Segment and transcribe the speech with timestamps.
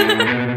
[0.00, 0.49] Ha ha ha!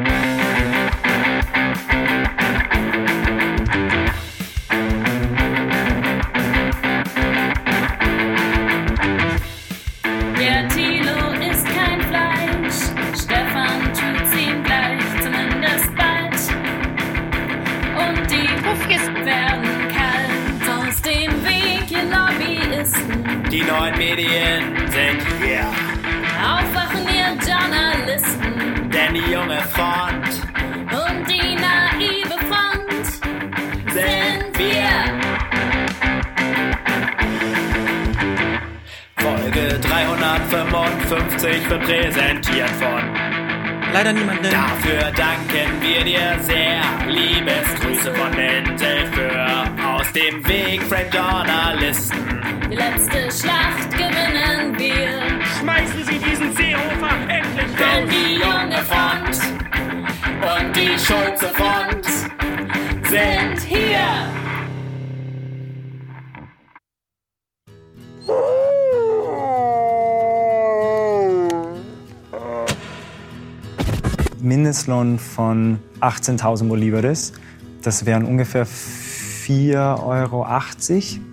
[76.04, 77.34] 18.000 Bolivares.
[77.82, 80.46] Das wären ungefähr 4,80 Euro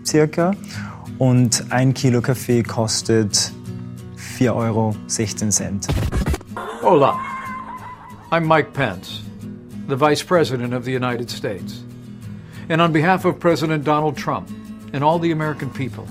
[0.04, 0.52] circa.
[1.18, 3.52] Und ein Kilo Kaffee kostet
[4.38, 4.94] 4,16 Euro.
[6.82, 7.18] Hola.
[8.32, 9.22] I'm Mike Pence,
[9.88, 11.82] the Vice President of the United States.
[12.68, 14.48] And on behalf of President Donald Trump
[14.92, 16.06] and all the American people,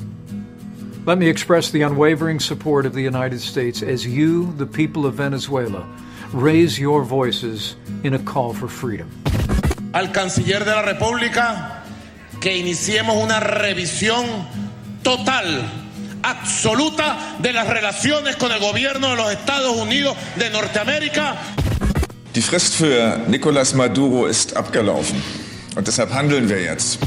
[1.05, 5.15] let me express the unwavering support of the United States as you, the people of
[5.15, 5.87] Venezuela,
[6.33, 9.09] raise your voices in a call for freedom.
[9.94, 11.83] al canciller de la República
[12.39, 14.25] que iniciemos una revisión
[15.03, 15.63] total,
[16.23, 21.36] absoluta de las relaciones con el gobierno de los Estados Unidos de Norteamérica.
[22.36, 25.21] Die Frist für Nicolás Maduro ist abgelaufen.
[25.75, 26.99] Und deshalb handeln wir jetzt.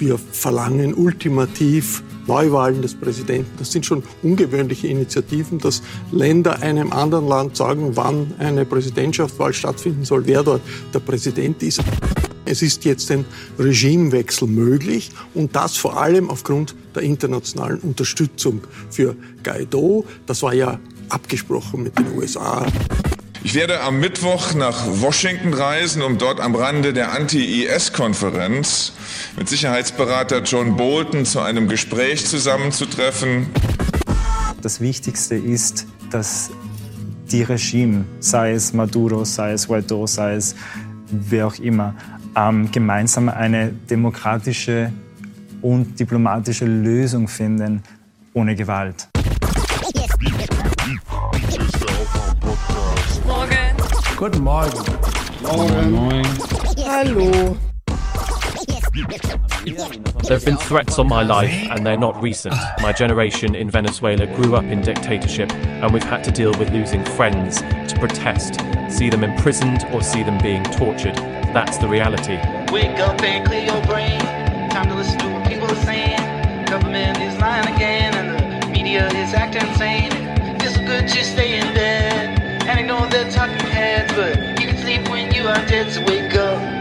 [0.00, 3.50] Wir verlangen ultimativ Neuwahlen des Präsidenten.
[3.58, 10.06] Das sind schon ungewöhnliche Initiativen, dass Länder einem anderen Land sagen, wann eine Präsidentschaftswahl stattfinden
[10.06, 10.62] soll, wer dort
[10.94, 11.82] der Präsident ist.
[12.46, 13.26] Es ist jetzt ein
[13.58, 20.06] Regimewechsel möglich und das vor allem aufgrund der internationalen Unterstützung für Guaido.
[20.24, 20.80] Das war ja
[21.10, 22.66] abgesprochen mit den USA.
[23.42, 28.92] Ich werde am Mittwoch nach Washington reisen, um dort am Rande der Anti-IS-Konferenz
[29.38, 33.46] mit Sicherheitsberater John Bolton zu einem Gespräch zusammenzutreffen.
[34.60, 36.50] Das Wichtigste ist, dass
[37.32, 40.54] die Regime, sei es Maduro, sei es Guaido, sei es
[41.10, 41.94] wer auch immer,
[42.36, 44.92] ähm, gemeinsam eine demokratische
[45.62, 47.82] und diplomatische Lösung finden,
[48.34, 49.08] ohne Gewalt.
[54.20, 54.44] Morgen.
[55.42, 56.24] Guten Morgen.
[56.84, 57.56] Hallo.
[60.24, 62.54] There have been threats on my life, and they're not recent.
[62.82, 67.02] My generation in Venezuela grew up in dictatorship, and we've had to deal with losing
[67.02, 68.60] friends to protest,
[68.90, 71.16] see them imprisoned, or see them being tortured.
[71.54, 72.36] That's the reality.
[72.70, 74.20] Wake up and clear your brain.
[74.68, 76.18] Time to listen to what people are saying.
[76.66, 80.12] Government is lying again, and the media is acting insane.
[80.60, 82.38] It's good to stay in bed
[82.68, 83.69] and ignore the talking
[84.08, 86.80] but you can sleep when you are dead, so wake up.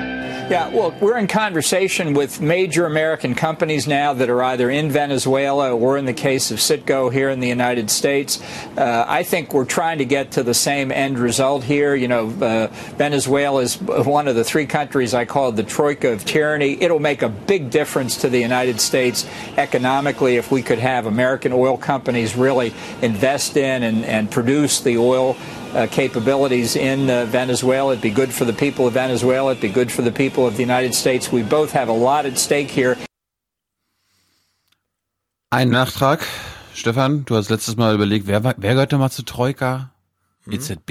[0.49, 5.75] Yeah, well, we're in conversation with major American companies now that are either in Venezuela
[5.75, 8.41] or, in the case of Citgo, here in the United States.
[8.75, 11.93] Uh, I think we're trying to get to the same end result here.
[11.93, 16.25] You know, uh, Venezuela is one of the three countries I call the troika of
[16.25, 16.81] tyranny.
[16.81, 21.53] It'll make a big difference to the United States economically if we could have American
[21.53, 25.37] oil companies really invest in and, and produce the oil
[25.75, 27.91] uh, capabilities in uh, Venezuela.
[27.93, 29.51] It'd be good for the people of Venezuela.
[29.51, 31.31] It'd be good for the people of the United States.
[31.31, 32.97] We both have a lot at stake here.
[35.51, 36.19] Ein Nachtrag.
[36.75, 39.91] Stefan, du hast letztes Mal überlegt, wer, wer gehört mal zu Troika?
[40.49, 40.89] EZB.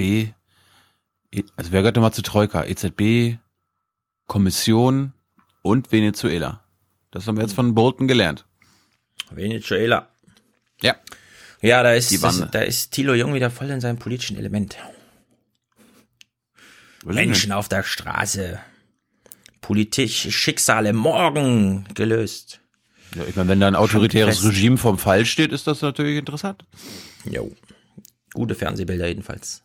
[1.31, 2.63] E- Also wer gehört mal zu Troika?
[2.65, 3.37] EZB,
[4.27, 5.13] Kommission
[5.61, 6.61] und Venezuela.
[7.11, 8.45] Das haben wir jetzt von Bolton gelernt.
[9.31, 10.09] Venezuela.
[10.81, 10.95] Ja.
[11.61, 14.77] Ja, da ist, das, da ist Thilo Jung wieder voll in seinem politischen Element.
[17.03, 18.59] Menschen auf der Straße.
[19.61, 22.61] Politische Schicksale morgen gelöst.
[23.15, 24.43] Ja, ich meine, wenn da ein autoritäres.
[24.43, 26.63] Regime vom Fall steht, ist das natürlich interessant.
[27.25, 27.51] Jo.
[28.33, 29.63] Gute Fernsehbilder jedenfalls.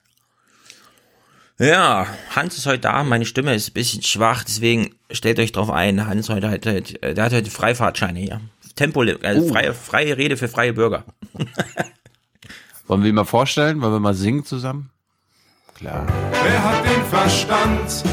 [1.58, 5.70] Ja, Hans ist heute da, meine Stimme ist ein bisschen schwach, deswegen stellt euch drauf
[5.70, 8.40] ein, Hans heute hat, hat, der hat heute Freifahrtscheine hier.
[8.76, 9.48] Tempo, also Oh.
[9.52, 11.04] freie, freie Rede für freie Bürger.
[12.86, 13.80] Wollen wir ihn mal vorstellen?
[13.80, 14.90] Wollen wir mal singen zusammen?
[15.74, 16.06] Klar.
[16.42, 18.04] Wer hat den Verstand?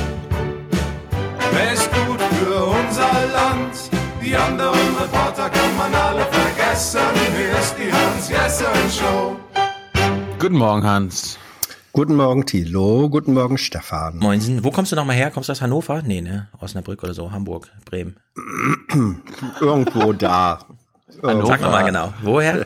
[1.52, 3.76] Wer ist gut für unser Land?
[4.24, 7.00] Die anderen Reporter kann man alle vergessen.
[7.36, 9.36] Hier ist die Hans-Jessen-Show.
[10.40, 11.38] Guten Morgen, Hans.
[11.94, 13.10] Guten Morgen, Thilo.
[13.10, 14.18] Guten Morgen, Stefan.
[14.18, 14.64] Moinsen.
[14.64, 15.30] Wo kommst du nochmal her?
[15.30, 16.02] Kommst du aus Hannover?
[16.02, 16.48] Nee, ne?
[16.58, 17.32] Osnabrück oder so.
[17.32, 18.16] Hamburg, Bremen.
[19.60, 20.60] Irgendwo da.
[21.22, 21.48] Hannover.
[21.48, 22.14] Sag mal genau.
[22.22, 22.66] Woher?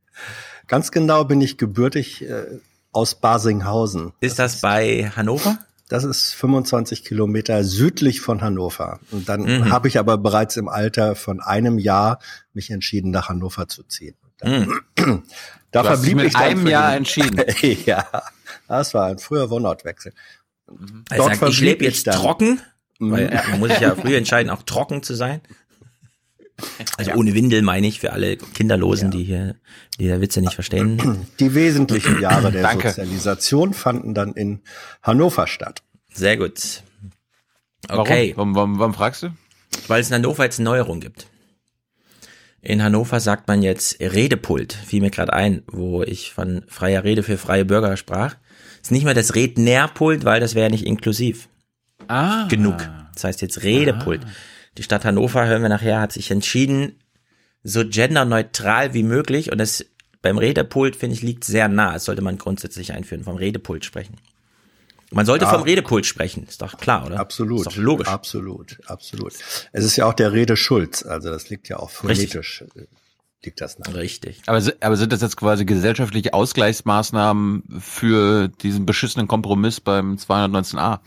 [0.66, 2.58] Ganz genau bin ich gebürtig äh,
[2.92, 4.12] aus Basinghausen.
[4.20, 5.58] Ist das, das bei Hannover?
[5.88, 9.00] Das ist 25 Kilometer südlich von Hannover.
[9.10, 9.70] Und dann mhm.
[9.70, 12.18] habe ich aber bereits im Alter von einem Jahr
[12.52, 14.16] mich entschieden, nach Hannover zu ziehen.
[14.40, 14.68] Dann,
[14.98, 15.22] mhm.
[15.70, 17.42] da verblieb ich einem Jahr entschieden.
[17.84, 18.06] ja,
[18.70, 20.12] das war ein früher Wohnortwechsel.
[20.70, 21.04] Mhm.
[21.10, 22.14] Also Dort sagt, ich lebe jetzt dann.
[22.14, 22.60] trocken,
[23.00, 25.40] weil man muss sich ja früh entscheiden, auch trocken zu sein.
[26.96, 27.16] Also ja.
[27.16, 29.18] ohne Windel meine ich für alle Kinderlosen, ja.
[29.18, 29.56] die hier
[29.98, 31.26] die der Witze nicht verstehen.
[31.40, 34.60] Die wesentlichen Jahre der Sozialisation fanden dann in
[35.02, 35.82] Hannover statt.
[36.12, 36.82] Sehr gut.
[37.88, 38.34] Okay.
[38.36, 38.54] Warum?
[38.54, 39.30] Warum, warum, warum fragst du?
[39.88, 41.26] Weil es in Hannover jetzt eine Neuerung gibt.
[42.60, 47.22] In Hannover sagt man jetzt Redepult, fiel mir gerade ein, wo ich von freier Rede
[47.22, 48.36] für freie Bürger sprach.
[48.82, 51.48] Ist nicht mehr das Rednerpult, weil das wäre nicht inklusiv.
[52.08, 52.46] Ah.
[52.48, 52.88] Genug.
[53.14, 54.24] Das heißt jetzt Redepult.
[54.24, 54.30] Ah.
[54.78, 56.98] Die Stadt Hannover, hören wir nachher, hat sich entschieden,
[57.62, 59.84] so genderneutral wie möglich und das
[60.22, 61.94] beim Redepult, finde ich, liegt sehr nah.
[61.94, 64.16] Das sollte man grundsätzlich einführen, vom Redepult sprechen.
[65.12, 67.18] Man sollte ja, vom Redepult sprechen, ist doch klar, oder?
[67.18, 67.60] Absolut.
[67.60, 68.06] Ist doch logisch.
[68.06, 69.32] Absolut, absolut.
[69.72, 72.62] Es ist ja auch der Redeschulz, also das liegt ja auch phonetisch.
[72.62, 72.88] Richtig.
[73.44, 73.94] Liegt das nach.
[73.94, 74.42] Richtig.
[74.46, 81.00] Aber, aber sind das jetzt quasi gesellschaftliche Ausgleichsmaßnahmen für diesen beschissenen Kompromiss beim 219a?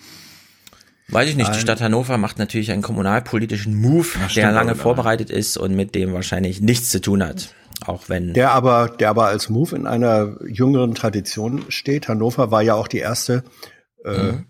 [1.09, 1.53] Weiß ich nicht.
[1.53, 5.93] Die Stadt Hannover macht natürlich einen kommunalpolitischen Move, Ach, der lange vorbereitet ist und mit
[5.93, 7.53] dem wahrscheinlich nichts zu tun hat.
[7.85, 8.33] Auch wenn.
[8.33, 12.07] Der aber, der aber als Move in einer jüngeren Tradition steht.
[12.07, 13.43] Hannover war ja auch die erste
[14.05, 14.45] äh, mhm.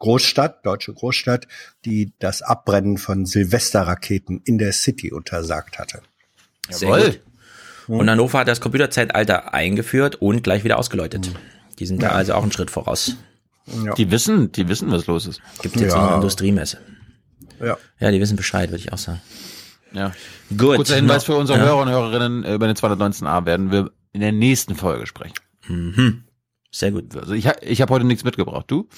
[0.00, 1.46] Großstadt, deutsche Großstadt,
[1.84, 6.02] die das Abbrennen von Silvesterraketen in der City untersagt hatte.
[6.68, 7.04] Sehr Jawohl.
[7.04, 7.20] gut.
[7.88, 7.96] Mhm.
[7.96, 11.28] Und Hannover hat das Computerzeitalter eingeführt und gleich wieder ausgeläutet.
[11.28, 11.36] Mhm.
[11.78, 13.16] Die sind da also auch einen Schritt voraus.
[13.84, 13.94] Ja.
[13.94, 15.40] Die wissen, die wissen, was los ist.
[15.62, 15.98] Gibt jetzt ja.
[15.98, 16.78] noch eine Industriemesse.
[17.60, 17.78] Ja.
[18.00, 19.20] Ja, die wissen Bescheid, würde ich auch sagen.
[19.92, 20.12] Ja.
[20.56, 20.76] Gut.
[20.76, 21.64] Kurzer Hinweis für unsere ja.
[21.64, 25.34] Hörer und Hörerinnen, über den 219a werden wir in der nächsten Folge sprechen.
[25.68, 26.24] Mhm.
[26.70, 27.16] Sehr gut.
[27.16, 28.64] Also ich, ich habe heute nichts mitgebracht.
[28.68, 28.88] Du?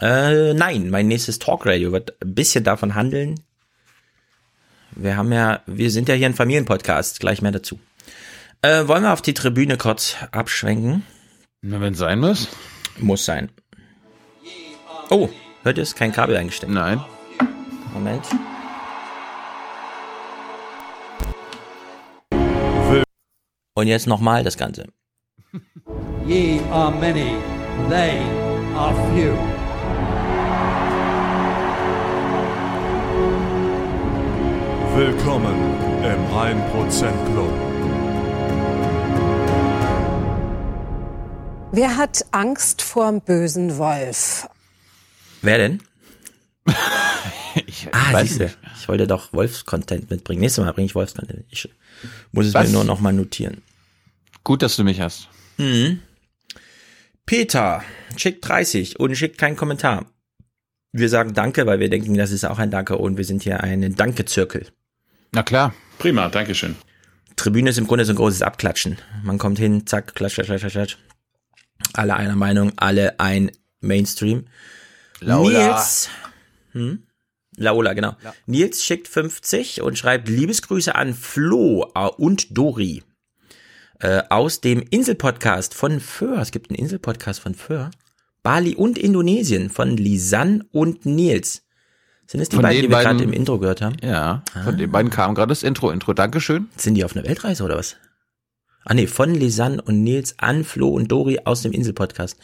[0.00, 3.40] Äh, nein, mein nächstes Talkradio wird ein bisschen davon handeln.
[5.00, 7.78] Wir haben ja, wir sind ja hier ein Familienpodcast, gleich mehr dazu.
[8.62, 11.04] Äh, wollen wir auf die Tribüne kurz abschwenken?
[11.62, 12.48] Na, wenn es sein muss.
[12.98, 13.48] Muss sein.
[15.08, 15.28] Oh,
[15.62, 15.94] hört ihr es?
[15.94, 16.72] Kein Kabel eingesteckt.
[16.72, 17.00] Nein.
[17.94, 18.24] Moment.
[23.74, 24.86] Und jetzt nochmal das Ganze.
[26.26, 27.36] Ye are many,
[27.88, 28.18] they
[28.74, 29.36] are few.
[34.98, 35.54] Willkommen
[36.02, 37.52] im 1% Club.
[41.70, 44.48] Wer hat Angst vorm bösen Wolf?
[45.40, 45.82] Wer denn?
[47.66, 48.58] ich ah, weiß nicht.
[48.76, 50.40] Ich wollte doch Wolfs-Content mitbringen.
[50.40, 51.44] Nächstes Mal bringe ich Wolfs-Content.
[51.48, 51.68] Ich
[52.32, 52.66] muss es Was?
[52.66, 53.62] mir nur noch mal notieren.
[54.42, 55.28] Gut, dass du mich hast.
[55.58, 56.00] Mhm.
[57.24, 57.84] Peter
[58.16, 60.06] schickt 30 und schickt keinen Kommentar.
[60.90, 63.62] Wir sagen Danke, weil wir denken, das ist auch ein Danke und wir sind hier
[63.62, 64.66] ein Danke-Zirkel.
[65.32, 65.74] Na klar.
[65.98, 66.76] Prima, Dankeschön.
[67.36, 68.98] Tribüne ist im Grunde so ein großes Abklatschen.
[69.22, 70.96] Man kommt hin, zack, klatsch, klatsch, klatsch, klatsch
[71.92, 74.46] alle einer Meinung, alle ein Mainstream.
[75.20, 75.74] Laola.
[75.74, 76.08] Nils,
[76.72, 77.02] hm?
[77.56, 78.16] Laola, genau.
[78.22, 78.34] Ja.
[78.46, 83.02] Nils schickt 50 und schreibt Liebesgrüße an Flo äh, und Dori
[84.00, 86.38] äh, aus dem Inselpodcast von Föhr.
[86.38, 87.90] Es gibt einen Inselpodcast von Föhr.
[88.44, 91.64] Bali und Indonesien von Lisanne und Nils.
[92.28, 93.96] Sind es die von beiden, die wir gerade im Intro gehört haben?
[94.02, 94.62] Ja, ah.
[94.62, 95.90] von den beiden kam gerade das Intro.
[95.90, 96.68] Intro, Dankeschön.
[96.76, 97.96] Sind die auf einer Weltreise oder was?
[98.88, 102.38] ah nee, von Lisanne und Nils an Flo und Dori aus dem Insel-Podcast.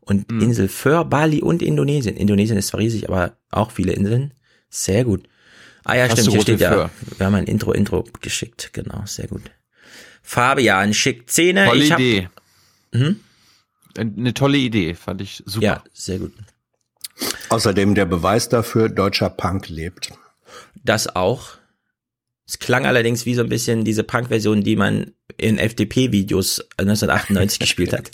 [0.00, 0.40] Und mhm.
[0.40, 2.16] Insel Föhr, Bali und Indonesien.
[2.16, 4.32] Indonesien ist zwar riesig, aber auch viele Inseln.
[4.70, 5.28] Sehr gut.
[5.84, 8.70] Ah ja, Hast stimmt, hier steht ja, wir haben ein Intro, Intro geschickt.
[8.72, 9.42] Genau, sehr gut.
[10.22, 11.66] Fabian schickt Zähne.
[11.66, 12.28] Tolle ich hab, Idee.
[12.94, 13.20] Hm?
[13.96, 15.64] Eine tolle Idee, fand ich super.
[15.64, 16.32] Ja, sehr gut.
[17.48, 20.10] Außerdem der Beweis dafür, deutscher Punk lebt.
[20.84, 21.58] Das auch.
[22.46, 27.92] Es klang allerdings wie so ein bisschen diese Punk-Version, die man in FDP-Videos 1998 gespielt
[27.92, 28.10] hat.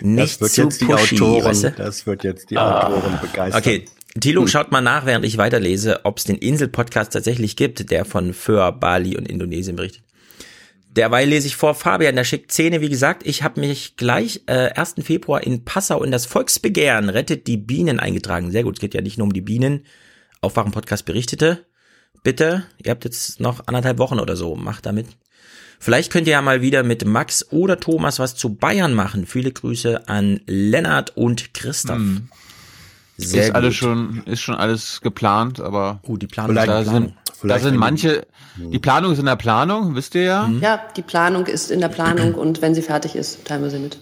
[0.00, 1.70] Nicht das wird zu jetzt pushy, die Autoren, weißt du?
[1.72, 3.20] das wird jetzt die Autoren ah.
[3.20, 3.60] begeistern.
[3.60, 3.84] Okay,
[4.20, 8.34] Tilo, schaut mal nach, während ich weiterlese, ob es den Insel-Podcast tatsächlich gibt, der von
[8.34, 10.02] Föhr, Bali und Indonesien berichtet.
[10.96, 14.70] Derweil lese ich vor Fabian, der schickt Szene, wie gesagt, ich habe mich gleich äh,
[14.74, 14.96] 1.
[15.02, 18.50] Februar in Passau in das Volksbegehren rettet die Bienen eingetragen.
[18.50, 19.86] Sehr gut, es geht ja nicht nur um die Bienen.
[20.42, 21.64] Aufwachen-Podcast berichtete.
[22.22, 25.06] Bitte, ihr habt jetzt noch anderthalb Wochen oder so, macht damit.
[25.78, 29.26] Vielleicht könnt ihr ja mal wieder mit Max oder Thomas was zu Bayern machen.
[29.26, 31.96] Viele Grüße an Lennart und Christoph.
[31.96, 32.28] Hm.
[33.26, 33.78] Sehr ist alles gut.
[33.78, 37.14] schon, ist schon alles geplant, aber uh, die Planung da ist in sind, Planung.
[37.26, 38.26] da Vielleicht sind manche,
[38.56, 40.46] die Planung ist in der Planung, wisst ihr ja.
[40.46, 40.60] Mhm.
[40.60, 43.78] Ja, die Planung ist in der Planung und wenn sie fertig ist, teilen wir sie
[43.78, 43.98] mit.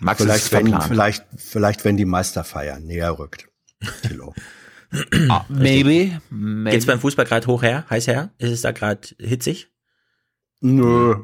[0.00, 0.84] Max ist Vielleicht wenn, verplant.
[0.92, 3.48] vielleicht, vielleicht wenn die Meisterfeier näher rückt.
[4.02, 4.34] Thilo.
[5.28, 6.70] Ah, maybe, maybe.
[6.70, 8.30] Geht's beim Fußball gerade hoch her, heiß her?
[8.38, 9.72] Ist es da gerade hitzig?
[10.60, 11.16] Nö,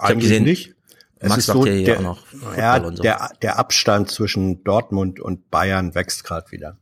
[0.00, 0.74] eigentlich gesehen, nicht.
[1.20, 3.02] Es Max ist so, ja hier der, auch noch Football ja, und so.
[3.02, 6.78] der, der Abstand zwischen Dortmund und Bayern wächst gerade wieder.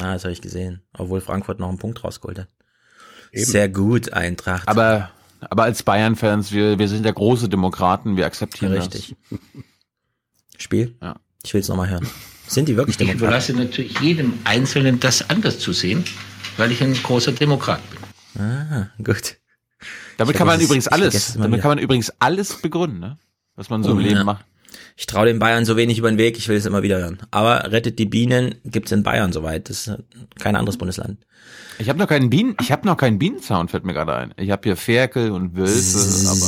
[0.00, 0.82] Ah, das habe ich gesehen.
[0.96, 2.48] Obwohl Frankfurt noch einen Punkt rausgeholt hat.
[3.32, 3.44] Eben.
[3.44, 4.68] Sehr gut, Eintracht.
[4.68, 9.16] Aber, aber als Bayern-Fans, wir, wir sind ja große Demokraten, wir akzeptieren Richtig.
[10.56, 10.96] Spiel?
[11.02, 11.16] Ja.
[11.44, 12.06] Ich will es nochmal hören.
[12.46, 13.24] Sind die wirklich Ich Demokraten?
[13.24, 16.04] überlasse natürlich jedem Einzelnen, das anders zu sehen,
[16.56, 18.42] weil ich ein großer Demokrat bin.
[18.42, 19.36] Ah, gut.
[20.16, 21.58] Damit Ich kann man übrigens ich alles, damit wieder.
[21.62, 23.18] kann man übrigens alles begründen, ne?
[23.58, 24.24] Was man so im Oh, Leben ja.
[24.24, 24.44] macht.
[24.96, 27.18] Ich traue den Bayern so wenig über den Weg, ich will es immer wieder hören.
[27.30, 29.68] Aber rettet die Bienen gibt's in Bayern soweit.
[29.68, 29.98] Das ist
[30.38, 31.18] kein anderes Bundesland.
[31.78, 34.34] Ich habe noch keinen Bienen, ich habe noch keinen Bienensound, fällt mir gerade ein.
[34.36, 36.46] Ich habe hier Ferkel und Wölfe, aber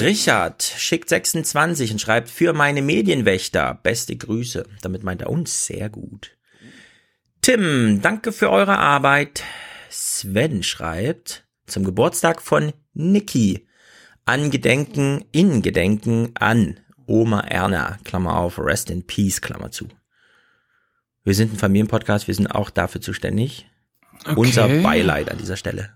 [0.00, 4.64] Richard schickt 26 und schreibt für meine Medienwächter beste Grüße.
[4.80, 6.36] Damit meint er uns sehr gut.
[7.42, 9.42] Tim, danke für eure Arbeit.
[9.90, 13.65] Sven schreibt zum Geburtstag von Niki.
[14.26, 19.88] Angedenken, in Gedenken an Oma Erna, Klammer auf, Rest in Peace, Klammer zu.
[21.24, 23.68] Wir sind ein Familienpodcast, wir sind auch dafür zuständig.
[24.24, 24.34] Okay.
[24.34, 25.90] Unser Beileid an dieser Stelle.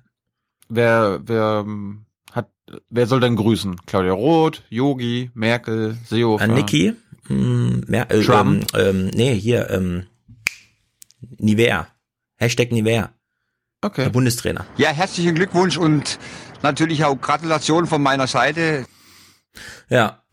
[0.68, 2.50] wer, wer ähm, hat,
[2.88, 3.76] wer soll denn grüßen?
[3.86, 6.44] Claudia Roth, Yogi, Merkel, Seehofer.
[6.44, 6.94] An Niki?
[7.26, 8.66] Hm, mehr, äh, Trump?
[8.76, 10.06] Ähm, ähm, nee, hier, ähm,
[11.38, 11.88] Nivea.
[12.36, 13.12] Hashtag Nivea.
[13.82, 14.04] Okay.
[14.04, 14.66] Der Bundestrainer.
[14.76, 16.18] Ja, herzlichen Glückwunsch und
[16.62, 18.86] natürlich auch Gratulation von meiner Seite.
[19.88, 20.22] Ja.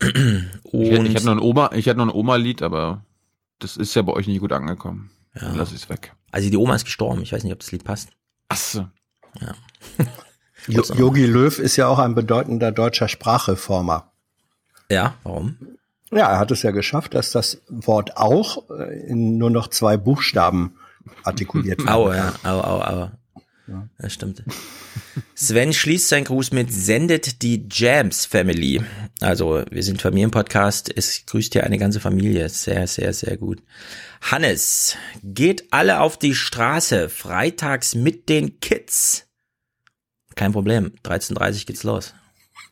[0.70, 3.02] Ich, hätte- ich hätte noch ein Oma, ich hätte noch ein Oma-Lied, aber
[3.58, 5.10] das ist ja bei euch nicht gut angekommen.
[5.34, 5.42] Ja.
[5.48, 6.12] Dann lass ich's weg.
[6.30, 7.22] Also die Oma ist gestorben.
[7.22, 8.10] Ich weiß nicht, ob das Lied passt.
[8.48, 8.86] Ach so.
[9.40, 9.54] Ja.
[10.68, 14.12] Yogi Löw ist ja auch ein bedeutender deutscher Sprachreformer.
[14.90, 15.56] Ja, warum?
[16.10, 19.96] Ja, er hat es ja geschafft, dass das Wort auch äh, in nur noch zwei
[19.96, 20.74] Buchstaben
[21.24, 21.88] artikuliert wird.
[21.90, 23.10] Au, ja, au, au, au.
[23.98, 24.42] Das stimmt.
[25.34, 28.82] Sven schließt seinen Gruß mit sendet die Jams Family.
[29.20, 30.92] Also, wir sind Familienpodcast.
[30.94, 32.48] Es grüßt hier eine ganze Familie.
[32.48, 33.62] Sehr, sehr, sehr gut.
[34.20, 37.08] Hannes, geht alle auf die Straße.
[37.08, 39.26] Freitags mit den Kids.
[40.34, 40.92] Kein Problem.
[41.04, 42.14] 13.30 geht's los.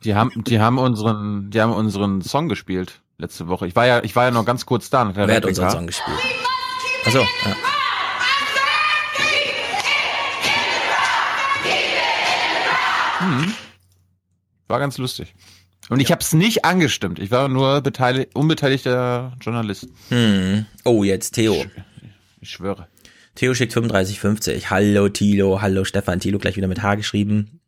[0.05, 3.67] Die haben, die haben unseren, die haben unseren Song gespielt letzte Woche.
[3.67, 5.15] Ich war ja, ich war ja noch ganz kurz da.
[5.15, 6.19] Wer hat unseren Song gespielt?
[7.05, 7.57] Achso, ja.
[13.21, 13.55] Mhm.
[14.69, 15.35] War ganz lustig.
[15.89, 17.19] Und ich habe es nicht angestimmt.
[17.19, 19.89] Ich war nur beteiligt, unbeteiligter Journalist.
[20.09, 20.67] Hm.
[20.85, 21.65] Oh, jetzt Theo.
[22.41, 22.89] Ich schwöre.
[23.37, 24.71] Theo schickt 3550.
[24.71, 26.21] Hallo Tilo, hallo Stefan.
[26.21, 27.61] Tilo gleich wieder mit H geschrieben.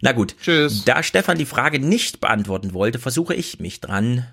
[0.00, 0.34] Na gut.
[0.40, 0.84] Tschüss.
[0.84, 4.26] Da Stefan die Frage nicht beantworten wollte, versuche ich mich dran.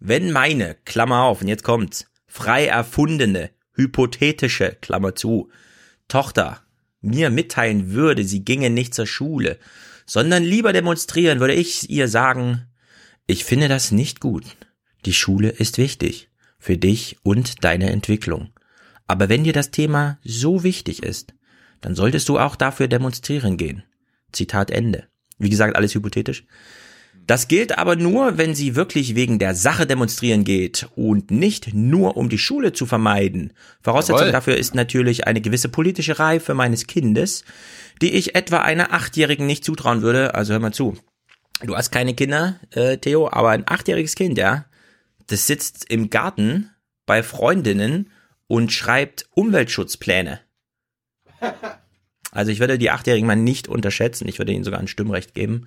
[0.00, 5.50] Wenn meine, Klammer auf, und jetzt kommt's, frei erfundene, hypothetische, Klammer zu,
[6.08, 6.65] Tochter
[7.00, 9.58] mir mitteilen würde, sie ginge nicht zur Schule,
[10.06, 12.66] sondern lieber demonstrieren, würde ich ihr sagen,
[13.26, 14.44] ich finde das nicht gut.
[15.04, 16.30] Die Schule ist wichtig.
[16.58, 18.50] Für dich und deine Entwicklung.
[19.06, 21.34] Aber wenn dir das Thema so wichtig ist,
[21.80, 23.84] dann solltest du auch dafür demonstrieren gehen.
[24.32, 25.06] Zitat Ende.
[25.38, 26.44] Wie gesagt, alles hypothetisch.
[27.26, 32.16] Das gilt aber nur, wenn sie wirklich wegen der Sache demonstrieren geht und nicht nur
[32.16, 33.52] um die Schule zu vermeiden.
[33.82, 34.32] Voraussetzung Jawohl.
[34.32, 37.44] dafür ist natürlich eine gewisse politische Reife meines Kindes,
[38.00, 40.34] die ich etwa einer Achtjährigen nicht zutrauen würde.
[40.34, 40.96] Also hör mal zu.
[41.62, 44.66] Du hast keine Kinder, äh, Theo, aber ein achtjähriges Kind, ja,
[45.26, 46.70] das sitzt im Garten
[47.06, 48.10] bei Freundinnen
[48.46, 50.40] und schreibt Umweltschutzpläne.
[52.36, 54.28] Also ich würde die Achtjährigen mal nicht unterschätzen.
[54.28, 55.66] Ich würde ihnen sogar ein Stimmrecht geben.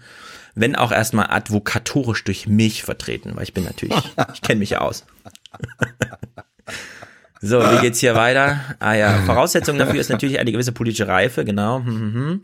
[0.56, 3.98] Wenn auch erstmal advokatorisch durch mich vertreten, weil ich bin natürlich,
[4.34, 5.06] ich kenne mich ja aus.
[7.42, 8.60] So, wie geht's hier weiter?
[8.80, 11.78] Ah ja, Voraussetzung dafür ist natürlich eine gewisse politische Reife, genau.
[11.80, 12.42] Hm, hm, hm.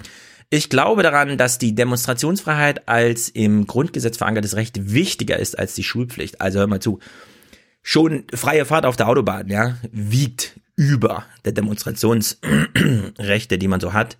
[0.49, 5.83] Ich glaube daran, dass die Demonstrationsfreiheit als im Grundgesetz verankertes Recht wichtiger ist als die
[5.83, 6.39] Schulpflicht.
[6.39, 6.99] Also hör mal zu.
[7.81, 14.17] Schon freie Fahrt auf der Autobahn, ja, wiegt über der Demonstrationsrechte, die man so hat.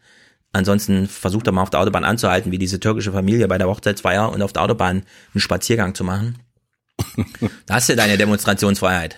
[0.54, 4.32] Ansonsten versucht er mal auf der Autobahn anzuhalten, wie diese türkische Familie bei der Hochzeitsfeier
[4.32, 6.40] und auf der Autobahn einen Spaziergang zu machen.
[7.66, 9.18] Da hast du deine Demonstrationsfreiheit.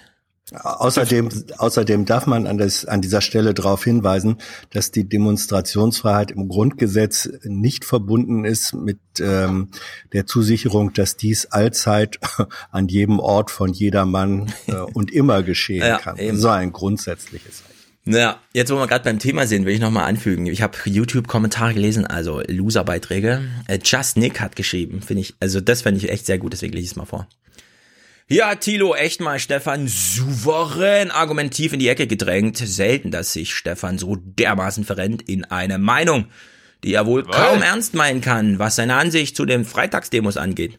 [0.54, 4.38] Außerdem, außerdem darf man an, das, an dieser Stelle darauf hinweisen,
[4.70, 9.70] dass die Demonstrationsfreiheit im Grundgesetz nicht verbunden ist mit ähm,
[10.14, 12.20] der Zusicherung, dass dies allzeit
[12.72, 16.18] an jedem Ort von jedermann äh, und immer geschehen Ja, kann.
[16.18, 16.38] eben.
[16.38, 17.78] So ein grundsätzliches Recht.
[18.06, 20.46] Naja, jetzt wo wir gerade beim Thema sind, will ich nochmal anfügen.
[20.46, 23.42] Ich habe YouTube-Kommentare gelesen, also Loser-Beiträge.
[23.68, 26.72] Äh, Just Nick hat geschrieben, finde ich, also das fände ich echt sehr gut, deswegen
[26.72, 27.28] lese ich es mal vor.
[28.30, 32.58] Ja, Tilo, echt mal Stefan souverän argumentiv in die Ecke gedrängt.
[32.58, 36.26] Selten, dass sich Stefan so dermaßen verrennt in eine Meinung,
[36.84, 40.78] die er wohl kaum ernst meinen kann, was seine Ansicht zu den Freitagsdemos angeht.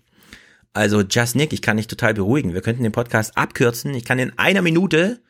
[0.75, 2.53] Also, Just Nick, ich kann dich total beruhigen.
[2.53, 3.95] Wir könnten den Podcast abkürzen.
[3.95, 5.23] Ich kann in einer Minute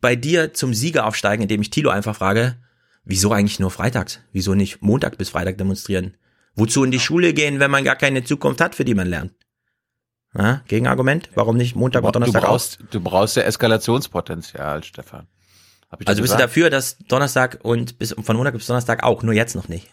[0.00, 2.56] bei dir zum Sieger aufsteigen, indem ich Tilo einfach frage,
[3.04, 4.20] wieso eigentlich nur freitags?
[4.32, 6.16] Wieso nicht Montag bis Freitag demonstrieren?
[6.54, 9.32] Wozu in die Schule gehen, wenn man gar keine Zukunft hat, für die man lernt?
[10.36, 11.30] Ja, Gegenargument?
[11.34, 12.48] Warum nicht Montag und Du Donnerstag auch?
[12.48, 15.26] brauchst, du brauchst ja Eskalationspotenzial, Stefan.
[15.90, 19.34] Hab Also bist du dafür, dass Donnerstag und bis von Montag bis Donnerstag auch, nur
[19.34, 19.88] jetzt noch nicht.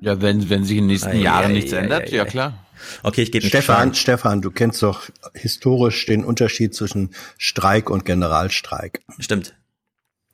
[0.00, 2.66] Ja, wenn, wenn sich in den nächsten Ei, Jahren ei, nichts ei, ändert, ja klar.
[3.02, 3.94] Okay, ich gebe Stefan.
[3.94, 9.00] Stefan, du kennst doch historisch den Unterschied zwischen Streik und Generalstreik.
[9.18, 9.54] Stimmt.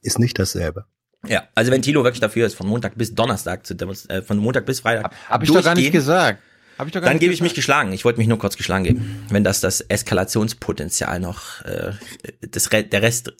[0.02, 0.84] Ist nicht dasselbe.
[1.26, 4.66] Ja, also wenn Tilo wirklich dafür ist, von Montag bis Donnerstag zu äh, von Montag
[4.66, 5.12] bis Freitag.
[5.28, 6.40] Hab ich doch gar nicht gesagt.
[6.78, 7.92] Hab ich doch gar Dann gebe ich mich geschlagen.
[7.92, 9.24] Ich wollte mich nur kurz geschlagen geben.
[9.30, 11.92] Wenn das das Eskalationspotenzial noch, äh,
[12.40, 13.32] das Re der Rest,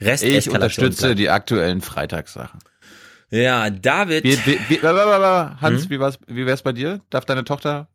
[0.00, 2.60] Rest Ich unterstütze die aktuellen Freitagssachen.
[3.30, 4.24] Ja, David.
[4.24, 5.90] Wie, wie, wie, Hans, Hm?
[5.90, 7.00] wie, war's, wie wär's bei dir?
[7.10, 7.88] Darf deine Tochter?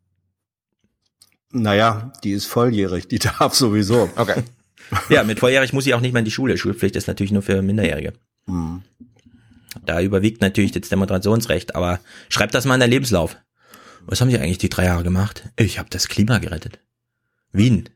[1.51, 4.09] Naja, die ist volljährig, die darf sowieso.
[4.15, 4.43] Okay.
[5.09, 6.57] Ja, mit volljährig muss ich auch nicht mehr in die Schule.
[6.57, 8.13] Schulpflicht ist natürlich nur für Minderjährige.
[8.47, 8.81] Hm.
[9.85, 13.37] Da überwiegt natürlich das Demonstrationsrecht, aber schreibt das mal in der Lebenslauf.
[14.09, 15.43] Was haben die eigentlich die drei Jahre gemacht?
[15.55, 16.79] Ich habe das Klima gerettet.
[17.51, 17.89] Wien.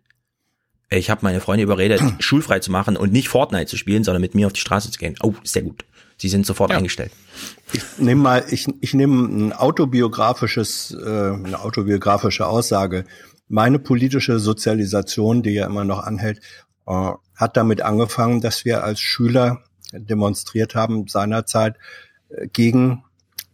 [0.91, 4.36] Ich habe meine Freunde überredet, schulfrei zu machen und nicht Fortnite zu spielen, sondern mit
[4.36, 5.15] mir auf die Straße zu gehen.
[5.23, 5.86] Oh, sehr gut.
[6.17, 7.12] Sie sind sofort eingestellt.
[7.97, 13.06] Nimm mal, ich, ich nehme ein autobiografisches, äh, eine autobiografische Aussage.
[13.47, 16.41] Meine politische Sozialisation, die ja immer noch anhält,
[16.86, 21.78] äh, hat damit angefangen, dass wir als Schüler demonstriert haben seinerzeit
[22.30, 23.04] äh, gegen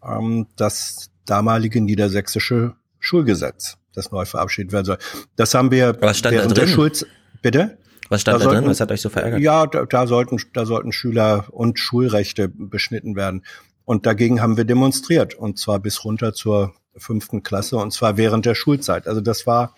[0.03, 4.97] ähm, das damalige niedersächsische Schulgesetz, das neu verabschiedet werden soll.
[5.35, 6.73] Das haben wir Was stand da während der drin?
[6.73, 7.05] Schulz
[7.41, 7.77] bitte?
[8.09, 8.71] Was stand da, sollten- drin?
[8.71, 9.41] Was hat euch so verärgert?
[9.41, 13.43] Ja, da, da sollten da sollten Schüler und Schulrechte beschnitten werden.
[13.85, 18.45] Und dagegen haben wir demonstriert und zwar bis runter zur fünften Klasse und zwar während
[18.45, 19.07] der Schulzeit.
[19.07, 19.75] Also das war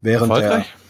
[0.00, 0.66] während Erfolgreich?
[0.66, 0.84] der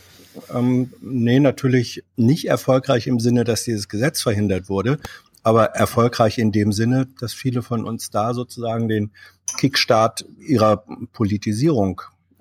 [0.52, 4.98] ähm, nee natürlich nicht erfolgreich im Sinne, dass dieses Gesetz verhindert wurde,
[5.42, 9.12] aber erfolgreich in dem Sinne, dass viele von uns da sozusagen den
[9.58, 12.00] Kickstart ihrer Politisierung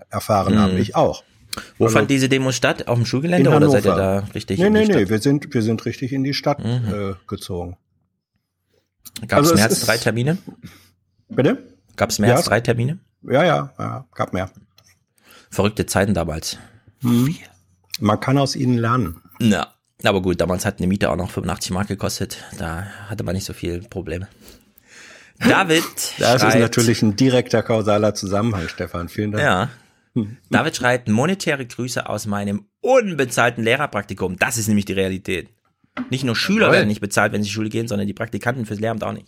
[0.09, 0.59] erfahren Mhm.
[0.59, 0.77] haben.
[0.77, 1.23] Ich auch.
[1.77, 2.87] Wo Also- fand diese Demo statt?
[2.87, 5.05] Auf dem Schulgelände oder seid ihr da richtig Nee, in nee, die nee, Stadt?
[5.05, 5.09] Mhm.
[5.09, 7.77] wir sind, wir sind richtig in die Stadt äh, gezogen.
[9.27, 10.37] Gab es Also es mehr als drei Termine?
[11.29, 11.67] Bitte?
[11.95, 12.97] Gab es mehr Ja, als drei Termine?
[13.21, 14.49] Ja, ja, ja, gab mehr.
[15.51, 16.57] Verrückte Zeiten damals.
[17.01, 17.35] Hm.
[17.99, 19.21] Man kann aus ihnen lernen.
[19.39, 19.67] Ja,
[20.03, 22.43] aber gut, damals hat eine Miete auch noch 85 Mark gekostet.
[22.57, 24.27] Da hatte man nicht so viel Probleme.
[25.47, 25.83] David
[26.19, 29.09] Das ist schreibt, natürlich ein direkter kausaler Zusammenhang, Stefan.
[29.09, 29.43] Vielen Dank.
[29.43, 29.69] Ja.
[30.49, 34.37] David schreibt monetäre Grüße aus meinem unbezahlten Lehrerpraktikum.
[34.37, 35.49] Das ist nämlich die Realität.
[36.09, 36.73] Nicht nur Schüler Jawohl.
[36.75, 39.27] werden nicht bezahlt, wenn sie zur Schule gehen, sondern die Praktikanten fürs Lehramt auch nicht.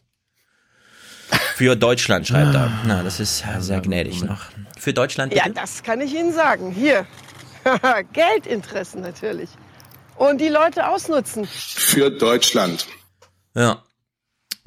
[1.55, 2.71] Für Deutschland schreibt er.
[2.85, 4.41] Na, das ist sehr gnädig noch.
[4.77, 5.47] Für Deutschland bitte?
[5.47, 6.71] Ja, das kann ich Ihnen sagen.
[6.71, 7.05] Hier.
[8.13, 9.49] Geldinteressen natürlich.
[10.17, 11.45] Und die Leute ausnutzen.
[11.45, 12.87] Für Deutschland.
[13.55, 13.83] Ja.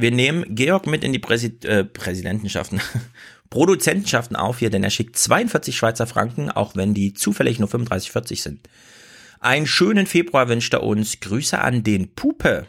[0.01, 2.81] Wir nehmen Georg mit in die Präsi äh, Präsidentenschaften,
[3.51, 8.13] Produzentenschaften auf hier, denn er schickt 42 Schweizer Franken, auch wenn die zufällig nur 35,
[8.13, 8.69] 40 sind.
[9.41, 11.21] Einen schönen Februar wünscht er uns.
[11.21, 12.67] Grüße an den Pupe.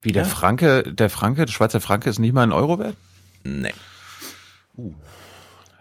[0.00, 0.28] Wie der Ja.
[0.28, 2.96] Franke, der Franke, der Schweizer Franke ist nicht mal ein Euro wert?
[3.42, 3.74] Nee.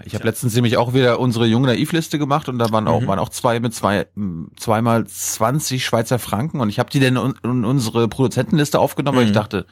[0.07, 3.07] Ich habe letztens nämlich auch wieder unsere junge Naivliste gemacht und da waren auch, Mhm.
[3.07, 4.07] waren auch zwei mit zwei,
[4.55, 9.25] zweimal 20 Schweizer Franken und ich habe die dann in, in unsere Produzentenliste aufgenommen, weil
[9.25, 9.35] ich Mhm.
[9.35, 9.65] dachte,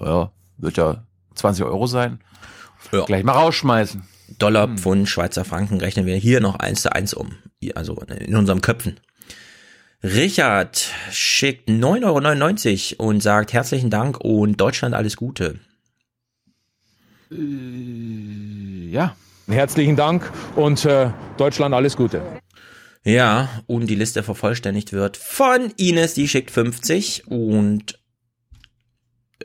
[0.00, 1.04] ja, wird ja
[1.34, 2.20] 20 Euro sein.
[2.92, 3.04] Ja.
[3.04, 4.02] Gleich mal rausschmeißen.
[4.38, 7.32] Dollar, Pfund, Schweizer Franken rechnen wir hier noch eins zu eins um.
[7.74, 8.98] Also in unseren Köpfen.
[10.02, 15.60] Richard schickt 9,99 Euro und sagt herzlichen Dank und Deutschland alles Gute.
[18.90, 19.16] Ja.
[19.52, 22.22] Herzlichen Dank und äh, Deutschland alles Gute.
[23.04, 27.98] Ja, und die Liste vervollständigt wird von Ines, die schickt 50 und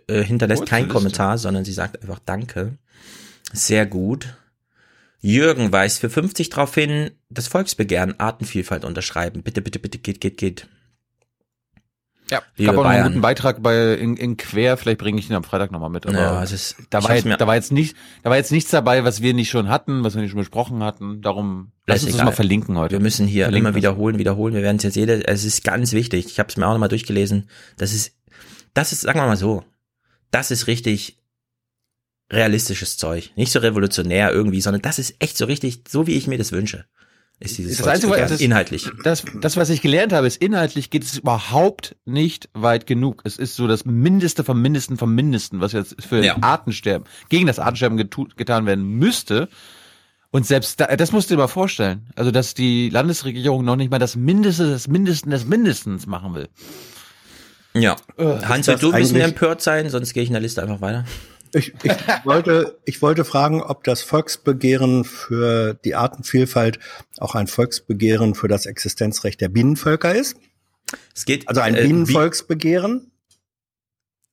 [0.07, 0.93] äh, hinterlässt Kurze keinen Liste.
[0.93, 2.77] Kommentar, sondern sie sagt einfach Danke.
[3.51, 4.37] Sehr gut.
[5.19, 9.43] Jürgen weist für 50 darauf hin, das Volksbegehren Artenvielfalt unterschreiben.
[9.43, 10.67] Bitte, bitte, bitte, geht, geht, geht.
[12.29, 13.07] Ja, Liebe gab auch noch einen Bayern.
[13.13, 16.05] guten Beitrag bei in, in Quer, vielleicht bringe ich ihn am Freitag nochmal mit.
[16.05, 19.03] Aber Ja, es ist- da, war da war jetzt nicht, da war jetzt nichts dabei,
[19.03, 21.21] was wir nicht schon hatten, was wir nicht schon besprochen hatten.
[21.21, 22.25] Darum lass uns das egal.
[22.25, 22.93] mal verlinken heute.
[22.93, 23.77] Wir müssen hier Verlinken immer das.
[23.77, 24.53] wiederholen, wiederholen.
[24.53, 26.25] Wir werden es jetzt jede, es ist ganz wichtig.
[26.25, 27.49] Ich habe es mir auch nochmal durchgelesen.
[27.77, 28.13] Das ist,
[28.73, 29.63] das ist, sagen wir mal so,
[30.31, 31.17] das ist richtig
[32.31, 33.31] realistisches Zeug.
[33.35, 36.51] Nicht so revolutionär irgendwie, sondern das ist echt so richtig, so wie ich mir das
[36.51, 36.85] wünsche.
[37.39, 38.89] Ist dieses Das Einzige, das- inhaltlich.
[39.03, 43.21] Das, das, was ich gelernt habe, ist inhaltlich geht es überhaupt nicht weit genug.
[43.25, 46.37] Es ist so das Mindeste vom Mindesten vom Mindesten, was jetzt für Ja.
[46.41, 49.49] Artensterben, gegen das Artensterben getu, getan werden müsste.
[50.31, 52.07] Und selbst da, das musst du dir mal vorstellen.
[52.15, 56.49] Also, dass die Landesregierung noch nicht mal das Mindeste des Mindesten des Mindestens machen will.
[57.75, 57.95] Ja.
[58.17, 60.81] Äh, Hans, das du ein bisschen empört sein, sonst gehe ich in der Liste einfach
[60.81, 61.05] weiter.
[61.53, 61.91] Ich, ich,
[62.25, 66.79] wollte, ich wollte fragen, ob das Volksbegehren für die Artenvielfalt
[67.17, 70.37] auch ein Volksbegehren für das Existenzrecht der Bienenvölker ist.
[71.15, 73.11] Es geht, Also ein äh, Bienenvolksbegehren.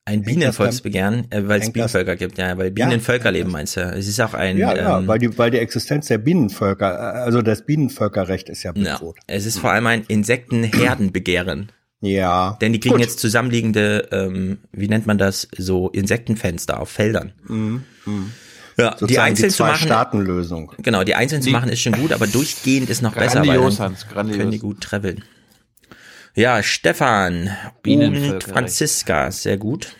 [0.06, 3.80] Ein Bienenvolksbegehren, äh, weil es Bienenvölker gibt, ja, weil Bienen Ja, Völkerleben meinst du.
[3.80, 7.18] Es ist auch ein, Ja, ja, ähm, weil die, weil die Existenz der Bienenvölker, äh,
[7.20, 9.16] also das Bienenvölkerrecht ist ja ja, bedroht.
[9.26, 11.72] es ist vor allem ein Insektenherdenbegehren.
[12.04, 12.56] Ja.
[12.60, 13.02] Denn die kriegen Gut.
[13.02, 17.32] jetzt zusammenliegende, ähm, wie nennt man das, so Insektenfenster auf Feldern.
[17.48, 17.84] Mhm.
[18.04, 18.32] Mhm.
[18.76, 20.72] Ja, die Sozusagen einzeln die zu machen, Zwei-Staaten-Lösung.
[20.82, 23.56] genau, die einzeln zu Die- machen ist schon gut, aber durchgehend ist noch besser, weil
[23.60, 24.36] dann grandios.
[24.36, 25.22] können die gut traveln.
[26.34, 27.50] Ja, Stefan
[27.86, 28.42] und.
[28.42, 29.94] Franziska, sehr gut.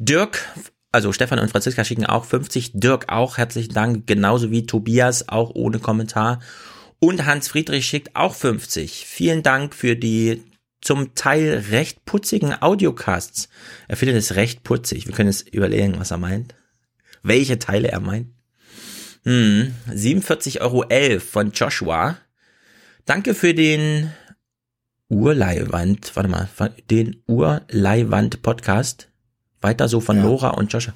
[0.00, 0.40] Dirk,
[0.92, 2.72] also Stefan und Franziska schicken auch 50.
[2.74, 6.40] Dirk auch, herzlichen Dank, genauso wie Tobias, auch ohne Kommentar.
[7.00, 9.06] Und Hans Friedrich schickt auch 50.
[9.06, 10.42] Vielen Dank für die
[10.80, 13.48] zum Teil recht putzigen Audiocasts.
[13.88, 15.06] Er findet es recht putzig.
[15.06, 16.54] Wir können jetzt überlegen, was er meint.
[17.22, 18.28] Welche Teile er meint.
[19.24, 22.16] Hm, 47,11 Euro von Joshua.
[23.04, 24.12] Danke für den
[25.08, 26.48] Urleihwand, warte mal,
[26.90, 29.08] den Urleihwand-Podcast.
[29.60, 30.22] Weiter so von Ja.
[30.22, 30.94] Nora und Joshua.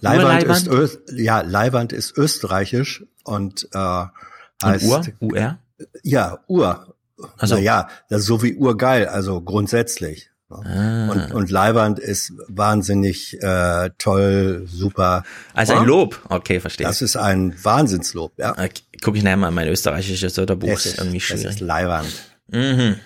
[0.00, 4.04] Leihwand ist, Öst, ja, Leihwand ist österreichisch und äh,
[4.62, 5.58] und heißt Ur, UR.
[6.02, 6.94] ja Ur.
[7.38, 10.30] Also- ja, das ist so wie urgeil, also grundsätzlich.
[10.50, 11.08] Ah.
[11.08, 15.22] Und, und Leihwand ist wahnsinnig äh, toll, super.
[15.54, 16.20] Also ein Lob.
[16.28, 16.86] Okay, verstehe.
[16.86, 18.56] Das ist ein Wahnsinnslob, ja.
[19.02, 20.68] Gucke ich nachher mal in mein österreichisches Wörterbuch.
[20.68, 21.44] Ist ist, irgendwie schwierig.
[21.44, 22.10] ist Leihwand.
[22.48, 22.96] Mhm.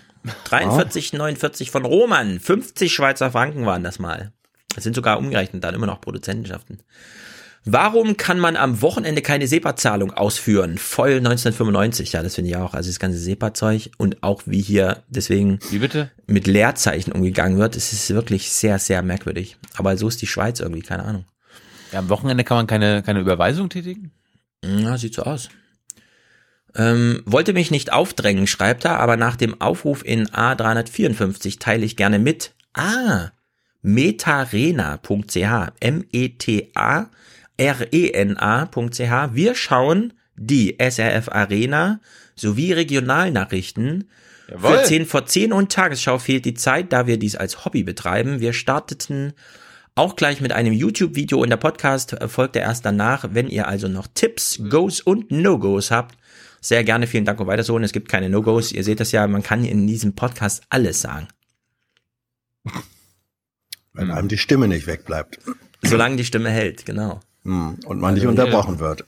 [0.45, 2.41] 43, 49 von Roman.
[2.41, 4.33] 50 Schweizer Franken waren das mal.
[4.75, 6.81] Das sind sogar umgerechnet dann immer noch Produzentenschaften.
[7.67, 10.77] Warum kann man am Wochenende keine SEPA-Zahlung ausführen?
[10.77, 12.13] Voll 1995.
[12.13, 12.75] Ja, das finde ich auch.
[12.75, 16.11] Also das ganze SEPA-Zeug und auch wie hier deswegen Wie bitte?
[16.27, 19.57] mit Leerzeichen umgegangen wird, es ist wirklich sehr, sehr merkwürdig.
[19.77, 21.25] Aber so ist die Schweiz irgendwie, keine Ahnung.
[21.93, 24.11] Ja, am Wochenende kann man keine, keine Überweisung tätigen?
[24.63, 25.49] Ja, sieht so aus.
[26.77, 31.97] Ähm, wollte mich nicht aufdrängen, schreibt er, aber nach dem Aufruf in A354 teile ich
[31.97, 32.53] gerne mit.
[32.75, 33.31] Ah,
[33.83, 35.39] metarena.ch,
[37.57, 39.35] M-E-T-A-R-E-N-A.ch.
[39.35, 42.01] Wir schauen die SRF Arena
[42.35, 44.11] sowie Regionalnachrichten.
[44.49, 44.79] Jawohl.
[44.79, 48.41] Für 10 vor 10 und Tagesschau fehlt die Zeit, da wir dies als Hobby betreiben.
[48.41, 49.33] Wir starteten
[49.95, 53.29] auch gleich mit einem YouTube-Video und der Podcast folgt erst danach.
[53.31, 56.19] Wenn ihr also noch Tipps, Goes und No-Goes habt,
[56.61, 57.77] sehr gerne vielen Dank und weiter so.
[57.77, 58.73] Und es gibt keine No-Goes.
[58.73, 61.29] Ihr seht das ja, man kann in diesem Podcast alles sagen.
[63.93, 65.39] Wenn einem die Stimme nicht wegbleibt.
[65.83, 67.21] Solange die Stimme hält, genau.
[67.45, 69.05] Hm, Und man nicht unterbrochen wird.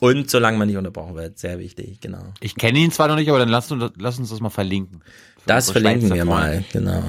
[0.00, 2.24] Und solange man nicht unterbrochen wird, sehr wichtig, genau.
[2.40, 5.02] Ich kenne ihn zwar noch nicht, aber dann lass uns, lass uns das mal verlinken.
[5.46, 7.02] Das verlinken Schweizer wir mal, genau.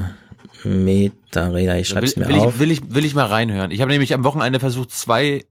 [0.63, 2.53] Metarena, ich schreib's will, mir will, auf.
[2.53, 3.71] ich, will, ich, will ich mal reinhören.
[3.71, 5.43] Ich habe nämlich am Wochenende versucht, zwei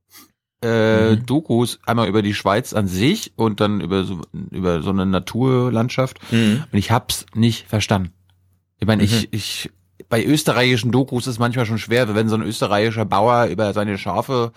[0.65, 1.27] äh, Mhm.
[1.27, 4.21] Dokus, einmal über die Schweiz an sich und dann über so,
[4.53, 6.19] über so eine Naturlandschaft.
[6.33, 6.63] Mhm.
[6.71, 8.13] Und ich hab's nicht verstanden.
[8.79, 9.09] Ich meine, Mhm.
[9.09, 9.71] ich, ich,
[10.09, 14.53] bei österreichischen Dokus ist manchmal schon schwer, wenn so ein österreichischer Bauer über seine Schafe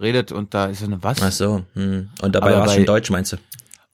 [0.00, 1.22] redet und da ist so eine was?
[1.22, 2.10] Ach so, hm.
[2.22, 3.36] und dabei war schon Deutsch, meinst du?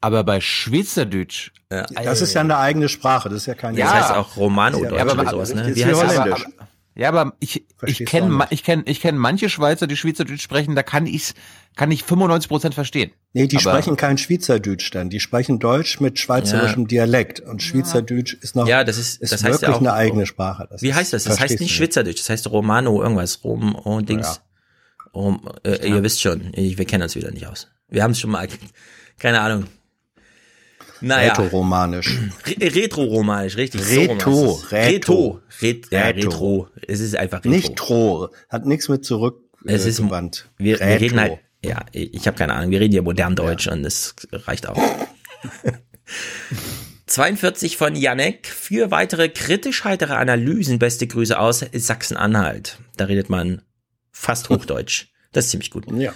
[0.00, 1.52] Aber bei Schweizerdeutsch.
[1.70, 1.84] Ja.
[2.02, 5.02] Das ist ja eine eigene Sprache, das ist ja kein Das heißt auch Romano-Deutsch Ja,
[5.02, 5.74] aber- oder sowas, ne?
[5.74, 6.44] Wie heißt das?
[6.96, 10.74] Ja, aber ich, ich Verstehst kenne ich kenn, ich kenn manche Schweizer, die Schweizerdeutsch sprechen,
[10.74, 11.34] da kann ich
[11.76, 13.12] kann ich 95 Prozent verstehen.
[13.32, 15.08] Nee, die Aber- sprechen kein Schweizerdeutsch dann.
[15.08, 17.40] Die sprechen Deutsch mit schweizerischem Dialekt.
[17.40, 20.26] Und Schweizerdeutsch ist noch Ja, das ist, ist das heißt wirklich ja auch, eine eigene
[20.26, 20.66] Sprache.
[20.70, 21.24] Das Wie heißt das?
[21.24, 24.42] Das heißt nicht Schweizerdeutsch, das heißt Romano, irgendwas, Rom, oh, Dings.
[25.14, 27.68] Rom, äh, ihr wisst schon, ich, wir kennen uns wieder nicht aus.
[27.88, 28.48] Wir haben es schon mal,
[29.18, 29.64] keine Ahnung.
[31.00, 31.32] Naja.
[31.32, 32.18] Rätoromanisch.
[32.46, 33.88] Re Retro-romanisch, richtig.
[33.88, 34.52] Reto, so.
[34.70, 34.72] Reto.
[34.72, 35.40] Reto.
[35.62, 36.00] Ret ja.
[36.08, 36.68] Retro.
[36.86, 37.50] Es ist einfach Retro.
[37.50, 38.28] Nicht Tro.
[38.48, 40.48] Hat nichts mit zurück äh, Es ist gewandt.
[40.58, 41.04] Wir, wir Retro.
[41.04, 44.68] reden halt, ja, ich habe keine Ahnung, wir reden ja modern Deutsch und das reicht
[44.68, 44.78] auch.
[47.06, 48.46] 42 von Janek.
[48.46, 52.78] Für weitere kritisch heitere Analysen beste Grüße aus Sachsen-Anhalt.
[52.96, 53.62] Da redet man
[54.20, 55.06] fast Hochdeutsch.
[55.32, 55.84] Das ist ziemlich gut.
[55.92, 56.12] Ja.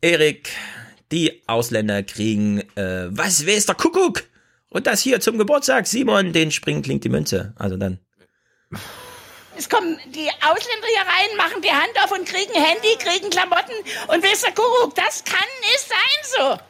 [0.00, 0.50] Erik,
[1.10, 4.24] die Ausländer kriegen, äh, was, wer ist der Kuckuck?
[4.70, 7.54] Und das hier zum Geburtstag, Simon, den springen klingt die Münze.
[7.56, 7.98] Also dann.
[9.56, 13.74] Es kommen die Ausländer hier rein, machen die Hand auf und kriegen Handy, kriegen Klamotten
[14.06, 16.60] und wisst ihr, Kuckuck, das kann nicht sein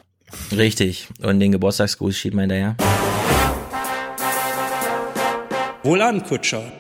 [0.51, 0.57] so.
[0.57, 1.09] Richtig.
[1.21, 2.77] Und den Geburtstagsgruß schiebt man hinterher.
[5.83, 6.73] Wohlan, Kutscher.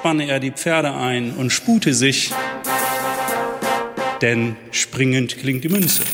[0.00, 2.32] Spanne er die Pferde ein und spute sich,
[4.22, 6.04] denn springend klingt die Münze.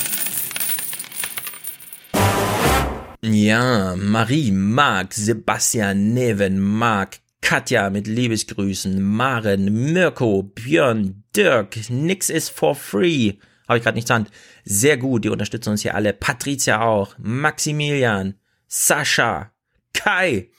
[3.23, 12.49] Ja, Marie, Marc, Sebastian, Neven, Marc, Katja mit Liebesgrüßen, Maren, Mirko, Björn, Dirk, nix ist
[12.49, 13.35] for free.
[13.69, 14.33] Habe ich gerade nicht zur Hand.
[14.65, 16.13] Sehr gut, die unterstützen uns hier alle.
[16.13, 18.35] Patricia auch, Maximilian,
[18.67, 19.53] Sascha,
[19.93, 20.51] Kai,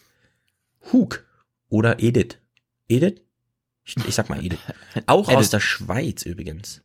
[0.93, 1.25] Hug
[1.67, 2.37] oder Edith.
[2.87, 3.21] Edith?
[3.83, 4.59] Ich, ich sag mal Edith.
[5.05, 5.49] Auch aus Edith.
[5.51, 6.81] der Schweiz übrigens.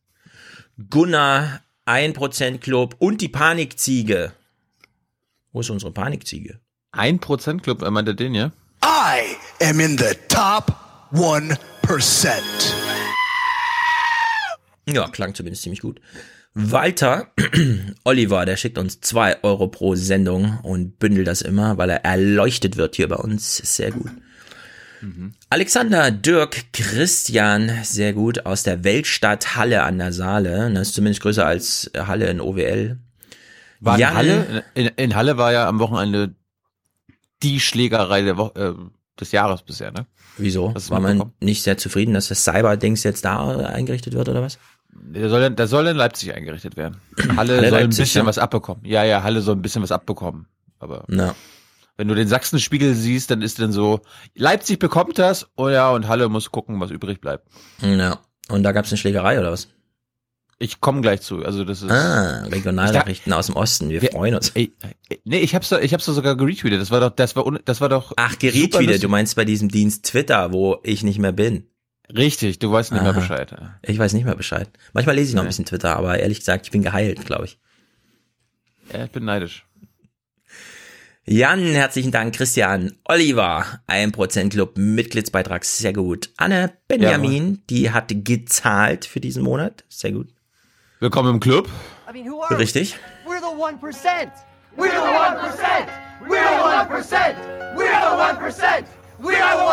[0.91, 4.33] Gunnar, 1% Club und die Panikziege.
[5.53, 6.61] Wo ist unsere Panikziege?
[6.93, 8.53] 1% Club, er meinte den, ja?
[8.85, 10.75] I am in the top
[11.13, 11.59] 1%.
[14.89, 16.01] Ja, klang zumindest ziemlich gut.
[16.55, 17.33] Walter,
[18.05, 22.77] Oliver, der schickt uns zwei Euro pro Sendung und bündelt das immer, weil er erleuchtet
[22.77, 23.57] wird hier bei uns.
[23.57, 24.11] Sehr gut.
[25.51, 30.71] Alexander, Dirk, Christian, sehr gut, aus der Weltstadt Halle an der Saale.
[30.73, 32.99] Das ist zumindest größer als Halle in OWL.
[33.81, 34.65] War in Jan- Halle?
[34.75, 36.35] In, in Halle war ja am Wochenende
[37.43, 38.75] die Schlägerei der Wo äh,
[39.19, 40.07] des Jahres bisher, ne?
[40.39, 40.75] Wieso?
[40.89, 44.59] War man nicht sehr zufrieden, dass das Cyber-Dings jetzt da eingerichtet wird oder was?
[44.95, 46.97] Der soll, der soll in Leipzig eingerichtet werden.
[47.19, 48.27] Halle, Halle soll ein Leipzig, bisschen ja.
[48.27, 48.85] was abbekommen.
[48.85, 50.47] Ja, ja, Halle soll ein bisschen was abbekommen.
[50.79, 51.35] Aber Na.
[51.97, 54.01] Wenn du den Sachsenspiegel siehst, dann ist dann so,
[54.35, 57.47] Leipzig bekommt das, oh ja, und Halle muss gucken, was übrig bleibt.
[57.81, 58.21] Ja.
[58.49, 59.69] Und da gab es eine Schlägerei oder was?
[60.59, 61.45] Ich komme gleich zu.
[61.45, 61.91] Also das ist.
[61.91, 63.91] Ah, Regionalnachrichten aus dem Osten.
[63.91, 64.51] Wir freuen uns.
[64.51, 64.73] Ey,
[65.25, 66.81] nee, ich hab's doch, ich hab's doch sogar geretweetet.
[66.81, 68.13] Das war doch, das war, das war doch.
[68.17, 69.01] Ach, lustig.
[69.01, 71.67] Du meinst bei diesem Dienst Twitter, wo ich nicht mehr bin.
[72.17, 73.19] Richtig, du weißt nicht mehr Aha.
[73.19, 73.55] Bescheid.
[73.83, 74.69] Ich weiß nicht mehr Bescheid.
[74.93, 75.49] Manchmal lese ich noch ein Nee.
[75.51, 77.59] bisschen Twitter, aber ehrlich gesagt, ich bin geheilt, glaube ich.
[78.93, 79.67] Ja, ich bin neidisch.
[81.25, 82.35] Jan, herzlichen Dank.
[82.35, 86.31] Christian, Oliver, 1% Club, Mitgliedsbeitrag, sehr gut.
[86.37, 90.35] Anne, Benjamin, die hat gezahlt für diesen Monat, sehr gut.
[90.99, 91.69] Willkommen im Club.
[92.11, 92.97] I mean, Richtig.
[93.25, 93.31] we?
[93.31, 94.33] We're the 1%.
[94.77, 95.87] We're the 1%.
[96.27, 97.37] We're the 1%.
[97.77, 98.85] We're the 1%.
[99.21, 99.67] We're the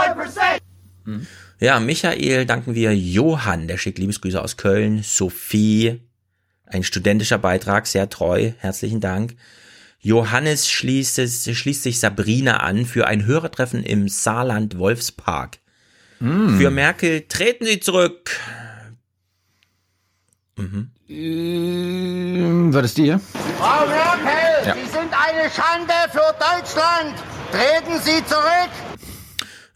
[1.08, 1.26] 1%.
[1.60, 5.02] Ja, Michael danken wir Johann, der schickt Liebesgrüße aus Köln.
[5.02, 6.00] Sophie,
[6.68, 9.36] ein studentischer Beitrag, sehr treu, herzlichen Dank.
[10.02, 15.60] Johannes schließt, es, schließt sich Sabrina an für ein Hörertreffen im Saarland Wolfspark.
[16.20, 18.32] Für Merkel treten Sie zurück.
[20.58, 20.92] Mhm.
[21.08, 23.22] Ähm, war das die hier?
[23.58, 24.74] Frau Merkel, Ja.
[24.76, 27.16] Sie sind eine Schande für Deutschland.
[27.52, 28.99] Treten Sie zurück.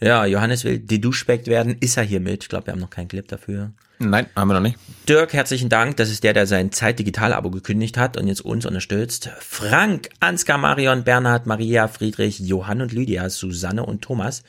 [0.03, 1.77] Ja, Johannes will deduschbeckt werden.
[1.79, 2.43] Ist er hiermit?
[2.43, 3.71] Ich glaube, wir haben noch keinen Clip dafür.
[3.99, 4.77] Nein, haben wir noch nicht.
[5.07, 5.95] Dirk, herzlichen Dank.
[5.95, 9.29] Das ist der, der sein Zeit-Digital-Abo gekündigt hat und jetzt uns unterstützt.
[9.39, 14.43] Frank, Ansgar, Marion, Bernhard, Maria, Friedrich, Johann und Lydia, Susanne und Thomas,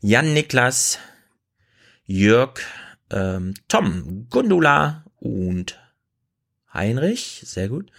[0.00, 1.00] Jan, Niklas,
[2.04, 2.60] Jörg,
[3.10, 5.80] ähm, Tom, Gundula und
[6.72, 7.42] Heinrich.
[7.44, 7.90] Sehr gut.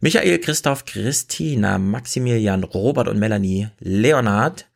[0.00, 4.67] Michael, Christoph, Christina, Maximilian, Robert und Melanie, Leonhard,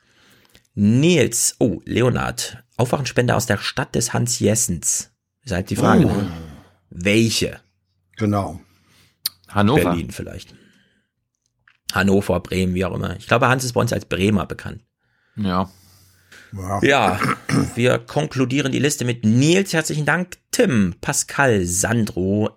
[0.74, 5.10] Nils, oh, Leonhard, Aufwachenspender aus der Stadt des Hans Jessens.
[5.44, 6.06] Ist halt die Frage.
[6.06, 6.26] Oh.
[6.90, 7.60] Welche?
[8.16, 8.60] Genau.
[9.48, 9.90] Hannover.
[9.90, 10.54] Berlin vielleicht.
[11.92, 13.16] Hannover, Bremen, wie auch immer.
[13.16, 14.82] Ich glaube, Hans ist bei uns als Bremer bekannt.
[15.36, 15.70] Ja.
[16.82, 17.18] Ja,
[17.74, 22.50] wir konkludieren die Liste mit Nils, herzlichen Dank, Tim, Pascal, Sandro,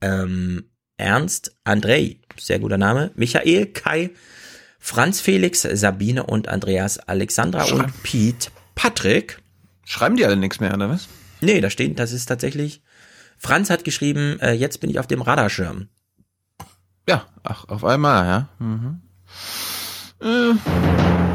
[0.00, 4.10] ähm, Ernst, Andrei, sehr guter Name, Michael, Kai,
[4.84, 9.40] Franz Felix, Sabine und Andreas, Alexandra Schrei- und Piet, Patrick.
[9.84, 11.06] Schreiben die alle nichts mehr, oder was?
[11.40, 12.82] Nee, da steht, das ist tatsächlich,
[13.38, 15.88] Franz hat geschrieben, äh, jetzt bin ich auf dem Radarschirm.
[17.08, 18.48] Ja, ach, auf einmal, ja.
[18.58, 19.02] Mhm.
[20.20, 21.31] Äh,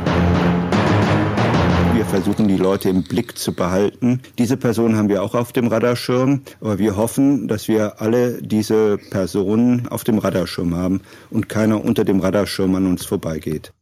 [2.07, 4.21] versuchen, die Leute im Blick zu behalten.
[4.37, 8.97] Diese Person haben wir auch auf dem Radarschirm, aber wir hoffen, dass wir alle diese
[8.97, 13.73] Personen auf dem Radarschirm haben und keiner unter dem Radarschirm an uns vorbeigeht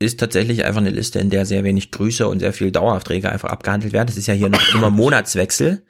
[0.00, 3.48] ist tatsächlich einfach eine Liste, in der sehr wenig Grüße und sehr viel Daueraufträge einfach
[3.48, 4.06] abgehandelt werden.
[4.06, 5.86] Das ist ja hier noch immer Monatswechsel.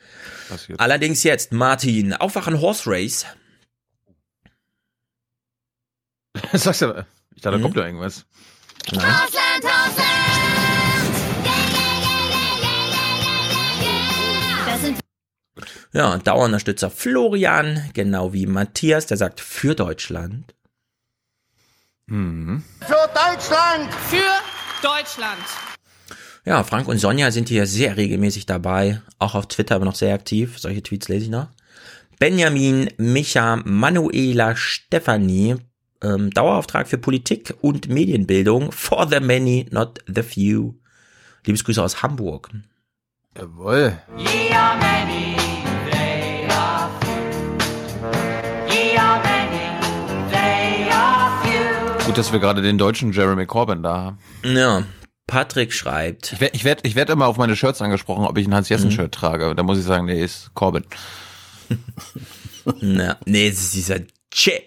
[0.48, 0.78] Passiert.
[0.78, 3.26] Allerdings jetzt, Martin, Aufwachen Horse Race.
[6.52, 8.26] Sagst du, ich dachte, da kommt ja irgendwas.
[8.92, 9.02] Nein.
[15.94, 20.52] Ja, Dauerunterstützer Florian, genau wie Matthias, der sagt für Deutschland.
[22.06, 22.64] Mhm.
[22.80, 23.94] Für Deutschland!
[24.08, 24.42] Für
[24.82, 25.38] Deutschland!
[26.44, 30.14] Ja, Frank und Sonja sind hier sehr regelmäßig dabei, auch auf Twitter aber noch sehr
[30.14, 30.58] aktiv.
[30.58, 31.46] Solche Tweets lese ich noch.
[32.18, 35.56] Benjamin, Micha, Manuela, Stefanie,
[36.02, 40.74] ähm, Dauerauftrag für Politik und Medienbildung for the many, not the few.
[41.46, 42.50] Liebesgrüße aus Hamburg.
[43.36, 43.96] Jawohl.
[44.18, 45.53] Ye are many,
[52.14, 54.18] Gut, dass wir gerade den deutschen Jeremy Corbyn da haben.
[54.44, 54.84] Ja,
[55.26, 56.32] Patrick schreibt.
[56.34, 59.06] Ich werde ich werd, ich werd immer auf meine Shirts angesprochen, ob ich ein Hans-Jessen-Shirt
[59.06, 59.10] Mhm.
[59.10, 59.54] trage.
[59.56, 60.84] Da muss ich sagen, nee, ist Corbyn.
[62.80, 63.98] Na, nee, es ist dieser
[64.30, 64.62] Che.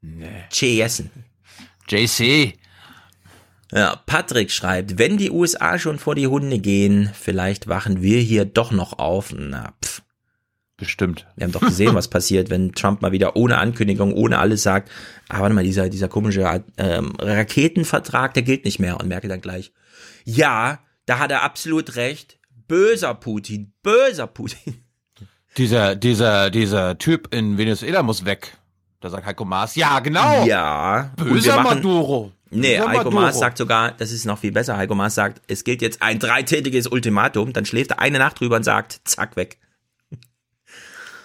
[0.00, 0.46] Nee.
[0.50, 1.12] Che Jessen.
[1.88, 2.58] JC.
[3.70, 8.44] Ja, Patrick schreibt, wenn die USA schon vor die Hunde gehen, vielleicht wachen wir hier
[8.46, 9.32] doch noch auf.
[9.32, 10.02] Na, pff.
[10.78, 11.26] Bestimmt.
[11.36, 14.90] Wir haben doch gesehen, was passiert, wenn Trump mal wieder ohne Ankündigung, ohne alles sagt,
[15.28, 19.40] ah, warte mal, dieser, dieser komische ähm, Raketenvertrag, der gilt nicht mehr und merke dann
[19.40, 19.72] gleich,
[20.24, 22.38] ja, da hat er absolut recht.
[22.68, 24.84] Böser Putin, böser Putin.
[25.56, 28.56] Dieser, dieser, dieser Typ in Venezuela muss weg.
[29.00, 30.44] Da sagt Heiko Maas, ja, genau.
[30.46, 31.12] Ja.
[31.16, 32.32] Böser machen- Maduro.
[32.50, 33.14] Nee, Böser Heiko Maduro.
[33.22, 34.76] Maas sagt sogar, das ist noch viel besser.
[34.76, 38.56] Heiko Maas sagt, es gilt jetzt ein dreitägiges Ultimatum, dann schläft er eine Nacht drüber
[38.56, 39.58] und sagt, zack, weg.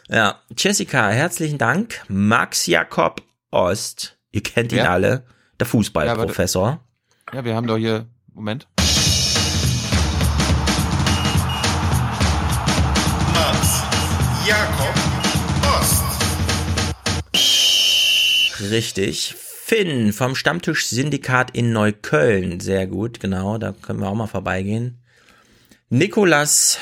[0.10, 2.02] Ja, Jessica, herzlichen Dank.
[2.08, 4.92] Max Jakob Ost, ihr kennt ihn Ja.
[4.92, 5.26] alle,
[5.60, 6.80] der Fußballprofessor.
[7.34, 8.68] Ja, wir haben doch hier, Moment.
[13.34, 13.84] Max
[14.48, 14.94] Jakob
[15.80, 16.04] Ost.
[18.72, 19.36] Richtig.
[19.38, 22.60] Finn vom Stammtisch-Syndikat in Neukölln.
[22.60, 25.00] Sehr gut, genau, da können wir auch mal vorbeigehen.
[25.90, 26.78] Nikolas,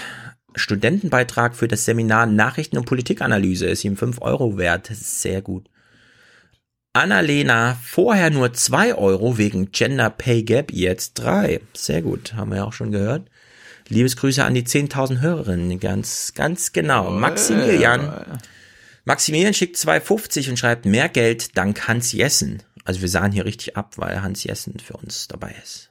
[0.56, 4.90] Studentenbeitrag für das Seminar Nachrichten und Politikanalyse ist ihm 5 Euro wert.
[4.90, 5.70] Das ist sehr gut.
[6.94, 11.62] Annalena, vorher nur 2 Euro wegen Gender Pay Gap, jetzt 3.
[11.74, 13.30] Sehr gut, haben wir ja auch schon gehört.
[13.88, 17.10] Liebesgrüße an die 10.000 Hörerinnen, ganz, ganz genau.
[17.12, 18.40] Maximilian,
[19.06, 22.62] Maximilian schickt 2,50 und schreibt mehr Geld dank Hans Jessen.
[22.84, 25.91] Also wir sahen hier richtig ab, weil Hans Jessen für uns dabei ist.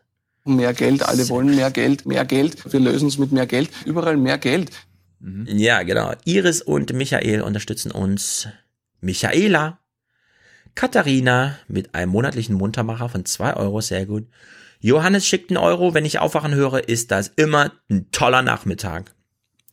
[0.57, 2.73] Mehr Geld, alle wollen mehr Geld, mehr Geld.
[2.73, 3.71] Wir lösen es mit mehr Geld.
[3.85, 4.71] Überall mehr Geld.
[5.47, 6.13] Ja, genau.
[6.25, 8.49] Iris und Michael unterstützen uns.
[9.01, 9.79] Michaela.
[10.75, 14.27] Katharina mit einem monatlichen Muntermacher von 2 Euro, sehr gut.
[14.81, 15.95] Johannes schickt einen Euro.
[15.95, 19.13] Wenn ich aufwachen höre, ist das immer ein toller Nachmittag.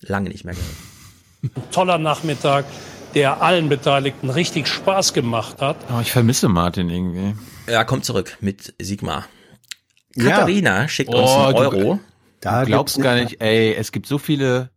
[0.02, 1.72] Lange nicht mehr gehört.
[1.72, 2.66] toller Nachmittag,
[3.16, 5.78] der allen Beteiligten richtig Spaß gemacht hat.
[5.96, 7.36] Oh, ich vermisse Martin irgendwie.
[7.72, 8.74] Ja, kommt zurück mit
[10.18, 10.30] Sigmar.
[10.32, 10.40] Ja.
[10.40, 12.00] Katharina schickt uns Oh, einen du- Euro.
[12.42, 14.70] Du glaubst gar nicht, ey, es gibt so viele.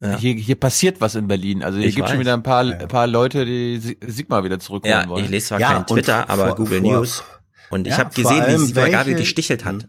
[0.00, 1.64] Hier, hier passiert was in Berlin.
[1.64, 5.08] Also hier gibt schon wieder ein paar, paar Leute, die Si- Sigma wieder zurückholen Ja,
[5.08, 5.24] wollen.
[5.24, 7.24] ich lese zwar kein Twitter, aber Google News.
[7.70, 9.88] Und ich Ja, habe vor gesehen, wie Gabriel welche- gestichelt hat.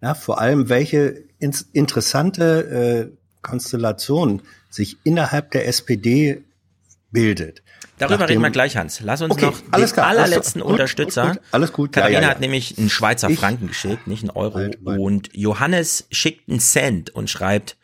[0.00, 6.44] Ja, vor allem welche ins interessante äh, Konstellation sich innerhalb der SPD
[7.10, 7.62] bildet.
[7.98, 9.00] Darüber Nachdem- reden wir gleich, Hans.
[9.00, 10.62] Lass uns Okay, noch alles den klar, allerletzten.
[10.62, 11.26] Gut, Unterstützer.
[11.26, 11.94] gut, gut, alles gut.
[11.96, 12.30] Ja, Katharina ja, ja.
[12.34, 14.68] hat nämlich einen Schweizer Ich- Franken geschickt, nicht einen Euro.
[14.84, 17.76] Und Johannes schickt einen Cent und schreibt,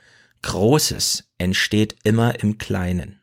[0.42, 3.20] Großes entsteht immer im Kleinen.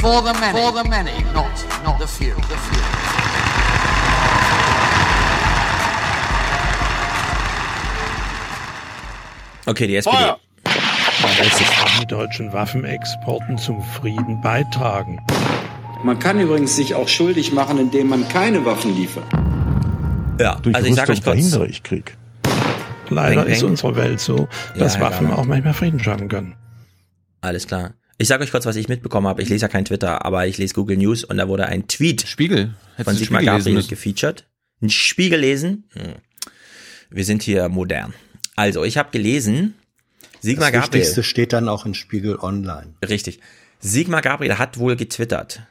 [0.00, 1.46] For the many, for the many, not,
[1.84, 2.34] not the few.
[2.34, 2.82] The few.
[9.66, 10.34] Okay, die SPD.
[12.00, 15.20] Die deutschen Waffenexporten zum Frieden beitragen.
[16.04, 19.24] Man kann übrigens sich auch schuldig machen, indem man keine Waffen liefert.
[20.40, 21.34] Ja, Durch also ich sage euch kurz.
[21.36, 22.16] verhindere ich Krieg.
[23.08, 25.36] Leider Peng, ist unsere Welt so, dass Ja, Waffen ja.
[25.36, 26.54] auch manchmal Frieden schaffen können.
[27.40, 27.94] Alles klar.
[28.18, 29.42] Ich sage euch kurz, was ich mitbekommen habe.
[29.42, 32.26] Ich lese ja kein Twitter, aber ich lese Google News und da wurde ein Tweet
[32.26, 32.74] Spiegel.
[32.96, 34.46] Hättest von Sigmar Gabriel gefeatured.
[34.80, 35.84] Ein Spiegel lesen.
[35.92, 36.14] Hm.
[37.10, 38.14] Wir sind hier modern.
[38.56, 39.74] Also, ich habe gelesen,
[40.42, 41.00] Sigmar das Gabriel.
[41.02, 42.94] Wichtigste steht dann auch in Spiegel Online.
[43.08, 43.40] Richtig.
[43.80, 45.62] Sigmar Gabriel hat wohl getwittert.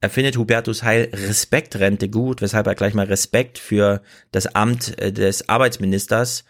[0.00, 5.12] Er findet Hubertus Heil Respektrente gut, weshalb er gleich mal Respekt für das Amt äh,
[5.12, 6.44] des Arbeitsministers,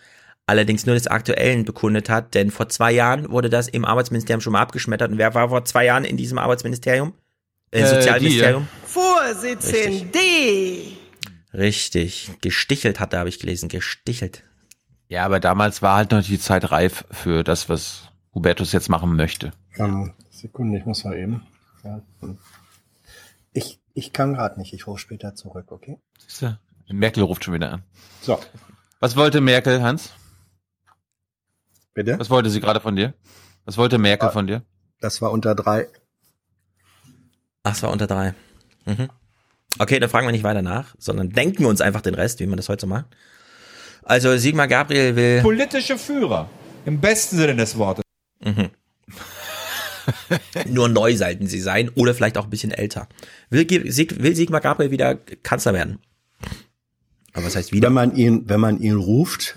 [0.47, 4.53] allerdings nur des aktuellen bekundet hat, denn vor zwei Jahren wurde das im Arbeitsministerium schon
[4.53, 5.11] mal abgeschmettert.
[5.13, 7.15] Und wer war vor zwei Jahren in diesem Arbeitsministerium?
[7.71, 8.69] Äh, Äh, Sozialministerium?
[8.85, 10.19] Vorsitzende.
[11.55, 12.31] Richtig.
[12.43, 13.69] Gestichelt hat er, habe ich gelesen.
[13.69, 14.43] Gestichelt.
[15.09, 19.15] Ja, aber damals war halt noch die Zeit reif für das, was Hubertus jetzt machen
[19.17, 19.53] möchte.
[19.77, 21.47] Ähm, Sekunde, ich muss mal eben.
[21.85, 22.01] Ja.
[23.53, 25.99] Ich, ich kann gerade nicht, ich rufe später zurück, okay?
[26.19, 26.59] Siehst du?
[26.89, 27.83] Merkel ruft schon wieder an.
[28.23, 28.39] So.
[29.01, 30.13] Was wollte Merkel, Hans?
[31.95, 32.19] Bitte?
[32.19, 33.15] Was wollte sie gerade von dir?
[33.65, 34.33] Was wollte Merkel Ah.
[34.33, 34.63] von dir?
[35.01, 35.89] Das war unter drei.
[37.63, 38.35] Ach, es war unter drei.
[38.85, 39.09] Mhm.
[39.79, 42.47] Okay, dann fragen wir nicht weiter nach, sondern denken wir uns einfach den Rest, wie
[42.47, 43.07] man das heute so macht.
[44.07, 45.43] Also Sigmar Gabriel will.
[45.43, 46.49] Politische Führer.
[46.85, 48.05] Im besten Sinne des Wortes.
[48.41, 48.71] Mhm.
[50.73, 53.09] Nur neu sollten sie sein oder vielleicht auch ein bisschen älter.
[53.51, 55.99] Will, will Sigmar Gabriel wieder Kanzler werden?
[57.33, 57.89] Aber was heißt wieder?
[57.89, 59.57] Wenn man ihn, wenn man ihn ruft,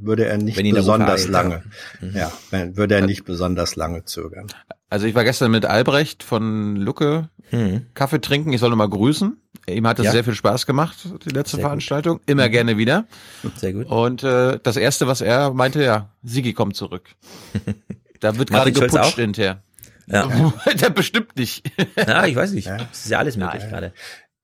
[0.00, 1.62] würde er nicht besonders lange,
[2.00, 2.06] ja.
[2.08, 2.16] Mhm.
[2.16, 4.46] ja, wenn- würde er nicht besonders lange zögern.
[4.90, 7.28] Also ich war gestern mit Albrecht von Lucke
[7.94, 8.52] Kaffee trinken.
[8.52, 9.40] Ich soll noch mal grüßen.
[9.66, 10.06] Ihm hat es Mhm.
[10.06, 10.12] Ja.
[10.12, 11.68] sehr viel Spaß gemacht, die letzte Sehr gut.
[11.68, 12.20] Veranstaltung.
[12.26, 13.06] Immer gerne wieder.
[13.56, 13.86] Sehr gut.
[13.86, 17.08] Und äh, das erste, was er meinte, ja, Sigi kommt zurück.
[18.20, 19.62] Da wird gerade geputscht hinterher.
[20.08, 20.28] Ja.
[20.80, 21.70] Der bestimmt nicht.
[21.96, 22.66] Ja, ich weiß nicht.
[22.66, 23.92] Das ist ja alles möglich gerade.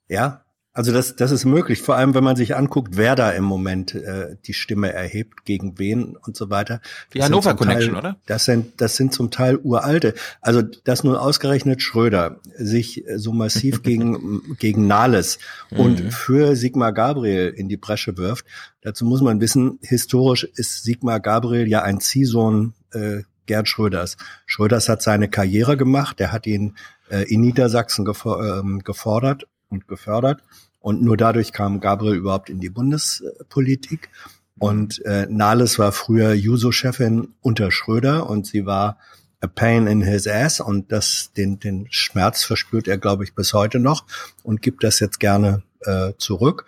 [0.09, 0.44] Ja,
[0.75, 3.95] also das, das ist möglich, vor allem wenn man sich anguckt, wer da im Moment
[3.95, 6.81] äh, die Stimme erhebt, gegen wen und so weiter.
[7.13, 8.17] Die Das Hannover zum Teil- Connection, oder?
[8.27, 10.15] Das sind, das sind zum Teil uralte.
[10.41, 15.39] Also, dass nun ausgerechnet Schröder sich so massiv gegen, gegen Nahles
[15.71, 16.11] und Mhm.
[16.11, 18.45] für Sigmar Gabriel in die Bresche wirft,
[18.83, 24.17] dazu muss man wissen, historisch ist Sigmar Gabriel ja ein Ziehsohn äh, Gerd Schröders.
[24.47, 26.75] Schröders hat seine Karriere gemacht, er hat ihn
[27.11, 30.43] äh, in Niedersachsen ähm, gefordert und gefördert.
[30.81, 34.11] Und nur dadurch kam Gabriel überhaupt in die Bundespolitik.
[34.59, 38.99] Und äh, Nahles war früher Juso-Chefin unter Schröder und sie war
[39.41, 43.53] a pain in his ass und das, den, den Schmerz verspürt er, glaube ich, bis
[43.53, 44.07] heute noch
[44.43, 46.65] und gibt das jetzt gerne äh, zurück.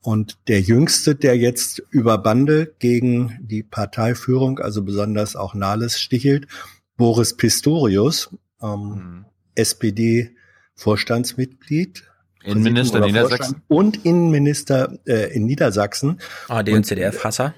[0.00, 6.48] Und der Jüngste, der jetzt über Bande gegen die Parteiführung, also besonders auch Nahles, stichelt,
[6.96, 8.30] Boris Pistorius,
[8.62, 12.07] ähm, SPD-Vorstandsmitglied.
[12.48, 13.38] Innenminister oder Niedersachsen.
[13.38, 16.20] Vorstand Und Innenminister äh, in Niedersachsen.
[16.48, 17.54] AD und CDF-Hasser.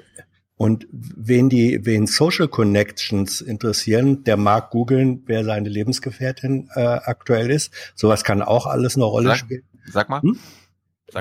[0.56, 7.50] Und wen die, wen Social Connections interessieren, der mag googeln, wer seine Lebensgefährtin äh, aktuell
[7.50, 7.72] ist.
[7.94, 9.62] Sowas kann auch alles eine Rolle Sag- spielen.
[9.90, 10.20] Sag mal.
[10.20, 10.38] Hm?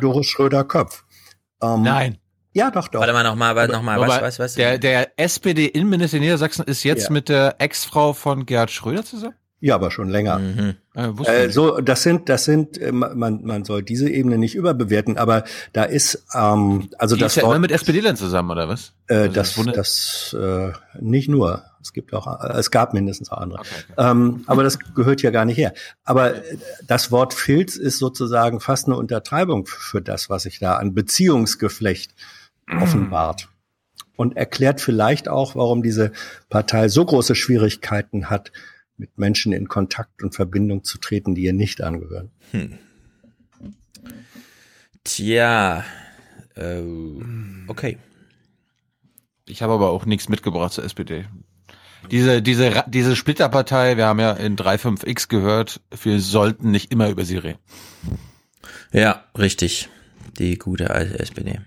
[0.01, 1.03] Doris Schröder-Köpf.
[1.61, 2.17] Ähm, Nein.
[2.53, 2.99] Ja, doch, doch.
[2.99, 4.53] Warte mal nochmal, warte nochmal, was, was, was?
[4.55, 7.11] Der, der SPD-Innenminister in Niedersachsen ist jetzt Ja.
[7.13, 9.35] mit der Ex-Frau von Gerhard Schröder zusammen?
[9.61, 10.39] Ja, aber schon länger.
[10.39, 10.75] Mhm.
[10.99, 15.17] Äh, Äh, so, das sind, das sind, äh, man, man soll diese Ebene nicht überbewerten,
[15.17, 15.43] aber
[15.73, 18.93] da ist, ähm, also Die das ist ja Wort- immer mit SPD-Lern zusammen, oder was?
[19.07, 21.63] Äh, Also das, wundert- das äh, nicht nur.
[21.81, 23.61] Es gibt auch, äh, es gab mindestens auch andere.
[23.97, 25.73] Ähm, aber das gehört ja gar nicht her.
[26.03, 26.33] Aber
[26.85, 32.13] das Wort Filz ist sozusagen fast eine Untertreibung für das, was sich da an Beziehungsgeflecht
[32.81, 33.47] offenbart.
[34.17, 36.11] Und erklärt vielleicht auch, warum diese
[36.49, 38.51] Partei so große Schwierigkeiten hat,
[38.99, 42.31] mit Menschen in Kontakt und Verbindung zu treten, die ihr nicht angehören.
[42.51, 42.77] Hm.
[45.03, 45.83] Tja.
[46.55, 46.83] Äh,
[47.67, 47.97] okay.
[49.47, 51.25] Ich habe aber auch nichts mitgebracht zur SPD.
[52.11, 57.25] Diese, diese, diese Splitterpartei, wir haben ja in 3.5x gehört, wir sollten nicht immer über
[57.25, 57.59] sie reden.
[58.91, 59.89] Ja, richtig.
[60.37, 61.59] Die gute alte SPD.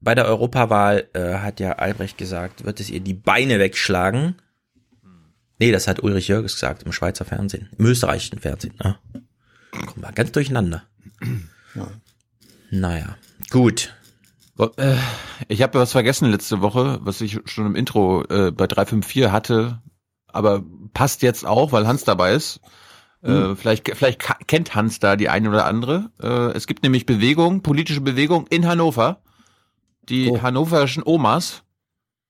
[0.00, 4.36] Bei der Europawahl äh, hat ja Albrecht gesagt, wird es ihr die Beine wegschlagen.
[5.62, 8.74] Nee, das hat Ulrich Jörges gesagt im Schweizer Fernsehen, im österreichischen Fernsehen.
[8.82, 8.98] Ne?
[9.70, 10.82] Kommen wir ganz durcheinander.
[12.72, 13.16] Naja,
[13.50, 13.94] gut.
[14.76, 14.96] Äh,
[15.46, 19.80] Ich habe was vergessen letzte Woche, was ich schon im Intro äh, bei 354 hatte,
[20.26, 22.58] aber passt jetzt auch, weil Hans dabei ist.
[23.22, 23.56] Äh, Hm.
[23.56, 26.10] vielleicht vielleicht kennt Hans da die eine oder andere.
[26.20, 29.22] Äh, es gibt nämlich Bewegung, politische Bewegung in Hannover.
[30.08, 30.42] Die Oh.
[30.42, 31.62] hannoverischen Omas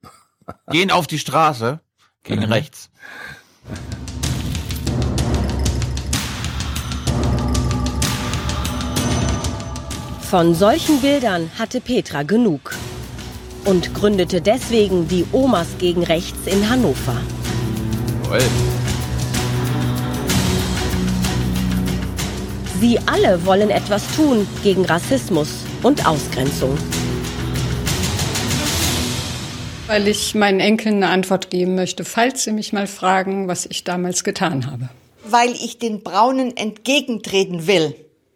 [0.71, 1.81] gehen auf die Straße
[2.23, 2.53] gegen Mhm.
[2.53, 2.91] rechts.
[10.31, 12.75] Von solchen Bildern hatte Petra genug
[13.67, 17.17] und gründete deswegen die Omas gegen Rechts in Hannover.
[18.25, 18.41] Jawohl.
[22.81, 25.49] Sie alle wollen etwas tun gegen Rassismus
[25.83, 26.77] und Ausgrenzung.
[29.87, 33.85] Weil ich meinen Enkeln eine Antwort geben möchte, falls sie mich mal fragen, was ich
[33.85, 34.89] damals getan habe.
[35.25, 37.95] weil ich den Braunen entgegentreten will.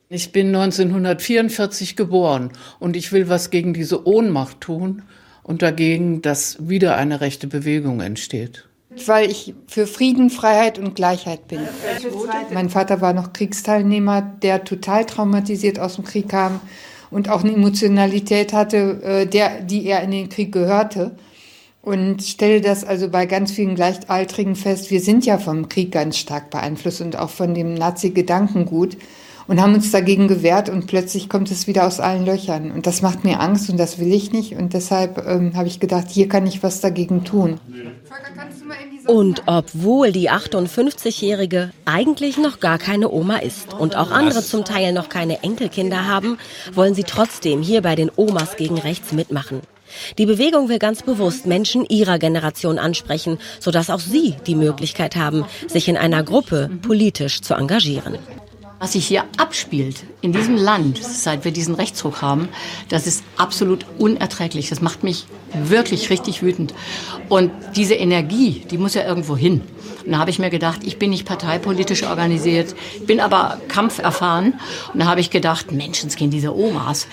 [0.09, 5.03] Ich bin 1944 geboren und ich will was gegen diese Ohnmacht tun
[5.43, 8.69] und dagegen, dass wieder eine rechte Bewegung entsteht.
[9.05, 11.61] Weil ich für Frieden, Freiheit und Gleichheit bin.
[12.55, 16.61] Mein Vater war noch Kriegsteilnehmer, der total traumatisiert aus dem Krieg kam
[17.11, 21.17] und auch eine Emotionalität hatte, äh, der, die er in den Krieg gehörte.
[21.87, 26.19] Und stelle das also bei ganz vielen Gleichaltrigen fest, wir sind ja vom Krieg ganz
[26.19, 28.97] stark beeinflusst und auch von dem Nazi-Gedankengut
[29.47, 32.73] und haben uns dagegen gewehrt und plötzlich kommt es wieder aus allen Löchern.
[32.73, 34.57] Und das macht mir Angst und das will ich nicht.
[34.57, 37.61] Und deshalb ähm, habe ich gedacht, hier kann ich was dagegen tun.
[39.07, 44.93] Und obwohl die 58-Jährige eigentlich noch gar keine Oma ist und auch andere zum Teil
[44.93, 46.37] noch keine Enkelkinder haben,
[46.75, 49.61] wollen sie trotzdem hier bei den Omas gegen Rechts mitmachen.
[50.19, 55.45] Die Bewegung will ganz bewusst Menschen ihrer Generation ansprechen, sodass auch sie die Möglichkeit haben,
[55.67, 58.19] sich in einer Gruppe politisch zu engagieren.
[58.79, 62.51] Was sich hier abspielt in diesem Land, seit wir diesen Rechtsruck haben,
[62.91, 64.69] das ist absolut unerträglich.
[64.69, 65.25] Das macht mich
[65.55, 66.75] wirklich richtig wütend.
[67.31, 69.63] Und diese Energie, die muss ja irgendwo hin.
[70.05, 72.75] Und da habe ich mir gedacht, ich bin nicht parteipolitisch organisiert,
[73.07, 74.61] bin aber kampferfahren.
[74.93, 77.07] Und da habe ich gedacht, Menschenskind, diese Omas,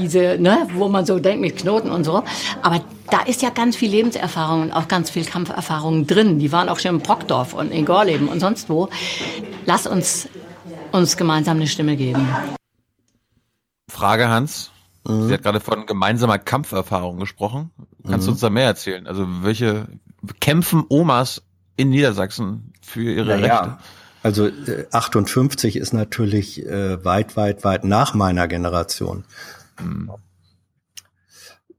[0.00, 2.22] diese, ne, wo man so denkt mit Knoten und so.
[2.62, 2.80] Aber
[3.10, 6.38] da ist ja ganz viel Lebenserfahrung und auch ganz viel Kampferfahrung drin.
[6.38, 8.88] Die waren auch schon in Brockdorf und in Gorleben und sonst wo.
[9.66, 10.28] Lass uns
[10.92, 12.28] uns gemeinsam eine Stimme geben.
[13.90, 14.70] Frage, Hans.
[15.06, 15.28] Mhm.
[15.28, 17.70] Sie hat gerade von gemeinsamer Kampferfahrung gesprochen.
[18.08, 18.34] Kannst du Mhm.
[18.34, 19.06] uns da mehr erzählen?
[19.06, 19.86] Also welche
[20.40, 21.42] kämpfen Omas
[21.76, 23.78] in Niedersachsen für ihre Naja, Rechte?
[24.22, 29.24] Also äh, 58 ist natürlich äh, weit, weit, weit nach meiner Generation.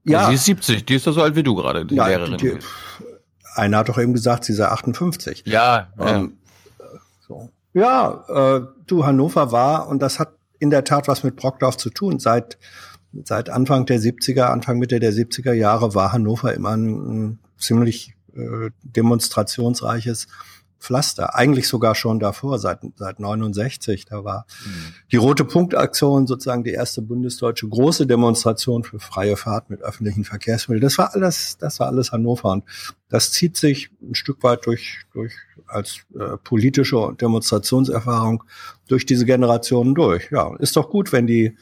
[0.04, 0.28] Ja.
[0.28, 2.36] Sie ist 70, die ist doch so alt wie du gerade, die Ja, Lehrerin.
[2.36, 2.58] die,
[3.54, 5.44] einer hat doch eben gesagt, sie sei 58.
[5.46, 6.06] Ja, ja.
[6.16, 6.38] Ähm,
[7.26, 7.48] so.
[7.72, 11.90] ja äh, du, Hannover war, und das hat in der Tat was mit Brockdorf zu
[11.90, 12.18] tun.
[12.18, 12.58] Seit,
[13.24, 18.14] seit Anfang der 70er, Anfang Mitte der 70er Jahre war Hannover immer ein, ein ziemlich
[18.34, 20.26] äh, demonstrationsreiches
[20.84, 21.34] Pflaster.
[21.34, 24.04] Eigentlich sogar schon davor, seit, seit 69.
[24.04, 24.46] Da war
[25.10, 30.82] die Rote Punktaktion sozusagen die erste bundesdeutsche große Demonstration für freie Fahrt mit öffentlichen Verkehrsmitteln.
[30.82, 32.52] Das war alles, das war alles Hannover.
[32.52, 32.64] Und
[33.08, 35.32] das zieht sich ein Stück weit durch, durch
[35.66, 38.44] als äh, politische Demonstrationserfahrung
[38.88, 40.30] durch diese Generationen durch.
[40.30, 41.56] Ja, ist doch gut, wenn die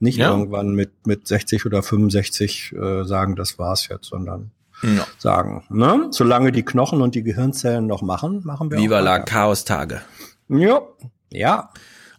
[0.00, 0.30] nicht Ja.
[0.30, 4.52] irgendwann mit, mit 60 oder 65 äh, sagen, das war's jetzt, sondern
[4.82, 5.06] Ja.
[5.18, 6.08] sagen, ne?
[6.10, 9.18] Solange die Knochen und die Gehirnzellen noch machen, machen wir Viva auch la.
[9.20, 10.02] Chaos-Tage.
[10.48, 10.82] Ja,
[11.30, 11.70] ja.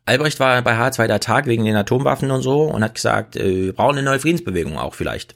[0.05, 3.65] Albrecht war bei H2 der Tag wegen den Atomwaffen und so und hat gesagt, äh,
[3.65, 5.35] wir brauchen eine neue Friedensbewegung auch vielleicht.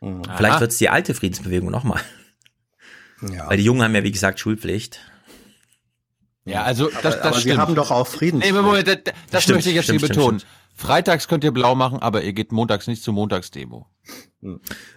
[0.00, 0.60] Vielleicht Aha.
[0.60, 2.00] wird's die alte Friedensbewegung nochmal.
[3.32, 3.48] Ja.
[3.48, 4.98] Weil die Jungen haben ja, wie gesagt, Schulpflicht.
[6.44, 7.58] Ja, also das, das aber sie stimmt.
[7.58, 8.44] haben doch auch Friedens.
[8.44, 8.98] Nee, Moment, das,
[9.30, 10.42] das Stimmt, möchte ich jetzt stimmt, hier stimmt, betonen.
[10.82, 13.86] Freitags könnt ihr blau machen, aber ihr geht montags nicht zur Montagsdemo.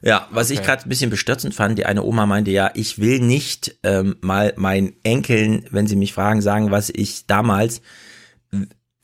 [0.01, 0.65] Ja, was ich Okay.
[0.67, 4.53] gerade ein bisschen bestürzend fand, die eine Oma meinte ja, ich will nicht ähm, mal
[4.57, 7.81] meinen Enkeln, wenn sie mich fragen, sagen, was ich damals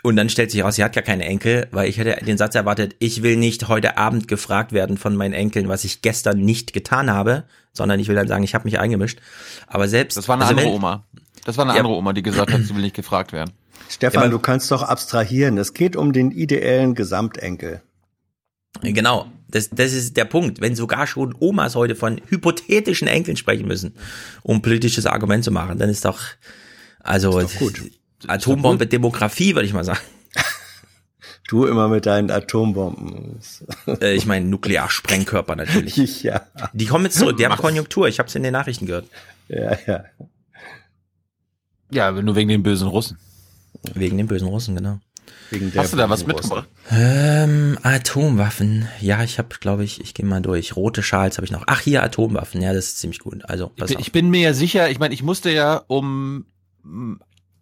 [0.03, 2.55] und dann stellt sich raus, sie hat gar keine Enkel, weil ich hätte den Satz
[2.55, 6.73] erwartet, ich will nicht heute Abend gefragt werden von meinen Enkeln, was ich gestern nicht
[6.73, 9.19] getan habe, sondern ich will dann sagen, ich habe mich eingemischt.
[9.67, 11.05] Aber selbst Das war eine also andere wenn- Oma.
[11.45, 11.79] Das war eine Ja.
[11.81, 13.51] andere Oma, die gesagt hat, sie will nicht gefragt werden.
[13.91, 15.57] Stefan, Ja, du kannst doch abstrahieren.
[15.57, 17.81] Es geht um den ideellen Gesamtenkel.
[18.81, 20.61] Genau, das, das ist der Punkt.
[20.61, 23.93] Wenn sogar schon Omas heute von hypothetischen Enkeln sprechen müssen,
[24.43, 26.19] um politisches Argument zu machen, dann ist doch,
[26.99, 27.41] also
[28.27, 29.99] Atombombe Demografie, würde ich mal sagen.
[31.47, 33.39] Du immer mit deinen Atombomben.
[33.85, 36.23] Äh, ich meine Nuklearsprengkörper natürlich.
[36.23, 36.43] ja.
[36.71, 39.07] Die kommen jetzt zurück, die haben Konjunktur, ich habe es in den Nachrichten gehört.
[39.49, 40.05] Ja, ja.
[41.91, 43.17] Ja, nur wegen den bösen Russen.
[43.93, 44.99] Wegen den bösen Russen, genau.
[45.49, 46.67] Wegen Hast du da was mitgebracht?
[46.89, 48.87] Ähm, Atomwaffen.
[49.01, 50.75] Ja, ich habe, glaube ich, ich gehe mal durch.
[50.75, 51.63] Rote Schals habe ich noch.
[51.67, 52.61] Ach, hier Atomwaffen.
[52.61, 53.43] Ja, das ist ziemlich gut.
[53.45, 54.01] Also, Ich bin, auf.
[54.01, 56.45] ich bin mir ja sicher, ich meine, ich musste ja, um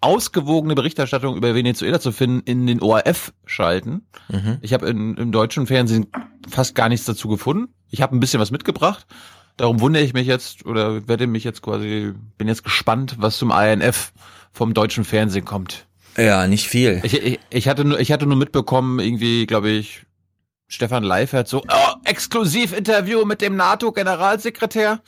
[0.02, 4.08] ausgewogene Berichterstattung über Venezuela zu finden, in den ORF schalten.
[4.30, 4.58] Mhm.
[4.62, 6.08] Ich habe im deutschen Fernsehen
[6.48, 7.74] fast gar nichts dazu gefunden.
[7.90, 9.06] Ich habe ein bisschen was mitgebracht.
[9.58, 13.52] Darum wundere ich mich jetzt oder werde mich jetzt quasi, bin jetzt gespannt, was zum
[13.52, 14.14] INF
[14.54, 15.86] vom deutschen Fernsehen kommt.
[16.20, 17.00] Ja, nicht viel.
[17.04, 20.04] Ich, ich, ich hatte nur, ich hatte nur mitbekommen, irgendwie, glaube ich,
[20.68, 25.02] Stefan Leifert so, oh, Exklusivinterview mit dem NATO-Generalsekretär.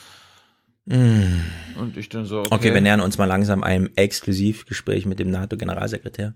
[0.85, 1.41] Mm.
[1.77, 2.49] Und ich dann so, okay.
[2.51, 6.33] Okay, wir nähern uns mal langsam einem Exklusivgespräch mit dem NATO-Generalsekretär.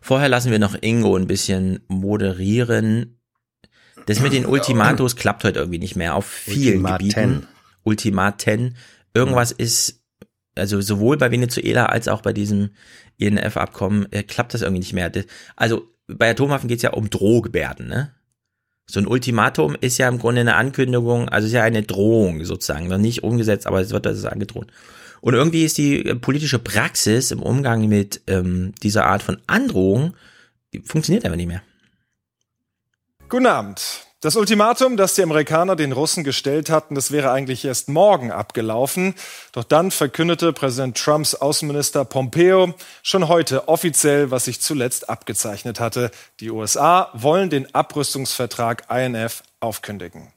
[0.00, 3.20] Vorher lassen wir noch Ingo ein bisschen moderieren.
[4.06, 6.98] Das mit den Ultimatos klappt heute irgendwie nicht mehr auf vielen Ultimaten.
[6.98, 7.46] Gebieten.
[7.84, 8.76] Ultimaten.
[9.14, 10.00] Irgendwas ist
[10.56, 12.70] also sowohl bei Venezuela als auch bei diesem
[13.18, 15.10] INF-Abkommen äh, klappt das irgendwie nicht mehr.
[15.56, 18.14] Also bei Atomwaffen geht es ja um Drohgebärden, ne?
[18.90, 22.88] So ein Ultimatum ist ja im Grunde eine Ankündigung, also ist ja eine Drohung sozusagen,
[22.88, 24.68] noch nicht umgesetzt, aber es wird das angedroht.
[25.20, 30.14] Und irgendwie ist die äh, politische Praxis im Umgang mit ähm, dieser Art von Androhung,
[30.72, 31.62] die funktioniert einfach nicht mehr.
[33.28, 34.07] Guten Abend.
[34.20, 39.14] Das Ultimatum, das die Amerikaner den Russen gestellt hatten, das wäre eigentlich erst morgen abgelaufen.
[39.52, 46.10] Doch dann verkündete Präsident Trumps Außenminister Pompeo schon heute offiziell, was sich zuletzt abgezeichnet hatte.
[46.40, 50.32] Die USA wollen den Abrüstungsvertrag INF aufkündigen.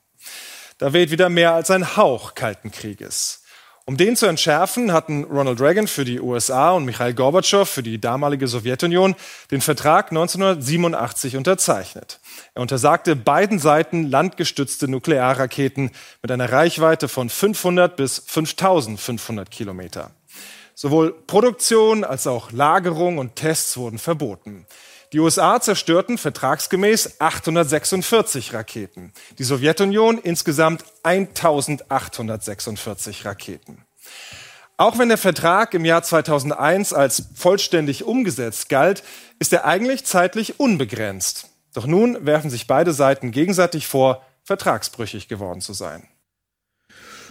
[0.77, 3.40] Da weht wieder mehr als ein Hauch Kalten Krieges.
[3.85, 7.99] Um den zu entschärfen, hatten Ronald Reagan für die USA und Michail Gorbatschow für die
[7.99, 9.15] damalige Sowjetunion
[9.49, 12.19] den Vertrag 1987 unterzeichnet.
[12.53, 15.89] Er untersagte beiden Seiten landgestützte Nuklearraketen
[16.21, 20.11] mit einer Reichweite von 500 bis 5500 Kilometer.
[20.75, 24.67] Sowohl Produktion als auch Lagerung und Tests wurden verboten.
[25.13, 33.83] Die USA zerstörten vertragsgemäß 846 Raketen, die Sowjetunion insgesamt 1846 Raketen.
[34.77, 39.03] Auch wenn der Vertrag im Jahr 2001 als vollständig umgesetzt galt,
[39.37, 41.49] ist er eigentlich zeitlich unbegrenzt.
[41.73, 46.07] Doch nun werfen sich beide Seiten gegenseitig vor, vertragsbrüchig geworden zu sein.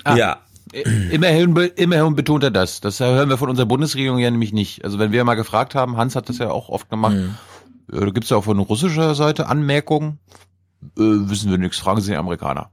[0.05, 0.41] Ah, ja.
[0.73, 2.81] Immerhin, immerhin betont er das.
[2.81, 4.85] Das hören wir von unserer Bundesregierung ja nämlich nicht.
[4.85, 7.37] Also wenn wir mal gefragt haben, Hans hat das ja auch oft gemacht, mhm.
[7.93, 10.19] Äh, gibt es ja auch von russischer Seite Anmerkungen.
[10.97, 12.71] Äh, wissen wir nichts, fragen Sie den Amerikaner.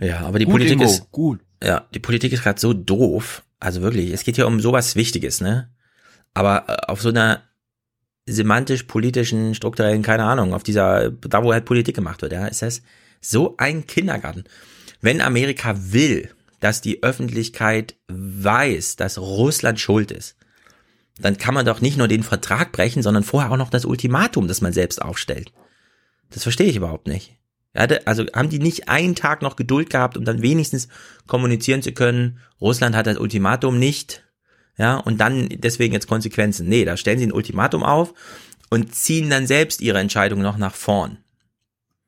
[0.00, 1.40] Ja, aber die gut, Politik Ingo, ist gut.
[1.62, 3.42] Ja, die Politik ist gerade so doof.
[3.60, 5.70] Also wirklich, es geht hier um sowas Wichtiges, ne?
[6.34, 7.42] Aber äh, auf so einer
[8.26, 12.82] semantisch-politischen, strukturellen, keine Ahnung, auf dieser, da wo halt Politik gemacht wird, ja, ist das
[13.20, 14.44] so ein Kindergarten.
[15.00, 20.36] Wenn Amerika will, dass die Öffentlichkeit weiß, dass Russland schuld ist,
[21.18, 24.48] dann kann man doch nicht nur den Vertrag brechen, sondern vorher auch noch das Ultimatum,
[24.48, 25.52] das man selbst aufstellt.
[26.30, 27.36] Das verstehe ich überhaupt nicht.
[27.72, 30.88] Also haben die nicht einen Tag noch Geduld gehabt, um dann wenigstens
[31.26, 34.24] kommunizieren zu können, Russland hat das Ultimatum nicht,
[34.76, 36.68] ja, und dann deswegen jetzt Konsequenzen.
[36.68, 38.14] Nee, da stellen sie ein Ultimatum auf
[38.70, 41.18] und ziehen dann selbst ihre Entscheidung noch nach vorn.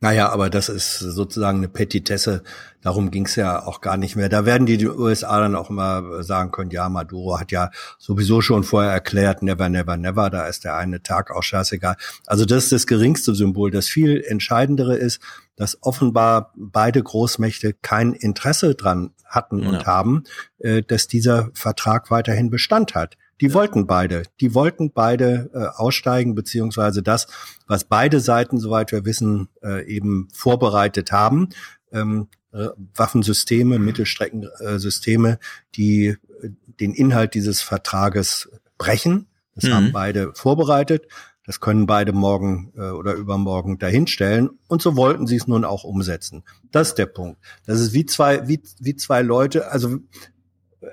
[0.00, 2.42] Naja, aber das ist sozusagen eine Petitesse.
[2.82, 4.28] Darum ging's ja auch gar nicht mehr.
[4.28, 8.62] Da werden die USA dann auch immer sagen können, ja, Maduro hat ja sowieso schon
[8.62, 11.96] vorher erklärt, never, never, never, da ist der eine Tag auch scheißegal.
[12.26, 13.70] Also das ist das geringste Symbol.
[13.70, 15.20] Das viel entscheidendere ist,
[15.56, 19.68] dass offenbar beide Großmächte kein Interesse dran hatten ja.
[19.70, 20.24] und haben,
[20.58, 23.16] äh, dass dieser Vertrag weiterhin Bestand hat.
[23.40, 24.22] Die wollten beide.
[24.40, 27.26] Die wollten beide äh, aussteigen, beziehungsweise das,
[27.66, 31.50] was beide Seiten, soweit wir wissen, äh, eben vorbereitet haben.
[31.92, 35.38] Ähm, äh, Waffensysteme, Mittelstreckensysteme,
[35.74, 36.16] die äh,
[36.80, 39.26] den Inhalt dieses Vertrages brechen.
[39.54, 39.74] Das mhm.
[39.74, 41.06] haben beide vorbereitet.
[41.44, 44.50] Das können beide morgen äh, oder übermorgen dahinstellen.
[44.66, 46.42] Und so wollten sie es nun auch umsetzen.
[46.72, 47.38] Das ist der Punkt.
[47.66, 49.98] Das ist wie zwei, wie, wie zwei Leute, also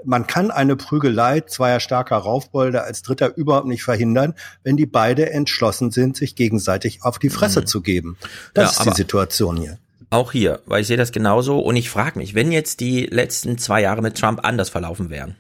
[0.04, 4.34] man kann eine Prügelei zweier starker Raufbolde als Dritter überhaupt nicht verhindern,
[4.64, 7.66] wenn die beide entschlossen sind, sich gegenseitig auf die Fresse mhm.
[7.68, 8.18] zu geben.
[8.54, 9.78] Das ja, ist die Situation hier.
[10.10, 13.58] Auch hier, weil ich sehe das genauso und ich frage mich, wenn jetzt die letzten
[13.58, 15.36] zwei Jahre mit Trump anders verlaufen wären,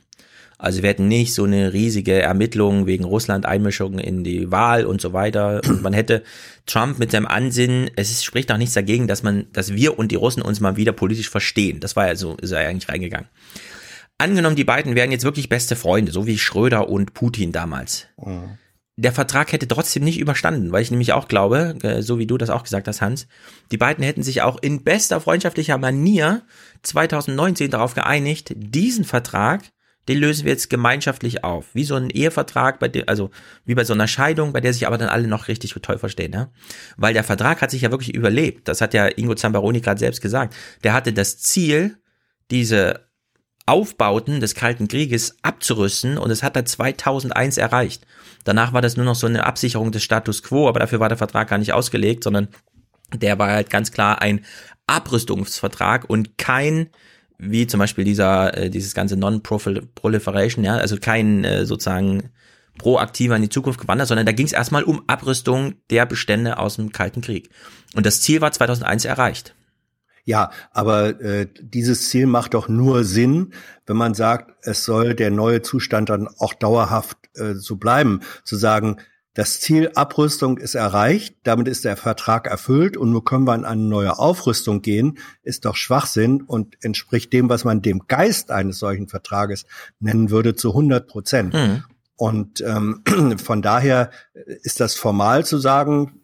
[0.63, 5.11] also wir hätten nicht so eine riesige Ermittlung wegen Russland-Einmischung in die Wahl und so
[5.11, 5.59] weiter.
[5.67, 6.23] Und man hätte
[6.65, 10.15] Trump mit seinem Ansinnen, es spricht auch nichts dagegen, dass man, dass wir und die
[10.15, 11.81] Russen uns mal wieder politisch verstehen.
[11.81, 13.27] Das war ja so, ist er eigentlich reingegangen.
[14.23, 18.07] Angenommen, die beiden wären jetzt wirklich beste Freunde, so wie Schröder und Putin damals.
[18.15, 18.57] Mhm.
[18.95, 22.37] Der Vertrag hätte trotzdem nicht überstanden, weil ich nämlich auch glaube, äh, so wie du
[22.37, 23.27] das auch gesagt hast, Hans,
[23.69, 26.43] die beiden hätten sich auch in bester freundschaftlicher Manier
[26.83, 29.63] 2019 darauf geeinigt, diesen Vertrag,
[30.07, 31.65] den lösen wir jetzt gemeinschaftlich auf.
[31.73, 33.29] Wie so ein Ehevertrag, bei dem, also
[33.65, 36.31] wie bei so einer Scheidung, bei der sich aber dann alle noch richtig toll verstehen,
[36.31, 36.49] ja?
[36.95, 38.69] Weil der Vertrag hat sich ja wirklich überlebt.
[38.69, 40.55] Das hat ja Ingo Zambaroni gerade selbst gesagt.
[40.85, 41.97] Der hatte das Ziel,
[42.51, 43.01] diese
[43.65, 48.05] Aufbauten des Kalten Krieges abzurüsten und es hat er 2001 erreicht.
[48.43, 51.17] Danach war das nur noch so eine Absicherung des Status quo, aber dafür war der
[51.17, 52.49] Vertrag gar nicht ausgelegt, sondern
[53.13, 54.43] der war halt ganz klar ein
[54.87, 56.89] Abrüstungsvertrag und kein
[57.37, 62.29] wie zum Beispiel dieser äh, dieses ganze Non-Proliferation, ja, also kein äh, sozusagen
[62.77, 66.77] proaktiver in die Zukunft gewandert, sondern da ging es erstmal um Abrüstung der Bestände aus
[66.77, 67.49] dem Kalten Krieg.
[67.95, 69.55] Und das Ziel war 2001 erreicht.
[70.25, 73.53] Ja, aber äh, dieses Ziel macht doch nur Sinn,
[73.85, 78.21] wenn man sagt, es soll der neue Zustand dann auch dauerhaft äh, so bleiben.
[78.45, 78.97] Zu sagen,
[79.33, 83.65] das Ziel Abrüstung ist erreicht, damit ist der Vertrag erfüllt und nun können wir an
[83.65, 88.77] eine neue Aufrüstung gehen, ist doch Schwachsinn und entspricht dem, was man dem Geist eines
[88.77, 89.65] solchen Vertrages
[89.99, 91.53] nennen würde, zu 100 Prozent.
[91.53, 91.83] Mhm.
[92.15, 93.01] Und ähm,
[93.43, 94.11] von daher
[94.61, 96.21] ist das formal zu sagen,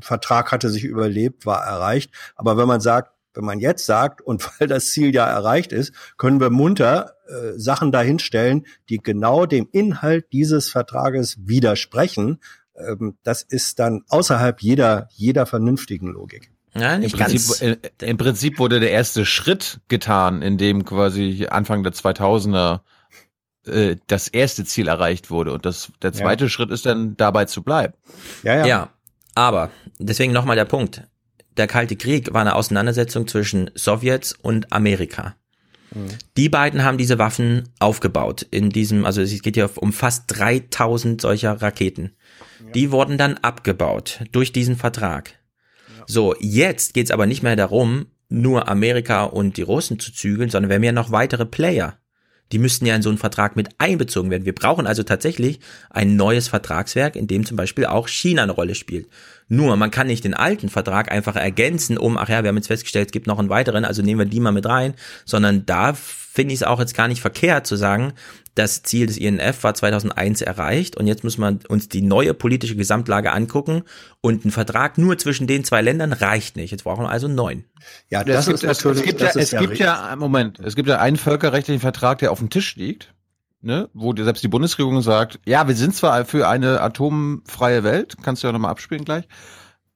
[0.00, 2.12] Vertrag hatte sich überlebt, war erreicht.
[2.36, 5.92] Aber wenn man sagt, wenn man jetzt sagt, und weil das Ziel ja erreicht ist,
[6.18, 12.40] können wir munter äh, Sachen dahinstellen, die genau dem Inhalt dieses Vertrages widersprechen.
[12.76, 16.50] Ähm, das ist dann außerhalb jeder, jeder vernünftigen Logik.
[16.74, 17.76] Ja, Im Prinzip, äh,
[18.06, 22.80] Im Prinzip wurde der erste Schritt getan, in dem quasi Anfang der 2000er
[23.66, 25.52] äh, das erste Ziel erreicht wurde.
[25.52, 26.50] Und das, der zweite Ja.
[26.50, 27.94] Schritt ist dann dabei zu bleiben.
[28.42, 28.88] Ja, Ja,
[29.34, 31.02] aber deswegen nochmal der Punkt.
[31.58, 35.34] Der Kalte Krieg war eine Auseinandersetzung zwischen Sowjets und Amerika.
[36.36, 41.20] Die beiden haben diese Waffen aufgebaut in diesem, also es geht hier um fast 3000
[41.20, 42.12] solcher Raketen.
[42.74, 45.34] Die wurden dann abgebaut durch diesen Vertrag.
[46.06, 50.68] So, jetzt geht's aber nicht mehr darum, nur Amerika und die Russen zu zügeln, sondern
[50.68, 51.98] wir haben ja noch weitere Player.
[52.52, 54.44] Die müssten ja in so einen Vertrag mit einbezogen werden.
[54.44, 58.74] Wir brauchen also tatsächlich ein neues Vertragswerk, in dem zum Beispiel auch China eine Rolle
[58.74, 59.08] spielt.
[59.48, 62.66] Nur, man kann nicht den alten Vertrag einfach ergänzen, um, ach ja, wir haben jetzt
[62.66, 64.94] festgestellt, es gibt noch einen weiteren, also nehmen wir die mal mit rein,
[65.24, 65.94] sondern da
[66.38, 68.12] finde ich es auch jetzt gar nicht verkehrt zu sagen,
[68.54, 72.76] das Ziel des INF war 2001 erreicht und jetzt muss man uns die neue politische
[72.76, 73.82] Gesamtlage angucken
[74.20, 76.70] und ein Vertrag nur zwischen den zwei Ländern reicht nicht.
[76.70, 77.64] Jetzt brauchen wir also einen neuen.
[78.08, 81.16] Ja, es gibt, es, es gibt, ja, es gibt ja, Moment, es gibt ja einen
[81.16, 83.12] völkerrechtlichen Vertrag, der auf dem Tisch liegt,
[83.60, 88.44] ne, wo selbst die Bundesregierung sagt, ja, wir sind zwar für eine atomfreie Welt, kannst
[88.44, 89.24] du ja nochmal abspielen gleich,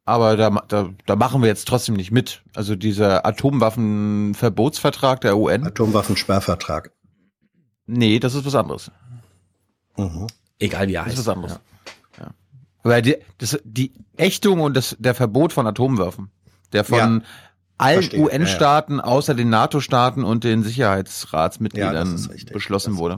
[0.04, 2.42] aber da, da, da machen wir jetzt trotzdem nicht mit.
[2.54, 5.66] Also dieser Atomwaffenverbotsvertrag der UN.
[5.66, 6.90] Atomwaffensperrvertrag.
[7.86, 8.90] Nee, das ist was anderes.
[9.96, 10.26] Mhm.
[10.58, 11.18] Egal wie er Das heißt.
[11.20, 11.60] ist was anderes.
[12.18, 12.30] Ja.
[12.82, 16.30] Weil die, das, die Ächtung und das, der Verbot von Atomwaffen,
[16.72, 17.20] der von Ja.
[17.78, 18.20] allen Verstehe.
[18.20, 18.32] Ja, ja.
[18.40, 23.16] UN-Staaten außer den NATO-Staaten und den Ja, Sicherheitsratsmitgliedern das beschlossen wurde.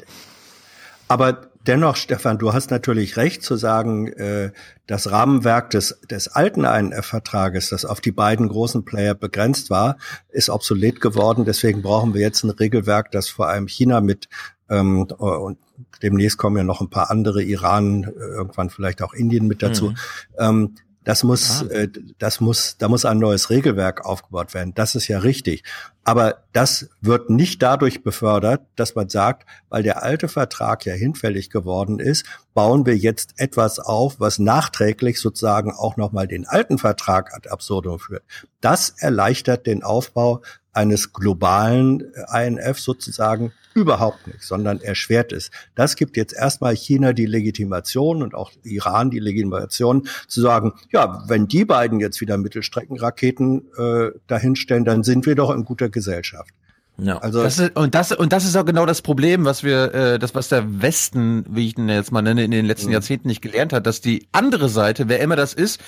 [1.08, 4.52] Aber dennoch, Stefan, du hast natürlich recht zu sagen, äh,
[4.86, 9.96] das Rahmenwerk des, des alten INF-Vertrages, das auf die beiden großen Player begrenzt war,
[10.30, 11.44] ist obsolet geworden.
[11.44, 14.28] Deswegen brauchen wir jetzt ein Regelwerk, das vor allem China mit
[14.68, 15.58] ähm, und
[16.02, 19.90] demnächst kommen ja noch ein paar andere, Iran, äh, irgendwann vielleicht auch Indien mit dazu.
[19.90, 19.96] Mhm.
[20.38, 21.88] Ähm, das muss, äh,
[22.18, 24.74] das muss, da muss ein neues Regelwerk aufgebaut werden.
[24.74, 25.62] Das ist ja richtig.
[26.02, 31.50] Aber das wird nicht dadurch befördert, dass man sagt, weil der alte Vertrag ja hinfällig
[31.50, 32.24] geworden ist,
[32.54, 37.98] bauen wir jetzt etwas auf, was nachträglich sozusagen auch nochmal den alten Vertrag ad absurdum
[37.98, 38.24] führt.
[38.60, 40.42] Das erleichtert den Aufbau
[40.72, 45.50] eines globalen äh, INF sozusagen überhaupt nicht, sondern erschwert es.
[45.74, 51.24] Das gibt jetzt erstmal China die Legitimation und auch Iran die Legitimation zu sagen, ja,
[51.26, 56.54] wenn die beiden jetzt wieder Mittelstreckenraketen äh, dahinstellen, dann sind wir doch in guter Gesellschaft.
[56.96, 57.18] Ja.
[57.18, 60.18] Also Das ist, und das und das ist auch genau das Problem, was wir, äh,
[60.18, 63.42] das was der Westen, wie ich ihn jetzt mal nenne, in den letzten Jahrzehnten nicht
[63.42, 65.80] gelernt hat, dass die andere Seite, wer immer das ist,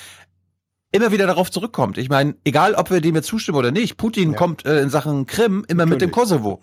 [0.91, 1.97] immer wieder darauf zurückkommt.
[1.97, 5.25] Ich meine, egal ob wir dem jetzt zustimmen oder nicht, Putin kommt äh, in Sachen
[5.25, 6.61] Krim immer mit dem Kosovo.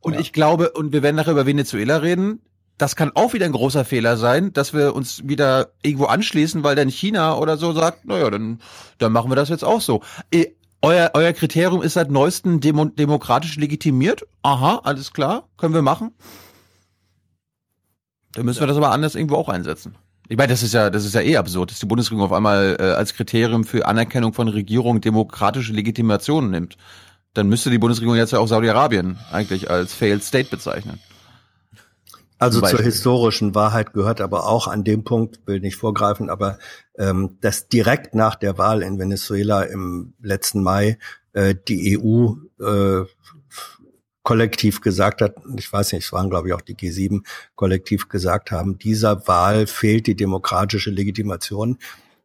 [0.00, 2.40] Und ich glaube, und wir werden nachher über Venezuela reden,
[2.76, 6.76] das kann auch wieder ein großer Fehler sein, dass wir uns wieder irgendwo anschließen, weil
[6.76, 8.60] dann China oder so sagt, naja, dann,
[8.98, 10.02] dann machen wir das jetzt auch so.
[10.30, 14.24] Eh, Euer, euer Kriterium ist seit neuestem demo demokratisch legitimiert.
[14.42, 16.12] Aha, alles klar, können wir machen.
[18.32, 19.96] Dann müssen wir das aber anders irgendwo auch einsetzen.
[20.28, 22.76] Ich meine, das ist ja, das ist ja eh absurd, dass die Bundesregierung auf einmal
[22.78, 26.76] äh, als Kriterium für Anerkennung von Regierung demokratische Legitimation nimmt.
[27.38, 30.98] Dann müsste die Bundesregierung jetzt ja auch Saudi-Arabien eigentlich als Failed State bezeichnen.
[32.36, 36.58] Also zur historischen Wahrheit gehört aber auch an dem Punkt, will nicht vorgreifen, aber
[36.96, 40.98] ähm, dass direkt nach der Wahl in Venezuela im letzten Mai
[41.32, 43.04] äh, die EU äh,
[44.24, 47.24] kollektiv gesagt hat, ich weiß nicht, es waren glaube ich auch die G7
[47.54, 51.78] kollektiv gesagt haben, dieser Wahl fehlt die demokratische Legitimation,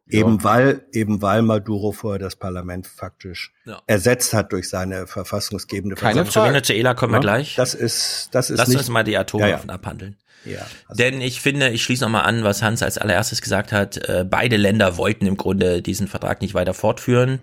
[0.08, 3.80] eben weil eben weil Maduro vorher das Parlament faktisch Ja.
[3.86, 6.30] ersetzt hat durch seine verfassungsgebende Keine Frage.
[6.30, 7.54] Zu Venezuela kommen wir gleich.
[7.56, 9.74] Das ist das ist Lass nicht uns mal die Atomwaffen Ja, ja.
[9.74, 10.16] abhandeln.
[10.44, 13.96] Ja, Denn ich finde, ich schließe nochmal an, was Hans als allererstes gesagt hat.
[14.08, 17.40] Äh, beide Länder wollten im Grunde diesen Vertrag nicht weiter fortführen.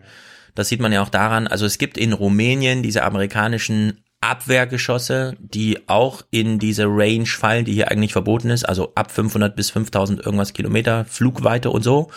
[0.54, 1.48] Das sieht man ja auch daran.
[1.48, 7.74] Also es gibt in Rumänien diese amerikanischen Abwehrgeschosse, die auch in diese Range fallen, die
[7.74, 8.64] hier eigentlich verboten ist.
[8.64, 12.10] Also ab 500 bis 5000 irgendwas Kilometer Flugweite und so.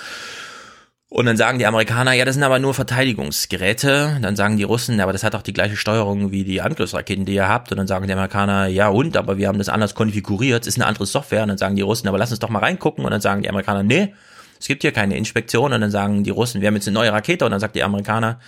[1.14, 4.18] Und dann sagen die Amerikaner, ja, das sind aber nur Verteidigungsgeräte.
[4.20, 7.34] Dann sagen die Russen, aber das hat doch die gleiche Steuerung wie die Angriffsraketen, die
[7.34, 7.70] ihr habt.
[7.70, 10.76] Und dann sagen die Amerikaner, ja und, aber wir haben das anders konfiguriert, es ist
[10.76, 11.42] eine andere Software.
[11.42, 13.05] Und dann sagen die Russen, aber lass uns doch mal reingucken.
[13.05, 14.12] Und dann sagen die Amerikaner, nee,
[14.59, 15.72] es gibt hier keine Inspektion.
[15.72, 17.44] Und dann sagen die Russen, wir haben jetzt eine neue Rakete.
[17.44, 18.40] Und dann sagt die Amerikaner,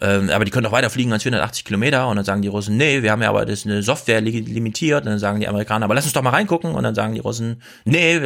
[0.00, 2.08] ähm, aber die können doch weiter fliegen als 480 Kilometer.
[2.08, 5.04] Und dann sagen die Russen, nee, wir haben ja aber das eine Software li- limitiert.
[5.04, 6.74] Und dann sagen die Amerikaner, aber lass uns doch mal reingucken.
[6.74, 8.20] Und dann sagen die Russen, nee,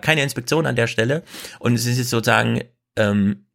[0.00, 1.22] keine Inspektion an der Stelle.
[1.58, 2.62] Und es ist jetzt sozusagen
[2.96, 3.46] ähm,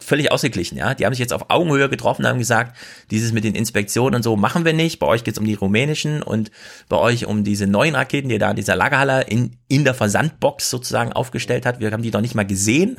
[0.00, 0.92] völlig ausgeglichen, ja.
[0.92, 2.76] Die haben sich jetzt auf Augenhöhe getroffen, haben gesagt,
[3.10, 4.98] dieses mit den Inspektionen und so machen wir nicht.
[4.98, 6.50] Bei euch geht's um die rumänischen und
[6.90, 9.94] bei euch um diese neuen Raketen, die ihr da in dieser Lagerhalle in, in der
[9.94, 11.80] Versandbox sozusagen aufgestellt hat.
[11.80, 12.98] Wir haben die noch nicht mal gesehen.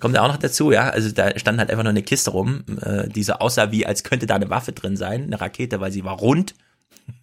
[0.00, 0.90] Kommt ja auch noch dazu, ja.
[0.90, 4.04] Also da stand halt einfach nur eine Kiste rum, äh, die so aussah wie, als
[4.04, 6.54] könnte da eine Waffe drin sein, eine Rakete, weil sie war rund.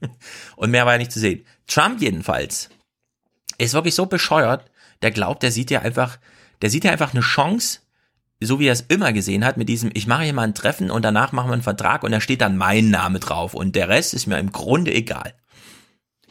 [0.55, 1.45] und mehr war ja nicht zu sehen.
[1.67, 2.69] Trump jedenfalls
[3.57, 4.65] ist wirklich so bescheuert,
[5.01, 6.17] der glaubt, der sieht ja einfach,
[6.61, 7.79] der sieht ja einfach eine Chance,
[8.41, 10.91] so wie er es immer gesehen hat, mit diesem, ich mache hier mal ein Treffen
[10.91, 13.89] und danach machen wir einen Vertrag und da steht dann mein Name drauf und der
[13.89, 15.33] Rest ist mir im Grunde egal.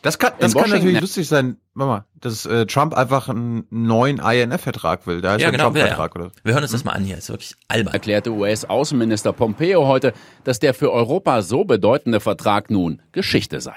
[0.02, 5.06] Das kann, das kann natürlich lustig sein, Mama, dass äh, Trump einfach einen neuen INF-Vertrag
[5.06, 5.20] will.
[5.20, 5.88] Da ist Ja, ein genau, will er.
[5.88, 6.30] Trump-Vertrag, oder?
[6.44, 7.94] Wir hören uns das mal an hier, ist wirklich albern.
[7.94, 10.12] Erklärte US-Außenminister Pompeo heute,
[10.44, 13.74] dass der für Europa so bedeutende Vertrag nun Geschichte sei.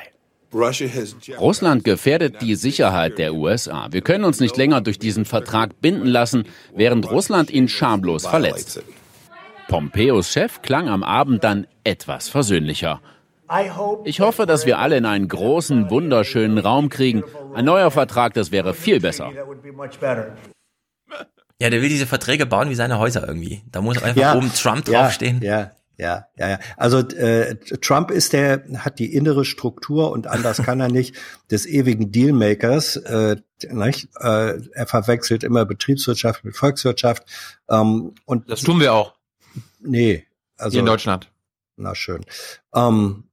[1.39, 3.87] Russland gefährdet die Sicherheit der USA.
[3.91, 6.43] Wir können uns nicht länger durch diesen Vertrag binden lassen,
[6.75, 8.83] während Russland ihn schamlos verletzt.
[9.69, 12.99] Pompeos Chef klang am Abend dann etwas versöhnlicher.
[14.05, 17.23] Ich hoffe, dass wir alle in einen großen, wunderschönen Raum kriegen.
[17.53, 19.31] Ein neuer Vertrag, das wäre viel besser.
[21.59, 23.61] Ja, der will diese Verträge bauen wie seine Häuser irgendwie.
[23.71, 25.41] Da muss einfach oben Trump draufstehen.
[25.41, 26.59] Ja, ja, ja, ja.
[26.77, 31.15] Also äh, Trump ist der, hat die innere Struktur und anders kann er nicht
[31.51, 32.95] des ewigen Dealmakers.
[32.95, 33.35] Äh,
[33.69, 34.09] nicht?
[34.19, 37.23] Äh, er verwechselt immer Betriebswirtschaft mit Volkswirtschaft.
[37.69, 39.13] Ähm, und Das tun wir auch.
[39.79, 40.25] Nee,
[40.57, 41.29] also Hier in Deutschland.
[41.77, 42.25] Na schön.
[42.73, 43.25] Ähm,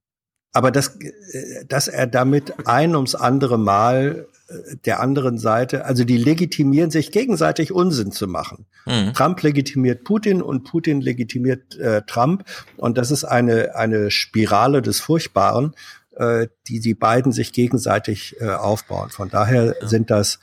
[0.58, 6.02] aber das, äh, dass er damit ein ums andere Mal äh, der anderen Seite, also
[6.02, 8.66] die legitimieren sich gegenseitig Unsinn zu machen.
[8.84, 9.12] Mhm.
[9.14, 12.42] Trump legitimiert Putin und Putin legitimiert äh, Trump
[12.76, 15.76] und das ist eine eine Spirale des Furchtbaren,
[16.16, 19.10] äh, die die beiden sich gegenseitig äh, aufbauen.
[19.10, 20.40] Von daher sind das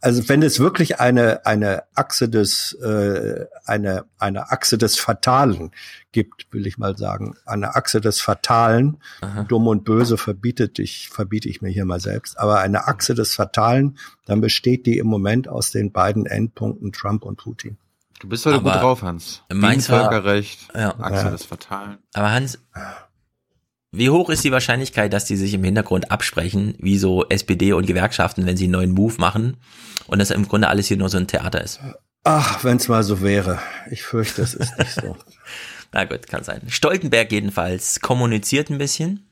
[0.00, 5.72] also wenn es wirklich eine eine Achse des äh, eine eine Achse des Fatalen
[6.12, 8.98] gibt, will ich mal sagen, eine Achse des Fatalen,
[9.48, 13.34] dumm und böse verbietet ich verbiete ich mir hier mal selbst, aber eine Achse des
[13.34, 17.76] Fatalen, dann besteht die im Moment aus den beiden Endpunkten Trump und Putin.
[18.20, 19.42] Du bist heute Aber gut drauf, Hans.
[19.52, 20.94] meins war- Völkerrecht, Ja.
[21.00, 21.30] Achse Ja.
[21.30, 21.98] des Fatalen.
[22.12, 22.58] Aber Hans,
[23.92, 27.86] wie hoch ist die Wahrscheinlichkeit, dass die sich im Hintergrund absprechen, wie so SPD und
[27.86, 29.56] Gewerkschaften, wenn sie einen neuen Move machen
[30.06, 31.80] und das im Grunde alles hier nur so ein Theater ist?
[32.22, 33.58] Ach, wenn es mal so wäre.
[33.90, 35.16] Ich fürchte, es ist nicht so.
[35.92, 36.62] Na gut, kann sein.
[36.68, 39.26] Stoltenberg jedenfalls kommuniziert ein bisschen.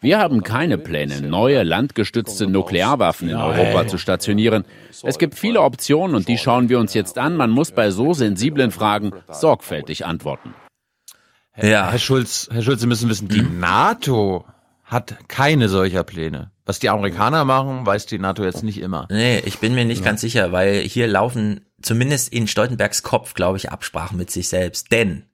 [0.00, 4.64] Wir haben keine Pläne, neue landgestützte Nuklearwaffen in Europa zu stationieren.
[5.02, 7.36] Es gibt viele Optionen und die schauen wir uns jetzt an.
[7.36, 10.54] Man muss bei so sensiblen Fragen sorgfältig antworten.
[11.60, 11.90] Ja.
[11.90, 14.44] Herr Schulz, Herr Schulz, Sie müssen wissen, die NATO
[14.84, 16.50] hat keine solcher Pläne.
[16.64, 19.06] Was die Amerikaner machen, weiß die NATO jetzt nicht immer.
[19.10, 23.56] Nee, ich bin mir nicht ganz sicher, weil hier laufen zumindest in Stoltenbergs Kopf, glaube
[23.58, 24.92] ich, Absprachen mit sich selbst.
[24.92, 25.24] Denn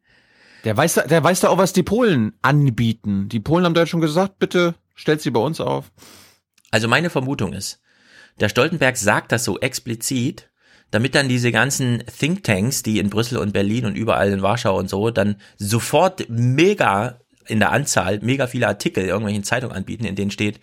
[0.65, 3.29] Der weiß, da- der weiß da auch, was die Polen anbieten.
[3.29, 5.91] Die Polen haben da schon gesagt, bitte stellt sie bei uns auf.
[6.71, 7.81] Also meine Vermutung ist,
[8.41, 10.51] der Stoltenberg sagt das so explizit,
[10.95, 14.89] damit dann diese ganzen Thinktanks, die in Brüssel und Berlin und überall in Warschau und
[14.89, 17.19] so, dann sofort mega
[17.49, 20.61] in der Anzahl, mega viele Artikel irgendwelchen Zeitungen anbieten, in denen steht,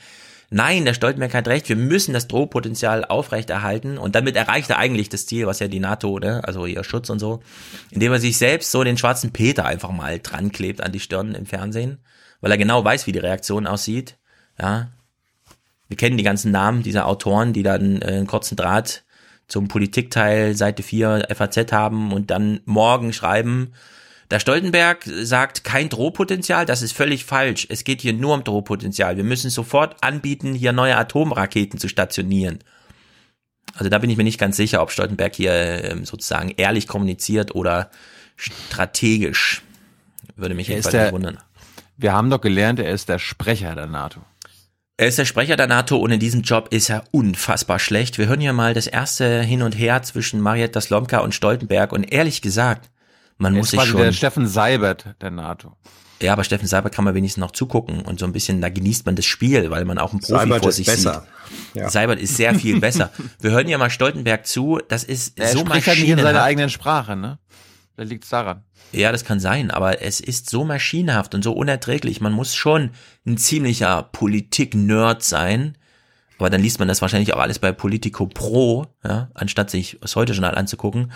[0.50, 3.98] nein, der Stoltenberg hat recht, wir müssen das Drohpotenzial aufrechterhalten.
[3.98, 7.10] Und damit erreicht er eigentlich das Ziel, was ja die NATO, ne, also ihr Schutz
[7.10, 7.42] und so,
[7.90, 11.36] indem er sich selbst so den schwarzen Peter einfach mal dran klebt an die Stirn
[11.36, 12.00] im Fernsehen,
[12.40, 14.18] weil er genau weiß, wie die Reaktion aussieht,
[14.58, 14.92] ja,
[15.90, 19.04] wir kennen die ganzen Namen dieser Autoren, die dann äh, einen kurzen Draht
[19.48, 23.74] zum Politikteil Seite 4 FAZ haben und dann morgen schreiben,
[24.32, 27.68] der Stoltenberg sagt kein Drohpotenzial, das ist völlig falsch.
[27.70, 29.18] Es geht hier nur um Drohpotenzial.
[29.18, 32.60] Wir müssen sofort anbieten, hier neue Atomraketen zu stationieren.
[33.76, 37.56] Also da bin ich mir nicht ganz sicher, ob Stoltenberg hier ähm, sozusagen ehrlich kommuniziert
[37.56, 37.92] oder
[38.38, 39.64] strategisch.
[40.38, 41.38] Würde mich jedenfalls wundern.
[41.98, 44.22] Wir haben doch gelernt, er ist der Sprecher der NATO.
[45.02, 48.20] Er ist der Sprecher der NATO und in diesem Job ist er unfassbar schlecht.
[48.20, 52.04] Wir hören hier mal das erste Hin und Her zwischen Marietta Slomka und Stoltenberg und
[52.04, 52.92] ehrlich gesagt,
[53.40, 55.76] man Er muss ist sich schon, der Steffen Seibert der NATO.
[56.22, 59.08] Ja, aber Steffen Seibert kann man wenigstens noch zugucken und so ein bisschen, da genießt
[59.08, 61.26] man das Spiel, weil man auch einen Profi Seibert vor ist sich besser.
[61.50, 61.82] sieht.
[61.82, 61.90] Ja.
[61.90, 63.10] Seibert ist sehr viel besser.
[63.40, 66.44] Wir hören ja mal Stoltenberg zu, das ist Er so spricht halt nicht in seiner
[66.44, 67.40] eigenen Sprache, ne?
[67.98, 68.66] Da liegt's daran.
[68.92, 72.20] Ja, das kann sein, aber es ist so maschinenhaft und so unerträglich.
[72.20, 72.92] Man muss schon
[73.26, 75.78] ein ziemlicher Politik-Nerd sein.
[76.38, 80.16] Aber dann liest man das wahrscheinlich auch alles bei Politico Pro, ja, anstatt sich das
[80.16, 81.12] Heute-Journal anzugucken.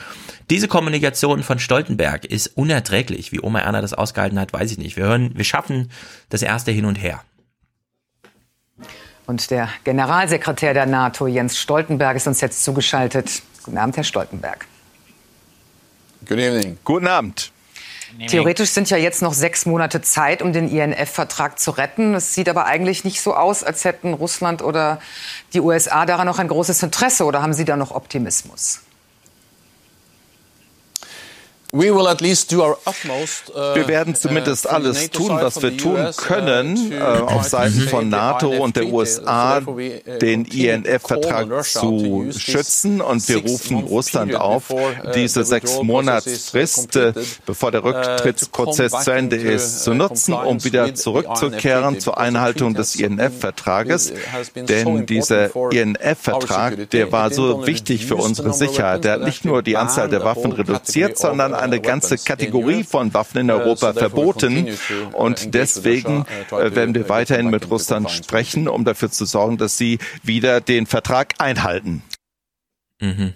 [0.51, 3.31] Diese Kommunikation von Stoltenberg ist unerträglich.
[3.31, 4.97] Wie Oma Erna das ausgehalten hat, weiß ich nicht.
[4.97, 5.89] Wir hören, wir schaffen
[6.29, 7.23] das erste hin und her.
[9.25, 13.41] Und der Generalsekretär der NATO, Jens Stoltenberg, ist uns jetzt zugeschaltet.
[13.63, 14.67] Guten Abend, Herr Stoltenberg.
[16.27, 16.77] Good evening.
[16.83, 17.51] Guten Abend.
[18.19, 22.13] Theoretisch sind ja jetzt noch sechs Monate Zeit, um den INF-Vertrag zu retten.
[22.13, 24.99] Es sieht aber eigentlich nicht so aus, als hätten Russland oder
[25.53, 27.25] die USA daran noch ein großes Interesse.
[27.25, 28.81] Oder haben Sie da noch Optimismus?
[31.64, 31.64] We will at least do our utmost, uh,
[33.73, 38.77] Wir werden zumindest alles tun, was wir tun können, äh, auf Seiten von NATO und
[38.77, 39.59] der USA,
[40.21, 43.01] den INF-Vertrag zu schützen.
[43.01, 44.73] Und wir rufen Russland auf,
[45.15, 47.11] diese sechs Monatsfrist, äh,
[47.45, 54.13] bevor der Rücktrittsprozess zu Ende ist, zu nutzen, um wieder zurückzukehren zur Einhaltung des INF-Vertrages.
[54.55, 59.03] Denn dieser INF-Vertrag, der war so wichtig für unsere Sicherheit.
[59.03, 63.41] Der hat nicht nur die Anzahl der Waffen reduziert, sondern eine ganze Kategorie von Waffen
[63.41, 64.69] in Europa verboten.
[65.13, 69.99] Und deswegen äh, werden wir weiterhin mit Russland sprechen, um dafür zu sorgen, dass sie
[70.23, 72.01] wieder den Vertrag einhalten.
[73.01, 73.33] Mhm.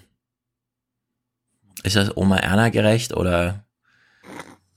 [1.82, 3.64] Ist das Oma Erna gerecht oder?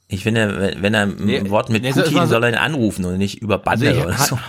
[0.08, 3.04] Ich finde, wenn- er ein Wort mit nee, Putin mal so- soll er ihn anrufen
[3.06, 4.40] und nicht über Bande Also ich- oder so.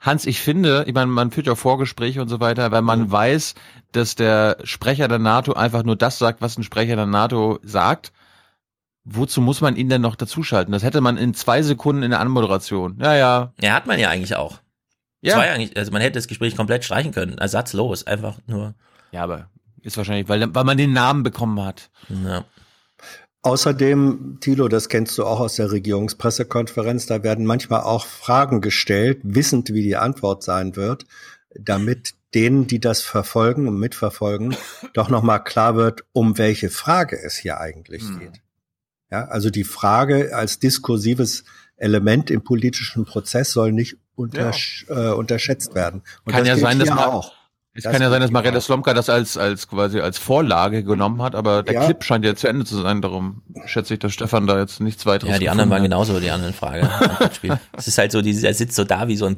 [0.00, 3.54] Hans, ich finde, ich meine, man führt ja Vorgespräche und so weiter, weil man weiß,
[3.92, 8.12] dass der Sprecher der NATO einfach nur das sagt, was ein Sprecher der NATO sagt.
[9.04, 10.72] Wozu muss man ihn denn noch dazuschalten?
[10.72, 12.98] Das hätte man in zwei Sekunden in der Anmoderation.
[13.00, 13.52] Ja, ja.
[13.60, 14.60] Ja, hat man ja eigentlich auch.
[15.20, 15.30] Ja.
[15.30, 15.34] Ja.
[15.36, 17.38] Zwei eigentlich, also man hätte das Gespräch komplett streichen können.
[17.38, 18.74] Ersatzlos, einfach nur.
[19.10, 19.48] Ja, aber
[19.82, 21.90] ist wahrscheinlich, weil, weil man den Namen bekommen hat.
[22.08, 22.44] Ja.
[23.42, 29.20] Außerdem, Thilo, das kennst du auch aus der Regierungspressekonferenz, da werden manchmal auch Fragen gestellt,
[29.22, 31.04] wissend, wie die Antwort sein wird,
[31.54, 34.56] damit denen, die das verfolgen und mitverfolgen,
[34.94, 38.40] doch nochmal klar wird, um welche Frage es hier eigentlich geht.
[39.10, 41.44] Ja, also die Frage als diskursives
[41.76, 46.02] Element im politischen Prozess soll nicht untersch äh, unterschätzt werden.
[46.24, 47.32] Und kann ja sein, dass man auch.
[47.76, 48.60] Es Das kann ja sein, dass auch.
[48.66, 51.84] Slomka das als, als quasi als Vorlage genommen hat, aber der Ja.
[51.86, 55.06] Clip scheint ja zu Ende zu sein, darum schätze ich, dass Stefan da jetzt nichts
[55.06, 55.84] weiteres Ja, die anderen waren hat.
[55.90, 56.88] genauso, die anderen Frage.
[57.76, 59.36] Es ist halt so, die- er sitzt so da wie so ein,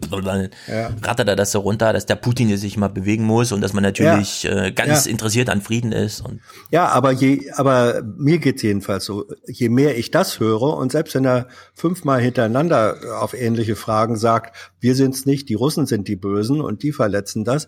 [0.69, 0.91] Ja.
[1.03, 3.73] rattert er das so runter, dass der Putin jetzt sich mal bewegen muss und dass
[3.73, 5.11] man natürlich äh, ganz Ja.
[5.11, 9.25] interessiert an Frieden ist und Ja, aber je, aber mir geht's jedenfalls so.
[9.47, 14.55] Je mehr ich das höre und selbst wenn er fünfmal hintereinander auf ähnliche Fragen sagt,
[14.79, 17.67] wir sind's nicht, die Russen sind die Bösen und die verletzen das.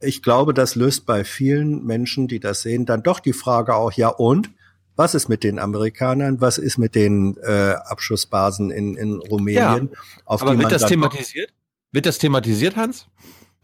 [0.00, 3.92] Ich glaube, das löst bei vielen Menschen, die das sehen, dann doch die Frage auch,
[3.92, 4.50] ja und?
[4.94, 6.40] Was ist mit den Amerikanern?
[6.40, 9.90] Was ist mit den äh, Abschussbasen in, in Rumänien?
[10.24, 11.52] auf aber die wird das thematisiert?
[11.92, 13.06] Wird das thematisiert, Hans?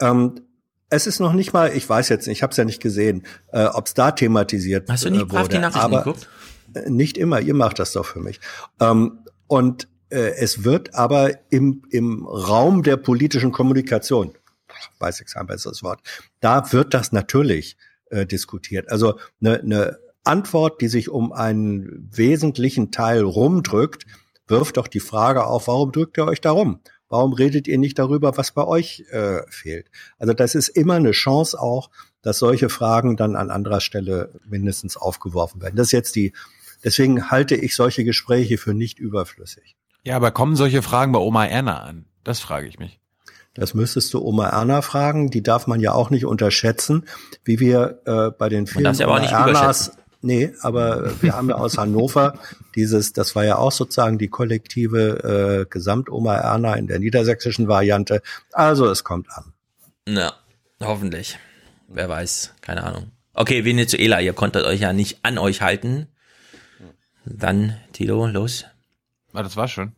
[0.00, 0.40] Ähm,
[0.90, 3.24] es ist noch nicht mal, ich weiß jetzt nicht, ich habe es ja nicht gesehen,
[3.50, 5.60] äh, ob es da thematisiert Hast du nicht äh, brav die wurde.
[5.62, 6.28] Nachrichten aber, geguckt?
[6.74, 8.40] Äh, Nicht immer, ihr macht das doch für mich.
[8.78, 14.32] Ähm, und äh, es wird aber im, im Raum der politischen Kommunikation,
[14.98, 16.00] weiß ich ein besseres Wort,
[16.40, 17.76] da wird das natürlich
[18.10, 18.90] äh, diskutiert.
[18.90, 24.06] Also eine, eine Antwort, die sich um einen wesentlichen Teil rumdrückt,
[24.46, 26.80] wirft doch die Frage auf, warum drückt ihr euch da rum?
[27.08, 29.90] Warum redet ihr nicht darüber, was bei euch äh, fehlt?
[30.18, 31.90] Also das ist immer eine Chance auch,
[32.22, 35.76] dass solche Fragen dann an anderer Stelle mindestens aufgeworfen werden.
[35.76, 36.32] Das ist jetzt die,
[36.84, 39.76] deswegen halte ich solche Gespräche für nicht überflüssig.
[40.04, 42.06] Ja, aber kommen solche Fragen bei Oma Erna an?
[42.24, 43.01] Das frage ich mich.
[43.55, 45.30] Das müsstest du Oma Erna fragen.
[45.30, 47.07] Die darf man ja auch nicht unterschätzen,
[47.44, 49.92] wie wir äh, bei den vielen darf sie aber auch Oma nicht Ernas.
[50.24, 52.38] Nee, aber wir haben ja aus Hannover
[52.76, 58.22] dieses, das war ja auch sozusagen die kollektive äh, Gesamt-Oma Erna in der niedersächsischen Variante.
[58.53, 59.53] Also es kommt an.
[60.07, 60.32] Na,
[60.80, 61.38] hoffentlich.
[61.88, 63.11] Wer weiß, keine Ahnung.
[63.34, 66.07] Okay, Venezuela, ihr konntet euch ja nicht an euch halten.
[67.24, 68.64] Dann, Tilo, los.
[69.32, 69.92] Ah, das war schon.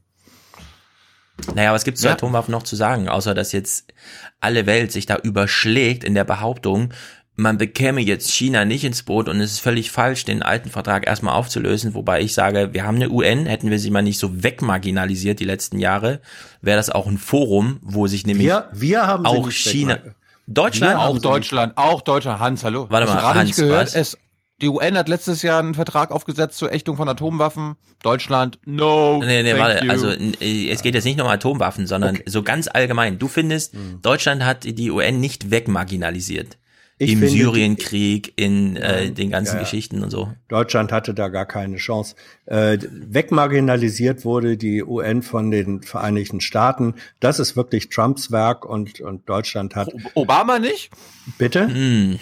[1.55, 2.12] Naja, was gibt's zu Ja.
[2.12, 3.93] Atomwaffen noch zu sagen, außer dass jetzt
[4.41, 6.93] alle Welt sich da überschlägt in der Behauptung,
[7.37, 11.07] man bekäme jetzt China nicht ins Boot und es ist völlig falsch, den alten Vertrag
[11.07, 14.45] erstmal aufzulösen, wobei ich sage, wir haben eine UN, hätten wir sie mal nicht so
[14.45, 16.20] wegmarginalisiert die letzten Jahre,
[16.62, 19.99] wäre das auch ein Forum, wo sich nämlich Wir, wir haben auch China.
[20.47, 22.39] Deutschland, auch Deutschland, auch Deutschland.
[22.39, 22.87] Hans, hallo.
[22.91, 23.87] Warte mal, Hans, gehört?
[23.87, 23.95] was?
[23.95, 24.18] Es,
[24.63, 27.75] Die UN hat letztes Jahr einen Vertrag aufgesetzt zur Ächtung von Atomwaffen.
[28.03, 29.19] Deutschland, no.
[29.19, 29.91] Nee, nee, thank warte, you.
[29.91, 33.19] also äh, es geht jetzt nicht nur um Atomwaffen, sondern so ganz allgemein.
[33.19, 36.59] Du findest, Deutschland hat die UN nicht wegmarginalisiert.
[37.05, 39.61] Ich Im finde, Syrienkrieg, in äh, den ganzen Ja, ja.
[39.63, 40.33] Geschichten und so.
[40.49, 42.17] Deutschland hatte da gar keine Chance.
[42.47, 46.95] Äh, wegmarginalisiert wurde die UN von den Vereinigten Staaten.
[47.21, 49.91] Das ist wirklich Trumps Werk und, und Deutschland hat.
[50.15, 50.91] Obama nicht?
[51.39, 51.61] Bitte?
[51.71, 52.19] Äh,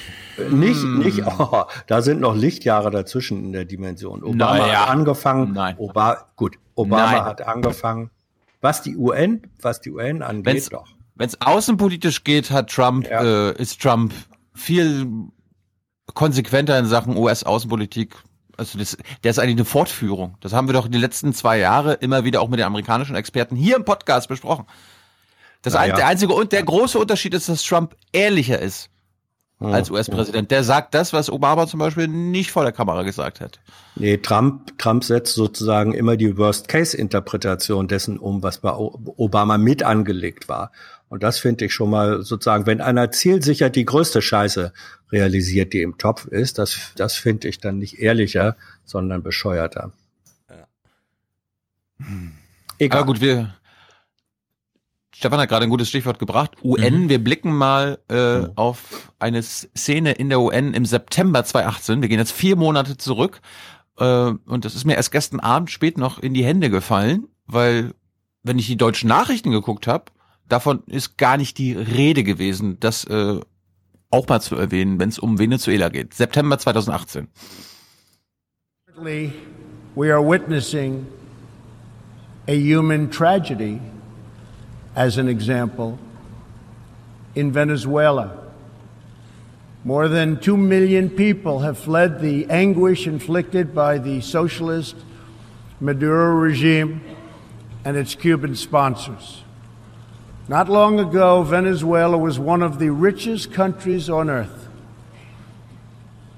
[0.50, 4.22] Nicht, nicht, oh, da sind noch Lichtjahre dazwischen in der Dimension.
[4.22, 4.82] Obama Naja.
[4.82, 5.52] hat angefangen.
[5.52, 5.76] Nein.
[5.78, 7.24] Oba, gut, Obama Nein.
[7.24, 8.10] hat angefangen.
[8.60, 10.86] Was die UN, was die UN angeht, Wenn's, doch.
[11.16, 14.12] wenn's außenpolitisch geht, hat Trump, äh, ist Trump
[14.54, 15.06] viel
[16.14, 18.16] konsequenter in Sachen US-Außenpolitik.
[18.56, 20.36] Also das, der ist eigentlich eine Fortführung.
[20.40, 23.56] Das haben wir doch die letzten zwei Jahre immer wieder auch mit den amerikanischen Experten
[23.56, 24.66] hier im Podcast besprochen.
[25.62, 25.94] Das Naja.
[25.94, 28.90] ein, der einzige und der große Unterschied ist, dass Trump ehrlicher ist
[29.70, 30.50] als US-Präsident.
[30.50, 33.60] Der sagt das, was Obama zum Beispiel nicht vor der Kamera gesagt hat.
[33.94, 40.48] Nee, Trump, Trump setzt sozusagen immer die Worst-Case-Interpretation dessen um, was bei Obama mit angelegt
[40.48, 40.72] war.
[41.12, 44.72] Und das finde ich schon mal sozusagen, wenn einer zielsicher die größte Scheiße
[45.12, 48.56] realisiert, die im Topf ist, das, das finde ich dann nicht ehrlicher,
[48.86, 49.92] sondern bescheuerter.
[52.78, 53.00] Egal.
[53.00, 53.54] Aber gut, wir.
[55.14, 56.52] Stefan hat gerade ein gutes Stichwort gebracht.
[56.64, 62.00] UN, wir blicken mal äh, auf eine Szene in der UN im September 2018.
[62.00, 63.42] Wir gehen jetzt vier Monate zurück.
[63.98, 64.04] Äh,
[64.46, 67.92] und das ist mir erst gestern Abend spät noch in die Hände gefallen, weil,
[68.42, 70.06] wenn ich die deutschen Nachrichten geguckt habe,
[70.52, 73.40] davon ist gar nicht die Rede gewesen, das äh,
[74.10, 76.12] auch mal zu erwähnen, wenn es um Venezuela geht.
[76.12, 77.28] September 2018.
[78.86, 79.32] Currently,
[79.96, 81.06] we are witnessing
[82.46, 83.80] a human tragedy,
[84.94, 85.98] as an example,
[87.34, 88.38] in Venezuela.
[89.84, 94.96] More than two million people have fled the anguish inflicted by the socialist
[95.80, 97.00] Maduro regime
[97.84, 99.41] and its Cuban sponsors.
[100.48, 104.68] Not long ago, Venezuela was one of the richest countries on earth.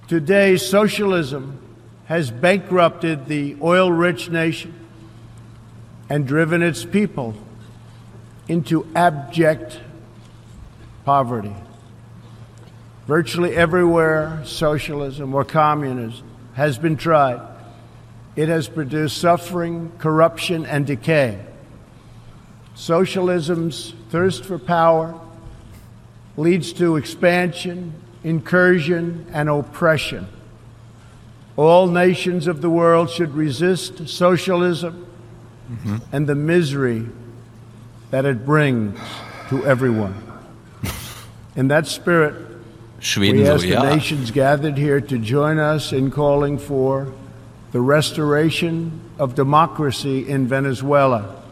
[0.08, 1.58] Today, socialism
[2.06, 4.74] has bankrupted the oil rich nation
[6.10, 7.34] and driven its people
[8.46, 9.80] into abject
[11.06, 11.54] poverty.
[13.06, 17.40] Virtually everywhere socialism or communism has been tried,
[18.36, 21.40] it has produced suffering, corruption, and decay.
[22.74, 25.18] Socialism's thirst for power
[26.36, 27.94] leads to expansion,
[28.24, 30.26] incursion, and oppression.
[31.56, 35.06] All nations of the world should resist socialism
[35.70, 35.96] mm-hmm.
[36.12, 37.06] and the misery
[38.10, 38.98] that it brings
[39.50, 40.20] to everyone.
[41.56, 42.34] In that spirit,
[43.00, 43.82] Schweden we so, ask the ja.
[43.82, 47.12] nations gathered here to join us in calling for
[47.72, 51.43] the restoration of democracy in Venezuela.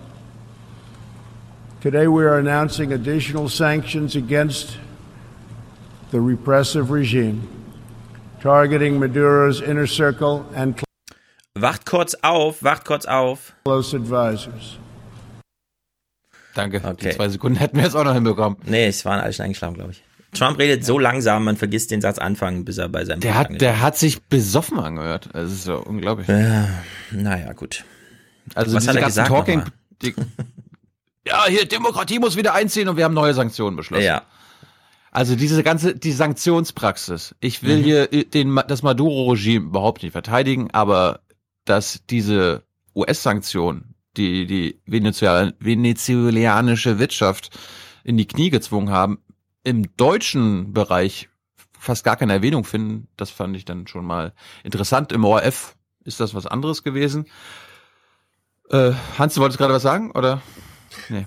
[1.82, 4.78] Today, we are announcing additional sanctions against
[6.12, 7.48] the repressive regime,
[8.40, 10.80] targeting Maduro's inner circle and
[11.58, 13.52] Wacht kurz auf, wacht kurz auf.
[13.64, 14.78] close advisors.
[16.54, 16.80] Danke.
[16.84, 17.10] Okay.
[17.10, 18.58] Die zwei Sekunden hätten wir jetzt auch noch hinbekommen.
[18.64, 20.04] Nee, es waren alle schon eingeschlafen, glaube ich.
[20.32, 23.60] Trump redet so langsam, man vergisst den Satz anfangen, bis er bei seinem Der hat,
[23.60, 25.28] der hat sich besoffen angehört.
[25.32, 26.28] Das ist so unglaublich.
[26.28, 26.68] Ja,
[27.10, 27.84] naja, gut.
[28.54, 29.62] Also Was diese hat er ganzen gesagt Talking,
[30.00, 30.14] die,
[31.26, 34.04] ja, hier Demokratie muss wieder einziehen und wir haben neue Sanktionen beschlossen.
[34.04, 34.22] Ja.
[35.10, 37.34] Also diese ganze die Sanktionspraxis.
[37.40, 37.84] Ich will Mhm.
[37.84, 41.20] hier äh, den das Maduro-Regime überhaupt nicht verteidigen, aber
[41.64, 42.62] dass diese
[42.94, 47.50] US-Sanktionen, die die Venezuela, venezuelanische Wirtschaft
[48.04, 49.18] in die Knie gezwungen haben,
[49.64, 51.28] im deutschen Bereich
[51.78, 54.32] fast gar keine Erwähnung finden, das fand ich dann schon mal
[54.64, 55.12] interessant.
[55.12, 57.26] Im ORF ist das was anderes gewesen.
[58.70, 60.40] Äh, Hans, du wolltest gerade was sagen, oder?
[61.08, 61.26] Nee.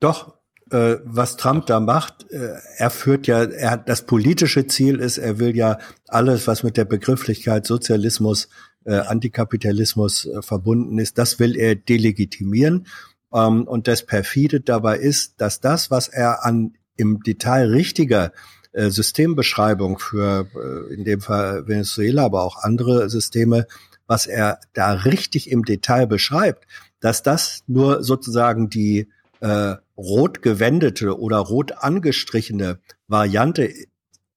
[0.00, 0.34] Doch,
[0.70, 5.18] äh, was Trump da macht, äh, er führt ja, er hat das politische Ziel ist,
[5.18, 5.78] er will ja
[6.08, 8.48] alles, was mit der Begrifflichkeit Sozialismus,
[8.84, 12.86] äh, Antikapitalismus äh, verbunden ist, das will er delegitimieren.
[13.32, 18.32] Ähm, und das perfide dabei ist, dass das, was er an im Detail richtiger
[18.72, 23.66] äh, Systembeschreibung für äh, in dem Fall Venezuela, aber auch andere Systeme,
[24.06, 26.66] was er da richtig im Detail beschreibt,
[27.02, 29.08] dass das nur sozusagen die
[29.40, 33.70] äh, rot gewendete oder rot angestrichene Variante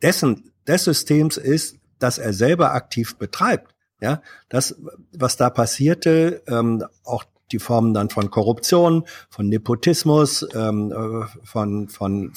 [0.02, 3.74] dessen des Systems ist, das er selber aktiv betreibt.
[4.02, 4.76] Ja, das,
[5.14, 11.88] was da passierte, ähm, auch die Formen dann von Korruption, von Nepotismus, ähm, äh, von
[11.88, 12.34] von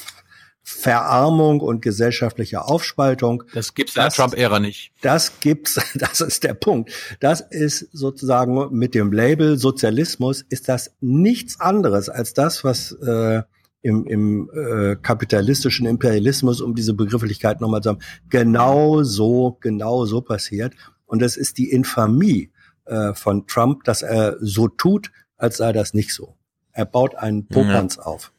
[0.70, 3.42] Verarmung und gesellschaftliche Aufspaltung.
[3.54, 4.92] Das gibt's in der Trump-Ära nicht.
[5.00, 6.92] Das gibt's, das ist der Punkt.
[7.20, 13.42] Das ist sozusagen mit dem Label Sozialismus ist das nichts anderes als das, was äh,
[13.80, 20.20] im, im äh, kapitalistischen Imperialismus, um diese Begrifflichkeit nochmal zu haben, genau so, genau so
[20.20, 20.74] passiert.
[21.06, 22.52] Und es ist die Infamie
[22.84, 26.36] äh, von Trump, dass er so tut, als sei das nicht so.
[26.72, 28.02] Er baut einen Popanz ja.
[28.02, 28.32] auf.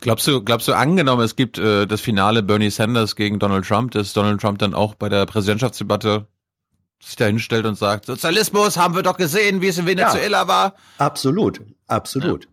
[0.00, 3.90] Glaubst du, glaubst du, angenommen, es gibt äh, das Finale Bernie Sanders gegen Donald Trump,
[3.92, 6.26] dass Donald Trump dann auch bei der Präsidentschaftsdebatte
[7.00, 10.48] sich da hinstellt und sagt, Sozialismus haben wir doch gesehen, wie es in Venezuela ja,
[10.48, 10.74] war?
[10.98, 12.44] Absolut, absolut.
[12.44, 12.50] Ja.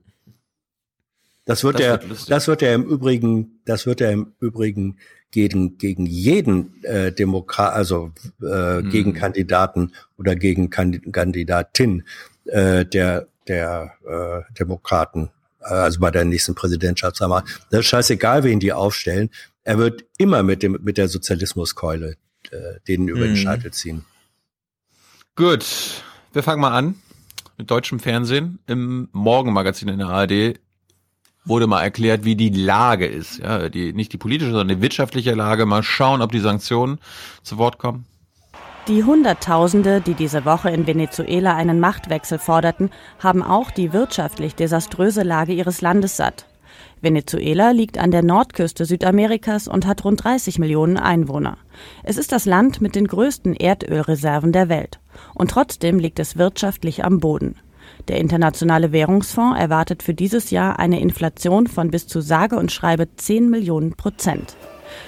[1.45, 4.97] Das wird das er, wird das wird er im Übrigen, das wird er im Übrigen
[5.31, 8.11] gegen gegen jeden äh, Demokrat, also
[8.41, 8.89] äh, hm.
[8.89, 12.03] gegen Kandidaten oder gegen Kandidatin
[12.45, 15.29] äh, der der äh, Demokraten
[15.71, 17.43] also bei der nächsten Präsidentschaftswahl.
[17.69, 19.29] Das ist scheißegal, wen die aufstellen.
[19.63, 22.17] Er wird immer mit dem mit der Sozialismuskeule
[22.51, 23.37] äh, denen über den mhm.
[23.37, 24.05] Scheitel ziehen.
[25.35, 25.65] Gut,
[26.33, 26.95] wir fangen mal an
[27.57, 28.59] mit deutschem Fernsehen.
[28.67, 30.59] Im Morgenmagazin in der ARD
[31.43, 33.39] wurde mal erklärt, wie die Lage ist.
[33.39, 35.65] Ja, die, nicht die politische, sondern die wirtschaftliche Lage.
[35.65, 36.99] Mal schauen, ob die Sanktionen
[37.43, 38.05] zu Wort kommen.
[38.87, 45.23] Die Hunderttausende, die diese Woche in Venezuela einen Machtwechsel forderten, haben auch die wirtschaftlich desaströse
[45.23, 46.45] Lage ihres Landes satt.
[47.01, 51.57] Venezuela liegt an der Nordküste Südamerikas und hat rund 30 Millionen Einwohner.
[52.03, 54.99] Es ist das Land mit den größten Erdölreserven der Welt.
[55.33, 57.55] Und trotzdem liegt es wirtschaftlich am Boden.
[58.07, 63.07] Der Internationale Währungsfonds erwartet für dieses Jahr eine Inflation von bis zu sage und schreibe
[63.15, 64.55] 10 Millionen Prozent.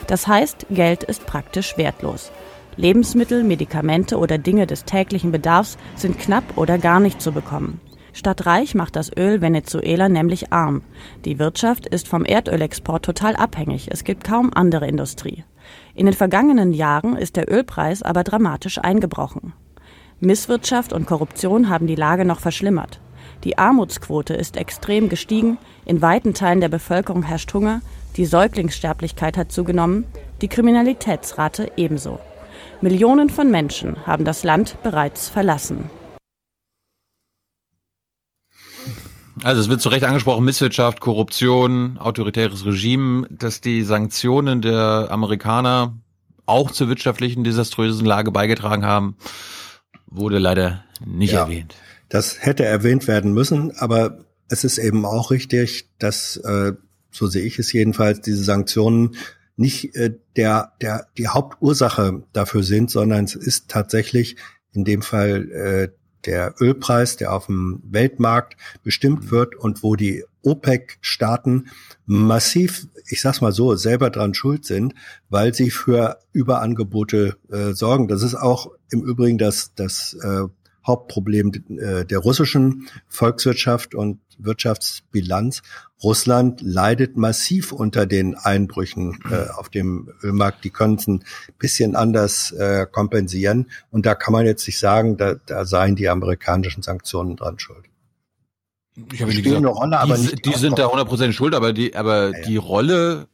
[0.07, 2.31] Das heißt, Geld ist praktisch wertlos.
[2.77, 7.81] Lebensmittel, Medikamente oder Dinge des täglichen Bedarfs sind knapp oder gar nicht zu bekommen.
[8.13, 10.83] Statt reich macht das Öl Venezuela nämlich arm.
[11.25, 13.89] Die Wirtschaft ist vom Erdölexport total abhängig.
[13.91, 15.43] Es gibt kaum andere Industrie.
[15.95, 19.53] In den vergangenen Jahren ist der Ölpreis aber dramatisch eingebrochen.
[20.19, 22.99] Misswirtschaft und Korruption haben die Lage noch verschlimmert.
[23.43, 27.81] Die Armutsquote ist extrem gestiegen, in weiten Teilen der Bevölkerung herrscht Hunger,
[28.15, 30.05] die Säuglingssterblichkeit hat zugenommen,
[30.41, 32.19] die Kriminalitätsrate ebenso.
[32.81, 35.89] Millionen von Menschen haben das Land bereits verlassen.
[39.43, 45.95] Also es wird zu Recht angesprochen, Misswirtschaft, Korruption, autoritäres Regime, dass die Sanktionen der Amerikaner
[46.45, 49.15] auch zur wirtschaftlichen desaströsen Lage beigetragen haben,
[50.07, 51.75] wurde leider nicht ja, erwähnt.
[52.09, 56.73] Das hätte erwähnt werden müssen, aber es ist eben auch richtig, dass, äh,
[57.11, 59.15] so sehe ich es jedenfalls, diese Sanktionen
[59.57, 64.37] nicht äh, der, der, die Hauptursache dafür sind, sondern es ist tatsächlich
[64.73, 65.89] in dem Fall äh,
[66.25, 69.31] der Ölpreis, der auf dem Weltmarkt bestimmt mhm.
[69.31, 71.67] wird und wo die OPEC-Staaten
[72.05, 74.93] massiv, ich sag's mal so, selber dran schuld sind,
[75.29, 78.07] weil sie für Überangebote äh, sorgen.
[78.07, 80.43] Das ist auch im Übrigen das, das äh,
[80.85, 85.61] Hauptproblem äh, der russischen Volkswirtschaft und Wirtschaftsbilanz.
[86.03, 90.63] Russland leidet massiv unter den Einbrüchen äh, auf dem Ölmarkt.
[90.63, 91.23] Die können es ein
[91.57, 93.69] bisschen anders äh, kompensieren.
[93.89, 97.85] Und da kann man jetzt nicht sagen, da, da seien die amerikanischen Sanktionen dran schuld.
[99.11, 101.53] Ich habe die spielen gesagt, eine Rolle, aber die, nicht die sind da 100% schuld,
[101.53, 102.45] aber die, aber ja, ja.
[102.47, 103.27] die Rolle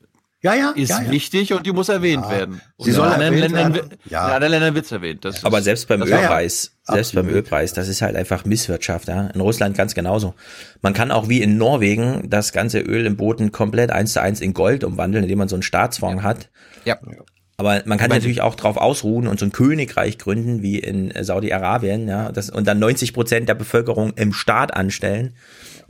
[0.44, 1.10] ja, ja, ist ja, ja.
[1.10, 2.61] wichtig und die muss erwähnt werden.
[2.78, 4.28] Sie soll in anderen Ländern, ja.
[4.28, 5.24] in anderen Ländern wird's erwähnt.
[5.24, 9.07] Das aber selbst beim Ölpreis, selbst beim Ölpreis, das ist halt einfach Misswirtschaft.
[9.07, 9.28] Ja?
[9.28, 10.34] In Russland ganz genauso.
[10.82, 14.41] Man kann auch wie in Norwegen das ganze Öl im Booten komplett eins zu eins
[14.41, 16.49] in Gold umwandeln, indem man so einen Staatsfonds hat.
[16.84, 16.99] Ja.
[17.56, 22.10] Aber man kann natürlich auch drauf ausruhen und so ein Königreich gründen wie in Saudi-Arabien,
[22.10, 25.36] ja, das, und dann 90 Prozent der Bevölkerung im Staat anstellen.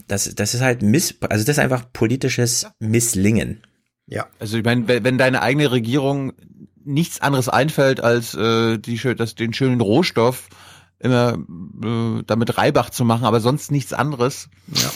[0.07, 3.63] Das, das ist halt Miss, also das ist einfach politisches Misslingen.
[4.07, 4.27] Ja.
[4.39, 6.33] Also ich meine, wenn deine eigene Regierung
[6.83, 10.49] nichts anderes einfällt, als äh, die, das, den schönen Rohstoff
[10.99, 11.37] immer
[11.83, 14.89] äh, damit Reibach zu machen, aber sonst nichts anderes, ja.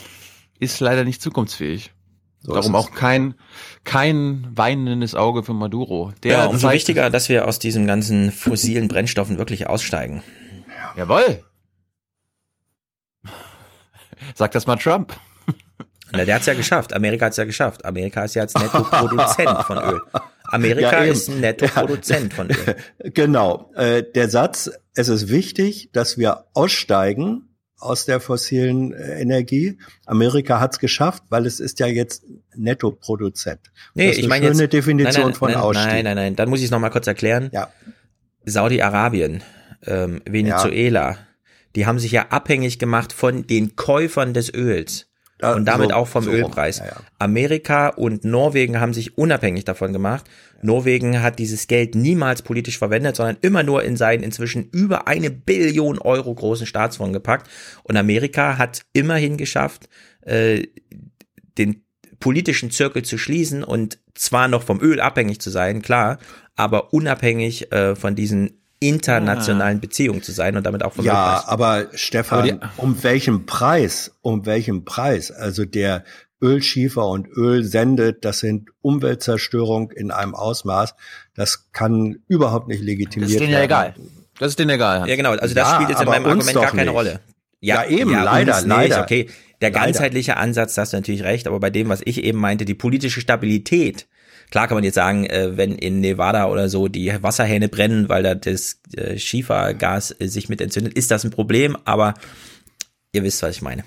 [0.60, 1.94] ist leider nicht zukunftsfähig.
[2.40, 3.36] So Darum auch kein,
[3.84, 6.14] kein weinendes Auge für Maduro.
[6.24, 10.24] Der ja, umso wichtiger, dass wir aus diesen ganzen fossilen Brennstoffen wirklich aussteigen.
[10.96, 11.44] Jawohl.
[14.36, 15.20] Sag das mal Trump.
[16.12, 16.94] Na, der hat's ja geschafft.
[16.94, 17.86] Amerika hat's ja geschafft.
[17.86, 20.02] Amerika ist ja jetzt Netto-Produzent von Öl.
[20.46, 22.76] Amerika ja, ist ein Netto-Produzent von Öl.
[23.14, 23.72] Genau.
[23.76, 27.44] Äh, der Satz, es ist wichtig, dass wir aussteigen
[27.80, 29.78] aus der fossilen äh, Energie.
[30.06, 32.26] Amerika hat's geschafft, weil es ist ja jetzt
[32.56, 33.72] Netto-Produzent.
[33.94, 35.88] Nee, ich meine jetzt, Definition nein, nein, von nein, Ausstieg.
[35.88, 36.36] Nein, nein, nein.
[36.36, 37.50] Dann muss ich es nochmal kurz erklären.
[37.52, 37.70] Ja.
[38.46, 39.44] Saudi-Arabien,
[39.86, 41.18] ähm, Venezuela, ja.
[41.76, 45.08] die haben sich ja abhängig gemacht von den Käufern des Öls.
[45.42, 46.80] Und damit so, auch vom so Ölpreis.
[46.80, 46.96] Ja, ja.
[47.20, 50.26] Amerika und Norwegen haben sich unabhängig davon gemacht.
[50.62, 55.30] Norwegen hat dieses Geld niemals politisch verwendet, sondern immer nur in seinen inzwischen über eine
[55.30, 57.50] Billion Euro großen Staatsfonds gepackt.
[57.84, 59.88] Und Amerika hat immerhin geschafft,
[60.22, 60.64] äh,
[61.58, 61.84] den
[62.20, 66.18] politischen Zirkel zu schließen und zwar noch vom Öl abhängig zu sein, klar,
[66.56, 71.88] aber unabhängig äh, von diesen internationalen Beziehungen zu sein und damit auch vom Ja, aber
[71.94, 74.12] Stefan, Aber um welchen Preis?
[74.22, 75.32] Um welchen Preis?
[75.32, 76.04] Also der
[76.42, 80.94] Ölschiefer und Öl sendet, das sind Umweltzerstörung in einem Ausmaß,
[81.34, 83.94] das kann überhaupt nicht legitimiert werden.
[84.40, 85.10] Das ist denen egal.
[85.10, 85.32] Ja, genau.
[85.32, 86.94] Also das Ja, spielt jetzt in meinem uns Argument gar keine nicht.
[86.94, 87.20] Rolle.
[87.60, 89.02] Ja, eben, leider, uns leider.
[89.02, 89.28] Okay,
[89.62, 89.86] der Leider.
[89.86, 92.76] ganzheitliche Ansatz, da hast du natürlich recht, aber bei dem, was ich eben meinte, die
[92.76, 94.08] politische Stabilität,
[94.50, 98.24] klar kann man jetzt sagen, äh, wenn in Nevada oder so die Wasserhähne brennen, weil
[98.24, 102.14] da das äh, Schiefergas äh, sich mit entzündet, ist das ein Problem, aber
[103.14, 103.84] ihr wisst, was ich meine.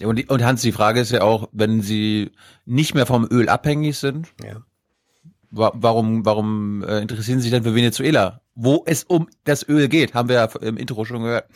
[0.00, 2.32] Ja, Und, die, und Hans, die Frage ist ja auch, wenn sie
[2.66, 4.62] nicht mehr vom Öl abhängig sind, Ja.
[5.50, 8.40] wa warum, warum äh, interessieren sie sich denn für Venezuela?
[8.56, 11.46] Wo es um das Öl geht, haben wir ja im Intro schon gehört.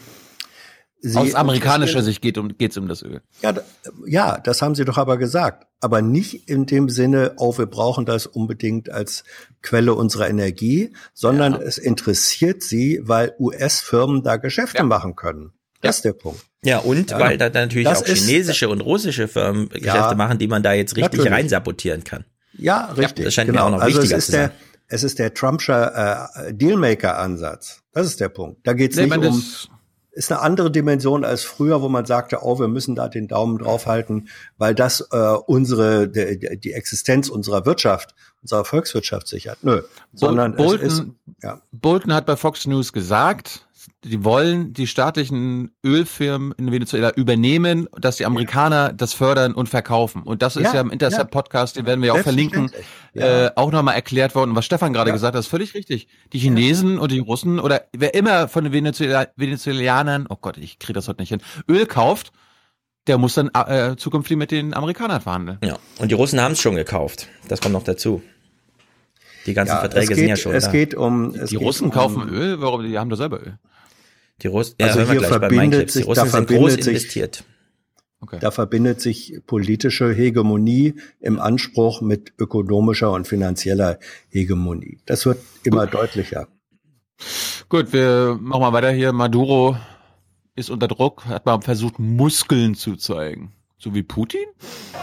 [1.01, 3.21] Sie Aus amerikanischer Sicht geht um, geht's um das Öl.
[3.41, 3.63] Ja, da-
[4.07, 5.67] ja, das haben Sie doch aber gesagt.
[5.81, 9.23] Aber nicht in dem Sinne, oh, wir brauchen das unbedingt als
[9.63, 15.53] Quelle unserer Energie, sondern es interessiert Sie, weil US-Firmen da Geschäfte machen können.
[15.83, 16.45] Das ist der Punkt.
[16.65, 17.21] Ja, und Ja.
[17.21, 20.65] weil da dann natürlich Das auch ist- chinesische und russische Firmen Geschäfte machen, die man
[20.65, 21.33] da jetzt richtig Natürlich.
[21.33, 22.25] reinsabotieren kann.
[22.55, 23.25] Ja, richtig.
[23.27, 23.67] das scheint mir genau.
[23.67, 24.57] auch noch also es wichtiger ist zu der, sein.
[24.89, 27.83] es ist der Trumpscher äh, Dealmaker-Ansatz.
[27.93, 28.67] Das ist der Punkt.
[28.67, 29.43] Da geht es Nee, nicht um
[30.19, 33.57] ist eine andere Dimension als früher, wo man sagte, oh, wir müssen da den Daumen
[33.57, 35.17] draufhalten, weil das äh,
[35.47, 39.59] unsere die, die Existenz unserer Wirtschaft, unserer Volkswirtschaft sichert.
[39.63, 39.83] Nö,
[40.13, 41.05] sondern Bolton, es ist
[41.41, 41.63] ja.
[41.71, 43.68] Bolton hat bei Fox News gesagt,
[44.05, 50.23] die wollen die staatlichen Ölfirmen in Venezuela übernehmen, dass die Amerikaner das fördern und verkaufen.
[50.23, 53.15] Und das ist Ja, ja, im Intercept-Podcast, den werden wir auch verlinken, Selbstverständlich.
[53.15, 53.47] Ja.
[53.47, 54.51] äh, auch nochmal erklärt worden.
[54.51, 55.15] Und was Stefan gerade Ja.
[55.15, 56.07] gesagt hat, ist völlig richtig.
[56.33, 60.79] Die Chinesen und die Russen oder wer immer von den Venezuela Venezuelanern, oh Gott, ich
[60.79, 62.31] kriege das heute nicht hin, Öl kauft,
[63.09, 65.59] der muss dann äh, zukünftig mit den Amerikanern verhandeln.
[65.65, 67.27] Ja, und die Russen haben es schon gekauft.
[67.49, 68.23] Das kommt noch dazu.
[69.47, 70.71] Die ganzen Ja, Verträge es sind geht, ja schon es da.
[70.71, 72.85] geht um es Die geht Russen um, kaufen Öl, warum?
[72.85, 73.59] Die haben doch selber Öl.
[74.43, 77.45] Die Russen, ja, Also wir hier verbindet sich- Russen da sind groß verbindet sich- investiert.
[78.41, 83.99] Da verbindet sich politische Hegemonie im Anspruch mit ökonomischer und finanzieller
[84.29, 84.99] Hegemonie.
[85.07, 86.49] Das wird immer deutlicher.
[87.69, 89.13] Gut, wir machen mal weiter hier.
[89.13, 89.77] Maduro
[90.57, 93.53] ist unter Druck, hat mal versucht, Muskeln zu zeigen.
[93.79, 94.47] So wie Putin?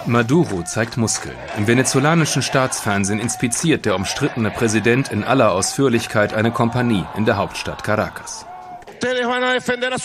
[0.06, 1.36] Maduro zeigt Muskeln.
[1.58, 7.84] Im venezolanischen Staatsfernsehen inspiziert der umstrittene Präsident in aller Ausführlichkeit eine Kompanie in der Hauptstadt
[7.86, 8.46] Caracas.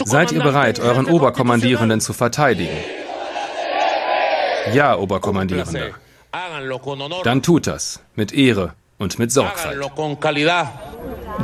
[0.05, 2.77] Seid ihr bereit, euren Oberkommandierenden zu verteidigen?
[4.73, 5.91] Ja, Oberkommandierender.
[7.25, 9.81] Dann tut das mit Ehre und mit Sorgfalt.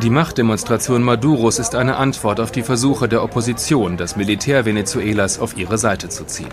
[0.03, 5.57] Die Machtdemonstration Maduros ist eine Antwort auf die Versuche der Opposition, das Militär Venezuelas auf
[5.57, 6.53] ihre Seite zu ziehen.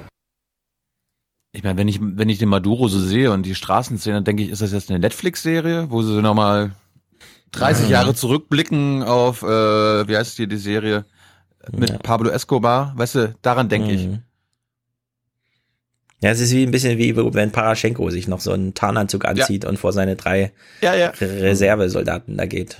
[1.52, 4.44] Ich meine, wenn ich, wenn ich den Maduro so sehe und die Straßenszene, dann denke
[4.44, 6.72] ich, ist das jetzt eine Netflix-Serie, wo sie nochmal
[7.54, 7.92] 30 Mhm.
[7.92, 9.48] Jahre zurückblicken auf, äh,
[10.08, 11.06] wie heißt die, die Serie
[11.72, 11.98] mit Ja.
[11.98, 12.94] Pablo Escobar?
[12.98, 14.08] Weißt du, daran denke ich.
[14.08, 14.20] Mhm.
[16.22, 19.66] Ja, es ist wie ein bisschen wie wenn Paraschenko sich noch so einen Tarnanzug anzieht
[19.66, 21.10] und vor seine drei Ja, ja.
[21.20, 22.78] Reservesoldaten da geht,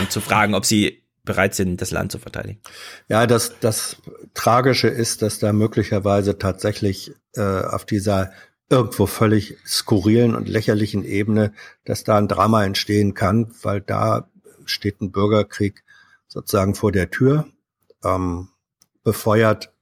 [0.00, 2.60] um zu fragen, ob sie bereit sind, das Land zu verteidigen.
[3.08, 3.96] Ja, das, das
[4.34, 8.30] Tragische ist, dass da möglicherweise tatsächlich äh, auf dieser
[8.68, 11.52] irgendwo völlig skurrilen und lächerlichen Ebene,
[11.84, 14.28] dass da ein Drama entstehen kann, weil da
[14.64, 15.84] steht ein Bürgerkrieg
[16.26, 17.46] sozusagen vor der Tür,
[18.04, 18.48] ähm,
[19.04, 19.72] befeuert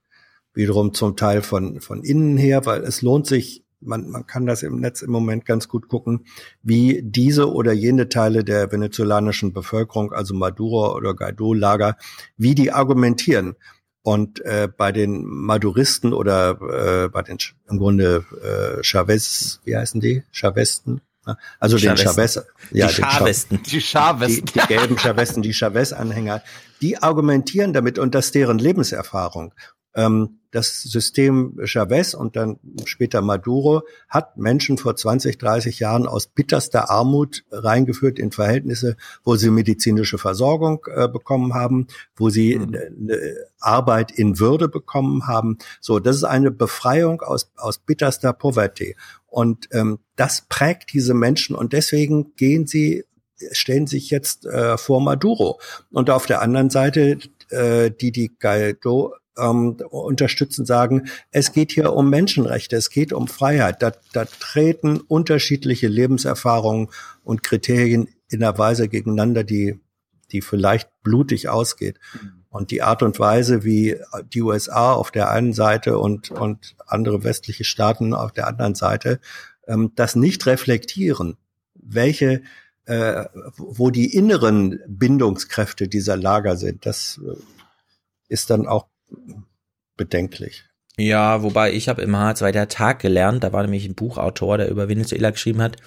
[0.53, 4.63] wiederum zum Teil von, von innen her, weil es lohnt sich, man, man kann das
[4.63, 6.25] im Netz im Moment ganz gut gucken,
[6.63, 11.97] wie diese oder jene Teile der venezolanischen Bevölkerung, also Maduro oder Guaido-Lager,
[12.37, 13.55] wie die argumentieren.
[14.05, 18.23] Und äh, bei den Maduristen oder äh, bei den Sch- im Grunde
[18.79, 20.21] äh, Chavez, wie heißen die?
[20.31, 21.01] Chavesten?
[21.25, 22.43] Ja, Also den Chavesten.
[22.43, 23.63] Chavez, Die den Chavesten.
[23.63, 24.45] Die Chavesten.
[24.45, 26.43] Die, die gelben Chavesten, die Chavez-Anhänger,
[26.81, 29.55] die argumentieren damit und das ist deren Lebenserfahrung.
[29.95, 36.27] Ähm, das System Chavez und dann später Maduro hat Menschen vor 20, 30 Jahren aus
[36.27, 38.95] bitterster Armut reingeführt in Verhältnisse,
[39.25, 45.57] wo sie medizinische Versorgung äh, bekommen haben, wo sie eine Arbeit in Würde bekommen haben.
[45.81, 48.95] So, das ist eine Befreiung aus, aus bitterster Poverty.
[49.27, 53.03] Und ähm, das prägt diese Menschen und deswegen gehen sie
[53.51, 55.59] stellen sich jetzt äh, vor Maduro.
[55.91, 57.17] Und auf der anderen Seite,
[57.49, 63.27] äh, die die Guaido ähm, unterstützen, sagen, es geht hier um Menschenrechte, es geht um
[63.27, 63.81] Freiheit.
[63.81, 66.89] Da, da treten unterschiedliche Lebenserfahrungen
[67.23, 69.79] und Kriterien in der Weise gegeneinander, die,
[70.31, 71.99] die vielleicht blutig ausgeht.
[72.49, 73.97] Und die Art und Weise, wie
[74.33, 79.19] die USA auf der einen Seite und, und andere westliche Staaten auf der anderen Seite
[79.67, 81.37] ähm, das nicht reflektieren,
[81.73, 82.43] welche,
[82.85, 83.25] äh,
[83.57, 87.35] wo die inneren Bindungskräfte dieser Lager sind, das äh,
[88.27, 88.87] ist dann auch
[89.97, 90.65] bedenklich.
[90.97, 94.69] Ja, wobei ich habe im H2 der Tag gelernt, da war nämlich ein Buchautor, der
[94.69, 95.77] über Venezuela geschrieben hat.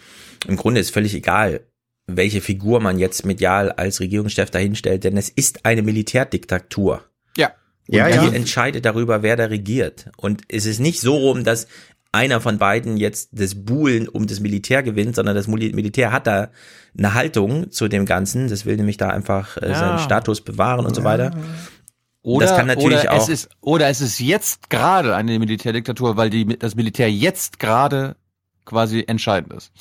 [0.46, 1.60] Im Grunde ist völlig egal,
[2.06, 7.04] welche Figur man jetzt medial als Regierungschef dahinstellt, denn es ist eine Militärdiktatur.
[7.36, 7.52] Ja.
[7.88, 8.32] Und ja, die ja.
[8.32, 10.10] entscheidet darüber, wer da regiert.
[10.18, 11.68] Und es ist nicht so rum, dass
[12.12, 16.50] einer von beiden jetzt das Buhlen um das Militär gewinnt, sondern das Militär hat da
[16.96, 18.48] eine Haltung zu dem Ganzen.
[18.48, 19.74] Das will nämlich da einfach äh, Ja.
[19.74, 21.32] seinen Status bewahren und so weiter.
[22.22, 23.22] Oder, das kann natürlich oder auch.
[23.22, 28.16] Es ist, oder es ist jetzt gerade eine Militärdiktatur, weil die, das Militär jetzt gerade
[28.64, 29.72] quasi entscheidend ist.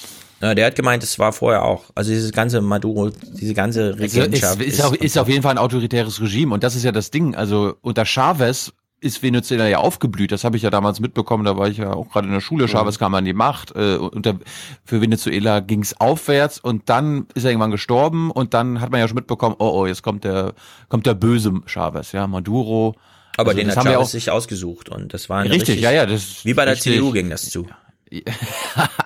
[0.41, 1.85] Ja, der hat gemeint, es war vorher auch.
[1.95, 4.61] Also dieses ganze Maduro, diese ganze Also Regentschaft.
[4.61, 7.09] ist, ist, auf, ist auf jeden Fall ein autoritäres Regime und das ist ja das
[7.11, 7.35] Ding.
[7.35, 10.31] Also unter Chavez ist Venezuela ja aufgeblüht.
[10.31, 11.45] Das habe ich ja damals mitbekommen.
[11.45, 12.67] Da war ich ja auch gerade in der Schule.
[12.67, 13.75] Chavez kam an die Macht.
[13.75, 14.35] Äh, unter,
[14.83, 18.99] für Venezuela ging es aufwärts und dann ist er irgendwann gestorben und dann hat man
[18.99, 20.53] ja schon mitbekommen, oh oh, jetzt kommt der
[20.89, 22.95] kommt der böse Chavez, ja Maduro.
[23.37, 25.81] Aber Also den hat haben wir Chavez auch sich ausgesucht und das war Richtig, richtig,
[25.81, 26.93] ja, ja, das wie bei der richtig.
[26.93, 27.67] CDU ging das zu.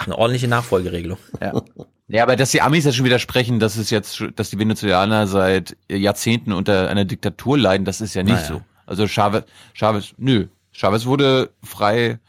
[0.05, 1.17] eine ordentliche Nachfolgeregelung.
[1.41, 1.61] Ja.
[2.07, 5.77] Ja, aber dass die Amis jetzt schon widersprechen, dass es jetzt, dass die Venezuelaner seit
[5.89, 8.47] Jahrzehnten unter einer Diktatur leiden, das ist ja nicht Naja.
[8.47, 8.61] so.
[8.85, 12.19] Also Chavez, Chavez, nö, Chavez wurde frei,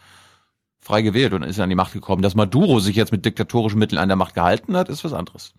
[0.81, 2.23] frei gewählt und ist an die Macht gekommen.
[2.23, 5.55] Dass Maduro sich jetzt mit diktatorischen Mitteln an der Macht gehalten hat, ist was anderes.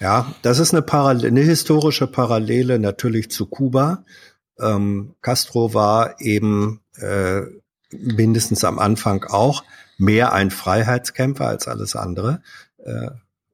[0.00, 4.04] Ja, das ist eine, Parallele, eine historische Parallele natürlich zu Kuba.
[4.58, 7.42] Ähm, Castro war eben äh,
[7.92, 9.64] mindestens am Anfang auch
[9.98, 12.42] mehr ein Freiheitskämpfer als alles andere,
[12.78, 13.10] äh,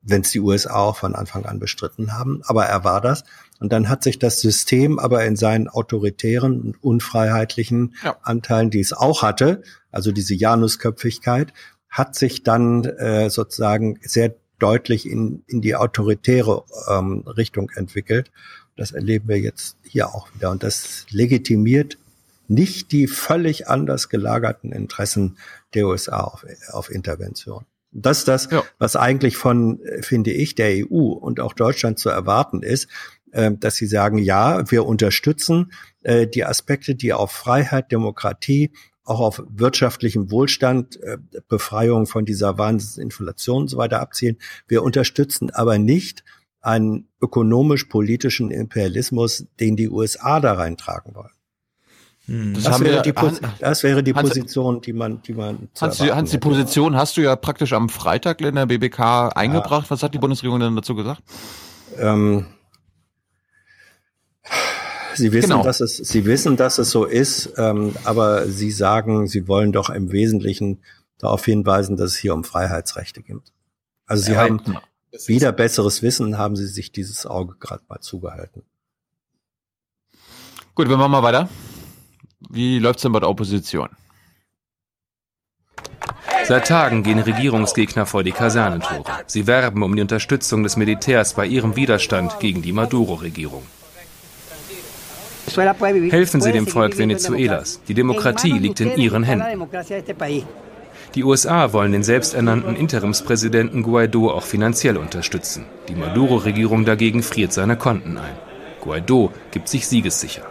[0.09, 2.41] wenn es die USA auch von Anfang an bestritten haben.
[2.45, 3.25] Aber er war das.
[3.61, 8.93] Und dann hat sich das System aber in seinen autoritären und unfreiheitlichen Anteilen, die es
[8.93, 11.53] auch hatte, also diese Janusköpfigkeit,
[11.89, 18.31] hat sich dann äh, sozusagen sehr deutlich in, in die autoritäre ähm, Richtung entwickelt.
[18.77, 20.51] Das erleben wir jetzt hier auch wieder.
[20.51, 21.99] Und das legitimiert
[22.47, 25.37] nicht die völlig anders gelagerten Interessen
[25.75, 27.67] der USA auf, auf Intervention.
[27.91, 28.49] Das ist das,
[28.79, 32.89] was eigentlich von, äh, finde ich, der EU und auch Deutschland zu erwarten ist,
[33.33, 38.73] äh, dass sie sagen, ja, wir unterstützen äh, die Aspekte, die auf Freiheit, Demokratie,
[39.05, 41.17] auch auf wirtschaftlichem Wohlstand, äh,
[41.49, 44.37] Befreiung von dieser Wahnsinnsinflation und so weiter abzielen.
[44.67, 46.25] Wir unterstützen aber nicht
[46.61, 51.38] einen ökonomisch-politischen Imperialismus, den die USA da reintragen wollen.
[52.29, 55.69] Das Das, haben wäre, die, Han- das wäre die Hans- Position, die man, die man
[55.73, 56.37] zu Hans, Hans, die.
[56.39, 59.91] Position hast du ja praktisch am Freitag in der BBK eingebracht.
[59.91, 61.23] Was hat die Bundesregierung denn dazu gesagt?
[61.97, 62.45] Ähm,
[65.15, 65.65] Sie wissen, Genau.
[65.65, 69.89] dass es, Sie wissen, dass es so ist, ähm, aber Sie sagen, Sie wollen doch
[69.91, 70.83] im Wesentlichen
[71.19, 73.53] darauf hinweisen, dass es hier um Freiheitsrechte geht.
[74.07, 74.81] Also Sie Ja, haben genau.
[75.27, 78.63] wieder besseres Wissen, haben Sie sich dieses Auge gerade mal zugehalten.
[80.75, 81.49] Gut, wir machen mal weiter.
[82.41, 83.89] Wie läuft's denn bei der Opposition?
[86.45, 89.05] Seit Tagen gehen Regierungsgegner vor die Kasernentore.
[89.27, 93.65] Sie werben um die Unterstützung des Militärs bei ihrem Widerstand gegen die Maduro-Regierung.
[96.11, 97.81] Helfen Sie dem Volk Venezuelas.
[97.89, 99.69] Die Demokratie liegt in Ihren Händen.
[101.15, 105.65] Die USA wollen den selbsternannten Interimspräsidenten Guaido auch finanziell unterstützen.
[105.89, 108.37] Die Maduro-Regierung dagegen friert seine Konten ein.
[108.81, 110.47] Guaido gibt sich siegessicher.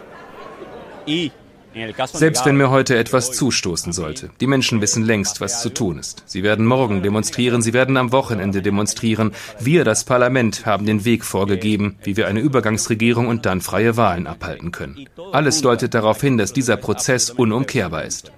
[2.12, 4.30] Selbst wenn mir heute etwas zustoßen sollte.
[4.40, 6.22] Die Menschen wissen längst, was zu tun ist.
[6.26, 9.32] Sie werden morgen demonstrieren, sie werden am Wochenende demonstrieren.
[9.60, 14.26] Wir, das Parlament, haben den Weg vorgegeben, wie wir eine Übergangsregierung und dann freie Wahlen
[14.26, 15.08] abhalten können.
[15.32, 18.32] Alles deutet darauf hin, dass dieser Prozess unumkehrbar ist.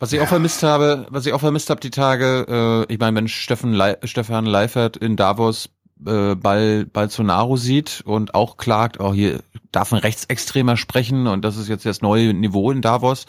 [0.00, 3.16] Was ich auch vermisst habe, was ich auch vermisst habe die Tage, äh, ich meine,
[3.16, 5.70] wenn Steffen Le Stefan Leifert in Davos
[6.06, 9.40] äh, Bal Bolsonaro sieht und auch klagt, oh hier
[9.72, 13.26] darf ein Rechtsextremer sprechen und das ist jetzt das neue Niveau in Davos.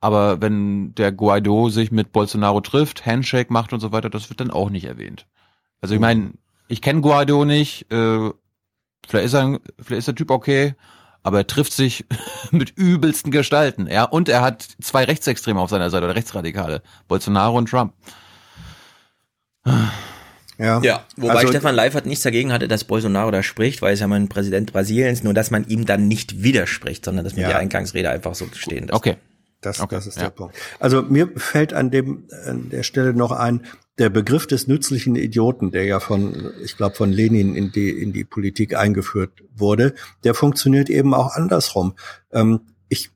[0.00, 4.40] Aber wenn der Guaido sich mit Bolsonaro trifft, Handshake macht und so weiter, das wird
[4.40, 5.26] dann auch nicht erwähnt.
[5.80, 6.32] Also ich meine,
[6.68, 8.30] ich kenne Guaido nicht, äh,
[9.06, 10.74] vielleicht ist er, vielleicht ist der Typ okay,
[11.22, 12.06] aber er trifft sich
[12.52, 17.58] mit übelsten Gestalten, ja, und er hat zwei Rechtsextreme auf seiner Seite oder Rechtsradikale, Bolsonaro
[17.58, 17.92] und Trump.
[20.58, 24.00] Ja, ja wobei also, Stefan Leifert nichts dagegen hatte, dass Bolsonaro da spricht, weil es
[24.00, 27.42] ja mal ein Präsident Brasiliens, nur dass man ihm dann nicht widerspricht, sondern dass man
[27.42, 27.48] Ja.
[27.50, 28.94] die Eingangsrede einfach so stehen lässt.
[28.94, 29.16] Okay.
[29.60, 30.54] Das, das ist der Punkt.
[30.78, 33.66] Also mir fällt an dem an der Stelle noch ein,
[33.98, 38.12] der Begriff des nützlichen Idioten, der ja von, ich glaube, von Lenin in die in
[38.12, 41.94] die Politik eingeführt wurde, der funktioniert eben auch andersrum.
[42.32, 43.10] Ähm, ich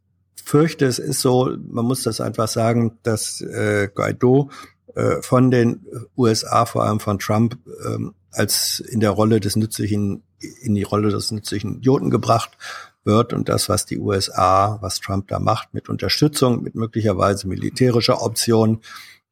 [0.45, 4.51] fürchte, es ist so, man muss das einfach sagen, dass äh, Guaido
[4.95, 5.87] äh, von den
[6.17, 10.23] USA, vor allem von Trump, ähm, als in der Rolle des nützlichen,
[10.63, 12.57] in die Rolle des nützlichen Idioten gebracht
[13.05, 18.23] wird und das, was die USA, was Trump da macht, mit Unterstützung, mit möglicherweise militärischer
[18.23, 18.81] Option,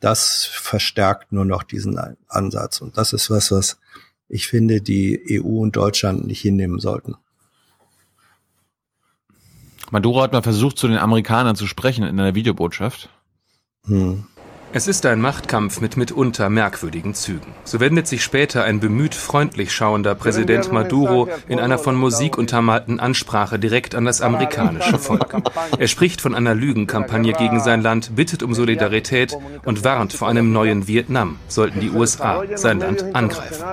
[0.01, 2.81] das verstärkt nur noch diesen Ansatz.
[2.81, 3.78] Und das ist was, was
[4.28, 7.16] ich finde, die EU und Deutschland nicht hinnehmen sollten.
[9.91, 13.11] Maduro hat mal versucht, zu den Amerikanern zu sprechen in einer Videobotschaft.
[13.87, 14.24] Hm.
[14.73, 17.55] Es ist ein Machtkampf mit mitunter merkwürdigen Zügen.
[17.65, 23.01] So wendet sich später ein bemüht freundlich schauender Präsident Maduro in einer von Musik untermalten
[23.01, 25.43] Ansprache direkt an das amerikanische Volk.
[25.77, 30.53] Er spricht von einer Lügenkampagne gegen sein Land, bittet um Solidarität und warnt vor einem
[30.53, 33.65] neuen Vietnam, sollten die USA sein Land angreifen.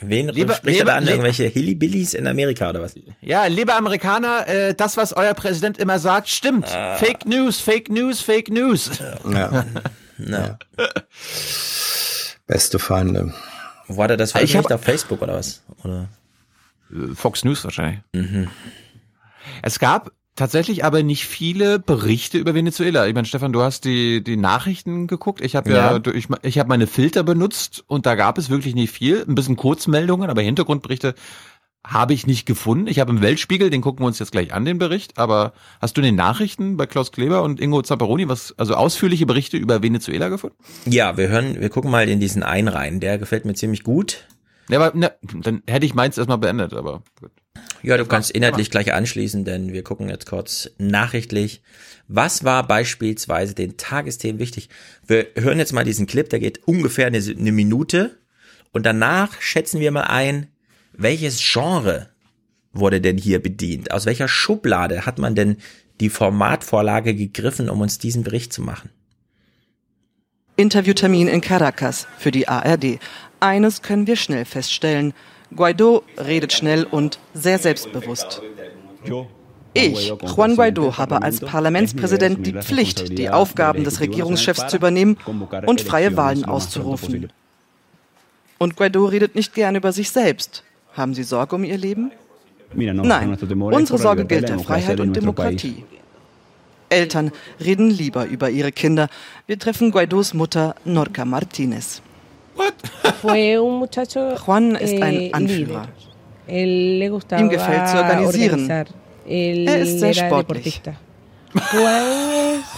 [0.00, 1.06] Wen Lieber- spricht er da an?
[1.06, 2.94] Irgendwelche Hillybillies in Amerika oder was?
[3.20, 6.68] Ja, liebe Amerikaner, äh, das, was euer Präsident immer sagt, stimmt.
[6.68, 8.90] Fake News, Fake News, Fake News.
[9.30, 9.64] Ja.
[10.18, 10.58] Ja.
[12.46, 13.32] Beste Feinde.
[13.88, 15.62] Wo hat er das Ich hab- Auf Facebook oder was?
[15.82, 16.08] Oder?
[17.14, 18.00] Fox News wahrscheinlich.
[18.12, 18.48] Mhm.
[19.62, 23.06] Es gab tatsächlich aber nicht viele Berichte über Venezuela.
[23.06, 25.40] Ich meine, Stefan, du hast die, die Nachrichten geguckt.
[25.40, 26.12] Ich habe ja, Ja.
[26.14, 29.24] ich, ich habe meine Filter benutzt und da gab es wirklich nicht viel.
[29.26, 31.14] Ein bisschen Kurzmeldungen, aber Hintergrundberichte
[31.86, 32.88] habe ich nicht gefunden.
[32.88, 35.18] Ich habe im Weltspiegel, den gucken wir uns jetzt gleich an, den Bericht.
[35.18, 39.24] Aber hast du in den Nachrichten bei Klaus Kleber und Ingo Zapparoni was, also ausführliche
[39.24, 40.56] Berichte über Venezuela gefunden?
[40.84, 42.98] Ja, wir hören, wir gucken mal in diesen einen rein.
[43.00, 44.26] Der gefällt mir ziemlich gut.
[44.68, 47.30] Ja, aber ne, dann hätte ich meins erstmal beendet, aber gut.
[47.82, 51.62] Ja, du kannst inhaltlich gleich anschließen, denn wir gucken jetzt kurz nachrichtlich.
[52.08, 54.68] Was war beispielsweise den Tagesthemen wichtig?
[55.06, 58.18] Wir hören jetzt mal diesen Clip, der geht ungefähr eine, eine Minute.
[58.72, 60.48] Und danach schätzen wir mal ein,
[60.92, 62.08] welches Genre
[62.72, 63.90] wurde denn hier bedient?
[63.90, 65.56] Aus welcher Schublade hat man denn
[66.00, 68.90] die Formatvorlage gegriffen, um uns diesen Bericht zu machen?
[70.56, 72.98] Interviewtermin in Caracas für die ARD.
[73.40, 75.12] Eines können wir schnell feststellen.
[75.54, 78.42] Guaido redet schnell und sehr selbstbewusst.
[79.74, 85.18] Ich, Juan Guaido, habe als Parlamentspräsident die Pflicht, die Aufgaben des Regierungschefs zu übernehmen
[85.66, 87.30] und freie Wahlen auszurufen.
[88.58, 90.64] Und Guaido redet nicht gern über sich selbst.
[90.94, 92.10] Haben Sie Sorge um Ihr Leben?
[92.74, 95.84] Nein, unsere Sorge gilt der Freiheit und Demokratie.
[96.88, 97.32] Eltern
[97.62, 99.08] reden lieber über ihre Kinder.
[99.46, 102.00] Wir treffen Guaidos Mutter Norca Martinez.
[104.46, 105.88] Juan ist ein Anführer.
[107.40, 108.70] Ihm gefällt zu organisieren.
[109.26, 110.80] Er ist sehr sportlich.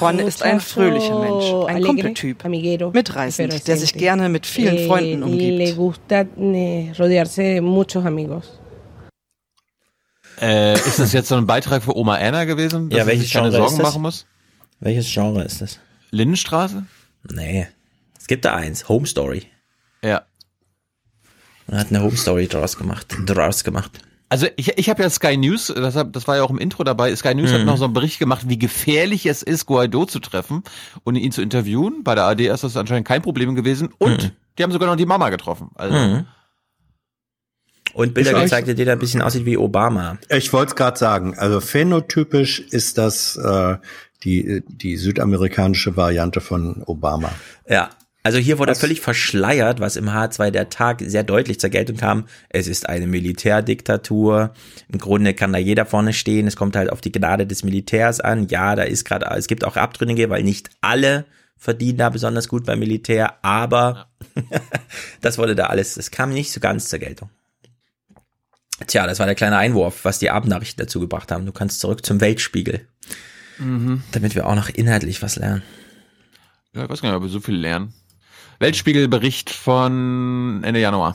[0.00, 2.44] Juan ist ein fröhlicher Mensch, ein Kumpeltyp,
[2.92, 5.76] mitreißend, der sich gerne mit vielen Freunden umgibt.
[10.40, 13.32] Äh, ist das jetzt so ein Beitrag für Oma Anna gewesen, dass Ja, welches sich
[13.32, 14.26] keine Genre Sorgen machen muss?
[14.80, 15.80] Welches Genre ist das?
[16.12, 16.84] Lindenstraße?
[17.32, 17.66] Nee.
[18.18, 19.46] Es gibt da eins, Home Story.
[20.02, 20.22] Ja.
[21.66, 23.14] Man hat eine Home Story draus gemacht.
[23.26, 24.00] Draus gemacht.
[24.30, 26.84] Also ich, ich habe ja Sky News, das, hab, das war ja auch im Intro
[26.84, 27.66] dabei, Sky News hat Mhm.
[27.66, 30.62] noch so einen Bericht gemacht, wie gefährlich es ist, Guaido zu treffen
[31.04, 32.04] und ihn zu interviewen.
[32.04, 35.06] Bei der AD ist das anscheinend kein Problem gewesen und die haben sogar noch die
[35.06, 35.70] Mama getroffen.
[35.76, 36.26] Also Mhm.
[37.94, 40.18] Und Bilder Ich- gezeigt, die da ein bisschen aussieht wie Obama.
[40.28, 41.36] Ich wollte es gerade sagen.
[41.38, 43.76] Also phänotypisch ist das äh,
[44.24, 47.32] die, die südamerikanische Variante von Obama.
[47.68, 47.90] Ja.
[48.24, 52.26] Also hier wurde völlig verschleiert, was im H2 der Tag sehr deutlich zur Geltung kam.
[52.48, 54.52] Es ist eine Militärdiktatur.
[54.92, 56.46] Im Grunde kann da jeder vorne stehen.
[56.46, 58.48] Es kommt halt auf die Gnade des Militärs an.
[58.48, 61.24] Ja, da ist gerade, es gibt auch Abtrünnige, weil nicht alle
[61.56, 64.08] verdienen da besonders gut beim Militär, aber
[65.20, 67.30] das wurde da alles, das kam nicht so ganz zur Geltung.
[68.86, 71.46] Tja, das war der kleine Einwurf, was die Abendnachrichten dazu gebracht haben.
[71.46, 72.86] Du kannst zurück zum Weltspiegel,
[73.58, 74.02] Mhm.
[74.12, 75.62] damit wir auch noch inhaltlich was lernen.
[76.74, 77.92] Ja, ich weiß gar nicht, ob wir so viel lernen.
[78.60, 81.14] Weltspiegelbericht von Ende Januar.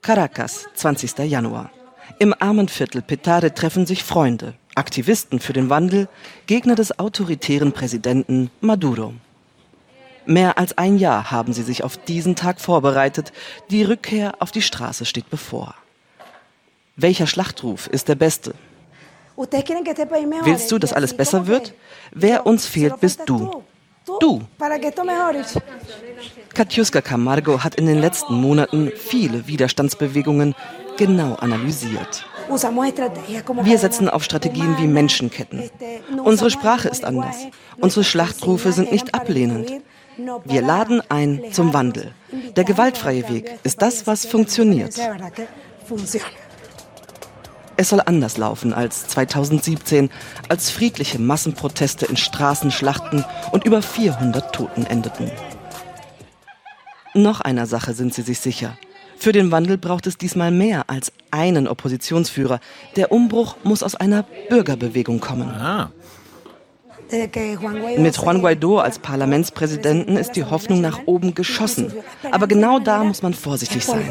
[0.00, 1.18] Caracas, 20.
[1.30, 1.70] Januar.
[2.18, 6.08] Im Armenviertel Petare treffen sich Freunde, Aktivisten für den Wandel,
[6.46, 9.12] Gegner des autoritären Präsidenten Maduro.
[10.24, 13.34] Mehr als ein Jahr haben sie sich auf diesen Tag vorbereitet.
[13.70, 15.74] Die Rückkehr auf die Straße steht bevor.
[16.96, 18.54] Welcher Schlachtruf ist der beste?
[19.36, 21.74] Willst du, dass alles besser wird?
[22.10, 23.62] Wer uns fehlt, bist du.
[24.06, 24.42] Du.
[26.54, 30.54] Katjuska Camargo hat in den letzten Monaten viele Widerstandsbewegungen
[30.96, 32.24] genau analysiert.
[33.62, 35.70] Wir setzen auf Strategien wie Menschenketten.
[36.22, 37.36] Unsere Sprache ist anders.
[37.78, 39.72] Unsere Schlachtrufe sind nicht ablehnend.
[40.44, 42.12] Wir laden ein zum Wandel.
[42.54, 44.94] Der gewaltfreie Weg ist das, was funktioniert.
[47.76, 50.10] Es soll anders laufen als 2017,
[50.48, 55.30] als friedliche Massenproteste in Straßenschlachten und über 400 Toten endeten.
[57.14, 58.78] Noch einer Sache sind sie sich sicher.
[59.18, 62.60] Für den Wandel braucht es diesmal mehr als einen Oppositionsführer.
[62.96, 65.48] Der Umbruch muss aus einer Bürgerbewegung kommen.
[65.48, 65.90] Ah.
[67.98, 71.92] Mit Juan Guaido als Parlamentspräsidenten ist die Hoffnung nach oben geschossen.
[72.30, 74.10] Aber genau da muss man vorsichtig sein.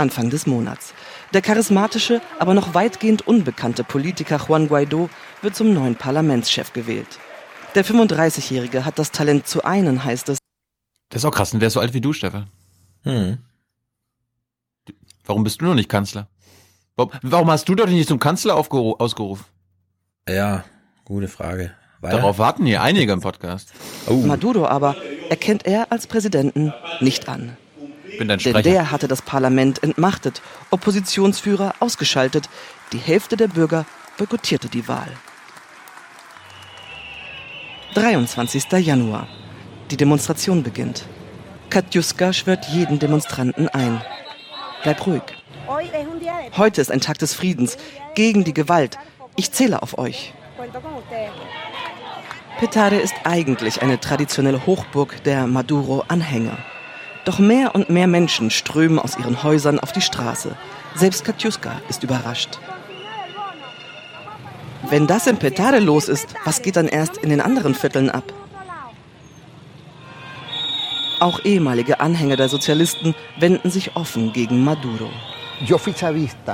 [0.00, 0.94] Anfang des Monats.
[1.34, 5.10] Der charismatische, aber noch weitgehend unbekannte Politiker Juan Guaido
[5.42, 7.18] wird zum neuen Parlamentschef gewählt.
[7.74, 10.38] Der 35-Jährige hat das Talent zu einen, heißt es.
[11.10, 12.48] Das ist auch krass, und wer ist so alt wie du, Stefan?
[13.02, 13.38] Hm.
[15.24, 16.28] Warum bist du noch nicht Kanzler?
[16.96, 19.44] Warum hast du doch nicht zum Kanzler ausgerufen?
[20.28, 20.64] Ja,
[21.04, 21.72] gute Frage.
[22.00, 22.16] Weiter?
[22.16, 23.72] Darauf warten hier einige im Podcast.
[24.06, 24.14] Oh.
[24.14, 24.96] Maduro aber
[25.28, 27.56] erkennt er als Präsidenten nicht an.
[28.18, 32.48] Bin dein Denn der hatte das Parlament entmachtet, Oppositionsführer ausgeschaltet,
[32.92, 33.86] die Hälfte der Bürger
[34.18, 35.08] boykottierte die Wahl.
[37.94, 38.70] 23.
[38.72, 39.26] Januar.
[39.90, 41.06] Die Demonstration beginnt.
[41.70, 44.02] Katjuska schwört jeden Demonstranten ein.
[44.82, 45.22] Bleib ruhig.
[46.56, 47.76] Heute ist ein Tag des Friedens,
[48.14, 48.98] gegen die Gewalt.
[49.36, 50.32] Ich zähle auf euch.
[52.58, 56.58] Petare ist eigentlich eine traditionelle Hochburg der Maduro-Anhänger.
[57.30, 60.56] Doch mehr und mehr Menschen strömen aus ihren Häusern auf die Straße.
[60.96, 62.58] Selbst Katjuska ist überrascht.
[64.88, 68.24] Wenn das in Petare los ist, was geht dann erst in den anderen Vierteln ab?
[71.20, 75.10] Auch ehemalige Anhänger der Sozialisten wenden sich offen gegen Maduro.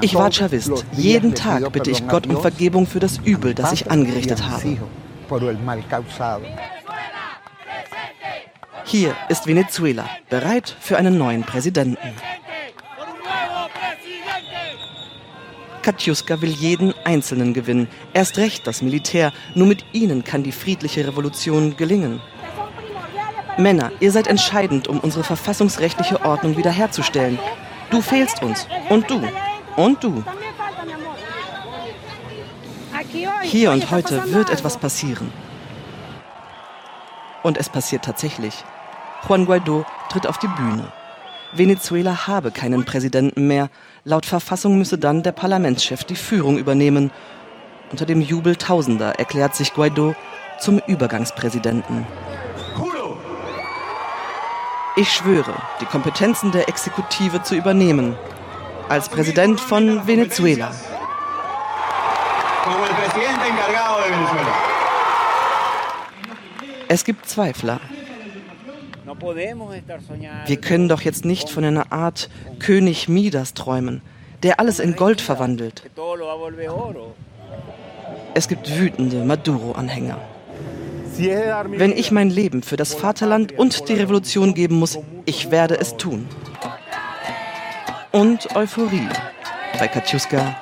[0.02, 0.84] Ich war Chavist.
[0.92, 4.76] Jeden Tag bitte ich Gott um Vergebung für das Übel, das ich angerichtet habe.
[8.88, 12.14] Hier ist Venezuela bereit für einen neuen Präsidenten.
[15.82, 19.32] Katjuska will jeden Einzelnen gewinnen, erst recht das Militär.
[19.56, 22.20] Nur mit ihnen kann die friedliche Revolution gelingen.
[23.58, 27.40] Männer, ihr seid entscheidend, um unsere verfassungsrechtliche Ordnung wiederherzustellen.
[27.90, 28.68] Du fehlst uns.
[28.88, 29.20] Und du.
[29.76, 30.22] Und du.
[33.42, 35.32] Hier und heute wird etwas passieren.
[37.42, 38.64] Und es passiert tatsächlich.
[39.26, 40.92] Juan Guaido tritt auf die Bühne.
[41.52, 43.70] Venezuela habe keinen Präsidenten mehr.
[44.04, 47.10] Laut Verfassung müsse dann der Parlamentschef die Führung übernehmen.
[47.90, 50.14] Unter dem Jubel Tausender erklärt sich Guaido
[50.60, 52.06] zum Übergangspräsidenten.
[54.96, 58.16] Ich schwöre, die Kompetenzen der Exekutive zu übernehmen.
[58.88, 60.70] Als Präsident von Venezuela.
[66.88, 67.80] Es gibt Zweifler.
[70.46, 72.28] Wir können doch jetzt nicht von einer Art
[72.58, 74.02] König Midas träumen,
[74.42, 75.82] der alles in Gold verwandelt.
[78.34, 80.18] Es gibt wütende Maduro-Anhänger.
[81.18, 85.96] Wenn ich mein Leben für das Vaterland und die Revolution geben muss, ich werde es
[85.96, 86.28] tun.
[88.12, 89.08] Und Euphorie
[89.78, 90.56] bei Katjuska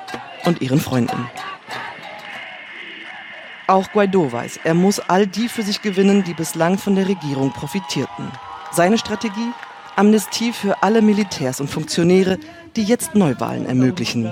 [0.45, 1.29] und ihren Freunden.
[3.67, 7.51] Auch Guaido weiß, er muss all die für sich gewinnen, die bislang von der Regierung
[7.51, 8.31] profitierten.
[8.71, 9.51] Seine Strategie?
[9.95, 12.37] Amnestie für alle Militärs und Funktionäre,
[12.75, 14.29] die jetzt Neuwahlen ermöglichen.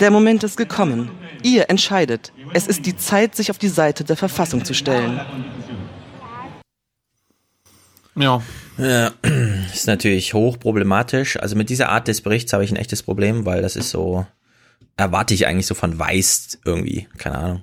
[0.00, 1.10] Der Moment ist gekommen.
[1.42, 2.32] Ihr entscheidet.
[2.52, 5.20] Es ist die Zeit, sich auf die Seite der Verfassung zu stellen.
[8.16, 8.42] Ja.
[8.76, 9.10] ja.
[9.72, 11.38] Ist natürlich hochproblematisch.
[11.38, 14.26] Also mit dieser Art des Berichts habe ich ein echtes Problem, weil das ist so,
[14.96, 17.62] erwarte ich eigentlich so von Weiß irgendwie, keine Ahnung.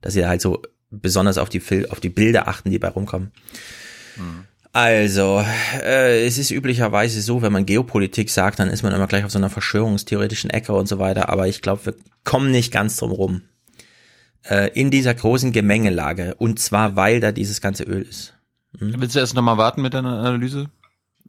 [0.00, 3.32] Dass sie halt so besonders auf die, auf die Bilder achten, die bei rumkommen.
[4.16, 4.44] Mhm.
[4.72, 5.42] Also,
[5.82, 9.30] äh, es ist üblicherweise so, wenn man Geopolitik sagt, dann ist man immer gleich auf
[9.30, 11.30] so einer verschwörungstheoretischen Ecke und so weiter.
[11.30, 11.94] Aber ich glaube, wir
[12.24, 13.42] kommen nicht ganz drum rum.
[14.42, 16.34] Äh, in dieser großen Gemengelage.
[16.34, 18.34] Und zwar, weil da dieses ganze Öl ist.
[18.78, 19.00] Hm?
[19.00, 20.68] Willst du erst nochmal warten mit deiner Analyse?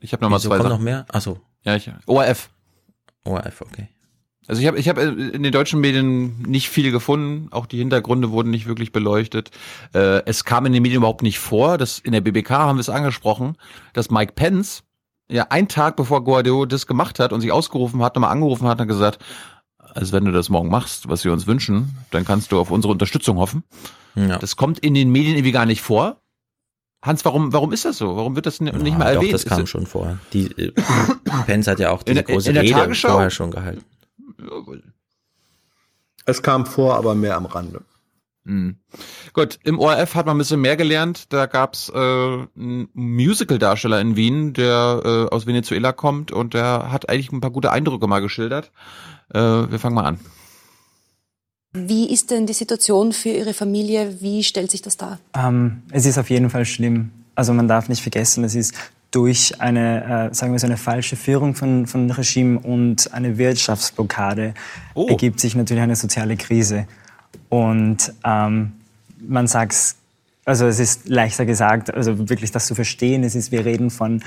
[0.02, 1.06] Ich habe nochmal zwei kommt noch mehr?
[1.08, 1.40] Achso.
[1.64, 2.50] Ja, ich, ORF.
[3.24, 3.88] ORF, okay.
[4.48, 8.32] Also ich habe ich hab in den deutschen Medien nicht viel gefunden, auch die Hintergründe
[8.32, 9.52] wurden nicht wirklich beleuchtet.
[9.94, 12.82] Äh, es kam in den Medien überhaupt nicht vor, dass in der BBK haben wir
[12.82, 13.58] es angesprochen,
[13.94, 14.84] dass Mike Pence
[15.30, 18.80] ja einen Tag bevor Guardiola das gemacht hat und sich ausgerufen hat, nochmal angerufen hat
[18.80, 19.20] und gesagt,
[19.94, 22.94] Also wenn du das morgen machst, was wir uns wünschen, dann kannst du auf unsere
[22.94, 23.64] Unterstützung hoffen.
[24.16, 24.38] Ja.
[24.38, 26.22] Das kommt in den Medien irgendwie gar nicht vor.
[27.04, 28.16] Hans, warum, warum ist das so?
[28.16, 29.26] Warum wird das nicht ja, mal erwähnt?
[29.26, 30.18] Doch, das kam ist schon vor.
[30.34, 30.72] Die, äh,
[31.46, 33.10] Pence hat ja auch diese in, große in Rede Tagesschau?
[33.10, 33.84] vorher schon gehalten.
[36.26, 37.82] Es kam vor, aber mehr am Rande.
[38.44, 38.78] Mhm.
[39.34, 41.34] Gut, im ORF hat man ein bisschen mehr gelernt.
[41.34, 47.10] Da gab's äh, einen Musical-Darsteller in Wien, der äh, aus Venezuela kommt und der hat
[47.10, 48.72] eigentlich ein paar gute Eindrücke mal geschildert.
[49.34, 50.20] Äh, wir fangen mal an.
[51.74, 54.22] Wie ist denn die Situation für Ihre Familie?
[54.22, 55.20] Wie stellt sich das dar?
[55.36, 57.12] Ähm, es ist auf jeden Fall schlimm.
[57.36, 58.74] Also man darf nicht vergessen, es ist
[59.12, 64.54] durch eine, äh, sagen wir so, eine falsche Führung von, von Regime und eine Wirtschaftsblockade
[64.94, 65.08] oh.
[65.08, 66.88] ergibt sich natürlich eine soziale Krise.
[67.50, 68.74] Und ähm,
[69.20, 69.96] man sagt,
[70.46, 74.24] also es ist leichter gesagt, also wirklich das zu verstehen, es ist, wir reden von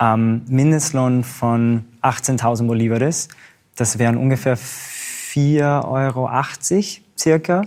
[0.00, 3.28] ähm, Mindestlohn von 18.000 Bolivares.
[3.76, 6.30] Das wären ungefähr 4,80 Euro
[7.18, 7.66] circa.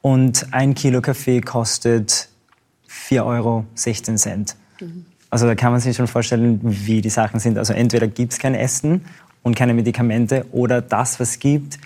[0.00, 2.28] Und ein Kilo Kaffee kostet
[2.88, 3.64] 4,16 Euro.
[4.80, 5.06] Mhm.
[5.30, 7.56] Also da kann man sich schon vorstellen, wie die Sachen sind.
[7.56, 9.04] Also entweder gibt es kein Essen
[9.42, 11.78] und keine Medikamente oder das, was es gibt,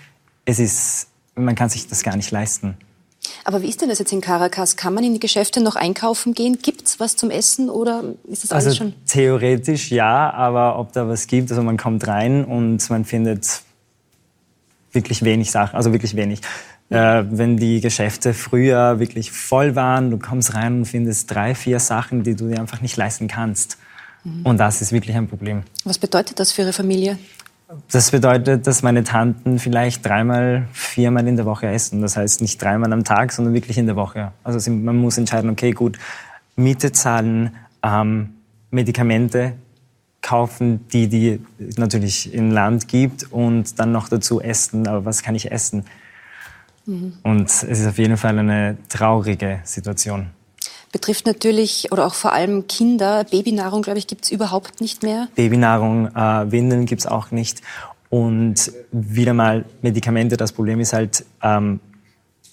[0.45, 2.75] es ist, man kann sich das gar nicht leisten.
[3.43, 4.75] Aber wie ist denn das jetzt in Caracas?
[4.75, 6.59] Kann man in die Geschäfte noch einkaufen gehen?
[6.61, 8.93] Gibt es was zum Essen oder ist das alles also schon?
[9.07, 13.61] Theoretisch ja, aber ob da was gibt, also man kommt rein und man findet
[14.91, 16.41] wirklich wenig Sachen, also wirklich wenig.
[16.89, 21.79] Äh, wenn die Geschäfte früher wirklich voll waren, du kommst rein und findest drei, vier
[21.79, 23.77] Sachen, die du dir einfach nicht leisten kannst.
[24.23, 24.45] Mhm.
[24.45, 25.63] Und das ist wirklich ein Problem.
[25.83, 27.17] Was bedeutet das für Ihre Familie?
[27.91, 32.01] Das bedeutet, dass meine Tanten vielleicht dreimal, viermal in der Woche essen.
[32.01, 34.31] Das heißt nicht dreimal am Tag, sondern wirklich in der Woche.
[34.43, 35.97] Also man muss entscheiden, okay, gut,
[36.55, 38.35] Miete zahlen, ähm,
[38.69, 39.53] Medikamente
[40.21, 41.39] kaufen, die die
[41.77, 44.87] natürlich im Land gibt und dann noch dazu essen.
[44.87, 45.85] Aber was kann ich essen?
[46.85, 47.13] Mhm.
[47.23, 50.27] Und es ist auf jeden Fall eine traurige Situation.
[50.91, 53.25] Betrifft natürlich oder auch vor allem Kinder.
[53.25, 55.27] Babynahrung, glaube ich, gibt es überhaupt nicht mehr.
[55.35, 57.61] Babynahrung, äh, Windeln gibt es auch nicht.
[58.09, 60.37] Und wieder mal Medikamente.
[60.37, 61.81] Das Problem ist halt, ähm,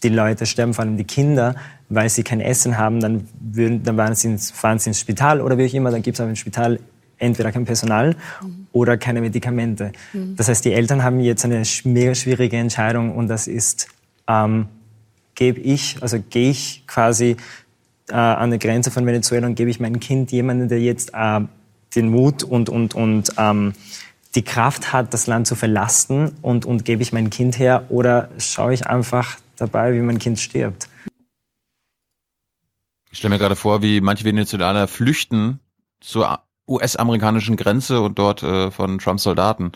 [0.03, 1.55] die Leute sterben, vor allem die Kinder,
[1.89, 3.01] weil sie kein Essen haben.
[3.01, 5.91] Dann, würden, dann fahren, sie ins, fahren sie ins Spital oder wie auch immer.
[5.93, 6.81] Dann gibt es auch im Spital
[7.19, 8.67] entweder kein Personal mhm.
[8.73, 9.93] oder keine Medikamente.
[10.13, 10.35] Mhm.
[10.37, 13.87] Das heißt, die Eltern haben jetzt eine mega schwierige Entscheidung und das ist,
[14.29, 14.69] ähm,
[15.35, 17.37] gebe ich, also gehe ich quasi
[18.09, 21.41] äh, an der Grenze von Venezuela und gebe ich mein Kind jemanden, der jetzt äh,
[21.95, 23.73] den Mut und, und, und ähm,
[24.35, 28.31] die Kraft hat, das Land zu verlassen und, und gebe ich mein Kind her oder
[28.39, 30.89] schaue ich einfach dabei, wie mein Kind stirbt.
[33.11, 35.61] Ich stelle mir gerade vor, wie manche Venezolaner flüchten
[36.01, 39.73] zur US-amerikanischen Grenze und dort äh, von Trumps Soldaten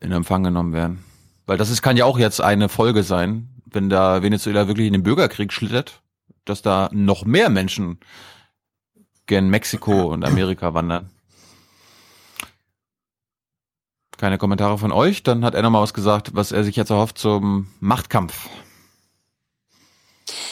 [0.00, 1.04] in Empfang genommen werden.
[1.46, 4.92] Weil das ist, kann ja auch jetzt eine Folge sein, wenn da Venezuela wirklich in
[4.92, 6.02] den Bürgerkrieg schlittert,
[6.44, 7.98] dass da noch mehr Menschen
[9.26, 11.10] gen Mexiko und Amerika wandern.
[14.16, 15.22] Keine Kommentare von euch.
[15.22, 18.48] Dann hat er nochmal was gesagt, was er sich jetzt erhofft zum Machtkampf.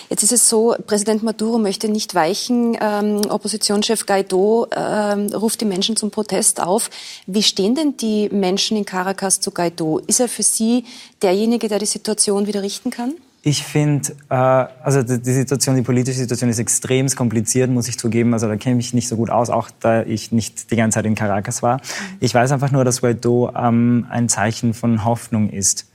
[0.09, 2.77] Jetzt ist es so, Präsident Maduro möchte nicht weichen.
[2.81, 6.91] Ähm, Oppositionschef Guaido ähm, ruft die Menschen zum Protest auf.
[7.27, 9.99] Wie stehen denn die Menschen in Caracas zu Guaido?
[10.07, 10.85] Ist er für Sie
[11.23, 13.15] derjenige, der die Situation wieder richten kann?
[13.47, 18.33] Ich finde, äh, also die, Situation, die politische Situation ist extrem kompliziert, muss ich zugeben.
[18.33, 20.97] Also da kenne ich mich nicht so gut aus, auch da ich nicht die ganze
[20.97, 21.81] Zeit in Caracas war.
[22.21, 25.87] Ich weiß einfach nur, dass Guaido ähm, ein Zeichen von Hoffnung ist.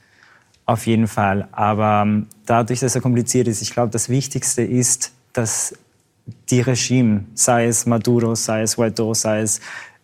[0.70, 1.48] Auf jeden Fall.
[1.52, 5.74] Aber ähm, dadurch, dass er kompliziert ist, ich glaube, das Wichtigste ist, dass
[6.52, 9.62] die Regime, sei es Maduro, sei es Guaido, sei es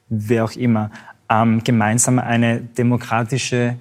[0.10, 0.90] wer auch immer,
[1.30, 3.76] ähm, gemeinsam eine demokratische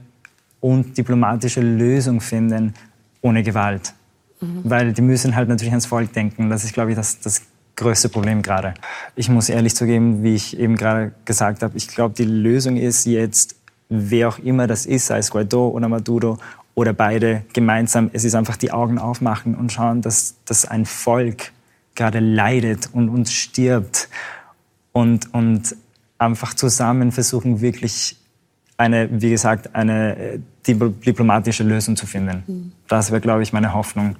[0.60, 2.74] und diplomatische Lösung finden,
[3.22, 3.94] ohne Gewalt.
[4.42, 4.60] Mhm.
[4.64, 6.50] Weil die müssen halt natürlich ans Volk denken.
[6.50, 7.40] Das ist, glaube ich, das, das
[7.76, 8.74] größte Problem gerade.
[9.16, 13.06] Ich muss ehrlich zugeben, wie ich eben gerade gesagt habe, ich glaube, die Lösung ist
[13.06, 13.56] jetzt,
[13.88, 16.36] wer auch immer das ist, sei es Guaido oder Maduro
[16.74, 18.10] oder beide gemeinsam.
[18.12, 21.52] Es ist einfach die Augen aufmachen und schauen, dass, dass ein Volk
[21.94, 24.08] gerade leidet und, und stirbt
[24.92, 25.76] und, und
[26.18, 28.16] einfach zusammen versuchen, wirklich
[28.76, 32.42] eine, wie gesagt, eine äh, diplomatische Lösung zu finden.
[32.46, 32.72] Mhm.
[32.88, 34.16] Das wäre, glaube ich, meine Hoffnung.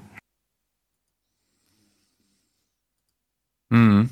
[3.71, 4.11] Mhm.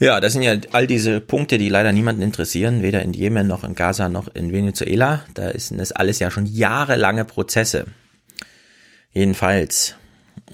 [0.00, 3.64] Ja, das sind ja all diese Punkte, die leider niemanden interessieren, weder in Jemen noch
[3.64, 5.24] in Gaza noch in Venezuela.
[5.34, 7.86] Da ist das alles ja schon jahrelange Prozesse.
[9.12, 9.96] Jedenfalls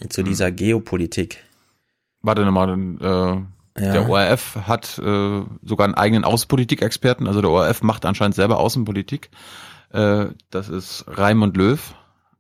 [0.09, 0.29] zu hm.
[0.29, 1.45] dieser Geopolitik.
[2.23, 2.71] Warte nochmal,
[3.79, 3.93] äh, ja.
[3.93, 9.29] der ORF hat äh, sogar einen eigenen Außenpolitikexperten, also der ORF macht anscheinend selber Außenpolitik.
[9.93, 11.95] Äh, das ist Raimund Löw.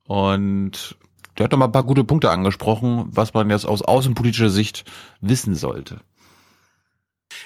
[0.06, 0.96] Und
[1.36, 4.84] der hat doch mal ein paar gute Punkte angesprochen, was man jetzt aus außenpolitischer Sicht
[5.20, 6.00] wissen sollte.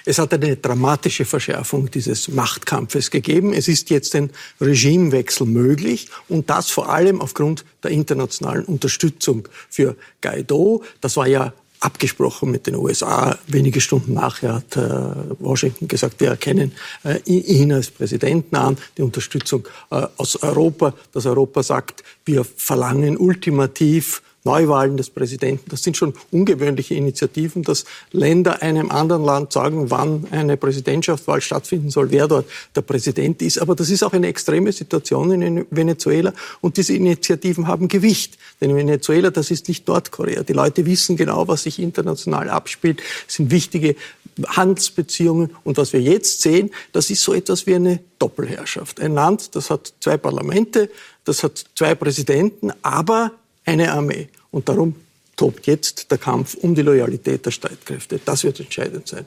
[0.05, 3.53] Es hat eine dramatische Verschärfung dieses Machtkampfes gegeben.
[3.53, 9.95] Es ist jetzt ein Regimewechsel möglich und das vor allem aufgrund der internationalen Unterstützung für
[10.21, 10.83] Guaido.
[11.01, 13.37] Das war ja abgesprochen mit den USA.
[13.47, 14.79] Wenige Stunden nachher hat äh,
[15.39, 21.25] Washington gesagt, wir erkennen äh, ihn als Präsidenten an, die Unterstützung äh, aus Europa, dass
[21.25, 25.69] Europa sagt, wir verlangen ultimativ Neuwahlen des Präsidenten.
[25.69, 31.89] Das sind schon ungewöhnliche Initiativen, dass Länder einem anderen Land sagen, wann eine Präsidentschaftswahl stattfinden
[31.89, 32.45] soll, wer dort
[32.75, 33.59] der Präsident ist.
[33.59, 38.37] Aber das ist auch eine extreme Situation in Venezuela und diese Initiativen haben Gewicht.
[38.61, 40.43] Denn Venezuela, das ist nicht Nordkorea.
[40.43, 43.01] Die Leute wissen genau, was sich international abspielt.
[43.27, 43.95] Es sind wichtige
[44.47, 45.55] Handelsbeziehungen.
[45.63, 48.99] Und was wir jetzt sehen, das ist so etwas wie eine Doppelherrschaft.
[48.99, 50.89] Ein Land, das hat zwei Parlamente,
[51.25, 53.31] das hat zwei Präsidenten, aber
[53.69, 54.29] eine Armee.
[54.51, 54.95] Und darum
[55.35, 58.19] tobt jetzt der Kampf um die Loyalität der Streitkräfte.
[58.25, 59.25] Das wird entscheidend sein.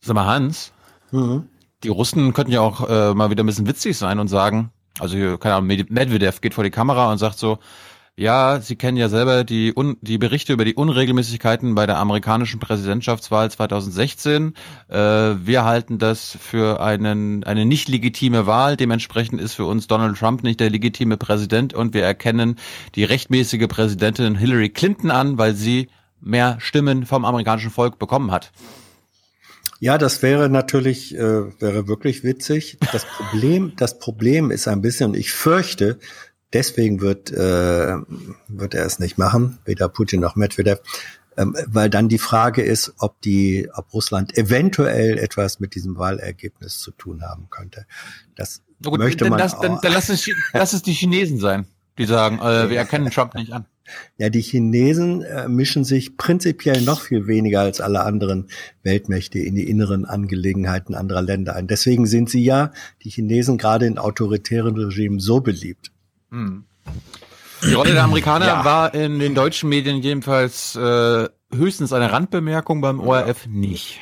[0.00, 0.72] Sag mal, Hans,
[1.10, 1.48] mhm.
[1.82, 5.16] die Russen könnten ja auch äh, mal wieder ein bisschen witzig sein und sagen, also
[5.16, 7.58] hier, keine Ahnung, Medvedev geht vor die Kamera und sagt so,
[8.18, 12.58] ja, Sie kennen ja selber die, Un die Berichte über die Unregelmäßigkeiten bei der amerikanischen
[12.60, 14.54] Präsidentschaftswahl 2016.
[14.88, 18.78] Äh, wir halten das für einen, eine nicht legitime Wahl.
[18.78, 22.56] Dementsprechend ist für uns Donald Trump nicht der legitime Präsident und wir erkennen
[22.94, 28.50] die rechtmäßige Präsidentin Hillary Clinton an, weil sie mehr Stimmen vom amerikanischen Volk bekommen hat.
[29.78, 32.78] Ja, das wäre natürlich, äh, wäre wirklich witzig.
[32.92, 35.98] Das Problem, das Problem ist ein bisschen, und ich fürchte,
[36.52, 37.96] deswegen wird, äh,
[38.48, 40.80] wird er es nicht machen, weder Putin noch Medvedev,
[41.36, 46.78] ähm, weil dann die Frage ist, ob die, ob Russland eventuell etwas mit diesem Wahlergebnis
[46.78, 47.86] zu tun haben könnte.
[48.34, 49.38] Das gut, möchte man.
[49.38, 51.66] Das, dann, dann lass, es, lass es die Chinesen sein,
[51.98, 53.66] die sagen, äh, wir erkennen Trump nicht an.
[54.18, 58.48] Ja, die Chinesen äh, mischen sich prinzipiell noch viel weniger als alle anderen
[58.82, 61.68] Weltmächte in die inneren Angelegenheiten anderer Länder ein.
[61.68, 62.72] Deswegen sind sie ja,
[63.04, 65.92] die Chinesen, gerade in autoritären Regimen so beliebt.
[67.64, 68.64] Die Rolle der Amerikaner ja.
[68.64, 73.98] war in den deutschen Medien jedenfalls äh, höchstens eine Randbemerkung, beim ORF nicht.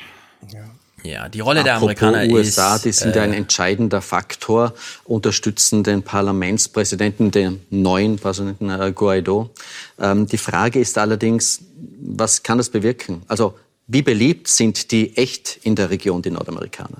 [0.53, 0.65] Ja.
[1.05, 4.73] Ja, die Rolle Apropos der Amerikaner USA, ist, die sind äh, ein entscheidender Faktor,
[5.03, 9.51] unterstützen den Parlamentspräsidenten, den neuen Präsidenten äh, Guaido.
[9.99, 11.61] Ähm, die Frage ist allerdings,
[12.01, 13.21] was kann das bewirken?
[13.27, 13.53] Also,
[13.87, 16.97] wie beliebt sind die echt in der Region, die Nordamerikaner?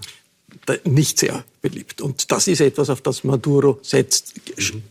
[0.83, 2.01] Nicht sehr beliebt.
[2.01, 4.33] Und das ist etwas, auf das Maduro setzt.
[4.57, 4.83] Mhm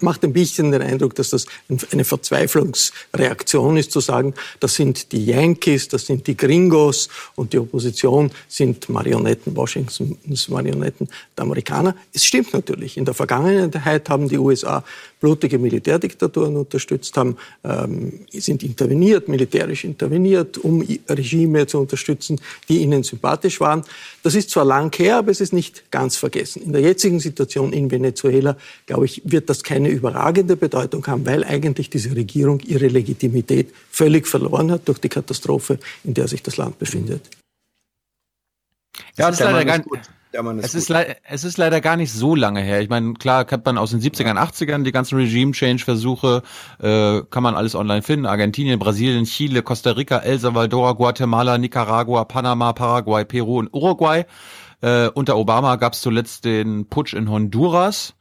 [0.00, 1.46] macht ein bisschen den Eindruck, dass das
[1.92, 7.58] eine Verzweiflungsreaktion ist, zu sagen, das sind die Yankees, das sind die Gringos und die
[7.58, 11.94] Opposition sind Marionetten, Washingtons Marionetten der Amerikaner.
[12.12, 12.96] Es stimmt natürlich.
[12.96, 14.82] In der Vergangenheit haben die USA
[15.20, 23.02] blutige Militärdiktaturen unterstützt, haben, ähm, sind interveniert, militärisch interveniert, um Regime zu unterstützen, die ihnen
[23.02, 23.84] sympathisch waren.
[24.22, 26.62] Das ist zwar lang her, aber es ist nicht ganz vergessen.
[26.62, 28.56] In der jetzigen Situation in Venezuela,
[28.86, 34.28] glaube ich, wird das keine überragende Bedeutung haben, weil eigentlich diese Regierung ihre Legitimität völlig
[34.28, 37.28] verloren hat durch die Katastrophe, in der sich das Land befindet.
[39.16, 39.80] Ja, das ist leider gar,
[40.58, 42.80] ist es, ist es ist leider gar nicht so lange her.
[42.80, 46.42] Ich meine, klar kennt man aus den 70ern, 80ern die ganzen Regime-Change-Versuche,
[46.80, 48.26] äh, kann man alles online finden.
[48.26, 54.24] Argentinien, Brasilien, Chile, Costa Rica, El Salvador, Guatemala, Nicaragua, Panama, Paraguay, Peru und Uruguay.
[54.80, 58.14] Äh, unter Obama gab es zuletzt den Putsch in Honduras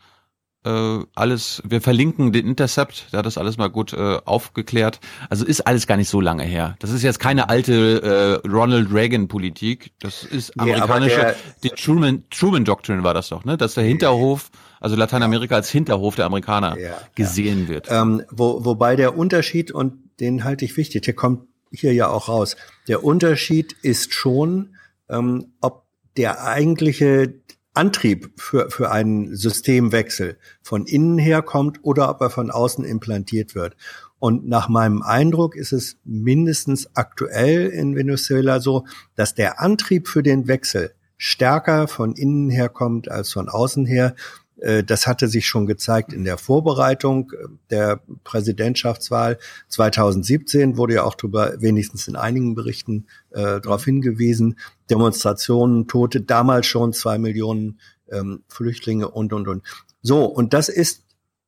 [0.66, 5.00] äh, alles, wir verlinken den Intercept, der hat das alles mal gut äh, aufgeklärt.
[5.30, 6.76] Also ist alles gar nicht so lange her.
[6.80, 9.94] Das ist jetzt keine alte äh, Ronald Reagan-Politik.
[10.00, 13.58] Das ist amerikanische, der, die Truman, Truman Doctrine war das doch, ne?
[13.58, 17.70] Dass der Hinterhof, also Lateinamerika als Hinterhof der Amerikaner ja, gesehen ja.
[17.70, 17.88] wird.
[17.90, 22.28] Ähm, wo, wobei der Unterschied, und den halte ich wichtig, der kommt hier ja auch
[22.28, 22.58] raus.
[22.90, 24.76] Der Unterschied ist schon,
[25.08, 25.89] ähm, ob
[26.20, 27.34] der eigentliche
[27.74, 33.56] Antrieb für, für einen Systemwechsel von innen her kommt oder ob er von außen implantiert
[33.56, 33.78] wird.
[34.20, 38.86] Und nach meinem Eindruck ist es mindestens aktuell in Venezuela so,
[39.16, 44.14] dass der Antrieb für den Wechsel stärker von innen her kommt als von außen her.
[44.62, 49.38] Äh, das hatte sich schon gezeigt in der Vorbereitung äh, der Präsidentschaftswahl
[49.68, 54.60] 2017, wurde ja auch darüber wenigstens in einigen Berichten äh, darauf hingewiesen.
[54.90, 57.80] Demonstrationen, Tote, damals schon zwei Millionen
[58.12, 59.64] ähm, Flüchtlinge und, und, und.
[60.02, 61.04] So, und das ist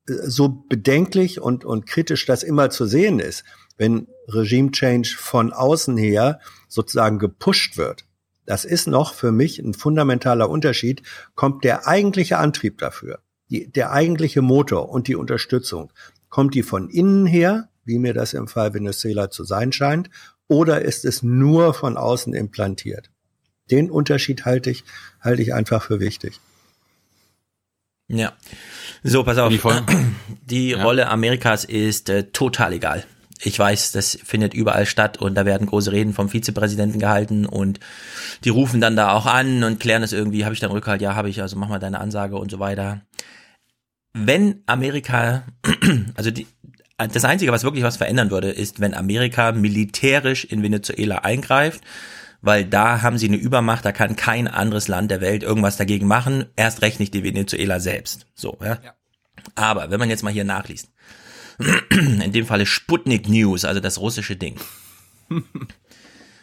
[0.08, 3.44] äh, so bedenklich und, und kritisch das immer zu sehen ist,
[3.78, 8.06] wenn Regime Change von außen her sozusagen gepusht wird
[8.46, 11.04] das ist noch für mich ein fundamentaler Unterschied.
[11.36, 13.20] Kommt der eigentliche Antrieb dafür,
[13.50, 15.92] die, der eigentliche Motor und die Unterstützung,
[16.30, 20.10] kommt die von innen her, wie mir das im Fall Venezuela zu sein scheint,
[20.48, 23.10] oder ist es nur von außen implantiert?
[23.70, 24.84] Den Unterschied halte ich,
[25.22, 26.40] halte ich einfach für wichtig.
[28.08, 28.34] Ja.
[29.04, 29.50] So, pass auf.
[29.50, 29.62] Die,
[30.46, 30.84] die ja.
[30.84, 33.06] Rolle Amerikas ist äh, total egal.
[33.44, 37.80] Ich weiß, das findet überall statt und da werden große Reden vom Vizepräsidenten gehalten und
[38.44, 41.16] die rufen dann da auch an und klären es irgendwie, habe ich dann Rückhalt, ja,
[41.16, 43.02] habe ich, also mach mal deine Ansage und so weiter.
[44.14, 45.44] Wenn Amerika,
[46.16, 46.48] also die,
[46.98, 51.82] das Einzige, was wirklich was verändern würde, ist, wenn Amerika militärisch in Venezuela eingreift,
[52.42, 56.08] weil da haben sie eine Übermacht, da kann kein anderes Land der Welt irgendwas dagegen
[56.08, 58.28] machen, erst recht nicht die Venezuela selbst.
[58.36, 58.80] So, ja.
[58.84, 58.94] ja.
[59.56, 60.91] Aber wenn man jetzt mal hier nachliest,
[61.90, 64.60] in dem Falle Sputnik News, also das russische Ding.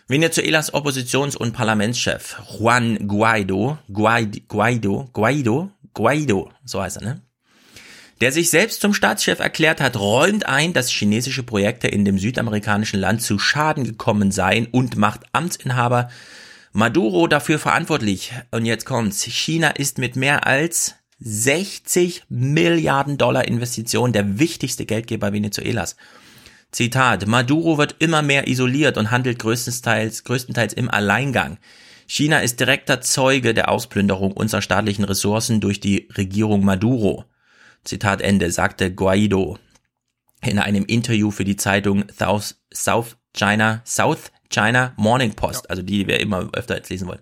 [0.08, 7.22] Venezuelas Oppositions- und Parlamentschef Juan Guaido, Guaido, Guaido, Guaido, Guaido, so heißt er, ne?
[8.20, 12.98] der sich selbst zum Staatschef erklärt hat, räumt ein, dass chinesische Projekte in dem südamerikanischen
[12.98, 16.08] Land zu Schaden gekommen seien und macht Amtsinhaber
[16.72, 18.32] Maduro dafür verantwortlich.
[18.50, 19.22] Und jetzt kommt's.
[19.22, 25.96] China ist mit mehr als 60 Milliarden Dollar Investitionen der wichtigste Geldgeber Venezuelas.
[26.70, 31.58] Zitat, Maduro wird immer mehr isoliert und handelt größtenteils, größtenteils im Alleingang.
[32.06, 37.24] China ist direkter Zeuge der Ausplünderung unserer staatlichen Ressourcen durch die Regierung Maduro.
[37.84, 39.58] Zitat Ende, sagte Guaido
[40.42, 46.06] in einem Interview für die Zeitung South, South China, South China Morning Post, also die
[46.06, 47.20] wir immer öfter jetzt lesen wollen.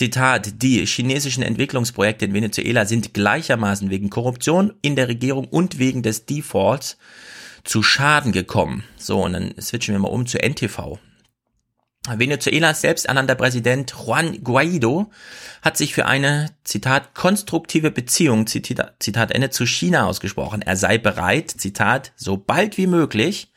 [0.00, 6.02] Zitat, die chinesischen Entwicklungsprojekte in Venezuela sind gleichermaßen wegen Korruption in der Regierung und wegen
[6.02, 6.96] des Defaults
[7.64, 8.82] zu Schaden gekommen.
[8.96, 10.98] So, und dann switchen wir mal um zu NTV.
[12.08, 15.10] Venezuelas selbsternannter Präsident Juan Guaido
[15.60, 20.62] hat sich für eine, Zitat, konstruktive Beziehung, Zitat, Zitat Ende, zu China ausgesprochen.
[20.62, 23.49] Er sei bereit, Zitat, so bald wie möglich,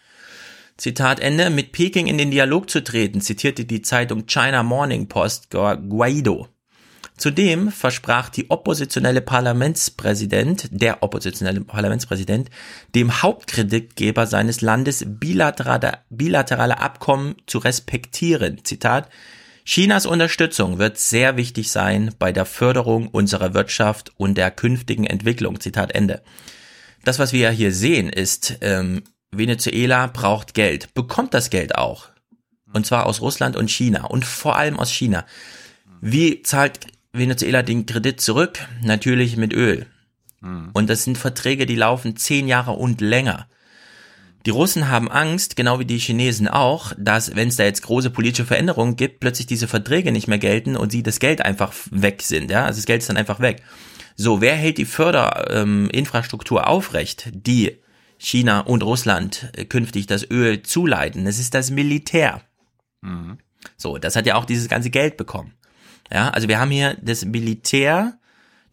[0.77, 5.49] Zitat Ende, mit Peking in den Dialog zu treten, zitierte die Zeitung China Morning Post
[5.51, 6.47] Guaido.
[7.15, 12.49] Zudem versprach die oppositionelle Parlamentspräsident, der oppositionelle Parlamentspräsident,
[12.95, 18.61] dem Hauptkreditgeber seines Landes bilaterale, bilaterale Abkommen zu respektieren.
[18.63, 19.09] Zitat,
[19.63, 25.59] Chinas Unterstützung wird sehr wichtig sein bei der Förderung unserer Wirtschaft und der künftigen Entwicklung.
[25.59, 26.21] Zitat Ende.
[27.05, 29.03] Das, was wir ja hier sehen, ist, ähm,
[29.37, 32.09] Venezuela braucht Geld, bekommt das Geld auch.
[32.73, 35.25] Und zwar aus Russland und China und vor allem aus China.
[36.01, 36.79] Wie zahlt
[37.13, 39.85] Venezuela den Kredit zurück, natürlich mit Öl.
[40.41, 40.71] Mhm.
[40.73, 43.47] Und das sind Verträge, die laufen zehn Jahre und länger.
[44.45, 48.09] Die Russen haben Angst, genau wie die Chinesen auch, dass, wenn es da jetzt große
[48.09, 52.21] politische Veränderungen gibt, plötzlich diese Verträge nicht mehr gelten und sie das Geld einfach weg
[52.21, 52.51] sind.
[52.51, 53.63] Ja, also das Geld ist dann einfach weg.
[54.15, 57.79] So, wer hält die Förderinfrastruktur ähm, aufrecht, die
[58.17, 61.25] China und Russland äh, künftig das Öl zuleiten?
[61.25, 62.41] Das ist das Militär.
[63.01, 63.37] Mhm.
[63.77, 65.53] So, das hat ja auch dieses ganze Geld bekommen.
[66.11, 68.19] Ja, also wir haben hier das Militär,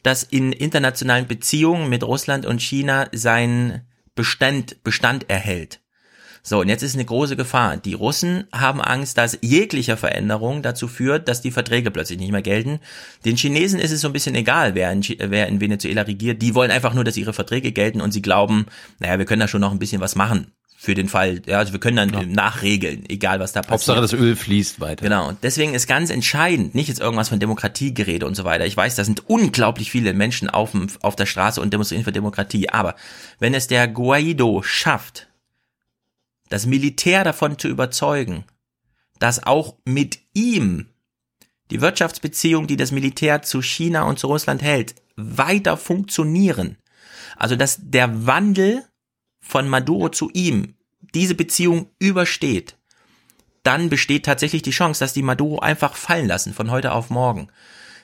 [0.02, 3.82] das in internationalen Beziehungen mit Russland und China seinen
[4.14, 5.80] Bestand, Bestand erhält.
[6.42, 7.76] So, und jetzt ist eine große Gefahr.
[7.76, 12.42] Die Russen haben Angst, dass jegliche Veränderung dazu führt, dass die Verträge plötzlich nicht mehr
[12.42, 12.80] gelten.
[13.24, 16.42] Den Chinesen ist es so ein bisschen egal, wer in, wer in Venezuela regiert.
[16.42, 18.66] Die wollen einfach nur, dass ihre Verträge gelten und sie glauben,
[18.98, 20.52] naja, wir können da schon noch ein bisschen was machen
[20.82, 22.22] für den Fall, ja, also wir können dann ja.
[22.24, 23.98] nachregeln, egal was da passiert.
[23.98, 25.04] Hauptsache das Öl fließt weiter.
[25.04, 28.64] Genau, und deswegen ist ganz entscheidend, nicht jetzt irgendwas von Demokratiegerede und so weiter.
[28.64, 30.70] Ich weiß, da sind unglaublich viele Menschen auf,
[31.02, 32.94] auf der Straße und demonstrieren für Demokratie, aber
[33.38, 35.28] wenn es der Guaido schafft,
[36.50, 38.44] das Militär davon zu überzeugen,
[39.18, 40.90] dass auch mit ihm
[41.70, 46.76] die Wirtschaftsbeziehungen, die das Militär zu China und zu Russland hält, weiter funktionieren.
[47.36, 48.84] Also dass der Wandel
[49.40, 50.74] von Maduro zu ihm
[51.14, 52.76] diese Beziehung übersteht,
[53.62, 57.48] dann besteht tatsächlich die Chance, dass die Maduro einfach fallen lassen von heute auf morgen.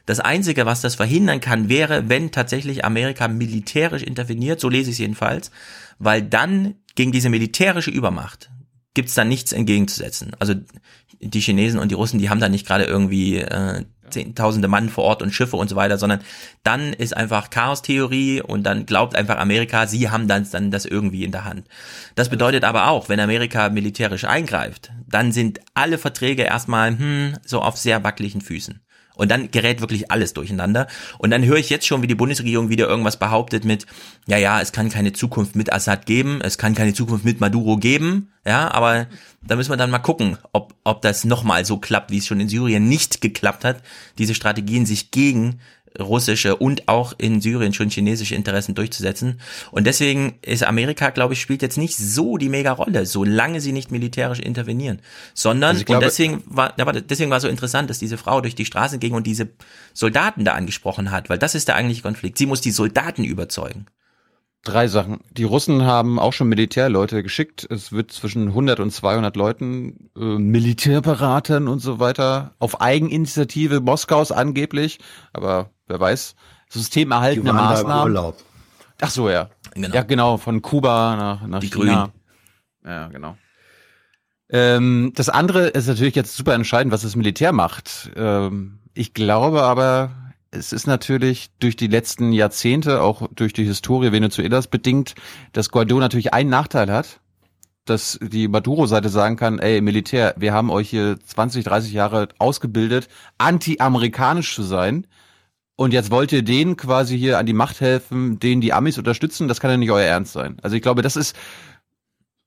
[0.07, 4.95] Das Einzige, was das verhindern kann, wäre, wenn tatsächlich Amerika militärisch interveniert, so lese ich
[4.95, 5.51] es jedenfalls,
[5.99, 8.51] weil dann gegen diese militärische Übermacht
[8.95, 10.33] gibt's da nichts entgegenzusetzen.
[10.39, 10.55] Also
[11.21, 15.05] die Chinesen und die Russen, die haben da nicht gerade irgendwie äh, zehntausende Mann vor
[15.05, 16.21] Ort und Schiffe und so weiter, sondern
[16.63, 21.25] dann ist einfach Chaos-Theorie und dann glaubt einfach Amerika, sie haben dann, dann das irgendwie
[21.25, 21.67] in der Hand.
[22.15, 27.61] Das bedeutet aber auch, wenn Amerika militärisch eingreift, dann sind alle Verträge erstmal hm, so
[27.61, 28.81] auf sehr wackeligen Füßen.
[29.17, 30.87] Und dann gerät wirklich alles durcheinander.
[31.19, 33.87] Und dann höre ich jetzt schon, wie die Bundesregierung wieder irgendwas behauptet mit,
[34.27, 37.79] ja, ja, es kann keine Zukunft mit Assad geben, es kann keine Zukunft mit Maduro
[37.79, 38.29] geben.
[38.45, 39.09] Ja, aber
[39.43, 42.41] da müssen wir dann mal gucken, ob, ob das nochmal so klappt, wie es schon
[42.41, 43.83] in Syrien nicht geklappt hat,
[44.19, 45.61] diese Strategien sich gegen
[46.01, 49.41] russische und auch in Syrien schon chinesische Interessen durchzusetzen.
[49.71, 53.73] Und deswegen ist Amerika, glaube ich, spielt jetzt nicht so die mega Rolle, solange sie
[53.73, 55.01] nicht militärisch intervenieren,
[55.35, 58.65] sondern also glaube, und deswegen war, deswegen war so interessant, dass diese Frau durch die
[58.65, 59.49] Straßen ging und diese
[59.93, 62.39] Soldaten da angesprochen hat, weil das ist der eigentliche Konflikt.
[62.39, 63.87] Sie muss die Soldaten überzeugen.
[64.67, 65.21] Drei Sachen.
[65.31, 67.65] Die Russen haben auch schon Militärleute geschickt.
[67.71, 74.33] Es wird zwischen 100 und 200 Leuten, äh, Militärberatern und so weiter, auf Eigeninitiative Moskaus
[74.33, 74.99] angeblich,
[75.33, 76.35] aber wer weiß,
[76.69, 78.13] systemerhaltende Maßnahmen.
[78.13, 78.43] Urlaub.
[79.01, 79.51] Ach so, ja.
[79.75, 79.95] Genau.
[79.95, 82.11] Ja, genau, von Kuba nach, nach Die China.
[82.83, 82.93] Grünen.
[82.93, 83.37] Ja, genau.
[84.51, 88.11] Ähm, das andere ist natürlich jetzt super entscheidend, was das Militär macht.
[88.17, 90.11] Ähm, ich glaube aber,
[90.57, 95.15] es ist natürlich durch die letzten Jahrzehnte, auch durch die Historie Venezuelas bedingt,
[95.53, 97.21] dass Guaido natürlich einen Nachteil hat,
[97.85, 103.09] dass die Maduro-Seite sagen kann, ey, Militär, wir haben euch hier 20, 30 Jahre ausgebildet,
[103.39, 105.07] anti-amerikanisch zu sein.
[105.77, 109.47] Und jetzt wollt ihr denen quasi hier an die Macht helfen, denen die Amis unterstützen,
[109.47, 110.57] das kann ja nicht euer Ernst sein.
[110.63, 111.37] Also ich glaube, das ist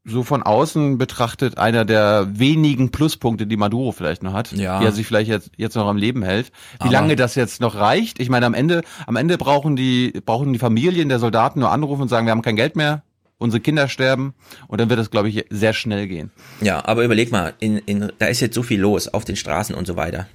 [0.05, 4.79] so von außen betrachtet einer der wenigen Pluspunkte, die Maduro vielleicht noch hat, ja.
[4.79, 6.47] die er sich vielleicht jetzt, jetzt noch am Leben hält.
[6.47, 8.19] Wie Aber lange das jetzt noch reicht?
[8.19, 12.03] Ich meine, am Ende, am Ende brauchen die, brauchen die Familien der Soldaten nur anrufen
[12.03, 13.03] und sagen, wir haben kein Geld mehr,
[13.37, 14.33] unsere Kinder sterben
[14.67, 16.31] und dann wird es, glaube ich, sehr schnell gehen.
[16.61, 19.75] Ja, aber überleg mal, in, in, da ist jetzt so viel los auf den Straßen
[19.75, 20.27] und so weiter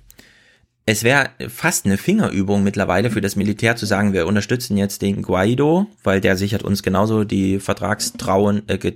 [0.86, 5.22] es wäre fast eine Fingerübung mittlerweile für das Militär zu sagen, wir unterstützen jetzt den
[5.22, 8.92] Guaido, weil der sichert uns genauso die Vertragstrauen, äh,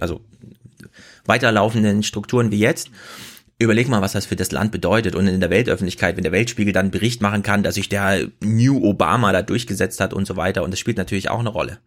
[0.00, 0.20] also
[1.26, 2.90] weiterlaufenden Strukturen wie jetzt.
[3.58, 6.72] Überleg mal, was das für das Land bedeutet und in der Weltöffentlichkeit, wenn der Weltspiegel
[6.72, 10.62] dann Bericht machen kann, dass sich der New Obama da durchgesetzt hat und so weiter.
[10.64, 11.78] Und das spielt natürlich auch eine Rolle.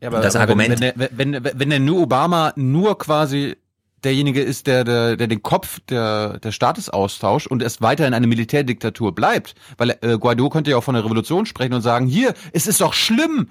[0.00, 3.56] Ja, aber, das aber Argument, wenn, wenn, wenn, wenn der New Obama nur quasi
[4.04, 8.26] derjenige ist, der, der, der den Kopf der, der Staates austauscht und es weiterhin eine
[8.26, 9.54] Militärdiktatur bleibt.
[9.78, 12.80] Weil äh, Guaido könnte ja auch von der Revolution sprechen und sagen, hier, es ist
[12.80, 13.50] doch schlimm,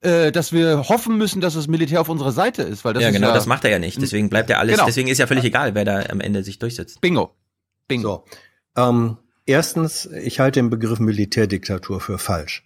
[0.00, 2.84] äh, dass wir hoffen müssen, dass das Militär auf unserer Seite ist.
[2.84, 4.00] Weil das ja, ist genau, ja, das macht er ja nicht.
[4.00, 4.86] Deswegen bleibt er alles, genau.
[4.86, 7.00] deswegen ist ja völlig egal, wer da am Ende sich durchsetzt.
[7.00, 7.34] Bingo.
[7.88, 8.24] Bingo.
[8.76, 12.64] So, ähm, erstens, ich halte den Begriff Militärdiktatur für falsch.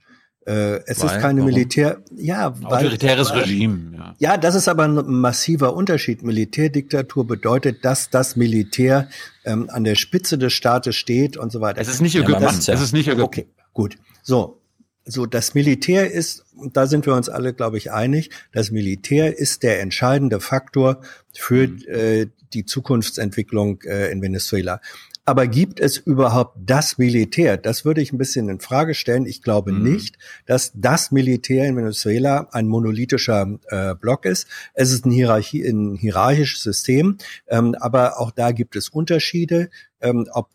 [0.49, 1.53] Äh, es weil, ist keine warum?
[1.53, 3.93] Militär, ja, weil, autoritäres weil, Regime.
[3.95, 4.15] Ja.
[4.19, 6.23] ja, das ist aber ein massiver Unterschied.
[6.23, 9.11] Militärdiktatur bedeutet, dass das Militär
[9.45, 11.83] ähm, an der Spitze des Staates steht und so weiter.
[11.83, 12.43] Es ist nicht Ägypten.
[12.43, 12.75] Ja, ja.
[12.75, 13.25] Es ist nicht Ägypten.
[13.25, 13.99] Okay, gut.
[14.23, 14.63] So,
[15.05, 19.37] so das Militär ist, und da sind wir uns alle, glaube ich, einig, das Militär
[19.37, 21.03] ist der entscheidende Faktor
[21.35, 21.83] für mhm.
[21.89, 24.81] äh, die Zukunftsentwicklung äh, in Venezuela.
[25.29, 27.59] Aber gibt es überhaupt das Militär?
[27.59, 29.27] Das würde ich ein bisschen in Frage stellen.
[29.27, 29.83] Ich glaube mhm.
[29.83, 34.47] nicht, dass das Militär in Venezuela ein monolithischer äh, Block ist.
[34.73, 39.69] Es ist ein, Hierarchie, ein hierarchisches System, ähm, aber auch da gibt es Unterschiede.
[40.01, 40.49] Ähm, ob,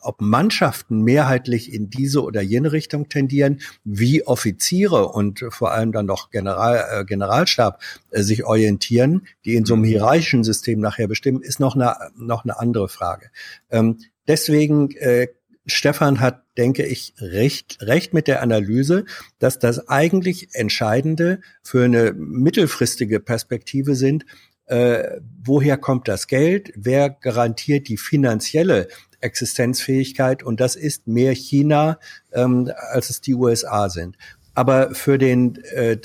[0.00, 6.06] ob Mannschaften mehrheitlich in diese oder jene Richtung tendieren, wie Offiziere und vor allem dann
[6.06, 9.88] noch General, äh, Generalstab äh, sich orientieren, die in so einem mhm.
[9.88, 13.30] hierarchischen System nachher bestimmen, ist noch eine, noch eine andere Frage.
[13.70, 13.98] Ähm,
[14.28, 15.28] Deswegen, äh,
[15.66, 19.04] Stefan hat, denke ich, recht, recht mit der Analyse,
[19.38, 24.24] dass das eigentlich Entscheidende für eine mittelfristige Perspektive sind,
[24.66, 28.88] äh, woher kommt das Geld, wer garantiert die finanzielle
[29.20, 31.98] Existenzfähigkeit und das ist mehr China,
[32.32, 34.16] ähm, als es die USA sind.
[34.54, 35.98] Aber für den, äh,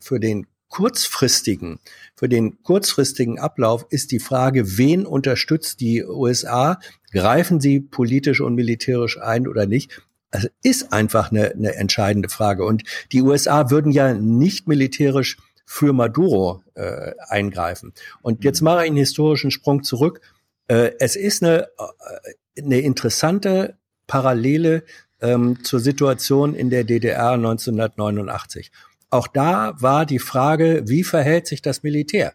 [0.00, 1.78] für den kurzfristigen,
[2.14, 6.78] für den kurzfristigen Ablauf ist die Frage, wen unterstützt die USA
[7.12, 10.02] Greifen sie politisch und militärisch ein oder nicht?
[10.30, 12.64] Also ist einfach eine, eine entscheidende Frage.
[12.64, 17.92] Und die USA würden ja nicht militärisch für Maduro äh, eingreifen.
[18.22, 18.66] Und jetzt mhm.
[18.66, 20.20] mache ich einen historischen Sprung zurück.
[20.68, 23.76] Äh, es ist eine, äh, eine interessante
[24.06, 24.84] Parallele
[25.20, 28.70] ähm, zur Situation in der DDR 1989.
[29.10, 32.34] Auch da war die Frage, wie verhält sich das Militär?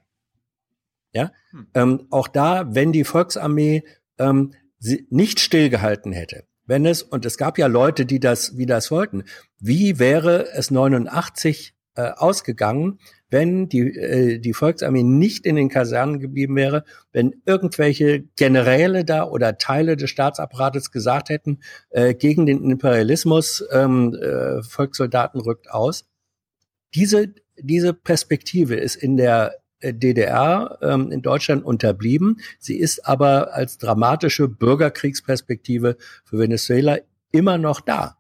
[1.13, 1.67] Ja, hm.
[1.73, 3.83] ähm, auch da, wenn die Volksarmee
[4.19, 4.53] ähm,
[5.09, 9.23] nicht stillgehalten hätte, wenn es, und es gab ja Leute, die das, wie das wollten,
[9.59, 12.99] wie wäre es 89 äh, ausgegangen,
[13.29, 19.23] wenn die, äh, die Volksarmee nicht in den Kasernen geblieben wäre, wenn irgendwelche Generäle da
[19.23, 26.05] oder Teile des Staatsapparates gesagt hätten, äh, gegen den Imperialismus, ähm, äh, Volkssoldaten rückt aus.
[26.95, 32.37] Diese, diese Perspektive ist in der äh, DDR ähm, in Deutschland unterblieben.
[32.59, 36.97] Sie ist aber als dramatische Bürgerkriegsperspektive für Venezuela
[37.31, 38.17] immer noch da.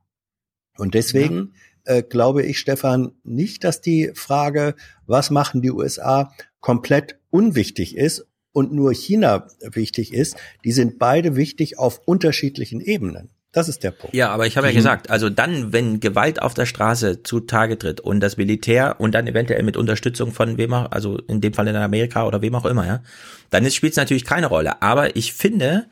[0.77, 1.53] Und deswegen
[1.87, 1.95] ja.
[1.95, 4.75] äh, glaube ich, Stefan, nicht, dass die Frage,
[5.07, 10.35] was machen die USA, komplett unwichtig ist und nur China wichtig ist.
[10.65, 13.29] Die sind beide wichtig auf unterschiedlichen Ebenen.
[13.55, 14.13] Das ist der Punkt.
[14.13, 14.75] Ja, aber ich habe ja mhm.
[14.75, 19.27] gesagt, also dann, wenn Gewalt auf der Straße zutage tritt und das Militär und dann
[19.27, 22.65] eventuell mit Unterstützung von wem auch, also in dem Fall in Amerika oder wem auch
[22.65, 23.01] immer, ja,
[23.51, 24.81] dann spielt es natürlich keine Rolle.
[24.81, 25.85] Aber ich finde,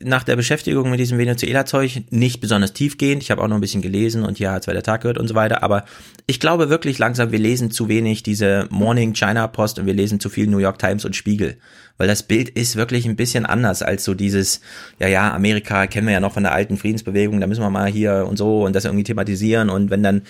[0.00, 3.22] nach der Beschäftigung mit diesem Venezuela-Zeug nicht besonders tiefgehend.
[3.22, 5.62] Ich habe auch noch ein bisschen gelesen und hat zweiter Tag gehört und so weiter.
[5.62, 5.84] Aber
[6.26, 10.20] ich glaube wirklich langsam, wir lesen zu wenig diese Morning China Post und wir lesen
[10.20, 11.56] zu viel New York Times und Spiegel
[12.00, 14.62] weil das Bild ist wirklich ein bisschen anders als so dieses,
[14.98, 17.90] ja, ja, Amerika kennen wir ja noch von der alten Friedensbewegung, da müssen wir mal
[17.90, 20.22] hier und so und das irgendwie thematisieren und wenn dann,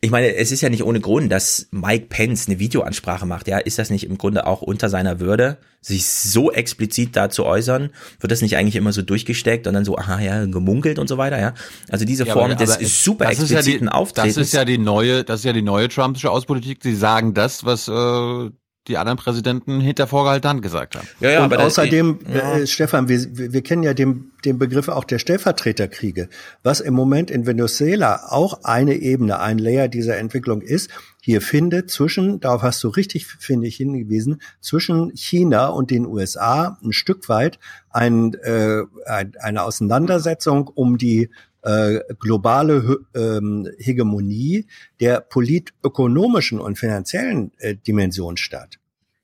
[0.00, 3.58] ich meine, es ist ja nicht ohne Grund, dass Mike Pence eine Videoansprache macht, ja,
[3.58, 7.90] ist das nicht im Grunde auch unter seiner Würde, sich so explizit da zu äußern,
[8.18, 11.16] wird das nicht eigentlich immer so durchgesteckt und dann so, aha, ja, gemunkelt und so
[11.16, 11.54] weiter, ja,
[11.88, 14.34] also diese ja, Form aber, des aber super expliziten ja Auftretens.
[14.34, 17.64] Das ist ja die neue, das ist ja die neue Trumpische Außenpolitik, sie sagen das,
[17.64, 18.50] was äh,
[18.88, 21.06] die anderen Präsidenten hinter vorgehaltener Hand gesagt haben.
[21.20, 22.58] Ja, ja, und aber außerdem, ja.
[22.58, 26.28] äh, Stefan, wir, wir kennen ja den, den Begriff auch der Stellvertreterkriege,
[26.62, 30.90] was im Moment in Venezuela auch eine Ebene, ein Layer dieser Entwicklung ist.
[31.26, 36.78] Hier findet zwischen, darauf hast du richtig, finde ich, hingewiesen, zwischen China und den USA
[36.84, 37.58] ein Stück weit
[37.90, 41.30] ein, äh, ein, eine Auseinandersetzung um die
[41.62, 44.68] äh, globale ähm, Hegemonie
[45.00, 48.78] der politökonomischen und finanziellen äh, Dimension statt.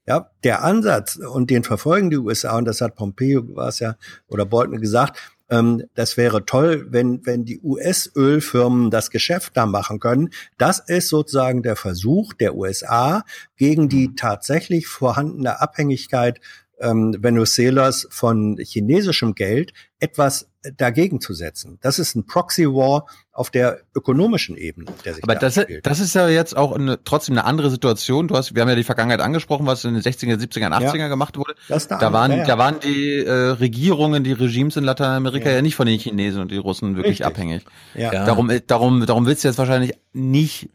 [0.05, 3.95] Ja, der Ansatz und den verfolgen die USA und das hat Pompeo war es ja
[4.27, 5.21] oder Bolton gesagt,
[5.53, 10.31] ähm, das wäre toll, wenn wenn die US-Ölfirmen das Geschäft da machen können.
[10.57, 13.23] Das ist sozusagen der Versuch der USA
[13.57, 16.41] gegen die tatsächlich vorhandene Abhängigkeit
[16.83, 21.79] ähm, Venezuelas von chinesischem Geld etwas dagegen zu setzen.
[21.81, 25.87] Das ist ein Proxy War auf der ökonomischen Ebene, der sich Aber da das, abspielt.
[25.87, 28.29] das ist ja jetzt auch eine, trotzdem eine andere Situation.
[28.29, 31.09] Du hast, wir haben ja die Vergangenheit angesprochen, was in den 60er, 70er, 80er ja.
[31.09, 31.55] gemacht wurde.
[31.69, 32.47] Das da, da waren, ja, ja.
[32.47, 35.63] da waren die äh, Regierungen, die Regimes in Lateinamerika ja.
[35.63, 37.27] nicht von den Chinesen und den Russen wirklich Richtig.
[37.27, 37.65] abhängig.
[37.95, 38.25] Ja.
[38.25, 40.71] Darum, darum, darum willst du jetzt wahrscheinlich nicht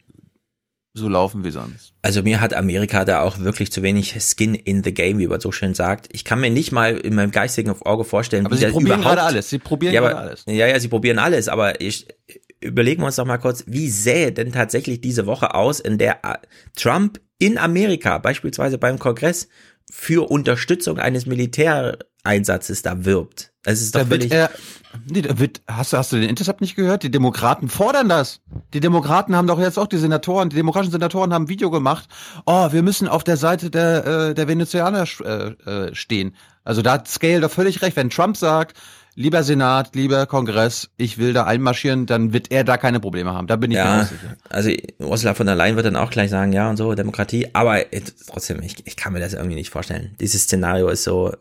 [0.98, 1.92] so laufen wie sonst.
[2.02, 5.40] Also mir hat Amerika da auch wirklich zu wenig Skin in the Game, wie man
[5.40, 6.08] so schön sagt.
[6.12, 9.22] Ich kann mir nicht mal in meinem geistigen Auge vorstellen, aber wie sie probieren gerade
[9.22, 9.50] alles.
[9.50, 10.44] Sie probieren ja, gerade alles.
[10.46, 11.48] Ja, ja, sie probieren alles.
[11.48, 12.06] Aber ich
[12.60, 16.24] überlegen wir uns doch mal kurz, wie sähe denn tatsächlich diese Woche aus, in der
[16.24, 16.38] äh,
[16.76, 19.48] Trump in Amerika, beispielsweise beim Kongress,
[19.90, 23.52] für Unterstützung eines Militäreinsatzes da wirbt.
[23.64, 24.32] Es ist doch da völlig.
[24.32, 24.50] Er,
[25.10, 27.02] nee, da wird, hast, hast du den Intercept nicht gehört?
[27.02, 28.40] Die Demokraten fordern das.
[28.72, 32.08] Die Demokraten haben doch jetzt auch die Senatoren, die demokratischen Senatoren haben ein Video gemacht.
[32.46, 36.34] Oh, wir müssen auf der Seite der, äh, der Venezuelaner äh, äh, stehen.
[36.64, 37.96] Also da hat Scale doch völlig recht.
[37.96, 38.76] Wenn Trump sagt,
[39.18, 43.48] lieber Senat, lieber Kongress, ich will da einmarschieren, dann wird er da keine Probleme haben.
[43.48, 44.36] Da bin ich ja, mir sicher.
[44.48, 47.48] Also Ursula von der Leyen wird dann auch gleich sagen, ja und so, Demokratie.
[47.52, 47.80] Aber
[48.28, 50.14] trotzdem, ich, ich kann mir das irgendwie nicht vorstellen.
[50.20, 51.34] Dieses Szenario ist so,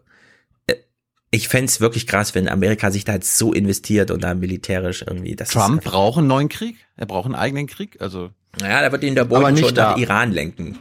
[1.29, 5.03] ich fände es wirklich krass, wenn Amerika sich da jetzt so investiert und da militärisch
[5.05, 5.35] irgendwie.
[5.35, 6.77] Das Trump braucht einen neuen Krieg.
[6.95, 8.01] Er braucht einen eigenen Krieg.
[8.01, 8.31] Also.
[8.59, 9.91] Naja, da wird ihn der Boden schon da.
[9.91, 10.79] nach Iran lenken.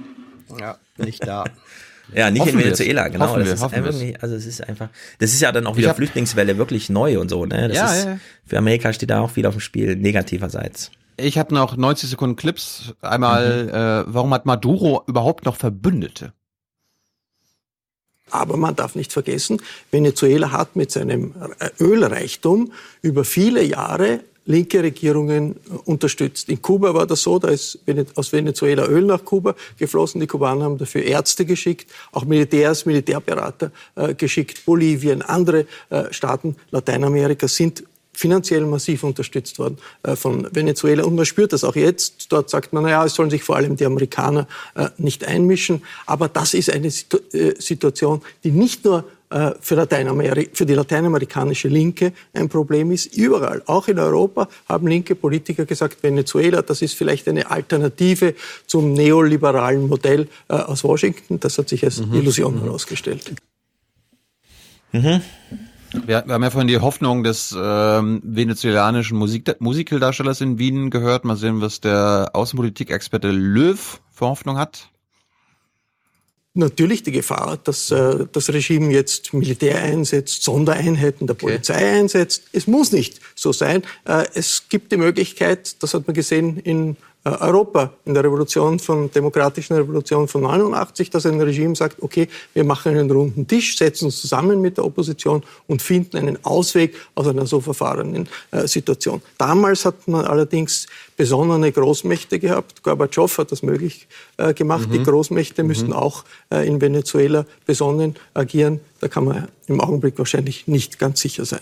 [0.59, 1.45] Ja, nicht da.
[2.15, 3.29] ja, nicht hoffen in Venezuela, genau.
[3.29, 4.89] Hoffen das wir, ist wirklich, also es ist einfach,
[5.19, 7.69] das ist ja dann auch wieder hab, Flüchtlingswelle wirklich neu und so, ne?
[7.69, 8.19] Das ja, ist, ja.
[8.45, 10.91] Für Amerika steht da auch viel auf dem Spiel, negativerseits.
[11.17, 12.95] Ich habe noch 90 Sekunden Clips.
[13.01, 13.69] Einmal, mhm.
[13.71, 16.33] äh, warum hat Maduro überhaupt noch Verbündete?
[18.31, 21.35] Aber man darf nicht vergessen, Venezuela hat mit seinem
[21.79, 26.49] Ölreichtum über viele Jahre linke Regierungen unterstützt.
[26.49, 27.79] In Kuba war das so, da ist
[28.15, 30.21] aus Venezuela Öl nach Kuba geflossen.
[30.21, 34.65] Die Kubaner haben dafür Ärzte geschickt, auch Militärs, Militärberater äh, geschickt.
[34.65, 37.85] Bolivien, andere äh, Staaten Lateinamerikas sind
[38.17, 41.05] finanziell massiv unterstützt worden äh, von Venezuela.
[41.05, 42.33] Und man spürt das auch jetzt.
[42.33, 45.83] Dort sagt man, naja, es sollen sich vor allem die Amerikaner äh, nicht einmischen.
[46.07, 49.03] Aber das ist eine Situ äh, Situation, die nicht nur äh,
[49.61, 53.17] für, Lateinamerika, für die lateinamerikanische Linke ein Problem ist.
[53.17, 58.35] Überall, auch in Europa, haben linke Politiker gesagt, Venezuela, das ist vielleicht eine Alternative
[58.67, 61.41] zum neoliberalen Modell äh, aus Washington.
[61.41, 62.15] Das hat sich als mhm.
[62.15, 62.63] Illusion mhm.
[62.65, 63.33] herausgestellt.
[64.93, 65.23] Mhm.
[66.05, 71.25] Wir, haben ja vorhin die Hoffnung des ähm, venezolanischen Musik Musikaldarstellers in Wien gehört.
[71.25, 74.91] Mal sehen, was der Außenpolitikexperte Löw für Hoffnung hat.
[76.57, 81.47] Natürlich die Gefahr, dass äh, das Regime jetzt Militär einsetzt, Sondereinheiten der okay.
[81.47, 82.45] Polizei einsetzt.
[82.53, 83.83] Es muss nicht so sein.
[84.07, 86.97] Äh, es gibt die Möglichkeit, das hat man gesehen in
[87.31, 92.65] Europa in der Revolution von demokratischen Revolution von 89, dass ein Regime sagt, okay, wir
[92.65, 97.27] machen einen runden Tisch, setzen uns zusammen mit der Opposition und finden einen Ausweg aus
[97.27, 99.23] einer so verfahrenen äh, Situation.
[99.39, 100.87] Damals hat man allerdings
[101.17, 102.83] besonnene Großmächte gehabt.
[102.83, 104.89] Gorbatschow hat das möglich äh, gemacht.
[104.89, 104.93] Mhm.
[104.93, 105.69] Die Großmächte mhm.
[105.69, 108.81] müssen auch äh, in Venezuela besonnen agieren.
[109.01, 111.61] Da kann man im Augenblick wahrscheinlich nicht ganz sicher sein.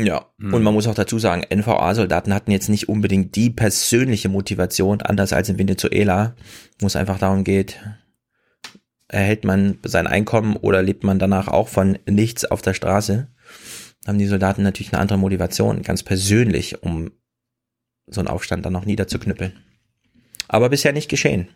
[0.00, 0.54] Ja, hm.
[0.54, 5.32] und man muss auch dazu sagen, NVA-Soldaten hatten jetzt nicht unbedingt die persönliche Motivation, anders
[5.32, 6.36] als in Venezuela,
[6.78, 7.80] wo es einfach darum geht,
[9.08, 13.26] erhält man sein Einkommen oder lebt man danach auch von nichts auf der Straße,
[14.06, 17.10] haben die Soldaten natürlich eine andere Motivation, ganz persönlich, um
[18.06, 19.52] so einen Aufstand dann noch niederzuknüppeln.
[20.46, 21.48] Aber bisher nicht geschehen.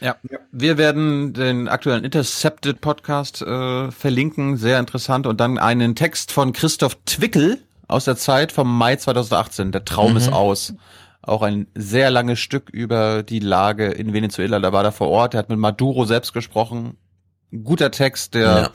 [0.00, 0.16] Ja,
[0.52, 5.26] wir werden den aktuellen Intercepted Podcast äh, verlinken, sehr interessant.
[5.26, 7.58] Und dann einen Text von Christoph Twickel
[7.88, 9.72] aus der Zeit vom Mai 2018.
[9.72, 10.18] Der Traum mhm.
[10.18, 10.74] ist aus.
[11.22, 14.60] Auch ein sehr langes Stück über die Lage in Venezuela.
[14.60, 15.34] Da war er vor Ort.
[15.34, 16.96] Er hat mit Maduro selbst gesprochen.
[17.50, 18.70] Guter Text, der ja.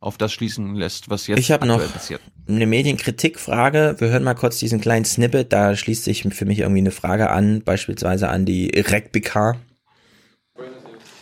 [0.00, 2.20] auf das schließen lässt, was jetzt ich hab noch passiert.
[2.48, 3.96] Eine Medienkritikfrage.
[3.98, 5.52] Wir hören mal kurz diesen kleinen Snippet.
[5.52, 9.56] Da schließt sich für mich irgendwie eine Frage an, beispielsweise an die RECBK.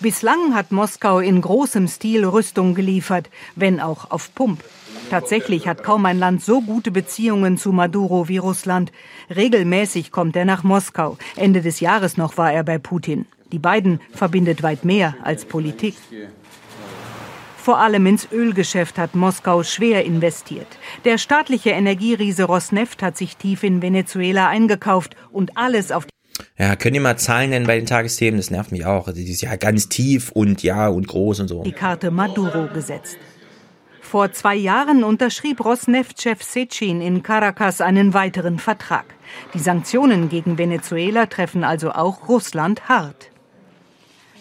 [0.00, 4.64] Bislang hat Moskau in großem Stil Rüstung geliefert, wenn auch auf Pump.
[5.10, 8.92] Tatsächlich hat kaum ein Land so gute Beziehungen zu Maduro wie Russland.
[9.34, 11.18] Regelmäßig kommt er nach Moskau.
[11.34, 13.26] Ende des Jahres noch war er bei Putin.
[13.50, 15.96] Die beiden verbindet weit mehr als Politik.
[17.56, 20.68] Vor allem ins Ölgeschäft hat Moskau schwer investiert.
[21.04, 26.06] Der staatliche Energieriese Rosneft hat sich tief in Venezuela eingekauft und alles auf
[26.56, 28.38] ja, könnt ihr mal Zahlen nennen bei den Tagesthemen?
[28.38, 29.08] Das nervt mich auch.
[29.08, 31.62] Also dieses Jahr ganz tief und ja und groß und so.
[31.64, 33.18] Die Karte Maduro gesetzt.
[34.10, 39.04] Vor zwei Jahren unterschrieb Rosneft-Chef Secin in Caracas einen weiteren Vertrag.
[39.54, 43.30] Die Sanktionen gegen Venezuela treffen also auch Russland hart.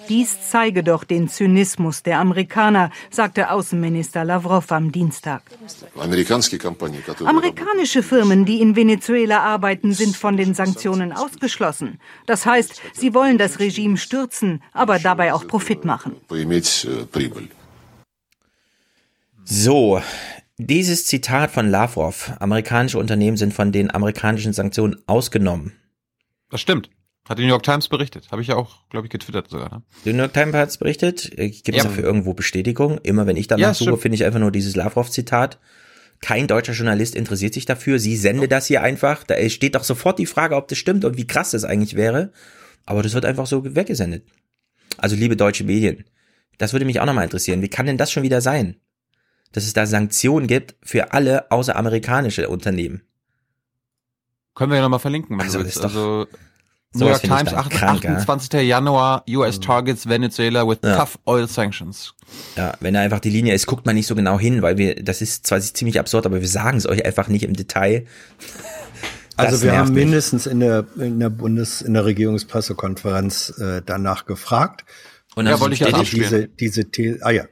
[0.10, 5.44] Dies zeige doch den Zynismus der Amerikaner, sagte Außenminister Lavrov am Dienstag.
[7.24, 12.00] Amerikanische Firmen, die in Venezuela arbeiten, sind von den Sanktionen ausgeschlossen.
[12.26, 16.16] Das heißt, sie wollen das Regime stürzen, aber dabei auch Profit machen.
[19.51, 19.99] So,
[20.59, 25.73] dieses Zitat von Lavrov, amerikanische Unternehmen sind von den amerikanischen Sanktionen ausgenommen.
[26.51, 26.91] Das stimmt.
[27.27, 28.30] Hat die New York Times berichtet.
[28.30, 29.71] Habe ich ja auch, glaube ich, getwittert sogar.
[29.71, 29.84] Ne?
[30.05, 31.31] Die New York Times hat es berichtet.
[31.35, 31.84] Gibt es ja.
[31.84, 32.99] dafür irgendwo Bestätigung?
[32.99, 35.57] Immer wenn ich danach ja, suche, finde ich einfach nur dieses Lavrov-Zitat.
[36.21, 37.97] Kein deutscher Journalist interessiert sich dafür.
[37.97, 39.23] Sie sende das hier einfach.
[39.23, 42.34] Da steht doch sofort die Frage, ob das stimmt und wie krass das eigentlich wäre.
[42.85, 44.27] Aber das wird einfach so weggesendet.
[44.99, 46.05] Also liebe deutsche Medien,
[46.59, 47.63] das würde mich auch nochmal interessieren.
[47.63, 48.76] Wie kann denn das schon wieder sein?
[49.51, 53.01] Dass es da Sanktionen gibt für alle außer amerikanische Unternehmen.
[54.53, 55.39] Können wir ja nochmal verlinken.
[55.39, 56.27] Also, das ist doch, also
[56.93, 58.53] New York Times, 28.
[58.53, 58.59] Ja?
[58.61, 59.61] Januar, US mhm.
[59.61, 60.97] targets Venezuela with ja.
[60.97, 62.15] tough oil sanctions.
[62.55, 64.95] Ja, wenn da einfach die Linie ist, guckt man nicht so genau hin, weil wir,
[64.95, 68.05] das ist zwar ziemlich absurd, aber wir sagen es euch einfach nicht im Detail.
[69.35, 74.84] also wir haben mindestens in der, in der Bundes-, in der Regierungspressekonferenz äh, danach gefragt.
[75.35, 77.45] Und dann ja, wollte ich ja diese, diese These, ah ja.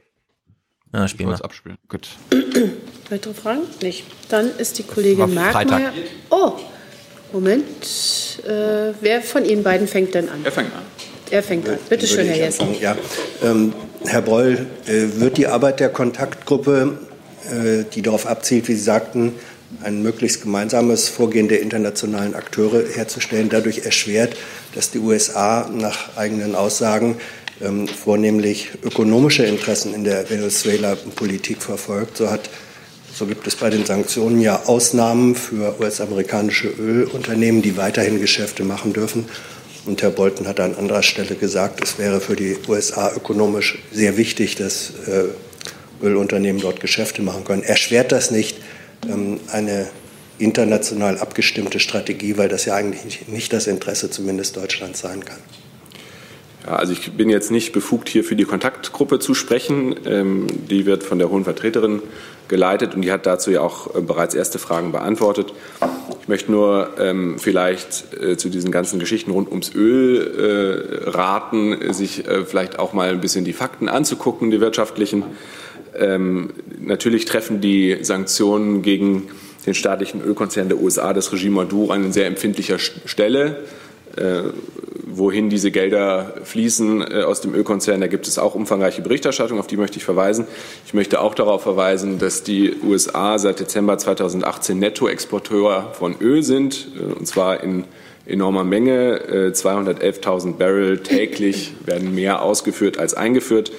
[0.93, 1.43] Ja, spielen wir.
[1.43, 1.77] abspielen.
[1.89, 2.09] Gut.
[3.09, 3.61] Weitere Fragen?
[3.81, 4.03] Nicht.
[4.30, 5.91] Dann ist die Kollegin Markmeier.
[6.30, 6.53] Oh,
[7.31, 7.65] Moment.
[8.45, 10.43] Äh, wer von Ihnen beiden fängt denn an?
[10.43, 10.81] Er fängt an.
[11.30, 11.77] Er fängt an.
[11.89, 12.80] Bitte schön, Herr Jessen.
[12.80, 12.95] Ja.
[13.43, 13.73] Ähm,
[14.05, 16.97] Herr Breul, äh, wird die Arbeit der Kontaktgruppe,
[17.49, 19.34] äh, die darauf abzielt, wie Sie sagten,
[19.84, 24.35] ein möglichst gemeinsames Vorgehen der internationalen Akteure herzustellen, dadurch erschwert,
[24.76, 27.18] dass die USA nach eigenen Aussagen
[27.61, 32.17] ähm, vornehmlich ökonomische Interessen in der Venezuela-Politik verfolgt.
[32.17, 32.49] So hat
[33.17, 38.93] so gibt es bei den Sanktionen ja Ausnahmen für US-amerikanische Ölunternehmen, die weiterhin Geschäfte machen
[38.93, 39.25] dürfen.
[39.88, 44.17] Und Herr Bolton hat an anderer Stelle gesagt, es wäre für die USA ökonomisch sehr
[44.17, 45.23] wichtig, dass äh,
[46.05, 47.63] Ölunternehmen dort Geschäfte machen können.
[47.63, 48.57] Erschwert das nicht
[49.09, 49.88] ähm, eine
[50.38, 55.39] international abgestimmte Strategie, weil das ja eigentlich nicht das Interesse zumindest Deutschlands sein kann?
[56.68, 59.95] Also ich bin jetzt nicht befugt, hier für die Kontaktgruppe zu sprechen.
[60.06, 62.02] Ähm, die wird von der Hohen Vertreterin
[62.48, 65.53] geleitet und die hat dazu ja auch äh, bereits erste Fragen beantwortet.
[66.22, 71.94] Ich möchte nur ähm, vielleicht äh, zu diesen ganzen Geschichten rund ums Öl äh, raten,
[71.94, 75.23] sich äh, vielleicht auch mal ein bisschen die Fakten anzugucken, die wirtschaftlichen.
[75.98, 76.49] Ähm,
[76.80, 79.30] natürlich treffen die Sanktionen gegen
[79.65, 83.64] den staatlichen Ölkonzern der USA, das Regime Maduro, an sehr empfindlicher Stelle.
[84.18, 84.52] Äh,
[85.10, 88.02] wohin diese Gelder fließen äh, aus dem Ölkonzern.
[88.02, 90.45] Da gibt es auch umfangreiche Berichterstattung, auf die möchte ich verweisen.
[90.85, 96.88] Ich möchte auch darauf verweisen, dass die USA seit Dezember 2018 Nettoexporteur von Öl sind,
[96.99, 97.85] äh, und zwar in
[98.26, 99.22] enormer Menge.
[99.53, 103.72] 211.000 Barrel täglich werden mehr ausgeführt als eingeführt.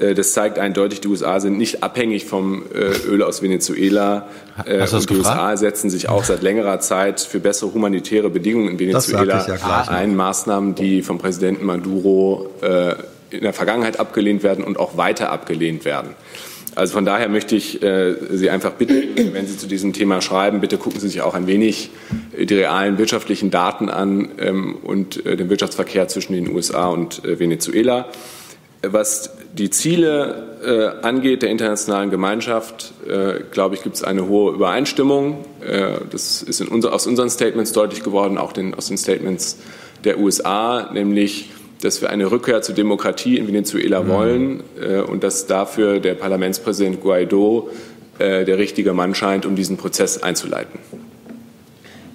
[0.00, 4.28] Äh, das zeigt eindeutig, die USA sind nicht abhängig vom äh, Öl aus Venezuela.
[4.64, 8.70] Äh, Hast und die USA setzen sich auch seit längerer Zeit für bessere humanitäre Bedingungen
[8.70, 10.16] in Venezuela ja ein.
[10.16, 12.50] Maßnahmen, die vom Präsidenten Maduro
[13.30, 16.14] in der Vergangenheit abgelehnt werden und auch weiter abgelehnt werden.
[16.74, 20.60] Also von daher möchte ich äh, Sie einfach bitten, wenn Sie zu diesem Thema schreiben,
[20.60, 21.90] bitte gucken Sie sich auch ein wenig
[22.38, 27.38] die realen wirtschaftlichen Daten an ähm, und äh, den Wirtschaftsverkehr zwischen den USA und äh,
[27.38, 28.08] Venezuela.
[28.82, 34.54] Was die Ziele äh, angeht der internationalen Gemeinschaft, äh, glaube ich, gibt es eine hohe
[34.54, 35.44] Übereinstimmung.
[36.10, 39.58] das ist unser, aus unseren Statements deutlich geworden, auch den, aus den Statements
[40.04, 41.50] der USA, nämlich
[41.82, 44.08] dass wir eine Rückkehr zur Demokratie in Venezuela mhm.
[44.08, 47.70] wollen äh, und dass dafür der Parlamentspräsident Guaido
[48.18, 50.78] äh, der richtige Mann scheint, um diesen Prozess einzuleiten.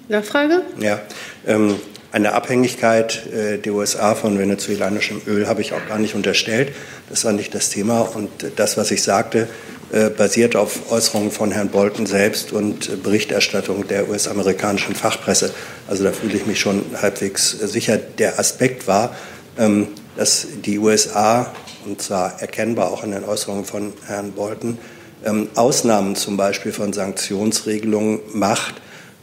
[0.08, 0.62] Nachfrage?
[0.78, 1.00] Ja,
[1.46, 1.74] ähm,
[2.16, 6.72] eine Abhängigkeit äh, der USA von venezuelanischem Öl habe ich auch gar nicht unterstellt.
[7.10, 8.00] Das war nicht das Thema.
[8.00, 9.48] Und das, was ich sagte,
[9.92, 15.52] äh, basiert auf Äußerungen von Herrn Bolton selbst und Berichterstattung der US-amerikanischen Fachpresse.
[15.88, 17.98] Also da fühle ich mich schon halbwegs sicher.
[17.98, 19.14] Der Aspekt war,
[19.58, 21.52] ähm, dass die USA,
[21.84, 24.78] und zwar erkennbar auch in den Äußerungen von Herrn Bolton,
[25.22, 28.76] ähm, Ausnahmen zum Beispiel von Sanktionsregelungen macht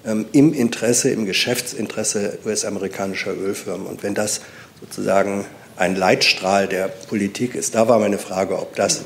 [0.04, 3.88] im Interesse, im Geschäftsinteresse US-amerikanischer Ölfirmen.
[3.88, 4.42] Und wenn das
[4.82, 5.46] sozusagen
[5.78, 9.04] ein Leitstrahl der Politik ist, da war meine Frage, ob das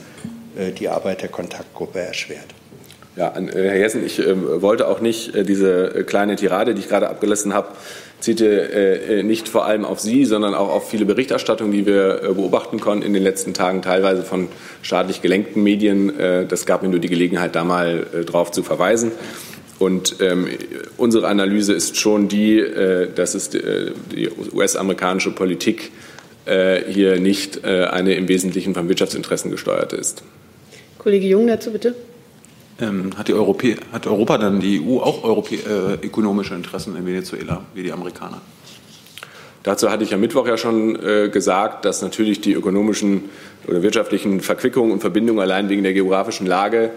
[0.57, 2.53] äh, die Arbeit der Kontaktgruppe erschwert.
[3.17, 6.87] Ja, äh, Herr Jessen, ich äh, wollte auch nicht äh, diese kleine Tirade, die ich
[6.87, 7.69] gerade abgelassen habe,
[8.19, 13.05] zielte nicht vor allem auf Sie, sondern auch auf viele Berichterstattungen, die wir beobachten konnten
[13.05, 14.47] in den letzten Tagen, teilweise von
[14.81, 16.11] staatlich gelenkten Medien.
[16.49, 19.11] Das gab mir nur die Gelegenheit, da mal drauf zu verweisen.
[19.79, 20.47] Und ähm,
[20.97, 25.91] unsere Analyse ist schon die, äh, dass es äh, die US-amerikanische Politik
[26.45, 30.23] äh, hier nicht äh, eine im Wesentlichen von Wirtschaftsinteressen gesteuerte ist.
[30.97, 31.93] Kollege Jung dazu bitte.
[32.79, 37.05] Ähm, hat, die Europä hat Europa dann, die EU, auch Europä äh, ökonomische Interessen in
[37.05, 38.41] Venezuela, wie die Amerikaner?
[39.63, 43.25] Dazu hatte ich am Mittwoch ja schon äh, gesagt, dass natürlich die ökonomischen
[43.67, 46.91] oder wirtschaftlichen Verquickungen und Verbindungen allein wegen der geografischen Lage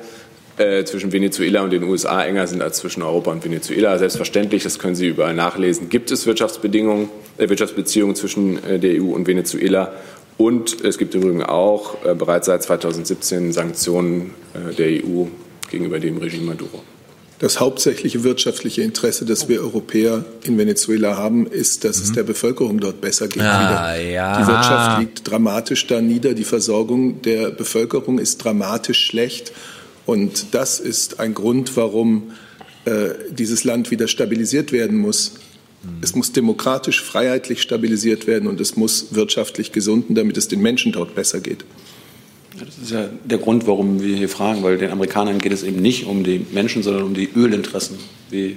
[0.61, 3.99] äh, zwischen Venezuela und den USA enger sind als zwischen Europa und Venezuela.
[3.99, 7.09] Selbstverständlich, das können Sie überall nachlesen, gibt es Wirtschaftsbedingungen,
[7.39, 9.93] äh, Wirtschaftsbeziehungen zwischen äh, der EU und Venezuela.
[10.37, 15.27] Und es gibt übrigens auch äh, bereits seit 2017 Sanktionen äh, der EU
[15.71, 16.83] gegenüber dem Regime Maduro.
[17.41, 22.03] Das hauptsächliche wirtschaftliche Interesse, das wir Europäer in Venezuela haben, ist, dass mhm.
[22.03, 23.43] es der Bevölkerung dort besser geht.
[23.43, 24.43] Ah, ja.
[24.43, 29.53] Die Wirtschaft liegt dramatisch da nieder, die Versorgung der Bevölkerung ist dramatisch schlecht.
[30.07, 32.33] Und das ist ein Grund, warum
[32.85, 35.35] äh, dieses Land wieder stabilisiert werden muss.
[35.83, 35.89] Mhm.
[36.03, 40.93] Es muss demokratisch, freiheitlich stabilisiert werden und es muss wirtschaftlich gesunden, damit es den Menschen
[40.93, 41.65] dort besser geht.
[42.59, 45.81] Das ist ja der Grund, warum wir hier fragen, weil den Amerikanern geht es eben
[45.81, 47.99] nicht um die Menschen, sondern um die Ölinteressen.
[48.29, 48.57] Wie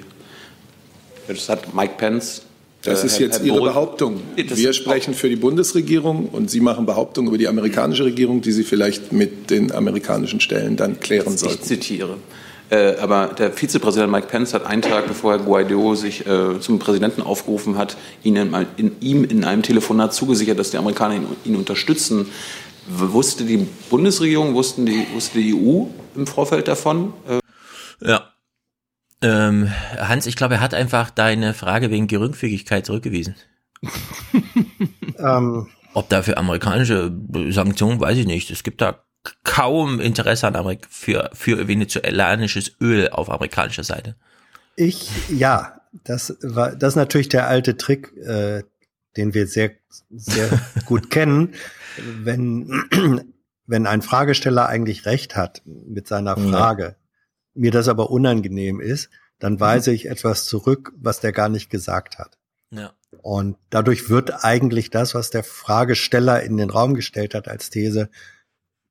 [1.28, 2.42] das hat Mike Pence.
[2.84, 4.22] Das äh, ist jetzt Herr Ihre Behauptung.
[4.36, 8.64] Wir sprechen für die Bundesregierung und Sie machen Behauptungen über die amerikanische Regierung, die Sie
[8.64, 11.60] vielleicht mit den amerikanischen Stellen dann klären sollten.
[11.62, 12.18] Ich zitiere.
[12.70, 16.80] Äh, aber der Vizepräsident Mike Pence hat einen Tag bevor Herr Guaido sich äh, zum
[16.80, 21.28] Präsidenten aufgerufen hat, ihn in, in, ihm in einem Telefonat zugesichert, dass die Amerikaner ihn,
[21.46, 22.28] ihn unterstützen.
[22.88, 25.86] Wusste die Bundesregierung, wussten die, wusste die EU
[26.16, 27.14] im Vorfeld davon?
[27.30, 28.33] Äh, ja.
[29.24, 33.36] Ähm, Hans, ich glaube, er hat einfach deine Frage wegen Geringfügigkeit zurückgewiesen.
[35.18, 35.68] ähm.
[35.96, 37.12] Ob dafür amerikanische
[37.50, 38.50] Sanktionen, weiß ich nicht.
[38.52, 39.04] Es gibt da
[39.44, 44.16] kaum Interesse an Amerik für, für venezuelanisches Öl auf amerikanischer Seite.
[44.76, 48.64] Ich, ja, das war, das ist natürlich der alte Trick, äh,
[49.16, 49.72] den wir sehr,
[50.10, 50.50] sehr
[50.86, 51.54] gut kennen
[51.98, 52.84] wenn,
[53.68, 56.96] wenn ein Fragesteller eigentlich recht hat mit seiner Frage.
[57.54, 59.10] Mir das aber unangenehm ist,
[59.40, 62.38] dann weise ich etwas zurück, was der gar nicht gesagt hat.
[62.72, 62.94] Ja.
[63.22, 68.10] Und dadurch wird eigentlich das, was der Fragesteller in den Raum gestellt hat als These,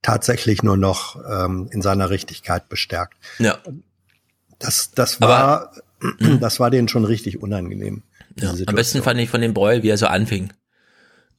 [0.03, 3.17] tatsächlich nur noch ähm, in seiner Richtigkeit bestärkt.
[3.39, 3.59] Ja.
[4.59, 8.03] Das, das war, aber, das war denen schon richtig unangenehm.
[8.39, 8.55] Ja.
[8.67, 10.53] Am besten fand ich von dem Broil, wie er so anfing.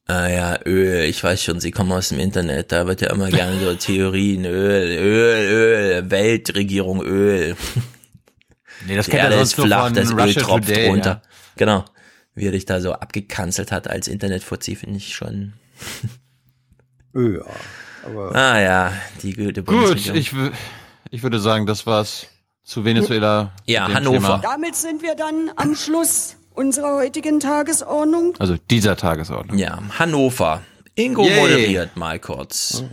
[0.05, 3.30] Ah ja, Öl, ich weiß schon, sie kommen aus dem Internet, da wird ja immer
[3.30, 7.55] gerne so Theorien, Öl, Öl, Öl, Weltregierung, Öl.
[8.85, 11.21] Nee, das kennt er sonst flach, das Öl Russia tropft Today, runter.
[11.23, 11.30] Ja.
[11.55, 11.85] Genau.
[12.35, 15.53] Wie er dich da so abgekanzelt hat als Internetfuzzi, finde ich schon.
[17.13, 17.45] ja,
[18.03, 18.35] aber.
[18.35, 20.34] Ah ja, die gute Gut, ich,
[21.11, 22.27] ich würde sagen, das war's
[22.63, 23.53] zu Venezuela.
[23.67, 24.17] Ja, Hannover.
[24.17, 24.38] Thema.
[24.39, 28.35] Damit sind wir dann am Schluss unserer heutigen Tagesordnung.
[28.39, 29.57] Also dieser Tagesordnung.
[29.57, 30.61] Ja, Hannover.
[30.95, 31.39] Ingo Yay.
[31.39, 32.84] moderiert mal kurz.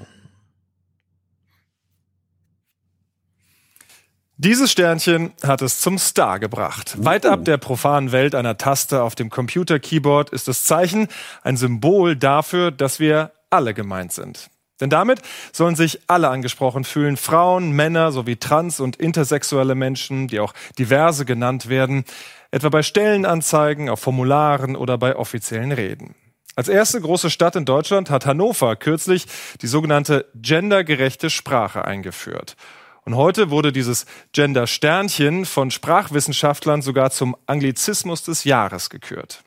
[4.42, 6.94] Dieses Sternchen hat es zum Star gebracht.
[7.04, 11.08] Weit ab der profanen Welt einer Taste auf dem Computer-Keyboard ist das Zeichen
[11.42, 14.48] ein Symbol dafür, dass wir alle gemeint sind.
[14.80, 15.20] Denn damit
[15.52, 21.26] sollen sich alle angesprochen fühlen, Frauen, Männer sowie trans- und intersexuelle Menschen, die auch diverse
[21.26, 22.04] genannt werden,
[22.50, 26.14] etwa bei Stellenanzeigen, auf Formularen oder bei offiziellen Reden.
[26.56, 29.26] Als erste große Stadt in Deutschland hat Hannover kürzlich
[29.62, 32.56] die sogenannte gendergerechte Sprache eingeführt.
[33.04, 39.42] Und heute wurde dieses Gender-Sternchen von Sprachwissenschaftlern sogar zum Anglizismus des Jahres gekürt.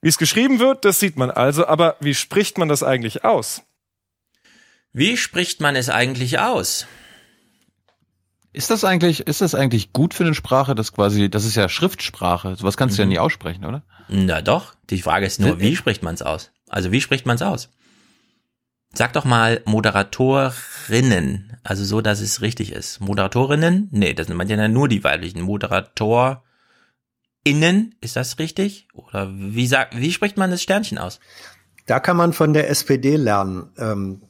[0.00, 3.62] Wie es geschrieben wird, das sieht man also, aber wie spricht man das eigentlich aus?
[4.92, 6.86] Wie spricht man es eigentlich aus?
[8.54, 11.70] Ist das eigentlich, ist das eigentlich gut für eine Sprache, das quasi, das ist ja
[11.70, 12.96] Schriftsprache, sowas kannst mhm.
[12.96, 13.12] du ja mhm.
[13.12, 13.82] nie aussprechen, oder?
[14.08, 16.50] Na doch, die Frage ist nur, wie spricht man es aus?
[16.68, 17.70] Also wie spricht man es aus?
[18.94, 23.00] Sag doch mal Moderatorinnen, also so, dass es richtig ist.
[23.00, 23.88] Moderatorinnen?
[23.90, 25.40] Nee, das sind manchmal ja nur die weiblichen.
[25.40, 26.42] ModeratorInnen,
[28.02, 28.88] ist das richtig?
[28.92, 31.20] Oder wie sagt, wie spricht man das Sternchen aus?
[31.86, 33.70] Da kann man von der SPD lernen.
[33.78, 34.20] Ähm,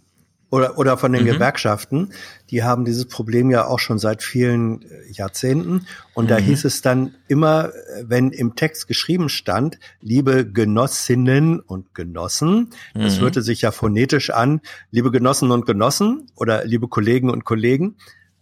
[0.53, 1.29] oder, oder von den mhm.
[1.29, 2.13] Gewerkschaften,
[2.51, 5.87] die haben dieses Problem ja auch schon seit vielen äh, Jahrzehnten.
[6.13, 6.29] Und mhm.
[6.29, 12.69] da hieß es dann immer, äh, wenn im Text geschrieben stand, liebe Genossinnen und Genossen,
[12.95, 13.01] mhm.
[13.01, 14.61] das hörte sich ja phonetisch an,
[14.91, 17.97] liebe Genossen und Genossen oder liebe Kollegen und Kollegen.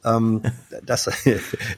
[0.05, 0.43] Ähm,
[0.85, 1.09] das,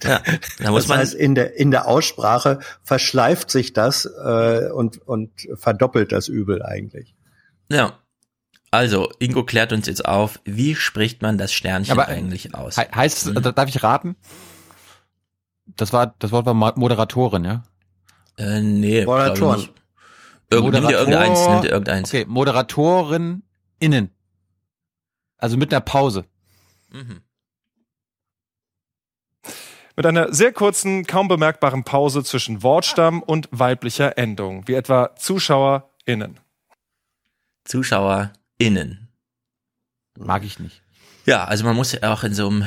[0.02, 0.22] ja,
[0.60, 5.06] da muss das man heißt, in der, in der Aussprache verschleift sich das äh, und,
[5.06, 7.14] und verdoppelt das Übel eigentlich.
[7.70, 7.98] Ja,
[8.72, 12.76] also, Ingo klärt uns jetzt auf, wie spricht man das Sternchen Aber eigentlich aus?
[12.76, 13.54] He heißt, hm?
[13.54, 14.16] darf ich raten?
[15.66, 17.64] Das war, das Wort war Moderatorin, ja?
[18.38, 19.04] Äh, nee.
[19.04, 19.68] Moderatoren.
[20.48, 22.08] Irgend, Moderator, nimm dir irgendeins, nimm dir irgendeins.
[22.08, 23.42] Okay, Moderatorin
[23.78, 24.10] innen.
[25.36, 26.24] Also mit einer Pause.
[26.90, 27.20] Mhm.
[29.96, 36.40] Mit einer sehr kurzen, kaum bemerkbaren Pause zwischen Wortstamm und weiblicher Endung, wie etwa ZuschauerInnen.
[37.64, 38.32] Zuschauer
[38.66, 39.08] innen.
[40.18, 40.82] Mag ich nicht.
[41.24, 42.66] Ja, also man muss auch in so einem,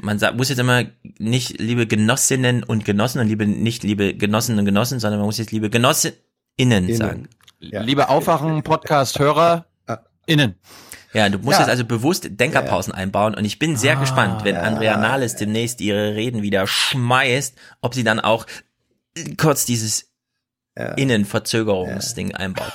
[0.00, 0.84] man sagt, muss jetzt immer
[1.18, 5.38] nicht liebe Genossinnen und Genossen und liebe, nicht liebe Genossen und Genossen, sondern man muss
[5.38, 6.18] jetzt liebe Genossinnen
[6.56, 6.94] innen.
[6.96, 7.28] sagen.
[7.60, 7.82] Ja.
[7.82, 9.66] Liebe Aufwachen, Podcast-Hörer,
[10.26, 10.56] innen.
[11.12, 11.60] Ja, du musst ja.
[11.60, 12.98] jetzt also bewusst Denkerpausen ja.
[12.98, 17.56] einbauen und ich bin sehr ah, gespannt, wenn Andrea Nahles demnächst ihre Reden wieder schmeißt,
[17.80, 18.46] ob sie dann auch
[19.38, 20.12] kurz dieses
[20.96, 22.72] Innenverzögerungsding einbaut.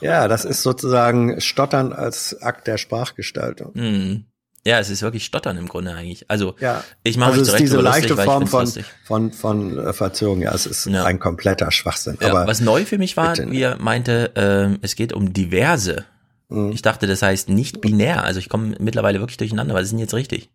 [0.00, 3.72] Ja, das ist sozusagen Stottern als Akt der Sprachgestaltung.
[3.74, 4.26] Mhm.
[4.66, 6.28] Ja, es ist wirklich Stottern im Grunde eigentlich.
[6.28, 6.82] Also ja.
[7.04, 8.66] ich mache also mich zurecht diese leichte lustig, Form von,
[9.04, 10.42] von, von äh, Verzögerung.
[10.42, 11.04] Ja, es ist ja.
[11.04, 12.18] ein kompletter Schwachsinn.
[12.20, 16.04] Ja, Aber was neu für mich war, wie er meinte, äh, es geht um diverse.
[16.48, 16.72] Mhm.
[16.72, 18.24] Ich dachte, das heißt nicht binär.
[18.24, 20.50] Also ich komme mittlerweile wirklich durcheinander, weil das sind jetzt richtig.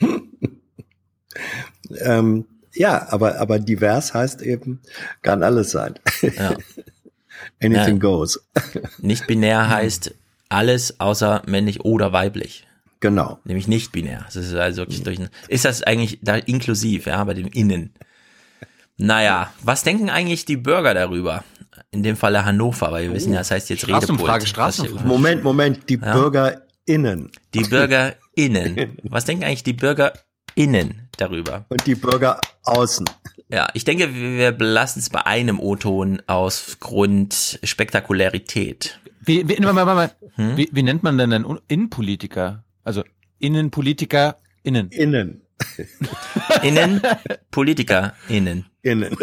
[1.98, 4.82] ähm, ja, aber, aber divers heißt eben,
[5.20, 5.94] kann alles sein.
[6.22, 6.56] Ja.
[7.62, 8.00] Anything ja.
[8.00, 8.40] goes.
[8.98, 10.14] Nicht binär heißt
[10.48, 12.66] alles außer männlich oder weiblich.
[13.00, 13.40] Genau.
[13.44, 14.22] Nämlich nicht binär.
[14.26, 17.92] Das ist also wirklich durch, ist das eigentlich da inklusiv, ja, bei dem Innen?
[18.96, 21.42] Naja, was denken eigentlich die Bürger darüber?
[21.90, 24.46] In dem Falle Hannover, weil wir wissen ja, das heißt jetzt Redepult.
[24.46, 25.08] Straßenumfrage.
[25.08, 26.12] Moment, Moment, die ja?
[26.12, 27.32] BürgerInnen.
[27.54, 28.98] Die BürgerInnen.
[29.02, 31.64] Was denken eigentlich die BürgerInnen darüber?
[31.70, 33.06] Und die Bürger außen.
[33.52, 38.98] Ja, ich denke, wir belassen es bei einem O-Ton aus Grund Spektakularität.
[39.20, 40.56] Wie, wie, warte, warte, hm?
[40.56, 42.64] wie, wie nennt man denn einen Innenpolitiker?
[42.82, 43.04] Also
[43.40, 44.90] Innenpolitiker innen.
[44.90, 45.42] Innen.
[46.62, 47.02] innen,
[47.50, 48.64] Politiker innen.
[48.80, 49.16] Innen.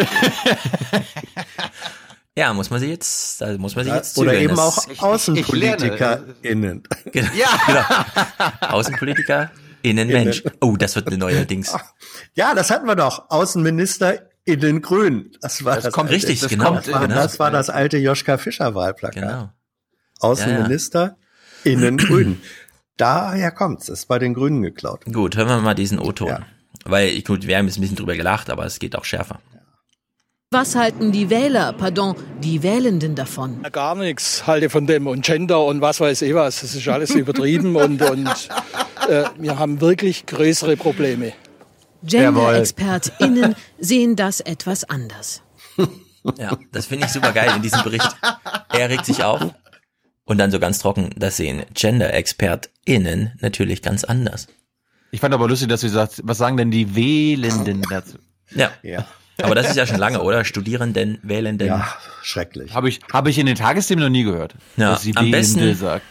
[2.38, 4.30] Ja, muss man sich jetzt, da muss man sich jetzt zügeln.
[4.30, 6.84] Oder eben auch Außenpolitiker innen.
[7.12, 7.50] Genau, ja.
[7.66, 7.82] genau.
[8.74, 9.52] Außenpolitiker
[9.82, 10.44] Innenmensch.
[10.62, 11.76] Oh, das wird eine neue Dings.
[12.34, 13.30] Ja, das hatten wir doch.
[13.30, 15.32] Außenminister innen grün.
[15.42, 16.66] Das war das, das kommt alte, richtig, das genau.
[16.66, 17.08] Kommt, genau.
[17.08, 19.22] Das war das alte Joschka Fischer Wahlplakat.
[19.22, 19.50] Genau.
[20.20, 21.02] Außenminister
[21.64, 21.72] ja, ja.
[21.72, 22.42] innen grün.
[22.98, 23.86] Daher kommt's.
[23.86, 25.06] Das ist bei den Grünen geklaut.
[25.06, 26.28] Gut, hören wir mal diesen O-Ton.
[26.28, 26.46] Ja.
[26.86, 29.40] Weil, gut, wir haben jetzt ein bisschen drüber gelacht, aber es geht auch schärfer.
[30.52, 33.62] Was halten die Wähler, pardon, die Wählenden davon?
[33.72, 36.62] Gar nichts halte von dem und Gender und was weiß ich was.
[36.62, 38.28] Das ist alles übertrieben und, und
[39.10, 41.34] äh, wir haben wirklich größere Probleme.
[42.04, 45.42] Gender-ExpertInnen sehen das etwas anders.
[46.38, 48.10] Ja, das finde ich super geil in diesem Bericht.
[48.70, 49.54] Er regt sich auf
[50.26, 54.48] und dann so ganz trocken, das sehen Gender-ExpertInnen natürlich ganz anders.
[55.12, 58.18] Ich fand aber lustig, dass du sagst, was sagen denn die Wählenden dazu?
[58.52, 58.72] Ja.
[58.84, 59.08] ja.
[59.42, 60.44] Aber das ist ja schon lange, oder?
[60.46, 61.68] Studierenden, Wählenden.
[61.68, 62.74] Ja, schrecklich.
[62.74, 64.56] Habe ich, habe ich in den Tagesthemen noch nie gehört.
[64.78, 65.74] Ja, dass sie am besten.
[65.76, 66.06] Sagt.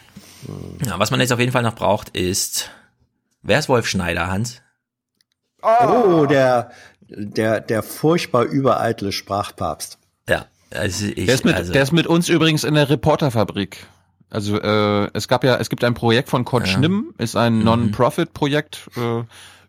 [0.84, 2.70] Ja, was man jetzt auf jeden Fall noch braucht, ist,
[3.48, 4.62] wer ist Wolf Schneider, Hans?
[5.62, 6.70] Oh, der,
[7.08, 9.98] der, der furchtbar übereitle Sprachpapst.
[10.28, 10.46] Ja.
[10.70, 13.86] Also ich, der, ist mit, also der ist mit uns übrigens in der Reporterfabrik
[14.28, 16.74] Also äh, es gab ja, es gibt ein Projekt von Kurt ja.
[16.74, 17.64] Schnimm, ist ein mhm.
[17.64, 19.22] Non-Profit-Projekt äh,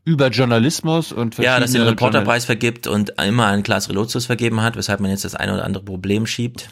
[0.03, 4.75] über Journalismus und ja, dass den Reporterpreis vergibt und immer einen Klaas Relotius vergeben hat,
[4.75, 6.69] weshalb man jetzt das eine oder andere Problem schiebt.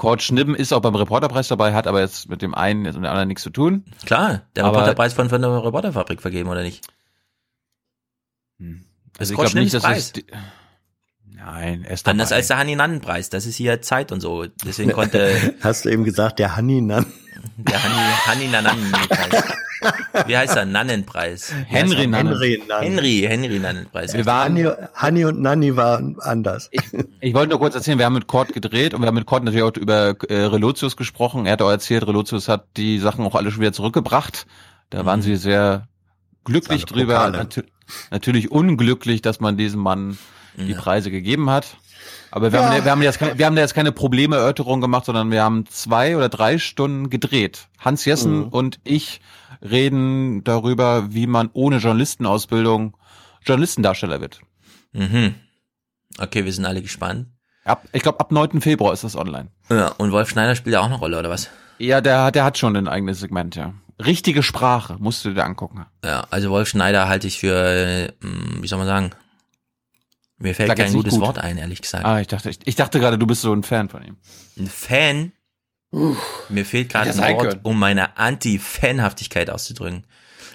[0.00, 3.04] Kurt Schnimm ist auch beim Reporterpreis dabei, hat aber jetzt mit dem einen und dem
[3.04, 3.84] anderen nichts zu tun.
[4.06, 6.86] Klar, der aber Reporterpreis von, von der Reporterfabrik vergeben, oder nicht?
[8.58, 8.86] Hm.
[9.18, 10.12] Also ich glaube nicht, dass Preis.
[10.16, 10.22] es
[11.26, 12.12] Nein, er ist dabei.
[12.12, 14.46] Anders als der Hanni Nannen Preis, das ist hier Zeit und so.
[14.64, 17.12] Deswegen konnte Hast du eben gesagt, der Hanni Nannen?
[17.58, 19.44] Der Hanni Hanni Nannen Preis.
[20.26, 20.64] Wie heißt er?
[20.64, 21.52] Nannenpreis.
[21.66, 22.32] Henry Nannen.
[22.32, 24.14] Henry, Henry, Henry Nannenpreis.
[24.14, 26.68] Wir waren, Hanni, Hanni und Nanni waren anders.
[26.72, 26.82] Ich,
[27.20, 29.44] ich, wollte nur kurz erzählen, wir haben mit Kort gedreht und wir haben mit Kort
[29.44, 31.46] natürlich auch über äh, Relotius gesprochen.
[31.46, 34.46] Er hat auch erzählt, Relotius hat die Sachen auch alle schon wieder zurückgebracht.
[34.90, 35.06] Da mhm.
[35.06, 35.88] waren sie sehr
[36.44, 37.30] glücklich drüber.
[37.30, 37.62] Natu
[38.10, 40.18] natürlich unglücklich, dass man diesem Mann
[40.56, 41.76] die Preise gegeben hat.
[42.30, 42.70] Aber wir, ja.
[42.70, 45.66] haben, wir, haben jetzt keine, wir haben da jetzt keine Problemerörterung gemacht, sondern wir haben
[45.66, 47.68] zwei oder drei Stunden gedreht.
[47.78, 48.48] Hans Jessen mhm.
[48.48, 49.20] und ich
[49.62, 52.96] reden darüber, wie man ohne Journalistenausbildung
[53.44, 54.40] Journalistendarsteller wird.
[54.92, 55.34] Mhm.
[56.18, 57.28] Okay, wir sind alle gespannt.
[57.64, 58.60] Ab, ich glaube, ab 9.
[58.60, 59.50] Februar ist das online.
[59.70, 61.48] Ja, und Wolf Schneider spielt ja auch eine Rolle, oder was?
[61.78, 63.74] Ja, der, der hat schon ein eigenes Segment, ja.
[64.04, 65.86] Richtige Sprache, musst du dir angucken.
[66.04, 69.10] Ja, also Wolf Schneider halte ich für, äh, wie soll man sagen,
[70.38, 71.20] mir fällt kein gutes gut.
[71.20, 72.06] Wort ein, ehrlich gesagt.
[72.06, 74.16] Ah, ich dachte, ich, ich dachte gerade, du bist so ein Fan von ihm.
[74.58, 75.32] Ein Fan?
[75.92, 80.04] Uff, Mir fehlt gerade ein Wort, um meine Anti-Fanhaftigkeit auszudrücken.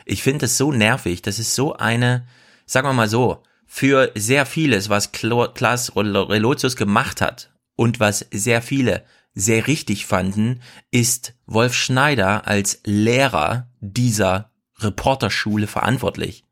[0.05, 1.21] Ich finde es so nervig.
[1.21, 2.25] Das ist so eine,
[2.65, 8.61] sagen wir mal so, für sehr vieles, was Klaas Relotius gemacht hat und was sehr
[8.61, 9.03] viele
[9.33, 16.45] sehr richtig fanden, ist Wolf Schneider als Lehrer dieser Reporterschule verantwortlich.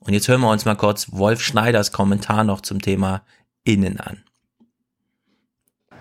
[0.00, 3.24] Und jetzt hören wir uns mal kurz Wolf Schneiders Kommentar noch zum Thema
[3.64, 4.22] Innen an.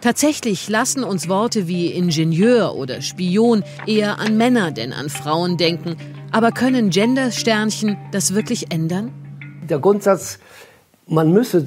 [0.02, 5.95] Tatsächlich lassen uns Worte wie Ingenieur oder Spion eher an Männer denn an Frauen denken.
[6.32, 9.11] Aber können Gender-Sternchen das wirklich ändern?
[9.68, 10.38] Der Grundsatz,
[11.07, 11.65] man müsse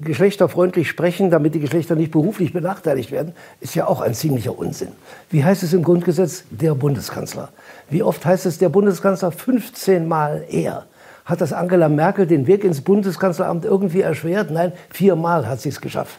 [0.00, 4.88] geschlechterfreundlich sprechen, damit die Geschlechter nicht beruflich benachteiligt werden, ist ja auch ein ziemlicher Unsinn.
[5.30, 6.44] Wie heißt es im Grundgesetz?
[6.50, 7.50] Der Bundeskanzler.
[7.90, 9.30] Wie oft heißt es der Bundeskanzler?
[9.30, 10.86] 15 Mal er.
[11.24, 14.50] Hat das Angela Merkel den Weg ins Bundeskanzleramt irgendwie erschwert?
[14.50, 16.18] Nein, viermal hat sie es geschafft.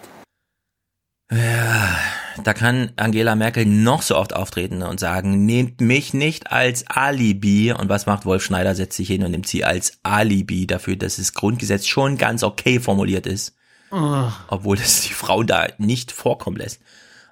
[1.31, 1.97] Ja,
[2.43, 7.73] da kann Angela Merkel noch so oft auftreten und sagen, nehmt mich nicht als Alibi.
[7.73, 8.75] Und was macht Wolf Schneider?
[8.75, 12.79] Setzt sich hin und nimmt sie als Alibi dafür, dass das Grundgesetz schon ganz okay
[12.79, 13.55] formuliert ist.
[13.91, 14.27] Oh.
[14.47, 16.81] Obwohl das die Frau da nicht vorkommen lässt.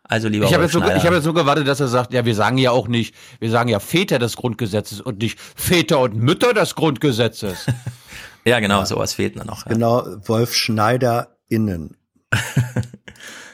[0.03, 2.25] Also lieber ich habe jetzt, so, ich hab jetzt so gewartet, dass er sagt, ja,
[2.25, 6.15] wir sagen ja auch nicht, wir sagen ja Väter des Grundgesetzes und nicht Väter und
[6.15, 7.65] Mütter des Grundgesetzes.
[8.45, 8.85] ja, genau, ja.
[8.85, 9.65] sowas fehlt mir noch.
[9.65, 9.71] Ja.
[9.71, 11.95] Genau, Wolf Schneider innen.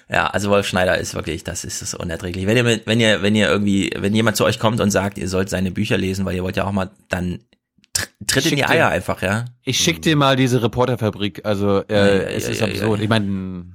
[0.09, 2.47] ja, also Wolf Schneider ist wirklich, das ist es unerträglich.
[2.47, 5.27] Wenn ihr, wenn ihr, wenn ihr irgendwie, wenn jemand zu euch kommt und sagt, ihr
[5.27, 7.39] sollt seine Bücher lesen, weil ihr wollt ja auch mal, dann
[8.25, 9.45] tritt in die Eier dir, einfach, ja.
[9.63, 13.01] Ich schick dir mal diese Reporterfabrik, also äh, ja, ja, es ist absurd.
[13.01, 13.65] Ich meine,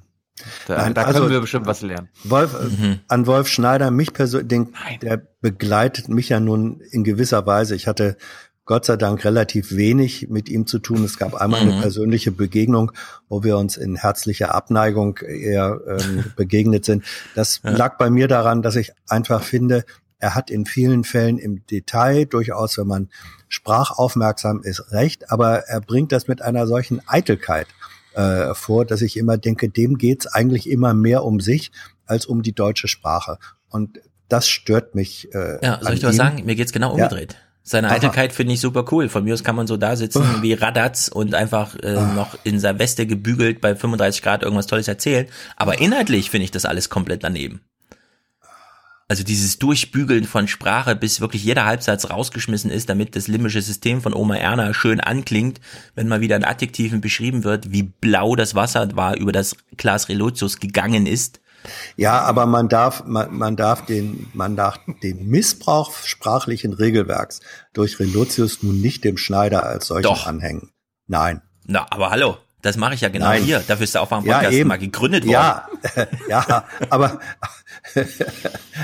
[0.66, 2.08] da, Nein, da können also, wir bestimmt was lernen.
[2.24, 3.00] Wolf, mhm.
[3.08, 4.68] An Wolf Schneider, mich persönlich,
[5.02, 7.76] der begleitet mich ja nun in gewisser Weise.
[7.76, 8.16] Ich hatte
[8.64, 11.04] Gott sei Dank relativ wenig mit ihm zu tun.
[11.04, 11.72] Es gab einmal mhm.
[11.72, 12.92] eine persönliche Begegnung,
[13.28, 17.04] wo wir uns in herzlicher Abneigung eher ähm, begegnet sind.
[17.34, 17.70] Das ja.
[17.70, 19.84] lag bei mir daran, dass ich einfach finde,
[20.18, 23.08] er hat in vielen Fällen im Detail durchaus, wenn man
[23.48, 27.66] sprachaufmerksam ist, recht, aber er bringt das mit einer solchen Eitelkeit
[28.14, 31.72] äh, vor, dass ich immer denke, dem geht's eigentlich immer mehr um sich
[32.06, 33.38] als um die deutsche Sprache.
[33.68, 35.34] Und das stört mich.
[35.34, 36.44] Äh, ja, soll ich dir was sagen?
[36.44, 37.32] Mir geht's genau umgedreht.
[37.32, 37.38] Ja.
[37.64, 37.96] Seine Aha.
[37.96, 39.08] Eitelkeit finde ich super cool.
[39.08, 42.58] Von mir aus kann man so da sitzen wie Radatz und einfach äh, noch in
[42.58, 45.26] seiner Weste gebügelt bei 35 Grad irgendwas Tolles erzählen.
[45.56, 47.60] Aber inhaltlich finde ich das alles komplett daneben.
[49.12, 54.00] Also dieses Durchbügeln von Sprache, bis wirklich jeder Halbsatz rausgeschmissen ist, damit das limbische System
[54.00, 55.60] von Oma Erna schön anklingt,
[55.94, 60.08] wenn mal wieder in Adjektiven beschrieben wird, wie blau das Wasser war, über das Glas
[60.08, 61.41] Relotius gegangen ist.
[61.96, 67.40] Ja, aber man darf, man, man darf den, man darf den Missbrauch sprachlichen Regelwerks
[67.72, 70.26] durch Relotius nun nicht dem Schneider als solchen Doch.
[70.26, 70.70] anhängen.
[71.06, 71.42] Nein.
[71.66, 72.38] Na, aber hallo.
[72.62, 73.42] Das mache ich ja genau Nein.
[73.42, 73.58] hier.
[73.66, 75.34] Dafür ist der Aufwärm-Podcast ja, mal gegründet worden.
[75.34, 75.68] Ja,
[76.28, 77.18] ja, aber,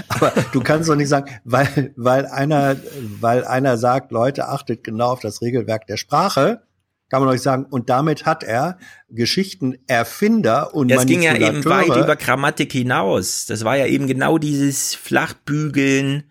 [0.08, 2.76] aber du kannst doch nicht sagen, weil, weil einer,
[3.20, 6.62] weil einer sagt, Leute, achtet genau auf das Regelwerk der Sprache,
[7.10, 8.78] kann man euch sagen, und damit hat er
[9.08, 13.46] Geschichtenerfinder und Es ging ja eben weit über Grammatik hinaus.
[13.46, 16.24] Das war ja eben genau dieses Flachbügeln,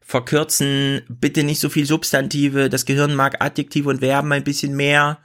[0.00, 5.18] verkürzen, bitte nicht so viel Substantive, das Gehirn mag Adjektive und Verben ein bisschen mehr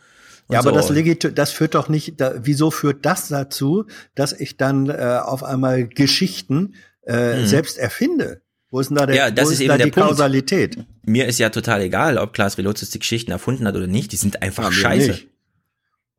[0.50, 0.76] ja, aber so.
[0.76, 5.19] das, legit das führt doch nicht, da, wieso führt das dazu, dass ich dann äh,
[5.22, 7.45] auf einmal Geschichten äh, mhm.
[7.45, 8.42] selbst erfinde?
[8.69, 10.09] Wo ist denn da, der, ja, das wo ist ist eben da der die Punkt.
[10.09, 10.77] Kausalität?
[11.05, 14.11] Mir ist ja total egal, ob Klaas Relotius die Geschichten erfunden hat oder nicht.
[14.11, 15.19] Die sind einfach Ja, scheiße.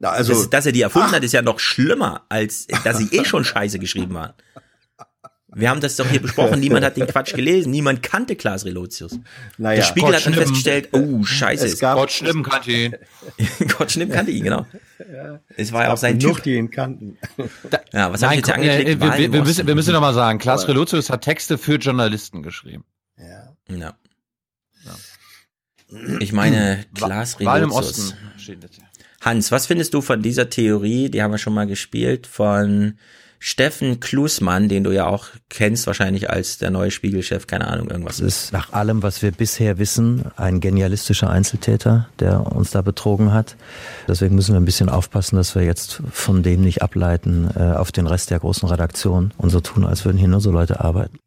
[0.01, 3.09] Na, also, das, dass er die erfunden hat, ist ja noch schlimmer, als dass sie
[3.17, 4.33] eh schon scheiße geschrieben waren.
[5.55, 9.19] Wir haben das doch hier besprochen, niemand hat den Quatsch gelesen, niemand kannte Klaas Relotius.
[9.57, 10.45] Naja, der Spiegel Gott hat dann schlimm.
[10.47, 11.67] festgestellt, oh, scheiße.
[11.67, 12.95] Es gab- Gott schlimm kannte ihn.
[13.79, 14.67] Gott schlimm kannte ihn, genau.
[15.57, 16.43] Es war ja auch sein Typ.
[16.43, 17.19] die ihn kannten.
[17.93, 19.01] Ja, was habe ich jetzt komm, äh, angeklickt?
[19.01, 22.85] wir, wir, müssen, wir müssen noch mal sagen, Klaas Relotius hat Texte für Journalisten geschrieben.
[23.69, 23.97] Ja.
[26.21, 27.71] Ich meine, Klaas Wahl im.
[27.71, 28.85] Osten steht das hier.
[29.21, 32.99] Hans, was findest du von dieser Theorie, die haben wir schon mal gespielt, von
[33.39, 38.21] Steffen Klusmann, den du ja auch kennst, wahrscheinlich als der neue Spiegelchef, keine Ahnung, irgendwas
[38.21, 43.33] Es ist nach allem, was wir bisher wissen, ein genialistischer Einzeltäter, der uns da betrogen
[43.33, 43.57] hat.
[44.09, 47.93] Deswegen müssen wir ein bisschen aufpassen, dass wir jetzt von dem nicht ableiten äh, auf
[47.93, 51.19] den Rest der großen Redaktion und so tun, als würden hier nur so Leute arbeiten.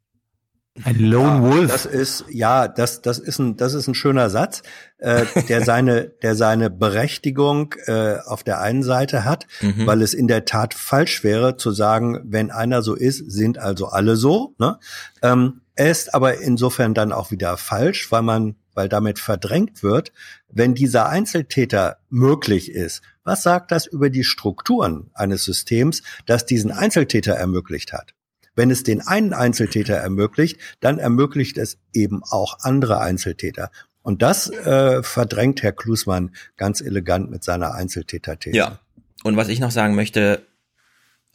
[0.86, 1.70] Ein Lone Wolf.
[1.72, 4.64] Das ist ja, das das ist ein das ist ein schöner Satz,
[5.00, 9.86] äh, der seine der seine Berechtigung äh, auf der einen Seite hat, Mhm.
[9.86, 13.88] weil es in der Tat falsch wäre zu sagen, wenn einer so ist, sind also
[13.88, 14.56] alle so.
[14.60, 14.80] Ne?
[15.22, 20.14] Ähm, er ist aber insofern dann auch wieder falsch, weil man weil damit verdrängt wird,
[20.48, 23.02] wenn dieser Einzeltäter möglich ist.
[23.26, 28.14] Was sagt das über die Strukturen eines Systems, das diesen Einzeltäter ermöglicht hat?
[28.56, 33.72] Wenn es den einen Einzeltäter ermöglicht, dann ermöglicht es eben auch andere Einzeltäter.
[34.04, 38.58] Und das äh, verdrängt Herr Klusmann ganz elegant mit seiner Einzeltäter-These.
[38.58, 38.80] Ja.
[39.24, 40.46] Und was ich noch sagen möchte,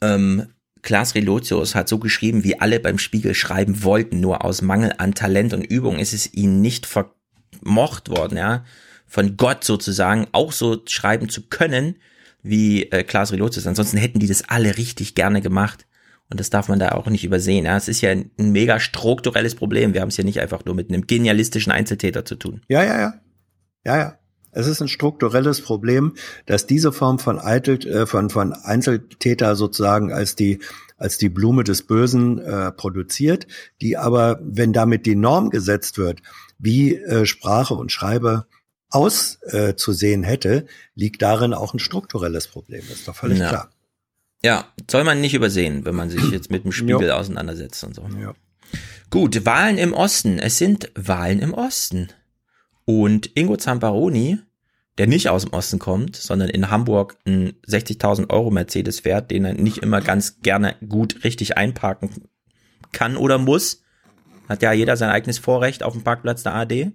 [0.01, 0.47] ähm,
[0.81, 5.13] Klaas Relotius hat so geschrieben, wie alle beim Spiegel schreiben wollten, nur aus Mangel an
[5.13, 8.63] Talent und Übung ist es ihnen nicht vermocht worden, ja,
[9.05, 11.95] von Gott sozusagen auch so schreiben zu können,
[12.43, 13.65] wie äh, Klaas Relotius.
[13.65, 15.86] Ansonsten hätten die das alle richtig gerne gemacht.
[16.29, 17.65] Und das darf man da auch nicht übersehen.
[17.65, 19.93] Ja, es ist ja ein, mega strukturelles Problem.
[19.93, 22.61] Wir haben es ja nicht einfach nur mit einem genialistischen Einzeltäter zu tun.
[22.67, 23.13] Ja, ja, ja.
[23.85, 24.19] Ja, ja.
[24.51, 26.15] Es ist ein strukturelles Problem,
[26.45, 30.59] dass diese Form von, Eitel, äh, von, von Einzeltäter sozusagen als die,
[30.97, 33.47] als die Blume des Bösen äh, produziert,
[33.81, 36.21] die aber, wenn damit die Norm gesetzt wird,
[36.57, 38.47] wie äh, Sprache und Schreibe
[38.89, 40.65] auszusehen äh, zu sehen hätte,
[40.95, 42.81] liegt darin auch ein strukturelles Problem.
[42.89, 43.49] Das ist doch völlig Ja.
[43.49, 43.69] klar.
[44.43, 47.13] Ja, soll man nicht übersehen, wenn man sich jetzt mit dem Spiegel Jo.
[47.13, 48.07] auseinandersetzt und so.
[48.21, 48.33] Ja.
[49.09, 50.39] Gut, Wahlen im Osten.
[50.39, 52.09] Es sind Wahlen im Osten.
[52.85, 54.39] Und Ingo Zamparoni,
[54.97, 59.45] der nicht aus dem Osten kommt, sondern in Hamburg einen 60.000 Euro Mercedes fährt, den
[59.45, 62.09] er nicht immer ganz gerne gut richtig einparken
[62.91, 63.81] kann oder muss,
[64.49, 66.91] hat ja jeder sein eigenes Vorrecht auf dem Parkplatz der AD.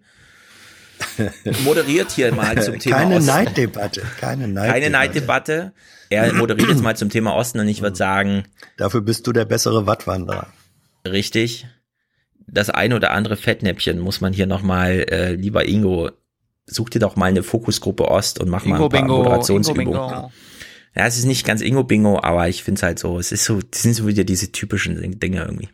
[1.65, 3.27] Moderiert hier mal zum Thema Keine Osten.
[3.27, 4.03] Neiddebatte.
[4.21, 4.73] Keine Neiddebatte.
[4.73, 5.73] Keine Neiddebatte.
[6.13, 8.45] Er moderiert jetzt mal zum Thema Osten und ich würde sagen,
[8.77, 10.47] Dafür bist du der bessere Wattwanderer.
[11.07, 11.67] richtig,
[12.47, 16.11] das eine oder andere Fettnäpfchen muss man hier nochmal, äh, lieber Ingo,
[16.67, 19.89] such dir doch mal eine Fokusgruppe Ost und mach mal Ingo ein paar Bingo, Moderationsübungen.
[19.89, 20.33] Ingo Bingo.
[20.95, 23.45] Ja, es ist nicht ganz Ingo Bingo, aber ich finde es halt so, es ist
[23.45, 25.71] so, das sind so wieder diese typischen Dinge irgendwie.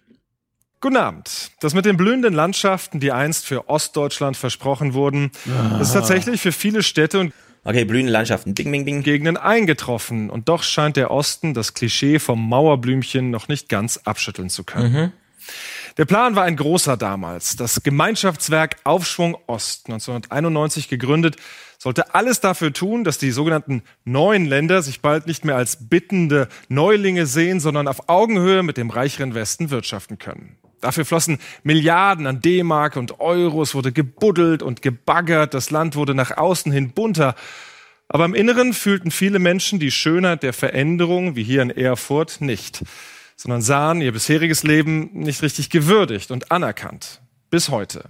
[0.80, 1.50] Guten Abend.
[1.60, 5.32] Das mit den blühenden Landschaften, die einst für Ostdeutschland versprochen wurden,
[5.80, 7.34] ist tatsächlich für viele Städte und
[7.68, 9.02] Okay, blühende Landschaften, bing, bing, bing.
[9.02, 10.30] Gegenden eingetroffen.
[10.30, 14.92] Und doch scheint der Osten das Klischee vom Mauerblümchen noch nicht ganz abschütteln zu können.
[14.92, 15.12] Mhm.
[15.98, 17.56] Der Plan war ein großer damals.
[17.56, 21.36] Das Gemeinschaftswerk Aufschwung Ost, 1991 gegründet,
[21.76, 26.48] sollte alles dafür tun, dass die sogenannten neuen Länder sich bald nicht mehr als bittende
[26.70, 30.56] Neulinge sehen, sondern auf Augenhöhe mit dem reicheren Westen wirtschaften können.
[30.80, 36.36] Dafür flossen Milliarden an D-Mark und Euros, wurde gebuddelt und gebaggert, das Land wurde nach
[36.36, 37.34] außen hin bunter.
[38.08, 42.84] Aber im Inneren fühlten viele Menschen die Schönheit der Veränderung, wie hier in Erfurt, nicht,
[43.36, 47.20] sondern sahen ihr bisheriges Leben nicht richtig gewürdigt und anerkannt.
[47.50, 48.04] Bis heute.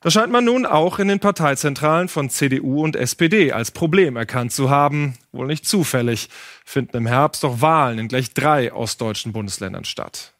[0.00, 4.52] Das scheint man nun auch in den Parteizentralen von CDU und SPD als Problem erkannt
[4.52, 5.14] zu haben.
[5.32, 6.28] Wohl nicht zufällig
[6.64, 10.35] finden im Herbst doch Wahlen in gleich drei ostdeutschen Bundesländern statt.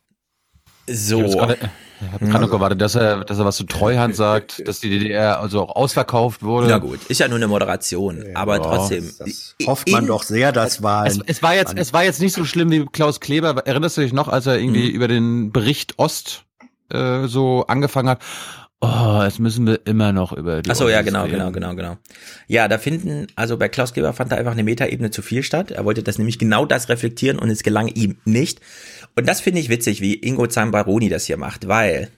[0.89, 1.23] So.
[1.23, 3.65] Ich hab jetzt gerade- ich hab gerade noch gewartet, dass er, dass er was zu
[3.65, 6.69] Treuhand sagt, dass die DDR also auch ausverkauft wurde.
[6.69, 9.11] Na gut, ist ja nur eine Moderation, aber Ja, trotzdem.
[9.67, 11.23] Hofft man doch sehr, dass Wahlen.
[11.27, 13.67] Es, es war jetzt, es war jetzt nicht so schlimm wie Klaus Kleber.
[13.67, 14.95] Erinnerst du dich noch, als er irgendwie Mhm.
[14.95, 16.45] über den Bericht Ost
[16.93, 18.21] äh, so angefangen hat?
[18.83, 21.33] Oh, jetzt müssen wir immer noch über die Ach so, ja, genau, reden.
[21.39, 21.97] genau, genau, genau.
[22.47, 25.71] Ja, da finden, also bei Klaus Kleber fand da einfach eine Metaebene zu viel statt.
[25.71, 28.61] Er wollte das nämlich genau das reflektieren und es gelang ihm nicht.
[29.17, 32.11] Und das finde ich witzig, wie Ingo Zambaroni das hier macht, weil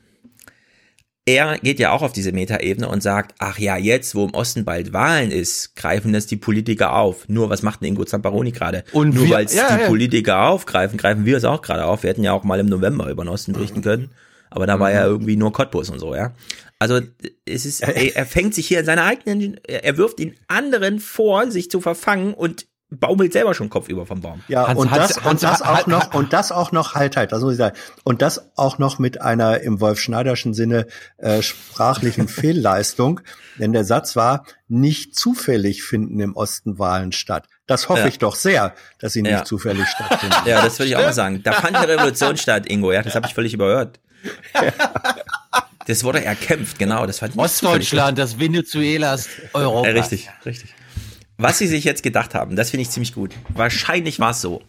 [1.29, 4.65] er geht ja auch auf diese Metaebene und sagt, ach ja, jetzt, wo im Osten
[4.65, 7.29] bald Wahlen ist, greifen das die Politiker auf.
[7.29, 8.83] Nur was macht denn Ingo Zambaroni gerade?
[8.93, 9.89] Und Nur weil es ja, die ja.
[9.89, 12.03] Politiker aufgreifen, greifen wir es auch gerade auf.
[12.03, 14.11] Wir hätten ja auch mal im November über den Osten berichten können.
[14.51, 15.13] Aber da war ja mhm.
[15.13, 16.33] irgendwie nur Cottbus und so, ja.
[16.79, 17.01] Also
[17.45, 21.51] es ist, er, er fängt sich hier in seine eigenen, er wirft den anderen vor,
[21.51, 24.43] sich zu verfangen und baumelt selber schon Kopf über vom Baum.
[24.49, 27.33] Ja, Hans, und das, Hans, und das auch noch, und das auch noch, halt, halt,
[27.33, 30.87] das muss ich sagen, und das auch noch mit einer im Wolf Schneiderschen Sinne
[31.19, 33.21] äh, sprachlichen Fehlleistung,
[33.59, 37.47] denn der Satz war, nicht zufällig finden im Osten Wahlen statt.
[37.67, 38.07] Das hoffe ja.
[38.07, 39.45] ich doch sehr, dass sie nicht ja.
[39.45, 40.37] zufällig stattfinden.
[40.47, 41.43] Ja, das würde ich auch mal sagen.
[41.43, 44.01] Da fand eine Revolution statt, Ingo, ja, das habe ich völlig überhört.
[45.87, 49.89] Das wurde erkämpft, genau, das fand ich Ostdeutschland, das Venezuelas Europa.
[49.89, 50.75] Ja, richtig, richtig.
[51.39, 53.33] Was sie sich jetzt gedacht haben, das finde ich ziemlich gut.
[53.51, 54.61] Wahrscheinlich war es so.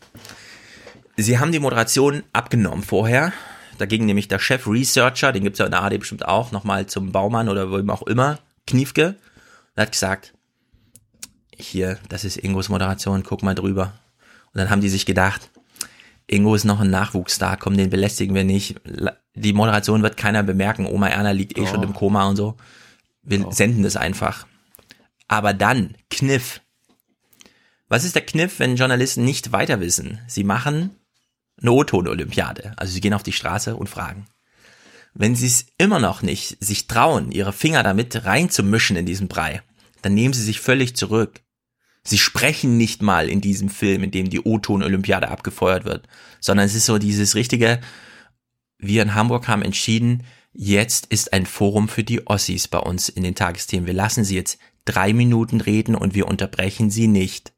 [1.17, 3.33] Sie haben die Moderation abgenommen vorher.
[3.79, 6.51] Da ging nämlich der Chef Researcher, den gibt es ja in der AD bestimmt auch,
[6.51, 9.15] nochmal zum Baumann oder wem auch immer, Kniefke,
[9.75, 10.33] und hat gesagt,
[11.57, 13.93] hier, das ist Ingos Moderation, guck mal drüber.
[14.53, 15.49] Und dann haben die sich gedacht,
[16.27, 18.75] Ingo ist noch ein Nachwuchsstar, komm, den belästigen wir nicht.
[19.33, 21.65] Die Moderation wird keiner bemerken, Oma Erna liegt eh oh.
[21.65, 22.55] schon im Koma und so.
[23.23, 23.51] Wir oh.
[23.51, 24.45] senden das einfach.
[25.29, 26.59] Aber dann, Kniff.
[27.87, 30.19] Was ist der Kniff, wenn Journalisten nicht weiter wissen?
[30.27, 30.91] Sie machen
[31.61, 32.73] eine O-Ton-Olympiade.
[32.75, 34.25] Also sie gehen auf die Straße und fragen.
[35.13, 39.61] Wenn sie es immer noch nicht sich trauen, ihre Finger damit reinzumischen in diesen Brei,
[40.01, 41.41] dann nehmen sie sich völlig zurück.
[42.03, 46.07] Sie sprechen nicht mal in diesem Film, in dem die O-Ton-Olympiade abgefeuert wird,
[46.39, 47.81] sondern es ist so dieses richtige,
[48.77, 53.23] wir in Hamburg haben entschieden, jetzt ist ein Forum für die Ossis bei uns in
[53.23, 53.87] den Tagesthemen.
[53.87, 57.53] Wir lassen sie jetzt drei Minuten reden und wir unterbrechen sie nicht.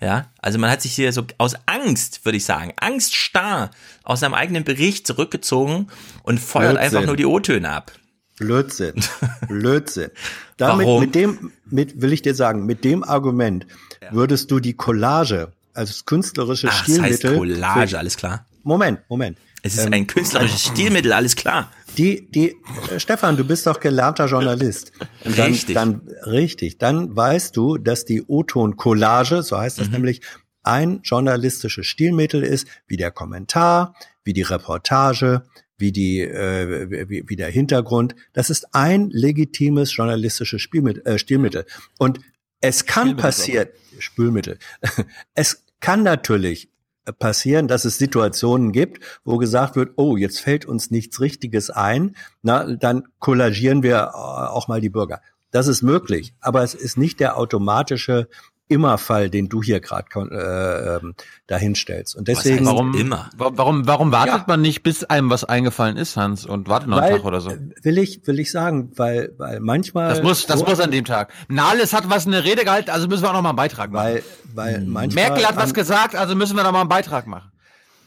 [0.00, 3.70] Ja, also man hat sich hier so aus Angst, würde ich sagen, Angst starr
[4.02, 5.86] aus seinem eigenen Bericht zurückgezogen
[6.24, 6.96] und feuert Blödsinn.
[6.96, 7.92] einfach nur die O-Töne ab.
[8.36, 8.94] Blödsinn.
[9.48, 10.10] Blödsinn.
[10.56, 11.00] Damit, Warum?
[11.00, 13.66] mit dem, mit, will ich dir sagen, mit dem Argument
[14.02, 14.12] ja.
[14.12, 17.18] würdest du die Collage als künstlerische Ach, Stilmittel.
[17.18, 18.46] Das heißt Collage, alles klar.
[18.64, 19.38] Moment, Moment.
[19.62, 21.70] Es ist ähm, ein künstlerisches Stilmittel, alles klar.
[21.98, 22.56] Die, die,
[22.90, 24.92] äh, Stefan, du bist doch gelernter Journalist.
[25.24, 25.74] Und dann, richtig.
[25.74, 26.78] Dann, richtig.
[26.78, 29.94] Dann weißt du, dass die O-Ton-Collage, so heißt das mhm.
[29.94, 30.20] nämlich,
[30.62, 35.42] ein journalistisches Stilmittel ist, wie der Kommentar, wie die Reportage,
[35.76, 38.14] wie die äh, wie, wie der Hintergrund.
[38.32, 41.66] Das ist ein legitimes journalistisches Spielmittel, äh, Stilmittel.
[41.98, 42.20] Und
[42.60, 44.58] es kann passieren, Spülmittel.
[45.34, 46.71] Es kann natürlich
[47.18, 52.16] passieren, dass es Situationen gibt, wo gesagt wird, oh, jetzt fällt uns nichts Richtiges ein,
[52.42, 55.20] na, dann kollagieren wir äh, auch mal die Bürger.
[55.50, 58.28] Das ist möglich, aber es ist nicht der automatische
[58.72, 61.14] Immerfall, den du hier gerade äh, ähm,
[61.46, 62.16] dahinstellst.
[62.16, 63.30] Und deswegen warum immer?
[63.36, 64.44] Warum warum wartet ja.
[64.46, 67.50] man nicht, bis einem was eingefallen ist, Hans, und wartet noch einen Tag oder so?
[67.50, 71.04] Äh, will ich will ich sagen, weil weil manchmal das muss das muss an dem
[71.04, 71.32] Tag.
[71.48, 74.04] Nahles hat was eine Rede gehalten, also müssen wir auch noch mal einen Beitrag machen.
[74.04, 74.22] Weil
[74.54, 74.88] weil hm.
[74.88, 77.52] manchmal Merkel hat was gesagt, also müssen wir noch mal einen Beitrag machen.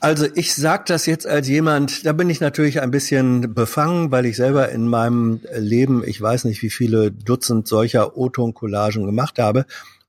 [0.05, 4.27] Also ich sag das jetzt als jemand, da bin ich natürlich ein bisschen befangen, weil
[4.27, 9.65] ich selber in meinem Leben, ich weiß nicht, wie viele Dutzend solcher O-Ton-Collagen gemacht habe.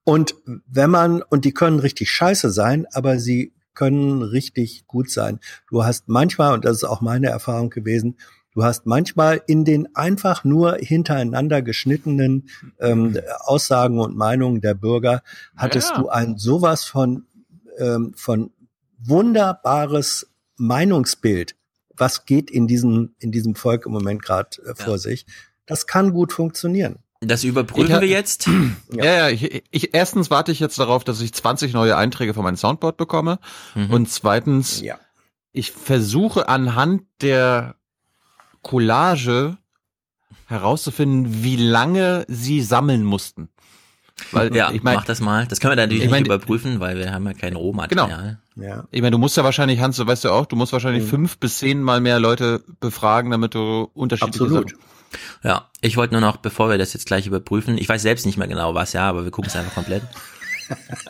[0.06, 0.36] Und
[0.68, 5.40] wenn man, und die können richtig scheiße sein, aber sie können richtig gut sein.
[5.68, 8.16] Du hast manchmal, und das ist auch meine Erfahrung gewesen,
[8.52, 15.24] du hast manchmal in den einfach nur hintereinander geschnittenen ähm, Aussagen und Meinungen der Bürger,
[15.56, 15.98] hattest ja.
[15.98, 17.26] du ein sowas von,
[17.76, 18.52] ähm, von
[19.00, 21.56] wunderbares Meinungsbild.
[21.96, 24.98] Was geht in diesem, in diesem Volk im Moment gerade äh, vor ja.
[24.98, 25.26] sich?
[25.66, 27.00] Das kann gut funktionieren.
[27.20, 28.48] Das überprüfen ich, wir jetzt.
[28.92, 32.44] Ja, ja, ich, ich, erstens warte ich jetzt darauf, dass ich 20 neue Einträge von
[32.44, 33.38] meinem Soundboard bekomme.
[33.74, 33.90] Mhm.
[33.90, 34.98] Und zweitens, ja.
[35.52, 37.76] ich versuche anhand der
[38.62, 39.58] Collage
[40.46, 43.48] herauszufinden, wie lange sie sammeln mussten.
[44.32, 45.46] Weil, ja, ich mein, mach das mal.
[45.46, 48.38] Das können wir natürlich ich mein, nicht überprüfen, weil wir haben ja kein Rohmaterial.
[48.54, 48.66] Genau.
[48.66, 48.84] Ja.
[48.90, 51.08] Ich meine, du musst ja wahrscheinlich, Hans, du weißt ja auch, du musst wahrscheinlich mhm.
[51.08, 54.70] fünf bis zehn Mal mehr Leute befragen, damit du unterschiedliche Absolut.
[54.70, 54.95] Sachen
[55.42, 58.38] ja, ich wollte nur noch, bevor wir das jetzt gleich überprüfen, ich weiß selbst nicht
[58.38, 60.02] mehr genau was, ja, aber wir gucken es einfach komplett.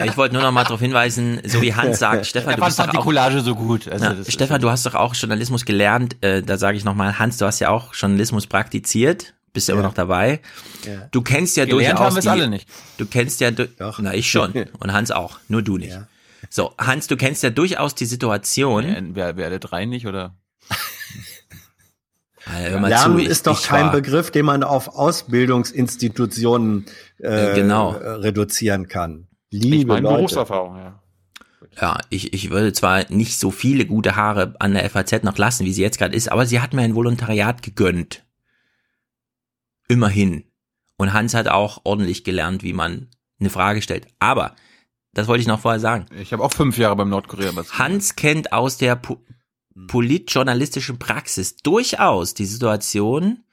[0.04, 2.90] Ich wollte nur noch mal darauf hinweisen, so wie Hans sagt, Stefan, du bist doch
[2.90, 3.88] die Collage so gut.
[3.88, 6.22] Also ja, Stefan, du hast doch auch Journalismus gelernt.
[6.22, 9.74] Äh, da sage ich noch mal, Hans, du hast ja auch Journalismus praktiziert, bist ja,
[9.74, 9.80] ja.
[9.80, 10.40] immer noch dabei.
[10.84, 11.08] Ja.
[11.10, 12.68] Du kennst ja Gelernt durchaus haben die, alle nicht.
[12.98, 13.98] Du kennst ja, Doch.
[13.98, 15.98] na ich schon und Hans auch, nur du nicht.
[16.50, 18.84] So, Hans, du kennst ja durchaus die Situation.
[18.84, 20.34] Äh, wer, wer alle drei nicht oder?
[22.48, 26.86] Also, Lernen zu, ist doch kein war, Begriff, den man auf Ausbildungsinstitutionen
[27.18, 27.90] äh, genau.
[27.90, 29.26] reduzieren kann.
[29.50, 31.02] Liebe ich meine Berufserfahrung, ja.
[31.80, 35.66] Ja, ich, ich würde zwar nicht so viele gute Haare an der FAZ noch lassen,
[35.66, 38.24] wie sie jetzt gerade ist, aber sie hat mir ein Volontariat gegönnt.
[39.88, 40.44] Immerhin.
[40.96, 43.08] Und Hans hat auch ordentlich gelernt, wie man
[43.38, 44.06] eine Frage stellt.
[44.18, 44.56] Aber,
[45.12, 46.06] das wollte ich noch vorher sagen.
[46.18, 47.52] Ich habe auch fünf Jahre beim Nordkorea.
[47.72, 49.00] Hans kennt aus der
[49.88, 53.44] politjournalistischen Praxis durchaus die Situation,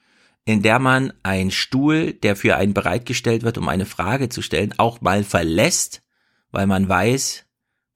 [0.44, 4.74] in der man einen Stuhl, der für einen bereitgestellt wird, um eine Frage zu stellen,
[4.78, 6.02] auch mal verlässt,
[6.50, 7.44] weil man weiß,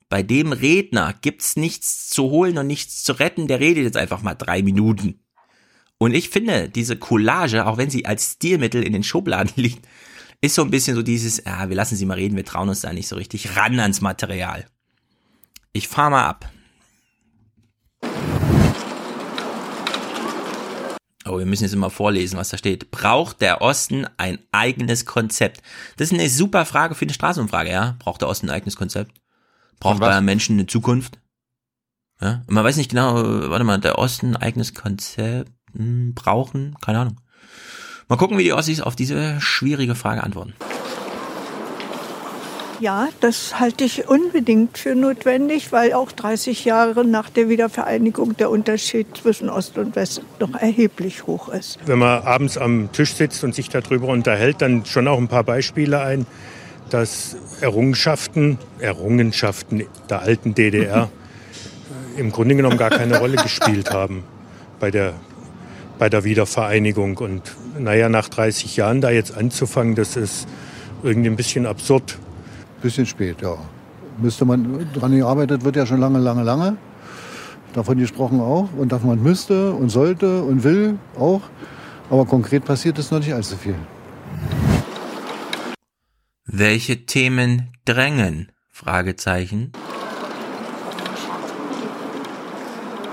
[0.08, 4.22] bei dem Redner gibt's nichts zu holen und nichts zu retten, der redet jetzt einfach
[4.22, 5.20] mal drei Minuten.
[5.98, 9.86] Und ich finde, diese Collage, auch wenn sie als Stilmittel in den Schubladen liegt,
[10.40, 12.80] ist so ein bisschen so dieses, ja, wir lassen sie mal reden, wir trauen uns
[12.80, 14.66] da nicht so richtig ran ans Material.
[15.72, 16.50] Ich fahr mal ab.
[21.28, 22.90] Oh, wir müssen jetzt immer vorlesen, was da steht.
[22.90, 25.62] Braucht der Osten ein eigenes Konzept?
[25.96, 27.96] Das ist eine super Frage für eine Straßenumfrage, ja?
[27.98, 29.12] Braucht der Osten ein eigenes Konzept?
[29.80, 31.20] Braucht Bayern Menschen eine Zukunft?
[32.20, 32.42] Ja?
[32.46, 33.14] Und man weiß nicht genau,
[33.50, 36.76] warte mal, der Osten ein eigenes Konzept hm, brauchen?
[36.80, 37.20] Keine Ahnung.
[38.08, 40.54] Mal gucken, wie die Ossis auf diese schwierige Frage antworten.
[42.80, 48.50] Ja, das halte ich unbedingt für notwendig, weil auch 30 Jahre nach der Wiedervereinigung der
[48.50, 51.78] Unterschied zwischen Ost und West noch erheblich hoch ist.
[51.86, 55.42] Wenn man abends am Tisch sitzt und sich darüber unterhält, dann schon auch ein paar
[55.42, 56.24] Beispiele ein,
[56.90, 61.10] dass Errungenschaften, Errungenschaften der alten DDR
[62.16, 64.22] im Grunde genommen gar keine Rolle gespielt haben
[64.78, 65.14] bei der,
[65.98, 67.18] bei der Wiedervereinigung.
[67.18, 67.42] Und
[67.76, 70.46] naja, nach 30 Jahren da jetzt anzufangen, das ist
[71.02, 72.18] irgendwie ein bisschen absurd.
[72.82, 73.56] Bisschen spät, ja.
[74.18, 76.76] Müsste man, dran gearbeitet wird ja schon lange, lange, lange.
[77.72, 78.68] Davon gesprochen auch.
[78.76, 81.42] Und davon man müsste und sollte und will auch.
[82.10, 83.74] Aber konkret passiert ist noch nicht allzu viel.
[86.44, 88.50] Welche Themen drängen?
[88.70, 89.72] Fragezeichen.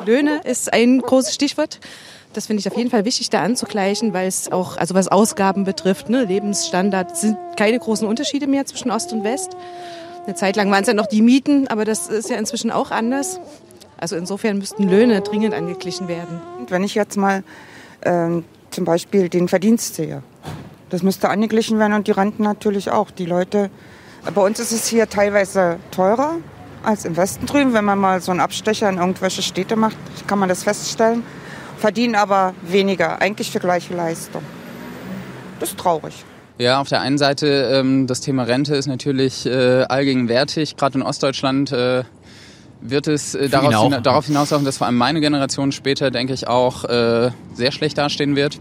[0.06, 1.80] Löhne ist ein großes Stichwort.
[2.36, 5.64] Das finde ich auf jeden Fall wichtig, da anzugleichen, weil es auch, also was Ausgaben
[5.64, 9.56] betrifft, ne, Lebensstandard, sind keine großen Unterschiede mehr zwischen Ost und West.
[10.26, 12.92] Eine Zeit lang waren es ja noch die Mieten, aber das ist ja inzwischen auch
[12.92, 13.40] anders.
[13.96, 16.42] Also insofern müssten Löhne dringend angeglichen werden.
[16.68, 17.42] Wenn ich jetzt mal
[18.04, 20.22] ähm, zum Beispiel den Verdienst sehe,
[20.90, 23.12] das müsste angeglichen werden und die Renten natürlich auch.
[23.12, 23.70] Die Leute,
[24.34, 26.36] bei uns ist es hier teilweise teurer
[26.84, 27.74] als im Westen drüben.
[27.74, 29.96] Wenn man mal so einen Abstecher in irgendwelche Städte macht,
[30.28, 31.24] kann man das feststellen
[31.78, 34.44] verdienen aber weniger, eigentlich für gleiche Leistung.
[35.60, 36.26] Das ist traurig.
[36.58, 40.78] Ja, auf der einen Seite ähm, das Thema Rente ist natürlich äh, allgegenwärtig.
[40.78, 42.04] Gerade in Ostdeutschland äh,
[42.82, 46.48] wird es äh, darauf, hina darauf hinauslaufen, dass vor allem meine Generation später, denke ich,
[46.48, 48.60] auch äh, sehr schlecht dastehen wird.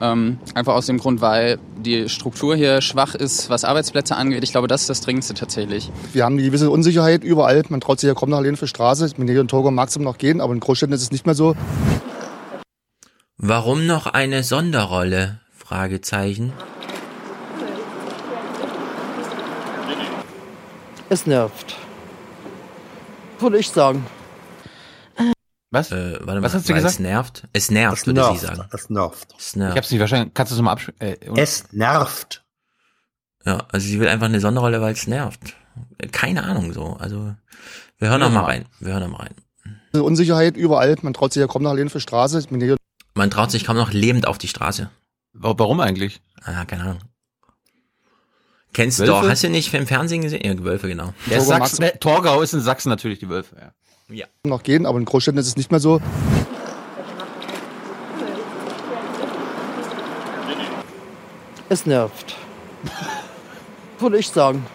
[0.00, 4.42] Ähm, einfach aus dem Grund, weil die Struktur hier schwach ist, was Arbeitsplätze angeht.
[4.42, 5.90] Ich glaube, das ist das Dringendste tatsächlich.
[6.12, 7.62] Wir haben eine gewisse Unsicherheit überall.
[7.68, 9.10] Man traut sich ja kaum nach Lehnen für Straße.
[9.16, 11.34] Mit hier in Togo mag es noch gehen, aber in Großstädten ist es nicht mehr
[11.34, 11.54] so.
[13.36, 15.40] Warum noch eine Sonderrolle?
[15.56, 16.52] Fragezeichen.
[21.08, 21.76] Es nervt.
[23.40, 24.06] Würde ich sagen.
[25.70, 25.90] Was?
[25.90, 26.94] Äh, warte mal, Was hast du gesagt?
[26.94, 27.48] Es nervt?
[27.52, 28.40] Es nervt, es würde nervt.
[28.40, 28.68] sie sagen.
[28.72, 29.34] Es nervt.
[29.36, 29.72] Es nervt.
[29.72, 30.34] Ich hab's nicht wahrscheinlich.
[30.34, 31.00] Kannst du es mal abspielen?
[31.00, 32.44] Äh, es nervt.
[33.44, 35.56] Ja, also sie will einfach eine Sonderrolle, weil es nervt.
[36.12, 36.96] Keine Ahnung so.
[37.00, 37.34] Also
[37.98, 38.28] wir hören ja.
[38.28, 38.66] noch mal rein.
[38.78, 39.34] Wir hören noch mal rein.
[40.00, 40.94] Unsicherheit überall.
[41.02, 42.38] Man traut sich ja kaum nach Lehnen für Straße.
[42.38, 42.76] Ich bin hier
[43.14, 44.90] man traut sich kaum noch lebend auf die Straße.
[45.32, 46.20] Warum eigentlich?
[46.42, 46.98] Ah, keine Ahnung.
[48.72, 50.42] Kennst du doch, hast du nicht im Fernsehen gesehen?
[50.44, 51.14] Ja, Wölfe, genau.
[51.30, 53.72] Der Sachsen, äh, Torgau ist in Sachsen natürlich die Wölfe, ja.
[54.14, 54.26] Ja.
[54.44, 56.00] Noch gehen, aber in Großstädten ist es nicht mehr so.
[61.68, 62.36] Es nervt.
[63.98, 64.66] Würde ich sagen.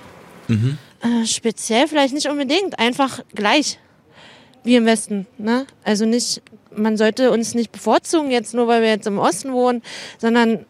[0.48, 0.78] Mhm.
[1.02, 3.80] Äh, speziell vielleicht nicht unbedingt, einfach gleich
[4.64, 5.28] wie im Westen.
[5.38, 5.68] Ne?
[5.84, 6.42] Also nicht,
[6.76, 9.82] man sollte uns nicht bevorzugen jetzt nur, weil wir jetzt im Osten wohnen,
[10.18, 10.66] sondern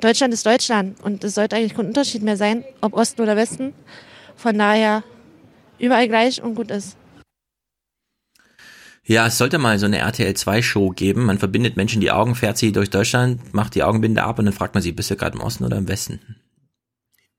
[0.00, 3.72] Deutschland ist Deutschland und es sollte eigentlich kein Unterschied mehr sein, ob Osten oder Westen.
[4.36, 5.04] Von daher
[5.78, 6.96] überall gleich und gut ist.
[9.06, 11.26] Ja, es sollte mal so eine RTL 2 Show geben.
[11.26, 14.54] Man verbindet Menschen die Augen, fährt sie durch Deutschland, macht die Augenbinde ab und dann
[14.54, 16.20] fragt man sie, bist du gerade im Osten oder im Westen?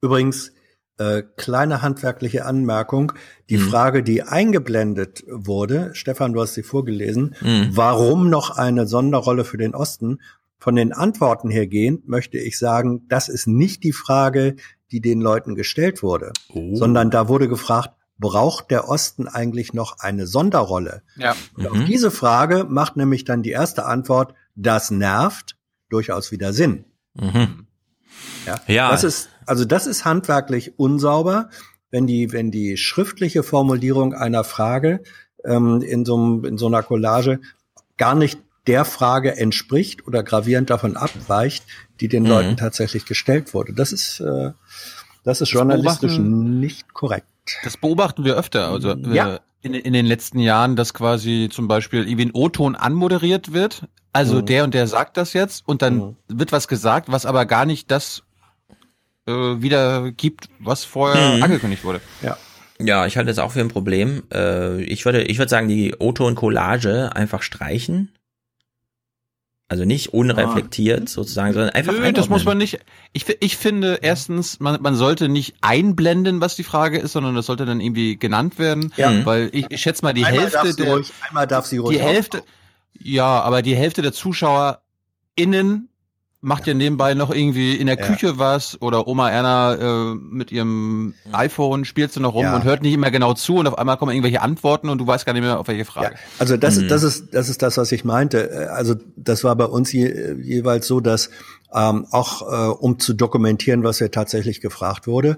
[0.01, 0.51] Übrigens,
[0.97, 3.13] äh, kleine handwerkliche Anmerkung.
[3.49, 3.69] Die mhm.
[3.69, 7.69] Frage, die eingeblendet wurde, Stefan, du hast sie vorgelesen, mhm.
[7.71, 10.19] warum noch eine Sonderrolle für den Osten?
[10.57, 14.55] Von den Antworten her gehend möchte ich sagen, das ist nicht die Frage,
[14.91, 16.75] die den Leuten gestellt wurde, oh.
[16.75, 21.03] sondern da wurde gefragt, braucht der Osten eigentlich noch eine Sonderrolle?
[21.17, 21.35] Ja.
[21.57, 21.67] Mhm.
[21.67, 25.57] Auf diese Frage macht nämlich dann die erste Antwort, das nervt,
[25.89, 26.85] durchaus wieder Sinn.
[27.13, 27.67] Mhm.
[28.45, 28.59] Ja.
[28.67, 28.91] ja.
[28.91, 31.49] Das ist, also das ist handwerklich unsauber,
[31.91, 35.01] wenn die, wenn die schriftliche Formulierung einer Frage
[35.43, 37.39] ähm, in, so in so einer Collage
[37.97, 41.65] gar nicht der Frage entspricht oder gravierend davon abweicht,
[41.99, 42.29] die den mhm.
[42.29, 43.73] Leuten tatsächlich gestellt wurde.
[43.73, 44.51] Das ist, äh,
[45.23, 47.27] das ist das journalistisch nicht korrekt.
[47.63, 48.69] Das beobachten wir öfter.
[48.69, 49.39] Also ja.
[49.61, 53.87] in, in den letzten Jahren, dass quasi zum Beispiel irgendwie ein O-Ton anmoderiert wird.
[54.13, 54.45] Also mhm.
[54.45, 56.15] der und der sagt das jetzt und dann mhm.
[56.27, 58.23] wird was gesagt, was aber gar nicht das
[59.27, 61.43] äh, wieder gibt, was vorher mhm.
[61.43, 62.01] angekündigt wurde.
[62.21, 62.37] Ja.
[62.79, 64.23] Ja, ich halte das auch für ein Problem.
[64.33, 68.11] Äh, ich würde, ich würde sagen, die O-Ton-Collage einfach streichen.
[69.67, 71.07] Also nicht unreflektiert ah.
[71.07, 71.93] sozusagen, sondern einfach.
[71.93, 72.79] Nö, das muss man nicht.
[73.13, 77.47] Ich, ich finde erstens, man, man sollte nicht einblenden, was die Frage ist, sondern das
[77.47, 78.93] sollte dann irgendwie genannt werden.
[78.95, 79.25] Ja.
[79.25, 80.93] Weil ich, ich schätze mal die einmal Hälfte der.
[80.93, 81.97] Ruhig, einmal darf sie ruhig.
[81.97, 82.43] Die Hälfte.
[82.99, 84.81] Ja, aber die Hälfte der Zuschauer
[85.35, 85.89] innen
[86.45, 88.05] macht ja nebenbei noch irgendwie in der ja.
[88.05, 92.55] Küche was oder Oma Erna äh, mit ihrem iPhone spielt sie noch rum ja.
[92.55, 95.25] und hört nicht immer genau zu und auf einmal kommen irgendwelche Antworten und du weißt
[95.25, 96.13] gar nicht mehr auf welche Frage.
[96.13, 96.19] Ja.
[96.39, 96.87] Also das, mhm.
[96.87, 98.71] das ist das ist das, was ich meinte.
[98.71, 101.29] Also das war bei uns je, jeweils so, dass
[101.73, 105.37] ähm, auch äh, um zu dokumentieren, was ja tatsächlich gefragt wurde,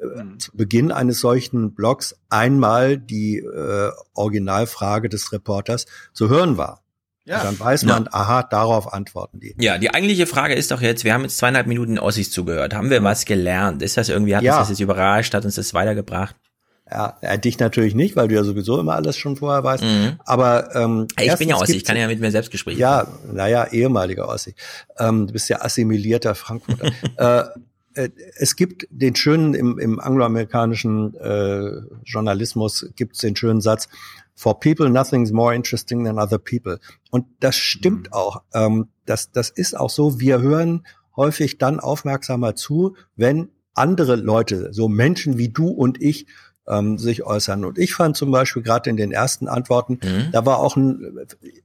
[0.00, 0.38] äh, mhm.
[0.38, 6.82] zu Beginn eines solchen Blogs einmal die äh, Originalfrage des Reporters zu hören war.
[7.28, 7.42] Ja.
[7.42, 8.10] Dann weiß man, ja.
[8.12, 9.54] aha, darauf antworten die.
[9.60, 12.74] Ja, die eigentliche Frage ist doch jetzt, wir haben jetzt zweieinhalb Minuten Ossis zugehört.
[12.74, 13.82] Haben wir was gelernt?
[13.82, 14.54] Ist das irgendwie, hat ja.
[14.54, 16.34] uns das jetzt überrascht, hat uns das weitergebracht?
[16.90, 19.84] Ja, ja, dich natürlich nicht, weil du ja sowieso immer alles schon vorher weißt.
[19.84, 20.12] Mhm.
[20.24, 23.66] Aber ähm, ich bin ja Ossi, ich kann ja mit mir selbst Gespräche Ja, naja,
[23.70, 24.54] ehemaliger Ossi.
[24.98, 26.90] Ähm, du bist ja assimilierter Frankfurter.
[27.94, 33.60] äh, äh, es gibt den schönen, im, im angloamerikanischen äh, Journalismus gibt es den schönen
[33.60, 33.90] Satz,
[34.38, 36.78] For people, nothing's more interesting than other people.
[37.10, 38.12] Und das stimmt mhm.
[38.12, 38.42] auch.
[38.54, 40.20] Ähm, das, das ist auch so.
[40.20, 40.86] Wir hören
[41.16, 46.26] häufig dann aufmerksamer zu, wenn andere Leute, so Menschen wie du und ich,
[46.68, 47.64] ähm, sich äußern.
[47.64, 50.28] Und ich fand zum Beispiel gerade in den ersten Antworten, mhm.
[50.30, 51.18] da war auch ein,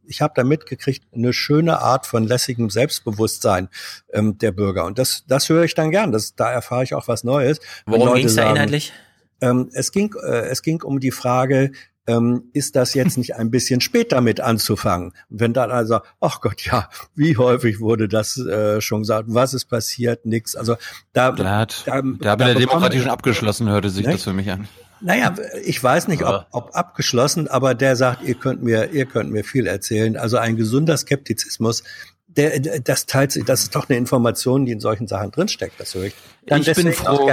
[0.03, 3.69] ich habe da mitgekriegt, eine schöne Art von lässigem Selbstbewusstsein
[4.13, 4.85] ähm, der Bürger.
[4.85, 6.11] Und das, das höre ich dann gern.
[6.11, 7.59] Das, da erfahre ich auch was Neues.
[7.85, 8.93] Worum ging es da inhaltlich?
[9.41, 11.71] Ähm, es ging, äh, es ging um die Frage,
[12.07, 15.13] ähm, ist das jetzt nicht ein bisschen später mit anzufangen?
[15.29, 19.25] Und wenn dann also, ach Gott, ja, wie häufig wurde das äh, schon gesagt?
[19.29, 20.25] Was ist passiert?
[20.25, 20.55] Nix.
[20.55, 20.75] Also
[21.13, 24.13] da, da hat, da, da hat der Demokratie schon abgeschlossen, hörte sich ne?
[24.13, 24.67] das für mich an.
[25.01, 29.31] Naja, ich weiß nicht, ob, ob abgeschlossen, aber der sagt, ihr könnt mir, ihr könnt
[29.31, 30.15] mir viel erzählen.
[30.15, 31.83] Also ein gesunder Skeptizismus,
[32.27, 35.79] der, das teilt sich, das ist doch eine Information, die in solchen Sachen drinsteckt.
[35.79, 36.15] Das höre ich.
[36.47, 37.29] Dann ich bin froh.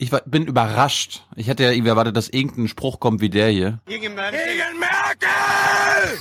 [0.00, 1.24] Ich war, bin überrascht.
[1.34, 3.80] Ich hätte ja irgendwie erwartet, dass irgendein Spruch kommt wie der hier.
[3.86, 4.38] Gegen Merkel!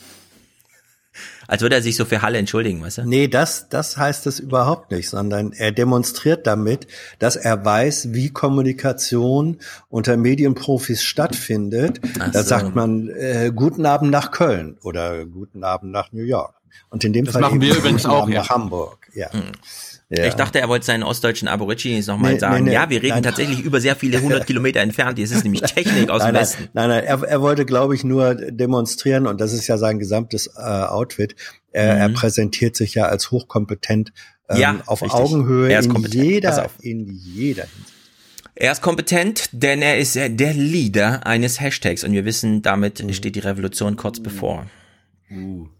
[1.52, 3.02] als würde er sich so für Halle entschuldigen, weißt du?
[3.04, 6.86] Nee, das, das heißt es überhaupt nicht, sondern er demonstriert damit,
[7.18, 9.58] dass er weiß, wie Kommunikation
[9.90, 12.00] unter Medienprofis stattfindet.
[12.18, 12.48] Ach da so.
[12.48, 16.54] sagt man, äh, guten Abend nach Köln oder guten Abend nach New York.
[16.88, 19.10] Und in dem das Fall machen wir übrigens auch nach Hamburg.
[19.12, 19.28] Ja.
[19.34, 19.52] Mhm.
[20.14, 20.26] Ja.
[20.26, 23.14] Ich dachte, er wollte seinen ostdeutschen Aborigines nochmal nee, sagen, nee, nee, ja, wir reden
[23.14, 23.22] nein.
[23.22, 25.18] tatsächlich über sehr viele hundert Kilometer entfernt.
[25.18, 26.68] Es ist nämlich Technik aus nein, dem Westen.
[26.74, 30.48] Nein, nein, er, er wollte, glaube ich, nur demonstrieren und das ist ja sein gesamtes
[30.48, 31.34] äh, Outfit.
[31.70, 32.00] Er, mhm.
[32.00, 34.12] er präsentiert sich ja als hochkompetent
[34.50, 35.18] ähm, ja, auf richtig.
[35.18, 36.22] Augenhöhe in kompetent.
[36.22, 37.92] jeder, in jeder Hinsicht.
[38.54, 43.14] Er ist kompetent, denn er ist der Leader eines Hashtags und wir wissen, damit mhm.
[43.14, 44.66] steht die Revolution kurz bevor.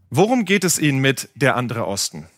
[0.09, 2.29] Worum geht es Ihnen mit der andere Osten?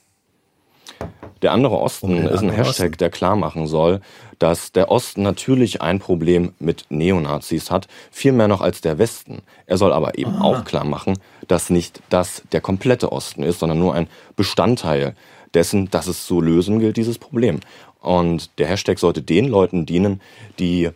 [1.44, 2.98] Der andere Osten okay, ist ein Hashtag, Osten.
[3.00, 4.00] der klar machen soll,
[4.38, 9.42] dass der Osten natürlich ein Problem mit Neonazis hat, viel mehr noch als der Westen.
[9.66, 10.42] Er soll aber eben Aha.
[10.42, 15.14] auch klar machen, dass nicht das der komplette Osten ist, sondern nur ein Bestandteil
[15.52, 17.60] dessen, dass es zu lösen gilt, dieses Problem.
[18.00, 20.22] Und der Hashtag sollte den Leuten dienen,
[20.58, 20.88] die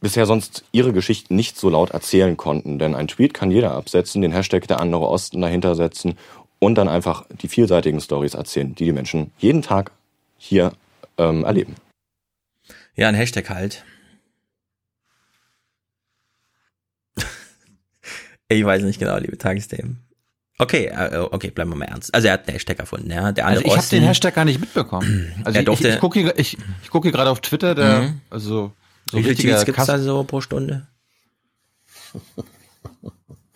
[0.00, 2.80] bisher sonst ihre Geschichten nicht so laut erzählen konnten.
[2.80, 6.18] Denn ein Tweet kann jeder absetzen, den Hashtag der andere Osten dahinter setzen
[6.62, 9.90] und dann einfach die vielseitigen Stories erzählen, die die Menschen jeden Tag
[10.38, 10.72] hier
[11.18, 11.74] ähm, erleben.
[12.94, 13.84] Ja, ein Hashtag halt.
[18.48, 20.04] ich weiß nicht genau, liebe Tagesthemen.
[20.56, 22.14] Okay, äh, okay, bleiben wir mal ernst.
[22.14, 23.32] Also er hat einen Hashtag erfunden, ja.
[23.32, 25.32] Der also ich habe den Hashtag gar nicht mitbekommen.
[25.44, 28.20] Also ich, ich, ich gucke hier, ich, ich guck hier gerade auf Twitter, der, mhm.
[28.30, 28.72] also
[29.10, 30.86] so Wie viele Tweets gibt es da so pro Stunde?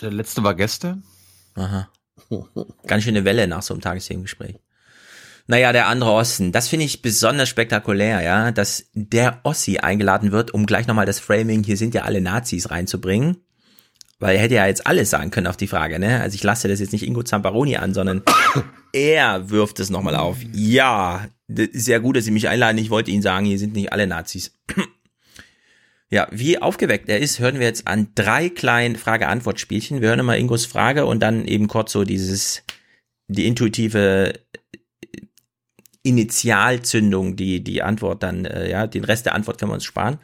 [0.01, 1.05] Der letzte war gestern.
[1.55, 1.89] Aha.
[2.87, 4.57] Ganz schöne Welle nach so einem Tagesthemengespräch.
[5.49, 10.53] Naja, der andere Osten, das finde ich besonders spektakulär, ja, dass der Ossi eingeladen wird,
[10.53, 13.37] um gleich nochmal das Framing, hier sind ja alle Nazis reinzubringen.
[14.19, 16.23] Weil er hätte ja jetzt alles sagen können auf die Frage, ne?
[16.23, 18.23] Also ich lasse das jetzt nicht Ingo Zamparoni an, sondern
[18.93, 20.39] er wirft es nochmal auf.
[20.55, 22.79] Ja, sehr gut, dass Sie mich einladen.
[22.79, 24.59] Ich wollte Ihnen sagen, hier sind nicht alle Nazis.
[26.09, 30.01] Ja, wie aufgeweckt er ist, hören wir jetzt an drei kleinen Frage-Antwort-Spielchen.
[30.01, 32.63] Wir hören mal Ingos Frage und dann eben kurz so dieses,
[33.27, 34.35] die intuitive
[36.05, 40.19] Initialzündung, die, die Antwort dann, äh, ja, den Rest der Antwort können wir uns sparen.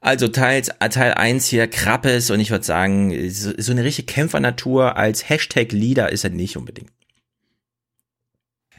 [0.00, 4.96] Also Teil, Teil eins hier, Krappes und ich würde sagen, so, so eine richtige Kämpfernatur
[4.96, 6.90] als Hashtag-Leader ist er nicht unbedingt.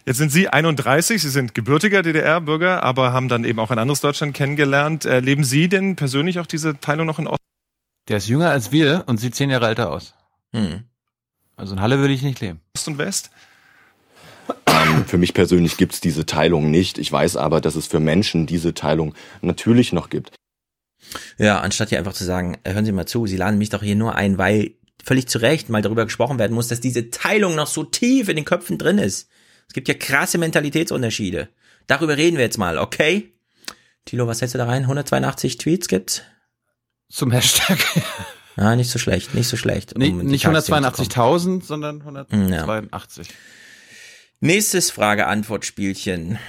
[0.08, 4.02] Jetzt sind Sie 31, Sie sind gebürtiger DDR-Bürger, aber haben dann eben auch ein anderes
[4.02, 5.06] Deutschland kennengelernt.
[5.06, 7.40] Erleben Sie denn persönlich auch diese Teilung noch in Ost?
[8.08, 10.14] Der ist jünger als wir und sieht zehn Jahre älter aus.
[10.54, 10.84] Hm.
[11.56, 12.62] Also in Halle würde ich nicht leben.
[12.76, 13.32] Ost und West?
[15.08, 17.00] Für mich persönlich gibt's diese Teilung nicht.
[17.00, 20.36] Ich weiß aber, dass es für Menschen diese Teilung natürlich noch gibt.
[21.40, 23.82] Ja, anstatt hier einfach zu sagen, äh, hören Sie mal zu, Sie laden mich doch
[23.82, 27.56] hier nur ein, weil völlig zu Recht mal darüber gesprochen werden muss, dass diese Teilung
[27.56, 29.30] noch so tief in den Köpfen drin ist.
[29.68, 31.50] Es gibt ja krasse Mentalitätsunterschiede.
[31.88, 33.34] Darüber reden wir jetzt mal, okay?
[34.06, 34.84] Tilo, was hältst du da rein?
[34.84, 36.22] 182 Tweets gibt's?
[37.10, 37.80] Zum Hashtag.
[38.56, 39.94] Ja, nicht so schlecht, nicht so schlecht.
[39.94, 43.28] Um nicht nicht 182.000, sondern 182.
[43.28, 43.34] Ja.
[44.40, 46.40] Nächstes Frage-Antwort-Spielchen.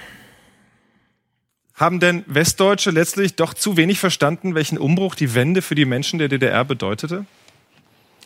[1.73, 6.17] Haben denn Westdeutsche letztlich doch zu wenig verstanden, welchen Umbruch die Wende für die Menschen
[6.17, 7.25] der DDR bedeutete?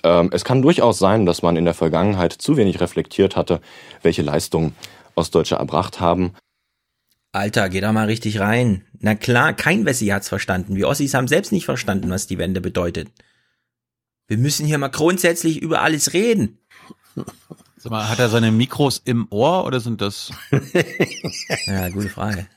[0.03, 3.61] Ähm, es kann durchaus sein, dass man in der Vergangenheit zu wenig reflektiert hatte,
[4.01, 4.75] welche Leistungen
[5.15, 6.33] Ostdeutsche erbracht haben.
[7.31, 8.83] Alter, geh da mal richtig rein.
[8.99, 10.75] Na klar, kein Wessi hat's verstanden.
[10.75, 13.09] Wir Ossis haben selbst nicht verstanden, was die Wende bedeutet.
[14.27, 16.59] Wir müssen hier mal grundsätzlich über alles reden.
[17.77, 20.31] Sag mal, hat er seine Mikros im Ohr oder sind das?
[21.65, 22.47] ja, gute Frage.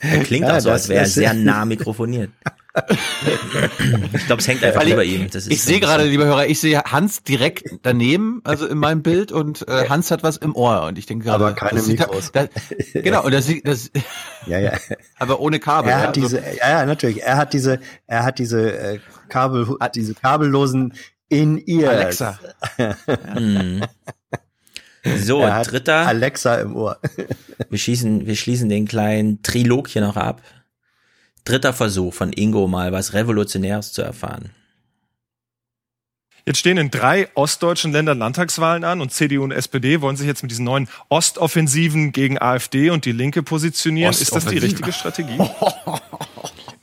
[0.00, 2.30] Er klingt ja, auch so, als wäre er sehr nah mikrofoniert
[4.12, 5.28] ich glaube, es hängt einfach über ihm.
[5.32, 9.66] ich sehe gerade, lieber Hörer, ich sehe Hans direkt daneben, also in meinem Bild, und
[9.68, 10.82] äh, Hans hat was im Ohr.
[10.82, 12.32] Und ich denke gerade, aber keine Mikros.
[12.32, 12.48] Da,
[12.92, 13.92] genau, und das, das
[14.46, 14.72] ja, ja.
[15.18, 15.92] aber ohne Kabel.
[15.92, 17.22] Er hat ja, diese, ja, ja, natürlich.
[17.22, 17.78] Er hat diese,
[18.08, 20.94] er hat diese äh, Kabel, hat diese kabellosen
[21.28, 21.90] in ihr.
[21.90, 22.40] Alexa.
[23.34, 23.84] hm.
[25.18, 26.06] So, dritter.
[26.06, 26.98] Alexa im Ohr.
[27.68, 30.40] wir schießen, wir schließen den kleinen Trilog hier noch ab.
[31.44, 34.50] Dritter Versuch von Ingo mal was Revolutionäres zu erfahren.
[36.46, 40.42] Jetzt stehen in drei ostdeutschen Ländern Landtagswahlen an und CDU und SPD wollen sich jetzt
[40.42, 44.10] mit diesen neuen Ostoffensiven gegen AfD und die Linke positionieren.
[44.10, 45.38] Ist das die richtige Strategie?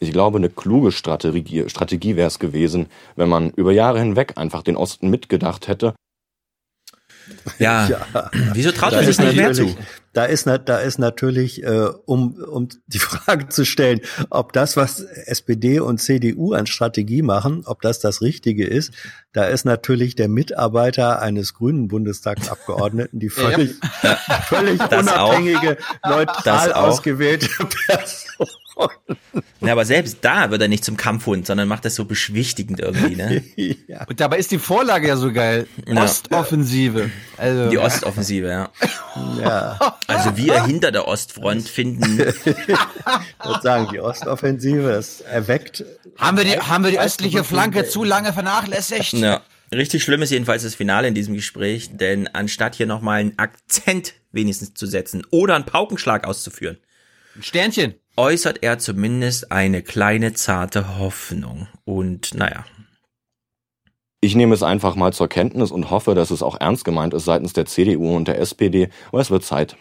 [0.04, 4.64] Ich glaube, eine kluge Strategie, Strategie wäre es gewesen, wenn man über Jahre hinweg einfach
[4.64, 5.94] den Osten mitgedacht hätte
[7.60, 7.88] ja.
[8.14, 8.32] ja.
[8.54, 9.76] Wieso traut er sich nicht mehr zu?
[10.14, 15.00] Da ist, da ist natürlich, äh, um, um die Frage zu stellen, ob das, was
[15.02, 18.92] SPD und CDU an Strategie machen, ob das das Richtige ist,
[19.32, 24.16] da ist natürlich der Mitarbeiter eines grünen Bundestagsabgeordneten, die völlig, ja.
[24.48, 27.48] völlig unabhängige, neutral ausgewählte
[27.88, 28.48] Person.
[29.62, 33.16] Ja, aber selbst da wird er nicht zum Kampfhund, sondern macht das so beschwichtigend irgendwie,
[33.16, 33.44] ne?
[33.88, 34.06] ja.
[34.08, 35.68] Und dabei ist die Vorlage ja so geil.
[35.88, 36.04] Ja.
[36.04, 37.12] Ostoffensive.
[37.38, 38.70] Also, die Ostoffensive, ja.
[39.40, 39.98] ja.
[40.08, 42.20] Also wir hinter der Ostfront finden.
[42.46, 45.86] ich würde sagen, die Ostoffensive ist erweckt.
[46.18, 49.14] Haben wir die, haben wir die östliche Flanke zu lange vernachlässigt?
[49.14, 49.42] Ja.
[49.74, 54.14] Richtig schlimm ist jedenfalls das Finale in diesem Gespräch, denn anstatt hier nochmal einen Akzent
[54.32, 56.78] wenigstens zu setzen oder einen Paukenschlag auszuführen.
[57.36, 61.68] Ein Sternchen äußert er zumindest eine kleine zarte Hoffnung.
[61.86, 62.66] Und naja.
[64.20, 67.26] Ich nehme es einfach mal zur Kenntnis und hoffe, dass es auch ernst gemeint ist
[67.26, 69.76] seitens der CDU und der SPD, aber es wird Zeit.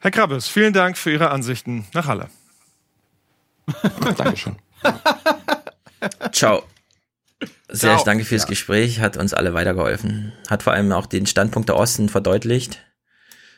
[0.00, 2.28] Herr Krabbes, vielen Dank für Ihre Ansichten nach Halle.
[4.18, 4.56] Dankeschön.
[6.32, 6.62] Ciao.
[7.70, 8.04] Sehr Ciao.
[8.04, 8.48] danke fürs Ja.
[8.48, 10.34] Gespräch, hat uns alle weitergeholfen.
[10.50, 12.84] Hat vor allem auch den Standpunkt der Osten verdeutlicht.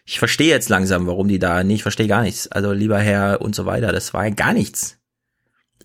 [0.08, 2.46] Ich verstehe jetzt langsam, warum die da, nee, ich verstehe gar nichts.
[2.48, 4.98] Also lieber Herr und so weiter, das war ja gar nichts.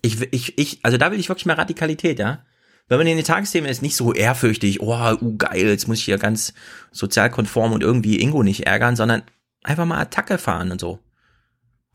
[0.00, 2.44] Ich, ich, ich, also da will ich wirklich mehr Radikalität, ja.
[2.88, 6.04] Wenn man in den Tagesthemen ist, nicht so ehrfürchtig, oh, uh, geil, jetzt muss ich
[6.04, 6.54] hier ganz
[6.92, 9.22] sozialkonform und irgendwie Ingo nicht ärgern, sondern
[9.64, 11.00] einfach mal Attacke fahren und so.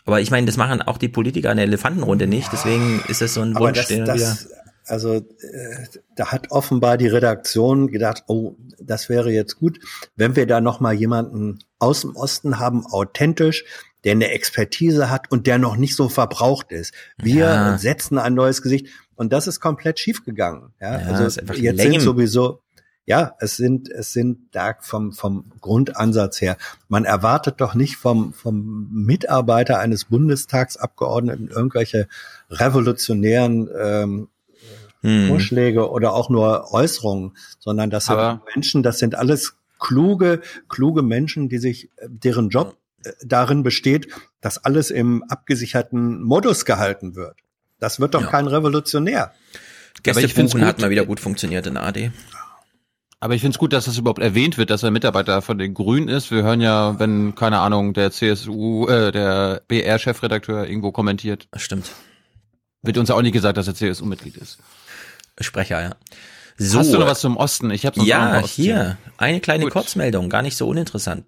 [0.06, 3.34] Aber ich meine, das machen auch die Politiker in der Elefantenrunde nicht, deswegen ist das
[3.34, 4.50] so ein Wunsch, das, den das,
[4.86, 5.22] also äh,
[6.16, 9.80] da hat offenbar die Redaktion gedacht, oh, das wäre jetzt gut,
[10.16, 13.66] wenn wir da noch mal jemanden aus dem Osten haben, authentisch,
[14.04, 16.94] der eine Expertise hat und der noch nicht so verbraucht ist.
[17.18, 17.78] Wir Ja.
[17.78, 20.74] setzen ein neues Gesicht und das ist komplett schiefgegangen.
[20.80, 21.48] Ja, Ja, also jetzt
[21.78, 21.78] lame.
[21.94, 22.62] sind sowieso
[23.10, 26.58] ja, es sind, es sind da vom, vom Grundansatz her.
[26.90, 32.10] Man erwartet doch nicht vom, vom Mitarbeiter eines Bundestagsabgeordneten irgendwelche
[32.50, 34.28] revolutionären ähm,
[35.02, 35.28] Hm.
[35.30, 41.02] Vorschläge oder auch nur Äußerungen, sondern das sind Aber- Menschen, das sind alles kluge, kluge
[41.02, 44.08] Menschen, die sich, deren Job äh, darin besteht,
[44.42, 47.38] dass alles im abgesicherten Modus gehalten wird.
[47.80, 48.28] Das wird doch Ja.
[48.28, 49.34] kein Revolutionär.
[50.08, 50.62] Aber ich gut.
[50.62, 52.12] hat mal wieder gut funktioniert in der AD.
[53.20, 55.74] Aber ich finde es gut, dass das überhaupt erwähnt wird, dass er Mitarbeiter von den
[55.74, 56.30] Grünen ist.
[56.30, 61.48] Wir hören ja, wenn, keine Ahnung, der CSU, äh, der BR-Chefredakteur irgendwo kommentiert.
[61.52, 61.92] Das stimmt.
[62.84, 64.60] Wird uns ja auch nicht gesagt, dass er CSU-Mitglied ist.
[65.42, 65.96] Sprecher, ja.
[66.58, 66.80] So.
[66.80, 67.70] Hast du noch was zum Osten?
[67.72, 68.98] Ich habe noch Ja, hier.
[69.18, 69.74] Eine kleine Gut.
[69.74, 71.24] Kurzmeldung, gar nicht so uninteressant.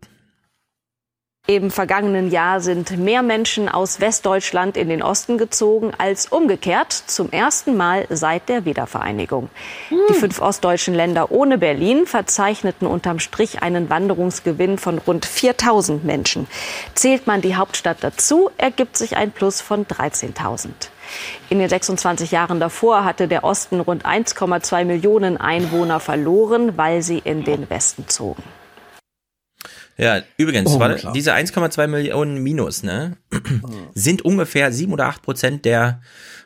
[1.48, 7.32] Im vergangenen Jahr sind mehr Menschen aus Westdeutschland in den Osten gezogen als umgekehrt zum
[7.32, 9.50] ersten Mal seit der Wiedervereinigung.
[9.90, 16.46] Die fünf ostdeutschen Länder ohne Berlin verzeichneten unterm Strich einen Wanderungsgewinn von rund 4000 Menschen.
[16.94, 20.70] Zählt man die Hauptstadt dazu, ergibt sich ein Plus von 13.000.
[21.50, 27.20] In den 26 Jahren davor hatte der Osten rund 1,2 Millionen Einwohner verloren, weil sie
[27.20, 28.44] in den Westen zogen.
[29.98, 33.18] Ja, übrigens, Oh, diese 1,2 Millionen Minus, ne,
[33.94, 36.02] sind ungefähr 7 oder 8 Prozent der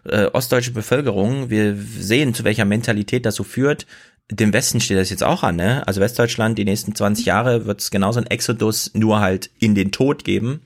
[0.06, 1.51] äh, ostdeutschen Bevölkerung.
[1.51, 3.85] Wir sehen, zu welcher Mentalität das so führt.
[4.32, 5.85] Dem Westen steht das jetzt auch an, ne?
[5.85, 9.92] Also Westdeutschland, die nächsten 20 Jahre wird es genauso ein Exodus nur halt in den
[9.92, 10.61] Tod geben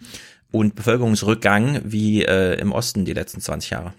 [0.51, 3.93] und Bevölkerungsrückgang wie äh, im Osten die letzten 20 Jahre.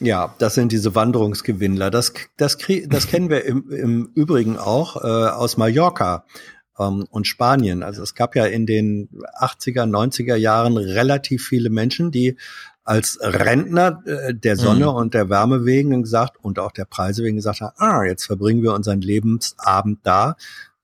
[0.00, 1.90] Ja, das sind diese Wanderungsgewinnler.
[1.90, 2.56] Das, das,
[2.86, 6.24] das kennen wir im, im Übrigen auch äh, aus Mallorca
[6.78, 7.82] ähm, und Spanien.
[7.82, 9.08] Also es gab ja in den
[9.40, 12.36] 80er, 90er Jahren relativ viele Menschen, die
[12.84, 14.94] als Rentner äh, der Sonne Mhm.
[14.94, 18.62] und der Wärme wegen gesagt und auch der Preise wegen gesagt haben, ah, jetzt verbringen
[18.62, 20.36] wir unseren Lebensabend da.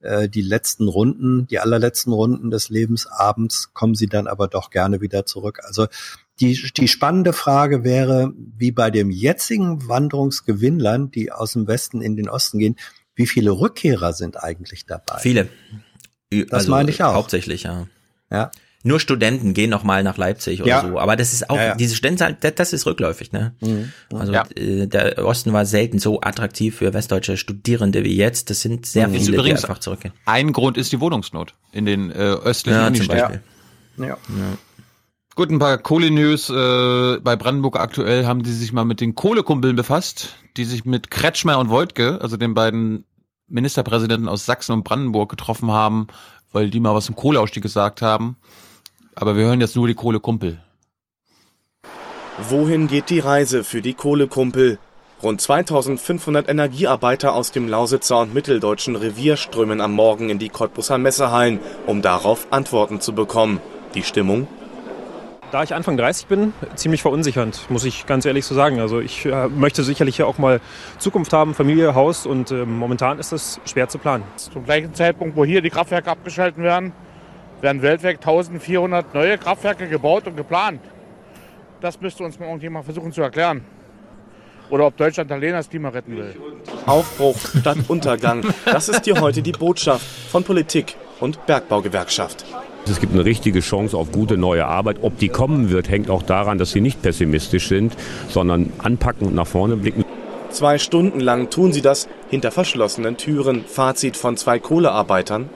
[0.05, 5.01] Äh, Die letzten Runden, die allerletzten Runden des Lebensabends kommen sie dann aber doch gerne
[5.01, 5.61] wieder zurück.
[5.65, 5.87] Also
[6.41, 12.17] die, die spannende Frage wäre, wie bei dem jetzigen Wanderungsgewinnlern, die aus dem Westen in
[12.17, 12.77] den Osten gehen,
[13.15, 15.19] wie viele Rückkehrer sind eigentlich dabei?
[15.21, 15.49] Viele.
[16.51, 17.15] Das meine ich auch.
[17.15, 17.87] Hauptsächlich, ja.
[18.31, 18.51] Ja.
[18.87, 20.81] Nur Studenten gehen noch mal nach Leipzig oder Ja.
[20.83, 20.99] so.
[21.01, 21.75] Aber das ist auch, Ja, ja.
[21.75, 23.55] diese Studentenzahl, das, das ist rückläufig, ne?
[23.61, 23.93] Mhm.
[24.13, 24.45] Also Ja.
[24.55, 28.51] äh, der Osten war selten so attraktiv für westdeutsche Studierende wie jetzt.
[28.51, 30.13] Das sind sehr Ist viele, übrigens die einfach zurückgehen.
[30.27, 33.41] Ein Grund ist die Wohnungsnot in den äh, östlichen Ja, zum Unistädten.
[33.97, 34.07] Beispiel.
[34.07, 34.19] Ja.
[35.35, 36.51] Gut, ein paar Kohlenews.
[36.51, 41.11] Äh, bei Brandenburg aktuell haben die sich mal mit den Kohlekumpeln befasst, die sich mit
[41.11, 43.05] Kretschmer und Woltke, also den beiden
[43.49, 46.07] Ministerpräsidenten aus Sachsen und Brandenburg getroffen haben,
[46.53, 48.37] weil die mal was zum Kohleausstieg gesagt haben.
[49.15, 50.59] Aber wir hören jetzt nur die Kohlekumpel.
[52.49, 54.79] Wohin geht die Reise für die Kohlekumpel?
[55.23, 60.99] Rund 2500 Energiearbeiter aus dem Lausitzer und Mitteldeutschen Revier strömen am Morgen in die Cottbusser
[60.99, 63.61] Messehallen, um darauf Antworten zu bekommen.
[63.95, 64.49] Die Stimmung?
[65.53, 68.81] Da ich Anfang 30 bin, ziemlich verunsichernd, muss ich ganz ehrlich so sagen.
[68.81, 70.61] Also ich äh, möchte sicherlich hier auch mal
[70.99, 74.25] Zukunft haben, Familie, Haus und äh, momentan ist das schwer zu planen.
[74.35, 76.93] Zum gleichen Zeitpunkt, wo hier die Kraftwerke abgeschalten werden,
[77.65, 80.81] werden weltweit 1400 neue Kraftwerke gebaut und geplant.
[81.81, 83.63] Das müsste uns mal irgendjemand versuchen zu erklären.
[84.69, 86.37] Oder ob Deutschland allein das Klima retten will.
[86.85, 88.45] Aufbruch statt Untergang.
[88.67, 92.45] Das ist hier heute die Botschaft von Politik und Bergbaugewerkschaft.
[92.87, 94.99] Es gibt eine richtige Chance auf gute neue Arbeit.
[95.01, 97.97] Ob die kommen wird, hängt auch daran, dass sie nicht pessimistisch sind,
[98.29, 100.05] sondern anpacken und nach vorne blicken.
[100.51, 103.65] Zwei Stunden lang tun sie das hinter verschlossenen Türen.
[103.65, 105.49] Fazit von zwei Kohlearbeitern.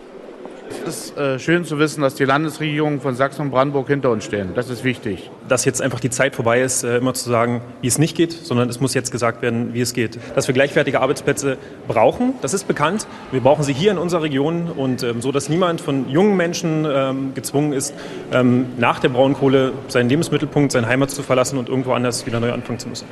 [0.70, 4.24] Es ist äh, schön zu wissen, dass die Landesregierungen von Sachsen und Brandenburg hinter uns
[4.24, 4.54] stehen.
[4.54, 5.30] Das ist wichtig.
[5.48, 8.32] Dass jetzt einfach die Zeit vorbei ist, äh, immer zu sagen, wie es nicht geht,
[8.32, 10.18] sondern es muss jetzt gesagt werden, wie es geht.
[10.34, 13.06] Dass wir gleichwertige Arbeitsplätze brauchen, das ist bekannt.
[13.32, 16.86] Wir brauchen sie hier in unserer Region und ähm, so, dass niemand von jungen Menschen
[16.88, 17.94] ähm, gezwungen ist,
[18.32, 22.52] ähm, nach der Braunkohle seinen Lebensmittelpunkt, seine Heimat zu verlassen und irgendwo anders wieder neu
[22.52, 23.06] anfangen zu müssen.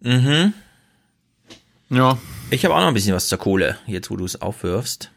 [0.00, 0.52] Mhm.
[1.90, 2.18] Ja.
[2.50, 5.10] Ich habe auch noch ein bisschen was zur Kohle, jetzt wo du es aufwirfst.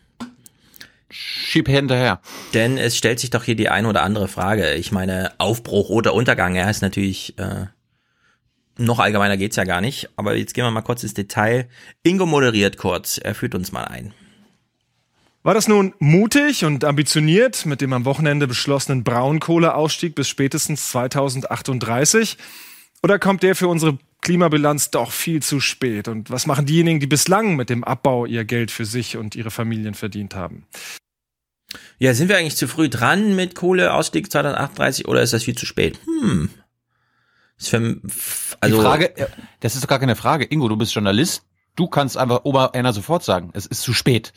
[1.10, 2.20] Schieb hinterher.
[2.54, 4.74] Denn es stellt sich doch hier die eine oder andere Frage.
[4.74, 7.68] Ich meine, Aufbruch oder Untergang, ja, ist natürlich äh,
[8.78, 10.10] noch allgemeiner geht's ja gar nicht.
[10.16, 11.68] Aber jetzt gehen wir mal kurz ins Detail.
[12.04, 13.18] Ingo moderiert kurz.
[13.18, 14.14] Er führt uns mal ein.
[15.44, 22.38] War das nun mutig und ambitioniert mit dem am Wochenende beschlossenen Braunkohleausstieg bis spätestens 2038?
[23.02, 26.08] Oder kommt der für unsere Klimabilanz doch viel zu spät?
[26.08, 29.52] Und was machen diejenigen, die bislang mit dem Abbau ihr Geld für sich und ihre
[29.52, 30.66] Familien verdient haben?
[32.00, 35.66] Ja, sind wir eigentlich zu früh dran mit Kohleausstieg 2038 oder ist das viel zu
[35.66, 36.00] spät?
[36.06, 36.50] Hm.
[37.58, 38.00] Für,
[38.62, 39.14] also, die Frage,
[39.60, 40.46] das ist doch gar keine Frage.
[40.46, 41.44] Ingo, du bist Journalist.
[41.76, 44.34] Du kannst einfach Ober einer sofort sagen, es ist zu spät.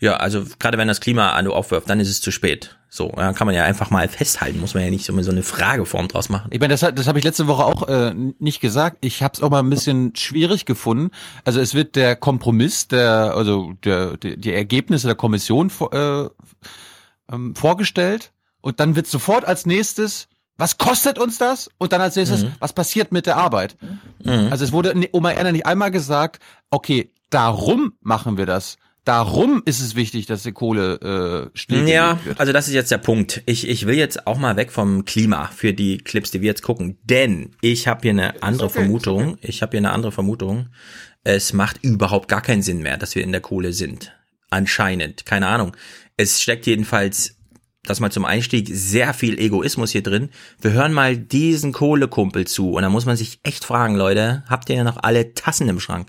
[0.00, 2.77] Ja, also gerade wenn das Klima an du aufwirft, dann ist es zu spät.
[2.90, 5.42] So, dann kann man ja einfach mal festhalten, muss man ja nicht so, so eine
[5.42, 6.48] Frageform draus machen.
[6.50, 8.98] Ich meine, das, das habe ich letzte Woche auch äh, nicht gesagt.
[9.02, 11.10] Ich habe es auch mal ein bisschen schwierig gefunden.
[11.44, 16.28] Also es wird der Kompromiss, der also der, der die Ergebnisse der Kommission äh,
[17.30, 21.70] ähm, vorgestellt und dann wird sofort als nächstes was kostet uns das?
[21.78, 22.52] Und dann als nächstes, mhm.
[22.58, 23.76] was passiert mit der Arbeit?
[24.24, 24.48] Mhm.
[24.50, 28.76] Also es wurde Oma Erna nicht einmal gesagt, okay, darum machen wir das.
[29.08, 32.38] Darum ist es wichtig, dass die Kohle äh, stillgelegt ja, wird.
[32.38, 33.42] also das ist jetzt der Punkt.
[33.46, 36.60] Ich, ich will jetzt auch mal weg vom Klima für die Clips, die wir jetzt
[36.62, 39.28] gucken, denn ich habe hier eine andere okay, Vermutung.
[39.30, 39.46] Okay.
[39.48, 40.68] Ich habe hier eine andere Vermutung.
[41.24, 44.12] Es macht überhaupt gar keinen Sinn mehr, dass wir in der Kohle sind.
[44.50, 45.74] Anscheinend, keine Ahnung.
[46.18, 47.38] Es steckt jedenfalls
[47.84, 50.28] das mal zum Einstieg, sehr viel Egoismus hier drin.
[50.60, 54.68] Wir hören mal diesen Kohlekumpel zu und da muss man sich echt fragen, Leute, habt
[54.68, 56.08] ihr ja noch alle Tassen im Schrank?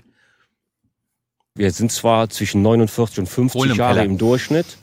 [1.56, 4.78] Wir sind zwar zwischen 49 und 50 Jahre im Durchschnitt.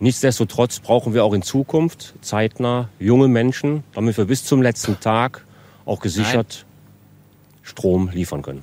[0.00, 5.44] Nichtsdestotrotz brauchen wir auch in Zukunft zeitnah junge Menschen, damit wir bis zum letzten Tag
[5.86, 7.62] auch gesichert Nein.
[7.62, 8.62] Strom liefern können.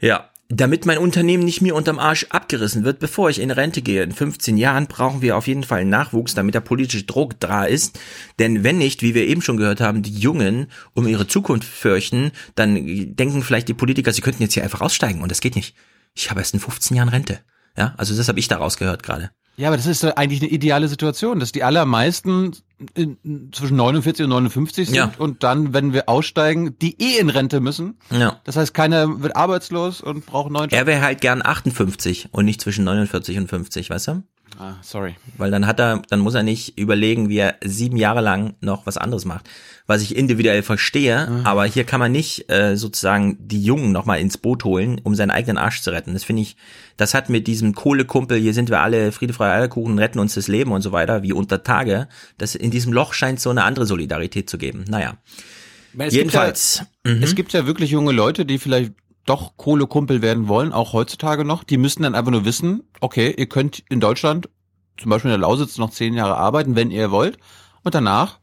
[0.00, 4.02] Ja, damit mein Unternehmen nicht mir unterm Arsch abgerissen wird, bevor ich in Rente gehe.
[4.02, 8.00] In 15 Jahren brauchen wir auf jeden Fall Nachwuchs, damit der politische Druck da ist.
[8.38, 12.32] Denn wenn nicht, wie wir eben schon gehört haben, die Jungen um ihre Zukunft fürchten,
[12.54, 12.74] dann
[13.14, 15.22] denken vielleicht die Politiker, sie könnten jetzt hier einfach aussteigen.
[15.22, 15.76] Und das geht nicht.
[16.14, 17.40] Ich habe erst in 15 Jahren Rente.
[17.76, 19.30] Ja, also das habe ich daraus gehört gerade.
[19.56, 22.52] Ja, aber das ist eigentlich eine ideale Situation, dass die allermeisten
[22.94, 25.12] in, zwischen 49 und 59 sind ja.
[25.18, 27.98] und dann, wenn wir aussteigen, die eh in Rente müssen.
[28.10, 28.40] Ja.
[28.44, 30.72] Das heißt, keiner wird arbeitslos und braucht neuen Job.
[30.72, 34.22] Er wäre halt gern 58 und nicht zwischen 49 und 50, weißt du?
[34.62, 35.14] Ah, sorry.
[35.38, 38.84] Weil dann hat er, dann muss er nicht überlegen, wie er sieben Jahre lang noch
[38.84, 39.48] was anderes macht.
[39.86, 41.46] Was ich individuell verstehe, mhm.
[41.46, 45.30] aber hier kann man nicht äh, sozusagen die Jungen nochmal ins Boot holen, um seinen
[45.30, 46.12] eigenen Arsch zu retten.
[46.12, 46.56] Das finde ich,
[46.98, 50.46] das hat mit diesem Kohlekumpel, hier sind wir alle Friede, Freie, Eierkuchen, retten uns das
[50.46, 52.06] Leben und so weiter, wie unter Tage,
[52.36, 54.84] das in diesem Loch scheint so eine andere Solidarität zu geben.
[54.90, 55.16] Naja.
[55.96, 56.80] Es Jedenfalls.
[56.80, 57.22] Gibt ja, mhm.
[57.22, 58.92] Es gibt ja wirklich junge Leute, die vielleicht
[59.30, 63.46] doch Kohlekumpel werden wollen, auch heutzutage noch, die müssen dann einfach nur wissen, okay, ihr
[63.46, 64.48] könnt in Deutschland,
[65.00, 67.38] zum Beispiel in der Lausitz, noch zehn Jahre arbeiten, wenn ihr wollt.
[67.84, 68.40] Und danach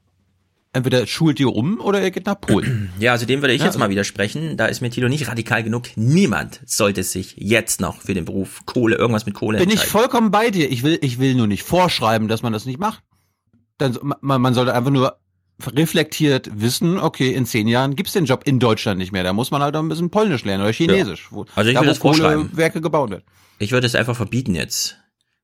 [0.72, 2.90] entweder schult ihr um oder ihr geht nach Polen.
[3.00, 4.58] Ja, also dem würde ich ja, jetzt mal widersprechen.
[4.58, 5.90] Da ist mir Tilo nicht radikal genug.
[5.96, 10.32] Niemand sollte sich jetzt noch für den Beruf Kohle, irgendwas mit Kohle Bin ich vollkommen
[10.32, 10.72] bei dir.
[10.72, 13.04] Ich will, ich will nur nicht vorschreiben, dass man das nicht macht.
[13.78, 15.18] Dann, man, man sollte einfach nur
[15.66, 19.24] reflektiert wissen, okay, in zehn Jahren gibt's den Job in Deutschland nicht mehr.
[19.24, 21.30] Da muss man halt auch ein bisschen Polnisch lernen oder Chinesisch.
[21.32, 21.44] Ja.
[21.56, 22.50] Also ich da, würde das vorschreiben.
[22.54, 23.24] Werke gebaut wird.
[23.60, 24.98] Ich würde es einfach verbieten jetzt.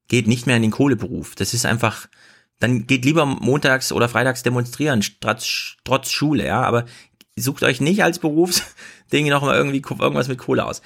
[0.07, 1.33] Geht nicht mehr in den Kohleberuf.
[1.35, 2.07] Das ist einfach,
[2.59, 6.85] dann geht lieber montags oder freitags demonstrieren, trotz, trotz Schule, ja, aber
[7.35, 10.81] sucht euch nicht als Berufsding noch mal irgendwie irgendwas mit Kohle aus.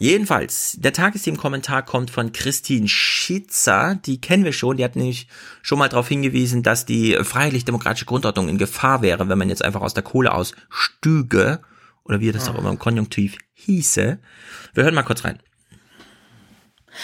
[0.00, 5.26] Jedenfalls, der Tagesthemen-Kommentar kommt von Christine Schitzer, die kennen wir schon, die hat nämlich
[5.60, 9.80] schon mal darauf hingewiesen, dass die freiheitlich-demokratische Grundordnung in Gefahr wäre, wenn man jetzt einfach
[9.80, 11.60] aus der Kohle ausstüge,
[12.04, 14.18] oder wie das auch immer im Konjunktiv hieße.
[14.72, 15.40] Wir hören mal kurz rein.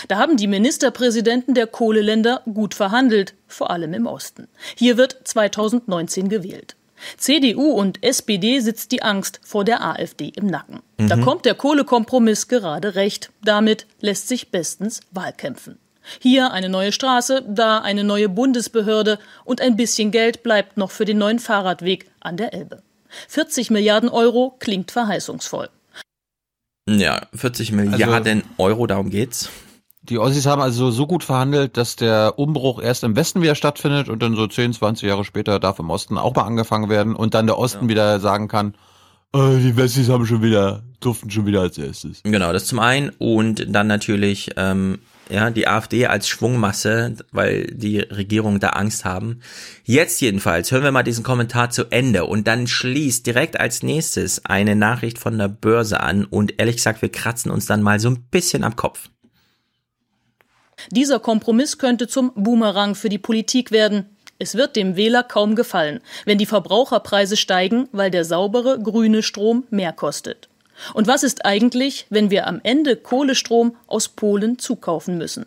[0.08, 4.48] Da haben die Ministerpräsidenten der Kohleländer gut verhandelt, vor allem im Osten.
[4.76, 6.76] Hier wird 2019 gewählt.
[7.16, 10.80] CDU und SPD sitzt die Angst vor der AfD im Nacken.
[10.98, 11.08] Mhm.
[11.08, 13.30] Da kommt der Kohlekompromiss gerade recht.
[13.42, 15.78] Damit lässt sich bestens Wahlkämpfen.
[16.18, 21.04] Hier eine neue Straße, da eine neue Bundesbehörde und ein bisschen Geld bleibt noch für
[21.04, 22.82] den neuen Fahrradweg an der Elbe.
[23.28, 25.70] 40 Milliarden Euro klingt verheißungsvoll.
[26.88, 29.48] Ja, 40 Milliarden also, Euro, darum geht's.
[30.06, 34.10] Die Ossis haben also so gut verhandelt, dass der Umbruch erst im Westen wieder stattfindet
[34.10, 37.32] und dann so 10, 20 Jahre später darf im Osten auch mal angefangen werden und
[37.32, 37.88] dann der Osten ja.
[37.88, 38.74] wieder sagen kann,
[39.32, 42.22] oh, die Wessis haben schon wieder, durften schon wieder als erstes.
[42.22, 44.98] Genau, das zum einen und dann natürlich ähm,
[45.30, 49.40] ja, die AfD als Schwungmasse, weil die Regierung da Angst haben.
[49.84, 54.44] Jetzt jedenfalls hören wir mal diesen Kommentar zu Ende und dann schließt direkt als nächstes
[54.44, 58.10] eine Nachricht von der Börse an und ehrlich gesagt, wir kratzen uns dann mal so
[58.10, 59.08] ein bisschen am Kopf.
[60.90, 64.06] Dieser Kompromiss könnte zum Boomerang für die Politik werden.
[64.38, 69.64] Es wird dem Wähler kaum gefallen, wenn die Verbraucherpreise steigen, weil der saubere grüne Strom
[69.70, 70.48] mehr kostet.
[70.92, 75.46] Und was ist eigentlich, wenn wir am Ende Kohlestrom aus Polen zukaufen müssen?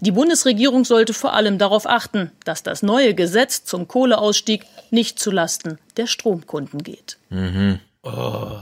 [0.00, 5.30] Die Bundesregierung sollte vor allem darauf achten, dass das neue Gesetz zum Kohleausstieg nicht zu
[5.30, 7.18] Lasten der Stromkunden geht.
[7.30, 7.78] Mhm.
[8.02, 8.58] Oh.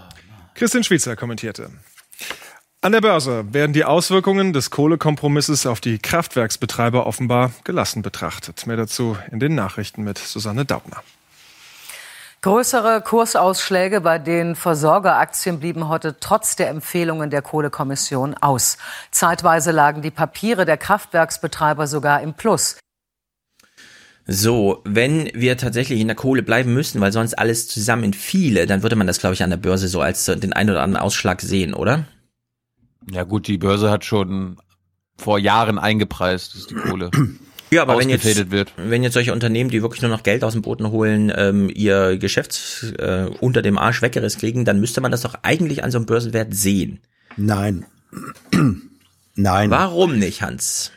[0.55, 1.71] Christian Schweizer kommentierte.
[2.87, 8.65] An der Börse werden die Auswirkungen des Kohlekompromisses auf die Kraftwerksbetreiber offenbar gelassen betrachtet.
[8.69, 11.03] Mehr dazu in den Nachrichten mit Susanne Daubner.
[12.43, 18.79] Größere Kursausschläge bei den Versorgeraktien blieben heute trotz der Empfehlungen der Kohlekommission aus.
[19.11, 22.79] Zeitweise lagen die Papiere der Kraftwerksbetreiber sogar im Plus.
[24.29, 28.85] So, wenn wir tatsächlich in der Kohle bleiben müssen, weil sonst alles zusammen viele, dann
[28.85, 31.41] würde man das, glaube ich, an der Börse so als den ein oder anderen Ausschlag
[31.41, 32.07] sehen, oder?
[33.11, 34.59] Ja gut, die Börse hat schon
[35.17, 37.11] vor Jahren eingepreist, dass die Kohle
[37.71, 38.73] ja, aber wenn jetzt, wird.
[38.77, 42.19] wenn jetzt solche Unternehmen, die wirklich nur noch Geld aus dem Boden holen, ähm, ihr
[42.19, 45.99] Geschäft äh, unter dem Arsch weggerissen kriegen, dann müsste man das doch eigentlich an so
[45.99, 47.01] einem Börsenwert sehen.
[47.37, 47.87] Nein.
[49.35, 49.71] Nein.
[49.71, 50.93] Warum nicht, Hans?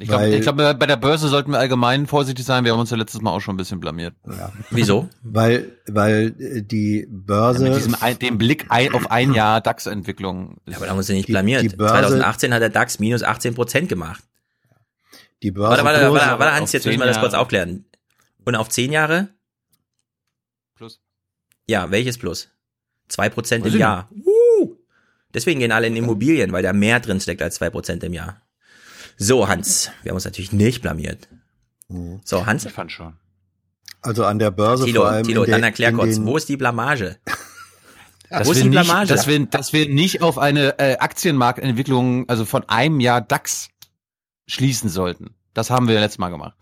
[0.00, 2.64] Ich glaube, glaub, bei der Börse sollten wir allgemein vorsichtig sein.
[2.64, 4.14] Wir haben uns ja letztes Mal auch schon ein bisschen blamiert.
[4.28, 4.52] Ja.
[4.70, 5.08] Wieso?
[5.22, 7.64] Weil, weil äh, die Börse.
[7.64, 10.58] Ja, mit diesem dem Blick auf ein Jahr DAX-Entwicklung.
[10.66, 11.64] Ja, aber da haben wir uns ja nicht blamiert.
[11.64, 14.22] Die, die Börse, 2018 hat der DAX minus 18 Prozent gemacht.
[15.42, 15.82] Die Börse.
[15.82, 17.84] Warte, warte, warte, warte, Hans, jetzt müssen wir das kurz aufklären.
[18.44, 19.28] Und auf zehn Jahre?
[20.76, 21.00] Plus.
[21.66, 22.48] Ja, welches Plus?
[23.08, 24.08] Zwei Prozent im Jahr.
[24.12, 24.76] Uh!
[25.34, 28.42] Deswegen gehen alle in Immobilien, weil da mehr drin steckt als zwei Prozent im Jahr.
[29.18, 31.28] So, Hans, wir haben uns natürlich nicht blamiert.
[31.88, 32.20] Mhm.
[32.24, 32.64] So, Hans?
[32.64, 33.14] Ich fand schon.
[34.00, 35.26] Also an der Börse Tilo, vor allem.
[35.26, 37.18] Tilo, dann erklär kurz, wo ist die Blamage?
[38.30, 39.00] Dass wo ist die Blamage?
[39.00, 43.70] Nicht, dass, wir, dass wir nicht auf eine äh, Aktienmarktentwicklung, also von einem Jahr DAX
[44.46, 45.34] schließen sollten.
[45.54, 46.54] Das haben wir letztes Mal gemacht.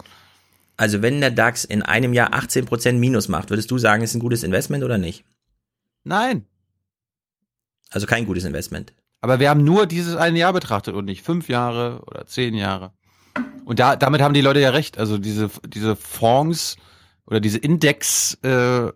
[0.77, 4.21] Also wenn der DAX in einem Jahr 18% Minus macht, würdest du sagen, ist ein
[4.21, 5.25] gutes Investment oder nicht?
[6.05, 6.47] Nein.
[7.91, 8.93] Also kein gutes Investment.
[9.27, 12.93] Aber wir haben nur dieses eine Jahr betrachtet und nicht fünf Jahre oder zehn Jahre.
[13.65, 14.99] Und da, damit haben die Leute ja recht.
[14.99, 16.77] Also diese, diese Fonds
[17.27, 18.93] oder diese Index, äh,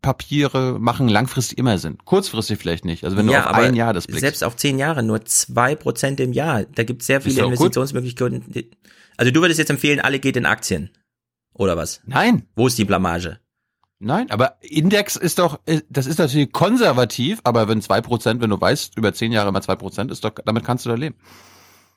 [0.00, 1.98] Papiere machen langfristig immer Sinn.
[2.04, 3.04] Kurzfristig vielleicht nicht.
[3.04, 4.22] Also wenn du ja, auf ein Jahr das blickst.
[4.22, 6.64] Selbst auf zehn Jahre nur zwei Prozent im Jahr.
[6.64, 8.42] Da gibt es sehr viele Investitionsmöglichkeiten.
[9.18, 10.90] Also du würdest jetzt empfehlen, alle geht in Aktien.
[11.54, 12.00] Oder was?
[12.06, 12.48] Nein.
[12.56, 13.38] Wo ist die Blamage?
[14.04, 18.50] Nein, aber Index ist doch, äh, das ist natürlich konservativ, aber wenn zwei Prozent, wenn
[18.50, 21.14] du weißt, über zehn Jahre immer zwei Prozent ist doch, damit kannst du da leben.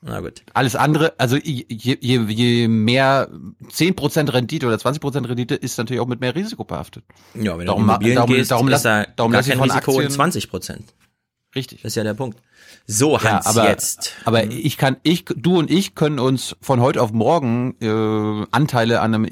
[0.02, 0.44] Na gut.
[0.54, 3.28] Alles andere, also je, je, je mehr
[3.72, 7.02] 10% Rendite oder 20% Rendite ist natürlich auch mit mehr Risiko behaftet.
[7.34, 10.10] Ja, wenn du darum, Immobilien darum, gehst, darum, ist da darum gar kein Risiko Aktien,
[10.10, 10.94] 20 Prozent.
[11.56, 11.82] Richtig.
[11.82, 12.38] Das ist ja der Punkt.
[12.86, 14.12] So, Hans, ja, aber, jetzt.
[14.24, 19.00] Aber ich kann, ich, du und ich können uns von heute auf morgen äh, Anteile
[19.00, 19.30] an einem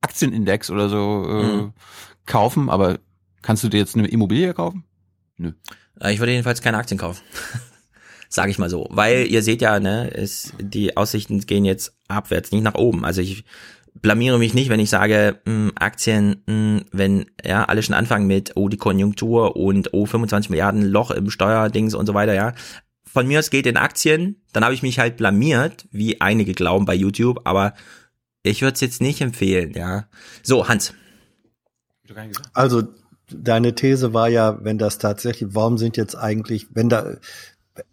[0.00, 1.72] Aktienindex oder so äh, mhm.
[2.26, 2.98] kaufen, aber
[3.42, 4.84] kannst du dir jetzt eine Immobilie kaufen?
[5.36, 5.52] Nö.
[6.08, 7.22] Ich würde jedenfalls keine Aktien kaufen.
[8.28, 8.86] sage ich mal so.
[8.90, 13.04] Weil ihr seht ja, ne, es, die Aussichten gehen jetzt abwärts, nicht nach oben.
[13.04, 13.44] Also ich
[13.94, 17.94] blamiere mich nicht, wenn ich sage, mh, hm, Aktien, mh, hm, wenn ja alle schon
[17.94, 22.34] anfangen mit, oh, die Konjunktur und oh, 25 Milliarden Loch im Steuerdings und so weiter,
[22.34, 22.54] ja.
[23.04, 26.84] Von mir aus geht in Aktien, dann habe ich mich halt blamiert, wie einige glauben
[26.84, 27.72] bei YouTube, aber
[28.42, 30.06] ich würde es jetzt nicht empfehlen, ja.
[30.42, 30.94] So, Hans.
[32.52, 32.82] Also
[33.30, 37.16] deine These war ja, wenn das tatsächlich, warum sind jetzt eigentlich, wenn da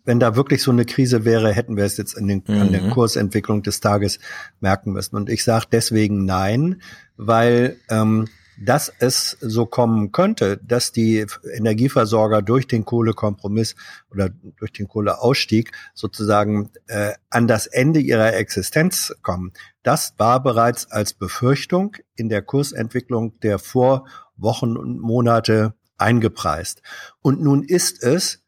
[0.03, 2.61] wenn da wirklich so eine Krise wäre, hätten wir es jetzt in den, mhm.
[2.61, 2.89] an der mhm.
[2.91, 4.19] Kursentwicklung des Tages
[4.59, 5.15] merken müssen.
[5.15, 6.81] Und ich sage deswegen nein,
[7.17, 11.25] weil ähm, dass es so kommen könnte, dass die
[11.55, 13.75] Energieversorger durch den Kohlekompromiss
[14.11, 19.51] oder durch den Kohleausstieg sozusagen äh, an das Ende ihrer Existenz kommen.
[19.85, 26.81] Das war bereits als Befürchtung in der Kursentwicklung der Vorwochen und Monate eingepreist.
[27.21, 28.43] Und nun ist es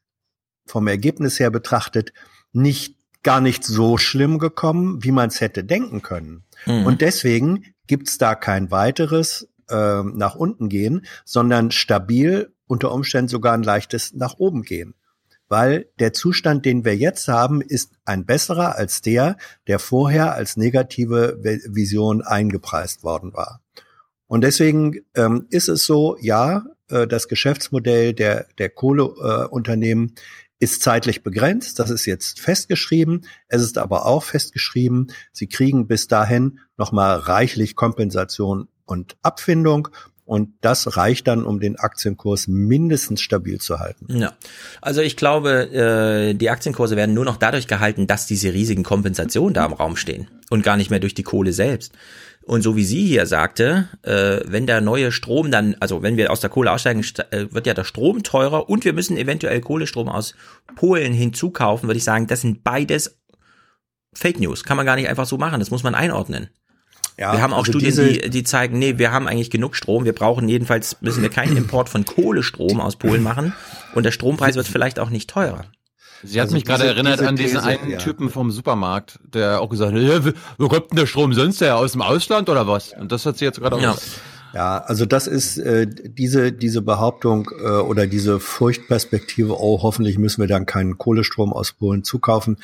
[0.65, 2.11] vom Ergebnis her betrachtet
[2.53, 6.43] nicht gar nicht so schlimm gekommen, wie man es hätte denken können.
[6.65, 6.87] Mhm.
[6.87, 13.53] Und deswegen gibt's da kein weiteres äh, nach unten gehen, sondern stabil unter Umständen sogar
[13.53, 14.95] ein leichtes nach oben gehen.
[15.49, 20.57] Weil der Zustand, den wir jetzt haben, ist ein besserer als der, der vorher als
[20.57, 23.61] negative Vision eingepreist worden war.
[24.27, 30.19] Und deswegen ähm, ist es so, ja, äh, das Geschäftsmodell der, der Kohleunternehmen äh,
[30.59, 31.79] ist zeitlich begrenzt.
[31.79, 33.25] Das ist jetzt festgeschrieben.
[33.47, 39.89] Es ist aber auch festgeschrieben, sie kriegen bis dahin nochmal reichlich Kompensation und Abfindung.
[40.27, 44.07] Und das reicht dann, um den Aktienkurs mindestens stabil zu halten.
[44.09, 44.33] Ja,
[44.81, 49.53] also ich glaube, äh, die Aktienkurse werden nur noch dadurch gehalten, dass diese riesigen Kompensationen
[49.53, 51.93] da im Raum stehen und gar nicht mehr durch die Kohle selbst.
[52.43, 56.29] Und so wie sie hier sagte, äh, wenn der neue Strom dann, also wenn wir
[56.29, 60.09] aus der Kohle aussteigen, äh, wird ja der Strom teurer und wir müssen eventuell Kohlestrom
[60.09, 60.35] aus
[60.75, 63.17] Polen hinzukaufen, würde ich sagen, das sind beides
[64.13, 64.65] Fake News.
[64.65, 65.59] Kann man gar nicht einfach so machen.
[65.59, 66.49] Das muss man einordnen.
[67.17, 70.05] Ja, wir haben auch also Studien, die, die zeigen, nee, wir haben eigentlich genug Strom.
[70.05, 73.53] Wir brauchen jedenfalls, müssen wir keinen Import von Kohlestrom aus Polen machen.
[73.95, 75.65] Und der Strompreis wird vielleicht auch nicht teurer.
[76.23, 77.97] Sie hat also mich gerade erinnert an diesen These, einen ja.
[77.97, 80.19] Typen vom Supermarkt, der auch gesagt hat, ja,
[80.57, 81.77] wo kommt denn der Strom sonst her?
[81.77, 82.93] Aus dem Ausland oder was?
[82.93, 83.91] Und das hat sie jetzt gerade ja.
[83.91, 83.99] auch.
[84.53, 89.59] Ja, also das ist äh, diese diese Behauptung äh, oder diese Furchtperspektive.
[89.59, 92.57] Oh, hoffentlich müssen wir dann keinen Kohlestrom aus Polen zukaufen.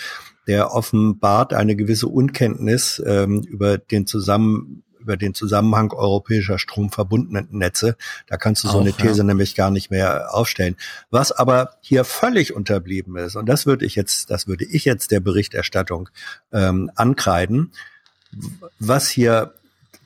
[0.48, 7.98] Der offenbart eine gewisse Unkenntnis ähm, über den Zusammen über den Zusammenhang europäischer stromverbundenen Netze.
[8.28, 9.24] Da kannst du so Auch, eine These ja.
[9.24, 10.78] nämlich gar nicht mehr aufstellen.
[11.12, 15.12] Was aber hier völlig unterblieben ist, und das würde ich jetzt, das würde ich jetzt
[15.12, 16.10] der Berichterstattung
[16.54, 17.74] ähm, ankreiden,
[18.80, 19.54] was hier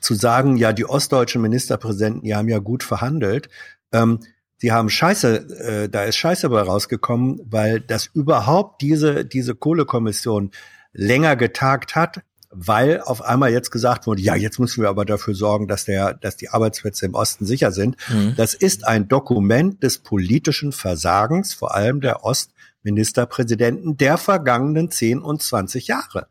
[0.00, 3.48] zu sagen, ja, die ostdeutschen Ministerpräsidenten, die haben ja gut verhandelt.
[3.92, 4.20] Ähm,
[4.58, 10.50] Sie haben Scheiße, äh, da ist Scheiße bei rausgekommen, weil das überhaupt diese, diese Kohlekommission
[10.92, 15.34] länger getagt hat, weil auf einmal jetzt gesagt wurde, ja, jetzt müssen wir aber dafür
[15.34, 17.96] sorgen, dass der, dass die Arbeitsplätze im Osten sicher sind.
[18.08, 18.34] Mhm.
[18.36, 25.42] Das ist ein Dokument des politischen Versagens, vor allem der Ostministerpräsidenten der vergangenen 10 und
[25.42, 26.26] 20 Jahre.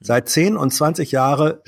[0.00, 1.62] Seit 10 und 20 Jahre,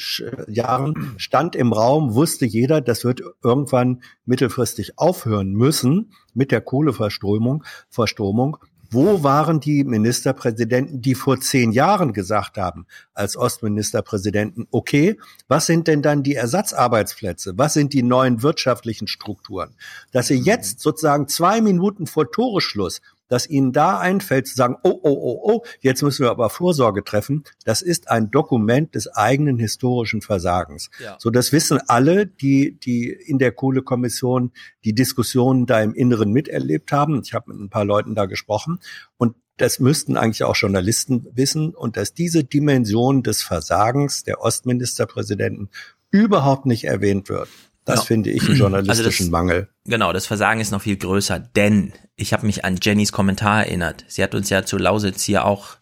[0.49, 7.65] Jahren stand im Raum, wusste jeder, das wird irgendwann mittelfristig aufhören müssen mit der Kohleverstromung,
[7.89, 8.59] Verstromung.
[8.91, 15.89] Wo waren die Ministerpräsidenten, die vor zehn Jahren gesagt haben, als Ostministerpräsidenten, okay, was sind
[15.89, 17.55] denn dann die Ersatzarbeitsplätze?
[17.57, 19.75] Was sind die neuen wirtschaftlichen Strukturen?
[20.13, 24.99] Dass sie jetzt sozusagen zwei Minuten vor Toreschluss dass ihnen da einfällt zu sagen, oh,
[25.03, 29.59] oh, oh, oh, jetzt müssen wir aber Vorsorge treffen, das ist ein Dokument des eigenen
[29.59, 30.91] historischen Versagens.
[31.03, 31.17] Ja.
[31.19, 34.53] So, das wissen alle, die, die in der Kohlekommission
[34.85, 37.21] die Diskussionen da im Inneren miterlebt haben.
[37.25, 38.79] Ich habe mit ein paar Leuten da gesprochen
[39.17, 45.71] und das müssten eigentlich auch Journalisten wissen und dass diese Dimension des Versagens der Ostministerpräsidenten
[46.11, 47.49] überhaupt nicht erwähnt wird.
[47.87, 48.05] Das genau.
[48.07, 49.69] finde ich einen journalistischen also das, Mangel.
[49.85, 54.05] Genau, das Versagen ist noch viel größer, denn ich habe mich an Jennys Kommentar erinnert.
[54.09, 55.77] Sie hat uns ja zu Lausitz hier auch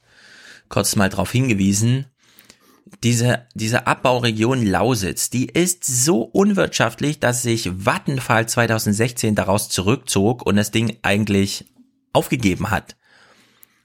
[0.69, 2.05] kurz mal darauf hingewiesen.
[3.03, 10.57] Diese, diese Abbauregion Lausitz, die ist so unwirtschaftlich, dass sich Vattenfall 2016 daraus zurückzog und
[10.57, 11.65] das Ding eigentlich
[12.13, 12.97] aufgegeben hat.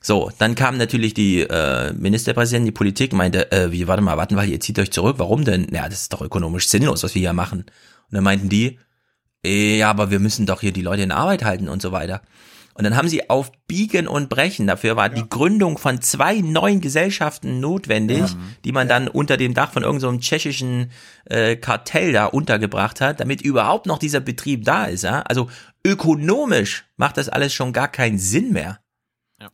[0.01, 4.49] So, dann kam natürlich die äh, Ministerpräsidentin, die Politik, meinte, äh, wie, warte mal, Vattenfall,
[4.49, 5.67] ihr zieht euch zurück, warum denn?
[5.73, 7.65] Ja, das ist doch ökonomisch sinnlos, was wir hier machen.
[8.09, 8.79] Und dann meinten die,
[9.45, 12.21] ja, aber wir müssen doch hier die Leute in Arbeit halten und so weiter.
[12.73, 15.15] Und dann haben sie auf Biegen und Brechen, dafür war ja.
[15.15, 18.37] die Gründung von zwei neuen Gesellschaften notwendig, ja.
[18.63, 20.91] die man dann unter dem Dach von irgendeinem so tschechischen
[21.25, 25.03] äh, Kartell da untergebracht hat, damit überhaupt noch dieser Betrieb da ist.
[25.03, 25.21] Ja?
[25.23, 25.49] Also
[25.85, 28.79] ökonomisch macht das alles schon gar keinen Sinn mehr.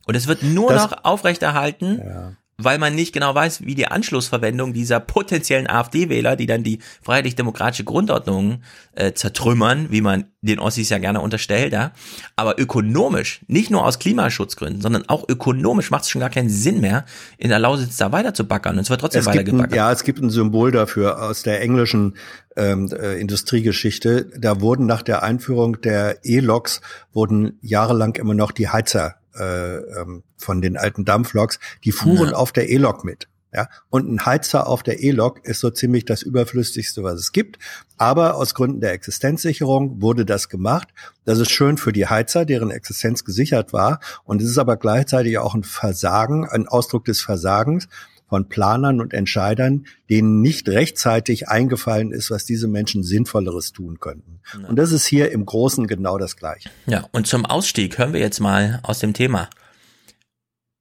[0.05, 3.87] Und es wird nur das, noch aufrechterhalten, ja weil man nicht genau weiß, wie die
[3.87, 8.61] Anschlussverwendung dieser potenziellen AfD-Wähler, die dann die freiheitlich-demokratische Grundordnung
[8.93, 11.91] äh, zertrümmern, wie man den Ossis ja gerne unterstellt, ja.
[12.35, 16.81] Aber ökonomisch, nicht nur aus Klimaschutzgründen, sondern auch ökonomisch macht es schon gar keinen Sinn
[16.81, 17.05] mehr,
[17.37, 18.75] in der Lausitz da weiter zu backern.
[18.75, 19.75] Und es wird trotzdem es weitergebackert.
[19.75, 22.15] ja, es gibt ein Symbol dafür aus der englischen
[22.55, 24.31] ähm, äh, Industriegeschichte.
[24.37, 30.23] Da wurden nach der Einführung der E-Loks wurden jahrelang immer noch die Heizer äh, ähm,
[30.37, 32.35] von den alten Dampfloks, die fuhren ja.
[32.35, 33.27] auf der E-Lok mit.
[33.55, 37.57] Ja, und ein Heizer auf der E-Lok ist so ziemlich das überflüssigste, was es gibt.
[37.97, 40.89] Aber aus Gründen der Existenzsicherung wurde das gemacht.
[41.23, 44.01] Das ist schön für die Heizer, deren Existenz gesichert war.
[44.25, 47.87] Und es ist aber gleichzeitig auch ein Versagen, ein Ausdruck des Versagens
[48.27, 54.41] von Planern und Entscheidern, denen nicht rechtzeitig eingefallen ist, was diese Menschen Sinnvolleres tun könnten.
[54.53, 54.67] Ja.
[54.67, 56.69] Und das ist hier im Großen genau das Gleiche.
[56.85, 59.49] Ja, und zum Ausstieg hören wir jetzt mal aus dem Thema.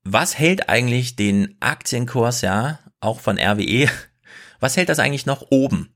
[0.05, 3.89] Was hält eigentlich den Aktienkurs, ja, auch von RWE,
[4.61, 5.94] was hält das eigentlich noch oben?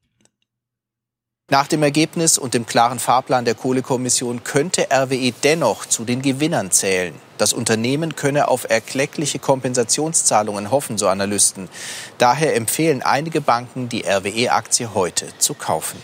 [1.51, 6.71] Nach dem Ergebnis und dem klaren Fahrplan der Kohlekommission könnte RWE dennoch zu den Gewinnern
[6.71, 7.15] zählen.
[7.39, 11.71] Das Unternehmen könne auf erkleckliche Kompensationszahlungen hoffen, so Analysten.
[12.19, 15.97] Daher empfehlen einige Banken, die RWE-Aktie heute zu kaufen.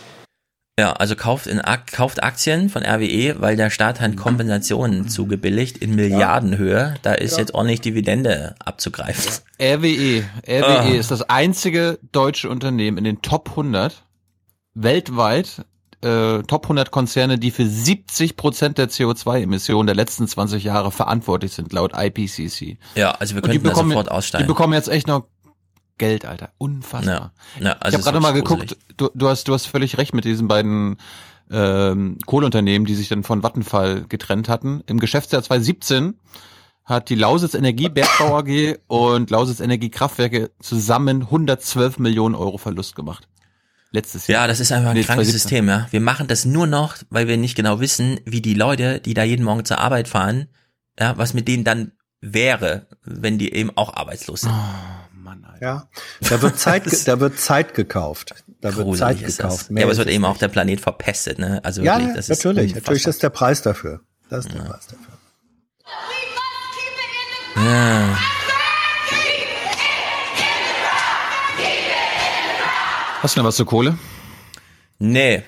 [0.79, 5.93] Ja, also kauft, in, kauft Aktien von RWE, weil der Staat hat Kompensationen zugebilligt in
[5.93, 6.95] Milliardenhöhe.
[7.03, 7.41] Da ist ja.
[7.41, 9.31] jetzt ordentlich Dividende abzugreifen.
[9.61, 10.99] RWE, RWE oh.
[10.99, 14.04] ist das einzige deutsche Unternehmen in den Top 100
[14.75, 15.65] weltweit
[16.01, 21.53] äh, Top 100 Konzerne, die für 70 Prozent der CO2-Emissionen der letzten 20 Jahre verantwortlich
[21.53, 22.77] sind, laut IPCC.
[22.95, 24.43] Ja, also wir könnten bekommen, sofort aussteigen.
[24.43, 25.25] Die bekommen jetzt echt noch
[25.97, 26.51] Geld, Alter.
[26.57, 27.31] Unfassbar.
[27.57, 30.13] Ja, ja, also ich habe gerade mal geguckt, du, du, hast, du hast völlig recht
[30.13, 30.97] mit diesen beiden
[31.49, 34.83] ähm, Kohleunternehmen, die sich dann von Vattenfall getrennt hatten.
[34.87, 36.19] Im Geschäftsjahr 2017
[36.83, 42.95] hat die Lausitz Energie Bergbau AG und Lausitz Energie Kraftwerke zusammen 112 Millionen Euro Verlust
[42.95, 43.27] gemacht
[43.95, 44.43] letztes Jahr.
[44.43, 45.87] Ja, das ist einfach ein nee, krankes System, ja.
[45.89, 49.23] Wir machen das nur noch, weil wir nicht genau wissen, wie die Leute, die da
[49.23, 50.47] jeden Morgen zur Arbeit fahren,
[50.99, 54.51] ja, was mit denen dann wäre, wenn die eben auch arbeitslos sind.
[54.51, 55.65] Oh, Mann, Alter.
[55.65, 55.89] Ja,
[56.29, 58.35] da wird Zeit, da wird Zeit gekauft.
[58.61, 59.67] Da wird Zeit gekauft.
[59.69, 61.59] Ja, aber es wird eben auch der Planet verpestet, ne?
[61.63, 64.01] Also ja, wirklich, das natürlich, ist natürlich ist der Preis dafür.
[64.29, 64.69] Das ist der ja.
[64.69, 65.15] Preis dafür.
[67.63, 68.17] Ja.
[73.25, 73.97] Hast du noch was zur Kohle?
[74.99, 75.41] Nee.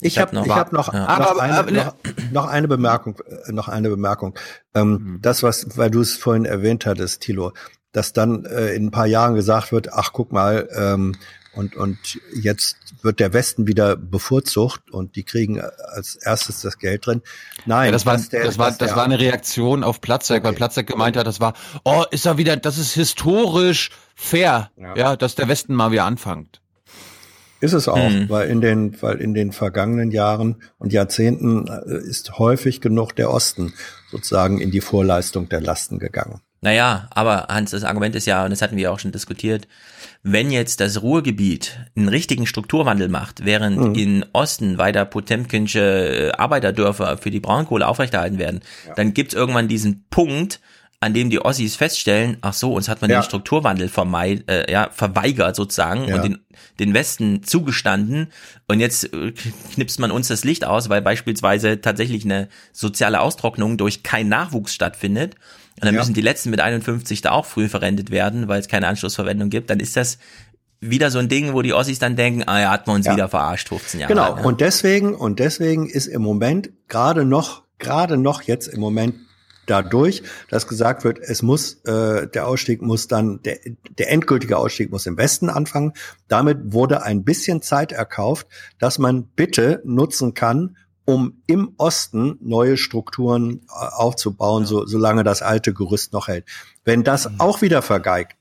[0.00, 1.00] Ich, ich habe noch, ich hab noch, ja.
[1.00, 1.94] noch, aber, eine, aber, noch,
[2.32, 4.34] noch, eine Bemerkung, äh, noch eine Bemerkung.
[4.74, 5.18] Ähm, mhm.
[5.20, 7.52] Das, was, weil du es vorhin erwähnt hattest, Thilo,
[7.92, 11.16] dass dann äh, in ein paar Jahren gesagt wird, ach guck mal, ähm,
[11.52, 11.98] und, und
[12.34, 17.20] jetzt wird der Westen wieder bevorzugt und die kriegen als erstes das Geld drin.
[17.66, 20.46] Nein, ja, das war, der, das war, das war eine Reaktion auf Platzek, okay.
[20.46, 21.52] weil Platzek gemeint hat, das war,
[21.84, 26.06] oh, ist er wieder, das ist historisch fair, ja, ja dass der Westen mal wieder
[26.06, 26.62] anfängt.
[27.60, 28.28] Ist es auch, mhm.
[28.28, 33.30] weil in den, weil in den vergangenen Jahren und Jahrzehnten äh, ist häufig genug der
[33.30, 33.72] Osten
[34.10, 36.40] sozusagen in die Vorleistung der Lasten gegangen.
[36.60, 39.68] Naja, aber Hans, das Argument ist ja, und das hatten wir auch schon diskutiert,
[40.24, 43.94] wenn jetzt das Ruhrgebiet einen richtigen Strukturwandel macht, während mhm.
[43.94, 48.94] in Osten weiter Potemkinsche äh, Arbeiterdörfer für die Braunkohle aufrechterhalten werden, ja.
[48.94, 50.60] dann gibt's irgendwann diesen Punkt,
[51.00, 53.20] an dem die Ossis feststellen, ach so, uns hat man ja.
[53.20, 56.16] den Strukturwandel vermeid, äh, ja, verweigert sozusagen ja.
[56.16, 56.38] und den,
[56.80, 58.32] den Westen zugestanden
[58.66, 59.32] und jetzt äh,
[59.74, 64.74] knipst man uns das Licht aus, weil beispielsweise tatsächlich eine soziale Austrocknung durch keinen Nachwuchs
[64.74, 65.36] stattfindet
[65.76, 66.00] und dann ja.
[66.00, 69.70] müssen die letzten mit 51 da auch früh verrentet werden, weil es keine Anschlussverwendung gibt,
[69.70, 70.18] dann ist das
[70.80, 73.12] wieder so ein Ding, wo die Ossis dann denken, ah ja, hat man uns ja.
[73.12, 74.12] wieder verarscht, 15 Jahre.
[74.12, 78.80] Genau, lang, und deswegen, und deswegen ist im Moment gerade noch, gerade noch jetzt im
[78.80, 79.14] Moment
[79.70, 83.58] dadurch, dass gesagt wird, es muss, äh, der Ausstieg muss dann, der,
[83.98, 85.92] der endgültige Ausstieg muss im Westen anfangen.
[86.26, 88.46] Damit wurde ein bisschen Zeit erkauft,
[88.78, 95.40] dass man bitte nutzen kann, um im Osten neue Strukturen äh, aufzubauen, so, solange das
[95.40, 96.44] alte Gerüst noch hält.
[96.84, 97.40] Wenn das mhm.
[97.40, 98.36] auch wieder vergeigt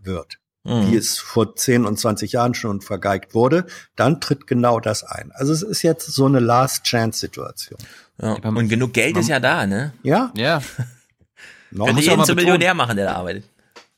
[0.00, 0.86] wird, mhm.
[0.86, 5.32] wie es vor 10 und 20 Jahren schon vergeigt wurde, dann tritt genau das ein.
[5.32, 7.80] Also es ist jetzt so eine Last-Chance-Situation.
[8.20, 8.34] Ja.
[8.34, 9.92] Und genug Geld ist ja da, ne?
[10.02, 10.32] Ja.
[10.36, 10.62] Ja.
[11.74, 13.44] Könnte jeden zum Millionär machen, der da arbeitet.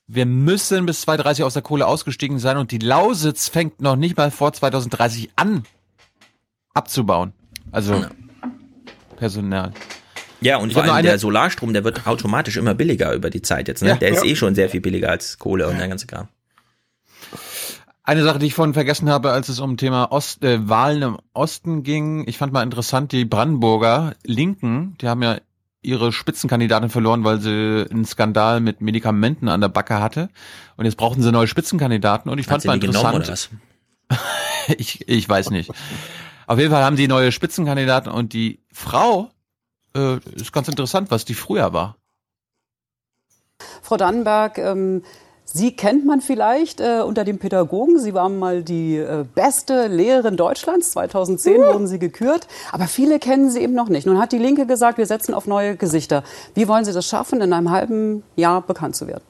[0.07, 4.17] Wir müssen bis 2030 aus der Kohle ausgestiegen sein und die Lausitz fängt noch nicht
[4.17, 5.65] mal vor 2030 an
[6.75, 7.33] abzubauen.
[7.71, 8.11] Also ja.
[9.17, 9.73] Personal.
[10.41, 13.69] Ja, und ich vor allem der Solarstrom, der wird automatisch immer billiger über die Zeit
[13.69, 13.83] jetzt.
[13.83, 13.91] Ne?
[13.91, 16.29] Ja, der ist eh schon sehr viel billiger als Kohle und der ganze Kram.
[18.05, 21.19] Eine Sache, die ich vorhin vergessen habe, als es um Thema Ost, äh, Wahlen im
[21.35, 25.39] Osten ging, ich fand mal interessant, die Brandenburger Linken, die haben ja
[25.83, 30.31] ihre Spitzenkandidatin verloren, weil sie einen Skandal mit Medikamenten an der Backe hatte.
[30.77, 33.51] Und jetzt brauchten sie neue Spitzenkandidaten und ich Hat fand mal interessant.
[34.79, 35.71] ich, ich weiß nicht.
[36.47, 39.31] Auf jeden Fall haben die neue Spitzenkandidaten und die Frau
[39.97, 41.97] äh, ist ganz interessant, was die früher war.
[43.83, 45.03] Frau Dannenberg, ähm,
[45.55, 47.99] Sie kennt man vielleicht äh, unter den Pädagogen.
[47.99, 50.93] Sie waren mal die äh, beste Lehrerin Deutschlands.
[50.93, 51.65] 2010 uh.
[51.67, 52.49] wurden Sie gekürt.
[52.73, 54.07] Aber viele kennen Sie eben noch nicht.
[54.07, 56.25] Nun hat die Linke gesagt, wir setzen auf neue Gesichter.
[56.55, 59.25] Wie wollen Sie das schaffen, in einem halben Jahr bekannt zu werden?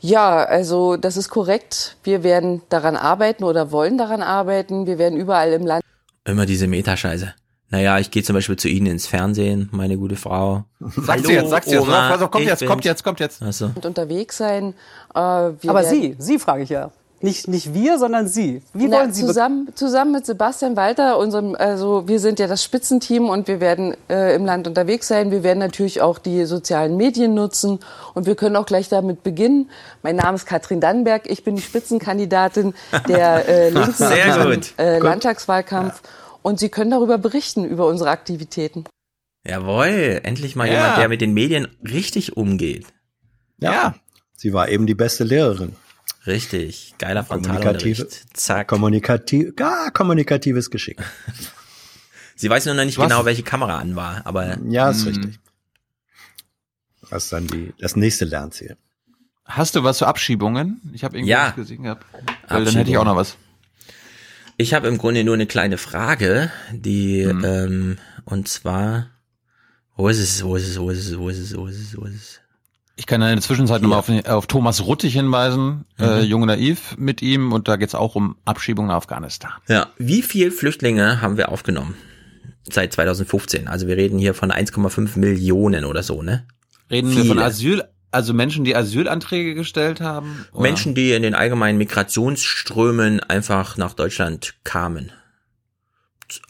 [0.00, 1.96] Ja, also das ist korrekt.
[2.02, 4.86] Wir werden daran arbeiten oder wollen daran arbeiten.
[4.86, 5.84] Wir werden überall im Land.
[6.24, 7.34] Immer diese Metascheiße.
[7.70, 10.64] Naja, ich gehe zum Beispiel zu Ihnen ins Fernsehen, meine gute Frau.
[10.80, 11.88] Sag sie jetzt, sag sie jetzt.
[11.88, 13.42] Also, kommt jetzt, kommt jetzt, kommt jetzt.
[13.42, 13.70] Also.
[13.74, 14.74] Und unterwegs sein.
[15.14, 16.90] Äh, Aber Sie, Sie frage ich ja.
[17.22, 18.62] Nicht, nicht wir, sondern Sie.
[18.74, 22.62] Wie Na, wollen Sie zusammen, zusammen mit Sebastian Walter, unserem, also wir sind ja das
[22.62, 25.30] Spitzenteam und wir werden äh, im Land unterwegs sein.
[25.30, 27.80] Wir werden natürlich auch die sozialen Medien nutzen
[28.12, 29.70] und wir können auch gleich damit beginnen.
[30.02, 31.22] Mein Name ist Katrin Dannenberg.
[31.26, 32.74] Ich bin die Spitzenkandidatin
[33.08, 36.10] der äh, Linken äh, Landtagswahlkampf ja.
[36.46, 38.84] Und Sie können darüber berichten über unsere Aktivitäten.
[39.44, 40.74] Jawohl, endlich mal ja.
[40.74, 42.86] jemand, der mit den Medien richtig umgeht.
[43.58, 43.72] Ja.
[43.72, 43.94] ja.
[44.36, 45.74] Sie war eben die beste Lehrerin.
[46.24, 48.36] Richtig, geiler Frontalunterricht.
[48.36, 48.68] Zack.
[48.68, 51.02] Kommunikativ, ja, kommunikatives Geschick.
[52.36, 53.08] Sie weiß nur noch nicht Was?
[53.08, 54.56] genau, welche Kamera an war, aber.
[54.68, 55.06] Ja, ist mh.
[55.06, 55.08] Hm.
[55.14, 55.40] richtig.
[57.10, 58.76] Das ist dann die, das nächste Lernziel.
[59.44, 60.80] Hast du was zu Abschiebungen?
[60.92, 61.48] Ich habe irgendwie ja.
[61.48, 62.06] was gesehen gehabt.
[62.46, 63.36] Weil dann hätte ich auch noch was.
[64.56, 67.44] Ich habe im Grunde nur eine kleine Frage, die, hm.
[67.44, 69.10] ähm, und zwar,
[69.96, 71.96] wo ist es, wo ist es, wo ist es, wo ist es, wo ist es,
[71.96, 72.40] wo ist es?
[72.98, 76.08] Ich kann in der Zwischenzeit nochmal auf, auf Thomas Ruttig hinweisen, äh, mhm.
[76.08, 79.52] äh, Junge Naiv mit ihm und da geht's auch um Abschiebung nach Afghanistan.
[79.68, 81.94] Ja, wie viel Flüchtlinge haben wir aufgenommen
[82.62, 83.68] seit 2015?
[83.68, 86.46] Also wir reden hier von 1,5 Millionen oder so, ne?
[86.90, 87.24] Reden Viele.
[87.24, 90.46] wir von Asyl, also Menschen, die Asylanträge gestellt haben?
[90.52, 90.62] Oder?
[90.62, 95.12] Menschen, die in den allgemeinen Migrationsströmen einfach nach Deutschland kamen.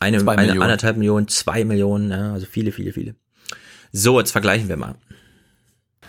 [0.01, 3.15] Eine, eine anderthalb Millionen, zwei Millionen, ja, also viele, viele, viele.
[3.93, 4.95] So, jetzt vergleichen wir mal.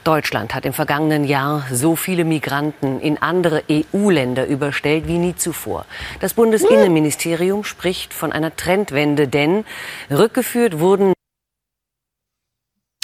[0.04, 5.86] Deutschland hat im vergangenen Jahr so viele Migranten in andere EU-Länder überstellt wie nie zuvor.
[6.22, 9.66] Das Bundesinnenministerium spricht von einer Trendwende, denn
[10.10, 11.12] rückgeführt wurden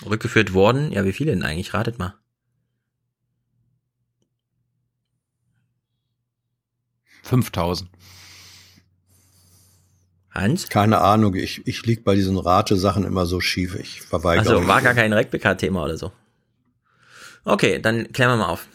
[0.06, 0.92] Rückgeführt worden?
[0.92, 1.74] Ja, wie viele denn eigentlich?
[1.74, 2.14] Ratet mal.
[7.24, 7.90] Fünftausend.
[10.30, 10.68] Hans?
[10.68, 13.76] Keine Ahnung, ich, ich lieg bei diesen Rate-Sachen immer so schief.
[13.76, 14.56] Ich verweigere.
[14.56, 16.12] Also war gar kein RecBK-Thema oder so.
[17.46, 18.68] Okay, dann klären wir mal auf.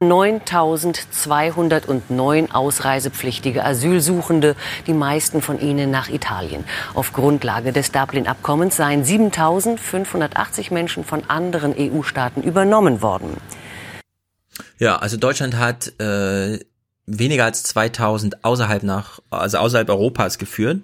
[0.00, 4.56] 9209 ausreisepflichtige Asylsuchende,
[4.86, 6.64] die meisten von ihnen nach Italien.
[6.94, 13.36] Auf Grundlage des Dublin-Abkommens seien 7580 Menschen von anderen EU-Staaten übernommen worden.
[14.78, 16.58] Ja, also Deutschland hat äh,
[17.06, 20.82] weniger als 2000 außerhalb nach, also außerhalb Europas geführt.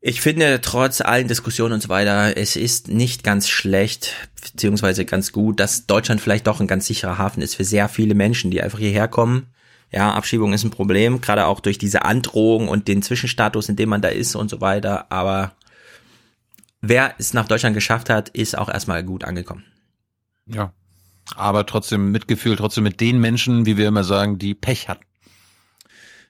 [0.00, 5.32] Ich finde, trotz allen Diskussionen und so weiter, es ist nicht ganz schlecht, beziehungsweise ganz
[5.32, 8.62] gut, dass Deutschland vielleicht doch ein ganz sicherer Hafen ist für sehr viele Menschen, die
[8.62, 9.48] einfach hierher kommen.
[9.90, 13.88] Ja, Abschiebung ist ein Problem, gerade auch durch diese Androhung und den Zwischenstatus, in dem
[13.88, 15.10] man da ist und so weiter.
[15.10, 15.52] Aber
[16.80, 19.64] wer es nach Deutschland geschafft hat, ist auch erstmal gut angekommen.
[20.46, 20.72] Ja.
[21.36, 25.04] Aber trotzdem Mitgefühl, trotzdem mit den Menschen, wie wir immer sagen, die Pech hatten.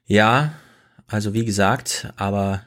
[0.07, 0.52] Ja,
[1.07, 2.62] also wie gesagt, aber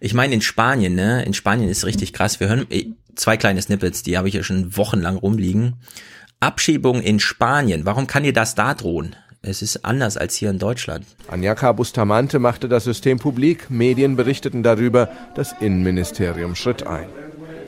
[0.00, 1.24] ich meine in Spanien, ne?
[1.24, 2.40] In Spanien ist richtig krass.
[2.40, 2.66] Wir hören
[3.14, 5.76] zwei kleine Snippets, die habe ich ja schon wochenlang rumliegen.
[6.40, 7.86] Abschiebung in Spanien.
[7.86, 9.16] Warum kann dir das da drohen?
[9.42, 11.06] Es ist anders als hier in Deutschland.
[11.28, 13.70] Anjaka Bustamante machte das System publik.
[13.70, 15.08] Medien berichteten darüber.
[15.34, 17.06] Das Innenministerium schritt ein.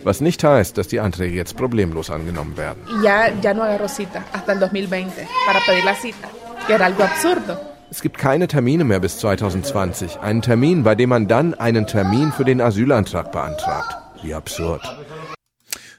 [0.08, 2.82] Was nicht heißt, dass die Anträge jetzt problemlos angenommen werden.
[3.04, 6.28] Ja, ya no agarró cita hasta el 2020 para pedir la cita,
[6.66, 7.58] que era algo absurdo.
[7.90, 10.20] Es gibt keine Termine mehr bis 2020.
[10.20, 13.98] Einen Termin, bei dem man dann einen Termin für den Asylantrag beantragt.
[14.22, 14.80] Wie absurd.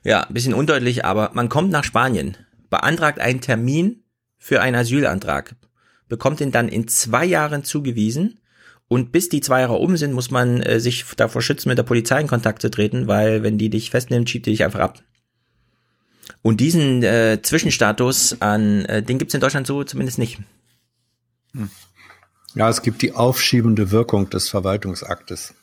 [0.03, 2.35] Ja, ein bisschen undeutlich, aber man kommt nach Spanien,
[2.71, 4.05] beantragt einen Termin
[4.39, 5.53] für einen Asylantrag,
[6.07, 8.38] bekommt ihn dann in zwei Jahren zugewiesen
[8.89, 11.83] und bis die zwei Jahre um sind, muss man äh, sich davor schützen, mit der
[11.83, 15.01] Polizei in Kontakt zu treten, weil wenn die dich festnimmt, schiebt die dich einfach ab.
[16.41, 20.39] Und diesen äh, Zwischenstatus an, äh, den gibt's in Deutschland so zumindest nicht.
[22.55, 25.53] Ja, es gibt die aufschiebende Wirkung des Verwaltungsaktes.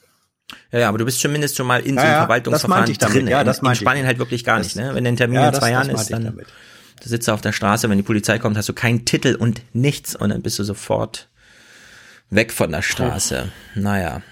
[0.71, 3.27] Ja, ja, aber du bist zumindest schon mal in ja, so einem Verwaltungsverfahren drin.
[3.27, 4.77] Ja, das in, in Spanien halt wirklich gar nicht.
[4.77, 4.95] Ne?
[4.95, 6.25] Wenn dein Termin ja, in zwei das, Jahren das ist, dann
[7.01, 9.63] da sitzt du auf der Straße, wenn die Polizei kommt, hast du keinen Titel und
[9.73, 11.29] nichts und dann bist du sofort
[12.31, 13.51] weg von der Straße.
[13.75, 13.81] Puh.
[13.81, 14.23] Naja.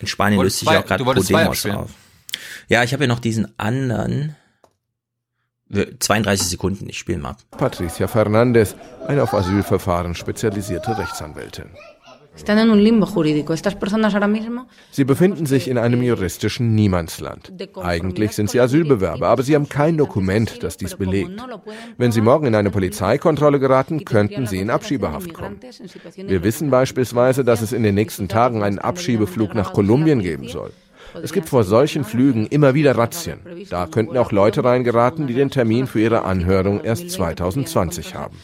[0.00, 1.90] In Spanien löst sich auch gerade Podemos auf.
[2.68, 4.36] Ja, ich habe ja noch diesen anderen.
[5.68, 7.36] 32 Sekunden, ich spiele mal.
[7.50, 8.76] Patricia Fernandez,
[9.06, 11.70] eine auf Asylverfahren spezialisierte Rechtsanwältin.
[14.90, 17.52] Sie befinden sich in einem juristischen Niemandsland.
[17.82, 21.42] Eigentlich sind sie Asylbewerber, aber sie haben kein Dokument, das dies belegt.
[21.96, 25.60] Wenn sie morgen in eine Polizeikontrolle geraten, könnten sie in Abschiebehaft kommen.
[26.16, 30.72] Wir wissen beispielsweise, dass es in den nächsten Tagen einen Abschiebeflug nach Kolumbien geben soll.
[31.22, 33.40] Es gibt vor solchen Flügen immer wieder Razzien.
[33.70, 38.36] Da könnten auch Leute reingeraten, die den Termin für ihre Anhörung erst 2020 haben.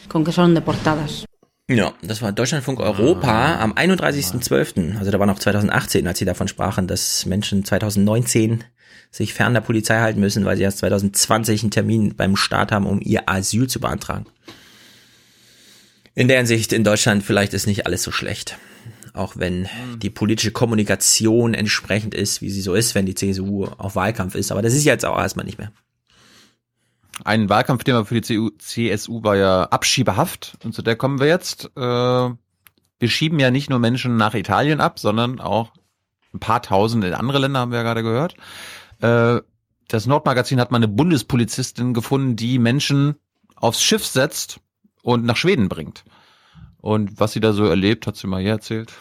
[1.69, 6.49] Ja, das war Deutschlandfunk Europa am 31.12., also da war noch 2018, als sie davon
[6.49, 8.65] sprachen, dass Menschen 2019
[9.11, 12.85] sich fern der Polizei halten müssen, weil sie erst 2020 einen Termin beim Staat haben,
[12.85, 14.25] um ihr Asyl zu beantragen.
[16.15, 18.57] In der Hinsicht in Deutschland vielleicht ist nicht alles so schlecht.
[19.13, 19.99] Auch wenn mhm.
[19.99, 24.51] die politische Kommunikation entsprechend ist, wie sie so ist, wenn die CSU auf Wahlkampf ist.
[24.51, 25.71] Aber das ist jetzt auch erstmal nicht mehr.
[27.23, 30.57] Ein Wahlkampfthema für die CSU, CSU war ja Abschiebehaft.
[30.63, 31.71] Und zu der kommen wir jetzt.
[31.75, 35.71] Äh, wir schieben ja nicht nur Menschen nach Italien ab, sondern auch
[36.33, 38.35] ein paar tausend in andere Länder, haben wir ja gerade gehört.
[39.01, 39.41] Äh,
[39.87, 43.15] das Nordmagazin hat mal eine Bundespolizistin gefunden, die Menschen
[43.55, 44.59] aufs Schiff setzt
[45.03, 46.03] und nach Schweden bringt.
[46.77, 48.93] Und was sie da so erlebt, hat sie mal hier erzählt.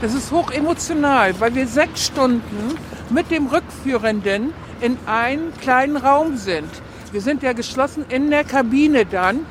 [0.00, 2.78] Das ist hoch emotional, weil wir sechs Stunden
[3.10, 6.70] mit dem Rückführenden in einem kleinen Raum sind.
[7.12, 9.44] Wir sind ja geschlossen in der Kabine dann.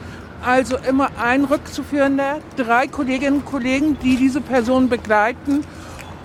[0.44, 5.64] Also immer ein Rückzuführender, drei Kolleginnen und Kollegen, die diese Person begleiten.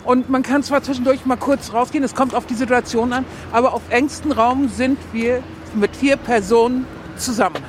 [0.04, 3.74] Und man kann zwar zwischendurch mal kurz rausgehen, es kommt auf die Situation an, aber
[3.74, 5.42] auf engstem Raum sind wir
[5.74, 6.86] mit vier Personen
[7.16, 7.62] zusammen.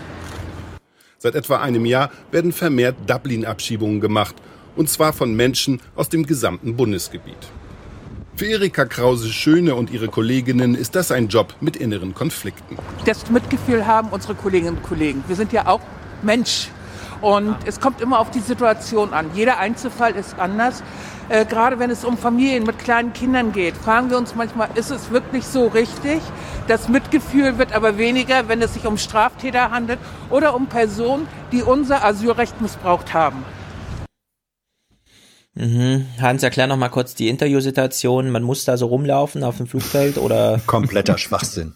[1.17, 4.35] Seit etwa einem Jahr werden vermehrt Dublin-Abschiebungen gemacht,
[4.75, 7.37] und zwar von Menschen aus dem gesamten Bundesgebiet.
[8.35, 12.77] Für Erika Krause-Schöne und ihre Kolleginnen ist das ein Job mit inneren Konflikten.
[13.05, 15.23] Das Mitgefühl haben unsere Kolleginnen und Kollegen.
[15.27, 15.79] Wir sind ja auch
[16.21, 16.69] Mensch.
[17.21, 19.27] Und es kommt immer auf die Situation an.
[19.33, 20.83] Jeder Einzelfall ist anders.
[21.29, 24.91] Äh, gerade wenn es um Familien mit kleinen Kindern geht, fragen wir uns manchmal, ist
[24.91, 26.21] es wirklich so richtig?
[26.67, 31.63] Das Mitgefühl wird aber weniger, wenn es sich um Straftäter handelt oder um Personen, die
[31.63, 33.45] unser Asylrecht missbraucht haben.
[35.55, 36.05] Mhm.
[36.19, 38.29] Hans, erklär noch mal kurz die Interviewsituation.
[38.29, 40.61] Man muss da so rumlaufen auf dem Flugfeld oder?
[40.65, 41.73] Kompletter Schwachsinn.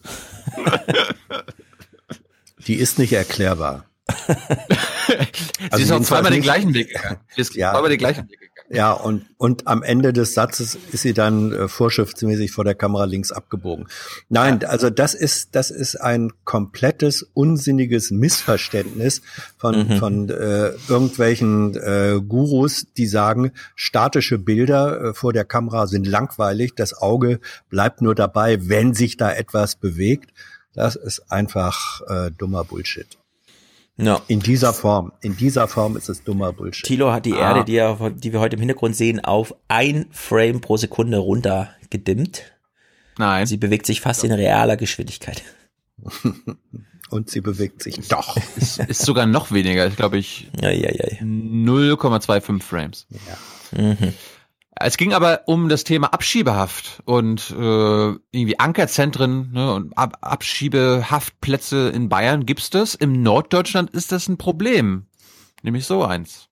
[2.67, 3.85] die ist nicht erklärbar.
[4.07, 7.19] also Sie ist auch zweimal den gleichen Weg gegangen.
[7.53, 8.48] Ja, zweimal den gleichen Weg gegangen.
[8.71, 13.05] Ja, und, und am Ende des Satzes ist sie dann äh, vorschriftsmäßig vor der Kamera
[13.05, 13.87] links abgebogen.
[14.29, 19.23] Nein, also das ist, das ist ein komplettes, unsinniges Missverständnis
[19.57, 19.97] von, mhm.
[19.97, 26.75] von äh, irgendwelchen äh, Gurus, die sagen, statische Bilder äh, vor der Kamera sind langweilig,
[26.75, 27.39] das Auge
[27.69, 30.31] bleibt nur dabei, wenn sich da etwas bewegt.
[30.73, 33.18] Das ist einfach äh, dummer Bullshit.
[34.01, 34.21] No.
[34.27, 36.85] In dieser Form, in dieser Form ist es dummer Bullshit.
[36.85, 37.49] Tilo hat die ah.
[37.49, 41.71] Erde, die, er, die wir heute im Hintergrund sehen, auf ein Frame pro Sekunde runter
[41.89, 42.43] gedimmt.
[43.17, 43.45] Nein.
[43.45, 45.43] Sie bewegt sich fast in realer Geschwindigkeit.
[47.09, 48.37] Und sie bewegt sich doch.
[48.55, 50.47] ist, ist sogar noch weniger, ich glaube ich.
[50.61, 51.17] Ja, ja, ja.
[51.21, 53.07] 0,25 Frames.
[53.11, 53.81] Ja.
[53.81, 54.13] Mhm.
[54.81, 61.89] Es ging aber um das Thema Abschiebehaft und äh, irgendwie Ankerzentren ne, und Ab Abschiebehaftplätze
[61.89, 62.95] in Bayern gibt's das.
[62.95, 65.07] Im Norddeutschland ist das ein Problem,
[65.63, 66.47] nämlich so eins.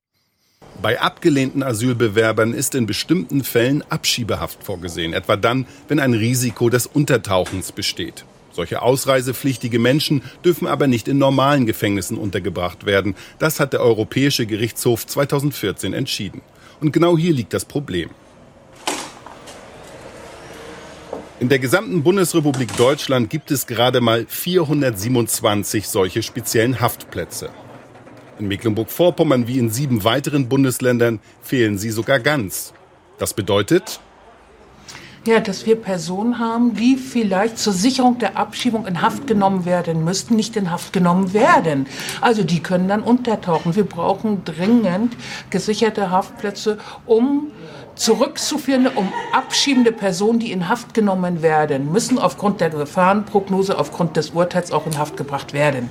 [0.82, 6.86] Bei abgelehnten Asylbewerbern ist in bestimmten Fällen Abschiebehaft vorgesehen, etwa dann, wenn ein Risiko des
[6.86, 8.26] Untertauchens besteht.
[8.52, 13.16] Solche ausreisepflichtige Menschen dürfen aber nicht in normalen Gefängnissen untergebracht werden.
[13.40, 16.42] Das hat der Europäische Gerichtshof 2014 entschieden.
[16.80, 18.10] Und genau hier liegt das Problem.
[21.40, 27.50] In der gesamten Bundesrepublik Deutschland gibt es gerade mal 427 solche speziellen Haftplätze.
[28.40, 32.74] In Mecklenburg-Vorpommern wie in sieben weiteren Bundesländern fehlen sie sogar ganz.
[33.20, 34.00] Das bedeutet,
[35.26, 40.04] ja, dass wir Personen haben, die vielleicht zur Sicherung der Abschiebung in Haft genommen werden
[40.04, 41.88] müssten, nicht in Haft genommen werden.
[42.22, 43.76] Also die können dann untertauchen.
[43.76, 45.16] Wir brauchen dringend
[45.50, 47.52] gesicherte Haftplätze, um
[47.96, 54.32] zurückzuführende, um abschiebende Personen, die in Haft genommen werden, müssen aufgrund der Gefahrenprognose, aufgrund des
[54.32, 55.90] Urteils auch in Haft gebracht werden.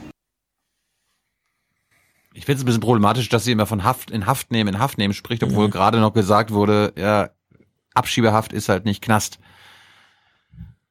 [2.33, 4.79] Ich finde es ein bisschen problematisch, dass sie immer von Haft in Haft nehmen, in
[4.79, 5.71] Haft nehmen spricht, obwohl mhm.
[5.71, 7.31] gerade noch gesagt wurde, ja,
[7.97, 9.39] Abschiebehaft ist halt nicht Knast.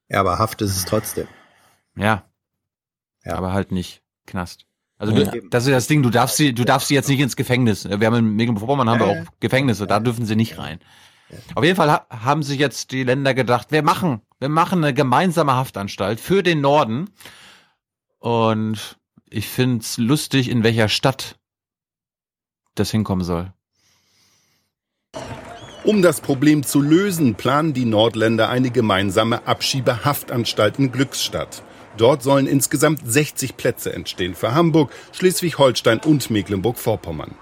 [0.09, 1.27] Ja, aber Haft ist es trotzdem.
[1.95, 2.23] Ja.
[3.23, 3.35] ja.
[3.35, 4.65] Aber halt nicht Knast.
[4.97, 5.31] Also ja.
[5.49, 7.85] das ist das Ding, du darfst sie, du darfst sie jetzt nicht ins Gefängnis.
[7.85, 10.79] Wir haben in Mecklenburg-Vorpommern haben wir auch Gefängnisse, da dürfen sie nicht rein.
[11.55, 14.93] Auf jeden Fall ha haben sich jetzt die Länder gedacht, wir machen, wir machen eine
[14.93, 17.09] gemeinsame Haftanstalt für den Norden.
[18.19, 18.97] Und
[19.29, 21.37] ich find's lustig, in welcher Stadt
[22.75, 23.53] das hinkommen soll.
[25.85, 31.61] Um das Problem zu lösen, planen die Nordländer eine gemeinsame Abschiebehaftanstalt in Glückstadt.
[31.95, 37.35] Dort sollen insgesamt 60 Plätze entstehen für Hamburg, Schleswig-Holstein und Mecklenburg-Vorpommern.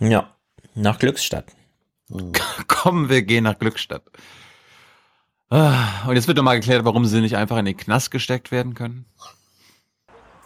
[0.00, 0.30] Ja,
[0.76, 1.46] nach Glückstadt.
[2.68, 4.04] Kommen, wir gehen nach Glückstadt.
[5.48, 8.74] Ah, und jetzt wird nochmal geklärt, warum sie nicht einfach in den Knast gesteckt werden
[8.74, 9.04] können.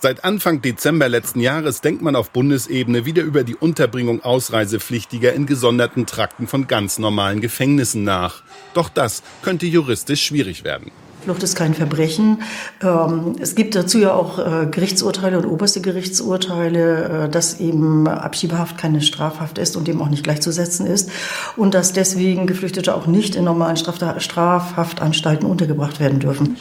[0.00, 5.46] Seit Anfang Dezember letzten Jahres denkt man auf Bundesebene wieder über die Unterbringung Ausreisepflichtiger in
[5.46, 8.42] gesonderten Trakten von ganz normalen Gefängnissen nach.
[8.74, 10.90] Doch das könnte juristisch schwierig werden.
[11.24, 12.42] Flucht ist kein Verbrechen.
[12.82, 18.76] Ähm, es gibt dazu ja auch äh, Gerichtsurteile und oberste Gerichtsurteile, äh, dass eben Abschiebehaft
[18.76, 21.10] keine Strafhaft ist und dem auch nicht gleichzusetzen ist
[21.56, 26.58] und dass deswegen Geflüchtete auch nicht in normalen Strafhaftanstalten untergebracht werden dürfen.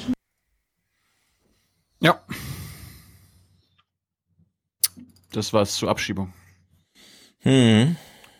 [1.99, 2.19] Ja.
[5.33, 6.31] Das war's zur Abschiebung.
[7.39, 7.97] Hm.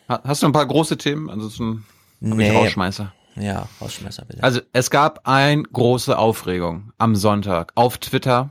[0.08, 1.28] Hast du ein paar große Themen?
[1.28, 1.84] Ansonsten
[2.20, 2.48] nee.
[2.48, 3.12] ich Rausschmeißer.
[3.36, 4.42] Ja, Rausschmeißer bitte.
[4.42, 8.50] Also es gab ein große Aufregung am Sonntag auf Twitter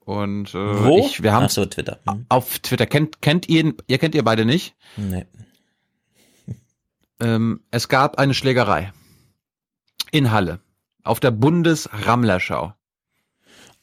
[0.00, 0.98] und äh, Wo?
[0.98, 2.00] Ich, wir haben Ach so, Twitter.
[2.08, 2.26] Hm.
[2.28, 4.74] Auf Twitter kennt kennt ihr ihr kennt ihr beide nicht?
[4.96, 5.26] Nee.
[7.20, 8.92] Ähm, es gab eine Schlägerei
[10.10, 10.60] in Halle
[11.02, 12.74] auf der Bundesrammlerschau.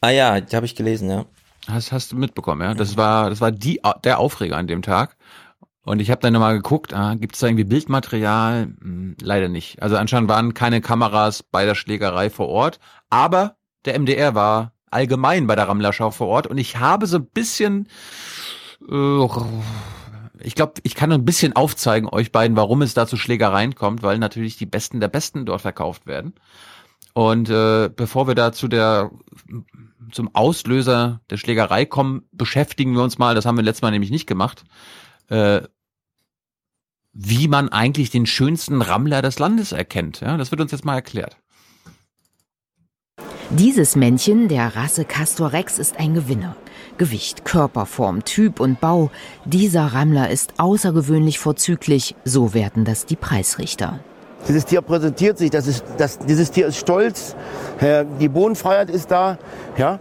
[0.01, 1.26] Ah ja, die habe ich gelesen, ja.
[1.68, 2.74] Hast, hast du mitbekommen, ja?
[2.74, 5.18] Das war, das war die, der Aufreger an dem Tag.
[5.88, 8.74] Und ich habe dann nochmal geguckt, ah, gibt es da irgendwie Bildmaterial?
[8.82, 9.82] Hm, leider nicht.
[9.82, 12.80] Also anscheinend waren keine Kameras bei der Schlägerei vor Ort,
[13.10, 13.56] aber
[13.86, 17.88] der MDR war allgemein bei der Rammlerschau vor Ort und ich habe so ein bisschen,
[18.90, 19.26] äh,
[20.42, 24.04] ich glaube, ich kann ein bisschen aufzeigen euch beiden, warum es da zu Schlägereien kommt,
[24.04, 26.34] weil natürlich die Besten der Besten dort verkauft werden.
[27.14, 29.10] Und äh, bevor wir da zu der
[30.11, 34.11] zum Auslöser der Schlägerei kommen, beschäftigen wir uns mal, das haben wir letztes Mal nämlich
[34.11, 34.64] nicht gemacht,
[35.30, 35.61] äh,
[37.14, 40.22] wie man eigentlich den schönsten Rammler des Landes erkennt.
[40.22, 41.38] Ja, das wird uns jetzt mal erklärt.
[43.50, 46.56] Dieses Männchen der Rasse Castor Rex ist ein Gewinner.
[46.98, 49.10] Gewicht, Körperform, Typ und Bau.
[49.45, 54.00] Dieser Rammler ist außergewöhnlich vorzüglich, so werten das die Preisrichter.
[54.48, 57.35] Dieses Tier präsentiert sich, das ist, das, dieses Tier ist stolz,
[58.19, 59.38] die Bodenfreiheit ist da.
[59.77, 60.00] Ja?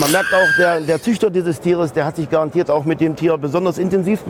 [0.00, 3.16] Man merkt auch, der, der Züchter dieses Tieres, der hat sich garantiert auch mit dem
[3.16, 4.20] Tier besonders intensiv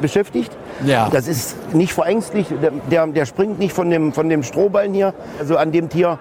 [0.00, 0.52] beschäftigt.
[0.84, 1.08] Ja.
[1.10, 2.48] Das ist nicht verängstlich,
[2.90, 5.14] der, der springt nicht von dem, von dem Strohballen hier.
[5.38, 6.18] Also an dem Tier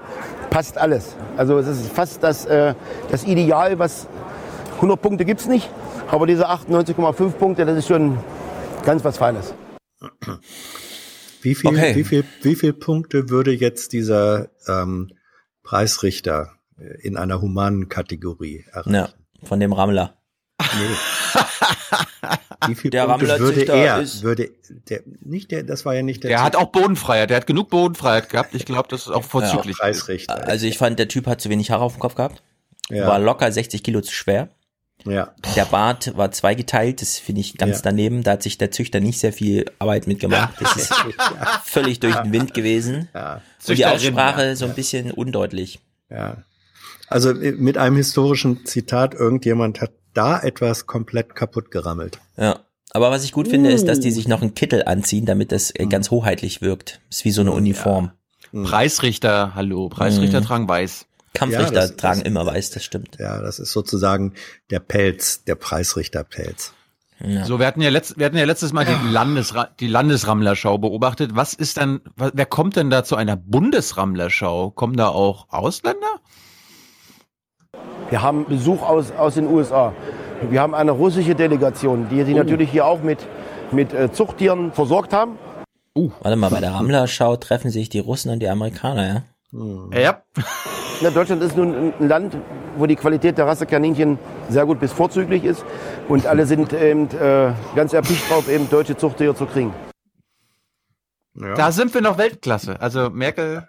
[0.49, 1.15] passt alles.
[1.37, 2.75] Also es ist fast das, äh,
[3.09, 4.07] das Ideal, was
[4.75, 5.69] 100 Punkte gibt es nicht,
[6.09, 8.17] aber diese 98,5 Punkte, das ist schon
[8.85, 9.53] ganz was Feines.
[11.43, 11.95] Wie viel, okay.
[11.95, 15.11] wie viel, wie viel Punkte würde jetzt dieser ähm,
[15.63, 16.53] Preisrichter
[17.01, 18.95] in einer humanen Kategorie erreichen?
[18.95, 19.09] Ja,
[19.43, 20.17] von dem Rammler.
[20.59, 20.95] Nee.
[22.67, 24.51] Wie viel der Punkte würde er, ist würde
[24.89, 26.29] der, nicht der, das war ja nicht der.
[26.29, 28.53] Der hat auch Bodenfreiheit, der hat genug Bodenfreiheit gehabt.
[28.53, 29.77] Ich glaube, das ist auch vorzüglich.
[29.77, 30.47] Ja, Preisrichter.
[30.47, 32.43] Also ich fand, der Typ hat zu wenig Haare auf dem Kopf gehabt.
[32.89, 33.07] Ja.
[33.07, 34.49] War locker 60 Kilo zu schwer.
[35.05, 35.33] Ja.
[35.55, 37.81] Der Bart war zweigeteilt, das finde ich ganz ja.
[37.83, 38.23] daneben.
[38.23, 40.55] Da hat sich der Züchter nicht sehr viel Arbeit mitgemacht.
[40.61, 40.93] Das ist
[41.65, 43.09] völlig durch den Wind gewesen.
[43.13, 43.41] Ja.
[43.67, 45.79] Und die Aussprache so ein bisschen undeutlich.
[46.09, 46.37] Ja.
[47.07, 52.19] Also äh, mit einem historischen Zitat, irgendjemand hat da etwas komplett kaputt gerammelt.
[52.37, 52.59] Ja.
[52.91, 54.13] Aber was ich gut finde, ist, dass die uh.
[54.13, 57.01] sich noch einen Kittel anziehen, damit das äh, ganz hoheitlich wirkt.
[57.09, 58.11] Ist wie so eine Uniform.
[58.51, 58.59] Ja.
[58.59, 58.63] Mhm.
[58.65, 60.45] Preisrichter, hallo, Preisrichter mhm.
[60.45, 61.07] tragen weiß.
[61.33, 63.17] Kampfrichter ja, tragen ist, immer weiß, das stimmt.
[63.19, 64.33] Ja, das ist sozusagen
[64.69, 66.73] der Pelz, der Preisrichterpelz.
[67.19, 67.45] Ja.
[67.45, 71.31] So, wir hatten ja letzt, wir hatten ja letztes Mal die, Landesra die Landesrammlerschau beobachtet.
[71.35, 74.71] Was ist denn, wer kommt denn da zu einer Bundesrammlerschau?
[74.71, 76.19] Kommen da auch Ausländer?
[78.09, 79.93] Wir haben Besuch aus, aus den USA.
[80.49, 82.39] Wir haben eine russische Delegation, die sich oh.
[82.39, 83.19] natürlich hier auch mit,
[83.71, 85.37] mit äh, Zuchttieren versorgt haben.
[85.95, 86.11] Uh.
[86.21, 89.23] Warte mal, bei der Rammler-Schau treffen sich die Russen und die Amerikaner, ja?
[89.53, 89.91] Hm.
[89.93, 90.21] Ja.
[91.01, 91.11] ja.
[91.11, 92.35] Deutschland ist nun ein Land,
[92.75, 94.17] wo die Qualität der Rassekaninchen
[94.49, 95.63] sehr gut bis vorzüglich ist.
[96.09, 99.73] Und alle sind eben äh, ganz erpicht drauf, eben deutsche Zuchttiere zu kriegen.
[101.39, 101.55] Ja.
[101.55, 102.79] Da sind wir noch Weltklasse.
[102.79, 103.67] Also Merkel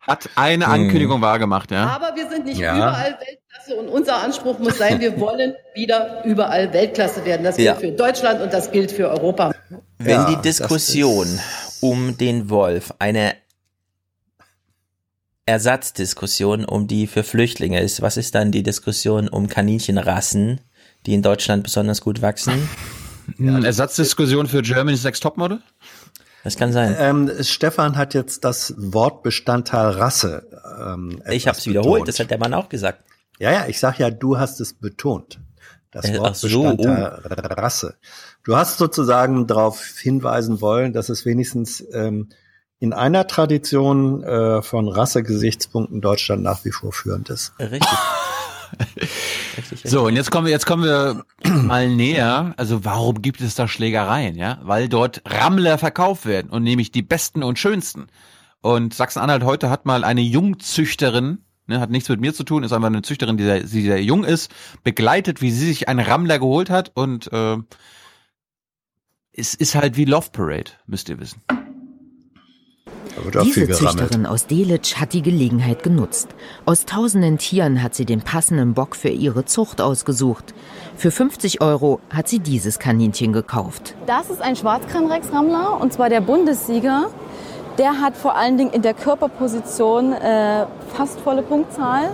[0.00, 0.72] hat eine hm.
[0.72, 1.22] Ankündigung hm.
[1.22, 1.86] wahrgemacht, ja.
[1.88, 2.76] Aber wir sind nicht ja.
[2.76, 7.44] überall Weltklasse und unser Anspruch muss sein, wir wollen wieder überall Weltklasse werden.
[7.44, 7.74] Das gilt ja.
[7.74, 9.52] für Deutschland und das gilt für Europa.
[9.98, 11.26] Wenn ja, die Diskussion
[11.80, 13.34] um den Wolf eine
[15.50, 20.60] Ersatzdiskussion um die für Flüchtlinge ist, was ist dann die Diskussion um Kaninchenrassen,
[21.06, 22.68] die in Deutschland besonders gut wachsen?
[23.36, 25.60] Eine Ersatzdiskussion für Germany's Next Topmodel?
[26.44, 26.94] Das kann sein.
[26.98, 30.46] Ähm, Stefan hat jetzt das Wortbestandteil Rasse.
[30.80, 33.02] Ähm, ich habe es wiederholt, das hat der Mann auch gesagt.
[33.40, 35.40] Ja, ja, ich sag ja, du hast es betont.
[35.90, 37.60] Das äh, Wortbestandteil so, oh.
[37.60, 37.96] Rasse.
[38.44, 42.28] Du hast sozusagen darauf hinweisen wollen, dass es wenigstens ähm,
[42.80, 47.52] in einer Tradition äh, von Rassegesichtspunkten Deutschland nach wie vor führend ist.
[47.60, 47.88] Richtig.
[49.82, 52.54] So, und jetzt kommen wir, jetzt kommen wir mal näher.
[52.56, 54.36] Also warum gibt es da Schlägereien?
[54.36, 58.06] Ja, weil dort Rammler verkauft werden und nämlich die besten und schönsten.
[58.60, 62.72] Und Sachsen-Anhalt heute hat mal eine Jungzüchterin, ne, hat nichts mit mir zu tun, ist
[62.72, 64.52] einfach eine Züchterin, die sehr, die sehr jung ist,
[64.84, 67.56] begleitet, wie sie sich einen Rammler geholt hat und äh,
[69.32, 71.42] es ist halt wie Love Parade, müsst ihr wissen.
[73.42, 76.28] Diese Züchterin aus Delitzsch hat die Gelegenheit genutzt.
[76.66, 80.54] Aus tausenden Tieren hat sie den passenden Bock für ihre Zucht ausgesucht.
[80.96, 83.94] Für 50 Euro hat sie dieses Kaninchen gekauft.
[84.06, 87.06] Das ist ein Schwarzkranrex-Rammler und zwar der Bundessieger.
[87.78, 92.10] Der hat vor allen Dingen in der Körperposition äh, fast volle Punktzahl.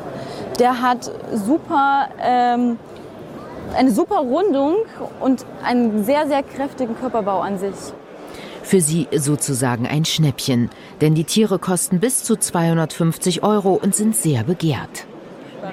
[0.58, 2.78] Der hat super, ähm,
[3.74, 4.76] eine super Rundung
[5.20, 7.74] und einen sehr, sehr kräftigen Körperbau an sich.
[8.66, 10.70] Für sie sozusagen ein Schnäppchen,
[11.00, 15.06] denn die Tiere kosten bis zu 250 Euro und sind sehr begehrt.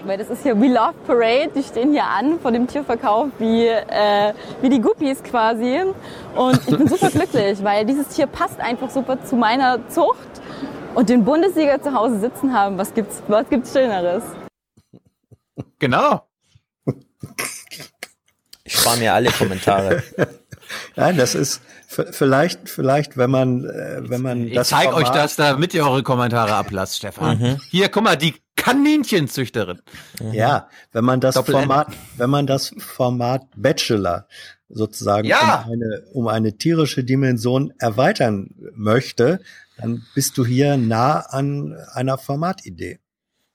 [0.06, 3.66] Weil das ist hier We Love Parade, die stehen hier an vor dem Tierverkauf wie,
[3.66, 5.82] äh, wie die Guppies quasi.
[6.36, 10.30] Und ich bin super glücklich, weil dieses Tier passt einfach super zu meiner Zucht.
[10.94, 14.22] Und den Bundessieger zu Hause sitzen haben, was gibt's, was gibt's Schöneres?
[15.80, 16.28] Genau.
[18.64, 20.04] Ich spare mir alle Kommentare.
[20.96, 21.60] Nein, das ist
[21.94, 24.72] vielleicht, vielleicht, wenn man, äh, wenn man ich das.
[24.72, 27.40] Ich zeige euch das, damit ihr eure Kommentare ablasst, Stefan.
[27.40, 27.62] Mhm.
[27.70, 29.82] Hier, guck mal, die Kaninchenzüchterin.
[30.22, 30.34] Mhm.
[30.34, 31.96] Ja, wenn man das Doppel Format, N.
[32.18, 34.28] wenn man das Format Bachelor
[34.70, 35.66] sozusagen ja.
[35.66, 39.40] um, eine, um eine tierische Dimension erweitern möchte,
[39.78, 43.00] dann bist du hier nah an einer Formatidee.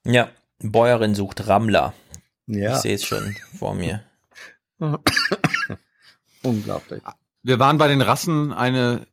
[0.05, 0.29] Ja,
[0.61, 1.95] Bäuerin sucht Rammler.
[2.47, 2.77] Ja.
[2.77, 4.03] Ich sehe es schon vor mir.
[6.43, 7.03] Unglaublich.
[7.49, 9.07] Wir waren bei den Rassen eine,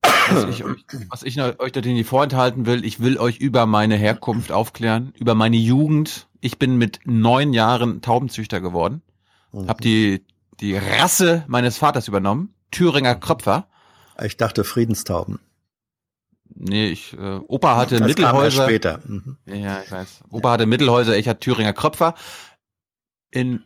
[0.00, 2.86] was ich, euch, was ich euch natürlich nicht vorenthalten will.
[2.86, 6.26] Ich will euch über meine Herkunft aufklären, über meine Jugend.
[6.40, 9.02] Ich bin mit neun Jahren Taubenzüchter geworden.
[9.52, 9.68] Mhm.
[9.68, 10.24] Hab die,
[10.60, 12.54] die Rasse meines Vaters übernommen.
[12.70, 13.68] Thüringer Kröpfer.
[14.22, 15.38] Ich dachte Friedenstauben.
[16.54, 18.60] Nee, ich, äh, Opa hatte das Mittelhäuser.
[18.60, 19.00] Kam später.
[19.04, 19.36] Mhm.
[19.44, 20.20] Ja, ich weiß.
[20.30, 22.14] Opa hatte Mittelhäuser, ich hatte Thüringer Kröpfer.
[23.30, 23.64] In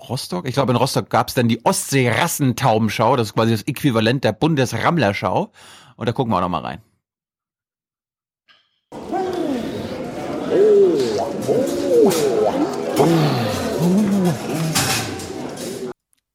[0.00, 0.46] Rostock?
[0.46, 3.16] Ich glaube, in Rostock gab es dann die Ostsee-Rassentaubenschau.
[3.16, 5.50] Das ist quasi das Äquivalent der Bundesrammlerschau.
[5.96, 6.82] Und da gucken wir auch noch mal rein.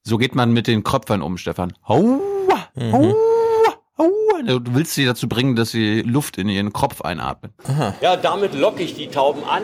[0.03, 1.73] So geht man mit den Kröpfern um, Stefan.
[1.87, 2.19] Hau,
[2.77, 3.15] hau,
[3.97, 4.11] hau.
[4.45, 7.53] Du willst sie dazu bringen, dass sie Luft in ihren Kopf einatmen.
[7.65, 7.95] Aha.
[8.01, 9.63] Ja, damit locke ich die Tauben an.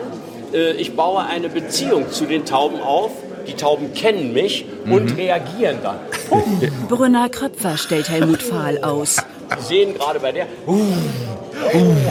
[0.54, 3.12] Äh, ich baue eine Beziehung zu den Tauben auf
[3.50, 5.16] die Tauben kennen mich und mhm.
[5.16, 5.98] reagieren dann.
[6.88, 9.16] Brünner Kröpfer stellt Helmut Fahl aus.
[9.58, 10.46] Sie sehen gerade bei der.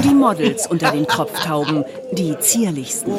[0.03, 3.14] Die Models unter den Kropftauben, die zierlichsten.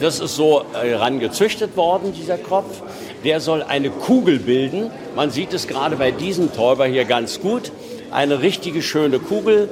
[0.00, 2.82] Das ist so herangezüchtet äh, worden, dieser Kropf.
[3.24, 4.90] Der soll eine Kugel bilden.
[5.16, 7.72] Man sieht es gerade bei diesem Täuber hier ganz gut.
[8.10, 9.68] Eine richtige schöne Kugel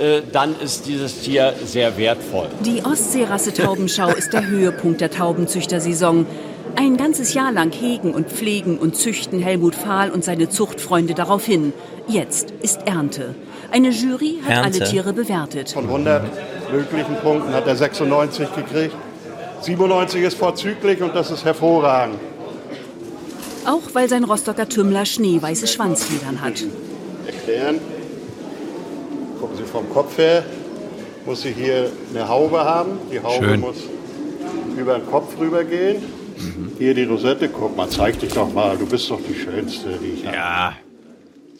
[0.00, 2.48] äh, dann ist dieses Tier sehr wertvoll.
[2.64, 6.26] Die Ostseerasse Taubenschau ist der Höhepunkt der Taubenzüchtersaison.
[6.76, 11.44] Ein ganzes Jahr lang hegen und pflegen und züchten Helmut Fahl und seine Zuchtfreunde darauf
[11.44, 11.72] hin.
[12.06, 13.34] Jetzt ist Ernte.
[13.70, 14.80] Eine Jury hat Ernte.
[14.80, 15.70] alle Tiere bewertet.
[15.70, 16.24] Von 100
[16.72, 18.94] möglichen Punkten hat er 96 gekriegt.
[19.62, 22.18] 97 ist vorzüglich und das ist hervorragend.
[23.66, 26.64] Auch weil sein Rostocker Tümmler schneeweiße Schwanzfedern hat.
[27.26, 27.78] Erklären.
[29.38, 30.44] Gucken Sie vom Kopf her.
[31.26, 32.92] Muss sie hier eine Haube haben.
[33.12, 33.60] Die Haube Schön.
[33.60, 33.76] muss
[34.76, 36.02] über den Kopf rübergehen.
[36.40, 36.72] Mhm.
[36.78, 38.76] Hier die Rosette, guck mal, zeig dich doch mal.
[38.76, 40.36] Du bist doch die Schönste, die ich habe.
[40.36, 40.72] Ja.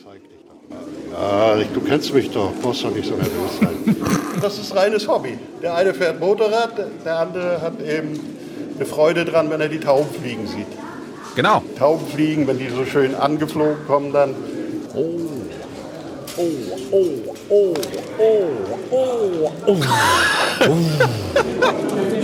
[0.03, 1.59] Zeig dich doch mal.
[1.59, 2.53] Ja, du kennst mich doch.
[2.63, 3.97] Brauchst doch nicht so nervös sein.
[4.41, 5.39] das ist reines Hobby.
[5.63, 6.73] Der eine fährt Motorrad,
[7.05, 8.19] der andere hat eben
[8.77, 10.67] eine Freude dran, wenn er die Tauben fliegen sieht.
[11.37, 11.63] Genau.
[11.79, 14.35] Tauben fliegen, wenn die so schön angeflogen kommen, dann.
[14.95, 15.19] Oh.
[16.37, 16.43] Oh,
[16.93, 17.75] oh, oh,
[18.19, 18.49] oh,
[18.91, 19.77] oh, oh.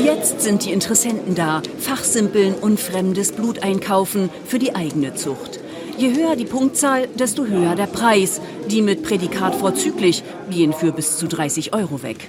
[0.03, 5.61] Jetzt sind die Interessenten da, fachsimpeln und fremdes Blut einkaufen für die eigene Zucht.
[5.99, 8.41] Je höher die Punktzahl, desto höher der Preis.
[8.69, 12.29] Die mit Prädikat vorzüglich gehen für bis zu 30 Euro weg.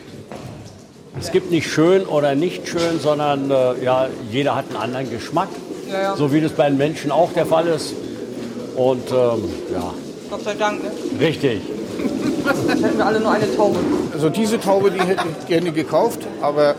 [1.20, 5.50] Es gibt nicht schön oder nicht schön, sondern äh, ja, jeder hat einen anderen Geschmack.
[5.92, 6.16] Ja, ja.
[6.16, 7.94] So wie das bei den Menschen auch der Fall ist.
[8.76, 9.44] Und ähm,
[9.74, 9.94] ja.
[10.30, 10.84] Gott sei Dank.
[10.84, 10.92] Ne?
[11.20, 11.62] Richtig.
[12.48, 13.78] Jetzt hätten wir alle nur eine Taube.
[14.14, 16.76] Also diese Taube, die hätte ich gerne gekauft, aber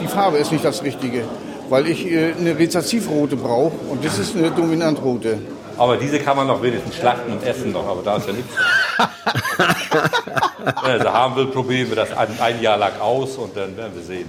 [0.00, 1.24] die Farbe ist nicht das Richtige,
[1.68, 5.38] weil ich äh, eine Rezessivrote brauche und das ist eine Dominantrote.
[5.76, 8.52] Aber diese kann man noch wenigstens schlachten und essen noch, aber da ist ja nichts.
[10.82, 13.92] Wenn er sie haben will, probieren wir das ein, Jahr lang aus und dann werden
[13.94, 14.28] wir sehen.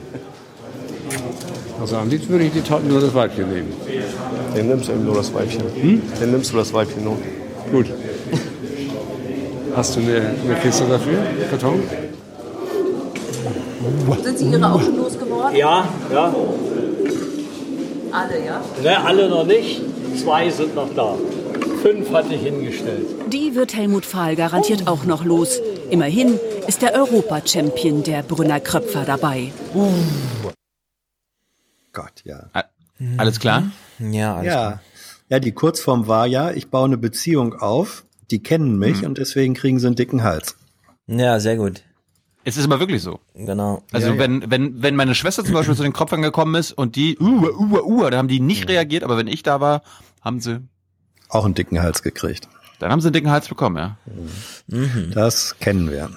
[1.81, 3.73] Also am liebsten würde ich die Taten nur das Weibchen nehmen.
[4.55, 5.63] Dann nimmst du eben nur das Weibchen.
[5.81, 6.03] Hm?
[6.19, 7.17] Dann nimmst du das Weibchen nur.
[7.71, 7.87] Gut.
[9.75, 11.19] Hast du eine, eine Kiste dafür?
[11.49, 11.83] Karton?
[14.23, 15.55] Sind Sie Ihre auch schon losgeworden?
[15.55, 16.33] Ja, ja.
[18.11, 18.61] Alle, ja?
[18.83, 19.81] Ne, alle noch nicht.
[20.15, 21.15] Zwei sind noch da.
[21.81, 23.05] Fünf hatte ich hingestellt.
[23.27, 25.59] Die wird Helmut Fahl garantiert auch noch los.
[25.89, 29.51] Immerhin ist der Europa-Champion der Brünner Kröpfer dabei.
[29.73, 29.93] Uh.
[31.93, 32.49] Gott, ja.
[33.17, 33.71] Alles klar?
[33.99, 34.53] Ja, alles ja.
[34.53, 34.81] klar.
[35.29, 39.07] Ja, die Kurzform war ja, ich baue eine Beziehung auf, die kennen mich Mhm.
[39.07, 40.55] und deswegen kriegen sie einen dicken Hals.
[41.07, 41.83] Ja, sehr gut.
[42.45, 43.19] Es ist aber wirklich so.
[43.35, 43.83] Genau.
[43.91, 44.19] Also Ja, ja.
[44.19, 47.25] wenn, wenn, wenn meine Schwester zum Beispiel zu den Kropfern gekommen ist und die, uh,
[47.25, 49.83] uh, uh, da haben die nicht reagiert, aber wenn ich da war,
[50.21, 50.61] haben sie
[51.27, 52.47] auch einen dicken Hals gekriegt.
[52.79, 53.97] Dann haben sie einen dicken Hals bekommen, ja.
[55.13, 56.09] Das kennen wir.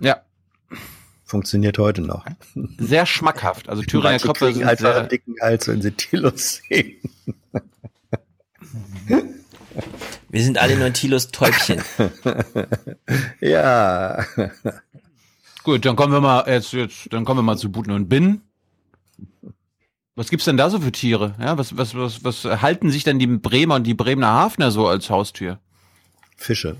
[0.00, 0.22] Ja.
[1.24, 2.24] Funktioniert heute noch.
[2.78, 3.68] Sehr schmackhaft.
[3.68, 6.96] Also Thüringer kriegen sind einfach sehr, einen dicken Hals, wenn sie Tilos sehen.
[10.28, 11.82] Wir sind alle nur Tilos Täubchen.
[13.40, 14.24] ja.
[15.62, 18.40] Gut, dann kommen wir mal jetzt, jetzt dann kommen wir mal zu Buten und Bin.
[20.16, 21.34] Was gibt's denn da so für Tiere?
[21.40, 24.86] Ja, was, was, was, was halten sich denn die Bremer und die Bremer Hafner so
[24.86, 25.58] als Haustür?
[26.36, 26.76] Fische.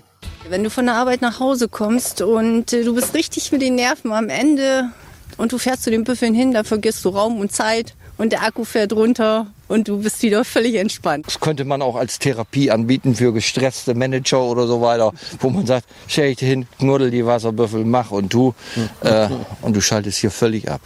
[0.48, 3.74] Wenn du von der Arbeit nach Hause kommst und äh, du bist richtig mit den
[3.74, 4.90] Nerven am Ende
[5.36, 8.42] und du fährst zu den Büffeln hin, da vergisst du Raum und Zeit und der
[8.42, 11.26] Akku fährt runter und du bist wieder völlig entspannt.
[11.26, 15.66] Das könnte man auch als Therapie anbieten für gestresste Manager oder so weiter, wo man
[15.66, 18.54] sagt, stell dich hin, knuddel die Wasserbüffel, mach und tu.
[19.02, 19.28] Äh,
[19.62, 20.80] und du schaltest hier völlig ab.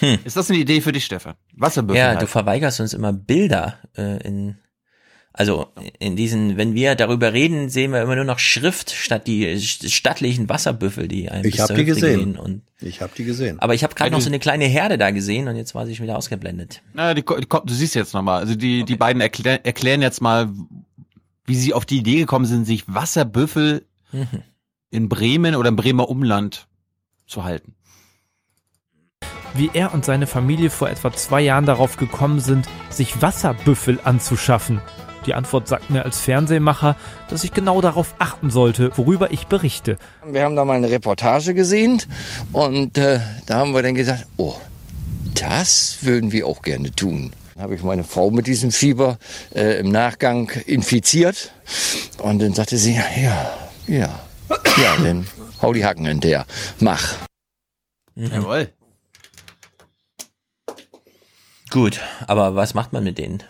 [0.00, 1.34] Ist das eine Idee für dich, Stefan?
[1.52, 1.98] Wasserbüffel.
[1.98, 2.22] Ja, halt.
[2.22, 4.56] du verweigerst uns immer Bilder äh, in
[5.36, 5.66] also
[5.98, 9.90] in diesen, wenn wir darüber reden, sehen wir immer nur noch Schrift statt die st-
[9.92, 12.36] stattlichen Wasserbüffel, die einem Ich bis hab zur die gesehen.
[12.38, 13.58] und Ich habe die gesehen.
[13.58, 15.96] aber ich habe gerade noch so eine kleine Herde da gesehen und jetzt war sie
[15.96, 16.82] schon wieder ausgeblendet.
[16.92, 18.38] Na, die, die, du siehst jetzt nochmal.
[18.40, 20.50] Also die, die beiden erklär, erklären jetzt mal,
[21.46, 24.28] wie sie auf die Idee gekommen sind, sich Wasserbüffel Mhm.
[24.90, 26.68] in Bremen oder im Bremer Umland
[27.26, 27.74] zu halten.
[29.56, 34.80] wie er und seine Familie vor etwa zwei Jahren darauf gekommen sind, sich Wasserbüffel anzuschaffen.
[35.26, 36.96] Die Antwort sagt mir als Fernsehmacher,
[37.28, 39.96] dass ich genau darauf achten sollte, worüber ich berichte.
[40.26, 42.02] Wir haben da mal eine Reportage gesehen
[42.52, 44.54] und äh, da haben wir dann gesagt, oh,
[45.34, 47.32] das würden wir auch gerne tun.
[47.54, 49.18] Dann habe ich meine Frau mit diesem Fieber
[49.54, 51.52] äh, im Nachgang infiziert
[52.18, 53.50] und dann sagte sie, ja,
[53.86, 55.26] ja, ja, dann
[55.62, 56.44] hau die Hacken in der,
[56.80, 57.14] mach.
[58.14, 58.68] Jawohl.
[61.70, 63.42] Gut, aber was macht man mit denen?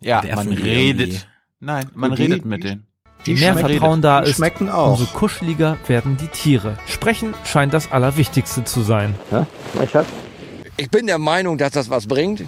[0.00, 1.00] Ja, Werfen man die redet.
[1.08, 1.20] irgendwie-
[1.60, 2.86] Nein, man Die- redet mit denen.
[3.24, 4.90] Je mehr schmecken- Vertrauen da die ist, schmecken auch.
[4.98, 6.76] umso kuscheliger werden die Tiere.
[6.86, 9.14] Sprechen scheint das Allerwichtigste zu sein.
[9.30, 10.06] Ja, mein Schatz?
[10.76, 12.44] Ich bin der Meinung, dass das was bringt.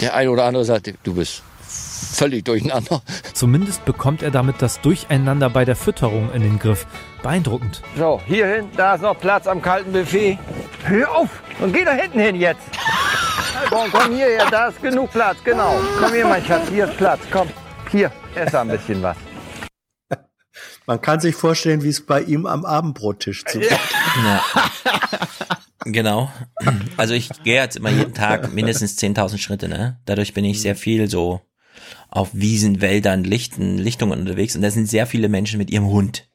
[0.00, 3.02] Der eine oder andere sagt, du bist völlig durcheinander.
[3.32, 6.86] Zumindest bekommt er damit das Durcheinander bei der Fütterung in den Griff.
[7.22, 7.82] Beeindruckend.
[7.98, 10.38] So, hier hin, da ist noch Platz am kalten Buffet.
[10.84, 11.28] Hör auf
[11.60, 12.60] und geh da hinten hin jetzt.
[13.68, 15.80] Komm, komm hierher, da ist genug Platz, genau.
[15.98, 17.48] Komm hier, mein Schatz, hier ist Platz, komm.
[17.90, 19.16] Hier, ess ein bisschen was.
[20.86, 23.70] Man kann sich vorstellen, wie es bei ihm am Abendbrottisch zugeht.
[24.24, 24.42] Ja.
[25.84, 26.30] Genau.
[26.96, 30.00] Also ich gehe jetzt immer jeden Tag mindestens 10.000 Schritte, ne?
[30.06, 31.42] Dadurch bin ich sehr viel so
[32.08, 36.28] auf Wiesen, Wäldern, Lichten, Lichtungen unterwegs und da sind sehr viele Menschen mit ihrem Hund.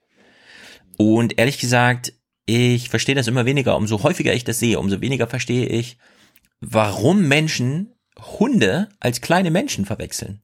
[0.97, 2.13] Und ehrlich gesagt,
[2.45, 3.75] ich verstehe das immer weniger.
[3.75, 5.97] Umso häufiger ich das sehe, umso weniger verstehe ich,
[6.61, 10.41] warum Menschen Hunde als kleine Menschen verwechseln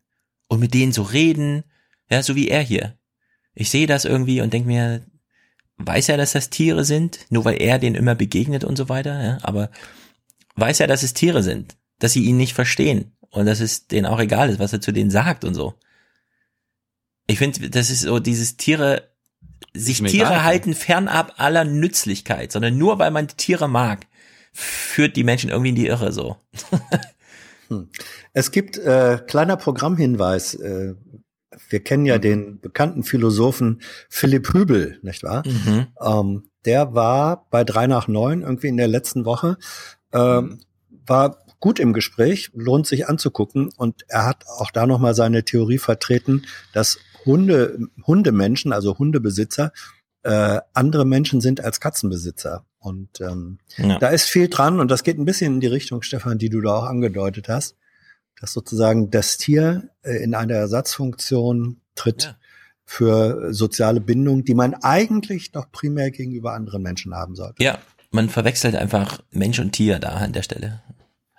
[0.47, 1.63] und mit denen so reden,
[2.09, 2.97] ja, so wie er hier.
[3.53, 5.05] Ich sehe das irgendwie und denke mir,
[5.77, 9.21] weiß er, dass das Tiere sind, nur weil er denen immer begegnet und so weiter,
[9.21, 9.71] ja, aber
[10.55, 14.05] weiß er, dass es Tiere sind, dass sie ihn nicht verstehen und dass es denen
[14.05, 15.73] auch egal ist, was er zu denen sagt und so.
[17.27, 19.09] Ich finde, das ist so dieses Tiere,
[19.73, 20.43] sich Tiere egal.
[20.43, 24.05] halten fernab aller Nützlichkeit, sondern nur weil man Tiere mag,
[24.55, 26.37] führt die Menschen irgendwie in die Irre so.
[28.33, 30.53] Es gibt äh, kleiner Programmhinweis.
[30.53, 30.93] Äh,
[31.69, 35.43] wir kennen ja den bekannten Philosophen Philipp Hübel, nicht wahr?
[35.47, 35.87] Mhm.
[36.01, 39.57] Ähm, der war bei drei nach neun irgendwie in der letzten Woche,
[40.13, 40.59] ähm,
[41.05, 45.43] war gut im Gespräch, lohnt sich anzugucken und er hat auch da noch mal seine
[45.45, 49.71] Theorie vertreten, dass Hunde, Hundemenschen, also Hundebesitzer,
[50.23, 52.65] äh, andere Menschen sind als Katzenbesitzer.
[52.85, 53.97] Und ähm, Ja.
[53.97, 56.61] da ist viel dran und das geht ein bisschen in die Richtung, Stefan, die du
[56.61, 57.75] da auch angedeutet hast,
[58.39, 62.35] dass sozusagen das Tier äh, in eine Ersatzfunktion tritt
[62.85, 67.63] für soziale Bindung, die man eigentlich doch primär gegenüber anderen Menschen haben sollte.
[67.63, 67.79] Ja,
[68.11, 70.81] man verwechselt einfach Mensch und Tier da an der Stelle.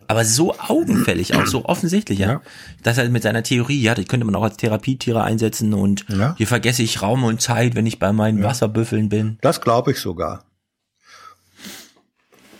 [0.08, 2.40] Aber so augenfällig auch, so offensichtlich, ja.
[2.82, 6.46] Dass er mit seiner Theorie, ja, die könnte man auch als Therapietiere einsetzen und hier
[6.46, 9.38] vergesse ich Raum und Zeit, wenn ich bei meinen Wasserbüffeln bin.
[9.42, 10.44] Das glaube ich sogar.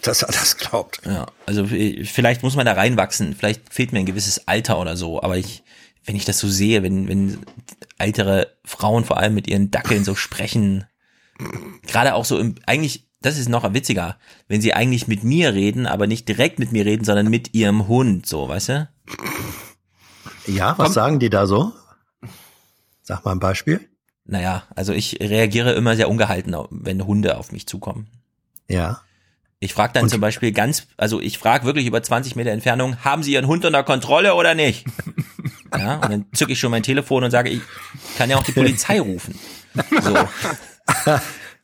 [0.07, 1.01] Dass er das glaubt.
[1.05, 5.23] Ja, also vielleicht muss man da reinwachsen, vielleicht fehlt mir ein gewisses Alter oder so,
[5.23, 5.62] aber ich
[6.07, 7.39] wenn ich das so sehe, wenn, wenn
[7.99, 10.85] ältere Frauen vor allem mit ihren Dackeln so sprechen,
[11.86, 14.17] gerade auch so im, eigentlich, das ist noch witziger,
[14.49, 17.89] wenn sie eigentlich mit mir reden, aber nicht direkt mit mir reden, sondern mit ihrem
[17.89, 18.89] Hund, so, weißt du?
[20.47, 20.93] Ja, was Komm.
[20.93, 21.73] sagen die da so?
[23.02, 23.81] Sag mal ein Beispiel.
[24.25, 28.09] Naja, also ich reagiere immer sehr ungehalten, wenn Hunde auf mich zukommen.
[28.68, 29.01] Ja.
[29.59, 33.23] Ich frage dann zum Beispiel ganz, also ich frage wirklich über 20 Meter Entfernung, haben
[33.23, 34.85] Sie Ihren Hund unter Kontrolle oder nicht?
[35.76, 37.60] Ja, und dann zücke ich schon mein Telefon und sage, ich
[38.17, 39.39] kann ja auch die Polizei rufen.
[40.01, 40.15] So.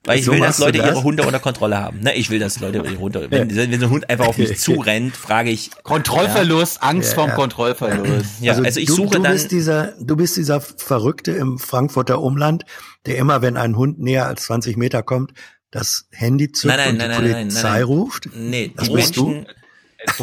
[0.04, 0.88] Weil ich So will, dass Leute das?
[0.88, 2.00] ihre Hunde unter Kontrolle haben.
[2.00, 4.58] Ne, ich will, dass Leute ihre Hunde, wenn, wenn so ein Hund einfach auf mich
[4.58, 5.70] zurennt, frage ich.
[5.84, 7.34] Kontrollverlust, Angst Ja, vorm ja.
[7.36, 8.26] Kontrollverlust.
[8.40, 9.32] Ja, also, ich du, suche du dann.
[9.32, 12.64] Bist dieser, du bist dieser Verrückte im Frankfurter Umland,
[13.06, 15.32] der immer, wenn ein Hund näher als 20 Meter kommt,
[15.72, 18.28] das Handy zückt Nein, nein, und nein, die nein, nein, Polizei ruft.
[18.36, 19.26] Nee, Das die bist du?
[19.30, 19.46] Menschen,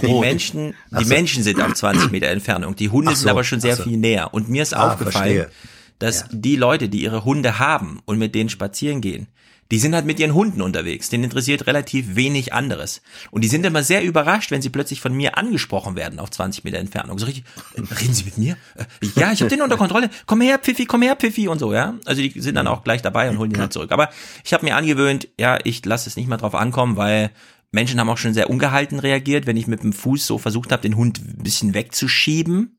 [0.02, 2.76] die Menschen, die Menschen sind auf 20 Meter Entfernung.
[2.76, 3.84] Die Hunde so, sind aber schon sehr so.
[3.84, 4.34] viel näher.
[4.34, 5.52] Und mir ist Ah, aufgefallen, verstehe.
[6.00, 9.28] dass die Leute, die ihre Hunde haben und mit denen spazieren gehen,
[9.72, 11.10] die sind halt mit ihren Hunden unterwegs.
[11.10, 13.02] Denen interessiert relativ wenig anderes.
[13.32, 16.64] Und die sind immer sehr überrascht, wenn sie plötzlich von mir angesprochen werden auf 20
[16.64, 17.20] Meter Entfernung.
[17.20, 17.44] So richtig,
[17.76, 18.58] äh, reden Sie mit mir?
[18.76, 20.10] Äh, Ja, ich habe den unter Kontrolle.
[20.26, 21.96] Komm her, Pfiffi, komm her, Pfiffi und so, ja.
[22.06, 23.92] Also die sind dann auch gleich dabei und holen ihn halt zurück.
[23.92, 24.10] Aber
[24.44, 27.32] ich habe mir angewöhnt, ja, ich lasse es nicht mal drauf ankommen, weil
[27.72, 30.82] Menschen haben auch schon sehr ungehalten reagiert, wenn ich mit dem Fuß so versucht habe,
[30.82, 32.79] den Hund ein bisschen wegzuschieben.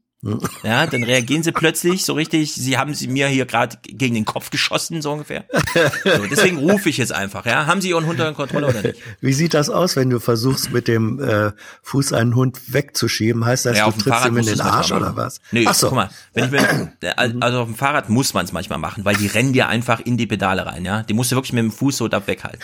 [0.63, 4.27] Ja, dann reagieren sie plötzlich so richtig, sie haben sie mir hier gerade gegen den
[4.27, 5.45] Kopf geschossen, so ungefähr.
[6.05, 7.65] So, deswegen rufe ich jetzt einfach, ja.
[7.65, 9.01] Haben Sie Ihren Hund unter Kontrolle oder nicht?
[9.23, 13.47] Wie sieht das aus, wenn du versuchst, mit dem äh, Fuß einen Hund wegzuschieben?
[13.47, 15.41] Heißt das, Ja, du auf dem trittst Fahrrad ihm in den Arsch oder was?
[15.53, 15.87] Nee, Ach so.
[15.89, 16.93] guck mal, wenn ich mir,
[17.41, 20.19] also auf dem Fahrrad muss man es manchmal machen, weil die rennen dir einfach in
[20.19, 21.03] die Pedale rein, ja.
[21.03, 22.61] Die musst du wirklich mit dem Fuß so da weghalten.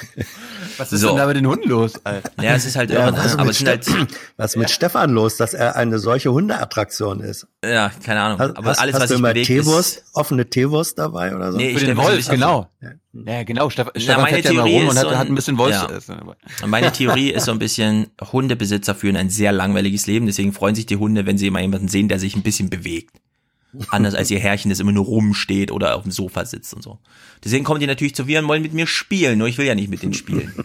[0.77, 1.09] Was ist So.
[1.09, 2.31] denn da mit den Hunden los, Alter?
[2.43, 3.19] Ja, es ist halt Ja, irre, ne?
[3.19, 3.87] was, aber mit es sind halt,
[4.37, 7.46] was ist mit Stefan los, dass er eine solche Hundeattraktion ist?
[7.65, 8.39] Ja, keine Ahnung.
[8.39, 11.53] Hast, aber hast, alles, hast was du immer bewegt, Teewurst, ist, offene Teewurst dabei oder
[11.53, 11.59] so?
[11.59, 12.69] Nee, Für ich den Wolf, genau.
[13.13, 13.71] Ja, genau.
[13.71, 15.29] Stefan, Na, Stefan meine fährt ja immer Theorie rum und ist hat, so ein- hat
[15.29, 15.89] ein bisschen Wolfs ja.
[15.89, 16.21] zu essen.
[16.63, 20.75] Und meine Theorie ist so ein bisschen, Hundebesitzer führen ein sehr langweiliges Leben, deswegen freuen
[20.75, 23.17] sich die Hunde, wenn sie mal jemanden sehen, der sich ein bisschen bewegt.
[23.91, 26.99] Anders als ihr Herrchen, das immer nur rumsteht oder auf dem Sofa sitzt und so.
[27.45, 29.75] Deswegen kommen die natürlich zu mir und wollen mit mir spielen, nur ich will ja
[29.75, 30.55] nicht mit denen spielen.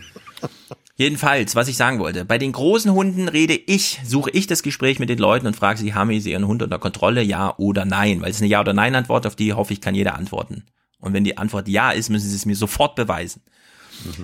[1.02, 5.00] Jedenfalls, was ich sagen wollte, bei den großen Hunden rede ich, suche ich das Gespräch
[5.00, 8.22] mit den Leuten und frage sie, haben sie ihren Hund unter Kontrolle, ja oder nein?
[8.22, 10.64] Weil es ist eine Ja- oder Nein-Antwort, auf die hoffe ich, kann jeder antworten.
[11.00, 13.42] Und wenn die Antwort Ja ist, müssen sie es mir sofort beweisen.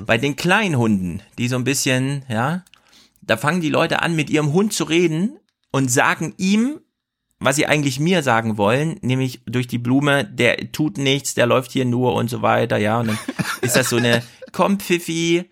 [0.06, 2.64] Bei den kleinen Hunden, die so ein bisschen, ja,
[3.23, 5.39] da fangen die Leute an, mit ihrem Hund zu reden
[5.72, 6.80] und sagen ihm,
[7.39, 11.72] was sie eigentlich mir sagen wollen, nämlich durch die Blume, der tut nichts, der läuft
[11.72, 13.19] hier nur und so weiter, ja, und dann
[13.61, 15.49] ist das so eine, komm Pfiffi,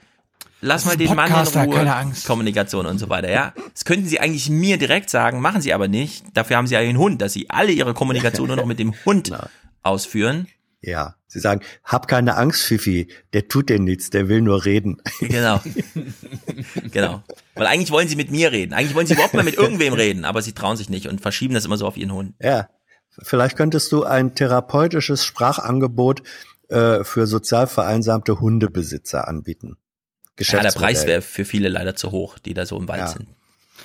[0.66, 2.26] lass mal den Mann in Ruhe, keine Angst.
[2.26, 3.54] Kommunikation und so weiter, ja.
[3.74, 6.80] Das könnten sie eigentlich mir direkt sagen, machen sie aber nicht, dafür haben sie ja
[6.80, 9.32] einen Hund, dass sie alle ihre Kommunikation nur noch mit dem Hund
[9.84, 10.48] ausführen.
[10.82, 14.98] Ja, sie sagen, hab keine Angst, Fifi, der tut dir nichts, der will nur reden.
[15.20, 15.60] Genau.
[16.92, 17.24] genau.
[17.56, 18.74] Weil eigentlich wollen sie mit mir reden.
[18.74, 21.56] Eigentlich wollen sie überhaupt mal mit irgendwem reden, aber sie trauen sich nicht und verschieben
[21.56, 22.36] das immer so auf ihren Hund.
[22.40, 22.70] Ja,
[23.24, 26.22] vielleicht könntest du ein therapeutisches Sprachangebot
[26.70, 29.78] äh, für sozial vereinsamte Hundebesitzer anbieten.
[30.40, 33.08] Ja, der Preis wäre für viele leider zu hoch, die da so im Wald Ja.
[33.08, 33.28] sind.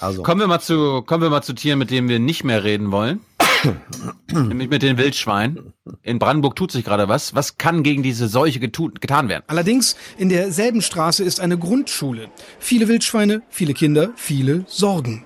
[0.00, 2.64] Also, Kommen wir mal zu, kommen wir mal zu Tieren, mit denen wir nicht mehr
[2.64, 3.20] reden wollen.
[4.32, 5.74] Nämlich mit den Wildschweinen.
[6.02, 7.34] In Brandenburg tut sich gerade was.
[7.34, 9.44] Was kann gegen diese Seuche getan werden?
[9.46, 12.28] Allerdings, in derselben Straße ist eine Grundschule.
[12.58, 15.24] Viele Wildschweine, viele Kinder, viele Sorgen.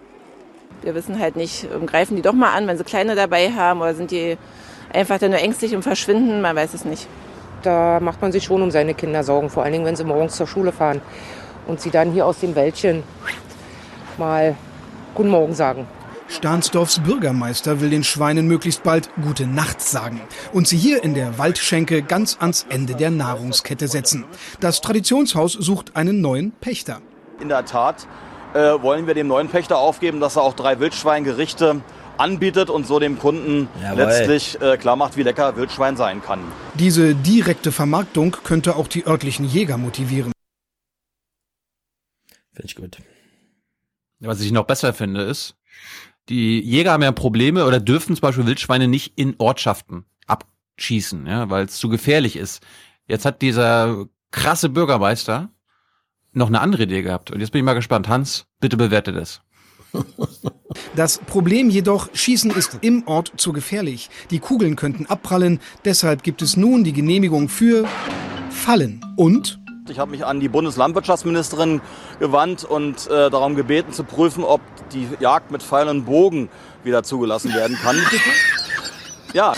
[0.83, 3.81] Wir wissen halt nicht, ähm, greifen die doch mal an, wenn sie Kleine dabei haben
[3.81, 4.37] oder sind die
[4.93, 7.07] einfach dann nur ängstlich und verschwinden, man weiß es nicht.
[7.65, 10.37] Da macht man sich schon um seine Kinder Sorgen, vor allen Dingen, wenn sie morgens
[10.37, 11.01] zur Schule fahren
[11.67, 13.03] und sie dann hier aus dem Wäldchen
[14.19, 14.55] mal
[15.15, 15.87] Guten Morgen sagen.
[16.29, 20.21] Stahnsdorfs Bürgermeister will den Schweinen möglichst bald gute Nacht sagen
[20.53, 24.25] und sie hier in der Waldschenke ganz ans Ende der Nahrungskette setzen.
[24.61, 27.01] Das Traditionshaus sucht einen neuen Pächter.
[27.41, 28.07] In der Tat
[28.53, 31.81] äh, wollen wir dem neuen Pächter aufgeben, dass er auch drei Wildschweingerichte
[32.19, 33.97] anbietet und so dem Kunden Jawohl.
[33.99, 36.41] letztlich äh, klar macht, wie lecker Wildschwein sein kann.
[36.75, 40.33] Diese direkte Vermarktung könnte auch die örtlichen Jäger motivieren.
[42.53, 42.99] Finde ich gut.
[44.21, 45.57] Was ich noch besser finde, ist,
[46.29, 51.51] die Jäger haben ja Probleme oder dürfen zum Beispiel Wildschweine nicht in Ortschaften abschießen, ja,
[51.51, 52.65] weil es zu gefährlich ist.
[53.07, 55.51] Jetzt hat dieser krasse Bürgermeister
[56.33, 57.31] noch eine andere Idee gehabt.
[57.31, 58.09] Und jetzt bin ich mal gespannt.
[58.09, 59.43] Hans, bitte bewerte das.
[60.97, 64.11] Das Problem jedoch, Schießen ist im Ort zu gefährlich.
[64.31, 67.87] Die Kugeln könnten abprallen, deshalb gibt es nun die Genehmigung für
[68.51, 69.59] Fallen und
[69.89, 71.81] Ich habe mich an die Bundeslandwirtschaftsministerin
[72.19, 74.61] gewandt und äh, darum gebeten zu prüfen, ob
[74.93, 76.49] die Jagd mit Pfeil und Bogen
[76.85, 77.97] wieder zugelassen werden kann.
[79.35, 79.53] Ja.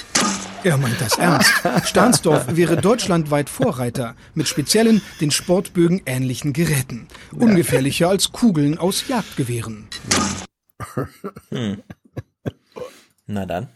[0.64, 1.50] Er meint das ernst.
[1.84, 7.08] Stahnsdorf wäre deutschlandweit Vorreiter mit speziellen, den Sportbögen ähnlichen Geräten.
[7.32, 9.88] Ungefährlicher als Kugeln aus Jagdgewehren.
[11.50, 11.82] Hm.
[13.26, 13.68] Na dann.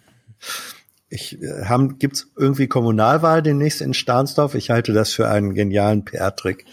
[1.09, 4.55] Ich, äh, haben, gibt's irgendwie Kommunalwahl demnächst in Stahnsdorf?
[4.55, 6.65] Ich halte das für einen genialen PR-Trick.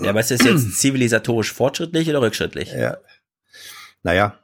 [0.00, 2.72] Ja, aber ist das jetzt zivilisatorisch fortschrittlich oder rückschrittlich?
[2.72, 2.98] Ja.
[4.02, 4.38] Naja.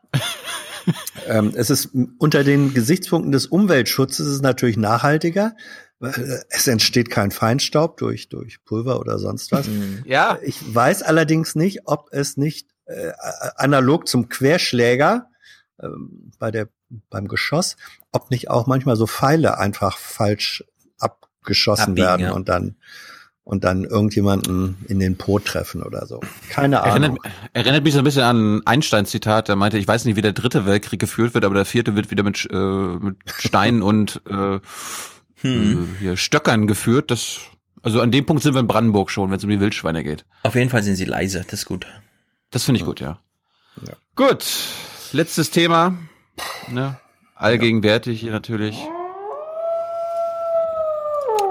[1.27, 5.57] Ähm, es ist unter den Gesichtspunkten des Umweltschutzes ist es natürlich nachhaltiger.
[5.99, 9.69] weil äh, Es entsteht kein Feinstaub durch, durch Pulver oder sonst was.
[10.05, 10.39] Ja.
[10.43, 13.13] Ich weiß allerdings nicht, ob es nicht äh,
[13.57, 15.29] analog zum Querschläger
[15.81, 16.69] ähm, bei der,
[17.11, 17.77] beim Geschoss,
[18.13, 20.65] ob nicht auch manchmal so Pfeile einfach falsch
[20.99, 22.33] abgeschossen Abbiegen, werden ja.
[22.33, 22.77] und dann
[23.49, 26.21] und dann irgendjemanden in den Po treffen oder so.
[26.51, 27.17] Keine Ahnung.
[27.17, 30.21] Erinnert, erinnert mich so ein bisschen an Einsteins Zitat, der meinte, ich weiß nicht, wie
[30.21, 34.21] der dritte Weltkrieg geführt wird, aber der vierte wird wieder mit, äh, mit Steinen und
[34.29, 34.61] äh,
[35.41, 35.83] Hm.
[35.95, 37.11] äh, hier Stöckern geführt.
[37.11, 37.39] Das,
[37.83, 40.27] also an dem Punkt sind wir in Brandenburg schon, wenn es um die Wildschweine geht.
[40.43, 41.87] Auf jeden Fall sind sie leise, das ist gut.
[42.51, 43.19] Das finde ich gut, ja.
[44.15, 44.45] Gut,
[45.13, 45.97] letztes Thema.
[46.69, 46.99] Ne?
[47.35, 48.77] Allgegenwärtig hier natürlich.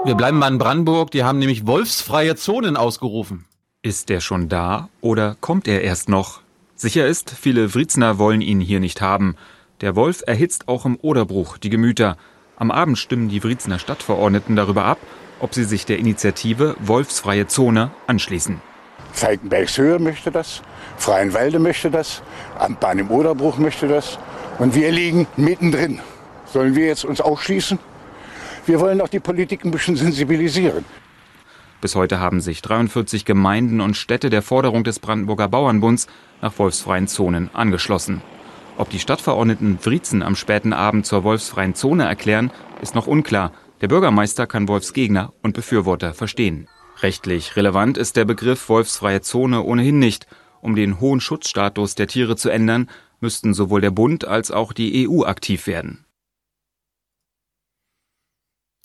[0.08, 3.44] Wir bleiben mal in Brandenburg, die haben nämlich wolfsfreie Zonen ausgerufen.
[3.82, 6.40] Ist er schon da oder kommt er erst noch?
[6.74, 9.36] Sicher ist, viele Wriezener wollen ihn hier nicht haben.
[9.82, 12.16] Der Wolf erhitzt auch im Oderbruch die Gemüter.
[12.56, 14.96] Am Abend stimmen die Wriezener Stadtverordneten darüber ab,
[15.40, 18.62] ob sie sich der Initiative Wolfsfreie Zone anschließen.
[19.12, 20.62] Falkenbergshöhe möchte das,
[20.96, 22.22] Freienwalde möchte das,
[22.58, 24.18] am Bahn im Oderbruch möchte das.
[24.58, 26.00] Und wir liegen mittendrin.
[26.46, 27.78] Sollen wir jetzt uns ausschließen?
[28.68, 30.84] Wir wollen doch die Politik ein bisschen sensibilisieren.
[31.80, 36.06] Bis heute haben sich 43 Gemeinden und Städte der Forderung des Brandenburger Bauernbunds
[36.42, 38.20] nach wolfsfreien Zonen angeschlossen.
[38.76, 42.50] Ob die Stadtverordneten Wriezen am späten Abend zur wolfsfreien Zone erklären,
[42.82, 43.52] ist noch unklar.
[43.80, 46.68] Der Bürgermeister kann Wolfsgegner und Befürworter verstehen.
[47.00, 50.26] Rechtlich relevant ist der Begriff wolfsfreie Zone ohnehin nicht.
[50.60, 52.90] Um den hohen Schutzstatus der Tiere zu ändern,
[53.20, 56.04] müssten sowohl der Bund als auch die EU aktiv werden.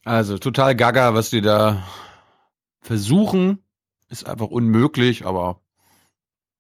[0.04, 1.84] Also total gaga, was die da
[2.82, 3.60] versuchen,
[4.10, 5.62] ist einfach unmöglich, aber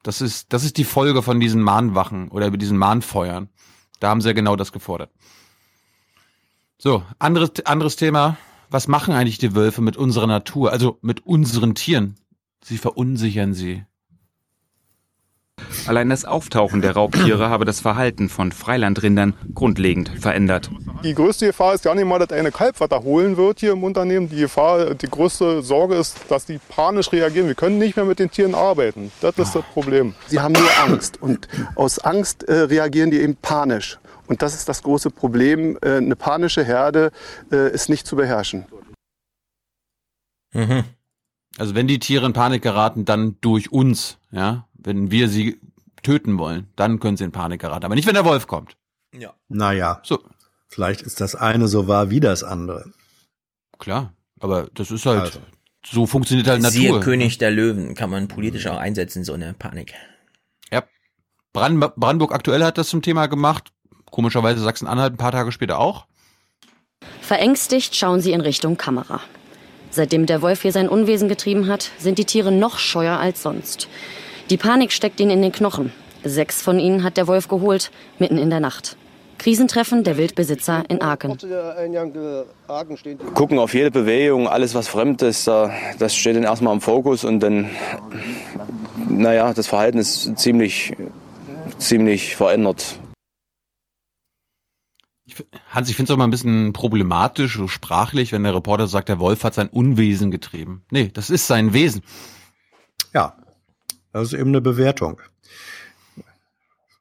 [0.01, 3.49] das ist, das ist die Folge von diesen Mahnwachen oder diesen Mahnfeuern.
[3.99, 5.11] Da haben sie ja genau das gefordert.
[6.77, 8.37] So, anderes, anderes Thema.
[8.69, 12.15] Was machen eigentlich die Wölfe mit unserer Natur, also mit unseren Tieren?
[12.63, 13.85] Sie verunsichern sie.
[15.87, 20.69] Allein das Auftauchen der Raubtiere habe das Verhalten von Freilandrindern grundlegend verändert.
[21.03, 23.73] Die größte Gefahr ist gar nicht mal, dass eine Kalb was da holen wird hier
[23.73, 24.29] im Unternehmen.
[24.29, 27.47] Die Gefahr, die größte Sorge ist, dass die panisch reagieren.
[27.47, 29.11] Wir können nicht mehr mit den Tieren arbeiten.
[29.21, 30.15] Das ist das Problem.
[30.27, 33.99] Sie haben nur Angst und aus Angst äh, reagieren die eben panisch.
[34.27, 35.77] Und das ist das große Problem.
[35.81, 37.11] Äh, eine panische Herde
[37.51, 38.65] äh, ist nicht zu beherrschen.
[40.53, 40.83] Mhm.
[41.57, 44.67] Also wenn die Tiere in Panik geraten, dann durch uns, ja.
[44.83, 45.59] Wenn wir sie
[46.01, 47.85] töten wollen, dann können sie in Panik geraten.
[47.85, 48.75] Aber nicht, wenn der Wolf kommt.
[49.17, 49.33] Ja.
[49.47, 50.01] Naja.
[50.03, 50.19] So.
[50.67, 52.91] Vielleicht ist das eine so wahr wie das andere.
[53.77, 54.13] Klar.
[54.39, 55.39] Aber das ist halt, Also.
[55.85, 57.01] so funktioniert halt Siehe Natur.
[57.01, 59.93] König der Löwen kann man politisch auch einsetzen, so eine Panik.
[60.71, 60.83] Ja.
[61.53, 63.71] Brand Brandenburg aktuell hat das zum Thema gemacht.
[64.09, 66.07] Komischerweise Sachsen-Anhalt ein paar Tage später auch.
[67.21, 69.21] Verängstigt schauen sie in Richtung Kamera.
[69.91, 73.87] Seitdem der Wolf hier sein Unwesen getrieben hat, sind die Tiere noch scheuer als sonst.
[74.53, 75.91] Die Panik steckt ihnen in den Knochen.
[76.23, 78.97] Sechs von ihnen hat der Wolf geholt, mitten in der Nacht.
[79.39, 81.39] Krisentreffen der Wildbesitzer in Aachen.
[83.33, 87.23] gucken auf jede Bewegung, alles was fremd ist, da- das steht dann erstmal im Fokus
[87.23, 87.67] und dann,
[89.09, 90.95] naja, das Verhalten ist ziemlich,
[91.79, 92.99] ziemlich verändert.
[95.71, 99.09] Hans, ich finde es auch mal ein bisschen problematisch, so sprachlich, wenn der Reporter sagt,
[99.09, 100.85] der Wolf hat sein Unwesen getrieben.
[100.91, 102.03] Nee, das ist sein Wesen.
[103.15, 103.35] Ja,
[104.13, 105.19] das ist eben eine Bewertung.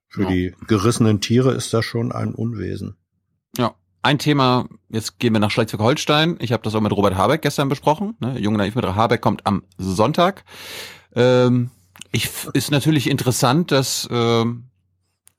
[0.08, 2.96] Für die gerissenen Tiere ist das schon ein Unwesen.
[3.56, 3.74] Ja.
[4.04, 6.36] Ein Thema, jetzt gehen wir nach Schleswig-Holstein.
[6.40, 8.16] Ich habe das auch mit Robert Habeck gestern besprochen.
[8.18, 8.36] Ne?
[8.40, 10.44] Junge Naiv mit Habeck kommt am Sonntag.
[11.14, 11.70] Ähm,
[12.10, 14.64] ich, ist natürlich interessant, dass ähm,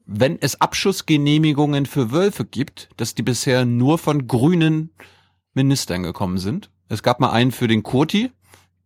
[0.06, 4.92] wenn es Abschussgenehmigungen für Wölfe gibt, dass die bisher nur von grünen
[5.54, 6.72] Ministern gekommen sind.
[6.88, 8.32] Es gab mal einen für den Kurti,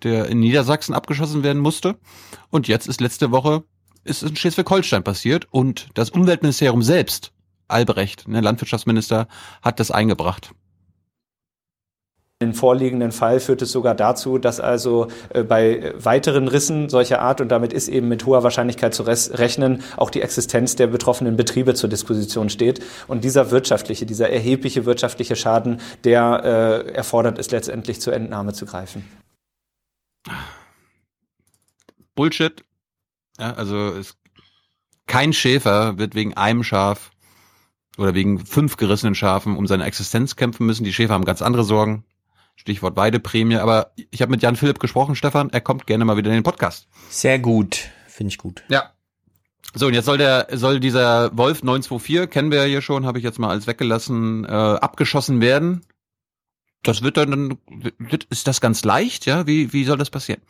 [0.03, 1.98] der in Niedersachsen abgeschossen werden musste.
[2.50, 3.64] Und jetzt ist letzte Woche
[4.08, 7.34] ist in Schleswig-Holstein passiert und das Umweltministerium selbst,
[7.67, 9.27] Albrecht, der Landwirtschaftsminister,
[9.61, 10.51] hat das eingebracht.
[12.40, 17.42] Im vorliegenden Fall führt es sogar dazu, dass also äh, bei weiteren Rissen solcher Art,
[17.42, 21.74] und damit ist eben mit hoher Wahrscheinlichkeit zu rechnen, auch die Existenz der betroffenen Betriebe
[21.74, 22.80] zur Disposition steht.
[23.08, 28.67] Und dieser wirtschaftliche, dieser erhebliche wirtschaftliche Schaden, der äh, erfordert es letztendlich zur Entnahme zu
[28.67, 29.03] greifen.
[32.15, 32.64] Bullshit.
[33.39, 34.17] Ja, also es,
[35.06, 37.11] kein Schäfer wird wegen einem Schaf
[37.97, 40.83] oder wegen fünf gerissenen Schafen um seine Existenz kämpfen müssen.
[40.83, 42.03] Die Schäfer haben ganz andere Sorgen.
[42.56, 43.57] Stichwort Weideprämie.
[43.57, 45.49] Aber ich habe mit Jan Philipp gesprochen, Stefan.
[45.51, 46.88] Er kommt gerne mal wieder in den Podcast.
[47.09, 47.89] Sehr gut.
[48.07, 48.64] Finde ich gut.
[48.67, 48.91] Ja.
[49.75, 53.19] So, und jetzt soll der, soll dieser Wolf 924, kennen wir ja hier schon, habe
[53.19, 55.85] ich jetzt mal alles weggelassen, äh, abgeschossen werden.
[56.88, 57.57] Das wird dann,
[58.30, 59.45] ist das ganz leicht, ja?
[59.45, 60.41] Wie, wie soll das passieren?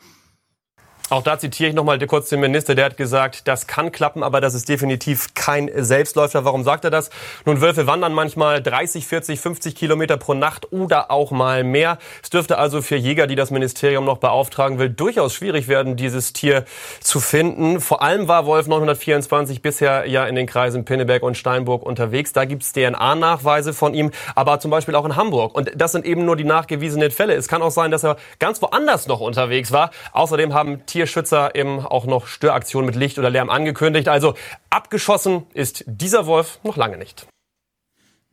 [1.10, 4.42] Auch da zitiere ich nochmal kurz den Minister, der hat gesagt, das kann klappen, aber
[4.42, 6.44] das ist definitiv kein Selbstläufer.
[6.44, 7.10] Warum sagt er das?
[7.46, 11.98] Nun, Wölfe wandern manchmal 30, 40, 50 Kilometer pro Nacht oder auch mal mehr.
[12.22, 16.34] Es dürfte also für Jäger, die das Ministerium noch beauftragen will, durchaus schwierig werden, dieses
[16.34, 16.66] Tier
[17.00, 17.80] zu finden.
[17.80, 22.34] Vor allem war Wolf 924 bisher ja in den Kreisen Pinneberg und Steinburg unterwegs.
[22.34, 25.56] Da gibt's DNA-Nachweise von ihm, aber zum Beispiel auch in Hamburg.
[25.56, 27.36] Und das sind eben nur die nachgewiesenen Fälle.
[27.36, 29.92] Es kann auch sein, dass er ganz woanders noch unterwegs war.
[30.12, 34.08] Außerdem haben Tierschützer eben auch noch Störaktionen mit Licht oder Lärm angekündigt.
[34.08, 34.34] Also
[34.72, 37.28] abgeschossen ist dieser Wolf noch lange nicht.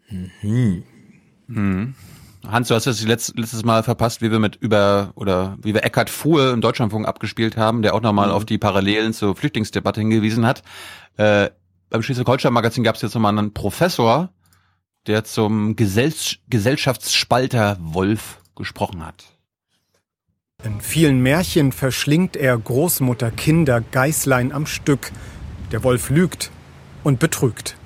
[0.09, 0.83] Mhm.
[1.47, 1.95] Mhm.
[2.49, 6.09] Hans, du hast das letztes, Mal verpasst, wie wir mit über oder wie wir Eckhard
[6.09, 8.35] Fuhr im Deutschlandfunk abgespielt haben, der auch nochmal mhm.
[8.35, 10.63] auf die Parallelen zur Flüchtlingsdebatte hingewiesen hat.
[11.19, 11.51] Äh,
[11.91, 14.31] beim Schleswig-Holstein-Magazin gab es jetzt nochmal einen Professor,
[15.07, 16.15] der zum Gesell
[16.49, 19.34] Gesellschaftsspalter Wolf gesprochen hat.
[20.65, 25.13] In vielen Märchen verschlingt er Großmutter, Kinder, Geißlein am Stück.
[25.73, 26.51] Der Wolf lügt
[27.03, 27.77] und betrügt.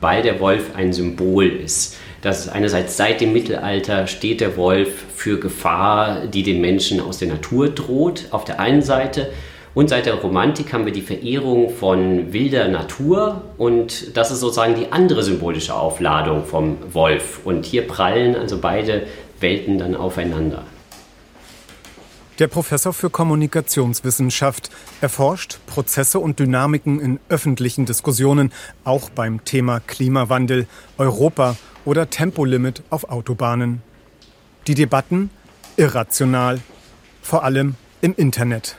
[0.00, 1.96] Weil der Wolf ein Symbol ist.
[2.22, 7.28] Das einerseits seit dem Mittelalter steht der Wolf für Gefahr, die den Menschen aus der
[7.28, 9.30] Natur droht, auf der einen Seite.
[9.74, 14.74] Und seit der Romantik haben wir die Verehrung von wilder Natur und das ist sozusagen
[14.74, 17.40] die andere symbolische Aufladung vom Wolf.
[17.44, 19.06] Und hier prallen also beide
[19.38, 20.64] Welten dann aufeinander.
[22.40, 24.68] Der Professor für Kommunikationswissenschaft
[25.00, 30.66] erforscht Prozesse und Dynamiken in öffentlichen Diskussionen, auch beim Thema Klimawandel,
[30.98, 33.82] Europa oder Tempolimit auf Autobahnen.
[34.66, 35.30] Die Debatten
[35.76, 36.60] irrational,
[37.22, 38.78] vor allem im Internet.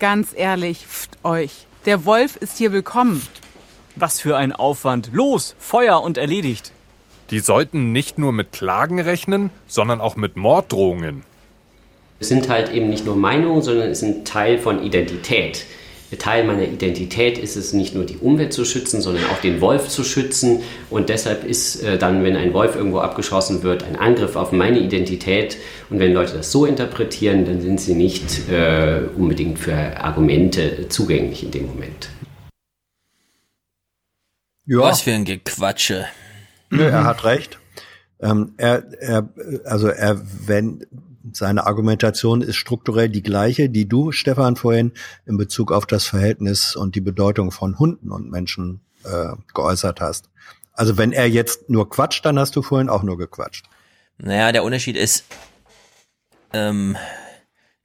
[0.00, 1.66] Ganz ehrlich, pft euch.
[1.84, 3.20] Der Wolf ist hier willkommen.
[3.94, 5.10] Was für ein Aufwand.
[5.12, 6.72] Los, Feuer und erledigt.
[7.30, 11.27] Die sollten nicht nur mit Klagen rechnen, sondern auch mit Morddrohungen.
[12.20, 15.64] Es sind halt eben nicht nur Meinungen, sondern es sind Teil von Identität.
[16.16, 19.88] Teil meiner Identität ist es nicht nur die Umwelt zu schützen, sondern auch den Wolf
[19.88, 20.62] zu schützen.
[20.88, 24.78] Und deshalb ist äh, dann, wenn ein Wolf irgendwo abgeschossen wird, ein Angriff auf meine
[24.78, 25.58] Identität.
[25.90, 31.44] Und wenn Leute das so interpretieren, dann sind sie nicht äh, unbedingt für Argumente zugänglich
[31.44, 32.08] in dem Moment.
[34.64, 34.78] Ja.
[34.78, 36.06] Was für ein Gequatsche.
[36.70, 37.58] Nö, er hat recht.
[38.20, 39.28] Ähm, er, er,
[39.64, 40.86] also er, wenn
[41.32, 44.92] seine Argumentation ist strukturell die gleiche, die du, Stefan, vorhin
[45.26, 50.30] in Bezug auf das Verhältnis und die Bedeutung von Hunden und Menschen äh, geäußert hast.
[50.72, 53.66] Also wenn er jetzt nur quatscht, dann hast du vorhin auch nur gequatscht.
[54.18, 55.24] Naja, der Unterschied ist,
[56.52, 56.96] ähm,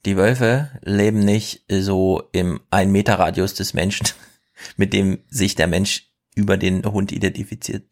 [0.06, 4.08] die Wölfe leben nicht so im ein Meter Radius des Menschen,
[4.78, 7.84] mit dem sich der Mensch über den Hund identifiziert.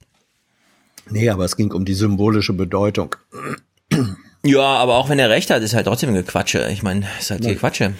[1.10, 3.16] Nee, aber es ging um die symbolische Bedeutung.
[4.44, 6.70] Ja, aber auch wenn er recht hat, ist halt trotzdem Gequatsche.
[6.72, 7.42] Ich meine, ist halt.
[7.44, 7.94] Gequatsche.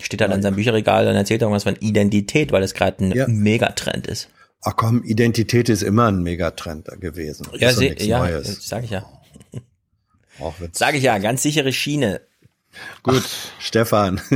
[0.00, 3.26] Steht halt an seinem Bücherregal und erzählt irgendwas von Identität, weil das gerade ein ja.
[3.26, 4.28] Megatrend ist.
[4.62, 7.46] Ach komm, Identität ist immer ein Megatrend gewesen.
[7.54, 8.66] Ja, ist se- ja Neues.
[8.66, 9.04] sag ich ja.
[10.72, 12.20] Sag ich ja, ganz sichere Schiene.
[13.02, 14.20] Gut, Ach, Stefan.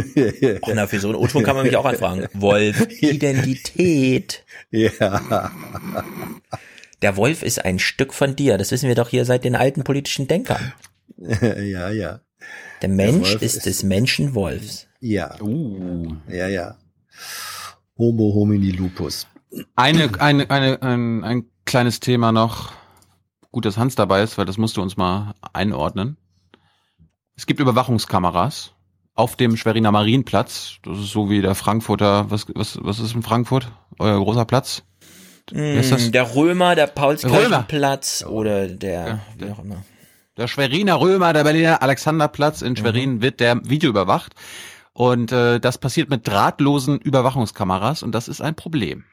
[0.62, 2.28] oh, na, für so einen O-Ton kann man mich auch anfragen.
[2.34, 4.44] Wolf, Identität.
[4.70, 5.50] Ja.
[7.02, 8.58] Der Wolf ist ein Stück von dir.
[8.58, 10.72] Das wissen wir doch hier seit den alten politischen Denkern.
[11.18, 12.20] ja, ja.
[12.82, 14.86] Der Mensch Der ist, ist des Menschen Wolfs.
[15.00, 15.40] Ja.
[15.40, 16.16] Uh.
[16.28, 16.76] Ja, ja.
[17.96, 19.26] Homo homini lupus.
[19.74, 22.72] Eine, eine, eine, ein, ein kleines Thema noch.
[23.50, 26.16] Gut, dass Hans dabei ist, weil das musst du uns mal einordnen.
[27.34, 28.72] Es gibt Überwachungskameras
[29.14, 30.76] auf dem Schweriner Marienplatz.
[30.82, 33.70] Das ist so wie der Frankfurter, was, was, was ist in Frankfurt?
[33.98, 34.84] Euer großer Platz?
[35.50, 39.82] Mm, der Römer, der Paulskirchenplatz oder der, ja, wie auch immer.
[40.38, 43.22] Der Schweriner Römer, der Berliner Alexanderplatz in Schwerin mhm.
[43.22, 44.36] wird der Video überwacht.
[44.92, 49.04] Und äh, das passiert mit drahtlosen Überwachungskameras und das ist ein Problem.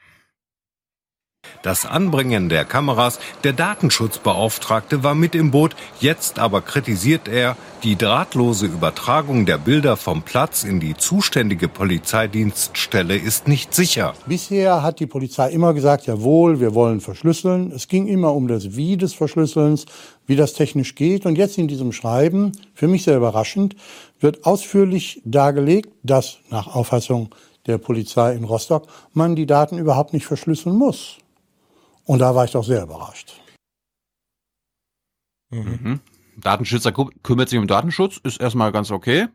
[1.61, 7.95] Das Anbringen der Kameras, der Datenschutzbeauftragte war mit im Boot, jetzt aber kritisiert er, die
[7.95, 14.15] drahtlose Übertragung der Bilder vom Platz in die zuständige Polizeidienststelle ist nicht sicher.
[14.25, 17.71] Bisher hat die Polizei immer gesagt, jawohl, wir wollen verschlüsseln.
[17.71, 19.85] Es ging immer um das Wie des Verschlüsselns,
[20.25, 21.25] wie das technisch geht.
[21.25, 23.75] Und jetzt in diesem Schreiben, für mich sehr überraschend,
[24.19, 27.35] wird ausführlich dargelegt, dass nach Auffassung
[27.67, 31.17] der Polizei in Rostock man die Daten überhaupt nicht verschlüsseln muss.
[32.05, 33.33] Und da war ich doch sehr überrascht.
[35.51, 35.99] Mhm.
[36.37, 39.27] Datenschützer kü- kümmert sich um Datenschutz, ist erstmal ganz okay.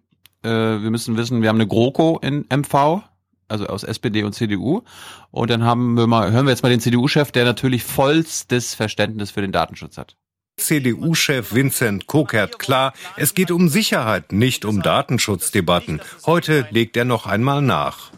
[0.43, 3.03] Äh, wir müssen wissen, wir haben eine GroKo in MV,
[3.49, 4.83] also aus SPD und CDU.
[5.31, 9.31] Und dann haben wir mal, hören wir jetzt mal den CDU-Chef, der natürlich vollstes Verständnis
[9.31, 10.17] für den Datenschutz hat.
[10.59, 16.01] CDU-Chef Vincent Kokert klar, es geht um Sicherheit, nicht um Datenschutzdebatten.
[16.27, 18.11] Heute legt er noch einmal nach.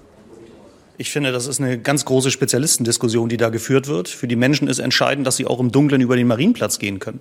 [1.02, 4.08] Ich finde, das ist eine ganz große Spezialistendiskussion, die da geführt wird.
[4.08, 7.18] Für die Menschen ist entscheidend, dass sie auch im Dunkeln über den Marienplatz gehen können.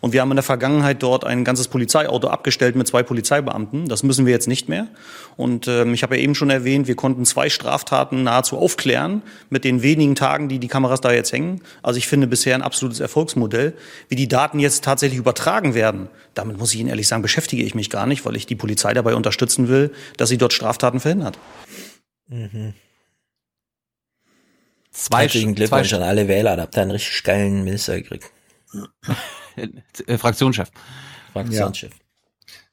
[0.00, 3.86] Und wir haben in der Vergangenheit dort ein ganzes Polizeiauto abgestellt mit zwei Polizeibeamten.
[3.86, 4.88] Das müssen wir jetzt nicht mehr.
[5.36, 9.62] Und ähm, ich habe ja eben schon erwähnt, wir konnten zwei Straftaten nahezu aufklären mit
[9.62, 11.60] den wenigen Tagen, die die Kameras da jetzt hängen.
[11.84, 13.74] Also ich finde bisher ein absolutes Erfolgsmodell.
[14.08, 17.76] Wie die Daten jetzt tatsächlich übertragen werden, damit muss ich Ihnen ehrlich sagen, beschäftige ich
[17.76, 21.38] mich gar nicht, weil ich die Polizei dabei unterstützen will, dass sie dort Straftaten verhindert.
[22.26, 22.74] Mhm.
[24.90, 27.96] Zwei Herzlichen Sch- Glückwunsch zwei an alle Wähler, da habt ihr einen richtig geilen Minister
[28.00, 28.30] gekriegt.
[30.06, 30.70] Äh, Fraktionschef.
[31.32, 31.92] Fraktionschef.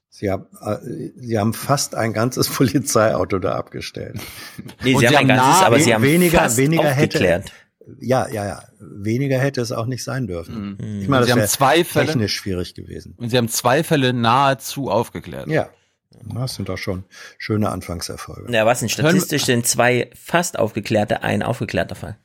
[0.09, 0.77] Sie haben, äh,
[1.15, 4.19] Sie haben fast ein ganzes Polizeiauto da abgestellt.
[4.83, 6.89] Nee, Sie Und haben Sie ein haben ganzes, nah- aber Sie haben weniger, fast weniger
[6.91, 7.45] aufgeklärt.
[7.45, 7.53] hätte.
[8.05, 8.63] Ja, ja, ja.
[8.79, 10.77] Weniger hätte es auch nicht sein dürfen.
[10.79, 11.01] Mhm.
[11.01, 13.13] Ich meine, Sie das haben wäre zwei Fälle- technisch schwierig gewesen.
[13.17, 15.47] Und sie haben zwei Fälle nahezu aufgeklärt.
[15.47, 15.69] Ja.
[16.23, 17.03] Das sind doch schon
[17.37, 18.51] schöne Anfangserfolge.
[18.51, 18.89] Ja, was denn?
[18.89, 22.17] Statistisch sind zwei fast aufgeklärte, ein aufgeklärter Fall.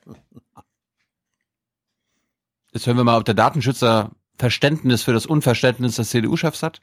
[2.73, 6.81] Jetzt hören wir mal, ob der Datenschützer Verständnis für das Unverständnis des CDU-Chefs hat.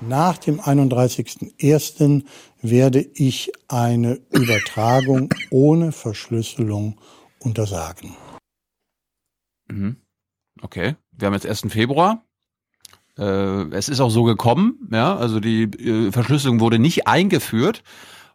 [0.00, 2.24] Nach dem 31.01.
[2.62, 6.98] werde ich eine Übertragung ohne Verschlüsselung
[7.40, 8.16] untersagen.
[9.68, 9.96] Mhm.
[10.62, 11.72] Okay, wir haben jetzt 1.
[11.72, 12.24] Februar.
[13.18, 17.82] Äh, es ist auch so gekommen, ja, also die äh, Verschlüsselung wurde nicht eingeführt.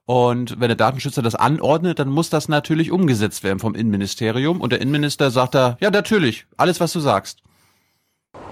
[0.05, 4.61] Und wenn der Datenschützer das anordnet, dann muss das natürlich umgesetzt werden vom Innenministerium.
[4.61, 7.39] Und der Innenminister sagt da, ja, natürlich, alles, was du sagst.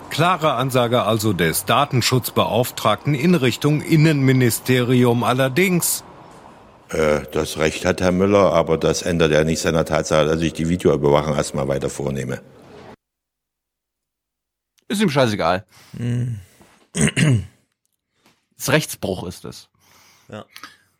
[0.09, 6.03] Klare Ansage also des Datenschutzbeauftragten in Richtung Innenministerium allerdings.
[6.89, 10.53] Äh, Das Recht hat Herr Müller, aber das ändert ja nicht seiner Tatsache, dass ich
[10.53, 12.41] die Videoüberwachung erstmal weiter vornehme.
[14.93, 15.65] Ist ihm scheißegal.
[15.93, 16.39] Mhm.
[18.55, 19.67] Das Rechtsbruch ist es.
[20.29, 20.45] Ja.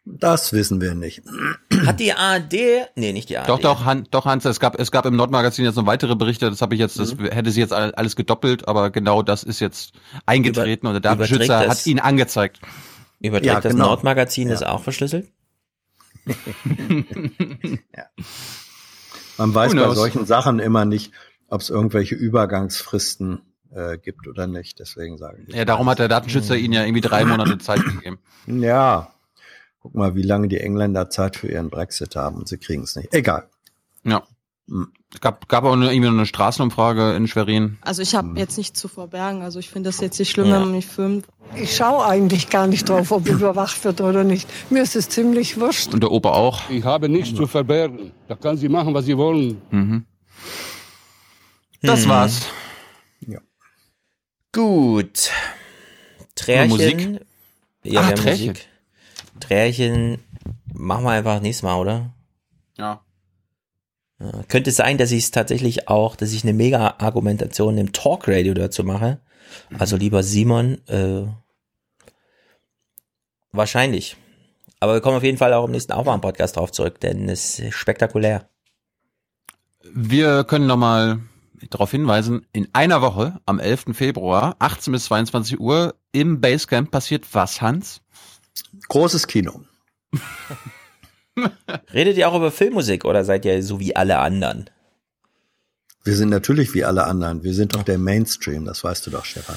[0.03, 1.21] Das wissen wir nicht.
[1.85, 2.53] Hat die ARD,
[2.95, 3.47] nee, nicht die ARD.
[3.47, 6.49] Doch, doch, Han, doch, Hans, es gab, es gab im Nordmagazin jetzt noch weitere Berichte,
[6.49, 9.61] das habe ich jetzt, das hätte sie jetzt all- alles gedoppelt, aber genau das ist
[9.61, 9.93] jetzt
[10.25, 12.59] eingetreten und der Datenschützer das- hat ihn angezeigt.
[13.21, 13.85] Überträgt Ja, das genau.
[13.85, 14.55] Nordmagazin Ja.
[14.55, 15.31] ist auch verschlüsselt?
[19.37, 21.13] Man weiß bei solchen Sachen immer nicht,
[21.47, 23.41] ob es irgendwelche Übergangsfristen
[23.75, 24.79] äh, gibt oder nicht.
[24.79, 28.19] Deswegen sagen Ja, darum hat der Datenschützer ihnen ja irgendwie drei Monate Zeit gegeben.
[28.47, 29.09] Ja.
[29.81, 32.95] Guck mal, wie lange die Engländer Zeit für ihren Brexit haben und sie kriegen es
[32.95, 33.13] nicht.
[33.13, 33.49] Egal.
[34.05, 34.23] Ja.
[34.69, 34.91] Hm.
[35.13, 37.77] Es gab, gab auch nur irgendwie noch eine Straßenumfrage in Schwerin.
[37.81, 39.43] Also ich habe jetzt nichts zu verbergen.
[39.43, 40.53] Also ich finde das jetzt nicht schlimm, Ja.
[40.55, 41.27] wenn man mich filmt.
[41.55, 44.49] Ich schaue eigentlich gar nicht drauf, ob überwacht wird oder nicht.
[44.71, 45.93] Mir ist es ziemlich wurscht.
[45.93, 46.67] Und der Opa auch.
[46.71, 48.11] Ich habe nichts zu verbergen.
[48.27, 49.61] Da kann sie machen, was sie wollen.
[49.69, 50.05] Mhm.
[51.83, 52.09] Das Hm.
[52.09, 52.41] war's.
[54.53, 55.31] Gut.
[56.35, 56.69] Trärchen.
[56.69, 56.99] Musik?
[57.83, 58.47] Ja, Ah, wir haben Trärchen.
[58.49, 58.67] Musik.
[59.39, 60.23] Trärchen
[60.73, 62.13] machen wir einfach nächstes Mal, oder?
[62.77, 63.01] Ja.
[64.19, 68.83] Ja, Könnte sein, dass ich es tatsächlich auch, dass ich eine Mega-Argumentation im Talkradio dazu
[68.83, 69.19] mache.
[69.77, 71.23] Also lieber Simon, äh,
[73.51, 74.15] wahrscheinlich.
[74.79, 77.73] Aber wir kommen auf jeden Fall auch im nächsten Aufwärm-Podcast drauf zurück, denn es ist
[77.75, 78.47] spektakulär.
[79.93, 81.19] Wir können nochmal
[81.69, 83.85] darauf hinweisen, in einer Woche, am 11.
[83.93, 88.01] Februar, 18 bis 22 Uhr, im Basecamp passiert was, Hans?
[88.87, 89.61] Großes Kino.
[91.93, 94.69] Redet ihr auch über Filmmusik oder seid ihr so wie alle anderen?
[96.03, 97.43] Wir sind natürlich wie alle anderen.
[97.43, 99.55] Wir sind doch der Mainstream, das weißt du doch, Stefan.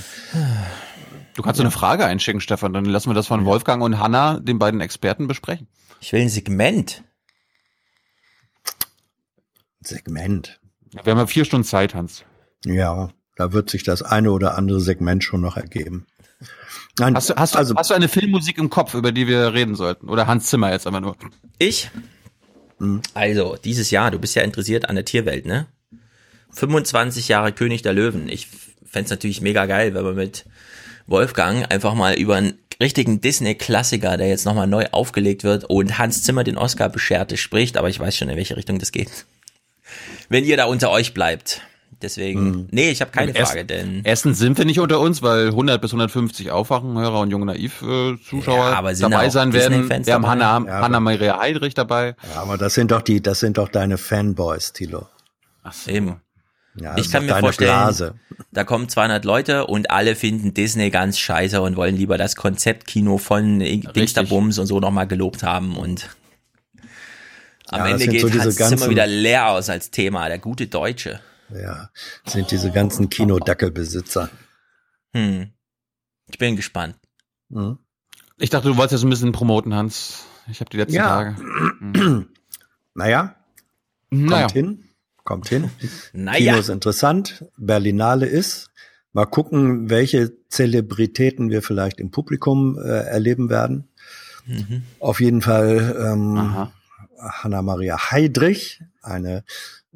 [1.35, 4.39] Du kannst so eine Frage einschicken, Stefan, dann lassen wir das von Wolfgang und Hanna,
[4.41, 5.69] den beiden Experten, besprechen.
[6.01, 7.03] Ich will ein Segment.
[9.81, 10.61] Segment.
[11.03, 12.25] Wir haben ja vier Stunden Zeit, Hans.
[12.65, 16.07] Ja, da wird sich das eine oder andere Segment schon noch ergeben.
[16.99, 19.53] Nein, Hast du, hast, du, also, hast du eine Filmmusik im Kopf, über die wir
[19.53, 20.09] reden sollten?
[20.09, 21.17] Oder Hans Zimmer jetzt einfach nur?
[21.59, 21.91] Ich?
[22.79, 23.03] Mhm.
[23.13, 25.67] Also, dieses Jahr, du bist ja interessiert an der Tierwelt, ne?
[26.51, 28.29] 25 Jahre König der Löwen.
[28.29, 28.49] Ich
[28.85, 30.47] fänd's natürlich mega geil, wenn man mit
[31.07, 36.23] Wolfgang einfach mal über einen richtigen Disney-Klassiker, der jetzt nochmal neu aufgelegt wird und Hans
[36.23, 39.27] Zimmer den Oscar bescherte, spricht, aber ich weiß schon, in welche Richtung das geht.
[40.29, 41.63] Wenn ihr da unter euch bleibt.
[42.03, 42.69] Deswegen, Mhm.
[42.73, 45.93] nee, ich habe keine Frage, denn Erstens sind wir nicht unter uns, weil 100 bis
[45.93, 49.89] 150 Aufwachenhörer und junge Naiv-Zuschauer Ja, aber sind dabei sein werden.
[50.07, 50.27] Wir haben?
[50.27, 52.15] Hannah, Ja, Hannah Maria Heydrich dabei.
[52.35, 55.07] Ja, aber das sind doch die, das sind doch deine Fanboys, Tilo.
[55.63, 55.91] Ach so.
[55.91, 56.17] eben.
[56.79, 58.15] Ja, ich kann mir vorstellen, Blase.
[58.53, 63.17] da kommen 200 Leute und alle finden Disney ganz scheiße und wollen lieber das Konzeptkino
[63.17, 66.11] von Dingsterbums und so nochmal gelobt haben und
[67.69, 71.21] am Ja, Ende geht so Hans ganzen- wieder leer aus als Thema, der gute Deutsche.
[71.51, 71.91] Ja,
[72.25, 74.31] das sind diese ganzen Kinodackelbesitzer.
[75.15, 75.51] Hm.
[76.31, 76.97] Ich bin gespannt.
[77.49, 77.79] Mhm.
[78.39, 80.25] Ich dachte, du wolltest jetzt ein bisschen promoten, Hans.
[80.51, 81.35] Ich habe die letzten Ja.
[81.35, 82.27] Tage.
[82.95, 83.37] Naja,
[84.11, 84.51] kommt Naja.
[84.51, 84.85] hin,
[85.23, 85.71] kommt hin.
[86.15, 86.53] Naja.
[86.53, 88.71] Kino ist interessant, Berlinale ist.
[89.13, 93.89] Mal gucken, welche Zelebritäten wir vielleicht im Publikum äh, erleben werden.
[94.47, 94.83] Mhm.
[94.99, 96.69] Auf jeden Fall ähm,
[97.19, 99.45] Hanna-Maria Heydrich, eine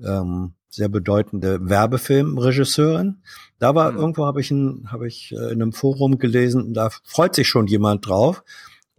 [0.03, 3.23] ähm, sehr bedeutende Werbefilmregisseurin.
[3.59, 7.35] Da war irgendwo habe ich ein, habe ich äh, in einem Forum gelesen, da freut
[7.35, 8.43] sich schon jemand drauf,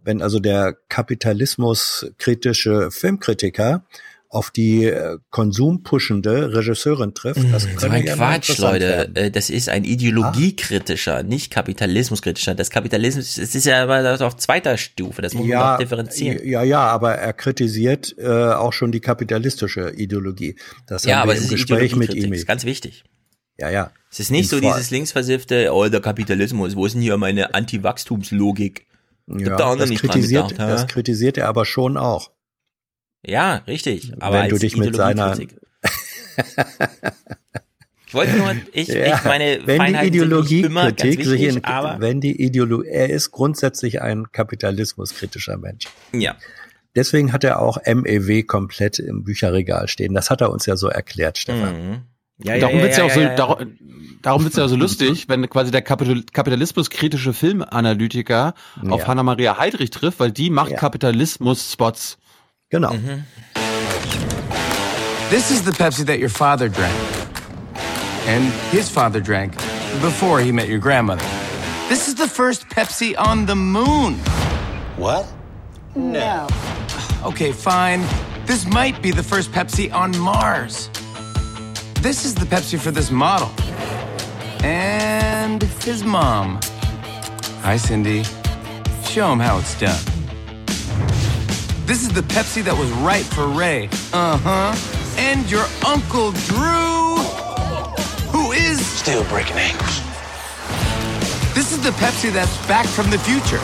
[0.04, 3.84] wenn also der kapitalismuskritische Filmkritiker
[4.32, 7.40] auf die äh, konsumpushende Regisseurin trifft.
[7.52, 8.80] Das So könnte ein ja Quatsch, Leute.
[8.88, 9.16] werden.
[9.16, 12.54] Äh, Das ist ein ideologiekritischer, nicht kapitalismuskritischer.
[12.54, 16.40] Das Kapitalismus, es ist ja aber das auf zweiter Stufe, das muss man doch differenzieren.
[16.48, 20.56] Ja, ja, aber er kritisiert äh, auch schon die kapitalistische Ideologie.
[20.86, 22.32] Das ja, haben aber wir es im ist Gespräch mit ihm.
[22.32, 23.04] ist ganz wichtig.
[23.58, 23.90] Ja, ja.
[24.10, 27.18] Es ist nicht so Im Vor- dieses linksversiffte, oh, der Kapitalismus, wo ist denn hier
[27.18, 28.86] meine Anti-Wachstumslogik?
[29.26, 32.30] Da Ja, auch noch das, nicht dran kritisiert, gedacht, das kritisiert er aber schon auch.
[33.24, 34.12] Ja, richtig.
[34.20, 35.36] Aber Wenn du dich mit seiner.
[38.06, 42.00] Ich wollte nur, ich, Ja, ich meine, wenn Feinheiten die Ideologiekritik sich wichtig, in, aber
[42.00, 45.86] wenn die Ideologie, er ist grundsätzlich ein kapitalismuskritischer Mensch.
[46.12, 46.36] ja.
[46.94, 50.12] Deswegen hat er auch MEW komplett im Bücherregal stehen.
[50.12, 51.88] Das hat er uns ja so erklärt, Stefan.
[51.88, 52.02] Mhm.
[52.44, 53.34] Ja, darum ja, wird's ja, ja, auch so, ja, ja.
[53.34, 53.78] Darum,
[54.20, 58.52] darum wird's ja so lustig, wenn quasi der Kapital kapitalismuskritische Filmanalytiker
[58.90, 59.06] auf Ja.
[59.06, 60.76] Hannah Maria Heydrich trifft, weil die macht Ja.
[60.76, 62.18] Kapitalismus-Spots.
[62.72, 62.90] Genau.
[62.90, 63.20] Mm-hmm.
[65.28, 66.96] This is the Pepsi that your father drank.
[68.26, 69.54] And his father drank
[70.00, 71.24] before he met your grandmother.
[71.90, 74.14] This is the first Pepsi on the moon.
[74.96, 75.30] What?
[75.94, 76.48] No.
[77.24, 78.02] Okay, fine.
[78.46, 80.88] This might be the first Pepsi on Mars.
[82.00, 83.50] This is the Pepsi for this model.
[84.64, 86.58] And his mom.
[87.60, 88.24] Hi, Cindy.
[89.04, 90.21] Show him how it's done.
[91.84, 93.88] This is the Pepsi that was right for Ray.
[94.12, 94.74] Uh huh.
[95.18, 97.16] And your Uncle Drew,
[98.30, 98.84] who is.
[98.86, 100.00] Still breaking ankles.
[101.54, 103.60] This is the Pepsi that's back from the future.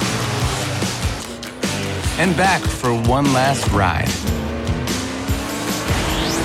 [2.21, 4.11] And back for one last ride.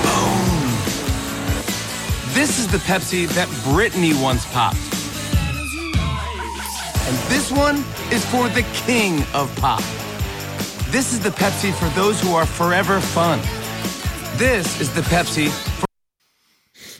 [0.06, 0.70] Boom.
[2.34, 4.78] This is the Pepsi that Brittany once popped.
[7.06, 9.82] And this one is for the king of pop.
[10.94, 13.40] This is the Pepsi for those who are forever fun.
[14.38, 15.86] This is the Pepsi for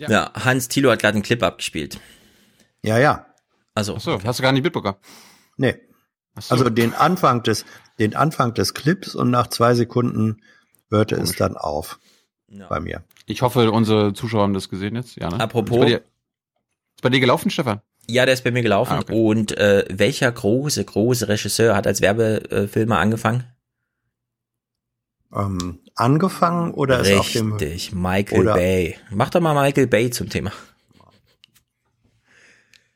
[0.09, 2.01] Ja, Hans Thilo hat gerade einen Clip abgespielt.
[2.83, 3.27] Ja, ja.
[3.73, 3.95] Also.
[3.95, 4.97] Achso, hast du gar nicht mitbekommen.
[5.57, 5.77] Nee.
[6.49, 7.65] Also den Anfang des,
[8.01, 10.43] den Anfang des Clips und nach zwei Sekunden
[10.91, 12.01] hörte es dann auf.
[12.69, 13.05] Bei mir.
[13.27, 15.15] Ich hoffe, unsere Zuschauer haben das gesehen jetzt.
[15.15, 15.39] Ja, ne?
[15.39, 17.81] Apropos- Ist bei dir, ist bei dir gelaufen, Stefan?
[18.09, 18.95] Ja, der ist bei mir gelaufen.
[18.95, 19.13] Ah, okay.
[19.13, 23.45] Und äh, welcher große, große Regisseur hat als Werbefilmer angefangen?
[25.35, 28.97] Ähm, angefangen oder ist auf dem Richtig, Michael oder- Bay.
[29.11, 30.53] Mach doch mal Michael Bay zum Thema.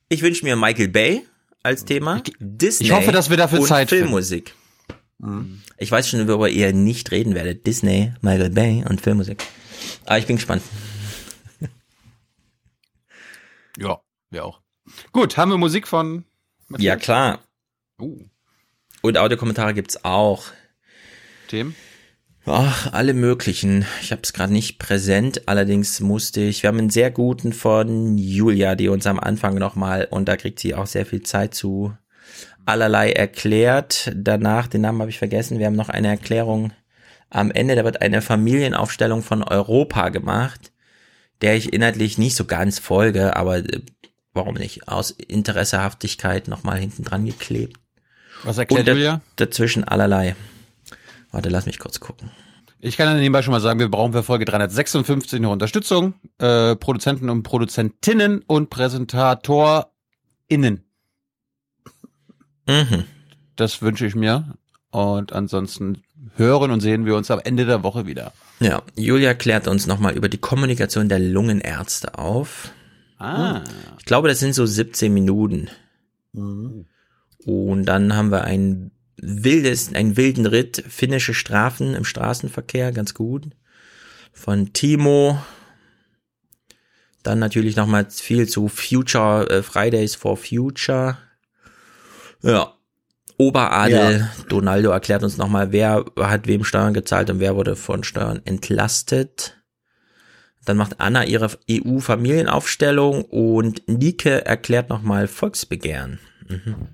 [0.08, 1.26] Ich wünsche mir Michael Bay
[1.62, 2.22] als Thema.
[2.38, 4.04] Disney ich hoffe, dass wir dafür und Zeit finden.
[4.04, 4.54] Filmmusik.
[5.78, 7.66] Ich weiß schon, worüber ihr nicht reden werdet.
[7.66, 9.42] Disney, Michael Bay und Filmmusik.
[10.06, 10.62] Aber ich bin gespannt.
[13.80, 14.00] Ja,
[14.30, 14.60] wir auch.
[15.12, 16.24] Gut, haben wir Musik von
[16.66, 16.84] Matthias?
[16.84, 17.44] Ja, klar.
[18.00, 18.24] Uh.
[19.02, 20.46] Und Audiokommentare gibt's auch.
[21.46, 21.76] Themen?
[22.50, 23.84] Ach, alle möglichen.
[24.00, 26.62] Ich habe es gerade nicht präsent, allerdings musste ich.
[26.62, 30.58] Wir haben einen sehr guten von Julia, die uns am Anfang nochmal, und da kriegt
[30.58, 31.92] sie auch sehr viel Zeit zu,
[32.64, 34.10] allerlei erklärt.
[34.14, 36.72] Danach, den Namen habe ich vergessen, wir haben noch eine Erklärung
[37.28, 40.72] am Ende, da wird eine Familienaufstellung von Europa gemacht,
[41.42, 43.82] der ich inhaltlich nicht so ganz folge, aber äh,
[44.32, 44.88] warum nicht?
[44.88, 47.76] Aus Interessehaftigkeit nochmal hinten dran geklebt.
[48.44, 49.20] Was erklärt Und Julia?
[49.36, 50.34] Dazwischen allerlei.
[51.30, 52.30] Warte, lass mich kurz gucken.
[52.80, 56.14] Ich kann dann nebenbei schon mal sagen, wir brauchen für Folge 356 noch Unterstützung.
[56.38, 60.84] Äh, Produzenten und Produzentinnen und PräsentatorInnen.
[62.68, 63.04] Mhm.
[63.56, 64.54] Das wünsche ich mir.
[64.90, 66.02] Und ansonsten
[66.36, 68.32] hören und sehen wir uns am Ende der Woche wieder.
[68.60, 72.72] Ja, Julia klärt uns nochmal über die Kommunikation der Lungenärzte auf.
[73.18, 73.62] Ah.
[73.98, 75.68] Ich glaube, das sind so 17 Minuten.
[76.32, 76.86] Mhm.
[77.44, 83.44] Und dann haben wir ein wildes, einen wilden Ritt, finnische Strafen im Straßenverkehr, ganz gut.
[84.32, 85.42] Von Timo.
[87.22, 91.18] Dann natürlich nochmal viel zu Future, äh, Fridays for Future.
[92.42, 92.74] Ja.
[93.36, 94.44] Oberadel, Ja.
[94.48, 99.56] Donaldo erklärt uns nochmal, wer hat wem Steuern gezahlt und wer wurde von Steuern entlastet.
[100.64, 106.18] Dann macht Anna ihre EU-Familienaufstellung und Nike erklärt nochmal Volksbegehren.
[106.48, 106.88] Mhm.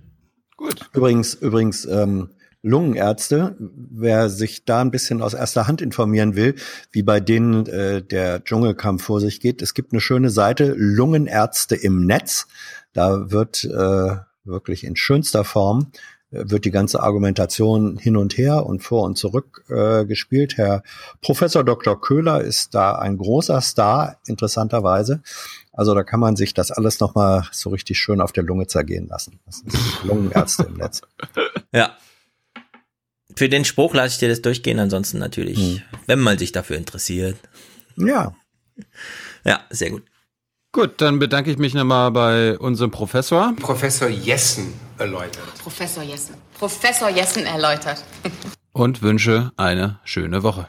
[0.92, 2.30] Übrigens, übrigens, ähm,
[2.64, 6.54] Lungenärzte, wer sich da ein bisschen aus erster Hand informieren will,
[6.92, 11.76] wie bei denen äh, der Dschungelkampf vor sich geht, es gibt eine schöne Seite, Lungenärzte
[11.76, 12.46] im Netz.
[12.94, 15.92] Da wird äh, wirklich in schönster Form
[16.30, 20.56] äh, wird die ganze Argumentation hin und her und vor und zurück äh, gespielt.
[20.56, 20.82] Herr
[21.20, 22.00] Professor Dr.
[22.00, 25.20] Köhler ist da ein großer Star, interessanterweise.
[25.76, 29.08] Also da kann man sich das alles nochmal so richtig schön auf der Lunge zergehen
[29.08, 29.40] lassen.
[29.44, 31.02] Das ist Lungenärzte im Netz.
[31.72, 31.96] Ja.
[33.34, 35.82] Für den Spruch lasse ich dir das durchgehen, ansonsten natürlich, Hm.
[36.06, 37.36] wenn man sich dafür interessiert.
[37.96, 38.34] Ja.
[39.44, 40.04] Ja, sehr gut.
[40.70, 43.54] Gut, dann bedanke ich mich nochmal bei unserem Professor.
[43.60, 45.54] Professor Jessen erläutert.
[45.60, 46.36] Professor Jessen.
[46.58, 48.04] Professor Jessen erläutert.
[48.72, 50.68] Und wünsche eine schöne Woche.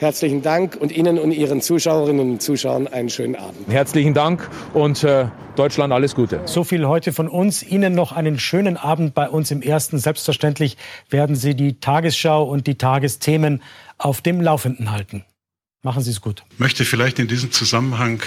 [0.00, 3.68] Herzlichen Dank und Ihnen und Ihren Zuschauerinnen und Zuschauern einen schönen Abend.
[3.68, 6.40] Herzlichen Dank und äh, Deutschland alles Gute.
[6.46, 7.62] So viel heute von uns.
[7.62, 9.98] Ihnen noch einen schönen Abend bei uns im Ersten.
[9.98, 10.78] Selbstverständlich
[11.10, 13.62] werden Sie die Tagesschau und die Tagesthemen
[13.98, 15.26] auf dem Laufenden halten.
[15.82, 16.44] Machen Sie es gut.
[16.56, 18.22] möchte vielleicht in diesem Zusammenhang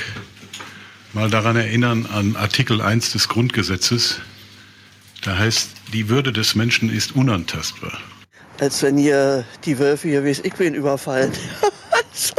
[1.13, 4.21] mal daran erinnern an Artikel 1 des Grundgesetzes.
[5.23, 7.97] Da heißt, die Würde des Menschen ist unantastbar.
[8.63, 11.33] Als wenn hier die Wölfe hier wie es ich bin überfallen.
[11.91, 12.33] also,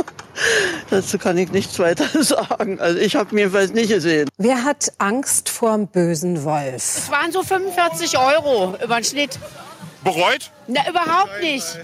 [0.89, 2.81] dazu kann ich nichts weiter sagen.
[2.81, 4.31] Also ich habe ihn jedenfalls nicht gesehen.
[4.39, 6.77] Wer hat Angst vorm bösen Wolf?
[6.77, 9.39] Es waren so 45 Euro über den Schnitt.
[10.03, 10.51] Bereut?
[10.67, 11.79] Na, überhaupt nicht.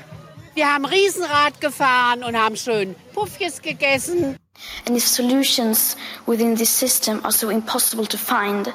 [0.54, 4.36] Wir haben Riesenrad gefahren und haben schön Puffjes gegessen.
[4.86, 8.72] And if solutions within this system are so impossible to find,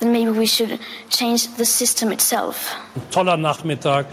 [0.00, 0.78] then maybe we should
[1.08, 2.76] change the system itself.
[2.94, 4.06] Ein toller Nachmittag,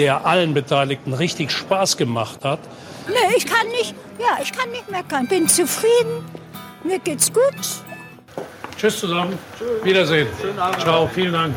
[0.00, 2.58] der allen Beteiligten richtig Spaß gemacht hat.
[3.06, 5.28] Nee, ich kann nicht, ja, ich kann nicht meckern.
[5.28, 6.24] Bin zufrieden.
[6.82, 7.52] Mir geht's gut.
[8.78, 9.38] Tschüss zusammen.
[9.82, 10.26] Wiedersehen.
[10.78, 11.54] Ciao, vielen Dank.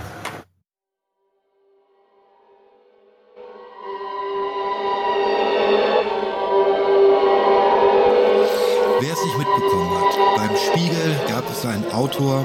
[8.99, 12.43] Wer es nicht mitbekommen hat, beim Spiegel gab es einen Autor,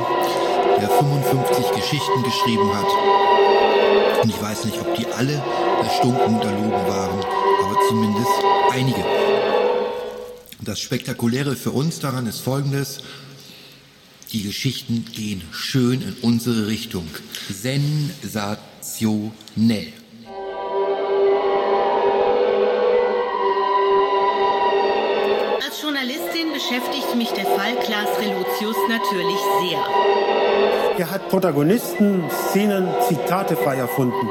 [0.80, 3.77] der 55 Geschichten geschrieben hat.
[4.22, 5.40] Und ich weiß nicht, ob die alle
[5.82, 7.20] erstunken und erlogen waren,
[7.62, 8.30] aber zumindest
[8.72, 9.04] einige.
[10.60, 12.98] Das Spektakuläre für uns daran ist folgendes.
[14.32, 17.06] Die Geschichten gehen schön in unsere Richtung.
[17.48, 19.92] Sensationell.
[25.64, 30.47] Als Journalistin beschäftigt mich der Fall Klaas Relotius natürlich sehr.
[30.98, 34.28] Er hat Protagonisten, Szenen, Zitate frei erfunden.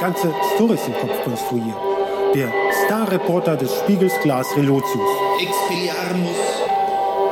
[0.00, 1.76] Ganze Storys im Kopf konstruiert.
[2.34, 2.50] Der
[2.86, 5.10] Starreporter des Spiegels Klaas Relotius.
[5.38, 6.38] Expelliarmus,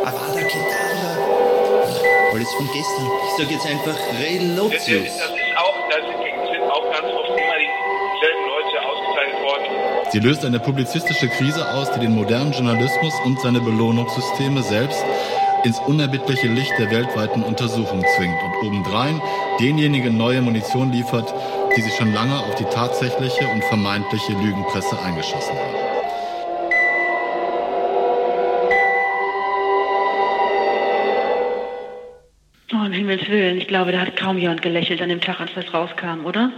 [0.04, 1.16] Avada Kedavra.
[2.34, 3.10] Alles von gestern.
[3.24, 4.78] Ich sag jetzt einfach Relotius.
[4.82, 6.04] Das ist auch, das
[6.52, 9.86] sind auch ganz oft immer dieselben Leute ausgezeichnet worden.
[10.12, 15.02] Sie löst eine publizistische Krise aus, die den modernen Journalismus und seine Belohnungssysteme selbst
[15.66, 19.20] ins unerbittliche Licht der weltweiten Untersuchung zwingt und obendrein
[19.60, 21.34] denjenigen neue Munition liefert,
[21.76, 25.74] die sich schon lange auf die tatsächliche und vermeintliche Lügenpresse eingeschossen haben.
[32.72, 33.58] Oh, um Himmels Willen.
[33.58, 36.52] Ich glaube, da hat kaum jemand gelächelt an dem Tag, als das rauskam, oder?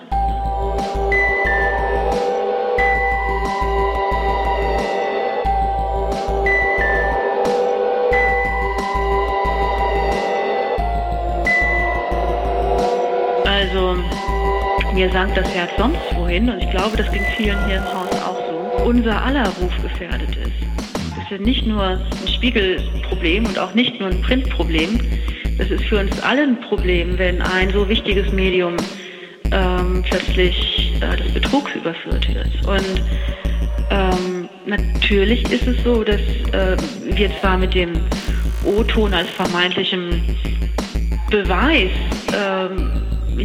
[14.99, 18.10] Mir sank das Herz sonst wohin und ich glaube, das ging vielen hier im Haus
[18.20, 18.85] auch so.
[18.85, 20.52] Unser aller Ruf gefährdet ist.
[21.15, 24.99] Das ist ja nicht nur ein Spiegelproblem und auch nicht nur ein Printproblem.
[25.57, 28.77] Das ist für uns alle ein Problem, wenn ein so wichtiges Medium
[29.52, 32.67] ähm, plötzlich äh, des Betrugs überführt wird.
[32.67, 33.02] Und
[33.91, 36.20] ähm, natürlich ist es so, dass
[36.51, 37.93] äh, wir zwar mit dem
[38.65, 40.23] O-Ton als vermeintlichem
[41.31, 41.91] Beweis
[42.35, 42.48] ähm,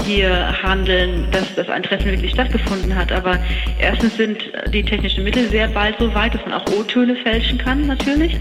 [0.01, 3.11] hier handeln, dass das ein Treffen wirklich stattgefunden hat.
[3.11, 3.37] Aber
[3.79, 4.37] erstens sind
[4.69, 8.37] die technischen Mittel sehr bald so weit, dass man auch O-Töne fälschen kann, natürlich.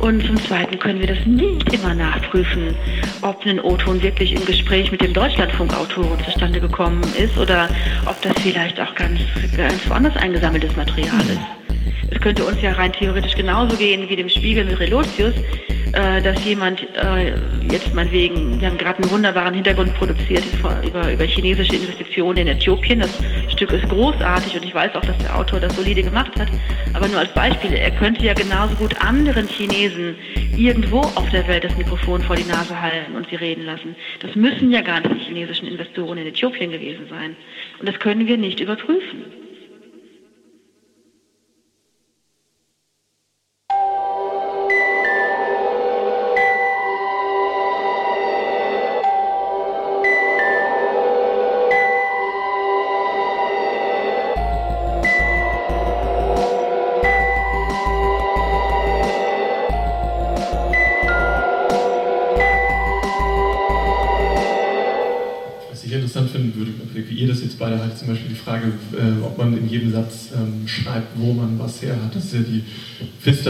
[0.00, 2.74] Und zum Zweiten können wir das nicht immer nachprüfen,
[3.22, 7.68] ob ein O-Ton wirklich im Gespräch mit dem Deutschlandfunkautoren zustande gekommen ist oder
[8.04, 9.20] ob das vielleicht auch ganz,
[9.56, 11.66] ganz woanders eingesammeltes Material ist.
[12.10, 15.34] Es könnte uns ja rein theoretisch genauso gehen wie dem Spiegel mit Relotius,
[15.96, 17.32] äh, dass jemand äh,
[17.70, 20.44] jetzt meinetwegen, wir haben gerade einen wunderbaren Hintergrund produziert
[20.84, 23.00] über, über chinesische Investitionen in Äthiopien.
[23.00, 23.18] Das
[23.48, 26.48] Stück ist großartig und ich weiß auch, dass der Autor das solide gemacht hat.
[26.92, 30.16] Aber nur als Beispiel, er könnte ja genauso gut anderen Chinesen
[30.54, 33.96] irgendwo auf der Welt das Mikrofon vor die Nase halten und sie reden lassen.
[34.20, 37.36] Das müssen ja gar nicht die chinesischen Investoren in Äthiopien gewesen sein.
[37.78, 39.24] Und das können wir nicht überprüfen.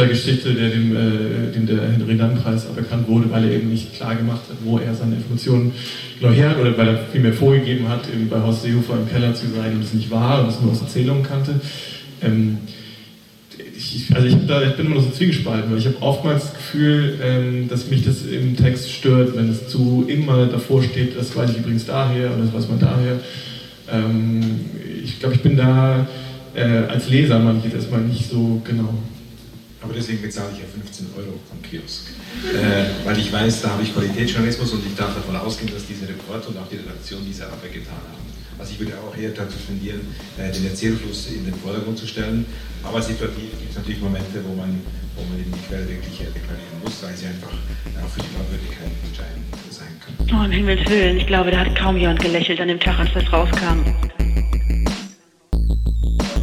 [0.09, 4.43] Pfister-Geschichte, der dem, äh, dem der Henry-Dunn-Preis aberkannt wurde, weil er eben nicht klar gemacht
[4.49, 5.73] hat, wo er seine Informationen
[6.21, 9.47] genau her oder weil er vielmehr vorgegeben hat, eben bei Horst Seehofer im Keller zu
[9.55, 11.61] sein und es nicht war und es nur aus Erzählungen kannte.
[12.23, 12.59] Ähm,
[13.77, 16.55] ich, also ich, da, ich, bin immer noch so zwiegespalten, weil ich habe oftmals das
[16.55, 21.37] Gefühl, ähm, dass mich das im Text stört, wenn es zu immer davor steht, das
[21.37, 23.21] weiß ich übrigens daher und das weiß man daher.
[23.93, 24.61] Ähm,
[25.05, 26.07] ich glaube, ich bin da
[26.55, 28.95] äh, als Leser man jetzt erstmal nicht so genau.
[29.83, 32.09] Aber deswegen bezahle ich ja 15 Euro am Kiosk.
[32.53, 36.09] Äh, weil ich weiß, da habe ich Qualitätsjournalismus und ich darf davon ausgehen, dass diese
[36.09, 38.27] Reporter und auch die Redaktion diese Arbeit getan haben.
[38.59, 40.01] Also ich würde auch eher dazu tendieren,
[40.39, 42.47] äh, den Erzählfluss in den Vordergrund zu stellen.
[42.83, 44.81] Aber situativ gibt es natürlich Momente, wo man,
[45.15, 48.91] wo man eben die Quelle wirklich deklarieren muss, weil sie einfach auch für die Glaubwürdigkeit
[49.05, 50.41] entscheidend sein kann.
[50.41, 53.13] Oh, um Himmels Willen, ich glaube, da hat kaum jemand gelächelt an dem Tag, als
[53.13, 53.85] das rauskam.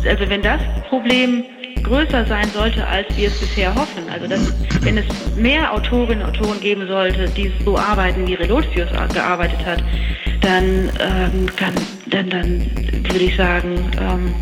[0.05, 1.45] Also wenn das Problem
[1.83, 4.03] größer sein sollte, als wir es bisher hoffen.
[4.11, 5.05] Also dass, wenn es
[5.35, 9.83] mehr Autorinnen und Autoren geben sollte, die so arbeiten, wie Relotius gearbeitet hat,
[10.41, 11.73] dann, ähm, kann,
[12.07, 12.65] dann, dann
[13.03, 14.33] würde ich sagen, ähm,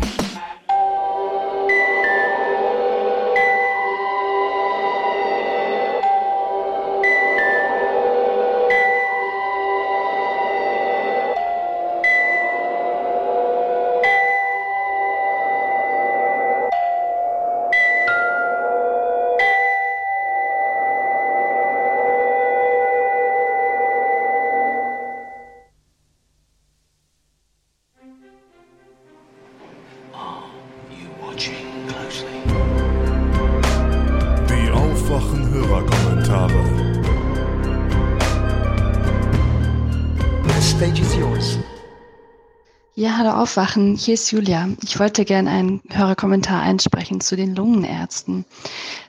[43.42, 44.68] Aufwachen, hier ist Julia.
[44.84, 48.44] Ich wollte gerne einen Hörerkommentar einsprechen zu den Lungenärzten.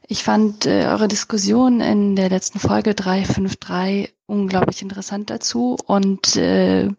[0.07, 6.89] Ich fand äh, eure Diskussion in der letzten Folge 353 unglaublich interessant dazu und äh,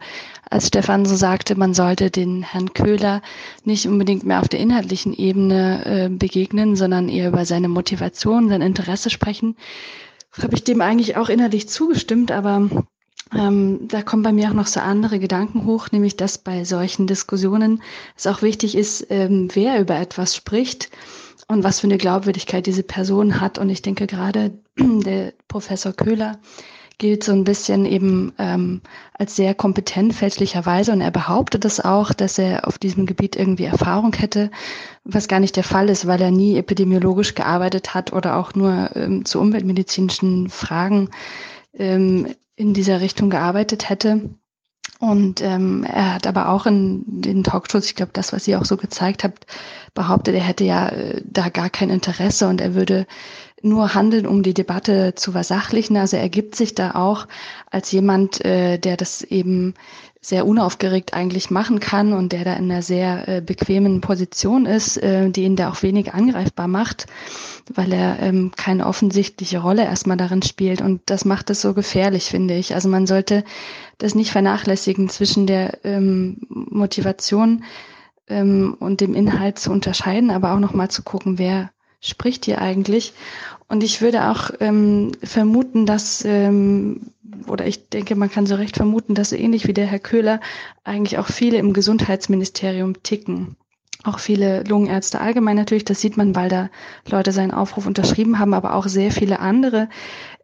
[0.49, 3.21] als Stefan so sagte, man sollte den Herrn Köhler
[3.65, 8.63] nicht unbedingt mehr auf der inhaltlichen Ebene äh, begegnen, sondern eher über seine Motivation, sein
[8.63, 9.57] Interesse sprechen,
[10.41, 12.69] habe ich dem eigentlich auch innerlich zugestimmt, aber
[13.33, 17.07] ähm, da kommen bei mir auch noch so andere Gedanken hoch, nämlich dass bei solchen
[17.07, 17.83] Diskussionen
[18.17, 20.91] es auch wichtig ist, ähm, wer über etwas spricht
[21.49, 23.59] und was für eine Glaubwürdigkeit diese Person hat.
[23.59, 26.39] Und ich denke gerade der Professor Köhler
[26.99, 28.81] gilt so ein bisschen eben ähm,
[29.15, 33.65] als sehr kompetent fälschlicherweise und er behauptet das auch, dass er auf diesem Gebiet irgendwie
[33.65, 34.51] Erfahrung hätte,
[35.03, 38.91] was gar nicht der Fall ist, weil er nie epidemiologisch gearbeitet hat oder auch nur
[38.95, 41.11] ähm, zu umweltmedizinischen Fragen
[41.77, 44.31] ähm, in dieser Richtung gearbeitet hätte.
[45.01, 48.65] Und ähm, er hat aber auch in den Talkshows, ich glaube, das, was ihr auch
[48.65, 49.47] so gezeigt habt,
[49.93, 53.07] behauptet, er hätte ja äh, da gar kein Interesse und er würde
[53.61, 55.97] nur handeln, um die Debatte zu versachlichen.
[55.97, 57.27] Also er gibt sich da auch
[57.71, 59.75] als jemand, äh, der das eben
[60.25, 64.97] sehr unaufgeregt eigentlich machen kann und der da in einer sehr äh, bequemen Position ist,
[64.97, 67.07] äh, die ihn da auch wenig angreifbar macht,
[67.75, 70.81] weil er ähm, keine offensichtliche Rolle erstmal darin spielt.
[70.81, 72.75] Und das macht es so gefährlich, finde ich.
[72.75, 73.45] Also man sollte
[73.99, 77.63] das nicht vernachlässigen zwischen der ähm, Motivation
[78.27, 81.71] ähm, und dem Inhalt zu unterscheiden, aber auch nochmal zu gucken, wer
[82.01, 83.13] spricht hier eigentlich.
[83.69, 87.13] Und ich würde auch ähm, vermuten, dass, ähm,
[87.49, 90.41] oder ich denke, man kann so recht vermuten, dass ähnlich wie der Herr Köhler
[90.85, 93.57] eigentlich auch viele im Gesundheitsministerium ticken.
[94.05, 96.69] Auch viele Lungenärzte allgemein natürlich, das sieht man, weil da
[97.09, 99.89] Leute seinen Aufruf unterschrieben haben, aber auch sehr viele andere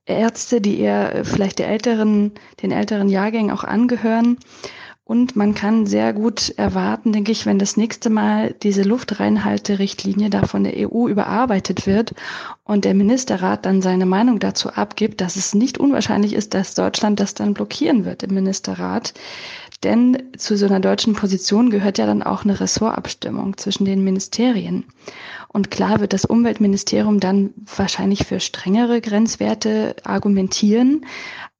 [0.07, 2.33] Ärzte, die eher vielleicht der älteren,
[2.63, 4.39] den älteren Jahrgängen auch angehören.
[5.11, 10.47] Und man kann sehr gut erwarten, denke ich, wenn das nächste Mal diese Luftreinhalterichtlinie da
[10.47, 12.15] von der EU überarbeitet wird
[12.63, 17.19] und der Ministerrat dann seine Meinung dazu abgibt, dass es nicht unwahrscheinlich ist, dass Deutschland
[17.19, 19.13] das dann blockieren wird im Ministerrat.
[19.83, 24.85] Denn zu so einer deutschen Position gehört ja dann auch eine Ressortabstimmung zwischen den Ministerien.
[25.49, 31.05] Und klar wird das Umweltministerium dann wahrscheinlich für strengere Grenzwerte argumentieren.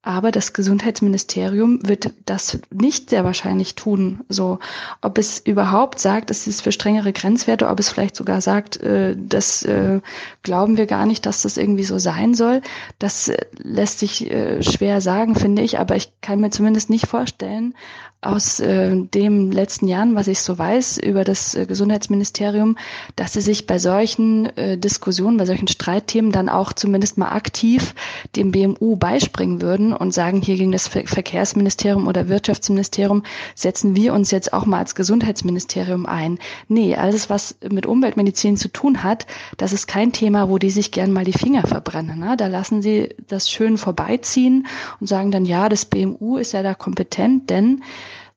[0.03, 4.21] Aber das Gesundheitsministerium wird das nicht sehr wahrscheinlich tun.
[4.29, 4.57] So,
[5.01, 9.15] ob es überhaupt sagt, es ist für strengere Grenzwerte, ob es vielleicht sogar sagt, äh,
[9.15, 10.01] das äh,
[10.41, 12.61] glauben wir gar nicht, dass das irgendwie so sein soll,
[12.97, 15.77] das äh, lässt sich äh, schwer sagen, finde ich.
[15.77, 17.75] Aber ich kann mir zumindest nicht vorstellen,
[18.21, 22.77] aus äh, dem letzten Jahren, was ich so weiß über das äh, Gesundheitsministerium,
[23.15, 27.95] dass sie sich bei solchen äh, Diskussionen, bei solchen Streitthemen dann auch zumindest mal aktiv
[28.35, 33.23] dem BMU beispringen würden und sagen, hier gegen das Ver Verkehrsministerium oder Wirtschaftsministerium
[33.55, 36.37] setzen wir uns jetzt auch mal als Gesundheitsministerium ein.
[36.67, 39.25] Nee, alles, was mit Umweltmedizin zu tun hat,
[39.57, 42.19] das ist kein Thema, wo die sich gern mal die Finger verbrennen.
[42.19, 42.37] Ne?
[42.37, 44.67] Da lassen sie das schön vorbeiziehen
[44.99, 47.81] und sagen dann, ja, das BMU ist ja da kompetent, denn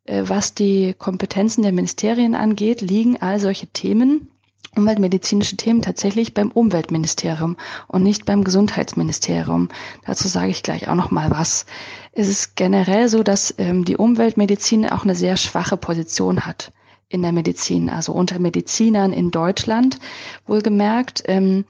[0.06, 4.28] was die Kompetenzen der Ministerien angeht, liegen all solche Themen,
[4.76, 7.56] umweltmedizinische Themen tatsächlich beim Umweltministerium
[7.88, 9.68] und nicht beim Gesundheitsministerium.
[10.06, 11.66] Dazu sage ich gleich auch noch mal was.
[12.12, 16.72] Es ist generell so, dass ähm, die Umweltmedizin auch eine sehr schwache Position hat
[17.08, 19.98] in der Medizin, also unter Medizinern in Deutschland.
[20.46, 21.64] Wohlgemerkt ähm,